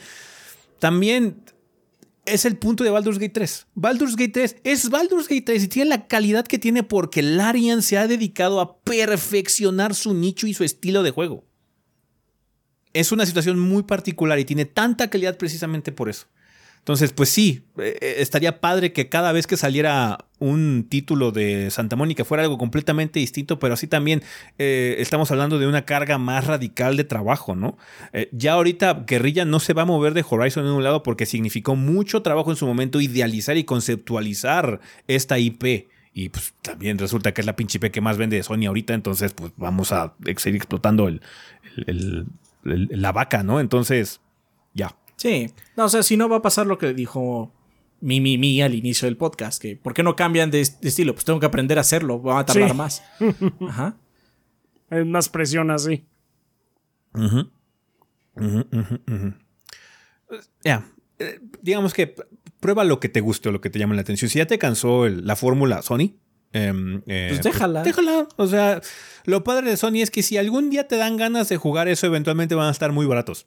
también 0.79 1.37
es 2.27 2.45
el 2.45 2.59
punto 2.59 2.85
de 2.85 2.91
Baldur's 2.91 3.19
Gate 3.19 3.33
3. 3.33 3.69
Baldur's 3.75 4.17
Gate 4.17 4.33
3 4.33 4.57
es 4.65 4.91
Baldur's 4.91 5.29
Gate 5.29 5.47
3 5.47 5.65
y 5.65 5.69
tiene 5.69 5.89
la 5.89 6.09
calidad 6.09 6.47
que 6.47 6.59
tiene 6.59 6.83
porque 6.83 7.23
Larian 7.23 7.81
se 7.81 7.97
ha 7.97 8.07
dedicado 8.07 8.61
a 8.61 8.83
perfeccionar 8.83 9.95
su 9.95 10.13
nicho 10.13 10.47
y 10.47 10.53
su 10.53 10.63
estilo 10.63 11.03
de 11.03 11.11
juego 11.11 11.54
es 12.95 13.13
una 13.13 13.27
situación 13.27 13.59
muy 13.59 13.83
particular 13.83 14.39
y 14.39 14.45
tiene 14.47 14.65
tanta 14.65 15.11
calidad 15.11 15.37
precisamente 15.37 15.93
por 15.93 16.09
eso. 16.09 16.27
Entonces, 16.85 17.15
pues 17.15 17.31
sí, 17.31 17.63
eh, 17.79 17.97
eh, 17.99 18.17
estaría 18.19 18.61
padre 18.61 18.93
que 18.93 19.09
cada 19.09 19.33
vez 19.33 19.47
que 19.47 19.57
saliera 19.57 20.27
un 20.39 20.87
título 20.87 21.33
de 21.33 21.71
Santa 21.71 21.97
Mónica 21.97 22.27
fuera 22.27 22.43
algo 22.43 22.59
completamente 22.59 23.21
distinto, 23.21 23.59
pero 23.59 23.73
así 23.73 23.87
también 23.87 24.23
eh, 24.59 24.97
estamos 24.99 25.31
hablando 25.31 25.59
de 25.59 25.67
una 25.67 25.87
carga 25.87 26.19
más 26.19 26.47
radical 26.47 26.99
de 26.99 27.05
trabajo, 27.05 27.57
¿no? 27.57 27.79
ya 28.33 28.53
ahorita 28.53 29.05
Guerrilla 29.07 29.47
no 29.47 29.61
se 29.61 29.73
va 29.73 29.83
a 29.83 29.87
mover 29.87 30.13
de 30.13 30.27
Horizon 30.29 30.67
en 30.67 30.73
un 30.73 30.85
lado 30.85 31.03
porque 31.03 31.25
significó 31.25 31.75
mucho 31.75 32.21
trabajo 32.21 32.51
en 32.51 32.57
su 32.57 32.67
momento 32.67 33.01
idealizar 33.01 33.57
y 33.57 33.65
conceptualizar 33.65 34.81
esta 35.09 35.39
IP. 35.39 35.89
Y 36.13 36.29
pues 36.29 36.53
también 36.61 36.99
resulta 36.99 37.33
que 37.33 37.41
es 37.41 37.47
la 37.47 37.57
pinche 37.57 37.79
IP 37.79 37.91
que 37.91 38.03
más 38.03 38.19
vende 38.19 38.37
de 38.37 38.43
Sony 38.43 38.67
ahorita, 38.67 38.93
entonces 38.93 39.33
pues 39.33 39.53
vamos 39.57 39.91
a 39.91 40.13
seguir 40.37 40.57
explotando 40.57 41.09
el, 41.09 41.23
la 42.65 43.13
vaca, 43.13 43.43
¿no? 43.43 43.61
Entonces, 43.61 44.21
ya. 44.73 44.97
Sí. 45.17 45.51
No, 45.77 45.85
o 45.85 45.89
sea, 45.89 46.03
si 46.03 46.17
no 46.17 46.29
va 46.29 46.39
a 46.39 46.43
pasar 46.43 46.67
lo 46.67 46.79
que 46.79 46.93
dijo 46.93 47.53
mi, 48.01 48.21
mi, 48.21 48.37
mi 48.39 48.61
al 48.61 48.75
inicio 48.75 49.07
del 49.07 49.17
podcast, 49.17 49.61
que 49.61 49.77
¿por 49.77 49.95
qué 49.95 50.03
no 50.03 50.17
cambian 50.17 50.51
de, 50.51 50.61
estilo? 50.61 51.15
Pues 51.15 51.25
tengo 51.25 51.41
que 51.41 51.47
aprender 51.47 51.79
a 51.79 51.83
hacerlo, 51.83 52.23
va 52.23 52.41
a 52.41 52.45
tardar 52.45 52.75
más. 52.75 53.03
Ajá. 53.69 53.97
Es 54.91 55.07
más 55.07 55.29
presión 55.29 55.71
así. 55.71 56.05
Ya. 60.63 60.87
Eh, 61.19 61.41
digamos 61.63 61.95
que 61.95 62.15
prueba 62.61 62.85
lo 62.85 63.01
que 63.01 63.09
te 63.09 63.21
guste 63.21 63.49
o 63.49 63.53
lo 63.53 63.61
que 63.61 63.71
te 63.71 63.79
llame 63.79 63.95
la 63.95 64.03
atención. 64.03 64.29
Si 64.29 64.39
ya 64.39 64.47
te 64.47 64.59
cansó 64.59 65.09
la 65.09 65.37
fórmula 65.37 65.83
Sony, 65.83 66.17
Em, 66.55 67.03
eh, 67.09 67.27
pues 67.31 67.43
déjala. 67.43 67.83
déjala. 67.83 68.29
O 68.37 68.47
sea, 68.47 68.81
lo 69.25 69.43
padre 69.43 69.69
de 69.69 69.77
Sony 69.77 69.97
es 70.03 70.13
que 70.13 70.23
si 70.23 70.37
algún 70.37 70.71
día 70.71 70.87
te 70.87 70.97
dan 70.97 71.17
ganas 71.17 71.49
de 71.49 71.57
jugar 71.57 71.89
eso, 71.89 72.07
eventualmente 72.07 72.55
van 72.55 72.69
a 72.69 72.71
estar 72.71 72.93
muy 72.93 73.07
baratos. 73.07 73.47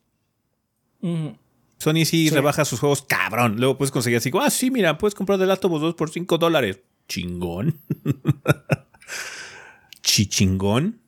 Sony 1.02 2.04
sí, 2.06 2.30
rebaja 2.30 2.66
sus 2.66 2.82
juegos 2.82 3.04
cabrón. 3.04 3.56
Luego 3.60 3.78
puedes 3.78 3.92
conseguir 3.92 4.18
así, 4.18 4.30
ah, 4.42 4.50
sí, 4.50 4.72
mira, 4.72 4.98
puedes 4.98 5.16
comprar 5.16 5.40
The 5.40 5.46
Last 5.46 5.64
of 5.64 5.72
Us 5.72 5.82
2 5.82 5.96
por 5.96 6.10
5 6.10 6.38
dólares. 6.38 6.82
Chingón. 7.08 7.80
Chichingón. 10.02 11.00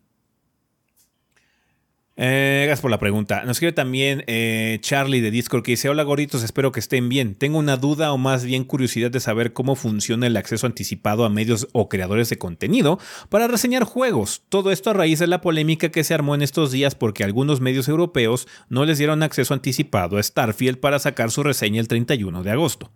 Eh, 2.21 2.63
gracias 2.65 2.81
por 2.81 2.91
la 2.91 2.99
pregunta. 2.99 3.43
Nos 3.45 3.51
escribe 3.51 3.71
también 3.71 4.25
eh, 4.27 4.79
Charlie 4.81 5.21
de 5.21 5.31
Discord 5.31 5.63
que 5.63 5.71
dice: 5.71 5.87
Hola 5.87 6.03
gorditos, 6.03 6.43
espero 6.43 6.73
que 6.73 6.81
estén 6.81 7.07
bien. 7.07 7.33
Tengo 7.33 7.57
una 7.57 7.77
duda 7.77 8.11
o 8.11 8.17
más 8.17 8.43
bien 8.43 8.65
curiosidad 8.65 9.09
de 9.09 9.21
saber 9.21 9.53
cómo 9.53 9.77
funciona 9.77 10.27
el 10.27 10.35
acceso 10.35 10.67
anticipado 10.67 11.23
a 11.23 11.29
medios 11.29 11.69
o 11.71 11.87
creadores 11.87 12.29
de 12.29 12.37
contenido 12.37 12.99
para 13.29 13.47
reseñar 13.47 13.85
juegos. 13.85 14.43
Todo 14.49 14.71
esto 14.71 14.89
a 14.89 14.93
raíz 14.93 15.19
de 15.19 15.27
la 15.27 15.39
polémica 15.39 15.91
que 15.91 16.03
se 16.03 16.13
armó 16.13 16.35
en 16.35 16.41
estos 16.41 16.71
días 16.71 16.93
porque 16.93 17.23
algunos 17.23 17.61
medios 17.61 17.87
europeos 17.87 18.49
no 18.67 18.83
les 18.83 18.97
dieron 18.97 19.23
acceso 19.23 19.53
anticipado 19.53 20.17
a 20.17 20.23
Starfield 20.23 20.77
para 20.81 20.99
sacar 20.99 21.31
su 21.31 21.41
reseña 21.41 21.79
el 21.79 21.87
31 21.87 22.43
de 22.43 22.51
agosto. 22.51 22.91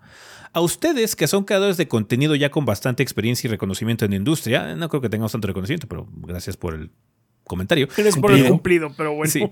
A 0.52 0.60
ustedes, 0.60 1.16
que 1.16 1.28
son 1.28 1.46
creadores 1.46 1.78
de 1.78 1.88
contenido 1.88 2.36
ya 2.36 2.52
con 2.52 2.66
bastante 2.66 3.04
experiencia 3.04 3.48
y 3.48 3.52
reconocimiento 3.52 4.04
en 4.04 4.12
la 4.12 4.18
industria, 4.18 4.76
no 4.76 4.90
creo 4.90 5.00
que 5.00 5.10
tengamos 5.10 5.32
tanto 5.32 5.48
reconocimiento, 5.48 5.88
pero 5.88 6.10
gracias 6.12 6.58
por 6.58 6.74
el 6.74 6.92
comentario. 7.44 7.88
Eres 7.98 8.18
por 8.18 8.32
el 8.32 8.48
cumplido, 8.48 8.94
pero 8.96 9.14
bueno. 9.14 9.32
Sí. 9.32 9.44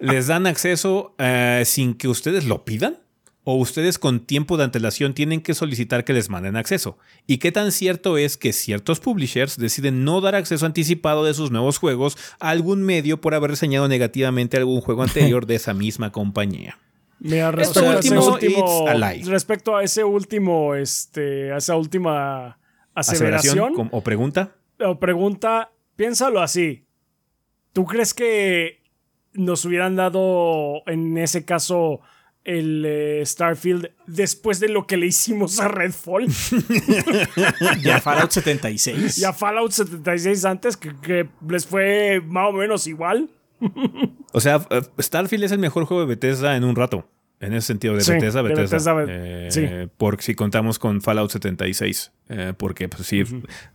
¿Les 0.00 0.26
dan 0.26 0.46
acceso 0.46 1.14
eh, 1.18 1.62
sin 1.66 1.94
que 1.94 2.08
ustedes 2.08 2.44
lo 2.44 2.64
pidan? 2.64 2.98
¿O 3.42 3.54
ustedes 3.56 3.98
con 3.98 4.20
tiempo 4.20 4.58
de 4.58 4.64
antelación 4.64 5.14
tienen 5.14 5.40
que 5.40 5.54
solicitar 5.54 6.04
que 6.04 6.12
les 6.12 6.28
manden 6.28 6.56
acceso? 6.56 6.98
¿Y 7.26 7.38
qué 7.38 7.50
tan 7.50 7.72
cierto 7.72 8.18
es 8.18 8.36
que 8.36 8.52
ciertos 8.52 9.00
publishers 9.00 9.56
deciden 9.56 10.04
no 10.04 10.20
dar 10.20 10.34
acceso 10.34 10.66
anticipado 10.66 11.24
de 11.24 11.32
sus 11.32 11.50
nuevos 11.50 11.78
juegos 11.78 12.18
a 12.38 12.50
algún 12.50 12.82
medio 12.82 13.20
por 13.20 13.34
haber 13.34 13.50
reseñado 13.50 13.88
negativamente 13.88 14.58
algún 14.58 14.82
juego 14.82 15.02
anterior 15.02 15.46
de 15.46 15.54
esa 15.54 15.72
misma 15.72 16.12
compañía? 16.12 16.78
Mira, 17.18 17.50
respecto, 17.50 17.90
último, 18.30 18.86
respecto 19.26 19.76
a 19.76 19.84
ese 19.84 20.04
último, 20.04 20.74
este, 20.74 21.52
a 21.52 21.58
esa 21.58 21.76
última 21.76 22.58
aseveración, 22.94 23.90
o 23.90 24.02
pregunta. 24.02 24.54
O 24.78 24.98
pregunta, 24.98 25.70
piénsalo 25.96 26.40
así. 26.40 26.84
¿Tú 27.72 27.84
crees 27.84 28.14
que 28.14 28.80
nos 29.32 29.64
hubieran 29.64 29.96
dado 29.96 30.82
en 30.86 31.16
ese 31.18 31.44
caso 31.44 32.00
el 32.42 32.84
eh, 32.86 33.22
Starfield 33.24 33.90
después 34.06 34.60
de 34.60 34.68
lo 34.68 34.86
que 34.86 34.96
le 34.96 35.06
hicimos 35.06 35.60
a 35.60 35.68
Redfall? 35.68 36.26
y 37.84 37.88
a 37.90 38.00
Fallout 38.00 38.30
76. 38.30 39.18
Y 39.18 39.24
a 39.24 39.32
Fallout 39.32 39.70
76 39.70 40.44
antes, 40.44 40.76
que, 40.76 41.28
les 41.48 41.66
fue 41.66 42.20
más 42.26 42.48
o 42.48 42.52
menos 42.52 42.86
igual. 42.86 43.30
o 44.32 44.40
sea, 44.40 44.66
eh, 44.70 44.82
Starfield 44.98 45.44
es 45.44 45.52
el 45.52 45.58
mejor 45.58 45.84
juego 45.84 46.00
de 46.00 46.08
Bethesda 46.08 46.56
en 46.56 46.64
un 46.64 46.74
rato. 46.74 47.06
En 47.40 47.54
ese 47.54 47.68
sentido, 47.68 47.94
de 47.94 48.04
Bethesda, 48.04 48.42
Bethesda. 48.42 49.04
Eh, 49.08 49.48
sí. 49.50 49.66
Porque 49.96 50.22
si 50.22 50.34
contamos 50.34 50.78
con 50.78 51.00
Fallout 51.00 51.30
76. 51.30 52.12
porque, 52.58 52.86
pues 52.90 53.06
sí, 53.06 53.22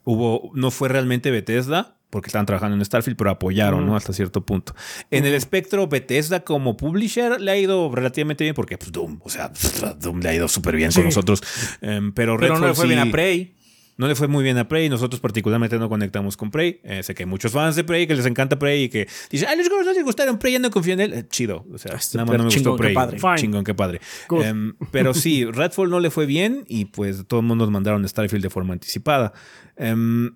hubo. 0.03 0.51
No 0.53 0.69
fue 0.69 0.87
realmente 0.87 1.31
Bethesda, 1.31 1.94
porque 2.15 2.29
estaban 2.29 2.45
trabajando 2.45 2.77
en 2.77 2.85
Starfield, 2.85 3.17
pero 3.17 3.29
apoyaron, 3.29 3.85
¿no? 3.85 3.97
Hasta 3.97 4.13
cierto 4.13 4.45
punto. 4.45 4.73
En 5.11 5.25
el 5.25 5.33
espectro, 5.33 5.89
Bethesda 5.89 6.45
como 6.45 6.77
publisher 6.77 7.41
le 7.41 7.51
ha 7.51 7.57
ido 7.57 7.93
relativamente 7.93 8.45
bien, 8.45 8.55
porque 8.55 8.77
pues, 8.77 8.93
Doom, 8.93 9.19
o 9.21 9.29
sea, 9.29 9.51
Doom 9.99 10.21
le 10.21 10.29
ha 10.29 10.33
ido 10.33 10.47
súper 10.47 10.77
bien 10.77 10.93
con 10.93 11.03
nosotros. 11.03 11.43
Em, 11.81 12.13
pero, 12.13 12.37
pero 12.39 12.57
no 12.57 12.67
le 12.67 12.73
fue 12.73 12.87
bien 12.87 12.99
a 12.99 13.11
Prey. 13.11 13.53
No 13.97 14.07
le 14.07 14.15
fue 14.15 14.29
muy 14.29 14.45
bien 14.45 14.57
a 14.57 14.65
Prey, 14.65 14.87
nosotros 14.87 15.19
particularmente 15.19 15.77
no 15.77 15.89
conectamos 15.89 16.37
con 16.37 16.51
Prey. 16.51 16.79
Eh, 16.85 17.03
sé 17.03 17.13
que 17.13 17.23
hay 17.23 17.27
muchos 17.27 17.51
fans 17.51 17.75
de 17.75 17.83
Prey 17.83 18.07
que 18.07 18.15
les 18.15 18.25
encanta 18.25 18.57
Prey 18.57 18.83
y 18.83 18.89
que 18.89 19.09
dicen, 19.29 19.49
ay, 19.49 19.57
los 19.57 19.67
no 19.69 19.91
les 19.91 20.03
gustaron 20.05 20.39
Prey, 20.39 20.53
ya 20.53 20.59
no 20.59 20.71
confío 20.71 20.93
en 20.93 21.01
él. 21.01 21.13
Eh, 21.13 21.27
chido, 21.27 21.65
o 21.69 21.77
sea, 21.77 21.95
Este, 21.95 22.17
nada 22.17 22.27
más 22.29 22.37
no 22.37 22.43
me 22.45 22.49
gustó 22.49 22.77
qué 22.77 22.83
Prey. 22.83 22.93
padre. 22.93 23.17
Chingón, 23.35 23.65
qué 23.65 23.73
padre. 23.73 23.99
Em, 24.41 24.73
pero 24.91 25.13
sí, 25.13 25.43
Redfall 25.51 25.89
no 25.89 25.99
le 25.99 26.11
fue 26.11 26.25
bien 26.25 26.63
y 26.69 26.85
pues 26.85 27.27
todo 27.27 27.41
el 27.41 27.45
mundo 27.45 27.65
nos 27.65 27.73
mandaron 27.73 28.07
Starfield 28.07 28.43
de 28.43 28.49
forma 28.49 28.71
anticipada. 28.71 29.33
Em, 29.75 30.31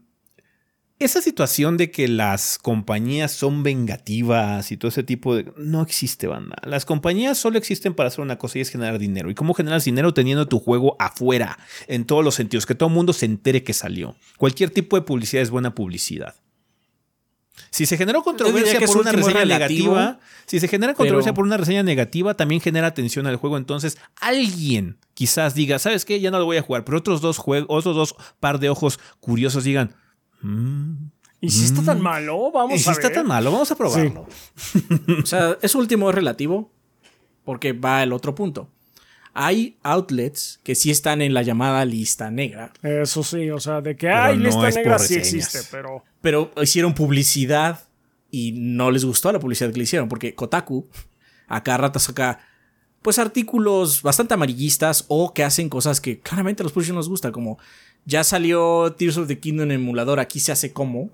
esa 1.00 1.22
situación 1.22 1.78
de 1.78 1.92
que 1.92 2.08
las 2.10 2.58
compañías 2.58 3.32
son 3.32 3.64
vengativas 3.64 4.72
y 4.72 4.78
todo 4.78 4.90
ese 4.90 5.04
tipo 5.04 5.34
de... 5.36 5.52
No 5.58 5.82
existe, 5.82 6.28
banda. 6.28 6.58
Las 6.66 6.86
compañías 6.86 7.38
solo 7.38 7.58
existen 7.58 7.94
para 7.94 8.08
hacer 8.08 8.20
una 8.20 8.38
cosa 8.38 8.58
y 8.58 8.62
es 8.62 8.70
generar 8.70 9.00
dinero. 9.00 9.30
¿Y 9.30 9.36
cómo 9.36 9.54
generas 9.54 9.86
dinero 9.86 10.14
teniendo 10.14 10.48
tu 10.48 10.60
juego 10.60 10.98
afuera? 11.00 11.58
En 11.88 12.06
todos 12.06 12.24
los 12.24 12.36
sentidos. 12.36 12.66
Que 12.66 12.76
todo 12.76 12.90
el 12.90 12.96
mundo 12.96 13.14
se 13.14 13.26
entere 13.26 13.64
que 13.64 13.74
salió. 13.74 14.16
Cualquier 14.38 14.72
tipo 14.72 14.98
de 14.98 15.04
publicidad 15.04 15.42
es 15.42 15.50
buena 15.50 15.74
publicidad. 15.74 16.36
Si 17.72 17.86
se 17.86 17.98
generó 17.98 18.24
controversia 18.24 18.80
por 18.80 18.98
una 18.98 19.12
reseña 19.12 19.40
relativo, 19.40 19.96
negativa, 19.96 20.20
si 20.46 20.60
se 20.60 20.68
genera 20.68 20.94
controversia 20.94 21.32
pero- 21.32 21.36
por 21.36 21.46
una 21.46 21.58
reseña 21.58 21.84
negativa, 21.84 22.34
también 22.36 22.62
genera 22.62 22.88
atención 22.88 23.28
al 23.28 23.36
juego. 23.36 23.58
Entonces, 23.58 23.98
alguien 24.20 24.98
quizás 25.14 25.56
diga, 25.56 25.78
¿sabes 25.80 26.04
qué? 26.06 26.20
Ya 26.20 26.32
no 26.32 26.40
lo 26.40 26.46
voy 26.46 26.58
a 26.58 26.62
jugar. 26.62 26.84
Pero 26.84 26.98
otros 26.98 27.22
dos 27.22 27.38
juegos, 27.38 27.68
otros 27.70 27.96
dos 27.96 28.16
par 28.40 28.60
de 28.60 28.70
ojos 28.70 29.00
curiosos 29.20 29.64
digan, 29.64 29.96
"Mm, 30.42 31.10
¿Y 31.42 31.50
si 31.50 31.66
está 31.66 31.82
tan 31.84 32.02
malo? 32.02 32.52
Vamos 32.52 32.76
¿y 32.76 32.80
si 32.80 32.90
a 32.90 32.94
está 32.94 33.12
tan 33.12 33.26
malo? 33.26 33.52
Vamos 33.52 33.72
a 33.72 33.76
probarlo. 33.76 34.28
O 35.24 35.26
sea, 35.26 35.58
eso 35.62 35.80
último 35.80 36.10
es 36.10 36.16
relativo 36.16 36.72
porque 37.46 37.74
va 37.74 38.04
el 38.04 38.12
otro 38.12 38.36
punto. 38.36 38.70
Hay 39.34 39.78
outlets 39.84 40.60
que 40.64 40.76
sí 40.76 40.92
están 40.92 41.22
en 41.22 41.34
la 41.34 41.44
llamada 41.44 41.86
lista 41.86 42.30
negra, 42.30 42.74
Eso 42.82 43.24
sí, 43.24 43.50
o 43.52 43.60
sea, 43.60 43.80
de 43.80 43.96
que 43.96 44.10
hay 44.10 44.38
no 44.38 44.46
lista 44.46 44.68
es 44.68 44.76
negra 44.76 45.00
sí 45.00 45.16
existe, 45.16 45.60
pero. 45.72 46.04
pero 46.20 46.52
hicieron 46.62 46.94
publicidad 46.94 47.88
y 48.32 48.52
no 48.54 48.92
les 48.92 49.06
gustó 49.06 49.32
la 49.32 49.40
publicidad 49.40 49.72
que 49.72 49.78
le 49.78 49.84
hicieron 49.84 50.10
porque 50.10 50.36
Kotaku 50.36 50.90
a 51.48 51.64
cada 51.64 51.78
rato 51.78 52.00
saca 52.00 52.40
pues 53.02 53.18
artículos 53.18 54.02
bastante 54.02 54.34
amarillistas 54.34 55.06
o 55.08 55.34
que 55.34 55.44
hacen 55.44 55.70
cosas 55.70 56.02
que 56.02 56.20
claramente 56.20 56.62
a 56.62 56.66
los 56.66 56.74
publishers 56.74 56.96
nos 56.96 57.10
gusta 57.10 57.32
como 57.32 57.58
ya 58.06 58.24
salió 58.24 58.94
Tears 58.98 59.18
of 59.18 59.28
the 59.28 59.40
Kingdom 59.40 59.70
en 59.70 59.82
emulador, 59.82 60.20
aquí 60.20 60.40
se 60.40 60.52
hace 60.52 60.74
como. 60.74 61.12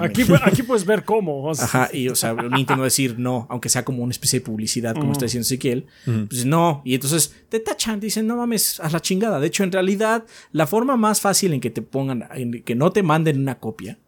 Aquí, 0.00 0.22
aquí 0.44 0.62
puedes 0.62 0.86
ver 0.86 1.04
cómo. 1.04 1.44
o 1.44 1.54
sea, 1.54 1.64
Ajá, 1.64 1.90
y 1.92 2.08
o 2.08 2.14
sea, 2.14 2.34
Nintendo 2.34 2.84
decir 2.84 3.18
no, 3.18 3.46
aunque 3.50 3.68
sea 3.68 3.84
como 3.84 4.02
una 4.02 4.12
especie 4.12 4.38
de 4.38 4.46
publicidad, 4.46 4.94
como 4.94 5.12
está 5.12 5.24
diciendo 5.24 5.42
Ezequiel, 5.44 5.86
pues 6.04 6.44
no, 6.44 6.82
y 6.84 6.94
entonces 6.94 7.34
te 7.48 7.58
tachan, 7.60 7.98
dicen, 7.98 8.26
no 8.26 8.36
mames, 8.36 8.78
a 8.80 8.88
la 8.90 9.00
chingada. 9.00 9.40
De 9.40 9.48
hecho, 9.48 9.64
en 9.64 9.72
realidad, 9.72 10.24
la 10.52 10.66
forma 10.66 10.96
más 10.96 11.20
fácil 11.20 11.52
en 11.52 11.60
que 11.60 11.70
te 11.70 11.82
pongan, 11.82 12.28
en 12.34 12.62
que 12.62 12.74
no 12.74 12.92
te 12.92 13.02
manden 13.02 13.40
una 13.40 13.58
copia, 13.58 13.98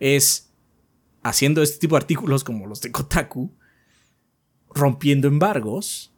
es 0.00 0.50
haciendo 1.22 1.62
este 1.62 1.78
tipo 1.78 1.94
de 1.94 1.98
artículos 1.98 2.42
como 2.42 2.66
los 2.66 2.80
de 2.80 2.90
Kotaku, 2.90 3.52
rompiendo 4.74 5.28
embargos, 5.28 6.12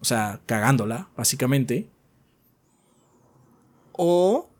o 0.00 0.04
sea, 0.04 0.40
cagándola, 0.46 1.10
básicamente, 1.16 1.88
o 3.92 4.50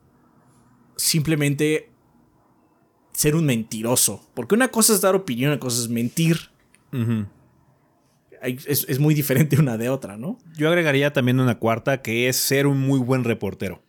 simplemente 0.95 1.89
ser 3.13 3.35
un 3.35 3.45
mentiroso. 3.45 4.27
Porque 4.33 4.55
una 4.55 4.69
cosa 4.69 4.93
es 4.93 5.01
dar 5.01 5.15
opinión, 5.15 5.51
una 5.51 5.59
cosa 5.59 5.81
es 5.81 5.89
mentir. 5.89 6.37
Es 8.41 8.99
muy 8.99 9.13
diferente 9.13 9.59
una 9.59 9.77
de 9.77 9.89
otra, 9.89 10.17
¿no? 10.17 10.37
Yo 10.57 10.67
agregaría 10.69 11.13
también 11.13 11.39
una 11.39 11.59
cuarta 11.59 12.01
que 12.01 12.27
es 12.27 12.35
ser 12.35 12.67
un 12.67 12.79
muy 12.79 12.99
buen 12.99 13.23
reportero. 13.23 13.81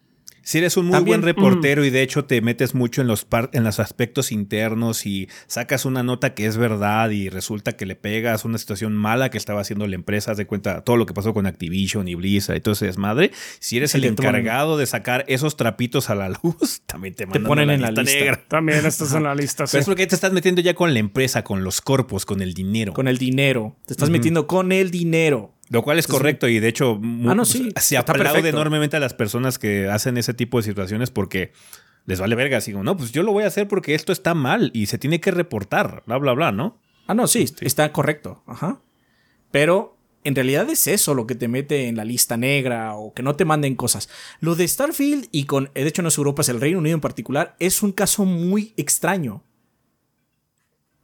Si 0.48 0.58
eres 0.58 0.76
un 0.76 0.86
muy 0.86 0.92
También, 0.92 1.22
buen 1.22 1.34
reportero 1.34 1.84
y 1.84 1.90
de 1.90 2.02
hecho 2.02 2.24
te 2.24 2.40
metes 2.40 2.72
mucho 2.72 3.00
en 3.00 3.08
los, 3.08 3.24
par- 3.24 3.50
en 3.52 3.64
los 3.64 3.80
aspectos 3.80 4.30
internos 4.30 5.04
y 5.04 5.28
sacas 5.48 5.84
una 5.84 6.04
nota 6.04 6.34
que 6.34 6.46
es 6.46 6.56
verdad 6.56 7.10
y 7.10 7.28
resulta 7.30 7.72
que 7.76 7.84
le 7.84 7.96
pegas 7.96 8.44
una 8.44 8.56
situación 8.56 8.92
mala 8.94 9.28
que 9.28 9.38
estaba 9.38 9.60
haciendo 9.62 9.88
la 9.88 9.96
empresa, 9.96 10.30
haz 10.30 10.36
de 10.36 10.46
cuenta 10.46 10.82
todo 10.82 10.96
lo 10.96 11.04
que 11.04 11.14
pasó 11.14 11.34
con 11.34 11.46
Activision 11.46 12.06
y 12.06 12.14
Blizzard 12.14 12.58
y 12.58 12.60
todo 12.60 12.74
ese 12.74 12.86
desmadre, 12.86 13.32
si 13.58 13.76
eres 13.78 13.96
el 13.96 14.02
te 14.02 14.06
encargado 14.06 14.78
de 14.78 14.86
sacar 14.86 15.24
esos 15.26 15.56
trapitos 15.56 16.10
a 16.10 16.14
la 16.14 16.28
luz, 16.28 16.82
también 16.86 17.14
te, 17.16 17.26
mandan 17.26 17.44
a 17.44 17.48
ponen 17.48 17.70
en 17.70 17.82
la 17.82 17.90
lista. 17.90 18.04
negra. 18.20 18.44
También 18.46 18.86
estás 18.86 19.12
en 19.14 19.24
la 19.24 19.34
lista. 19.34 19.66
sí. 19.66 19.72
Pero 19.72 19.80
es 19.80 19.86
porque 19.86 20.06
te 20.06 20.14
estás 20.14 20.32
metiendo 20.32 20.60
ya 20.60 20.74
con 20.74 20.94
la 20.94 21.00
empresa, 21.00 21.42
con 21.42 21.64
los 21.64 21.80
corpos, 21.80 22.24
con 22.24 22.40
el 22.40 22.54
dinero. 22.54 22.92
Con 22.94 23.08
el 23.08 23.18
dinero. 23.18 23.74
Te 23.84 23.94
estás 23.94 24.10
metiendo 24.10 24.46
con 24.46 24.70
el 24.70 24.92
dinero. 24.92 25.55
Lo 25.68 25.82
cual 25.82 25.98
es 25.98 26.06
correcto 26.06 26.46
y 26.48 26.60
de 26.60 26.68
hecho 26.68 27.00
Ah, 27.26 27.34
no, 27.34 27.44
sí, 27.44 27.70
se 27.80 27.96
aplaude 27.96 28.22
perfecto. 28.24 28.48
enormemente 28.48 28.96
a 28.96 29.00
las 29.00 29.14
personas 29.14 29.58
que 29.58 29.88
hacen 29.88 30.16
ese 30.16 30.32
tipo 30.32 30.58
de 30.58 30.62
situaciones 30.62 31.10
porque 31.10 31.52
les 32.04 32.20
vale 32.20 32.36
verga. 32.36 32.58
Así 32.58 32.70
como, 32.72 32.84
no, 32.84 32.96
pues 32.96 33.10
yo 33.12 33.22
lo 33.24 33.32
voy 33.32 33.42
a 33.44 33.48
hacer 33.48 33.66
porque 33.66 33.94
esto 33.94 34.12
está 34.12 34.34
mal 34.34 34.70
y 34.74 34.86
se 34.86 34.98
tiene 34.98 35.20
que 35.20 35.30
reportar, 35.32 36.04
bla, 36.06 36.18
bla, 36.18 36.32
bla, 36.34 36.52
¿no? 36.52 36.78
Ah, 37.08 37.14
no, 37.14 37.26
sí, 37.26 37.44
está 37.60 37.92
correcto. 37.92 38.42
Ajá. 38.46 38.80
Pero 39.50 39.96
en 40.24 40.34
realidad 40.34 40.68
es 40.70 40.86
eso 40.86 41.14
lo 41.14 41.26
que 41.26 41.34
te 41.34 41.48
mete 41.48 41.88
en 41.88 41.96
la 41.96 42.04
lista 42.04 42.36
negra 42.36 42.94
o 42.94 43.12
que 43.14 43.22
no 43.22 43.34
te 43.36 43.44
manden 43.44 43.74
cosas. 43.76 44.08
Lo 44.40 44.54
de 44.54 44.66
Starfield 44.66 45.28
y 45.32 45.44
con, 45.44 45.70
de 45.74 45.86
hecho 45.86 46.02
no 46.02 46.08
es 46.08 46.18
Europa, 46.18 46.42
es 46.42 46.48
el 46.48 46.60
Reino 46.60 46.78
Unido 46.78 46.94
en 46.94 47.00
particular, 47.00 47.56
es 47.58 47.82
un 47.82 47.92
caso 47.92 48.24
muy 48.24 48.72
extraño. 48.76 49.42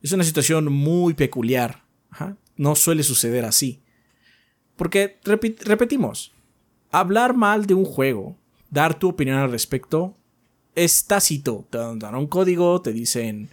Es 0.03 0.13
una 0.13 0.25
situación 0.25 0.67
muy 0.73 1.15
peculiar. 1.15 1.85
Ajá. 2.11 2.37
No 2.57 2.75
suele 2.75 3.03
suceder 3.05 3.45
así. 3.45 3.83
Porque, 4.83 5.17
repetimos, 5.65 6.33
hablar 6.91 7.37
mal 7.37 7.67
de 7.67 7.75
un 7.75 7.85
juego, 7.85 8.37
dar 8.69 8.99
tu 8.99 9.11
opinión 9.11 9.39
al 9.39 9.53
respecto, 9.53 10.17
es 10.75 11.05
tácito. 11.05 11.65
Te 11.71 11.79
dan 11.79 12.15
un 12.17 12.27
código, 12.27 12.83
te 12.83 12.93
dicen, 12.93 13.49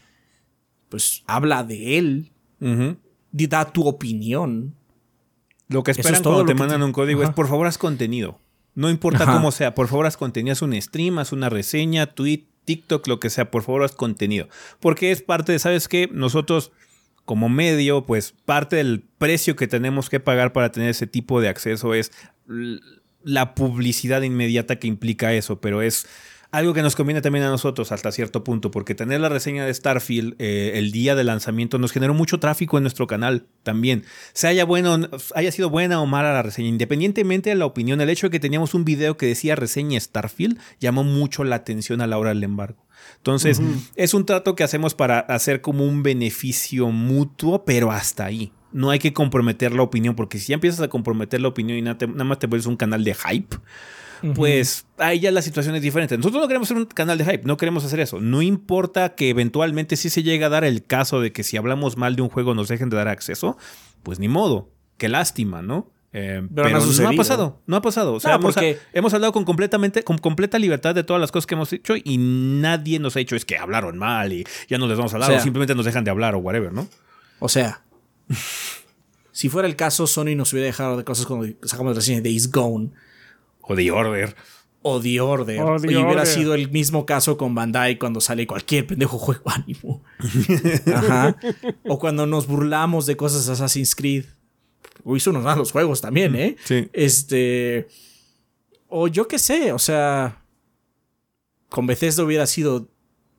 pues 0.90 1.22
habla 1.28 1.64
de 1.64 2.00
él, 2.00 2.32
da 3.32 3.72
tu 3.72 3.88
opinión. 3.88 4.74
Lo 5.68 5.84
que 5.84 5.92
esperan 5.92 6.16
es 6.16 6.22
todo 6.24 6.34
cuando 6.34 6.52
te 6.52 6.58
mandan 6.58 6.80
te- 6.80 6.86
un 6.86 6.94
código 6.94 7.22
es, 7.22 7.30
por 7.30 7.48
favor, 7.48 7.68
haz 7.68 7.78
contenido. 7.78 8.40
No 8.74 8.90
importa 8.90 9.24
Ajá. 9.24 9.34
cómo 9.34 9.52
sea, 9.52 9.76
por 9.76 9.88
favor, 9.88 10.08
haz 10.08 10.18
contenido. 10.18 10.54
Haz 10.54 10.64
un 10.64 10.80
stream, 10.82 11.20
haz 11.20 11.32
una 11.32 11.50
reseña, 11.50 12.08
tweet, 12.08 12.46
TikTok, 12.66 13.08
lo 13.08 13.20
que 13.20 13.30
sea, 13.30 13.52
por 13.52 13.62
favor, 13.62 13.84
haz 13.84 13.92
contenido. 13.92 14.48
Porque 14.80 15.12
es 15.12 15.22
parte 15.22 15.52
de, 15.52 15.60
¿sabes 15.60 15.88
qué? 15.88 16.10
Nosotros, 16.12 16.72
como 17.30 17.48
medio, 17.48 18.08
pues 18.08 18.34
parte 18.44 18.78
del 18.78 19.04
precio 19.20 19.56
que 19.56 19.68
tenemos 19.68 20.10
que 20.10 20.20
pagar 20.20 20.52
para 20.52 20.72
tener 20.72 20.90
ese 20.90 21.06
tipo 21.06 21.42
de 21.42 21.48
acceso 21.48 21.94
es 21.94 22.12
la 23.24 23.54
publicidad 23.54 24.24
inmediata 24.24 24.78
que 24.78 24.88
implica 24.88 25.32
eso, 25.32 25.62
pero 25.62 25.84
es 25.84 26.08
algo 26.50 26.74
que 26.74 26.82
nos 26.82 26.96
conviene 26.96 27.22
también 27.22 27.46
a 27.46 27.50
nosotros 27.50 27.92
hasta 27.92 28.12
cierto 28.12 28.44
punto, 28.44 28.72
porque 28.72 28.96
tener 28.96 29.22
la 29.22 29.30
reseña 29.30 29.64
de 29.64 29.72
Starfield 29.72 30.38
eh, 30.40 30.72
el 30.74 30.92
día 30.92 31.14
de 31.14 31.24
lanzamiento 31.24 31.78
nos 31.78 31.92
generó 31.92 32.16
mucho 32.16 32.40
tráfico 32.40 32.78
en 32.78 32.84
nuestro 32.84 33.06
canal 33.06 33.46
también. 33.62 34.06
Se 34.34 34.48
haya, 34.48 34.66
bueno, 34.66 34.98
haya 35.36 35.52
sido 35.52 35.70
buena 35.70 36.02
o 36.02 36.08
mala 36.08 36.34
la 36.34 36.42
reseña, 36.42 36.70
independientemente 36.70 37.52
de 37.52 37.58
la 37.58 37.68
opinión, 37.68 38.02
el 38.02 38.10
hecho 38.10 38.26
de 38.26 38.32
que 38.32 38.40
teníamos 38.40 38.74
un 38.74 38.86
video 38.86 39.18
que 39.18 39.28
decía 39.28 39.56
reseña 39.56 40.00
Starfield 40.00 40.58
llamó 40.80 41.04
mucho 41.04 41.44
la 41.44 41.58
atención 41.58 42.02
a 42.02 42.08
la 42.08 42.18
hora 42.18 42.30
del 42.30 42.44
embargo. 42.44 42.89
Entonces, 43.18 43.62
es 43.96 44.14
un 44.14 44.26
trato 44.26 44.56
que 44.56 44.64
hacemos 44.64 44.96
para 44.96 45.20
hacer 45.20 45.62
como 45.62 45.86
un 45.86 46.04
beneficio 46.04 46.90
mutuo, 46.90 47.66
pero 47.66 47.92
hasta 47.92 48.26
ahí. 48.26 48.52
No 48.72 48.92
hay 48.92 49.00
que 49.00 49.14
comprometer 49.14 49.74
la 49.74 49.82
opinión, 49.82 50.16
porque 50.16 50.38
si 50.40 50.48
ya 50.50 50.54
empiezas 50.56 50.80
a 50.82 50.88
comprometer 50.90 51.42
la 51.42 51.48
opinión 51.48 51.78
y 51.78 51.82
nada, 51.82 51.98
te- 51.98 52.08
nada 52.08 52.24
más 52.24 52.40
te 52.40 52.48
vuelves 52.48 52.68
un 52.68 52.78
canal 52.78 53.04
de 53.04 53.14
hype, 53.16 53.58
pues 54.36 54.86
ahí 54.98 55.20
ya 55.22 55.32
la 55.32 55.42
situación 55.42 55.76
es 55.76 55.82
diferente. 55.82 56.18
Nosotros 56.18 56.42
no 56.42 56.48
queremos 56.48 56.68
ser 56.68 56.78
un 56.78 56.86
canal 56.86 57.18
de 57.18 57.24
hype, 57.26 57.44
no 57.46 57.56
queremos 57.58 57.86
hacer 57.86 58.00
eso. 58.02 58.20
No 58.20 58.42
importa 58.42 59.16
que 59.16 59.30
eventualmente 59.30 59.96
si 59.96 60.10
se 60.10 60.24
llega 60.24 60.48
a 60.48 60.50
dar 60.50 60.64
el 60.66 60.84
caso 60.86 61.22
de 61.22 61.32
que 61.32 61.44
si 61.44 61.56
hablamos 61.58 61.96
mal 61.98 62.16
de 62.16 62.22
un 62.22 62.30
juego 62.30 62.54
nos 62.54 62.68
dejen 62.68 62.90
de 62.90 62.98
dar 62.98 63.08
acceso, 63.08 63.58
pues 64.04 64.20
ni 64.20 64.28
modo. 64.28 64.70
Qué 64.98 65.08
lástima, 65.10 65.62
¿no? 65.62 65.92
Eh, 66.12 66.42
Pero 66.56 66.70
no 66.70 66.80
pero 66.80 67.04
no, 67.04 67.10
ha 67.10 67.14
pasado, 67.14 67.62
no 67.68 67.76
ha 67.76 67.82
pasado. 67.84 68.14
O 68.14 68.20
sea, 68.20 68.32
No, 68.32 68.38
hemos, 68.38 68.56
porque- 68.56 68.80
hemos 68.94 69.14
hablado 69.14 69.32
con 69.32 69.46
completamente, 69.46 70.02
con 70.04 70.18
completa 70.18 70.58
libertad 70.58 70.96
de 70.96 71.04
todas 71.04 71.20
las 71.22 71.32
cosas 71.32 71.46
que 71.46 71.54
hemos 71.56 71.72
hecho 71.72 71.94
y 72.04 72.18
nadie 72.18 72.98
nos 73.00 73.16
ha 73.16 73.20
dicho 73.20 73.36
es 73.36 73.46
que 73.46 73.58
hablaron 73.58 73.98
mal 74.00 74.34
y 74.34 74.44
ya 74.68 74.78
no 74.80 74.88
les 74.88 74.98
vamos 74.98 75.14
a 75.14 75.18
hablar 75.18 75.32
O 75.34 75.40
simplemente 75.40 75.76
nos 75.76 75.86
dejan 75.86 76.04
de 76.04 76.10
hablar 76.12 76.34
o 76.34 76.40
whatever, 76.40 76.74
¿no? 76.74 76.88
O 77.40 77.48
sea, 77.48 77.84
si 79.32 79.50
fuera 79.50 79.68
el 79.68 79.76
caso, 79.76 80.08
Sony 80.08 80.36
nos 80.36 80.52
hubiera 80.54 80.66
dejado 80.68 80.98
de 80.98 81.04
cosas 81.04 81.26
cuando 81.26 81.48
sacamos 81.64 81.94
la 81.94 82.00
reseña 82.00 82.22
de 82.22 82.30
Days 82.30 82.52
Gone 82.52 82.90
O 83.62 83.76
de 83.76 83.92
order. 83.92 84.36
o 84.82 85.00
The 85.00 85.22
Order. 85.22 85.62
O 85.62 85.80
The 85.80 85.92
y 85.92 85.96
hubiera 85.96 86.10
Order. 86.22 86.26
sido 86.26 86.54
el 86.56 86.72
mismo 86.72 87.06
caso 87.06 87.38
con 87.38 87.54
Bandai 87.54 88.00
cuando 88.00 88.20
sale 88.22 88.48
cualquier 88.48 88.88
pendejo 88.88 89.18
juego 89.20 89.44
ánimo. 89.46 90.04
Ajá. 90.96 91.36
O 91.88 92.00
cuando 92.00 92.26
nos 92.26 92.48
burlamos 92.48 93.06
de 93.06 93.16
cosas 93.18 93.46
de 93.46 93.54
Assassin's 93.54 93.94
Creed. 93.96 94.26
O 95.10 95.16
hizo 95.18 95.32
unos 95.32 95.44
malos 95.44 95.72
juegos 95.72 96.02
también, 96.02 96.36
¿eh? 96.36 96.56
Sí. 96.64 96.88
Este. 96.94 97.88
O 98.88 99.08
yo 99.08 99.28
qué 99.28 99.40
sé, 99.40 99.74
o 99.74 99.80
sea. 99.80 100.44
Con 101.68 101.88
Bethesda 101.88 102.24
hubiera 102.24 102.46
sido 102.46 102.90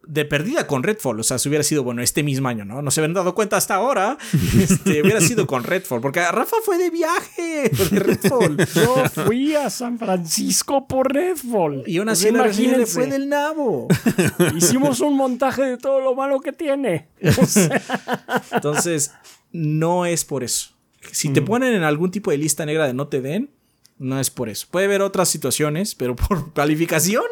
de 0.07 0.25
perdida 0.25 0.67
con 0.67 0.83
Redfall. 0.83 1.21
O 1.21 1.23
sea, 1.23 1.39
si 1.39 1.49
hubiera 1.49 1.63
sido, 1.63 1.85
bueno, 1.85 2.03
este 2.03 2.25
mismo 2.25 2.49
año, 2.49 2.65
¿no? 2.65 2.83
No 2.83 2.91
se 2.91 3.01
habían 3.01 3.15
dado 3.15 3.35
cuenta 3.35 3.57
hasta 3.57 3.75
ahora. 3.75 4.19
Este, 4.61 5.03
hubiera 5.03 5.21
sido 5.21 5.47
con 5.47 5.63
Redfall. 5.63 6.01
Porque 6.01 6.21
Rafa 6.21 6.57
fue 6.65 6.77
de 6.77 6.91
viaje 6.91 7.71
de 7.71 7.99
Redfall. 7.99 8.57
Yo 8.75 9.05
fui 9.27 9.55
a 9.55 9.71
San 9.71 9.99
Francisco 9.99 10.89
por 10.89 11.13
Redfall. 11.13 11.85
Y 11.87 12.01
una 12.01 12.13
así 12.13 12.31
Pues 12.33 12.59
le 12.59 12.87
fue 12.87 13.07
del 13.07 13.29
nabo. 13.29 13.87
Hicimos 14.57 15.01
un 15.01 15.17
montaje 15.17 15.63
de 15.63 15.77
todo 15.79 16.01
lo 16.01 16.15
malo 16.15 16.41
que 16.41 16.53
tiene. 16.53 17.09
Entonces, 18.51 19.13
no 19.53 20.07
es 20.07 20.25
por 20.25 20.43
eso. 20.43 20.80
Si 21.13 21.31
te 21.31 21.43
ponen 21.43 21.75
en 21.75 21.83
algún 21.83 22.11
tipo 22.11 22.31
de 22.31 22.39
lista 22.39 22.67
negra 22.67 22.87
de 22.87 22.95
no 22.95 23.09
te 23.09 23.21
den, 23.21 23.51
no 23.99 24.19
es 24.19 24.31
por 24.31 24.49
eso. 24.49 24.67
Puede 24.71 24.87
haber 24.87 25.03
otras 25.03 25.29
situaciones, 25.29 25.95
pero 25.95 26.17
por 26.29 26.53
calificación, 26.53 27.25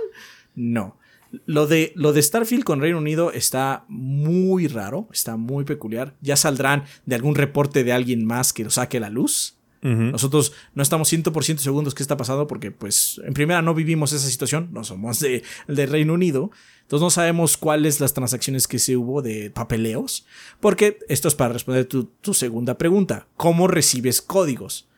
no. 0.54 0.96
Lo 1.44 1.66
de, 1.66 1.92
lo 1.94 2.14
de 2.14 2.22
Starfield 2.22 2.64
con 2.64 2.80
Reino 2.80 2.96
Unido 2.96 3.32
está 3.32 3.84
muy 3.88 4.66
raro, 4.66 5.08
está 5.12 5.36
muy 5.36 5.64
peculiar. 5.64 6.14
Ya 6.22 6.36
saldrán 6.36 6.84
de 7.04 7.16
algún 7.16 7.34
reporte 7.34 7.84
de 7.84 7.92
alguien 7.92 8.24
más 8.24 8.54
que 8.54 8.64
lo 8.64 8.70
saque 8.70 8.96
a 8.96 9.00
la 9.00 9.10
luz. 9.10 9.57
Nosotros 9.80 10.52
no 10.74 10.82
estamos 10.82 11.12
100% 11.12 11.58
seguros 11.58 11.94
qué 11.94 12.02
está 12.02 12.16
pasando 12.16 12.46
porque, 12.46 12.70
pues, 12.70 13.20
en 13.24 13.32
primera 13.32 13.62
no 13.62 13.74
vivimos 13.74 14.12
esa 14.12 14.26
situación, 14.26 14.70
no 14.72 14.82
somos 14.82 15.20
de, 15.20 15.44
de 15.68 15.86
Reino 15.86 16.14
Unido. 16.14 16.50
Entonces 16.82 17.02
no 17.02 17.10
sabemos 17.10 17.56
cuáles 17.56 18.00
las 18.00 18.14
transacciones 18.14 18.66
que 18.66 18.78
se 18.78 18.96
hubo 18.96 19.22
de 19.22 19.50
papeleos. 19.50 20.26
Porque 20.58 20.98
esto 21.08 21.28
es 21.28 21.34
para 21.34 21.52
responder 21.52 21.84
tu, 21.84 22.04
tu 22.04 22.34
segunda 22.34 22.76
pregunta. 22.76 23.28
¿Cómo 23.36 23.68
recibes 23.68 24.20
códigos? 24.20 24.88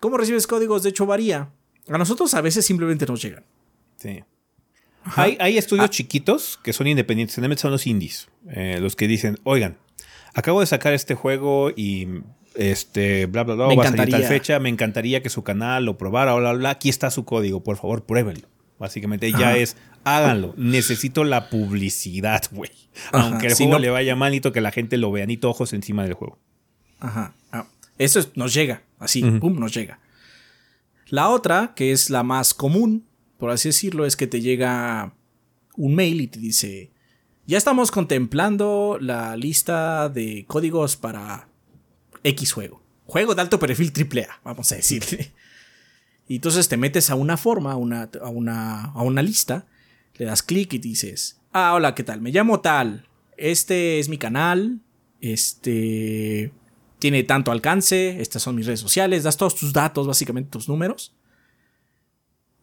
¿Cómo 0.00 0.16
recibes 0.16 0.46
códigos? 0.46 0.84
De 0.84 0.90
hecho, 0.90 1.06
varía. 1.06 1.50
A 1.88 1.98
nosotros 1.98 2.32
a 2.34 2.40
veces 2.40 2.64
simplemente 2.64 3.04
nos 3.06 3.20
llegan. 3.20 3.44
Sí. 3.96 4.22
Hay, 5.16 5.36
hay, 5.40 5.58
estudios 5.58 5.90
chiquitos 5.90 6.58
que 6.62 6.72
son 6.72 6.86
independientes, 6.86 7.34
generalmente 7.34 7.62
son 7.62 7.70
los 7.70 7.86
indies, 7.86 8.28
eh, 8.50 8.78
los 8.80 8.94
que 8.94 9.08
dicen, 9.08 9.38
oigan, 9.44 9.78
acabo 10.34 10.60
de 10.60 10.66
sacar 10.66 10.92
este 10.92 11.14
juego 11.14 11.70
y 11.74 12.06
este, 12.58 13.26
bla, 13.26 13.44
bla, 13.44 13.54
bla, 13.54 13.68
Me 13.68 13.76
va 13.76 13.84
a 13.84 13.90
salir 13.90 14.10
tal 14.10 14.24
fecha, 14.24 14.58
me 14.58 14.68
encantaría 14.68 15.22
que 15.22 15.30
su 15.30 15.42
canal 15.42 15.84
lo 15.84 15.96
probara, 15.96 16.34
bla, 16.34 16.50
bla, 16.50 16.58
bla, 16.58 16.70
aquí 16.70 16.88
está 16.88 17.10
su 17.10 17.24
código, 17.24 17.62
por 17.62 17.76
favor, 17.76 18.04
pruébenlo. 18.04 18.48
Básicamente 18.78 19.30
ya 19.32 19.38
Ajá. 19.50 19.56
es, 19.56 19.76
háganlo, 20.04 20.54
necesito 20.56 21.24
la 21.24 21.48
publicidad, 21.50 22.42
güey. 22.52 22.70
Aunque 23.12 23.46
el 23.46 23.52
si 23.54 23.64
juego 23.64 23.78
no- 23.78 23.78
le 23.78 23.90
vaya 23.90 24.14
mal, 24.16 24.30
necesito 24.32 24.52
que 24.52 24.60
la 24.60 24.70
gente 24.72 24.96
lo 24.98 25.10
vea, 25.12 25.24
ni 25.26 25.38
ojos 25.42 25.72
encima 25.72 26.02
del 26.04 26.14
juego. 26.14 26.38
Ajá. 27.00 27.34
Ah, 27.52 27.66
Eso 27.96 28.18
es- 28.20 28.36
nos 28.36 28.52
llega, 28.54 28.82
así, 28.98 29.24
Ujú. 29.24 29.40
pum, 29.40 29.58
nos 29.58 29.72
llega. 29.74 30.00
La 31.08 31.28
otra, 31.30 31.72
que 31.74 31.92
es 31.92 32.10
la 32.10 32.22
más 32.22 32.54
común, 32.54 33.06
por 33.38 33.50
así 33.50 33.68
decirlo, 33.70 34.04
es 34.04 34.16
que 34.16 34.26
te 34.26 34.40
llega 34.40 35.14
un 35.76 35.94
mail 35.94 36.20
y 36.20 36.26
te 36.26 36.38
dice, 36.38 36.90
ya 37.46 37.56
estamos 37.56 37.90
contemplando 37.90 38.98
la 39.00 39.36
lista 39.36 40.08
de 40.08 40.44
códigos 40.46 40.96
para 40.96 41.47
X 42.24 42.52
juego. 42.52 42.82
Juego 43.06 43.34
de 43.34 43.42
alto 43.42 43.58
perfil 43.58 43.92
AAA, 43.96 44.40
vamos 44.44 44.70
a 44.72 44.76
decirle. 44.76 45.32
Y 46.28 46.36
entonces 46.36 46.68
te 46.68 46.76
metes 46.76 47.08
a 47.10 47.14
una 47.14 47.36
forma, 47.36 47.72
a 47.72 47.76
una, 47.76 48.10
a 48.20 48.28
una, 48.28 48.84
a 48.84 49.02
una 49.02 49.22
lista, 49.22 49.66
le 50.14 50.26
das 50.26 50.42
clic 50.42 50.74
y 50.74 50.78
dices, 50.78 51.40
ah, 51.52 51.72
hola, 51.74 51.94
¿qué 51.94 52.04
tal? 52.04 52.20
Me 52.20 52.30
llamo 52.30 52.60
tal, 52.60 53.08
este 53.38 53.98
es 53.98 54.08
mi 54.08 54.18
canal, 54.18 54.80
este 55.20 56.52
tiene 56.98 57.22
tanto 57.22 57.52
alcance, 57.52 58.20
estas 58.20 58.42
son 58.42 58.56
mis 58.56 58.66
redes 58.66 58.80
sociales, 58.80 59.22
das 59.22 59.36
todos 59.36 59.54
tus 59.54 59.72
datos, 59.72 60.06
básicamente 60.06 60.50
tus 60.50 60.68
números. 60.68 61.14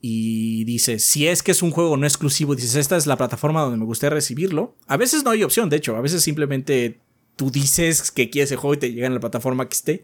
Y 0.01 0.65
dices, 0.65 1.03
si 1.03 1.27
es 1.27 1.41
que 1.41 1.51
es 1.51 1.63
un 1.63 1.71
juego 1.71 1.97
no 1.97 2.05
exclusivo, 2.05 2.53
dices, 2.53 2.75
esta 2.75 2.97
es 2.97 3.07
la 3.07 3.17
plataforma 3.17 3.61
donde 3.61 3.77
me 3.77 3.85
gustaría 3.85 4.13
recibirlo. 4.13 4.75
A 4.87 4.97
veces 4.97 5.23
no 5.23 5.31
hay 5.31 5.41
opción, 5.41 5.69
de 5.69 5.77
hecho, 5.77 5.95
a 5.95 6.01
veces 6.01 6.21
simplemente 6.21 6.99
tú 7.35 7.51
dices 7.51 8.11
que 8.11 8.29
quieres 8.29 8.51
el 8.51 8.57
juego 8.57 8.75
y 8.75 8.77
te 8.77 8.91
llega 8.91 9.07
en 9.07 9.13
la 9.13 9.19
plataforma 9.19 9.67
que 9.67 9.75
esté. 9.75 10.03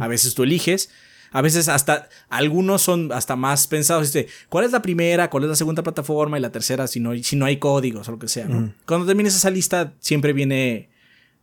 A 0.00 0.08
veces 0.08 0.34
tú 0.34 0.42
eliges. 0.42 0.90
A 1.30 1.42
veces 1.42 1.68
hasta 1.68 2.08
algunos 2.28 2.82
son 2.82 3.12
hasta 3.12 3.36
más 3.36 3.66
pensados. 3.66 4.12
Dice, 4.12 4.28
¿cuál 4.48 4.64
es 4.64 4.72
la 4.72 4.82
primera? 4.82 5.30
¿Cuál 5.30 5.44
es 5.44 5.50
la 5.50 5.56
segunda 5.56 5.82
plataforma? 5.82 6.38
Y 6.38 6.40
la 6.40 6.50
tercera, 6.50 6.86
si 6.86 6.98
no, 6.98 7.16
si 7.22 7.36
no 7.36 7.44
hay 7.44 7.58
códigos 7.58 8.08
o 8.08 8.12
lo 8.12 8.18
que 8.18 8.28
sea. 8.28 8.46
¿no? 8.46 8.72
Cuando 8.86 9.06
termines 9.06 9.36
esa 9.36 9.50
lista, 9.50 9.94
siempre 10.00 10.32
viene 10.32 10.88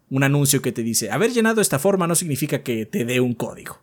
un 0.10 0.24
anuncio 0.24 0.62
que 0.62 0.72
te 0.72 0.84
dice, 0.84 1.10
haber 1.10 1.32
llenado 1.32 1.62
esta 1.62 1.80
forma 1.80 2.06
no 2.06 2.16
significa 2.16 2.64
que 2.64 2.86
te 2.86 3.06
dé 3.06 3.20
un 3.20 3.34
código. 3.34 3.82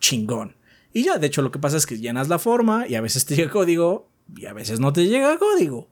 Chingón. 0.00 0.56
Y 0.92 1.04
ya, 1.04 1.18
de 1.18 1.26
hecho, 1.26 1.42
lo 1.42 1.50
que 1.50 1.58
pasa 1.58 1.76
es 1.76 1.86
que 1.86 1.98
llenas 1.98 2.28
la 2.28 2.38
forma 2.38 2.86
y 2.88 2.94
a 2.94 3.00
veces 3.00 3.24
te 3.24 3.36
llega 3.36 3.50
código 3.50 4.08
y 4.36 4.46
a 4.46 4.52
veces 4.52 4.80
no 4.80 4.92
te 4.92 5.06
llega 5.06 5.38
código. 5.38 5.88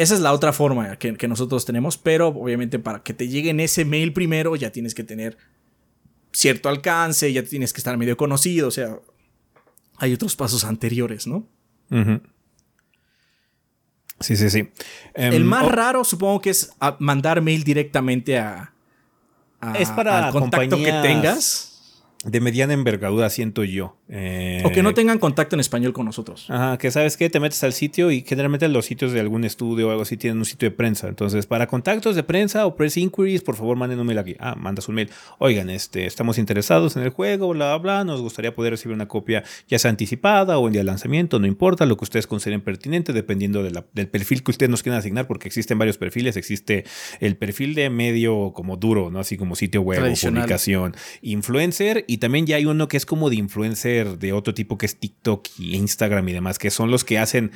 Esa 0.00 0.14
es 0.14 0.20
la 0.20 0.32
otra 0.32 0.52
forma 0.54 0.96
que, 0.98 1.14
que 1.14 1.28
nosotros 1.28 1.66
tenemos, 1.66 1.98
pero 1.98 2.28
obviamente 2.28 2.78
para 2.78 3.02
que 3.02 3.12
te 3.12 3.28
llegue 3.28 3.50
en 3.50 3.60
ese 3.60 3.84
mail 3.84 4.14
primero 4.14 4.56
ya 4.56 4.70
tienes 4.72 4.94
que 4.94 5.04
tener 5.04 5.36
cierto 6.32 6.68
alcance, 6.70 7.30
ya 7.32 7.42
tienes 7.42 7.72
que 7.74 7.80
estar 7.80 7.96
medio 7.98 8.16
conocido, 8.16 8.68
o 8.68 8.70
sea, 8.70 8.98
hay 9.98 10.14
otros 10.14 10.36
pasos 10.36 10.64
anteriores, 10.64 11.26
¿no? 11.26 11.46
Sí, 14.20 14.36
sí, 14.36 14.48
sí. 14.48 14.68
Em, 15.14 15.32
El 15.34 15.44
más 15.44 15.64
oh, 15.64 15.68
raro 15.70 16.04
supongo 16.04 16.40
que 16.40 16.50
es 16.50 16.72
mandar 16.98 17.40
mail 17.42 17.64
directamente 17.64 18.38
a, 18.38 18.72
a- 19.60 19.72
Es 19.78 19.90
para 19.90 20.26
al 20.28 20.32
contacto 20.32 20.76
que 20.76 20.92
tengas 21.02 21.69
de 22.22 22.38
mediana 22.40 22.74
envergadura, 22.74 23.30
siento 23.30 23.64
yo. 23.64 23.96
Eh, 24.10 24.60
o 24.66 24.70
que 24.72 24.82
no 24.82 24.92
tengan 24.92 25.18
contacto 25.18 25.56
en 25.56 25.60
español 25.60 25.94
con 25.94 26.04
nosotros. 26.04 26.50
Ajá, 26.50 26.76
que 26.76 26.90
sabes 26.90 27.16
que 27.16 27.30
te 27.30 27.40
metes 27.40 27.64
al 27.64 27.72
sitio 27.72 28.10
y 28.10 28.20
generalmente 28.26 28.68
los 28.68 28.84
sitios 28.84 29.12
de 29.12 29.20
algún 29.20 29.44
estudio 29.44 29.88
o 29.88 29.90
algo 29.90 30.02
así 30.02 30.18
tienen 30.18 30.36
un 30.38 30.44
sitio 30.44 30.68
de 30.68 30.76
prensa. 30.76 31.08
Entonces, 31.08 31.46
para 31.46 31.66
contactos 31.66 32.16
de 32.16 32.22
prensa 32.22 32.66
o 32.66 32.76
press 32.76 32.98
inquiries, 32.98 33.40
por 33.40 33.56
favor 33.56 33.78
manden 33.78 34.00
un 34.00 34.06
mail 34.06 34.18
aquí. 34.18 34.36
Ah, 34.38 34.54
mandas 34.54 34.86
un 34.88 34.96
mail. 34.96 35.08
Oigan, 35.38 35.70
este, 35.70 36.04
estamos 36.04 36.36
interesados 36.36 36.94
en 36.96 37.04
el 37.04 37.08
juego, 37.10 37.48
bla, 37.48 37.68
bla, 37.76 37.78
bla. 37.78 38.04
Nos 38.04 38.20
gustaría 38.20 38.54
poder 38.54 38.72
recibir 38.74 38.94
una 38.94 39.08
copia 39.08 39.42
ya 39.66 39.78
sea 39.78 39.90
anticipada 39.90 40.58
o 40.58 40.66
en 40.66 40.72
día 40.74 40.80
de 40.80 40.84
lanzamiento, 40.86 41.38
no 41.38 41.46
importa, 41.46 41.86
lo 41.86 41.96
que 41.96 42.04
ustedes 42.04 42.26
consideren 42.26 42.60
pertinente, 42.60 43.14
dependiendo 43.14 43.62
de 43.62 43.70
la- 43.70 43.86
del 43.94 44.08
perfil 44.08 44.42
que 44.42 44.50
ustedes 44.50 44.68
nos 44.68 44.82
quieran 44.82 44.98
asignar, 44.98 45.26
porque 45.26 45.48
existen 45.48 45.78
varios 45.78 45.96
perfiles. 45.96 46.36
Existe 46.36 46.84
el 47.20 47.38
perfil 47.38 47.74
de 47.74 47.88
medio 47.88 48.52
como 48.54 48.76
duro, 48.76 49.10
¿no? 49.10 49.20
Así 49.20 49.38
como 49.38 49.54
sitio 49.56 49.80
web 49.80 50.00
o 50.02 50.14
publicación, 50.40 50.94
influencer, 51.22 52.04
y 52.10 52.18
también 52.18 52.44
ya 52.44 52.56
hay 52.56 52.66
uno 52.66 52.88
que 52.88 52.96
es 52.96 53.06
como 53.06 53.30
de 53.30 53.36
influencer 53.36 54.18
de 54.18 54.32
otro 54.32 54.52
tipo 54.52 54.76
que 54.76 54.86
es 54.86 54.96
TikTok 54.96 55.46
y 55.60 55.76
Instagram 55.76 56.28
y 56.28 56.32
demás, 56.32 56.58
que 56.58 56.72
son 56.72 56.90
los 56.90 57.04
que 57.04 57.20
hacen 57.20 57.52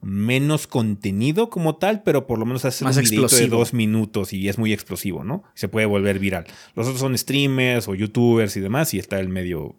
menos 0.00 0.66
contenido 0.66 1.50
como 1.50 1.76
tal, 1.76 2.02
pero 2.02 2.26
por 2.26 2.38
lo 2.38 2.46
menos 2.46 2.64
hacen 2.64 2.86
Más 2.86 2.96
un 2.96 3.02
videito 3.02 3.20
de 3.20 3.26
explosivo. 3.26 3.58
dos 3.58 3.74
minutos 3.74 4.32
y 4.32 4.48
es 4.48 4.56
muy 4.56 4.72
explosivo, 4.72 5.24
¿no? 5.24 5.44
Se 5.52 5.68
puede 5.68 5.84
volver 5.84 6.20
viral. 6.20 6.46
Los 6.74 6.86
otros 6.86 7.00
son 7.00 7.18
streamers 7.18 7.86
o 7.86 7.94
youtubers 7.94 8.56
y 8.56 8.60
demás, 8.60 8.94
y 8.94 8.98
está 8.98 9.20
el 9.20 9.28
medio 9.28 9.76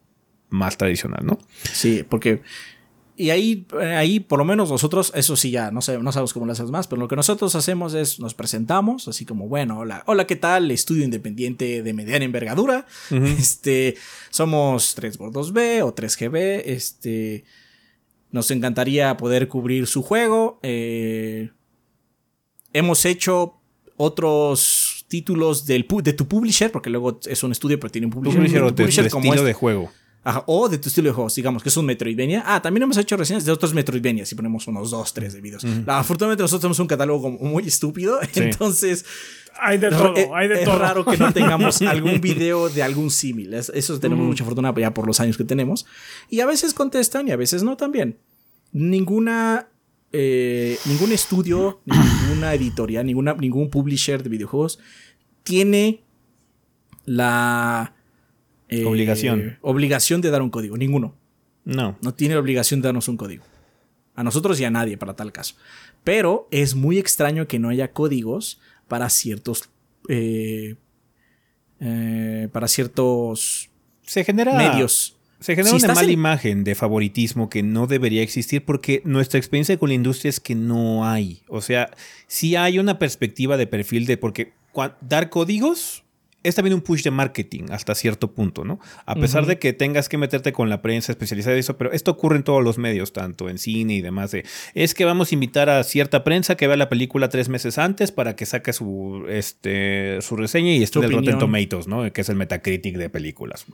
más 0.50 0.78
tradicional, 0.78 1.26
¿no? 1.26 1.40
Sí, 1.64 2.06
porque. 2.08 2.44
Y 3.22 3.32
ahí, 3.32 3.68
ahí, 3.98 4.22
por 4.22 4.40
lo 4.40 4.46
menos 4.46 4.70
nosotros, 4.70 5.12
eso 5.14 5.36
sí 5.36 5.52
ya, 5.52 5.72
no, 5.72 5.82
sé, 5.82 5.98
no 5.98 6.10
sabemos 6.14 6.32
cómo 6.32 6.46
lo 6.46 6.54
hacemos 6.54 6.72
más, 6.72 6.88
pero 6.88 7.02
lo 7.02 7.10
que 7.10 7.18
nosotros 7.18 7.54
hacemos 7.54 7.94
es 7.94 8.18
nos 8.22 8.34
presentamos, 8.34 9.10
así 9.10 9.26
como, 9.26 9.50
bueno, 9.50 9.80
hola, 9.80 10.04
hola, 10.08 10.26
¿qué 10.26 10.38
tal? 10.38 10.72
Estudio 10.72 11.04
independiente 11.04 11.84
de 11.84 11.94
mediana 11.94 12.24
envergadura. 12.24 12.86
Este, 13.12 13.96
somos 14.30 14.98
3x2B 14.98 15.82
o 15.84 15.94
3GB. 15.94 16.62
Este, 16.64 17.44
nos 18.32 18.52
encantaría 18.52 19.18
poder 19.18 19.50
cubrir 19.50 19.86
su 19.88 20.02
juego. 20.02 20.60
eh, 20.64 21.50
hemos 22.72 23.04
hecho 23.04 23.56
otros 23.98 25.06
títulos 25.10 25.66
del, 25.66 25.86
de 26.04 26.14
tu 26.14 26.26
publisher, 26.26 26.72
porque 26.72 26.90
luego 26.90 27.20
es 27.26 27.44
un 27.44 27.52
estudio, 27.52 27.78
pero 27.80 27.92
tiene 27.92 28.08
un 28.08 28.12
publisher. 28.14 28.38
Publisher 28.38 28.62
o 28.64 28.72
de- 28.72 28.84
publisher 28.84 29.04
de 29.04 29.10
como 29.10 29.24
estilo 29.26 29.42
este. 29.42 29.48
de 29.48 29.54
juego. 29.54 29.92
Ajá, 30.24 30.44
o 30.48 30.68
de 30.68 30.78
tu 30.78 30.90
estilo 30.90 31.08
de 31.10 31.14
juegos, 31.14 31.34
digamos 31.36 31.64
que 31.64 31.70
es 31.70 31.78
un 31.78 31.86
Metroidvania. 31.86 32.44
Ah, 32.46 32.62
también 32.62 32.84
hemos 32.84 32.98
hecho 32.98 33.16
reseñas 33.16 33.46
de 33.46 33.52
otros 33.54 33.74
Metroidvania, 33.74 34.26
si 34.26 34.36
ponemos 34.36 34.68
unos 34.68 34.92
dos, 34.92 35.14
tres 35.14 35.34
de 35.34 35.40
videos. 35.42 35.64
La- 35.86 36.00
afortunadamente 36.00 36.44
nosotros 36.44 36.62
tenemos 36.62 36.80
un 36.80 36.88
catálogo 36.88 37.30
muy 37.32 37.66
estúpido, 37.68 38.20
entonces 38.36 39.06
Hay 39.62 39.78
de 39.78 39.88
es- 39.88 39.98
todo, 39.98 40.36
hay 40.36 40.48
de 40.50 40.56
es 40.56 40.66
todo. 40.66 40.78
raro 40.78 41.06
que 41.06 41.18
no 41.18 41.32
tengamos 41.32 41.82
algún 41.84 42.20
video 42.20 42.68
de 42.70 42.84
algún 42.84 43.10
símil. 43.12 43.54
Es- 43.54 43.72
Eso 43.74 43.98
tenemos 44.00 44.26
mucha 44.26 44.44
fortuna 44.44 44.74
ya 44.78 44.94
por 44.94 45.08
los 45.08 45.20
años 45.22 45.38
que 45.38 45.46
tenemos. 45.46 45.86
Y 46.30 46.42
a 46.42 46.46
veces 46.46 46.74
contestan 46.74 47.28
y 47.30 47.32
a 47.32 47.38
veces 47.38 47.64
no 47.64 47.78
también. 47.78 48.18
Ninguna... 48.74 49.68
eh, 50.12 50.78
ningún 50.86 51.12
estudio, 51.14 51.80
ninguna 51.86 52.54
editorial, 52.54 53.06
ninguna, 53.06 53.34
ningún 53.36 53.70
publisher 53.70 54.22
de 54.22 54.30
videojuegos 54.30 54.80
tiene 55.44 56.04
la 57.06 57.94
eh, 58.70 58.86
Obligación. 58.86 59.58
obligación 59.62 60.22
de 60.22 60.30
dar 60.30 60.42
un 60.42 60.50
código. 60.50 60.78
Ninguno. 60.78 61.16
No. 61.66 61.98
No 62.02 62.14
tiene 62.14 62.36
la 62.36 62.40
obligación 62.42 62.82
de 62.82 62.88
darnos 62.88 63.08
un 63.08 63.18
código. 63.18 63.44
A 64.16 64.24
nosotros 64.24 64.60
y 64.60 64.66
a 64.66 64.72
nadie 64.72 64.98
para 64.98 65.16
tal 65.16 65.32
caso. 65.32 65.56
Pero 66.04 66.48
es 66.52 66.76
muy 66.76 66.98
extraño 66.98 67.48
que 67.48 67.60
no 67.60 67.70
haya 67.70 67.92
códigos 67.92 68.60
para 68.88 69.10
ciertos. 69.10 69.70
eh, 70.08 70.76
eh, 71.80 72.48
para 72.52 72.68
ciertos 72.68 73.70
Se 74.04 74.24
genera. 74.24 74.54
medios. 74.56 75.16
Se 75.40 75.56
genera 75.56 75.78
Si 75.80 75.86
una 75.86 75.94
mala 75.94 76.08
en- 76.08 76.14
imagen 76.14 76.64
de 76.66 76.76
favoritismo 76.76 77.50
que 77.50 77.64
no 77.64 77.88
debería 77.88 78.22
existir 78.22 78.66
porque 78.66 79.02
nuestra 79.06 79.38
experiencia 79.40 79.78
con 79.78 79.88
la 79.90 79.96
industria 79.96 80.30
es 80.30 80.40
que 80.42 80.56
no 80.56 81.08
hay. 81.08 81.44
O 81.48 81.62
sea, 81.62 81.92
sí 82.28 82.56
hay 82.58 82.78
una 82.80 83.00
perspectiva 83.00 83.56
de 83.56 83.66
perfil 83.68 84.06
de 84.06 84.18
porque 84.18 84.52
dar 85.02 85.30
códigos 85.30 86.04
es 86.44 86.56
también 86.56 86.74
un 86.74 86.82
push 86.82 87.04
de 87.04 87.12
marketing 87.12 87.66
hasta 87.70 87.96
cierto 87.96 88.34
punto, 88.34 88.64
¿no? 88.64 88.80
A 89.06 89.16
pesar 89.16 89.46
de 89.46 89.60
que 89.60 89.74
tengas 89.74 90.08
que 90.08 90.18
meterte 90.18 90.54
con 90.54 90.70
la 90.70 90.82
prensa 90.82 91.12
especializada 91.12 91.58
y 91.58 91.60
eso, 91.60 91.78
pero 91.78 91.92
esto 91.92 92.12
ocurre 92.12 92.38
en 92.38 92.44
todos 92.44 92.64
los 92.64 92.78
medios, 92.78 93.12
tanto 93.12 93.50
en 93.50 93.58
cine 93.58 93.96
y 93.96 94.02
demás. 94.02 94.32
De, 94.32 94.46
es 94.74 94.94
que 94.94 95.04
vamos 95.04 95.32
a 95.32 95.36
invitar 95.36 95.70
a 95.70 95.84
cierta 95.84 96.24
prensa 96.24 96.56
que 96.56 96.68
vea 96.68 96.78
la 96.78 96.88
película 96.88 97.28
tres 97.28 97.50
meses 97.50 97.78
antes 97.78 98.12
para 98.12 98.36
que 98.36 98.46
saque 98.46 98.72
su, 98.72 99.26
este, 99.28 100.20
su 100.22 100.38
reseña 100.38 100.74
y 100.74 100.84
esté 100.84 101.00
en 101.00 101.06
el 101.06 101.12
Rotten. 101.12 101.40
Tomatoes, 101.40 101.88
¿no? 101.88 102.12
Que 102.14 102.22
es 102.22 102.30
el 102.30 102.38
Metacritic 102.38 102.96
de 102.96 103.10
películas. 103.10 103.66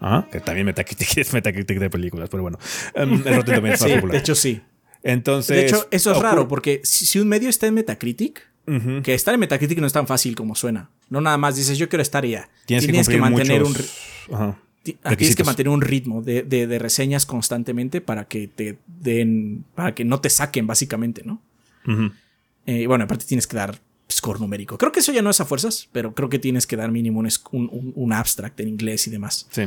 Ajá, 0.00 0.26
que 0.32 0.40
también 0.40 0.66
Metacritic 0.66 1.16
es 1.18 1.32
Metacritic 1.32 1.78
de 1.78 1.90
películas, 1.90 2.30
pero 2.30 2.42
bueno. 2.42 2.58
Em, 2.94 3.12
el 3.12 3.36
Rotten 3.36 3.56
Tomatoes 3.56 3.74
es 3.74 3.80
más 3.82 3.92
popular. 3.92 4.12
de 4.12 4.18
hecho 4.18 4.34
sí. 4.34 4.62
Entonces. 5.02 5.56
De 5.56 5.66
hecho, 5.66 5.86
eso 5.90 6.12
es 6.12 6.18
raro 6.18 6.48
porque 6.48 6.80
si 6.84 7.18
un 7.18 7.28
medio 7.28 7.50
está 7.50 7.66
en 7.66 7.74
Metacritic, 7.74 8.53
Que 9.02 9.14
estar 9.14 9.34
en 9.34 9.40
Metacritic 9.40 9.78
no 9.78 9.86
es 9.86 9.92
tan 9.92 10.06
fácil 10.06 10.34
como 10.34 10.54
suena. 10.54 10.88
No 11.10 11.20
nada 11.20 11.36
más 11.36 11.56
dices 11.56 11.76
yo 11.78 11.88
quiero 11.88 12.02
estar 12.02 12.24
allá. 12.24 12.48
Tienes, 12.66 12.86
que, 13.08 13.18
mantener 13.18 13.62
un 13.62 13.72
muchos- 13.72 13.98
Ajá. 14.32 14.56
ah, 14.58 14.58
tienes 14.82 15.00
que 15.02 15.08
requisitos. 15.10 15.46
mantener 15.46 15.68
un 15.70 15.80
ritmo 15.82 16.22
de, 16.22 16.42
de- 16.42 16.66
de 16.66 16.78
reseñas 16.78 17.26
constantemente 17.26 18.00
para 18.00 18.26
que 18.26 18.48
te 18.48 18.78
den, 18.86 19.64
para 19.74 19.94
que 19.94 20.04
no 20.04 20.20
te 20.20 20.30
saquen 20.30 20.66
básicamente, 20.66 21.22
¿no? 21.24 21.42
Eh, 22.66 22.86
bueno, 22.86 23.04
aparte 23.04 23.26
tienes 23.26 23.46
que 23.46 23.56
dar 23.56 23.78
score 24.10 24.40
numérico. 24.40 24.78
Creo 24.78 24.92
que 24.92 25.00
eso 25.00 25.12
ya 25.12 25.22
no 25.22 25.30
es 25.30 25.40
a 25.40 25.44
fuerzas, 25.44 25.88
pero 25.92 26.14
creo 26.14 26.28
que 26.28 26.38
tienes 26.38 26.66
que 26.66 26.76
dar 26.76 26.90
mínimo 26.90 27.20
un, 27.20 27.28
un- 27.52 27.68
un- 27.70 27.92
un 27.94 28.12
abstract 28.12 28.58
en 28.60 28.68
inglés 28.68 29.06
y 29.06 29.10
demás. 29.10 29.46
Sí. 29.50 29.64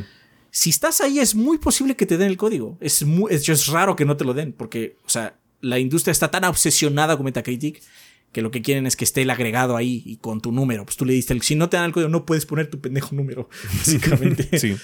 Si 0.49 0.69
estás 0.71 1.01
ahí 1.01 1.19
es 1.19 1.35
muy 1.35 1.57
posible 1.59 1.95
que 1.95 2.05
te 2.05 2.17
den 2.17 2.29
el 2.29 2.37
código. 2.37 2.77
Es, 2.79 3.03
muy, 3.03 3.31
es, 3.33 3.47
es 3.47 3.67
raro 3.67 3.95
que 3.95 4.05
no 4.05 4.17
te 4.17 4.25
lo 4.25 4.33
den 4.33 4.53
porque, 4.53 4.95
o 5.05 5.09
sea, 5.09 5.35
la 5.61 5.77
industria 5.79 6.11
está 6.11 6.31
tan 6.31 6.43
obsesionada 6.45 7.15
con 7.17 7.25
Metacritic 7.25 7.81
que 8.31 8.41
lo 8.41 8.51
que 8.51 8.61
quieren 8.61 8.85
es 8.85 8.95
que 8.95 9.05
esté 9.05 9.21
el 9.23 9.29
agregado 9.29 9.75
ahí 9.75 10.03
y 10.05 10.17
con 10.17 10.41
tu 10.41 10.51
número. 10.51 10.85
Pues 10.85 10.97
tú 10.97 11.05
le 11.05 11.13
diste 11.13 11.33
el... 11.33 11.41
Si 11.41 11.55
no 11.55 11.69
te 11.69 11.77
dan 11.77 11.87
el 11.87 11.91
código, 11.91 12.09
no 12.09 12.25
puedes 12.25 12.45
poner 12.45 12.69
tu 12.69 12.79
pendejo 12.79 13.15
número, 13.15 13.49
básicamente. 13.77 14.49
Sí. 14.59 14.75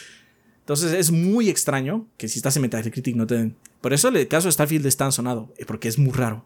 Entonces 0.60 0.94
es 0.94 1.12
muy 1.12 1.50
extraño 1.50 2.08
que 2.16 2.30
si 2.30 2.40
estás 2.40 2.56
en 2.56 2.62
Metacritic 2.62 3.18
no 3.18 3.28
te 3.28 3.36
den. 3.36 3.56
Por 3.82 3.92
eso 3.92 4.08
el 4.08 4.28
caso 4.30 4.48
de 4.48 4.54
Starfield 4.54 4.86
es 4.86 4.96
tan 4.96 5.12
sonado, 5.12 5.54
eh, 5.58 5.66
porque 5.66 5.90
es 5.90 6.00
muy 6.00 6.14
raro. 6.14 6.46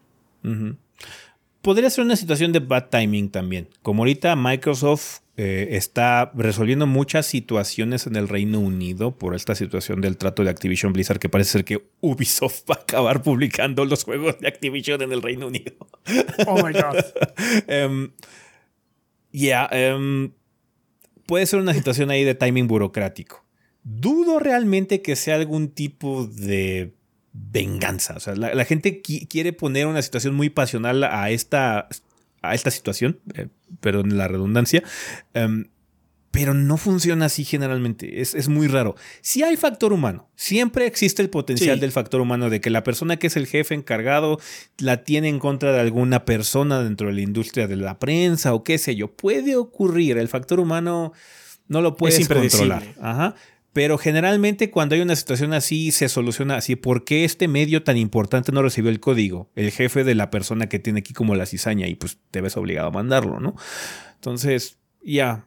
Podría 1.62 1.90
ser 1.90 2.04
una 2.04 2.16
situación 2.16 2.52
de 2.52 2.60
bad 2.60 2.88
timing 2.90 3.30
también. 3.30 3.68
Como 3.82 4.02
ahorita 4.02 4.36
Microsoft 4.36 5.20
eh, 5.36 5.68
está 5.76 6.32
resolviendo 6.34 6.86
muchas 6.86 7.26
situaciones 7.26 8.06
en 8.06 8.16
el 8.16 8.28
Reino 8.28 8.58
Unido 8.60 9.16
por 9.16 9.34
esta 9.34 9.54
situación 9.54 10.00
del 10.00 10.16
trato 10.16 10.42
de 10.44 10.50
Activision 10.50 10.92
Blizzard, 10.92 11.18
que 11.18 11.28
parece 11.28 11.52
ser 11.52 11.64
que 11.64 11.88
Ubisoft 12.00 12.62
va 12.70 12.76
a 12.76 12.82
acabar 12.82 13.22
publicando 13.22 13.84
los 13.84 14.04
juegos 14.04 14.38
de 14.40 14.48
Activision 14.48 15.02
en 15.02 15.12
el 15.12 15.22
Reino 15.22 15.46
Unido. 15.48 15.74
Oh 16.46 16.56
my 16.64 16.72
God. 16.72 16.96
Em, 17.68 18.10
Ya, 19.30 19.68
em, 19.70 20.32
puede 21.26 21.46
ser 21.46 21.60
una 21.60 21.74
situación 21.74 22.10
ahí 22.10 22.24
de 22.24 22.34
timing 22.34 22.66
burocrático. 22.66 23.44
Dudo 23.84 24.38
realmente 24.38 25.02
que 25.02 25.16
sea 25.16 25.36
algún 25.36 25.68
tipo 25.68 26.26
de 26.26 26.94
venganza. 27.50 28.14
O 28.16 28.20
sea, 28.20 28.34
la, 28.36 28.54
la 28.54 28.64
gente 28.64 29.02
qui- 29.02 29.26
quiere 29.28 29.52
poner 29.52 29.86
una 29.86 30.02
situación 30.02 30.34
muy 30.34 30.50
pasional 30.50 31.04
a 31.04 31.30
esta, 31.30 31.88
a 32.42 32.54
esta 32.54 32.70
situación, 32.70 33.20
eh, 33.34 33.48
perdón 33.80 34.16
la 34.16 34.28
redundancia, 34.28 34.82
em, 35.34 35.66
pero 36.30 36.52
no 36.52 36.76
funciona 36.76 37.24
así 37.26 37.42
generalmente. 37.44 38.20
Es, 38.20 38.34
es 38.34 38.48
muy 38.48 38.68
raro. 38.68 38.94
Si 39.22 39.42
hay 39.42 39.56
factor 39.56 39.92
humano, 39.94 40.28
siempre 40.36 40.86
existe 40.86 41.22
el 41.22 41.30
potencial 41.30 41.76
Sí. 41.76 41.80
del 41.80 41.90
factor 41.90 42.20
humano 42.20 42.50
de 42.50 42.60
que 42.60 42.68
la 42.70 42.84
persona 42.84 43.16
que 43.16 43.28
es 43.28 43.36
el 43.36 43.46
jefe 43.46 43.74
encargado 43.74 44.38
la 44.76 45.04
tiene 45.04 45.28
en 45.28 45.38
contra 45.38 45.72
de 45.72 45.80
alguna 45.80 46.24
persona 46.26 46.82
dentro 46.82 47.08
de 47.08 47.14
la 47.14 47.22
industria 47.22 47.66
de 47.66 47.76
la 47.76 47.98
prensa 47.98 48.52
o 48.52 48.62
qué 48.62 48.76
sé 48.76 48.94
yo. 48.94 49.10
Puede 49.16 49.56
ocurrir. 49.56 50.18
El 50.18 50.28
factor 50.28 50.60
humano 50.60 51.12
no 51.66 51.80
lo 51.80 51.96
puedes 51.96 52.28
controlar. 52.28 52.82
Ajá. 53.00 53.34
Pero 53.78 53.96
generalmente 53.96 54.72
cuando 54.72 54.96
hay 54.96 55.02
una 55.02 55.14
situación 55.14 55.52
así 55.52 55.92
se 55.92 56.08
soluciona 56.08 56.56
así. 56.56 56.74
¿Por 56.74 57.04
qué 57.04 57.24
este 57.24 57.46
medio 57.46 57.84
tan 57.84 57.96
importante 57.96 58.50
no 58.50 58.60
recibió 58.60 58.90
el 58.90 58.98
código? 58.98 59.52
El 59.54 59.70
jefe 59.70 60.02
de 60.02 60.16
la 60.16 60.30
persona 60.32 60.68
que 60.68 60.80
tiene 60.80 60.98
aquí 60.98 61.12
como 61.12 61.36
la 61.36 61.46
cizaña 61.46 61.86
y 61.86 61.94
pues 61.94 62.18
te 62.32 62.40
ves 62.40 62.56
obligado 62.56 62.88
a 62.88 62.90
mandarlo, 62.90 63.38
¿no? 63.38 63.54
Entonces, 64.16 64.80
ya. 65.00 65.46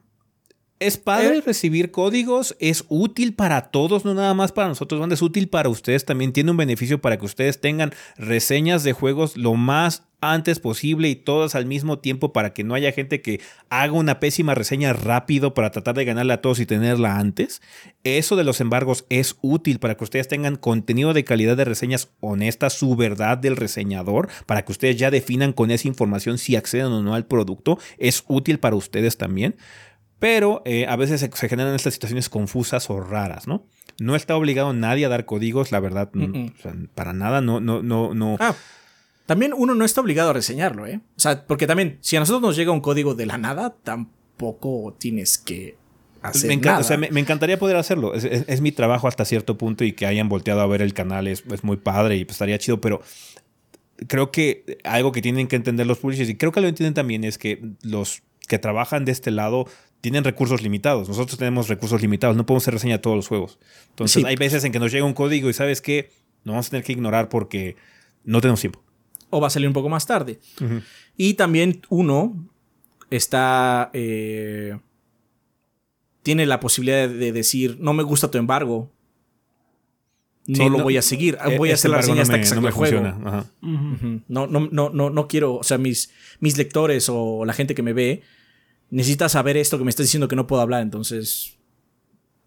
Es 0.86 0.96
padre 0.96 1.38
Eh. 1.38 1.42
recibir 1.44 1.90
códigos, 1.90 2.56
es 2.58 2.84
útil 2.88 3.34
para 3.34 3.70
todos, 3.70 4.04
no 4.04 4.14
nada 4.14 4.34
más 4.34 4.52
para 4.52 4.68
nosotros, 4.68 5.00
banda, 5.00 5.14
es 5.14 5.22
útil 5.22 5.48
para 5.48 5.68
ustedes, 5.68 6.04
también 6.04 6.32
tiene 6.32 6.50
un 6.50 6.56
beneficio 6.56 7.00
para 7.00 7.18
que 7.18 7.26
ustedes 7.26 7.60
tengan 7.60 7.92
reseñas 8.16 8.82
de 8.82 8.92
juegos 8.92 9.36
lo 9.36 9.54
más 9.54 10.04
antes 10.22 10.60
posible 10.60 11.08
y 11.08 11.16
todas 11.16 11.56
al 11.56 11.66
mismo 11.66 11.98
tiempo 11.98 12.32
para 12.32 12.54
que 12.54 12.62
no 12.62 12.74
haya 12.74 12.92
gente 12.92 13.20
que 13.20 13.40
haga 13.70 13.92
una 13.92 14.20
pésima 14.20 14.54
reseña 14.54 14.92
rápido 14.92 15.52
para 15.52 15.72
tratar 15.72 15.96
de 15.96 16.04
ganarle 16.04 16.32
a 16.32 16.40
todos 16.40 16.60
y 16.60 16.66
tenerla 16.66 17.18
antes. 17.18 17.60
Eso 18.04 18.36
de 18.36 18.44
los 18.44 18.60
embargos 18.60 19.04
es 19.08 19.36
útil 19.42 19.80
para 19.80 19.96
que 19.96 20.04
ustedes 20.04 20.28
tengan 20.28 20.54
contenido 20.54 21.12
de 21.12 21.24
calidad 21.24 21.56
de 21.56 21.64
reseñas 21.64 22.08
honestas, 22.20 22.72
su 22.74 22.94
verdad 22.94 23.36
del 23.36 23.56
reseñador, 23.56 24.28
para 24.46 24.64
que 24.64 24.70
ustedes 24.70 24.96
ya 24.96 25.10
definan 25.10 25.52
con 25.52 25.72
esa 25.72 25.88
información 25.88 26.38
si 26.38 26.54
acceden 26.54 26.92
o 26.92 27.02
no 27.02 27.14
al 27.14 27.26
producto. 27.26 27.78
Es 27.98 28.22
útil 28.28 28.60
para 28.60 28.76
ustedes 28.76 29.16
también. 29.18 29.56
Pero 30.22 30.62
eh, 30.64 30.86
a 30.86 30.94
veces 30.94 31.18
se, 31.18 31.28
se 31.34 31.48
generan 31.48 31.74
estas 31.74 31.94
situaciones 31.94 32.28
confusas 32.28 32.88
o 32.90 33.00
raras, 33.00 33.48
¿no? 33.48 33.66
No 33.98 34.14
está 34.14 34.36
obligado 34.36 34.72
nadie 34.72 35.04
a 35.04 35.08
dar 35.08 35.24
códigos, 35.26 35.72
la 35.72 35.80
verdad, 35.80 36.10
Mm-mm. 36.12 36.54
o 36.56 36.62
sea, 36.62 36.72
para 36.94 37.12
nada, 37.12 37.40
no, 37.40 37.58
no, 37.58 37.82
no, 37.82 38.14
no. 38.14 38.36
Ah, 38.38 38.54
también 39.26 39.52
uno 39.56 39.74
no 39.74 39.84
está 39.84 40.00
obligado 40.00 40.30
a 40.30 40.32
reseñarlo, 40.32 40.86
¿eh? 40.86 41.00
O 41.16 41.20
sea, 41.20 41.44
porque 41.44 41.66
también, 41.66 41.98
si 42.02 42.14
a 42.16 42.20
nosotros 42.20 42.40
nos 42.40 42.54
llega 42.56 42.70
un 42.70 42.80
código 42.80 43.16
de 43.16 43.26
la 43.26 43.36
nada, 43.36 43.74
tampoco 43.82 44.94
tienes 44.96 45.38
que 45.38 45.74
hacer 46.22 46.46
me, 46.48 46.54
encanta, 46.54 46.70
nada. 46.70 46.80
o 46.82 46.84
sea, 46.84 46.96
me, 46.98 47.10
me 47.10 47.18
encantaría 47.18 47.58
poder 47.58 47.76
hacerlo. 47.76 48.14
Es, 48.14 48.22
es- 48.24 48.44
es 48.46 48.60
mi 48.60 48.70
trabajo 48.70 49.08
hasta 49.08 49.24
cierto 49.24 49.58
punto 49.58 49.82
y 49.82 49.92
que 49.92 50.06
hayan 50.06 50.28
volteado 50.28 50.60
a 50.60 50.66
ver 50.68 50.82
el 50.82 50.94
canal 50.94 51.26
es, 51.26 51.42
es 51.52 51.64
muy 51.64 51.78
padre 51.78 52.16
y 52.16 52.24
pues, 52.24 52.36
estaría 52.36 52.58
chido, 52.58 52.80
pero 52.80 53.02
creo 54.08 54.30
que 54.30 54.78
algo 54.84 55.10
que 55.12 55.20
tienen 55.20 55.48
que 55.48 55.56
entender 55.56 55.86
los 55.86 55.98
publishers 55.98 56.30
y 56.30 56.36
creo 56.36 56.52
que 56.52 56.60
lo 56.60 56.68
entienden 56.68 56.94
también 56.94 57.24
es 57.24 57.38
que 57.38 57.60
los 57.82 58.22
que 58.48 58.58
trabajan 58.58 59.04
de 59.04 59.12
este 59.12 59.30
lado 59.30 59.66
tienen 60.02 60.22
recursos 60.24 60.60
limitados. 60.60 61.08
Nosotros 61.08 61.38
tenemos 61.38 61.68
recursos 61.68 62.02
limitados, 62.02 62.36
no 62.36 62.44
podemos 62.44 62.64
hacer 62.64 62.74
reseña 62.74 62.96
de 62.96 62.98
todos 63.02 63.16
los 63.16 63.28
juegos. 63.28 63.58
Entonces 63.88 64.20
Sí. 64.22 64.28
hay 64.28 64.36
veces 64.36 64.62
en 64.64 64.72
que 64.72 64.78
nos 64.78 64.92
llega 64.92 65.06
un 65.06 65.14
código 65.14 65.48
y 65.48 65.54
sabes 65.54 65.80
que 65.80 66.10
no 66.44 66.52
vamos 66.52 66.66
a 66.66 66.70
tener 66.70 66.84
que 66.84 66.92
ignorar 66.92 67.28
porque 67.30 67.76
no 68.24 68.40
tenemos 68.42 68.60
tiempo. 68.60 68.82
O 69.30 69.40
va 69.40 69.46
a 69.46 69.50
salir 69.50 69.66
un 69.68 69.72
poco 69.74 69.88
más 69.88 70.04
tarde. 70.06 70.38
Y 71.16 71.34
también 71.34 71.80
uno 71.88 72.46
está. 73.10 73.88
eh, 73.94 74.76
tiene 76.22 76.46
la 76.46 76.60
posibilidad 76.60 77.08
de 77.08 77.32
decir: 77.32 77.78
No 77.80 77.92
me 77.94 78.02
gusta 78.02 78.30
tu 78.30 78.38
embargo. 78.38 78.90
No 80.46 80.56
Sí, 80.56 80.62
lo 80.64 80.78
no- 80.78 80.82
voy 80.84 80.96
a 80.96 81.02
seguir. 81.02 81.38
E- 81.46 81.56
Voy 81.56 81.70
a 81.70 81.74
este 81.74 81.82
hacer 81.86 81.90
la 81.92 81.96
reseña 81.98 82.16
no 82.16 82.22
hasta 82.22 82.36
me- 82.36 82.42
que 82.42 82.60
me 82.60 82.66
el 82.68 82.74
juego. 82.74 83.00
no, 84.28 84.46
no, 84.48 84.90
no, 84.90 85.10
no 85.10 85.28
quiero. 85.28 85.54
O 85.54 85.62
sea, 85.62 85.78
mis, 85.78 86.10
mis 86.40 86.56
lectores 86.58 87.08
o 87.08 87.44
la 87.44 87.52
gente 87.52 87.74
que 87.76 87.82
me 87.82 87.92
ve 87.92 88.22
necesita 88.92 89.28
saber 89.28 89.56
esto 89.56 89.76
que 89.78 89.82
me 89.84 89.90
estás 89.90 90.06
diciendo 90.06 90.28
que 90.28 90.36
no 90.36 90.46
puedo 90.46 90.62
hablar. 90.62 90.82
Entonces. 90.82 91.58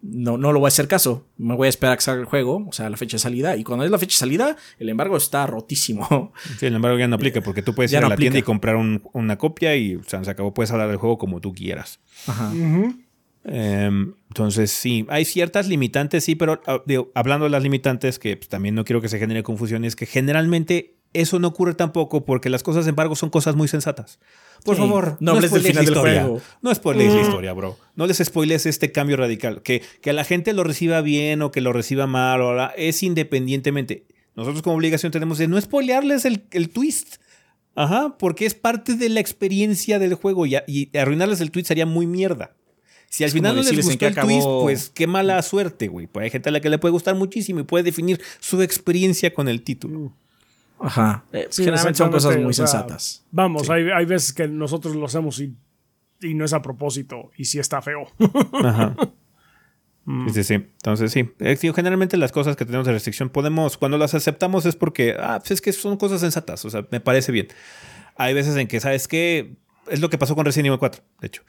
No, 0.07 0.37
no 0.37 0.51
lo 0.53 0.59
voy 0.59 0.67
a 0.67 0.69
hacer 0.69 0.87
caso. 0.87 1.25
Me 1.35 1.55
voy 1.55 1.65
a 1.65 1.69
esperar 1.69 1.93
a 1.93 1.97
que 1.97 2.03
salga 2.03 2.21
el 2.21 2.27
juego, 2.27 2.63
o 2.67 2.71
sea, 2.71 2.89
la 2.91 2.97
fecha 2.97 3.15
de 3.15 3.21
salida. 3.21 3.55
Y 3.57 3.63
cuando 3.63 3.85
es 3.85 3.89
la 3.89 3.97
fecha 3.97 4.13
de 4.13 4.19
salida, 4.19 4.55
el 4.77 4.89
embargo 4.89 5.17
está 5.17 5.47
rotísimo. 5.47 6.31
Sí, 6.59 6.67
el 6.67 6.75
embargo 6.75 6.99
ya 6.99 7.07
no 7.07 7.15
aplica 7.15 7.41
porque 7.41 7.63
tú 7.63 7.73
puedes 7.73 7.89
Ya 7.89 7.97
ir 7.99 8.05
a 8.05 8.09
la 8.09 8.15
tienda 8.15 8.37
y 8.37 8.43
comprar 8.43 8.75
un- 8.75 9.01
una 9.13 9.37
copia 9.39 9.75
y 9.75 9.95
o 9.95 10.03
sea, 10.03 10.23
se 10.23 10.29
acabó. 10.29 10.53
Puedes 10.53 10.69
hablar 10.71 10.89
del 10.89 10.97
juego 10.97 11.17
como 11.17 11.41
tú 11.41 11.53
quieras. 11.55 11.99
Ajá. 12.27 12.53
Em, 13.47 14.13
entonces, 14.29 14.71
sí, 14.71 15.05
hay 15.09 15.23
ciertas 15.25 15.67
limitantes, 15.67 16.23
sí, 16.23 16.35
pero 16.35 16.61
ah, 16.65 16.81
digo, 16.85 17.11
hablando 17.13 17.45
de 17.45 17.51
las 17.51 17.61
limitantes, 17.61 18.17
que 18.17 18.37
pues, 18.37 18.49
también 18.49 18.73
no 18.75 18.83
quiero 18.85 19.01
que 19.01 19.09
se 19.09 19.19
genere 19.19 19.43
confusión, 19.43 19.85
es 19.85 19.95
que 19.95 20.05
generalmente 20.07 20.95
eso 21.13 21.39
no 21.39 21.47
ocurre 21.49 21.75
tampoco 21.75 22.25
porque 22.25 22.49
las 22.49 22.63
cosas 22.63 22.85
de 22.85 22.89
embargo 22.89 23.15
son 23.15 23.29
cosas 23.29 23.55
muy 23.55 23.67
sensatas. 23.67 24.19
Por 24.65 24.75
Sí, 24.75 24.81
favor, 24.81 25.15
no 25.21 25.31
hables 25.31 25.51
del 25.51 25.61
spoilees 25.61 25.67
final 25.71 25.75
la 25.85 25.89
del 25.89 25.97
historia. 25.97 26.21
juego. 26.23 26.41
No 26.61 26.75
spoilees 26.75 27.13
la 27.13 27.19
Mm. 27.19 27.23
historia, 27.23 27.53
bro. 27.53 27.77
No 27.95 28.07
les 28.07 28.17
spoilees 28.17 28.65
este 28.65 28.91
cambio 28.91 29.15
radical. 29.15 29.61
Que, 29.61 29.81
que 30.01 30.11
la 30.11 30.23
gente 30.25 30.51
lo 30.53 30.63
reciba 30.65 30.99
bien 31.01 31.41
o 31.43 31.51
que 31.51 31.61
lo 31.61 31.71
reciba 31.71 32.07
mal, 32.07 32.41
o 32.41 32.53
la- 32.53 32.73
es 32.75 33.01
independientemente. 33.03 34.05
Nosotros 34.35 34.61
como 34.63 34.75
obligación 34.75 35.11
tenemos 35.13 35.37
de 35.37 35.47
no 35.47 35.61
spoilearles 35.61 36.25
el, 36.25 36.43
el 36.51 36.69
twist. 36.69 37.17
Ajá, 37.75 38.17
porque 38.17 38.45
es 38.45 38.53
parte 38.55 38.95
de 38.95 39.09
la 39.09 39.19
experiencia 39.19 39.99
del 39.99 40.13
juego 40.15 40.45
y, 40.45 40.55
a- 40.55 40.63
y 40.67 40.89
arruinarles 40.97 41.41
el 41.41 41.51
twist 41.51 41.67
sería 41.67 41.85
muy 41.85 42.07
mierda. 42.07 42.55
Si 43.09 43.23
al 43.23 43.27
Es 43.27 43.33
final 43.33 43.55
no 43.55 43.61
les 43.61 43.75
gustó 43.85 44.07
el 44.07 44.13
acabó- 44.13 44.27
twist, 44.27 44.47
pues 44.63 44.89
qué 44.93 45.07
mala 45.07 45.41
suerte, 45.41 45.87
güey. 45.89 46.07
Pues 46.07 46.23
hay 46.23 46.29
gente 46.31 46.49
a 46.49 46.51
la 46.51 46.59
que 46.59 46.69
le 46.69 46.79
puede 46.79 46.91
gustar 46.91 47.15
muchísimo 47.15 47.59
y 47.59 47.63
puede 47.63 47.83
definir 47.83 48.19
su 48.39 48.61
experiencia 48.61 49.33
con 49.33 49.47
el 49.47 49.61
título. 49.61 50.13
Ajá. 50.79 51.23
Eh, 51.31 51.47
Sí, 51.49 51.63
generalmente 51.63 51.97
son 51.97 52.11
cosas 52.11 52.35
muy 52.37 52.45
o 52.47 52.53
sea, 52.53 52.67
sensatas. 52.67 53.25
Vamos, 53.31 53.67
Sí. 53.67 53.71
hay, 53.73 53.89
hay 53.89 54.05
veces 54.05 54.33
que 54.33 54.47
nosotros 54.47 54.95
lo 54.95 55.05
hacemos 55.05 55.39
y, 55.39 55.55
y 56.21 56.33
no 56.33 56.45
es 56.45 56.53
a 56.53 56.61
propósito 56.61 57.31
y 57.37 57.45
sí 57.45 57.59
está 57.59 57.81
feo. 57.81 58.03
Ajá. 58.63 58.95
Sí, 60.27 60.33
sí, 60.35 60.43
sí. 60.43 60.53
Entonces, 60.53 61.11
sí. 61.11 61.31
Eh, 61.39 61.55
sí, 61.55 61.73
Generalmente 61.73 62.15
las 62.17 62.31
cosas 62.31 62.55
que 62.55 62.63
tenemos 62.63 62.85
de 62.85 62.93
restricción 62.93 63.29
podemos, 63.29 63.75
cuando 63.75 63.97
las 63.97 64.13
aceptamos 64.13 64.67
es 64.67 64.75
porque, 64.75 65.15
ah, 65.19 65.39
pues 65.39 65.49
es 65.49 65.61
que 65.61 65.73
son 65.73 65.97
cosas 65.97 66.21
sensatas. 66.21 66.63
O 66.63 66.69
sea, 66.69 66.85
me 66.91 66.99
parece 66.99 67.31
bien. 67.31 67.47
Hay 68.15 68.35
veces 68.35 68.55
en 68.55 68.67
que, 68.67 68.79
¿sabes 68.79 69.07
qué? 69.07 69.55
Es 69.89 70.01
lo 70.01 70.11
que 70.11 70.19
pasó 70.19 70.35
con 70.35 70.45
Resident 70.45 70.67
Evil 70.67 70.77
4, 70.77 71.03
de 71.21 71.25
hecho. 71.27 71.41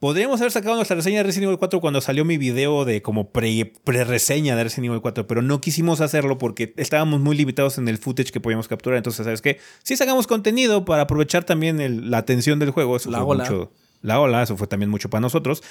Podríamos 0.00 0.40
haber 0.40 0.52
sacado 0.52 0.76
nuestra 0.76 0.94
reseña 0.94 1.18
de 1.18 1.24
Resident 1.24 1.46
Evil 1.48 1.58
4 1.58 1.80
cuando 1.80 2.00
salió 2.00 2.24
mi 2.24 2.38
video 2.38 2.84
de 2.84 3.02
como 3.02 3.32
pre-reseña 3.32 4.54
de 4.54 4.62
Resident 4.62 4.86
Evil 4.86 5.00
4, 5.00 5.26
pero 5.26 5.42
no 5.42 5.60
quisimos 5.60 6.00
hacerlo 6.00 6.38
porque 6.38 6.72
estábamos 6.76 7.18
muy 7.20 7.36
limitados 7.36 7.78
en 7.78 7.88
el 7.88 7.98
footage 7.98 8.30
que 8.30 8.38
podíamos 8.38 8.68
capturar. 8.68 8.96
Entonces, 8.98 9.24
¿sabes 9.24 9.42
qué? 9.42 9.58
Sí 9.82 9.96
sacamos 9.96 10.28
contenido 10.28 10.84
para 10.84 11.02
aprovechar 11.02 11.42
también 11.42 12.10
la 12.12 12.18
atención 12.18 12.60
del 12.60 12.70
juego. 12.70 12.96
Eso 12.96 13.10
La 13.10 13.18
fue 13.18 13.26
ola. 13.26 13.44
mucho. 13.44 13.72
La 14.00 14.20
ola, 14.20 14.40
eso 14.44 14.56
fue 14.56 14.68
también 14.68 14.88
mucho 14.88 15.10
para 15.10 15.20
nosotros. 15.20 15.64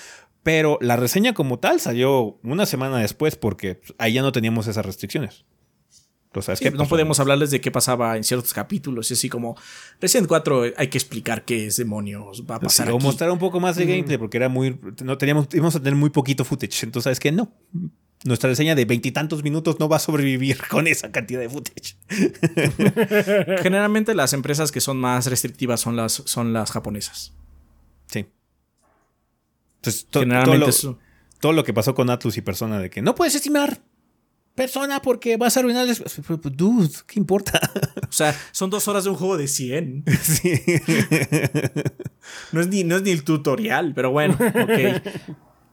Pero 0.44 0.78
la 0.82 0.98
reseña 0.98 1.34
como 1.34 1.60
tal 1.60 1.80
salió 1.80 2.38
una 2.44 2.66
semana 2.66 2.98
después 2.98 3.38
porque 3.38 3.80
ahí 3.98 4.12
ya 4.14 4.24
no 4.24 4.34
teníamos 4.34 4.68
esas 4.68 4.86
restricciones. 4.86 5.46
No 6.72 6.78
Pasó. 6.80 6.90
podemos 6.90 7.20
hablarles 7.20 7.52
de 7.52 7.62
qué 7.62 7.72
pasaba 7.72 8.18
en 8.18 8.24
ciertos 8.24 8.54
capítulos. 8.54 9.10
Y 9.12 9.14
así 9.16 9.30
como 9.30 9.56
Resident 10.02 10.28
4 10.28 10.64
hay 10.78 10.88
que 10.88 10.98
explicar 10.98 11.46
qué 11.46 11.68
es 11.68 11.78
demonios 11.78 12.44
va 12.50 12.56
a 12.56 12.60
pasar. 12.60 12.88
Sí, 12.88 12.92
o 12.94 12.96
aquí. 12.98 13.06
mostrar 13.06 13.32
un 13.32 13.40
poco 13.40 13.60
más 13.60 13.76
de 13.76 13.86
gameplay 13.86 14.18
porque 14.18 14.38
era 14.38 14.50
muy 14.50 14.80
no 15.04 15.18
teníamos 15.18 15.48
íbamos 15.54 15.76
a 15.76 15.80
tener 15.80 15.96
muy 15.96 16.10
poquito 16.10 16.44
footage 16.46 16.84
entonces 16.86 17.04
sabes 17.06 17.20
que 17.20 17.32
no 17.32 17.52
nuestra 18.26 18.50
reseña 18.50 18.74
de 18.74 18.86
veintitantos 18.86 19.44
minutos 19.44 19.80
no 19.80 19.88
va 19.88 19.98
a 19.98 20.00
sobrevivir 20.00 20.58
con 20.70 20.88
esa 20.88 21.12
cantidad 21.12 21.40
de 21.40 21.50
footage 21.50 21.98
Generalmente 23.62 24.16
las 24.16 24.34
empresas 24.34 24.72
que 24.72 24.82
son 24.82 24.98
más 24.98 25.28
restrictivas 25.28 25.80
son 25.82 25.96
las, 25.96 26.14
son 26.26 26.54
las 26.54 26.72
japonesas. 26.72 27.34
sí 28.08 28.26
entonces 29.78 30.06
to- 30.06 30.10
todo, 30.12 30.22
Generalmente 30.24 30.68
lo, 30.84 31.00
todo 31.40 31.54
lo 31.54 31.64
que 31.64 31.74
pasó 31.74 31.94
con 31.96 32.10
Atlus 32.10 32.38
y 32.38 32.42
Persona 32.42 32.80
de 32.80 32.90
que 32.90 33.02
no 33.02 33.16
puedes 33.16 33.36
estimar 33.36 33.82
Persona 34.58 35.02
porque 35.02 35.38
vas 35.38 35.56
a 35.56 35.60
arruinar 35.62 35.88
el- 35.88 36.04
dude 36.56 36.90
qué 37.06 37.20
importa 37.20 37.62
O 38.10 38.12
sea, 38.12 38.36
son 38.52 38.70
dos 38.70 38.88
horas 38.88 39.04
de 39.06 39.12
un 39.12 39.16
juego 39.16 39.38
de 39.38 39.48
100. 39.48 40.04
sí. 40.22 40.52
No 42.52 42.62
es 42.62 42.68
ni, 42.68 42.84
no 42.84 42.96
es 42.98 43.04
ni 43.04 43.12
el 43.12 43.24
tutorial, 43.24 43.94
pero 43.94 44.12
bueno, 44.12 44.34
ok. 44.34 45.02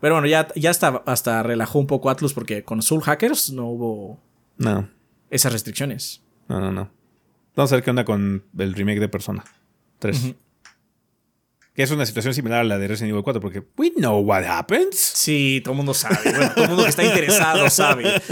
Pero 0.01 0.15
bueno, 0.17 0.27
ya, 0.27 0.49
ya 0.55 0.71
hasta, 0.71 1.03
hasta 1.07 1.43
relajó 1.43 1.79
un 1.79 1.87
poco 1.87 2.11
Atlus 2.11 2.35
porque 2.35 2.63
con 2.63 2.83
Soul 2.83 3.01
Hackers 3.03 3.51
no 3.53 3.67
hubo 3.69 4.21
no 4.59 4.89
esas 5.31 5.53
restricciones. 5.53 6.23
no 6.49 6.61
no 6.61 6.71
no 6.71 6.91
vamos 7.57 7.73
a 7.73 7.77
ver 7.77 7.85
qué 7.85 7.91
onda 7.91 8.05
con 8.05 8.45
el 8.59 8.75
remake 8.75 9.01
de 9.01 9.09
Persona 9.09 9.45
3 10.01 10.35
que 11.75 11.83
es 11.83 11.91
una 11.91 12.07
situación 12.07 12.35
similar 12.35 12.61
a 12.61 12.65
la 12.65 12.79
de 12.79 12.87
Resident 12.87 13.11
Evil 13.11 13.25
4 13.25 13.41
porque 13.41 13.65
we 13.77 13.91
know 13.93 14.21
what 14.21 14.45
happens 14.45 14.97
Sí, 14.97 15.61
todo 15.65 15.73
el 15.73 15.77
mundo 15.79 15.93
sabe. 15.93 16.19
Bueno, 16.25 16.53
todo 16.55 16.65
el 16.65 16.71
mundo 16.71 16.85
que 16.85 16.91
está 16.91 17.05
interesado 17.05 17.69
sabe. 17.69 18.05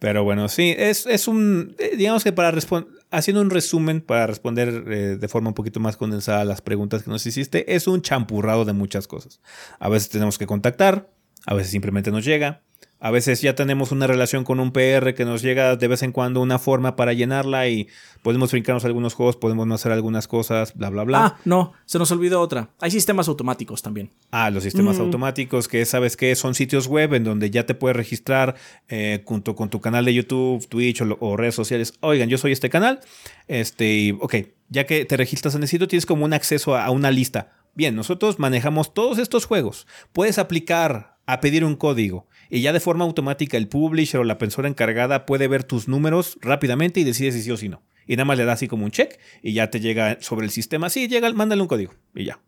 Pero 0.00 0.24
bueno, 0.24 0.48
sí, 0.48 0.74
es, 0.76 1.06
es 1.06 1.28
un, 1.28 1.74
eh, 1.78 1.96
digamos 1.96 2.24
que 2.24 2.32
para 2.32 2.50
responder, 2.50 2.92
haciendo 3.10 3.40
un 3.40 3.48
resumen 3.48 4.02
para 4.02 4.26
responder 4.26 4.84
eh, 4.88 5.16
de 5.16 5.28
forma 5.28 5.48
un 5.48 5.54
poquito 5.54 5.80
más 5.80 5.96
condensada 5.96 6.42
a 6.42 6.44
las 6.44 6.60
preguntas 6.60 7.04
que 7.04 7.10
nos 7.10 7.24
hiciste, 7.24 7.74
es 7.74 7.86
un 7.86 8.02
champurrado 8.02 8.66
de 8.66 8.74
muchas 8.74 9.06
cosas. 9.06 9.40
A 9.78 9.88
veces 9.88 10.10
tenemos 10.10 10.36
que 10.36 10.46
contactar, 10.46 11.08
a 11.46 11.54
veces 11.54 11.70
simplemente 11.70 12.10
nos 12.10 12.24
llega, 12.24 12.63
a 13.04 13.10
veces 13.10 13.42
ya 13.42 13.54
tenemos 13.54 13.92
una 13.92 14.06
relación 14.06 14.44
con 14.44 14.60
un 14.60 14.72
PR 14.72 15.12
que 15.12 15.26
nos 15.26 15.42
llega 15.42 15.76
de 15.76 15.88
vez 15.88 16.02
en 16.02 16.10
cuando 16.10 16.40
una 16.40 16.58
forma 16.58 16.96
para 16.96 17.12
llenarla 17.12 17.68
y 17.68 17.86
podemos 18.22 18.50
brincarnos 18.50 18.86
algunos 18.86 19.12
juegos, 19.12 19.36
podemos 19.36 19.66
no 19.66 19.74
hacer 19.74 19.92
algunas 19.92 20.26
cosas, 20.26 20.72
bla, 20.72 20.88
bla, 20.88 21.04
bla. 21.04 21.26
Ah, 21.26 21.36
no, 21.44 21.74
se 21.84 21.98
nos 21.98 22.10
olvidó 22.12 22.40
otra. 22.40 22.70
Hay 22.80 22.90
sistemas 22.90 23.28
automáticos 23.28 23.82
también. 23.82 24.10
Ah, 24.30 24.48
los 24.48 24.62
sistemas 24.62 24.98
automáticos, 24.98 25.68
que 25.68 25.84
sabes 25.84 26.16
que 26.16 26.34
son 26.34 26.54
sitios 26.54 26.86
web 26.86 27.12
en 27.12 27.24
donde 27.24 27.50
ya 27.50 27.66
te 27.66 27.74
puedes 27.74 27.94
registrar 27.94 28.54
eh, 28.88 29.22
junto 29.26 29.54
con 29.54 29.68
tu 29.68 29.82
canal 29.82 30.06
de 30.06 30.14
YouTube, 30.14 30.66
Twitch 30.66 31.02
o, 31.02 31.36
redes 31.36 31.54
sociales. 31.54 31.92
Oigan, 32.00 32.30
yo 32.30 32.38
soy 32.38 32.52
este 32.52 32.70
canal. 32.70 33.00
Este, 33.48 33.94
y, 33.94 34.10
ok, 34.12 34.36
ya 34.70 34.86
que 34.86 35.04
te 35.04 35.18
registras 35.18 35.54
en 35.54 35.60
el 35.60 35.68
sitio, 35.68 35.88
tienes 35.88 36.06
como 36.06 36.24
un 36.24 36.32
acceso 36.32 36.74
a, 36.74 36.86
a 36.86 36.90
una 36.90 37.10
lista. 37.10 37.50
Bien, 37.74 37.94
nosotros 37.94 38.38
manejamos 38.38 38.94
todos 38.94 39.18
estos 39.18 39.44
juegos. 39.44 39.86
Puedes 40.14 40.38
aplicar 40.38 41.18
a 41.26 41.40
pedir 41.40 41.66
un 41.66 41.76
código 41.76 42.26
y 42.50 42.60
ya 42.60 42.72
de 42.72 42.80
forma 42.80 43.04
automática 43.04 43.56
el 43.56 43.68
publisher 43.68 44.20
o 44.20 44.24
la 44.24 44.38
persona 44.38 44.68
encargada 44.68 45.26
puede 45.26 45.48
ver 45.48 45.64
tus 45.64 45.88
números 45.88 46.38
rápidamente 46.40 47.00
y 47.00 47.04
decide 47.04 47.32
si 47.32 47.42
sí 47.42 47.50
o 47.50 47.56
si 47.56 47.68
no. 47.68 47.82
Y 48.06 48.16
nada 48.16 48.26
más 48.26 48.38
le 48.38 48.44
da 48.44 48.52
así 48.52 48.68
como 48.68 48.84
un 48.84 48.90
check 48.90 49.18
y 49.42 49.54
ya 49.54 49.70
te 49.70 49.80
llega 49.80 50.18
sobre 50.20 50.44
el 50.44 50.50
sistema. 50.50 50.90
Sí, 50.90 51.08
llega, 51.08 51.32
mándale 51.32 51.62
un 51.62 51.68
código 51.68 51.94
y 52.14 52.24
ya. 52.24 52.40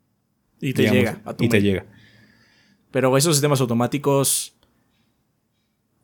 Y 0.60 0.72
te 0.72 0.82
digamos, 0.82 0.98
llega 0.98 1.22
a 1.24 1.36
tu 1.36 1.44
y 1.44 1.48
te 1.48 1.62
llega. 1.62 1.86
Pero 2.90 3.16
esos 3.16 3.36
sistemas 3.36 3.60
automáticos 3.60 4.56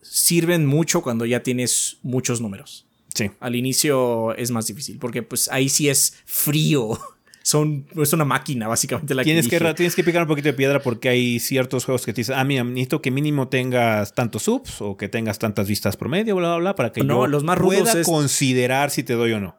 sirven 0.01 0.67
mucho 0.67 1.03
cuando 1.03 1.25
ya 1.27 1.43
tienes 1.43 1.99
muchos 2.03 2.41
números. 2.41 2.87
Sí. 3.15 3.31
Al 3.41 3.57
inicio 3.57 4.35
es 4.37 4.51
más 4.51 4.67
difícil 4.67 4.99
porque 4.99 5.23
pues 5.23 5.49
ahí 5.51 5.69
sí 5.69 5.89
es 5.89 6.19
frío. 6.25 6.99
Son, 7.43 7.87
es 7.97 8.13
una 8.13 8.25
máquina 8.25 8.69
básicamente 8.69 9.15
la 9.15 9.25
Tienes 9.25 9.49
que, 9.49 9.59
que, 9.59 9.75
tienes 9.75 9.97
que 9.97 10.05
picar 10.05 10.23
un 10.23 10.29
poquito 10.29 10.49
de 10.49 10.53
piedra 10.55 10.81
porque 10.81 11.09
hay 11.09 11.41
ciertos 11.41 11.85
juegos 11.85 12.05
que 12.07 12.13
te 12.13 12.21
dicen, 12.21 12.37
ah, 12.39 12.45
mira, 12.45 12.63
necesito 12.65 13.03
que 13.03 13.11
mínimo 13.11 13.49
tengas 13.49 14.15
tantos 14.15 14.43
subs 14.45 14.81
o 14.81 14.97
que 14.97 15.09
tengas 15.09 15.39
tantas 15.39 15.67
vistas 15.69 15.97
promedio, 15.97 16.37
bla, 16.37 16.49
bla, 16.51 16.59
bla, 16.59 16.75
para 16.77 16.93
que 16.93 17.03
No, 17.03 17.23
yo 17.23 17.27
los 17.27 17.43
más 17.45 17.59
pueda 17.59 17.93
es- 18.01 18.07
considerar 18.07 18.91
si 18.91 19.03
te 19.03 19.15
doy 19.15 19.33
o 19.33 19.41
no. 19.41 19.57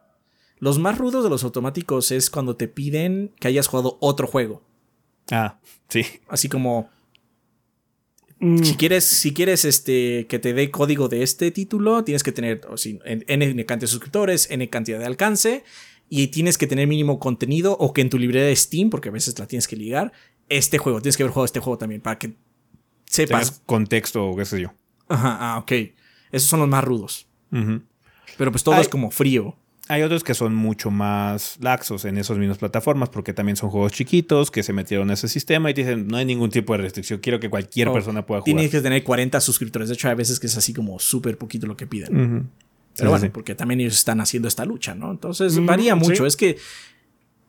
Los 0.60 0.78
más 0.78 0.96
rudos 0.96 1.22
de 1.24 1.30
los 1.30 1.44
automáticos 1.44 2.10
es 2.10 2.30
cuando 2.30 2.56
te 2.56 2.68
piden 2.68 3.32
que 3.38 3.48
hayas 3.48 3.66
jugado 3.68 3.98
otro 4.00 4.26
juego. 4.26 4.62
Ah, 5.30 5.58
sí. 5.88 6.04
Así 6.28 6.48
como 6.48 6.88
Mm, 8.40 8.62
si 8.64 8.74
quieres, 8.74 9.04
si 9.04 9.32
quieres 9.32 9.64
este, 9.64 10.26
que 10.28 10.38
te 10.40 10.52
dé 10.52 10.70
código 10.70 11.08
de 11.08 11.22
este 11.22 11.50
título, 11.52 12.02
tienes 12.04 12.22
que 12.24 12.32
tener 12.32 12.60
o 12.68 12.74
en- 13.04 13.24
N 13.28 13.64
cantidad 13.64 13.78
de 13.82 13.86
suscriptores, 13.86 14.50
N 14.50 14.68
cantidad 14.68 14.98
de 14.98 15.06
alcance, 15.06 15.64
y 16.16 16.28
tienes 16.28 16.58
que 16.58 16.68
tener 16.68 16.86
mínimo 16.86 17.18
contenido 17.18 17.76
o 17.76 17.92
que 17.92 18.00
en 18.00 18.08
tu 18.08 18.18
librería 18.18 18.46
de 18.46 18.54
Steam, 18.54 18.88
porque 18.88 19.08
a 19.08 19.12
veces 19.12 19.36
la 19.36 19.48
tienes 19.48 19.66
que 19.66 19.74
ligar, 19.74 20.12
este 20.48 20.78
juego, 20.78 21.00
tienes 21.00 21.16
que 21.16 21.24
haber 21.24 21.32
jugado 21.32 21.46
este 21.46 21.58
juego 21.58 21.76
también 21.76 22.00
para 22.00 22.20
que 22.20 22.34
sepas. 23.04 23.46
Tengas 23.46 23.62
contexto 23.66 24.24
o 24.24 24.36
qué 24.36 24.44
sé 24.44 24.60
yo. 24.60 24.72
Ajá, 25.08 25.36
ah, 25.40 25.58
ok. 25.58 25.72
Esos 26.30 26.48
son 26.48 26.60
los 26.60 26.68
más 26.68 26.84
rudos. 26.84 27.26
Pero 27.50 28.52
pues 28.52 28.62
todo 28.62 28.76
es 28.76 28.88
como 28.88 29.10
frío. 29.10 29.56
Hay 29.88 30.02
otros 30.02 30.22
que 30.22 30.34
son 30.34 30.54
mucho 30.54 30.92
más 30.92 31.58
laxos 31.60 32.04
en 32.04 32.16
esas 32.16 32.38
mismas 32.38 32.58
plataformas 32.58 33.08
porque 33.08 33.34
también 33.34 33.56
son 33.56 33.70
juegos 33.70 33.92
chiquitos 33.92 34.52
que 34.52 34.62
se 34.62 34.72
metieron 34.72 35.10
a 35.10 35.14
ese 35.14 35.26
sistema 35.26 35.68
y 35.70 35.74
te 35.74 35.80
dicen, 35.80 36.06
no 36.06 36.16
hay 36.16 36.24
ningún 36.24 36.50
tipo 36.50 36.74
de 36.74 36.78
restricción, 36.78 37.18
quiero 37.18 37.40
que 37.40 37.50
cualquier 37.50 37.88
O 37.88 37.92
persona 37.92 38.24
pueda 38.24 38.40
jugar. 38.40 38.54
Tienes 38.54 38.70
que 38.70 38.80
tener 38.80 39.02
40 39.02 39.40
suscriptores. 39.40 39.88
De 39.88 39.94
hecho, 39.94 40.08
hay 40.08 40.14
veces 40.14 40.38
que 40.38 40.46
es 40.46 40.56
así 40.56 40.72
como 40.72 41.00
súper 41.00 41.36
poquito 41.36 41.66
lo 41.66 41.76
que 41.76 41.88
piden. 41.88 42.16
Ujú. 42.16 42.46
Pero 42.96 43.08
Sí, 43.08 43.10
bueno, 43.10 43.24
sí. 43.26 43.30
porque 43.32 43.54
también 43.54 43.80
ellos 43.80 43.94
están 43.94 44.20
haciendo 44.20 44.48
esta 44.48 44.64
lucha, 44.64 44.94
¿no? 44.94 45.10
Entonces 45.10 45.58
Mm, 45.58 45.66
varía 45.66 45.94
mucho. 45.96 46.26
Es 46.26 46.36
que 46.36 46.56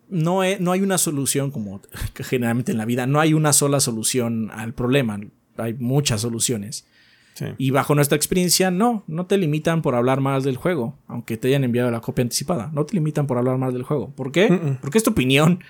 no, 0.09 0.43
he- 0.43 0.59
no 0.59 0.71
hay 0.71 0.81
una 0.81 0.97
solución 0.97 1.51
como 1.51 1.81
que 2.13 2.23
generalmente 2.23 2.71
en 2.71 2.77
la 2.77 2.85
vida, 2.85 3.07
no 3.07 3.19
hay 3.19 3.33
una 3.33 3.53
sola 3.53 3.79
solución 3.79 4.51
al 4.51 4.73
problema. 4.73 5.19
Hay 5.57 5.73
muchas 5.75 6.21
soluciones. 6.21 6.85
Sí. 7.33 7.45
Y 7.57 7.71
bajo 7.71 7.95
nuestra 7.95 8.15
experiencia, 8.15 8.71
no, 8.71 9.03
no 9.07 9.25
te 9.25 9.37
limitan 9.37 9.81
por 9.81 9.95
hablar 9.95 10.21
más 10.21 10.43
del 10.45 10.55
juego, 10.55 10.97
aunque 11.07 11.35
te 11.35 11.49
hayan 11.49 11.63
enviado 11.65 11.91
la 11.91 11.99
copia 11.99 12.21
anticipada. 12.23 12.71
No 12.73 12.85
te 12.85 12.93
limitan 12.95 13.27
por 13.27 13.37
hablar 13.37 13.57
más 13.57 13.73
del 13.73 13.83
juego. 13.83 14.09
¿Por 14.15 14.31
qué? 14.31 14.77
Porque 14.81 14.97
es 14.97 15.03
tu 15.03 15.11
opinión. 15.11 15.61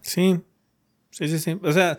Sí, 0.00 0.38
sí, 1.10 1.26
sí, 1.28 1.38
sí. 1.40 1.58
O 1.62 1.72
sea, 1.72 1.98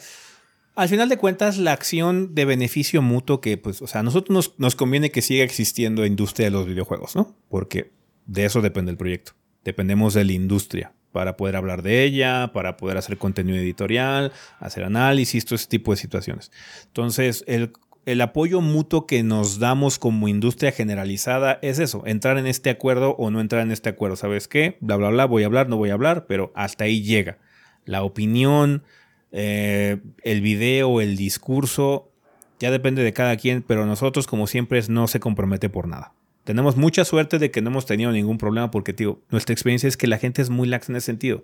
al 0.79 0.87
final 0.87 1.09
de 1.09 1.17
cuentas, 1.17 1.57
la 1.57 1.73
acción 1.73 2.33
de 2.33 2.45
beneficio 2.45 3.01
mutuo 3.01 3.41
que, 3.41 3.57
pues, 3.57 3.81
o 3.81 3.87
sea, 3.87 3.99
a 3.99 4.03
nosotros 4.03 4.33
nos, 4.33 4.59
nos 4.59 4.75
conviene 4.75 5.11
que 5.11 5.21
siga 5.21 5.43
existiendo 5.43 6.05
industria 6.05 6.47
de 6.47 6.51
los 6.51 6.65
videojuegos, 6.65 7.17
¿no? 7.17 7.35
Porque 7.49 7.91
de 8.25 8.45
eso 8.45 8.61
depende 8.61 8.91
el 8.91 8.97
proyecto. 8.97 9.33
Dependemos 9.65 10.13
de 10.13 10.23
la 10.23 10.31
industria 10.31 10.93
para 11.11 11.35
poder 11.35 11.57
hablar 11.57 11.81
de 11.81 12.03
ella, 12.03 12.51
para 12.53 12.77
poder 12.77 12.95
hacer 12.95 13.17
contenido 13.17 13.57
editorial, 13.57 14.31
hacer 14.59 14.85
análisis, 14.85 15.43
todo 15.43 15.55
ese 15.55 15.67
tipo 15.67 15.91
de 15.91 15.97
situaciones. 15.97 16.49
Entonces, 16.85 17.43
el, 17.47 17.73
el 18.05 18.21
apoyo 18.21 18.61
mutuo 18.61 19.05
que 19.05 19.21
nos 19.21 19.59
damos 19.59 19.99
como 19.99 20.29
industria 20.29 20.71
generalizada 20.71 21.59
es 21.61 21.79
eso, 21.79 22.03
entrar 22.05 22.37
en 22.37 22.47
este 22.47 22.69
acuerdo 22.69 23.17
o 23.17 23.31
no 23.31 23.41
entrar 23.41 23.63
en 23.63 23.71
este 23.71 23.89
acuerdo. 23.89 24.15
¿Sabes 24.15 24.47
qué? 24.47 24.77
Bla, 24.79 24.95
bla, 24.95 25.09
bla, 25.09 25.25
voy 25.25 25.43
a 25.43 25.47
hablar, 25.47 25.67
no 25.67 25.75
voy 25.75 25.89
a 25.89 25.93
hablar, 25.95 26.25
pero 26.25 26.53
hasta 26.55 26.85
ahí 26.85 27.03
llega 27.03 27.37
la 27.85 28.03
opinión, 28.03 28.83
eh, 29.31 29.97
el 30.23 30.41
video, 30.41 31.01
el 31.01 31.15
discurso, 31.15 32.11
ya 32.59 32.71
depende 32.71 33.03
de 33.03 33.13
cada 33.13 33.37
quien, 33.37 33.61
pero 33.61 33.85
nosotros 33.85 34.27
como 34.27 34.47
siempre 34.47 34.81
no 34.89 35.07
se 35.07 35.19
compromete 35.19 35.69
por 35.69 35.87
nada. 35.87 36.13
Tenemos 36.43 36.77
mucha 36.77 37.05
suerte 37.05 37.37
de 37.37 37.51
que 37.51 37.61
no 37.61 37.69
hemos 37.69 37.85
tenido 37.85 38.11
ningún 38.11 38.37
problema 38.37 38.71
porque, 38.71 38.93
tío, 38.93 39.21
nuestra 39.29 39.53
experiencia 39.53 39.87
es 39.87 39.97
que 39.97 40.07
la 40.07 40.17
gente 40.17 40.41
es 40.41 40.49
muy 40.49 40.67
laxa 40.67 40.91
en 40.91 40.95
ese 40.95 41.05
sentido. 41.05 41.43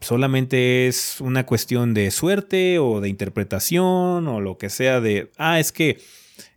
Solamente 0.00 0.86
es 0.86 1.20
una 1.20 1.46
cuestión 1.46 1.94
de 1.94 2.10
suerte 2.10 2.78
o 2.78 3.00
de 3.00 3.08
interpretación 3.08 4.26
o 4.28 4.40
lo 4.40 4.58
que 4.58 4.70
sea 4.70 5.00
de, 5.00 5.30
ah, 5.38 5.60
es 5.60 5.72
que 5.72 5.98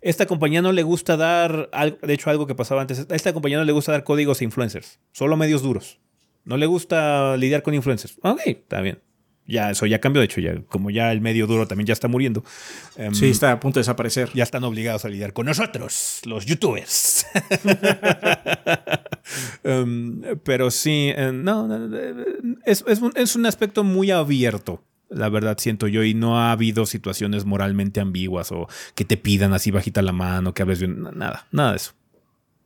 esta 0.01 0.26
compañía 0.26 0.61
no 0.61 0.72
le 0.72 0.84
gusta 0.84 1.18
dar, 1.18 1.69
de 2.01 2.14
hecho 2.14 2.30
algo 2.30 2.48
que 2.48 2.56
pasaba 2.56 2.82
antes, 2.82 3.06
a 3.09 3.16
esta 3.16 3.34
compañía 3.34 3.58
no 3.58 3.64
le 3.64 3.72
gusta 3.72 3.92
dar 3.92 4.03
códigos 4.03 4.42
a 4.42 4.43
influencers, 4.43 5.00
solo 5.11 5.38
medios 5.38 5.61
duros. 5.61 6.00
No 6.45 6.58
le 6.58 6.66
gusta 6.66 7.38
lidiar 7.38 7.61
con 7.61 7.74
influencers. 7.74 8.18
Ok, 8.22 8.42
está 8.45 8.82
bien. 8.82 9.00
Ya, 9.50 9.72
eso 9.72 9.88
ya 9.88 10.00
cambió, 10.00 10.19
de 10.22 10.26
hecho, 10.26 10.42
ya, 10.42 10.61
como 10.68 10.92
ya 10.92 11.11
el 11.11 11.22
medio 11.22 11.48
duro 11.48 11.68
también 11.68 11.88
ya 11.88 11.94
está 11.94 12.08
muriendo. 12.08 12.44
em, 12.95 13.14
Sí, 13.16 13.30
está 13.30 13.52
a 13.52 13.60
punto 13.60 13.80
de 13.80 13.82
desaparecer. 13.82 14.30
ya 14.36 14.44
están 14.44 14.64
obligados 14.64 15.06
a 15.06 15.10
lidiar 15.10 15.34
con 15.34 15.48
nosotros, 15.48 16.22
los 16.26 16.45
youtubers. 16.45 17.26
Em, 19.64 20.22
pero 20.44 20.72
sí, 20.72 21.11
eh, 21.16 21.32
no, 21.32 21.68
es, 22.66 22.84
es 22.88 23.00
un, 23.00 23.11
es 23.16 23.36
un 23.36 23.45
aspecto 23.45 23.84
muy 23.84 24.10
abierto. 24.11 24.84
La 25.10 25.30
verdad 25.30 25.58
siento 25.60 25.88
yo, 25.88 26.03
y 26.03 26.14
no 26.14 26.40
ha 26.40 26.52
habido 26.52 26.86
situaciones 26.86 27.45
moralmente 27.45 28.00
ambiguas 28.00 28.52
o 28.52 28.68
que 28.95 29.06
te 29.06 29.18
pidan 29.18 29.53
así 29.53 29.72
bajita 29.72 30.02
la 30.02 30.11
mano, 30.14 30.53
que 30.53 30.61
hables 30.61 30.80
bien, 30.80 31.02
nada, 31.16 31.48
nada 31.52 31.72
de 31.72 31.78
eso. 31.78 31.94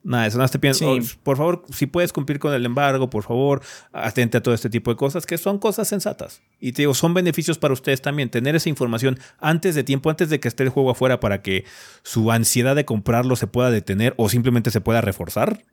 Nada 0.06 0.28
eso, 0.28 0.38
nada 0.38 0.44
más 0.44 0.52
te 0.52 0.60
piden, 0.60 0.76
Sí. 0.76 0.84
"Oh, 0.86 0.98
por 1.24 1.38
favor, 1.38 1.64
si 1.72 1.86
puedes 1.86 2.12
cumplir 2.12 2.38
con 2.38 2.54
el 2.54 2.66
embargo, 2.66 3.10
por 3.10 3.24
favor, 3.24 3.62
atente 3.94 4.38
a 4.38 4.44
todo 4.44 4.54
este 4.54 4.70
tipo 4.70 4.92
de 4.92 4.98
cosas, 4.98 5.26
que 5.26 5.38
son 5.38 5.60
cosas 5.60 5.88
sensatas. 5.88 6.42
Y 6.60 6.74
te 6.74 6.82
digo, 6.82 6.94
son 6.94 7.14
beneficios 7.14 7.58
para 7.58 7.74
ustedes 7.74 8.02
también, 8.02 8.30
tener 8.30 8.54
esa 8.56 8.68
información 8.68 9.18
antes 9.40 9.76
de 9.76 9.84
tiempo, 9.86 10.10
antes 10.10 10.30
de 10.30 10.42
que 10.42 10.50
esté 10.50 10.64
el 10.64 10.70
juego 10.70 10.92
afuera, 10.92 11.22
para 11.22 11.42
que 11.42 11.64
su 12.04 12.32
ansiedad 12.34 12.76
de 12.76 12.84
comprarlo 12.84 13.38
se 13.38 13.48
pueda 13.48 13.72
detener 13.72 14.14
o 14.18 14.28
simplemente 14.28 14.72
se 14.72 14.82
pueda 14.82 15.00
reforzar, 15.00 15.64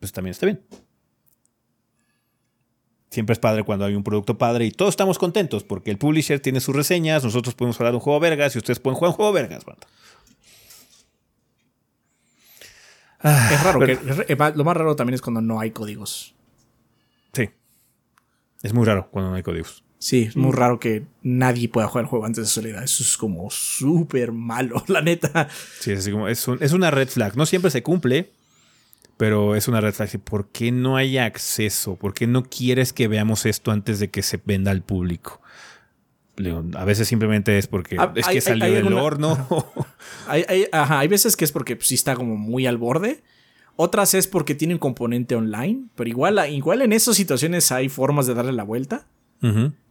pues 0.00 0.10
también 0.10 0.32
está 0.32 0.46
bien. 0.46 0.60
Siempre 3.10 3.34
es 3.34 3.38
padre 3.38 3.62
cuando 3.62 3.84
hay 3.84 3.94
un 3.94 4.02
producto 4.02 4.36
padre 4.36 4.64
y 4.64 4.72
todos 4.72 4.90
estamos 4.90 5.18
contentos 5.18 5.62
porque 5.62 5.92
el 5.92 5.98
publisher 5.98 6.40
tiene 6.40 6.58
sus 6.58 6.74
reseñas, 6.74 7.22
nosotros 7.22 7.54
podemos 7.54 7.78
hablar 7.78 7.92
de 7.92 7.98
un 7.98 8.00
juego 8.00 8.18
vergas 8.18 8.56
y 8.56 8.58
ustedes 8.58 8.80
pueden 8.80 8.96
jugar 8.96 9.10
un 9.10 9.14
juego 9.16 9.32
vergas, 9.32 9.64
banda. 9.64 9.86
Es 13.24 13.62
raro 13.64 13.78
Pero- 13.80 13.98
que. 14.00 14.32
eh, 14.32 14.36
Lo 14.54 14.64
más 14.64 14.76
raro 14.76 14.94
también 14.96 15.14
es 15.14 15.22
cuando 15.22 15.40
no 15.40 15.58
hay 15.60 15.70
códigos. 15.70 16.34
Sí. 17.32 17.48
Es 18.62 18.72
muy 18.74 18.84
raro 18.84 19.08
cuando 19.10 19.30
no 19.30 19.36
hay 19.36 19.42
códigos. 19.42 19.82
Sí, 19.98 20.24
es 20.24 20.36
muy 20.36 20.52
raro 20.52 20.78
que 20.78 21.06
nadie 21.22 21.68
pueda 21.70 21.86
jugar 21.88 22.04
el 22.04 22.08
juego 22.10 22.26
antes 22.26 22.44
de 22.44 22.50
salida. 22.50 22.84
Eso 22.84 23.02
es 23.02 23.16
como 23.16 23.48
súper 23.50 24.32
malo, 24.32 24.84
la 24.88 25.00
neta. 25.00 25.48
Sí, 25.80 25.92
es 25.92 26.00
así 26.00 26.10
como, 26.12 26.28
es, 26.28 26.46
un- 26.46 26.58
es 26.62 26.72
una 26.72 26.90
red 26.90 27.08
flag. 27.08 27.36
No 27.36 27.46
siempre 27.46 27.70
se 27.70 27.82
cumple, 27.82 28.30
pero 29.16 29.54
es 29.56 29.66
una 29.68 29.80
red 29.80 29.94
flag. 29.94 30.18
¿Por 30.20 30.48
qué 30.48 30.70
no 30.72 30.96
hay 30.96 31.16
acceso? 31.16 31.96
¿Por 31.96 32.12
qué 32.12 32.26
no 32.26 32.42
quieres 32.44 32.92
que 32.92 33.08
veamos 33.08 33.46
esto 33.46 33.70
antes 33.70 33.98
de 33.98 34.10
que 34.10 34.22
se 34.22 34.38
venda 34.44 34.70
al 34.70 34.82
público? 34.82 35.40
A 36.76 36.84
veces 36.84 37.06
simplemente 37.06 37.58
es 37.58 37.66
porque 37.66 37.96
Ah, 37.98 38.12
es 38.16 38.26
que 38.26 38.32
hay- 38.32 38.40
salió 38.40 38.64
hay 38.64 38.70
del 38.72 38.86
alguna- 38.88 39.02
horno. 39.02 39.46
Hay, 40.26 40.44
hay- 40.48 40.66
ajá, 40.72 40.98
hay 41.00 41.08
veces 41.08 41.36
que 41.36 41.44
es 41.44 41.52
porque 41.52 41.76
pues, 41.76 41.88
sí 41.88 41.94
está 41.94 42.14
como 42.16 42.36
muy 42.36 42.66
al 42.66 42.76
borde. 42.78 43.22
Otras 43.76 44.14
es 44.14 44.26
porque 44.26 44.54
tiene 44.54 44.74
un 44.74 44.78
componente 44.80 45.34
online. 45.36 45.86
Pero 45.94 46.08
igual, 46.08 46.40
igual 46.50 46.82
en 46.82 46.92
esas 46.92 47.16
situaciones 47.16 47.70
hay 47.72 47.88
formas 47.88 48.26
de 48.26 48.34
darle 48.34 48.52
la 48.52 48.62
vuelta. 48.64 49.06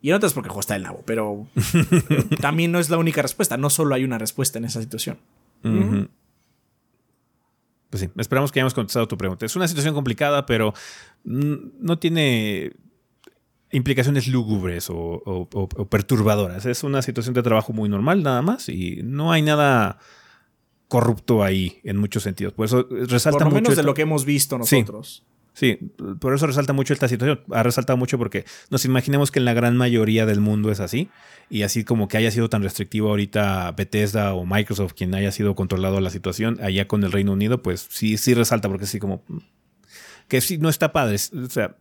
Y 0.01 0.09
en 0.09 0.15
otras 0.15 0.33
porque 0.33 0.49
juego 0.49 0.61
está 0.61 0.75
el 0.75 0.81
nabo. 0.83 1.03
Pero 1.05 1.47
también 2.41 2.72
no 2.72 2.80
es 2.80 2.89
la 2.89 2.97
única 2.97 3.22
respuesta. 3.22 3.55
No 3.57 3.69
solo 3.69 3.93
hay 3.93 4.03
una 4.03 4.17
respuesta 4.17 4.57
en 4.57 4.65
esa 4.65 4.81
situación. 4.81 5.17
Pues 7.89 8.01
sí, 8.01 8.09
esperamos 8.17 8.51
que 8.51 8.59
hayamos 8.59 8.73
contestado 8.73 9.07
tu 9.07 9.17
pregunta. 9.17 9.45
Es 9.45 9.55
una 9.55 9.67
situación 9.67 9.93
complicada, 9.93 10.45
pero 10.47 10.73
mm, 11.25 11.53
no 11.80 11.99
tiene 11.99 12.73
implicaciones 13.73 14.27
lúgubres 14.27 14.89
o, 14.89 14.95
o- 14.95 15.49
o- 15.53 15.69
o 15.75 15.85
perturbadoras. 15.89 16.65
Es 16.65 16.83
una 16.83 17.01
situación 17.01 17.33
de 17.33 17.43
trabajo 17.43 17.73
muy 17.73 17.89
normal, 17.89 18.23
nada 18.23 18.41
más, 18.41 18.69
y 18.69 19.01
no 19.03 19.31
hay 19.33 19.41
nada 19.41 19.97
corrupto 20.87 21.43
ahí 21.43 21.79
en 21.83 21.97
muchos 21.97 22.23
sentidos. 22.23 22.53
Por 22.53 22.65
eso 22.65 22.87
resalta 22.89 23.39
Por 23.39 23.41
lo 23.47 23.49
mucho. 23.51 23.61
menos 23.63 23.75
de 23.75 23.83
lo 23.83 23.93
que 23.93 24.03
hemos 24.03 24.25
visto 24.25 24.57
nosotros. 24.57 25.23
Sí, 25.55 25.77
por 26.19 26.33
eso 26.33 26.47
resalta 26.47 26.73
mucho 26.73 26.93
esta 26.93 27.07
situación. 27.07 27.41
Ha 27.51 27.61
resaltado 27.61 27.95
mucho 27.97 28.17
porque 28.17 28.43
nos 28.71 28.85
imaginemos 28.85 29.29
que 29.29 29.37
en 29.37 29.45
la 29.45 29.53
gran 29.53 29.77
mayoría 29.77 30.25
del 30.25 30.39
mundo 30.39 30.71
es 30.71 30.79
así. 30.79 31.09
Y 31.49 31.61
así 31.61 31.83
como 31.83 32.07
que 32.07 32.17
haya 32.17 32.31
sido 32.31 32.49
tan 32.49 32.63
restrictivo 32.63 33.09
ahorita 33.09 33.71
Bethesda 33.73 34.33
o 34.33 34.45
Microsoft, 34.45 34.93
quien 34.93 35.13
haya 35.13 35.31
sido 35.31 35.53
controlado 35.53 35.99
la 36.01 36.09
situación 36.09 36.57
allá 36.61 36.87
con 36.87 37.03
el 37.03 37.11
Reino 37.11 37.33
Unido, 37.33 37.61
pues 37.61 37.87
sí, 37.91 38.17
sí 38.17 38.33
resalta 38.33 38.67
porque 38.67 38.87
sí 38.87 38.97
como 38.99 39.23
mm, 39.27 39.37
que 40.27 40.41
sí 40.41 40.57
no 40.57 40.69
está 40.69 40.91
padre. 40.91 41.15
O 41.15 41.49
sea, 41.49 41.75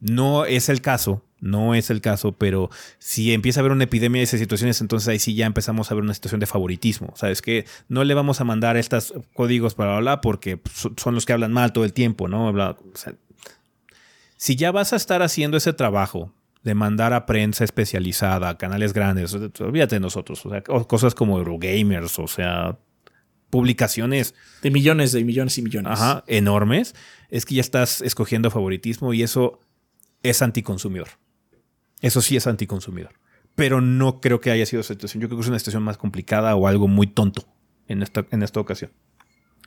no 0.00 0.44
es 0.46 0.68
el 0.68 0.80
caso, 0.80 1.22
no 1.40 1.74
es 1.74 1.90
el 1.90 2.00
caso, 2.00 2.32
pero 2.32 2.68
si 2.98 3.32
empieza 3.32 3.60
a 3.60 3.62
haber 3.62 3.72
una 3.72 3.84
epidemia 3.84 4.20
de 4.20 4.24
esas 4.24 4.40
situaciones, 4.40 4.80
entonces 4.80 5.08
ahí 5.08 5.18
sí 5.18 5.34
ya 5.34 5.46
empezamos 5.46 5.90
a 5.90 5.94
ver 5.94 6.04
una 6.04 6.14
situación 6.14 6.40
de 6.40 6.46
favoritismo. 6.46 7.12
¿Sabes 7.16 7.40
que 7.42 7.64
No 7.88 8.04
le 8.04 8.14
vamos 8.14 8.40
a 8.40 8.44
mandar 8.44 8.76
estos 8.76 9.14
códigos 9.34 9.74
para 9.74 9.98
bla, 10.00 10.20
porque 10.20 10.60
so- 10.72 10.92
son 10.96 11.14
los 11.14 11.24
que 11.26 11.32
hablan 11.32 11.52
mal 11.52 11.72
todo 11.72 11.84
el 11.84 11.92
tiempo, 11.92 12.28
¿no? 12.28 12.52
Bla, 12.52 12.70
o 12.92 12.96
sea, 12.96 13.14
si 14.36 14.56
ya 14.56 14.72
vas 14.72 14.92
a 14.92 14.96
estar 14.96 15.22
haciendo 15.22 15.56
ese 15.56 15.72
trabajo 15.72 16.32
de 16.62 16.74
mandar 16.74 17.12
a 17.14 17.24
prensa 17.26 17.64
especializada, 17.64 18.48
a 18.50 18.58
canales 18.58 18.92
grandes, 18.92 19.34
olvídate 19.34 19.96
de 19.96 20.00
nosotros, 20.00 20.44
o 20.44 20.50
sea, 20.50 20.62
cosas 20.62 21.14
como 21.14 21.38
Eurogamers, 21.38 22.18
o 22.18 22.26
sea, 22.26 22.76
publicaciones 23.50 24.34
De 24.62 24.70
millones, 24.70 25.12
de 25.12 25.24
millones 25.24 25.58
y 25.58 25.62
millones. 25.62 25.92
ajá, 25.92 26.24
enormes, 26.26 26.94
es 27.30 27.44
que 27.46 27.54
ya 27.56 27.60
estás 27.60 28.00
escogiendo 28.02 28.50
favoritismo 28.50 29.12
y 29.14 29.22
eso 29.22 29.58
es 30.22 30.42
anticonsumidor. 30.42 31.08
Eso 32.00 32.22
sí 32.22 32.36
es 32.36 32.46
anticonsumidor. 32.46 33.12
Pero 33.54 33.80
no 33.80 34.20
creo 34.20 34.40
que 34.40 34.50
haya 34.50 34.64
sido 34.66 34.80
esa 34.80 34.94
situación. 34.94 35.20
Yo 35.20 35.28
creo 35.28 35.38
que 35.38 35.42
es 35.42 35.48
una 35.48 35.58
situación 35.58 35.82
más 35.82 35.98
complicada 35.98 36.54
o 36.54 36.66
algo 36.66 36.88
muy 36.88 37.06
tonto 37.06 37.44
en 37.88 38.02
esta, 38.02 38.24
en 38.30 38.42
esta 38.42 38.60
ocasión. 38.60 38.90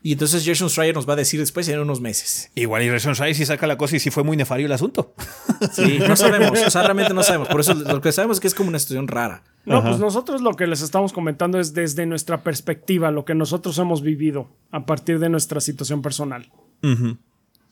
Y 0.05 0.11
entonces 0.11 0.43
Jason 0.45 0.69
Schreier 0.69 0.93
nos 0.93 1.07
va 1.07 1.13
a 1.13 1.15
decir 1.15 1.39
después 1.39 1.67
en 1.69 1.79
unos 1.79 2.01
meses. 2.01 2.51
Igual 2.55 2.83
y 2.83 2.89
Reson 2.89 3.15
Rai 3.15 3.33
sí 3.33 3.45
saca 3.45 3.67
la 3.67 3.77
cosa 3.77 3.95
y 3.95 3.99
sí 4.01 4.11
fue 4.11 4.23
muy 4.23 4.35
nefario 4.35 4.65
el 4.65 4.71
asunto. 4.71 5.13
Sí, 5.71 5.97
no 5.97 6.17
sabemos. 6.17 6.59
O 6.59 6.69
sea, 6.69 6.83
realmente 6.83 7.13
no 7.13 7.23
sabemos. 7.23 7.47
Por 7.47 7.61
eso 7.61 7.73
lo 7.73 8.01
que 8.01 8.11
sabemos 8.11 8.35
es 8.35 8.41
que 8.41 8.47
es 8.47 8.53
como 8.53 8.67
una 8.67 8.79
situación 8.79 9.07
rara. 9.07 9.43
No, 9.65 9.77
Ajá. 9.77 9.87
pues 9.89 9.99
nosotros 10.01 10.41
lo 10.41 10.55
que 10.55 10.67
les 10.67 10.81
estamos 10.81 11.13
comentando 11.13 11.57
es 11.57 11.73
desde 11.73 12.05
nuestra 12.05 12.43
perspectiva, 12.43 13.11
lo 13.11 13.23
que 13.23 13.33
nosotros 13.33 13.77
hemos 13.77 14.01
vivido 14.01 14.49
a 14.71 14.85
partir 14.85 15.19
de 15.19 15.29
nuestra 15.29 15.61
situación 15.61 16.01
personal. 16.01 16.51
Ujú. 16.83 17.17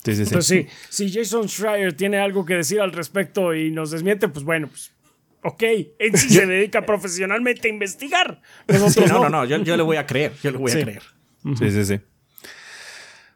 Sí, 0.04 0.16
sí, 0.16 0.26
sí. 0.26 0.34
Pues 0.34 0.46
sí, 0.48 0.68
si 0.90 1.12
Jason 1.12 1.48
Schreier 1.48 1.94
tiene 1.94 2.18
algo 2.18 2.44
que 2.46 2.56
decir 2.56 2.80
al 2.82 2.92
respecto 2.92 3.54
y 3.54 3.70
nos 3.72 3.92
desmiente, 3.92 4.28
pues 4.30 4.44
bueno, 4.44 4.68
pues 4.68 4.92
ok, 5.44 5.64
él 6.00 6.12
sí 6.18 6.30
se 6.30 6.46
dedica 6.48 6.86
profesionalmente 6.86 7.68
a 7.68 7.72
investigar. 7.72 8.42
Sí, 8.68 9.00
no, 9.02 9.08
no. 9.08 9.20
no, 9.24 9.30
no. 9.30 9.46
Yo, 9.46 9.58
yo 9.64 9.78
le 9.78 9.84
voy 9.84 9.98
a 9.98 10.06
creer. 10.06 10.34
Yo 10.44 10.52
le 10.52 10.58
voy 10.58 10.72
Sí. 10.72 10.80
a 10.80 10.84
creer. 10.84 11.04
Sí, 11.58 11.72
sí, 11.72 11.86
sí. 11.86 12.00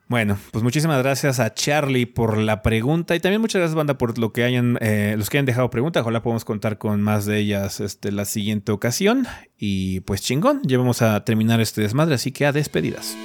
Bueno, 0.07 0.37
pues 0.51 0.63
muchísimas 0.63 1.01
gracias 1.01 1.39
a 1.39 1.51
Charlie 1.55 2.05
por 2.05 2.37
la 2.37 2.61
pregunta 2.61 3.15
y 3.15 3.19
también 3.19 3.41
muchas 3.41 3.59
gracias, 3.59 3.75
banda, 3.75 3.97
por 3.97 4.19
lo 4.19 4.31
que 4.33 4.43
hayan, 4.43 4.77
eh, 4.81 5.15
los 5.17 5.31
que 5.31 5.37
hayan 5.37 5.47
dejado 5.47 5.71
preguntas. 5.71 6.01
Ojalá 6.01 6.21
podamos 6.21 6.45
contar 6.45 6.77
con 6.77 7.01
más 7.01 7.25
de 7.25 7.39
ellas 7.39 7.79
este, 7.79 8.11
la 8.11 8.25
siguiente 8.25 8.71
ocasión. 8.71 9.25
Y 9.57 10.01
pues 10.01 10.21
chingón, 10.21 10.61
ya 10.63 10.77
vamos 10.77 11.01
a 11.01 11.23
terminar 11.25 11.59
este 11.59 11.81
desmadre, 11.81 12.13
así 12.15 12.31
que 12.31 12.45
a 12.45 12.51
despedidas. 12.51 13.17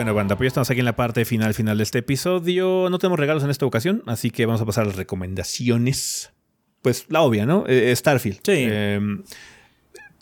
Bueno, 0.00 0.14
banda, 0.14 0.34
pues 0.34 0.46
ya 0.46 0.48
estamos 0.48 0.70
aquí 0.70 0.80
en 0.80 0.86
la 0.86 0.96
parte 0.96 1.26
final 1.26 1.52
final 1.52 1.76
de 1.76 1.82
este 1.82 1.98
episodio. 1.98 2.88
No 2.88 2.98
tenemos 2.98 3.18
regalos 3.18 3.44
en 3.44 3.50
esta 3.50 3.66
ocasión, 3.66 4.02
así 4.06 4.30
que 4.30 4.46
vamos 4.46 4.62
a 4.62 4.64
pasar 4.64 4.84
a 4.84 4.86
las 4.86 4.96
recomendaciones. 4.96 6.32
Pues 6.80 7.04
la 7.10 7.20
obvia, 7.20 7.44
¿no? 7.44 7.66
Eh, 7.66 7.94
Starfield. 7.94 8.38
Sí. 8.42 8.54
Eh, 8.56 8.98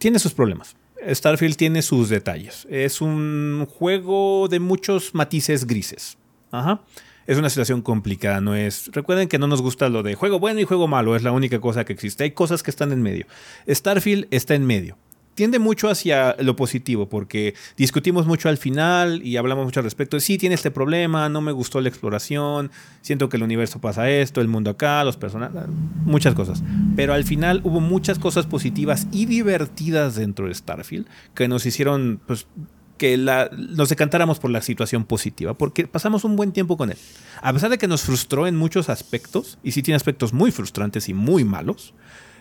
tiene 0.01 0.19
sus 0.19 0.35
problemas. 0.35 0.75
Starfield 1.09 1.55
tiene 1.55 1.83
sus 1.83 2.09
detalles. 2.09 2.67
Es 2.69 3.01
un 3.01 3.69
juego 3.71 4.49
de 4.49 4.59
muchos 4.59 5.15
matices 5.15 5.65
grises. 5.65 6.19
Ajá. 6.51 6.81
Es 7.29 7.39
una 7.39 7.49
situación 7.49 7.81
complicada, 7.81 8.41
no 8.41 8.57
es. 8.57 8.91
Recuerden 8.93 9.29
que 9.29 9.39
no 9.39 9.47
nos 9.47 9.63
gusta 9.63 9.89
lo 9.89 10.03
de 10.03 10.17
juego 10.17 10.41
bueno 10.41 10.59
y 10.59 10.65
juego 10.65 10.89
malo, 10.89 11.15
es 11.15 11.23
la 11.23 11.31
única 11.31 11.61
cosa 11.61 11.85
que 11.85 11.93
existe. 11.93 12.25
Hay 12.25 12.33
cosas 12.33 12.65
que 12.65 12.73
están 12.73 12.91
en 12.91 13.01
medio. 13.01 13.27
Starfield 13.69 14.27
está 14.33 14.57
en 14.57 14.67
medio. 14.67 14.99
Tiende 15.39 15.61
mucho 15.61 15.89
hacia 15.89 16.35
lo 16.41 16.57
positivo, 16.57 17.09
porque 17.09 17.55
discutimos 17.77 18.27
mucho 18.27 18.49
al 18.49 18.57
final 18.57 19.23
y 19.25 19.37
hablamos 19.37 19.67
mucho 19.67 19.79
al 19.79 19.85
respecto. 19.85 20.19
Sí, 20.19 20.37
tiene 20.37 20.57
este 20.57 20.73
problema, 20.73 21.29
no 21.29 21.41
me 21.41 21.53
gustó 21.53 21.81
la 21.81 21.89
exploración, 21.89 22.73
siento 23.03 23.29
que 23.29 23.37
el 23.37 23.45
universo 23.45 23.81
pasa 23.81 24.11
esto, 24.11 24.41
el 24.41 24.49
mundo 24.49 24.71
acá, 24.71 25.05
los 25.05 25.17
personajes, 25.17 25.63
muchas 26.05 26.35
cosas. 26.35 26.65
Pero 26.97 27.15
al 27.15 27.23
final 27.23 27.61
hubo 27.63 27.79
muchas 27.79 28.19
cosas 28.19 28.47
positivas 28.47 29.07
y 29.13 29.27
divertidas 29.27 30.17
dentro 30.17 30.49
de 30.49 30.55
Starfield 30.55 31.07
que 31.37 31.47
nos 31.47 31.65
hicieron, 31.67 32.21
pues, 32.27 32.49
que 32.97 33.17
la- 33.17 33.49
nos 33.57 33.91
decantáramos 33.91 34.41
por 34.41 34.51
la 34.51 34.61
situación 34.61 35.05
positiva, 35.05 35.55
porque 35.55 35.87
pasamos 35.87 36.25
un 36.25 36.35
buen 36.35 36.51
tiempo 36.51 36.77
con 36.77 36.91
él. 36.91 36.99
A 37.43 37.53
pesar 37.53 37.71
de 37.71 37.79
que 37.79 37.87
nos 37.87 38.03
frustró 38.03 38.49
en 38.49 38.57
muchos 38.57 38.89
aspectos, 38.89 39.57
y 39.63 39.71
sí 39.71 39.85
tiene 39.85 39.95
aspectos 39.95 40.33
muy 40.33 40.51
frustrantes 40.51 41.09
y 41.09 41.15
muy 41.15 41.45
malos, 41.45 41.95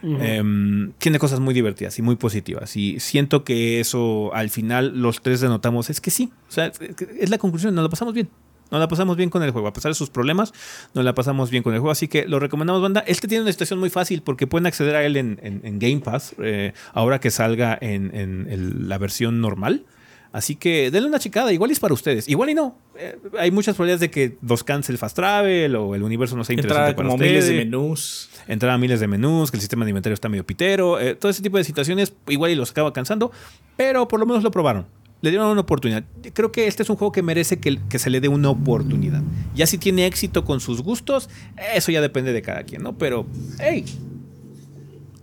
Em, 0.04 0.92
tiene 1.00 1.20
cosas 1.20 1.40
muy 1.40 1.54
divertidas 1.54 1.98
y 2.00 2.02
muy 2.02 2.16
positivas. 2.16 2.76
Y 2.76 3.00
siento 3.00 3.44
que 3.44 3.80
eso 3.80 4.34
al 4.34 4.50
final 4.50 5.02
los 5.02 5.22
tres 5.22 5.42
denotamos. 5.42 5.90
Es 5.90 6.02
que 6.02 6.12
sí. 6.12 6.32
O 6.48 6.52
sea, 6.52 6.72
es 7.20 7.30
la 7.30 7.38
conclusión. 7.38 7.76
Nos 7.76 7.84
lo 7.84 7.90
pasamos 7.90 8.14
bien. 8.14 8.30
Nos 8.72 8.82
la 8.82 8.88
pasamos 8.88 9.16
bien 9.16 9.30
con 9.30 9.44
el 9.44 9.52
juego. 9.52 9.68
A 9.68 9.74
pesar 9.74 9.92
de 9.92 9.96
sus 9.96 10.10
problemas, 10.10 10.54
nos 10.94 11.06
la 11.06 11.14
pasamos 11.14 11.50
bien 11.50 11.64
con 11.64 11.74
el 11.74 11.80
juego. 11.80 11.92
Así 11.92 12.08
que 12.08 12.28
lo 12.28 12.40
recomendamos, 12.40 12.82
banda. 12.82 13.04
Este 13.08 13.28
tiene 13.28 13.44
una 13.44 13.52
situación 13.52 13.80
muy 13.80 13.90
fácil 13.90 14.22
porque 14.22 14.48
pueden 14.48 14.68
acceder 14.68 14.96
a 14.96 15.06
él 15.06 15.16
en, 15.16 15.80
Game 15.80 16.00
Pass. 16.00 16.36
Eh, 16.40 16.74
ahora 16.94 17.20
que 17.20 17.32
salga 17.32 17.78
en, 17.80 18.88
la 18.88 18.98
versión 18.98 19.42
normal. 19.42 19.86
Así 20.32 20.56
que 20.56 20.92
denle 20.92 21.10
una 21.10 21.20
checada, 21.20 21.52
igual 21.54 21.72
es 21.72 21.80
para 21.80 21.94
ustedes, 21.94 22.28
igual 22.28 22.50
y 22.50 22.54
no. 22.54 22.78
Eh, 22.98 23.18
hay 23.40 23.52
muchas 23.52 23.76
probabilidades 23.76 24.02
de 24.02 24.12
que 24.12 24.38
los 24.42 24.64
cancel 24.64 24.98
fast 24.98 25.16
travel 25.16 25.76
o 25.76 25.96
el 25.96 26.04
universo 26.04 26.36
no 26.36 26.44
sea 26.44 26.54
interesante 26.54 26.94
para 26.96 27.10
como 27.10 27.18
miles 27.18 27.48
de 27.48 27.54
menús. 27.54 28.30
Entrar 28.48 28.72
a 28.72 28.78
miles 28.78 29.00
de 29.00 29.08
menús, 29.08 29.52
que 29.52 29.58
el 29.58 29.62
sistema 29.62 29.86
de 29.86 29.92
inventario 29.92 30.14
está 30.14 30.30
medio 30.30 30.46
pitero. 30.46 31.00
Eh, 31.00 31.16
todo 31.16 31.30
ese 31.30 31.42
tipo 31.42 31.58
de 31.58 31.64
situaciones 31.64 32.14
igual 32.28 32.52
y 32.52 32.56
los 32.56 32.72
acaba 32.72 32.94
cansando, 32.94 33.32
pero 33.76 34.08
por 34.08 34.20
lo 34.20 34.26
menos 34.26 34.44
lo 34.44 34.52
probaron. 34.52 34.86
Le 35.22 35.32
dieron 35.32 35.48
una 35.48 35.62
oportunidad. 35.62 36.04
Creo 36.34 36.52
que 36.52 36.68
este 36.68 36.84
es 36.84 36.90
un 36.90 36.96
juego 36.96 37.12
que 37.12 37.24
merece 37.24 37.60
que, 37.60 37.80
que 37.90 37.98
se 37.98 38.12
le 38.12 38.22
dé 38.22 38.28
una 38.28 38.50
oportunidad. 38.50 39.24
Ya 39.56 39.66
si 39.66 39.80
tiene 39.80 40.06
éxito 40.06 40.46
con 40.46 40.60
sus 40.60 40.84
gustos, 40.84 41.30
eso 41.74 41.92
ya 41.92 42.02
depende 42.02 42.34
de 42.34 42.44
cada 42.44 42.64
quien, 42.64 42.84
¿no? 42.84 42.98
Pero, 42.98 43.26
hey, 43.60 43.84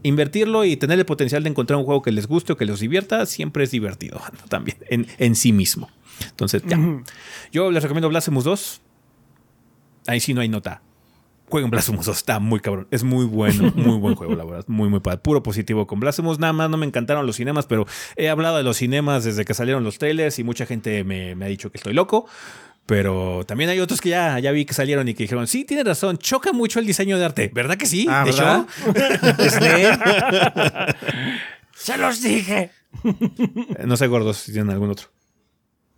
invertirlo 0.05 0.65
y 0.65 0.77
tener 0.77 0.99
el 0.99 1.07
potencial 1.07 1.43
de 1.43 1.51
encontrar 1.51 1.79
un 1.79 1.85
juego 1.85 2.03
que 2.03 2.13
les 2.13 2.29
guste 2.29 2.53
o 2.53 2.57
que 2.57 2.67
los 2.67 2.79
divierta 2.79 3.27
siempre 3.27 3.65
es 3.65 3.73
divertido 3.73 4.21
también 4.49 4.77
en, 4.89 5.35
sí 5.35 5.53
mismo. 5.53 5.91
Entonces, 6.31 6.63
ya. 6.65 6.79
Yo 7.51 7.73
les 7.73 7.83
recomiendo 7.83 8.09
Blasphemous 8.09 8.45
2. 8.45 8.81
Ahí 10.07 10.21
sí 10.21 10.33
no 10.35 10.43
hay 10.43 10.49
nota. 10.49 10.83
Jueguen 11.49 11.71
Blasphemous 11.71 12.07
2, 12.07 12.17
está 12.17 12.39
muy 12.39 12.61
cabrón. 12.61 12.87
Es 12.91 13.03
muy 13.03 13.25
bueno, 13.25 13.73
muy 13.77 13.99
buen 13.99 14.15
juego, 14.15 14.35
la 14.37 14.45
verdad. 14.45 14.65
Muy, 14.69 14.89
muy 14.89 15.01
padre. 15.01 15.19
Puro 15.19 15.43
positivo 15.43 15.87
con 15.87 16.01
Blasphemous. 16.01 16.39
Nada 16.39 16.53
más 16.53 16.71
no 16.71 16.77
me 16.77 16.87
encantaron 16.87 17.27
los 17.27 17.37
cinemas, 17.37 17.67
pero 17.67 17.87
he 18.17 18.29
hablado 18.29 18.59
de 18.59 18.63
los 18.63 18.77
cinemas 18.77 19.25
desde 19.25 19.45
que 19.45 19.55
salieron 19.55 19.85
los 19.85 19.99
trailers 19.99 20.39
y 20.39 20.45
mucha 20.45 20.67
gente 20.67 21.03
me, 21.03 21.35
me 21.35 21.47
ha 21.47 21.49
dicho 21.49 21.73
que 21.73 21.79
estoy 21.79 21.95
loco. 21.95 22.27
Pero 22.87 23.45
también 23.47 23.71
hay 23.71 23.81
otros 23.81 24.01
que 24.01 24.11
ya, 24.11 24.39
ya 24.39 24.53
vi 24.53 24.67
que 24.67 24.75
salieron 24.75 25.09
y 25.09 25.15
que 25.15 25.25
dijeron, 25.25 25.47
sí, 25.47 25.65
tiene 25.65 25.85
razón, 25.85 26.19
choca 26.19 26.53
mucho 26.53 26.81
el 26.81 26.87
diseño 26.87 27.19
de 27.19 27.25
arte. 27.25 27.51
¿Verdad 27.53 27.79
que 27.79 27.87
sí? 27.87 28.07
Ah, 28.09 28.25
¿verdad? 28.25 28.67
Se 31.75 31.97
los 31.97 32.23
dije. 32.23 32.71
no 33.85 33.97
sé, 33.97 34.07
gordos, 34.07 34.37
si 34.39 34.53
tienen 34.53 34.71
algún 34.71 34.91
otro. 34.91 35.09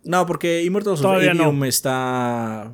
No, 0.03 0.25
porque 0.25 0.63
Immortals 0.63 1.01
Todavía 1.01 1.33
of 1.33 1.63
está 1.63 2.73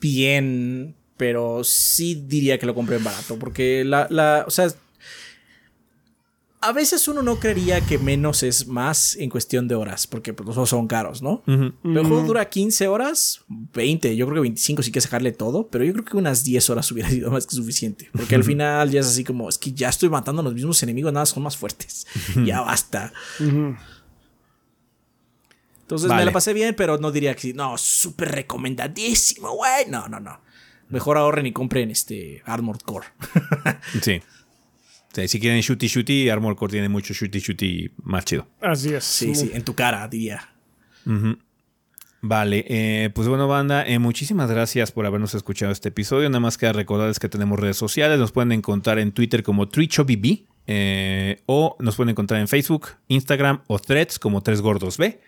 bien, 0.00 0.96
pero 1.18 1.62
sí 1.62 2.24
diría 2.26 2.58
que 2.58 2.64
lo 2.64 2.74
compré 2.74 2.96
en 2.96 3.04
barato. 3.04 3.38
Porque 3.38 3.84
la, 3.84 4.06
la, 4.08 4.44
o 4.46 4.50
sea, 4.50 4.68
a 6.62 6.72
veces 6.72 7.08
uno 7.08 7.22
no 7.22 7.40
creería 7.40 7.80
que 7.80 7.96
menos 7.96 8.42
es 8.42 8.66
más 8.66 9.16
en 9.16 9.30
cuestión 9.30 9.66
de 9.66 9.74
horas, 9.74 10.06
porque 10.06 10.34
pues, 10.34 10.46
los 10.46 10.54
juegos 10.54 10.68
son 10.68 10.86
caros, 10.86 11.22
¿no? 11.22 11.42
el 11.46 11.72
juego 11.82 12.22
dura 12.22 12.50
15 12.50 12.86
horas, 12.86 13.40
20, 13.48 14.14
yo 14.14 14.26
creo 14.26 14.36
que 14.36 14.40
25 14.42 14.82
si 14.82 14.92
quieres 14.92 15.04
sacarle 15.04 15.32
todo, 15.32 15.68
pero 15.68 15.84
yo 15.84 15.92
creo 15.94 16.04
que 16.04 16.18
unas 16.18 16.44
10 16.44 16.68
horas 16.70 16.92
hubiera 16.92 17.08
sido 17.08 17.30
más 17.30 17.46
que 17.46 17.56
suficiente, 17.56 18.10
porque 18.12 18.34
al 18.34 18.44
final 18.44 18.90
ya 18.90 19.00
es 19.00 19.06
así 19.06 19.24
como, 19.24 19.48
es 19.48 19.56
que 19.56 19.72
ya 19.72 19.88
estoy 19.88 20.10
matando 20.10 20.42
a 20.42 20.44
los 20.44 20.52
mismos 20.52 20.82
enemigos, 20.82 21.12
nada, 21.12 21.24
son 21.24 21.42
más 21.42 21.56
fuertes, 21.56 22.06
ya 22.44 22.60
basta. 22.60 23.10
Entonces 25.82 26.12
me 26.12 26.24
la 26.24 26.30
pasé 26.30 26.52
bien, 26.52 26.74
pero 26.76 26.98
no 26.98 27.10
diría 27.10 27.34
que 27.34 27.54
no, 27.54 27.78
súper 27.78 28.32
recomendadísimo, 28.32 29.50
güey. 29.56 29.86
No, 29.88 30.06
no, 30.06 30.20
no. 30.20 30.40
Mejor 30.88 31.16
ahorren 31.16 31.46
y 31.46 31.52
compren 31.52 31.90
este 31.90 32.42
Armored 32.44 32.80
Core. 32.82 33.06
sí 34.00 34.20
si 35.12 35.40
quieren 35.40 35.60
shooty 35.60 35.86
shooty, 35.86 36.28
Armor 36.28 36.56
Core 36.56 36.72
tiene 36.72 36.88
mucho 36.88 37.14
shooty 37.14 37.38
shooty 37.40 37.90
más 38.02 38.24
chido. 38.24 38.46
Así 38.60 38.94
es. 38.94 39.04
Sí, 39.04 39.34
sí, 39.34 39.50
en 39.52 39.64
tu 39.64 39.74
cara, 39.74 40.06
diría. 40.08 40.48
Vale, 42.22 42.66
eh, 42.68 43.10
pues 43.14 43.28
bueno, 43.28 43.48
banda, 43.48 43.86
eh, 43.86 43.98
muchísimas 43.98 44.50
gracias 44.50 44.92
por 44.92 45.06
habernos 45.06 45.34
escuchado 45.34 45.72
este 45.72 45.88
episodio. 45.88 46.28
Nada 46.28 46.40
más 46.40 46.58
que 46.58 46.70
recordarles 46.72 47.18
que 47.18 47.28
tenemos 47.28 47.58
redes 47.58 47.78
sociales. 47.78 48.18
Nos 48.18 48.32
pueden 48.32 48.52
encontrar 48.52 48.98
en 48.98 49.12
Twitter 49.12 49.42
como 49.42 49.68
TrichoBB 49.68 50.44
eh, 50.66 51.42
o 51.46 51.76
nos 51.80 51.96
pueden 51.96 52.10
encontrar 52.10 52.40
en 52.40 52.48
Facebook, 52.48 52.88
Instagram 53.08 53.62
o 53.68 53.78
Threads 53.78 54.18
como 54.18 54.42
Tres 54.42 54.60
Gordos 54.60 54.98
B. 54.98 55.18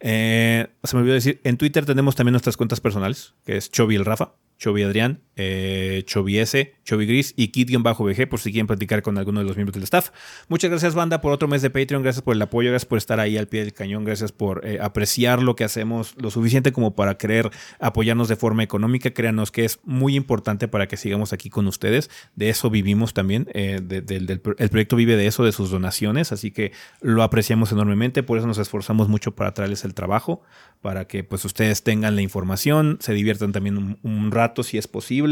se 0.00 0.68
me 0.92 1.00
olvidó 1.00 1.14
decir, 1.14 1.40
en 1.42 1.56
Twitter 1.56 1.84
tenemos 1.84 2.14
también 2.14 2.32
nuestras 2.32 2.56
cuentas 2.56 2.80
personales, 2.80 3.34
que 3.44 3.56
es 3.56 3.70
Chobi 3.70 3.96
el 3.96 4.04
Rafa. 4.04 4.34
Chovy 4.58 4.82
Adrián, 4.82 5.20
eh, 5.36 6.02
Chovy 6.06 6.38
S, 6.38 6.74
Chovy 6.84 7.06
Gris 7.06 7.34
y 7.36 7.48
Kid-BG 7.48 8.28
por 8.28 8.40
si 8.40 8.50
quieren 8.52 8.66
platicar 8.66 9.02
con 9.02 9.18
alguno 9.18 9.40
de 9.40 9.46
los 9.46 9.56
miembros 9.56 9.74
del 9.74 9.82
staff. 9.84 10.10
Muchas 10.48 10.70
gracias, 10.70 10.94
banda, 10.94 11.20
por 11.20 11.32
otro 11.32 11.46
mes 11.46 11.60
de 11.60 11.68
Patreon. 11.68 12.02
Gracias 12.02 12.22
por 12.22 12.34
el 12.34 12.42
apoyo, 12.42 12.70
gracias 12.70 12.86
por 12.86 12.96
estar 12.96 13.20
ahí 13.20 13.36
al 13.36 13.46
pie 13.46 13.60
del 13.60 13.74
cañón, 13.74 14.04
gracias 14.04 14.32
por 14.32 14.66
eh, 14.66 14.78
apreciar 14.80 15.42
lo 15.42 15.54
que 15.54 15.64
hacemos 15.64 16.14
lo 16.16 16.30
suficiente 16.30 16.72
como 16.72 16.94
para 16.94 17.18
querer 17.18 17.50
apoyarnos 17.78 18.28
de 18.28 18.36
forma 18.36 18.62
económica. 18.62 19.10
Créanos 19.10 19.50
que 19.50 19.66
es 19.66 19.78
muy 19.84 20.16
importante 20.16 20.68
para 20.68 20.88
que 20.88 20.96
sigamos 20.96 21.34
aquí 21.34 21.50
con 21.50 21.66
ustedes. 21.66 22.10
De 22.34 22.48
eso 22.48 22.70
vivimos 22.70 23.12
también. 23.12 23.48
Eh, 23.52 23.80
el 24.08 24.70
proyecto 24.70 24.96
vive 24.96 25.16
de 25.16 25.26
eso, 25.26 25.44
de 25.44 25.52
sus 25.52 25.70
donaciones, 25.70 26.32
así 26.32 26.50
que 26.50 26.72
lo 27.02 27.22
apreciamos 27.22 27.72
enormemente. 27.72 28.22
Por 28.22 28.38
eso 28.38 28.46
nos 28.46 28.58
esforzamos 28.58 29.08
mucho 29.08 29.34
para 29.34 29.52
traerles 29.52 29.84
el 29.84 29.92
trabajo, 29.92 30.42
para 30.80 31.06
que 31.06 31.24
pues 31.24 31.44
ustedes 31.44 31.82
tengan 31.82 32.16
la 32.16 32.22
información, 32.22 32.96
se 33.00 33.12
diviertan 33.12 33.52
también 33.52 33.76
un, 33.76 33.98
un 34.02 34.30
rato 34.30 34.62
si 34.62 34.78
es 34.78 34.88
posible. 34.88 35.25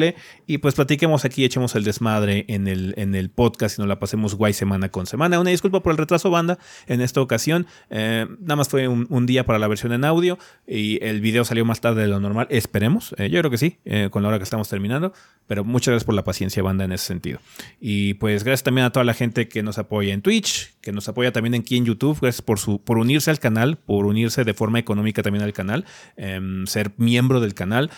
Y 0.46 0.58
pues 0.58 0.74
platiquemos 0.74 1.24
aquí, 1.24 1.44
echemos 1.44 1.74
el 1.74 1.84
desmadre 1.84 2.44
en 2.48 2.68
el, 2.68 2.94
en 2.96 3.14
el 3.14 3.30
podcast 3.30 3.78
y 3.78 3.82
nos 3.82 3.88
la 3.88 3.98
pasemos 3.98 4.34
guay 4.34 4.52
semana 4.52 4.88
con 4.88 5.06
semana. 5.06 5.40
Una 5.40 5.50
disculpa 5.50 5.80
por 5.80 5.92
el 5.92 5.98
retraso, 5.98 6.30
banda, 6.30 6.58
en 6.86 7.00
esta 7.00 7.20
ocasión. 7.20 7.66
Eh, 7.90 8.26
nada 8.40 8.56
más 8.56 8.68
fue 8.68 8.88
un, 8.88 9.26
día 9.26 9.46
para 9.46 9.58
la 9.58 9.68
versión 9.68 9.92
en 9.92 10.04
audio 10.04 10.38
y 10.66 11.02
el 11.02 11.20
video 11.20 11.44
salió 11.44 11.64
más 11.64 11.80
tarde 11.80 12.02
de 12.02 12.08
lo 12.08 12.20
normal. 12.20 12.46
Esperemos, 12.50 13.14
eh, 13.18 13.30
yo 13.30 13.38
creo 13.38 13.50
que 13.50 13.58
sí, 13.58 13.78
eh, 13.84 14.08
con 14.10 14.22
la 14.22 14.28
hora 14.28 14.38
que 14.38 14.44
estamos 14.44 14.68
terminando. 14.68 15.12
Pero 15.46 15.62
muchas 15.62 15.92
gracias 15.92 16.04
por 16.04 16.14
la 16.14 16.24
paciencia, 16.24 16.62
banda, 16.62 16.84
en 16.84 16.92
ese 16.92 17.06
sentido. 17.06 17.38
Y 17.78 18.14
pues 18.14 18.44
gracias 18.44 18.62
también 18.62 18.86
a 18.86 18.90
toda 18.90 19.04
la 19.04 19.12
gente 19.12 19.46
que 19.46 19.62
nos 19.62 19.76
apoya 19.76 20.14
en 20.14 20.22
Twitch, 20.22 20.72
que 20.80 20.90
nos 20.90 21.06
apoya 21.08 21.32
también 21.32 21.54
aquí 21.54 21.76
en 21.76 21.84
YouTube. 21.84 22.18
Gracias 22.20 22.40
por, 22.40 22.58
su, 22.58 22.82
por 22.82 22.96
unirse 22.96 23.30
al 23.30 23.38
canal, 23.38 23.76
por 23.76 24.06
unirse 24.06 24.44
de 24.44 24.54
forma 24.54 24.78
económica 24.78 25.22
también 25.22 25.44
al 25.44 25.52
canal, 25.52 25.84
em, 26.16 26.66
ser 26.66 26.92
miembro 26.96 27.40
del 27.40 27.52
canal, 27.52 27.90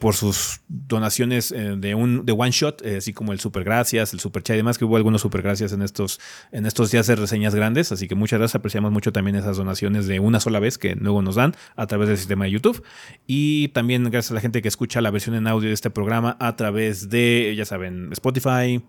por 0.00 0.14
sus 0.14 0.62
donaciones 0.68 1.29
eh, 1.30 1.76
de 1.76 1.94
un 1.94 2.24
de 2.26 2.32
one 2.32 2.50
shot, 2.50 2.84
eh, 2.84 2.98
así 2.98 3.12
como 3.12 3.32
el 3.32 3.40
super 3.40 3.64
gracias, 3.64 4.12
el 4.12 4.20
super 4.20 4.42
chat 4.42 4.54
y 4.54 4.58
demás, 4.58 4.78
que 4.78 4.84
hubo 4.84 4.96
algunos 4.96 5.20
super 5.20 5.42
gracias 5.42 5.72
en 5.72 5.82
estos, 5.82 6.20
en 6.52 6.66
estos 6.66 6.90
días 6.90 7.06
de 7.06 7.16
reseñas 7.16 7.54
grandes. 7.54 7.92
Así 7.92 8.08
que 8.08 8.14
muchas 8.14 8.38
gracias, 8.38 8.56
apreciamos 8.56 8.92
mucho 8.92 9.12
también 9.12 9.36
esas 9.36 9.56
donaciones 9.56 10.06
de 10.06 10.20
una 10.20 10.40
sola 10.40 10.60
vez 10.60 10.78
que 10.78 10.94
luego 10.94 11.22
nos 11.22 11.36
dan 11.36 11.54
a 11.76 11.86
través 11.86 12.08
del 12.08 12.16
sistema 12.16 12.44
de 12.44 12.52
YouTube. 12.52 12.82
Y 13.26 13.68
también 13.68 14.04
gracias 14.04 14.32
a 14.32 14.34
la 14.34 14.40
gente 14.40 14.62
que 14.62 14.68
escucha 14.68 15.00
la 15.00 15.10
versión 15.10 15.34
en 15.34 15.46
audio 15.46 15.68
de 15.68 15.74
este 15.74 15.90
programa 15.90 16.36
a 16.40 16.56
través 16.56 17.08
de, 17.08 17.54
ya 17.56 17.64
saben, 17.64 18.12
Spotify, 18.12 18.82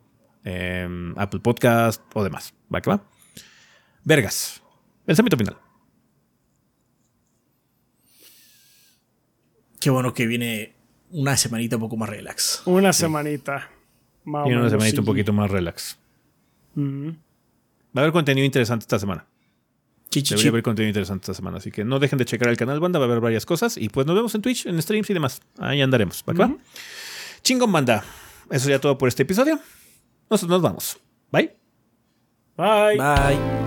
em, 0.43 1.13
Apple 1.17 1.39
Podcast 1.39 2.01
o 2.13 2.23
demás. 2.23 2.53
¿Va 2.73 2.81
que 2.81 2.89
va? 2.89 3.03
Vergas. 4.03 4.61
Pensamiento 5.05 5.37
final. 5.37 5.57
Qué 9.79 9.89
bueno 9.89 10.13
que 10.13 10.27
viene 10.27 10.75
una 11.11 11.37
semanita 11.37 11.75
un 11.75 11.81
poco 11.81 11.97
más 11.97 12.09
relax. 12.09 12.61
Una 12.65 12.93
semanita. 12.93 13.69
Más 14.23 14.47
y 14.47 14.53
una 14.53 14.69
semanita 14.69 14.99
un 15.01 15.05
poquito 15.05 15.33
más 15.33 15.49
relax. 15.49 15.97
Mm. 16.75 17.09
Va 17.09 17.15
a 17.95 17.99
haber 18.01 18.11
contenido 18.11 18.45
interesante 18.45 18.83
esta 18.83 18.99
semana. 18.99 19.25
Debería 20.11 20.49
haber 20.49 20.63
contenido 20.63 20.89
interesante 20.89 21.23
esta 21.23 21.33
semana. 21.33 21.57
Así 21.57 21.71
que 21.71 21.85
no 21.85 21.99
dejen 21.99 22.19
de 22.19 22.25
checar 22.25 22.49
el 22.49 22.57
canal, 22.57 22.79
banda. 22.79 22.99
Va 22.99 23.05
a 23.05 23.07
haber 23.07 23.21
varias 23.21 23.45
cosas. 23.45 23.77
Y 23.77 23.89
pues 23.89 24.05
nos 24.05 24.15
vemos 24.15 24.35
en 24.35 24.41
Twitch, 24.41 24.65
en 24.65 24.81
streams 24.81 25.09
y 25.09 25.13
demás. 25.13 25.41
Ahí 25.57 25.81
andaremos. 25.81 26.23
¿Va? 26.27 26.53
Chingón, 27.43 27.71
banda. 27.71 28.03
Eso 28.49 28.69
ya 28.69 28.79
todo 28.79 28.97
por 28.97 29.07
este 29.07 29.23
episodio. 29.23 29.59
Nosotros 30.29 30.49
nos 30.49 30.61
vamos. 30.61 30.97
Bye. 31.31 31.53
Bye. 32.57 32.97
Bye. 32.97 33.60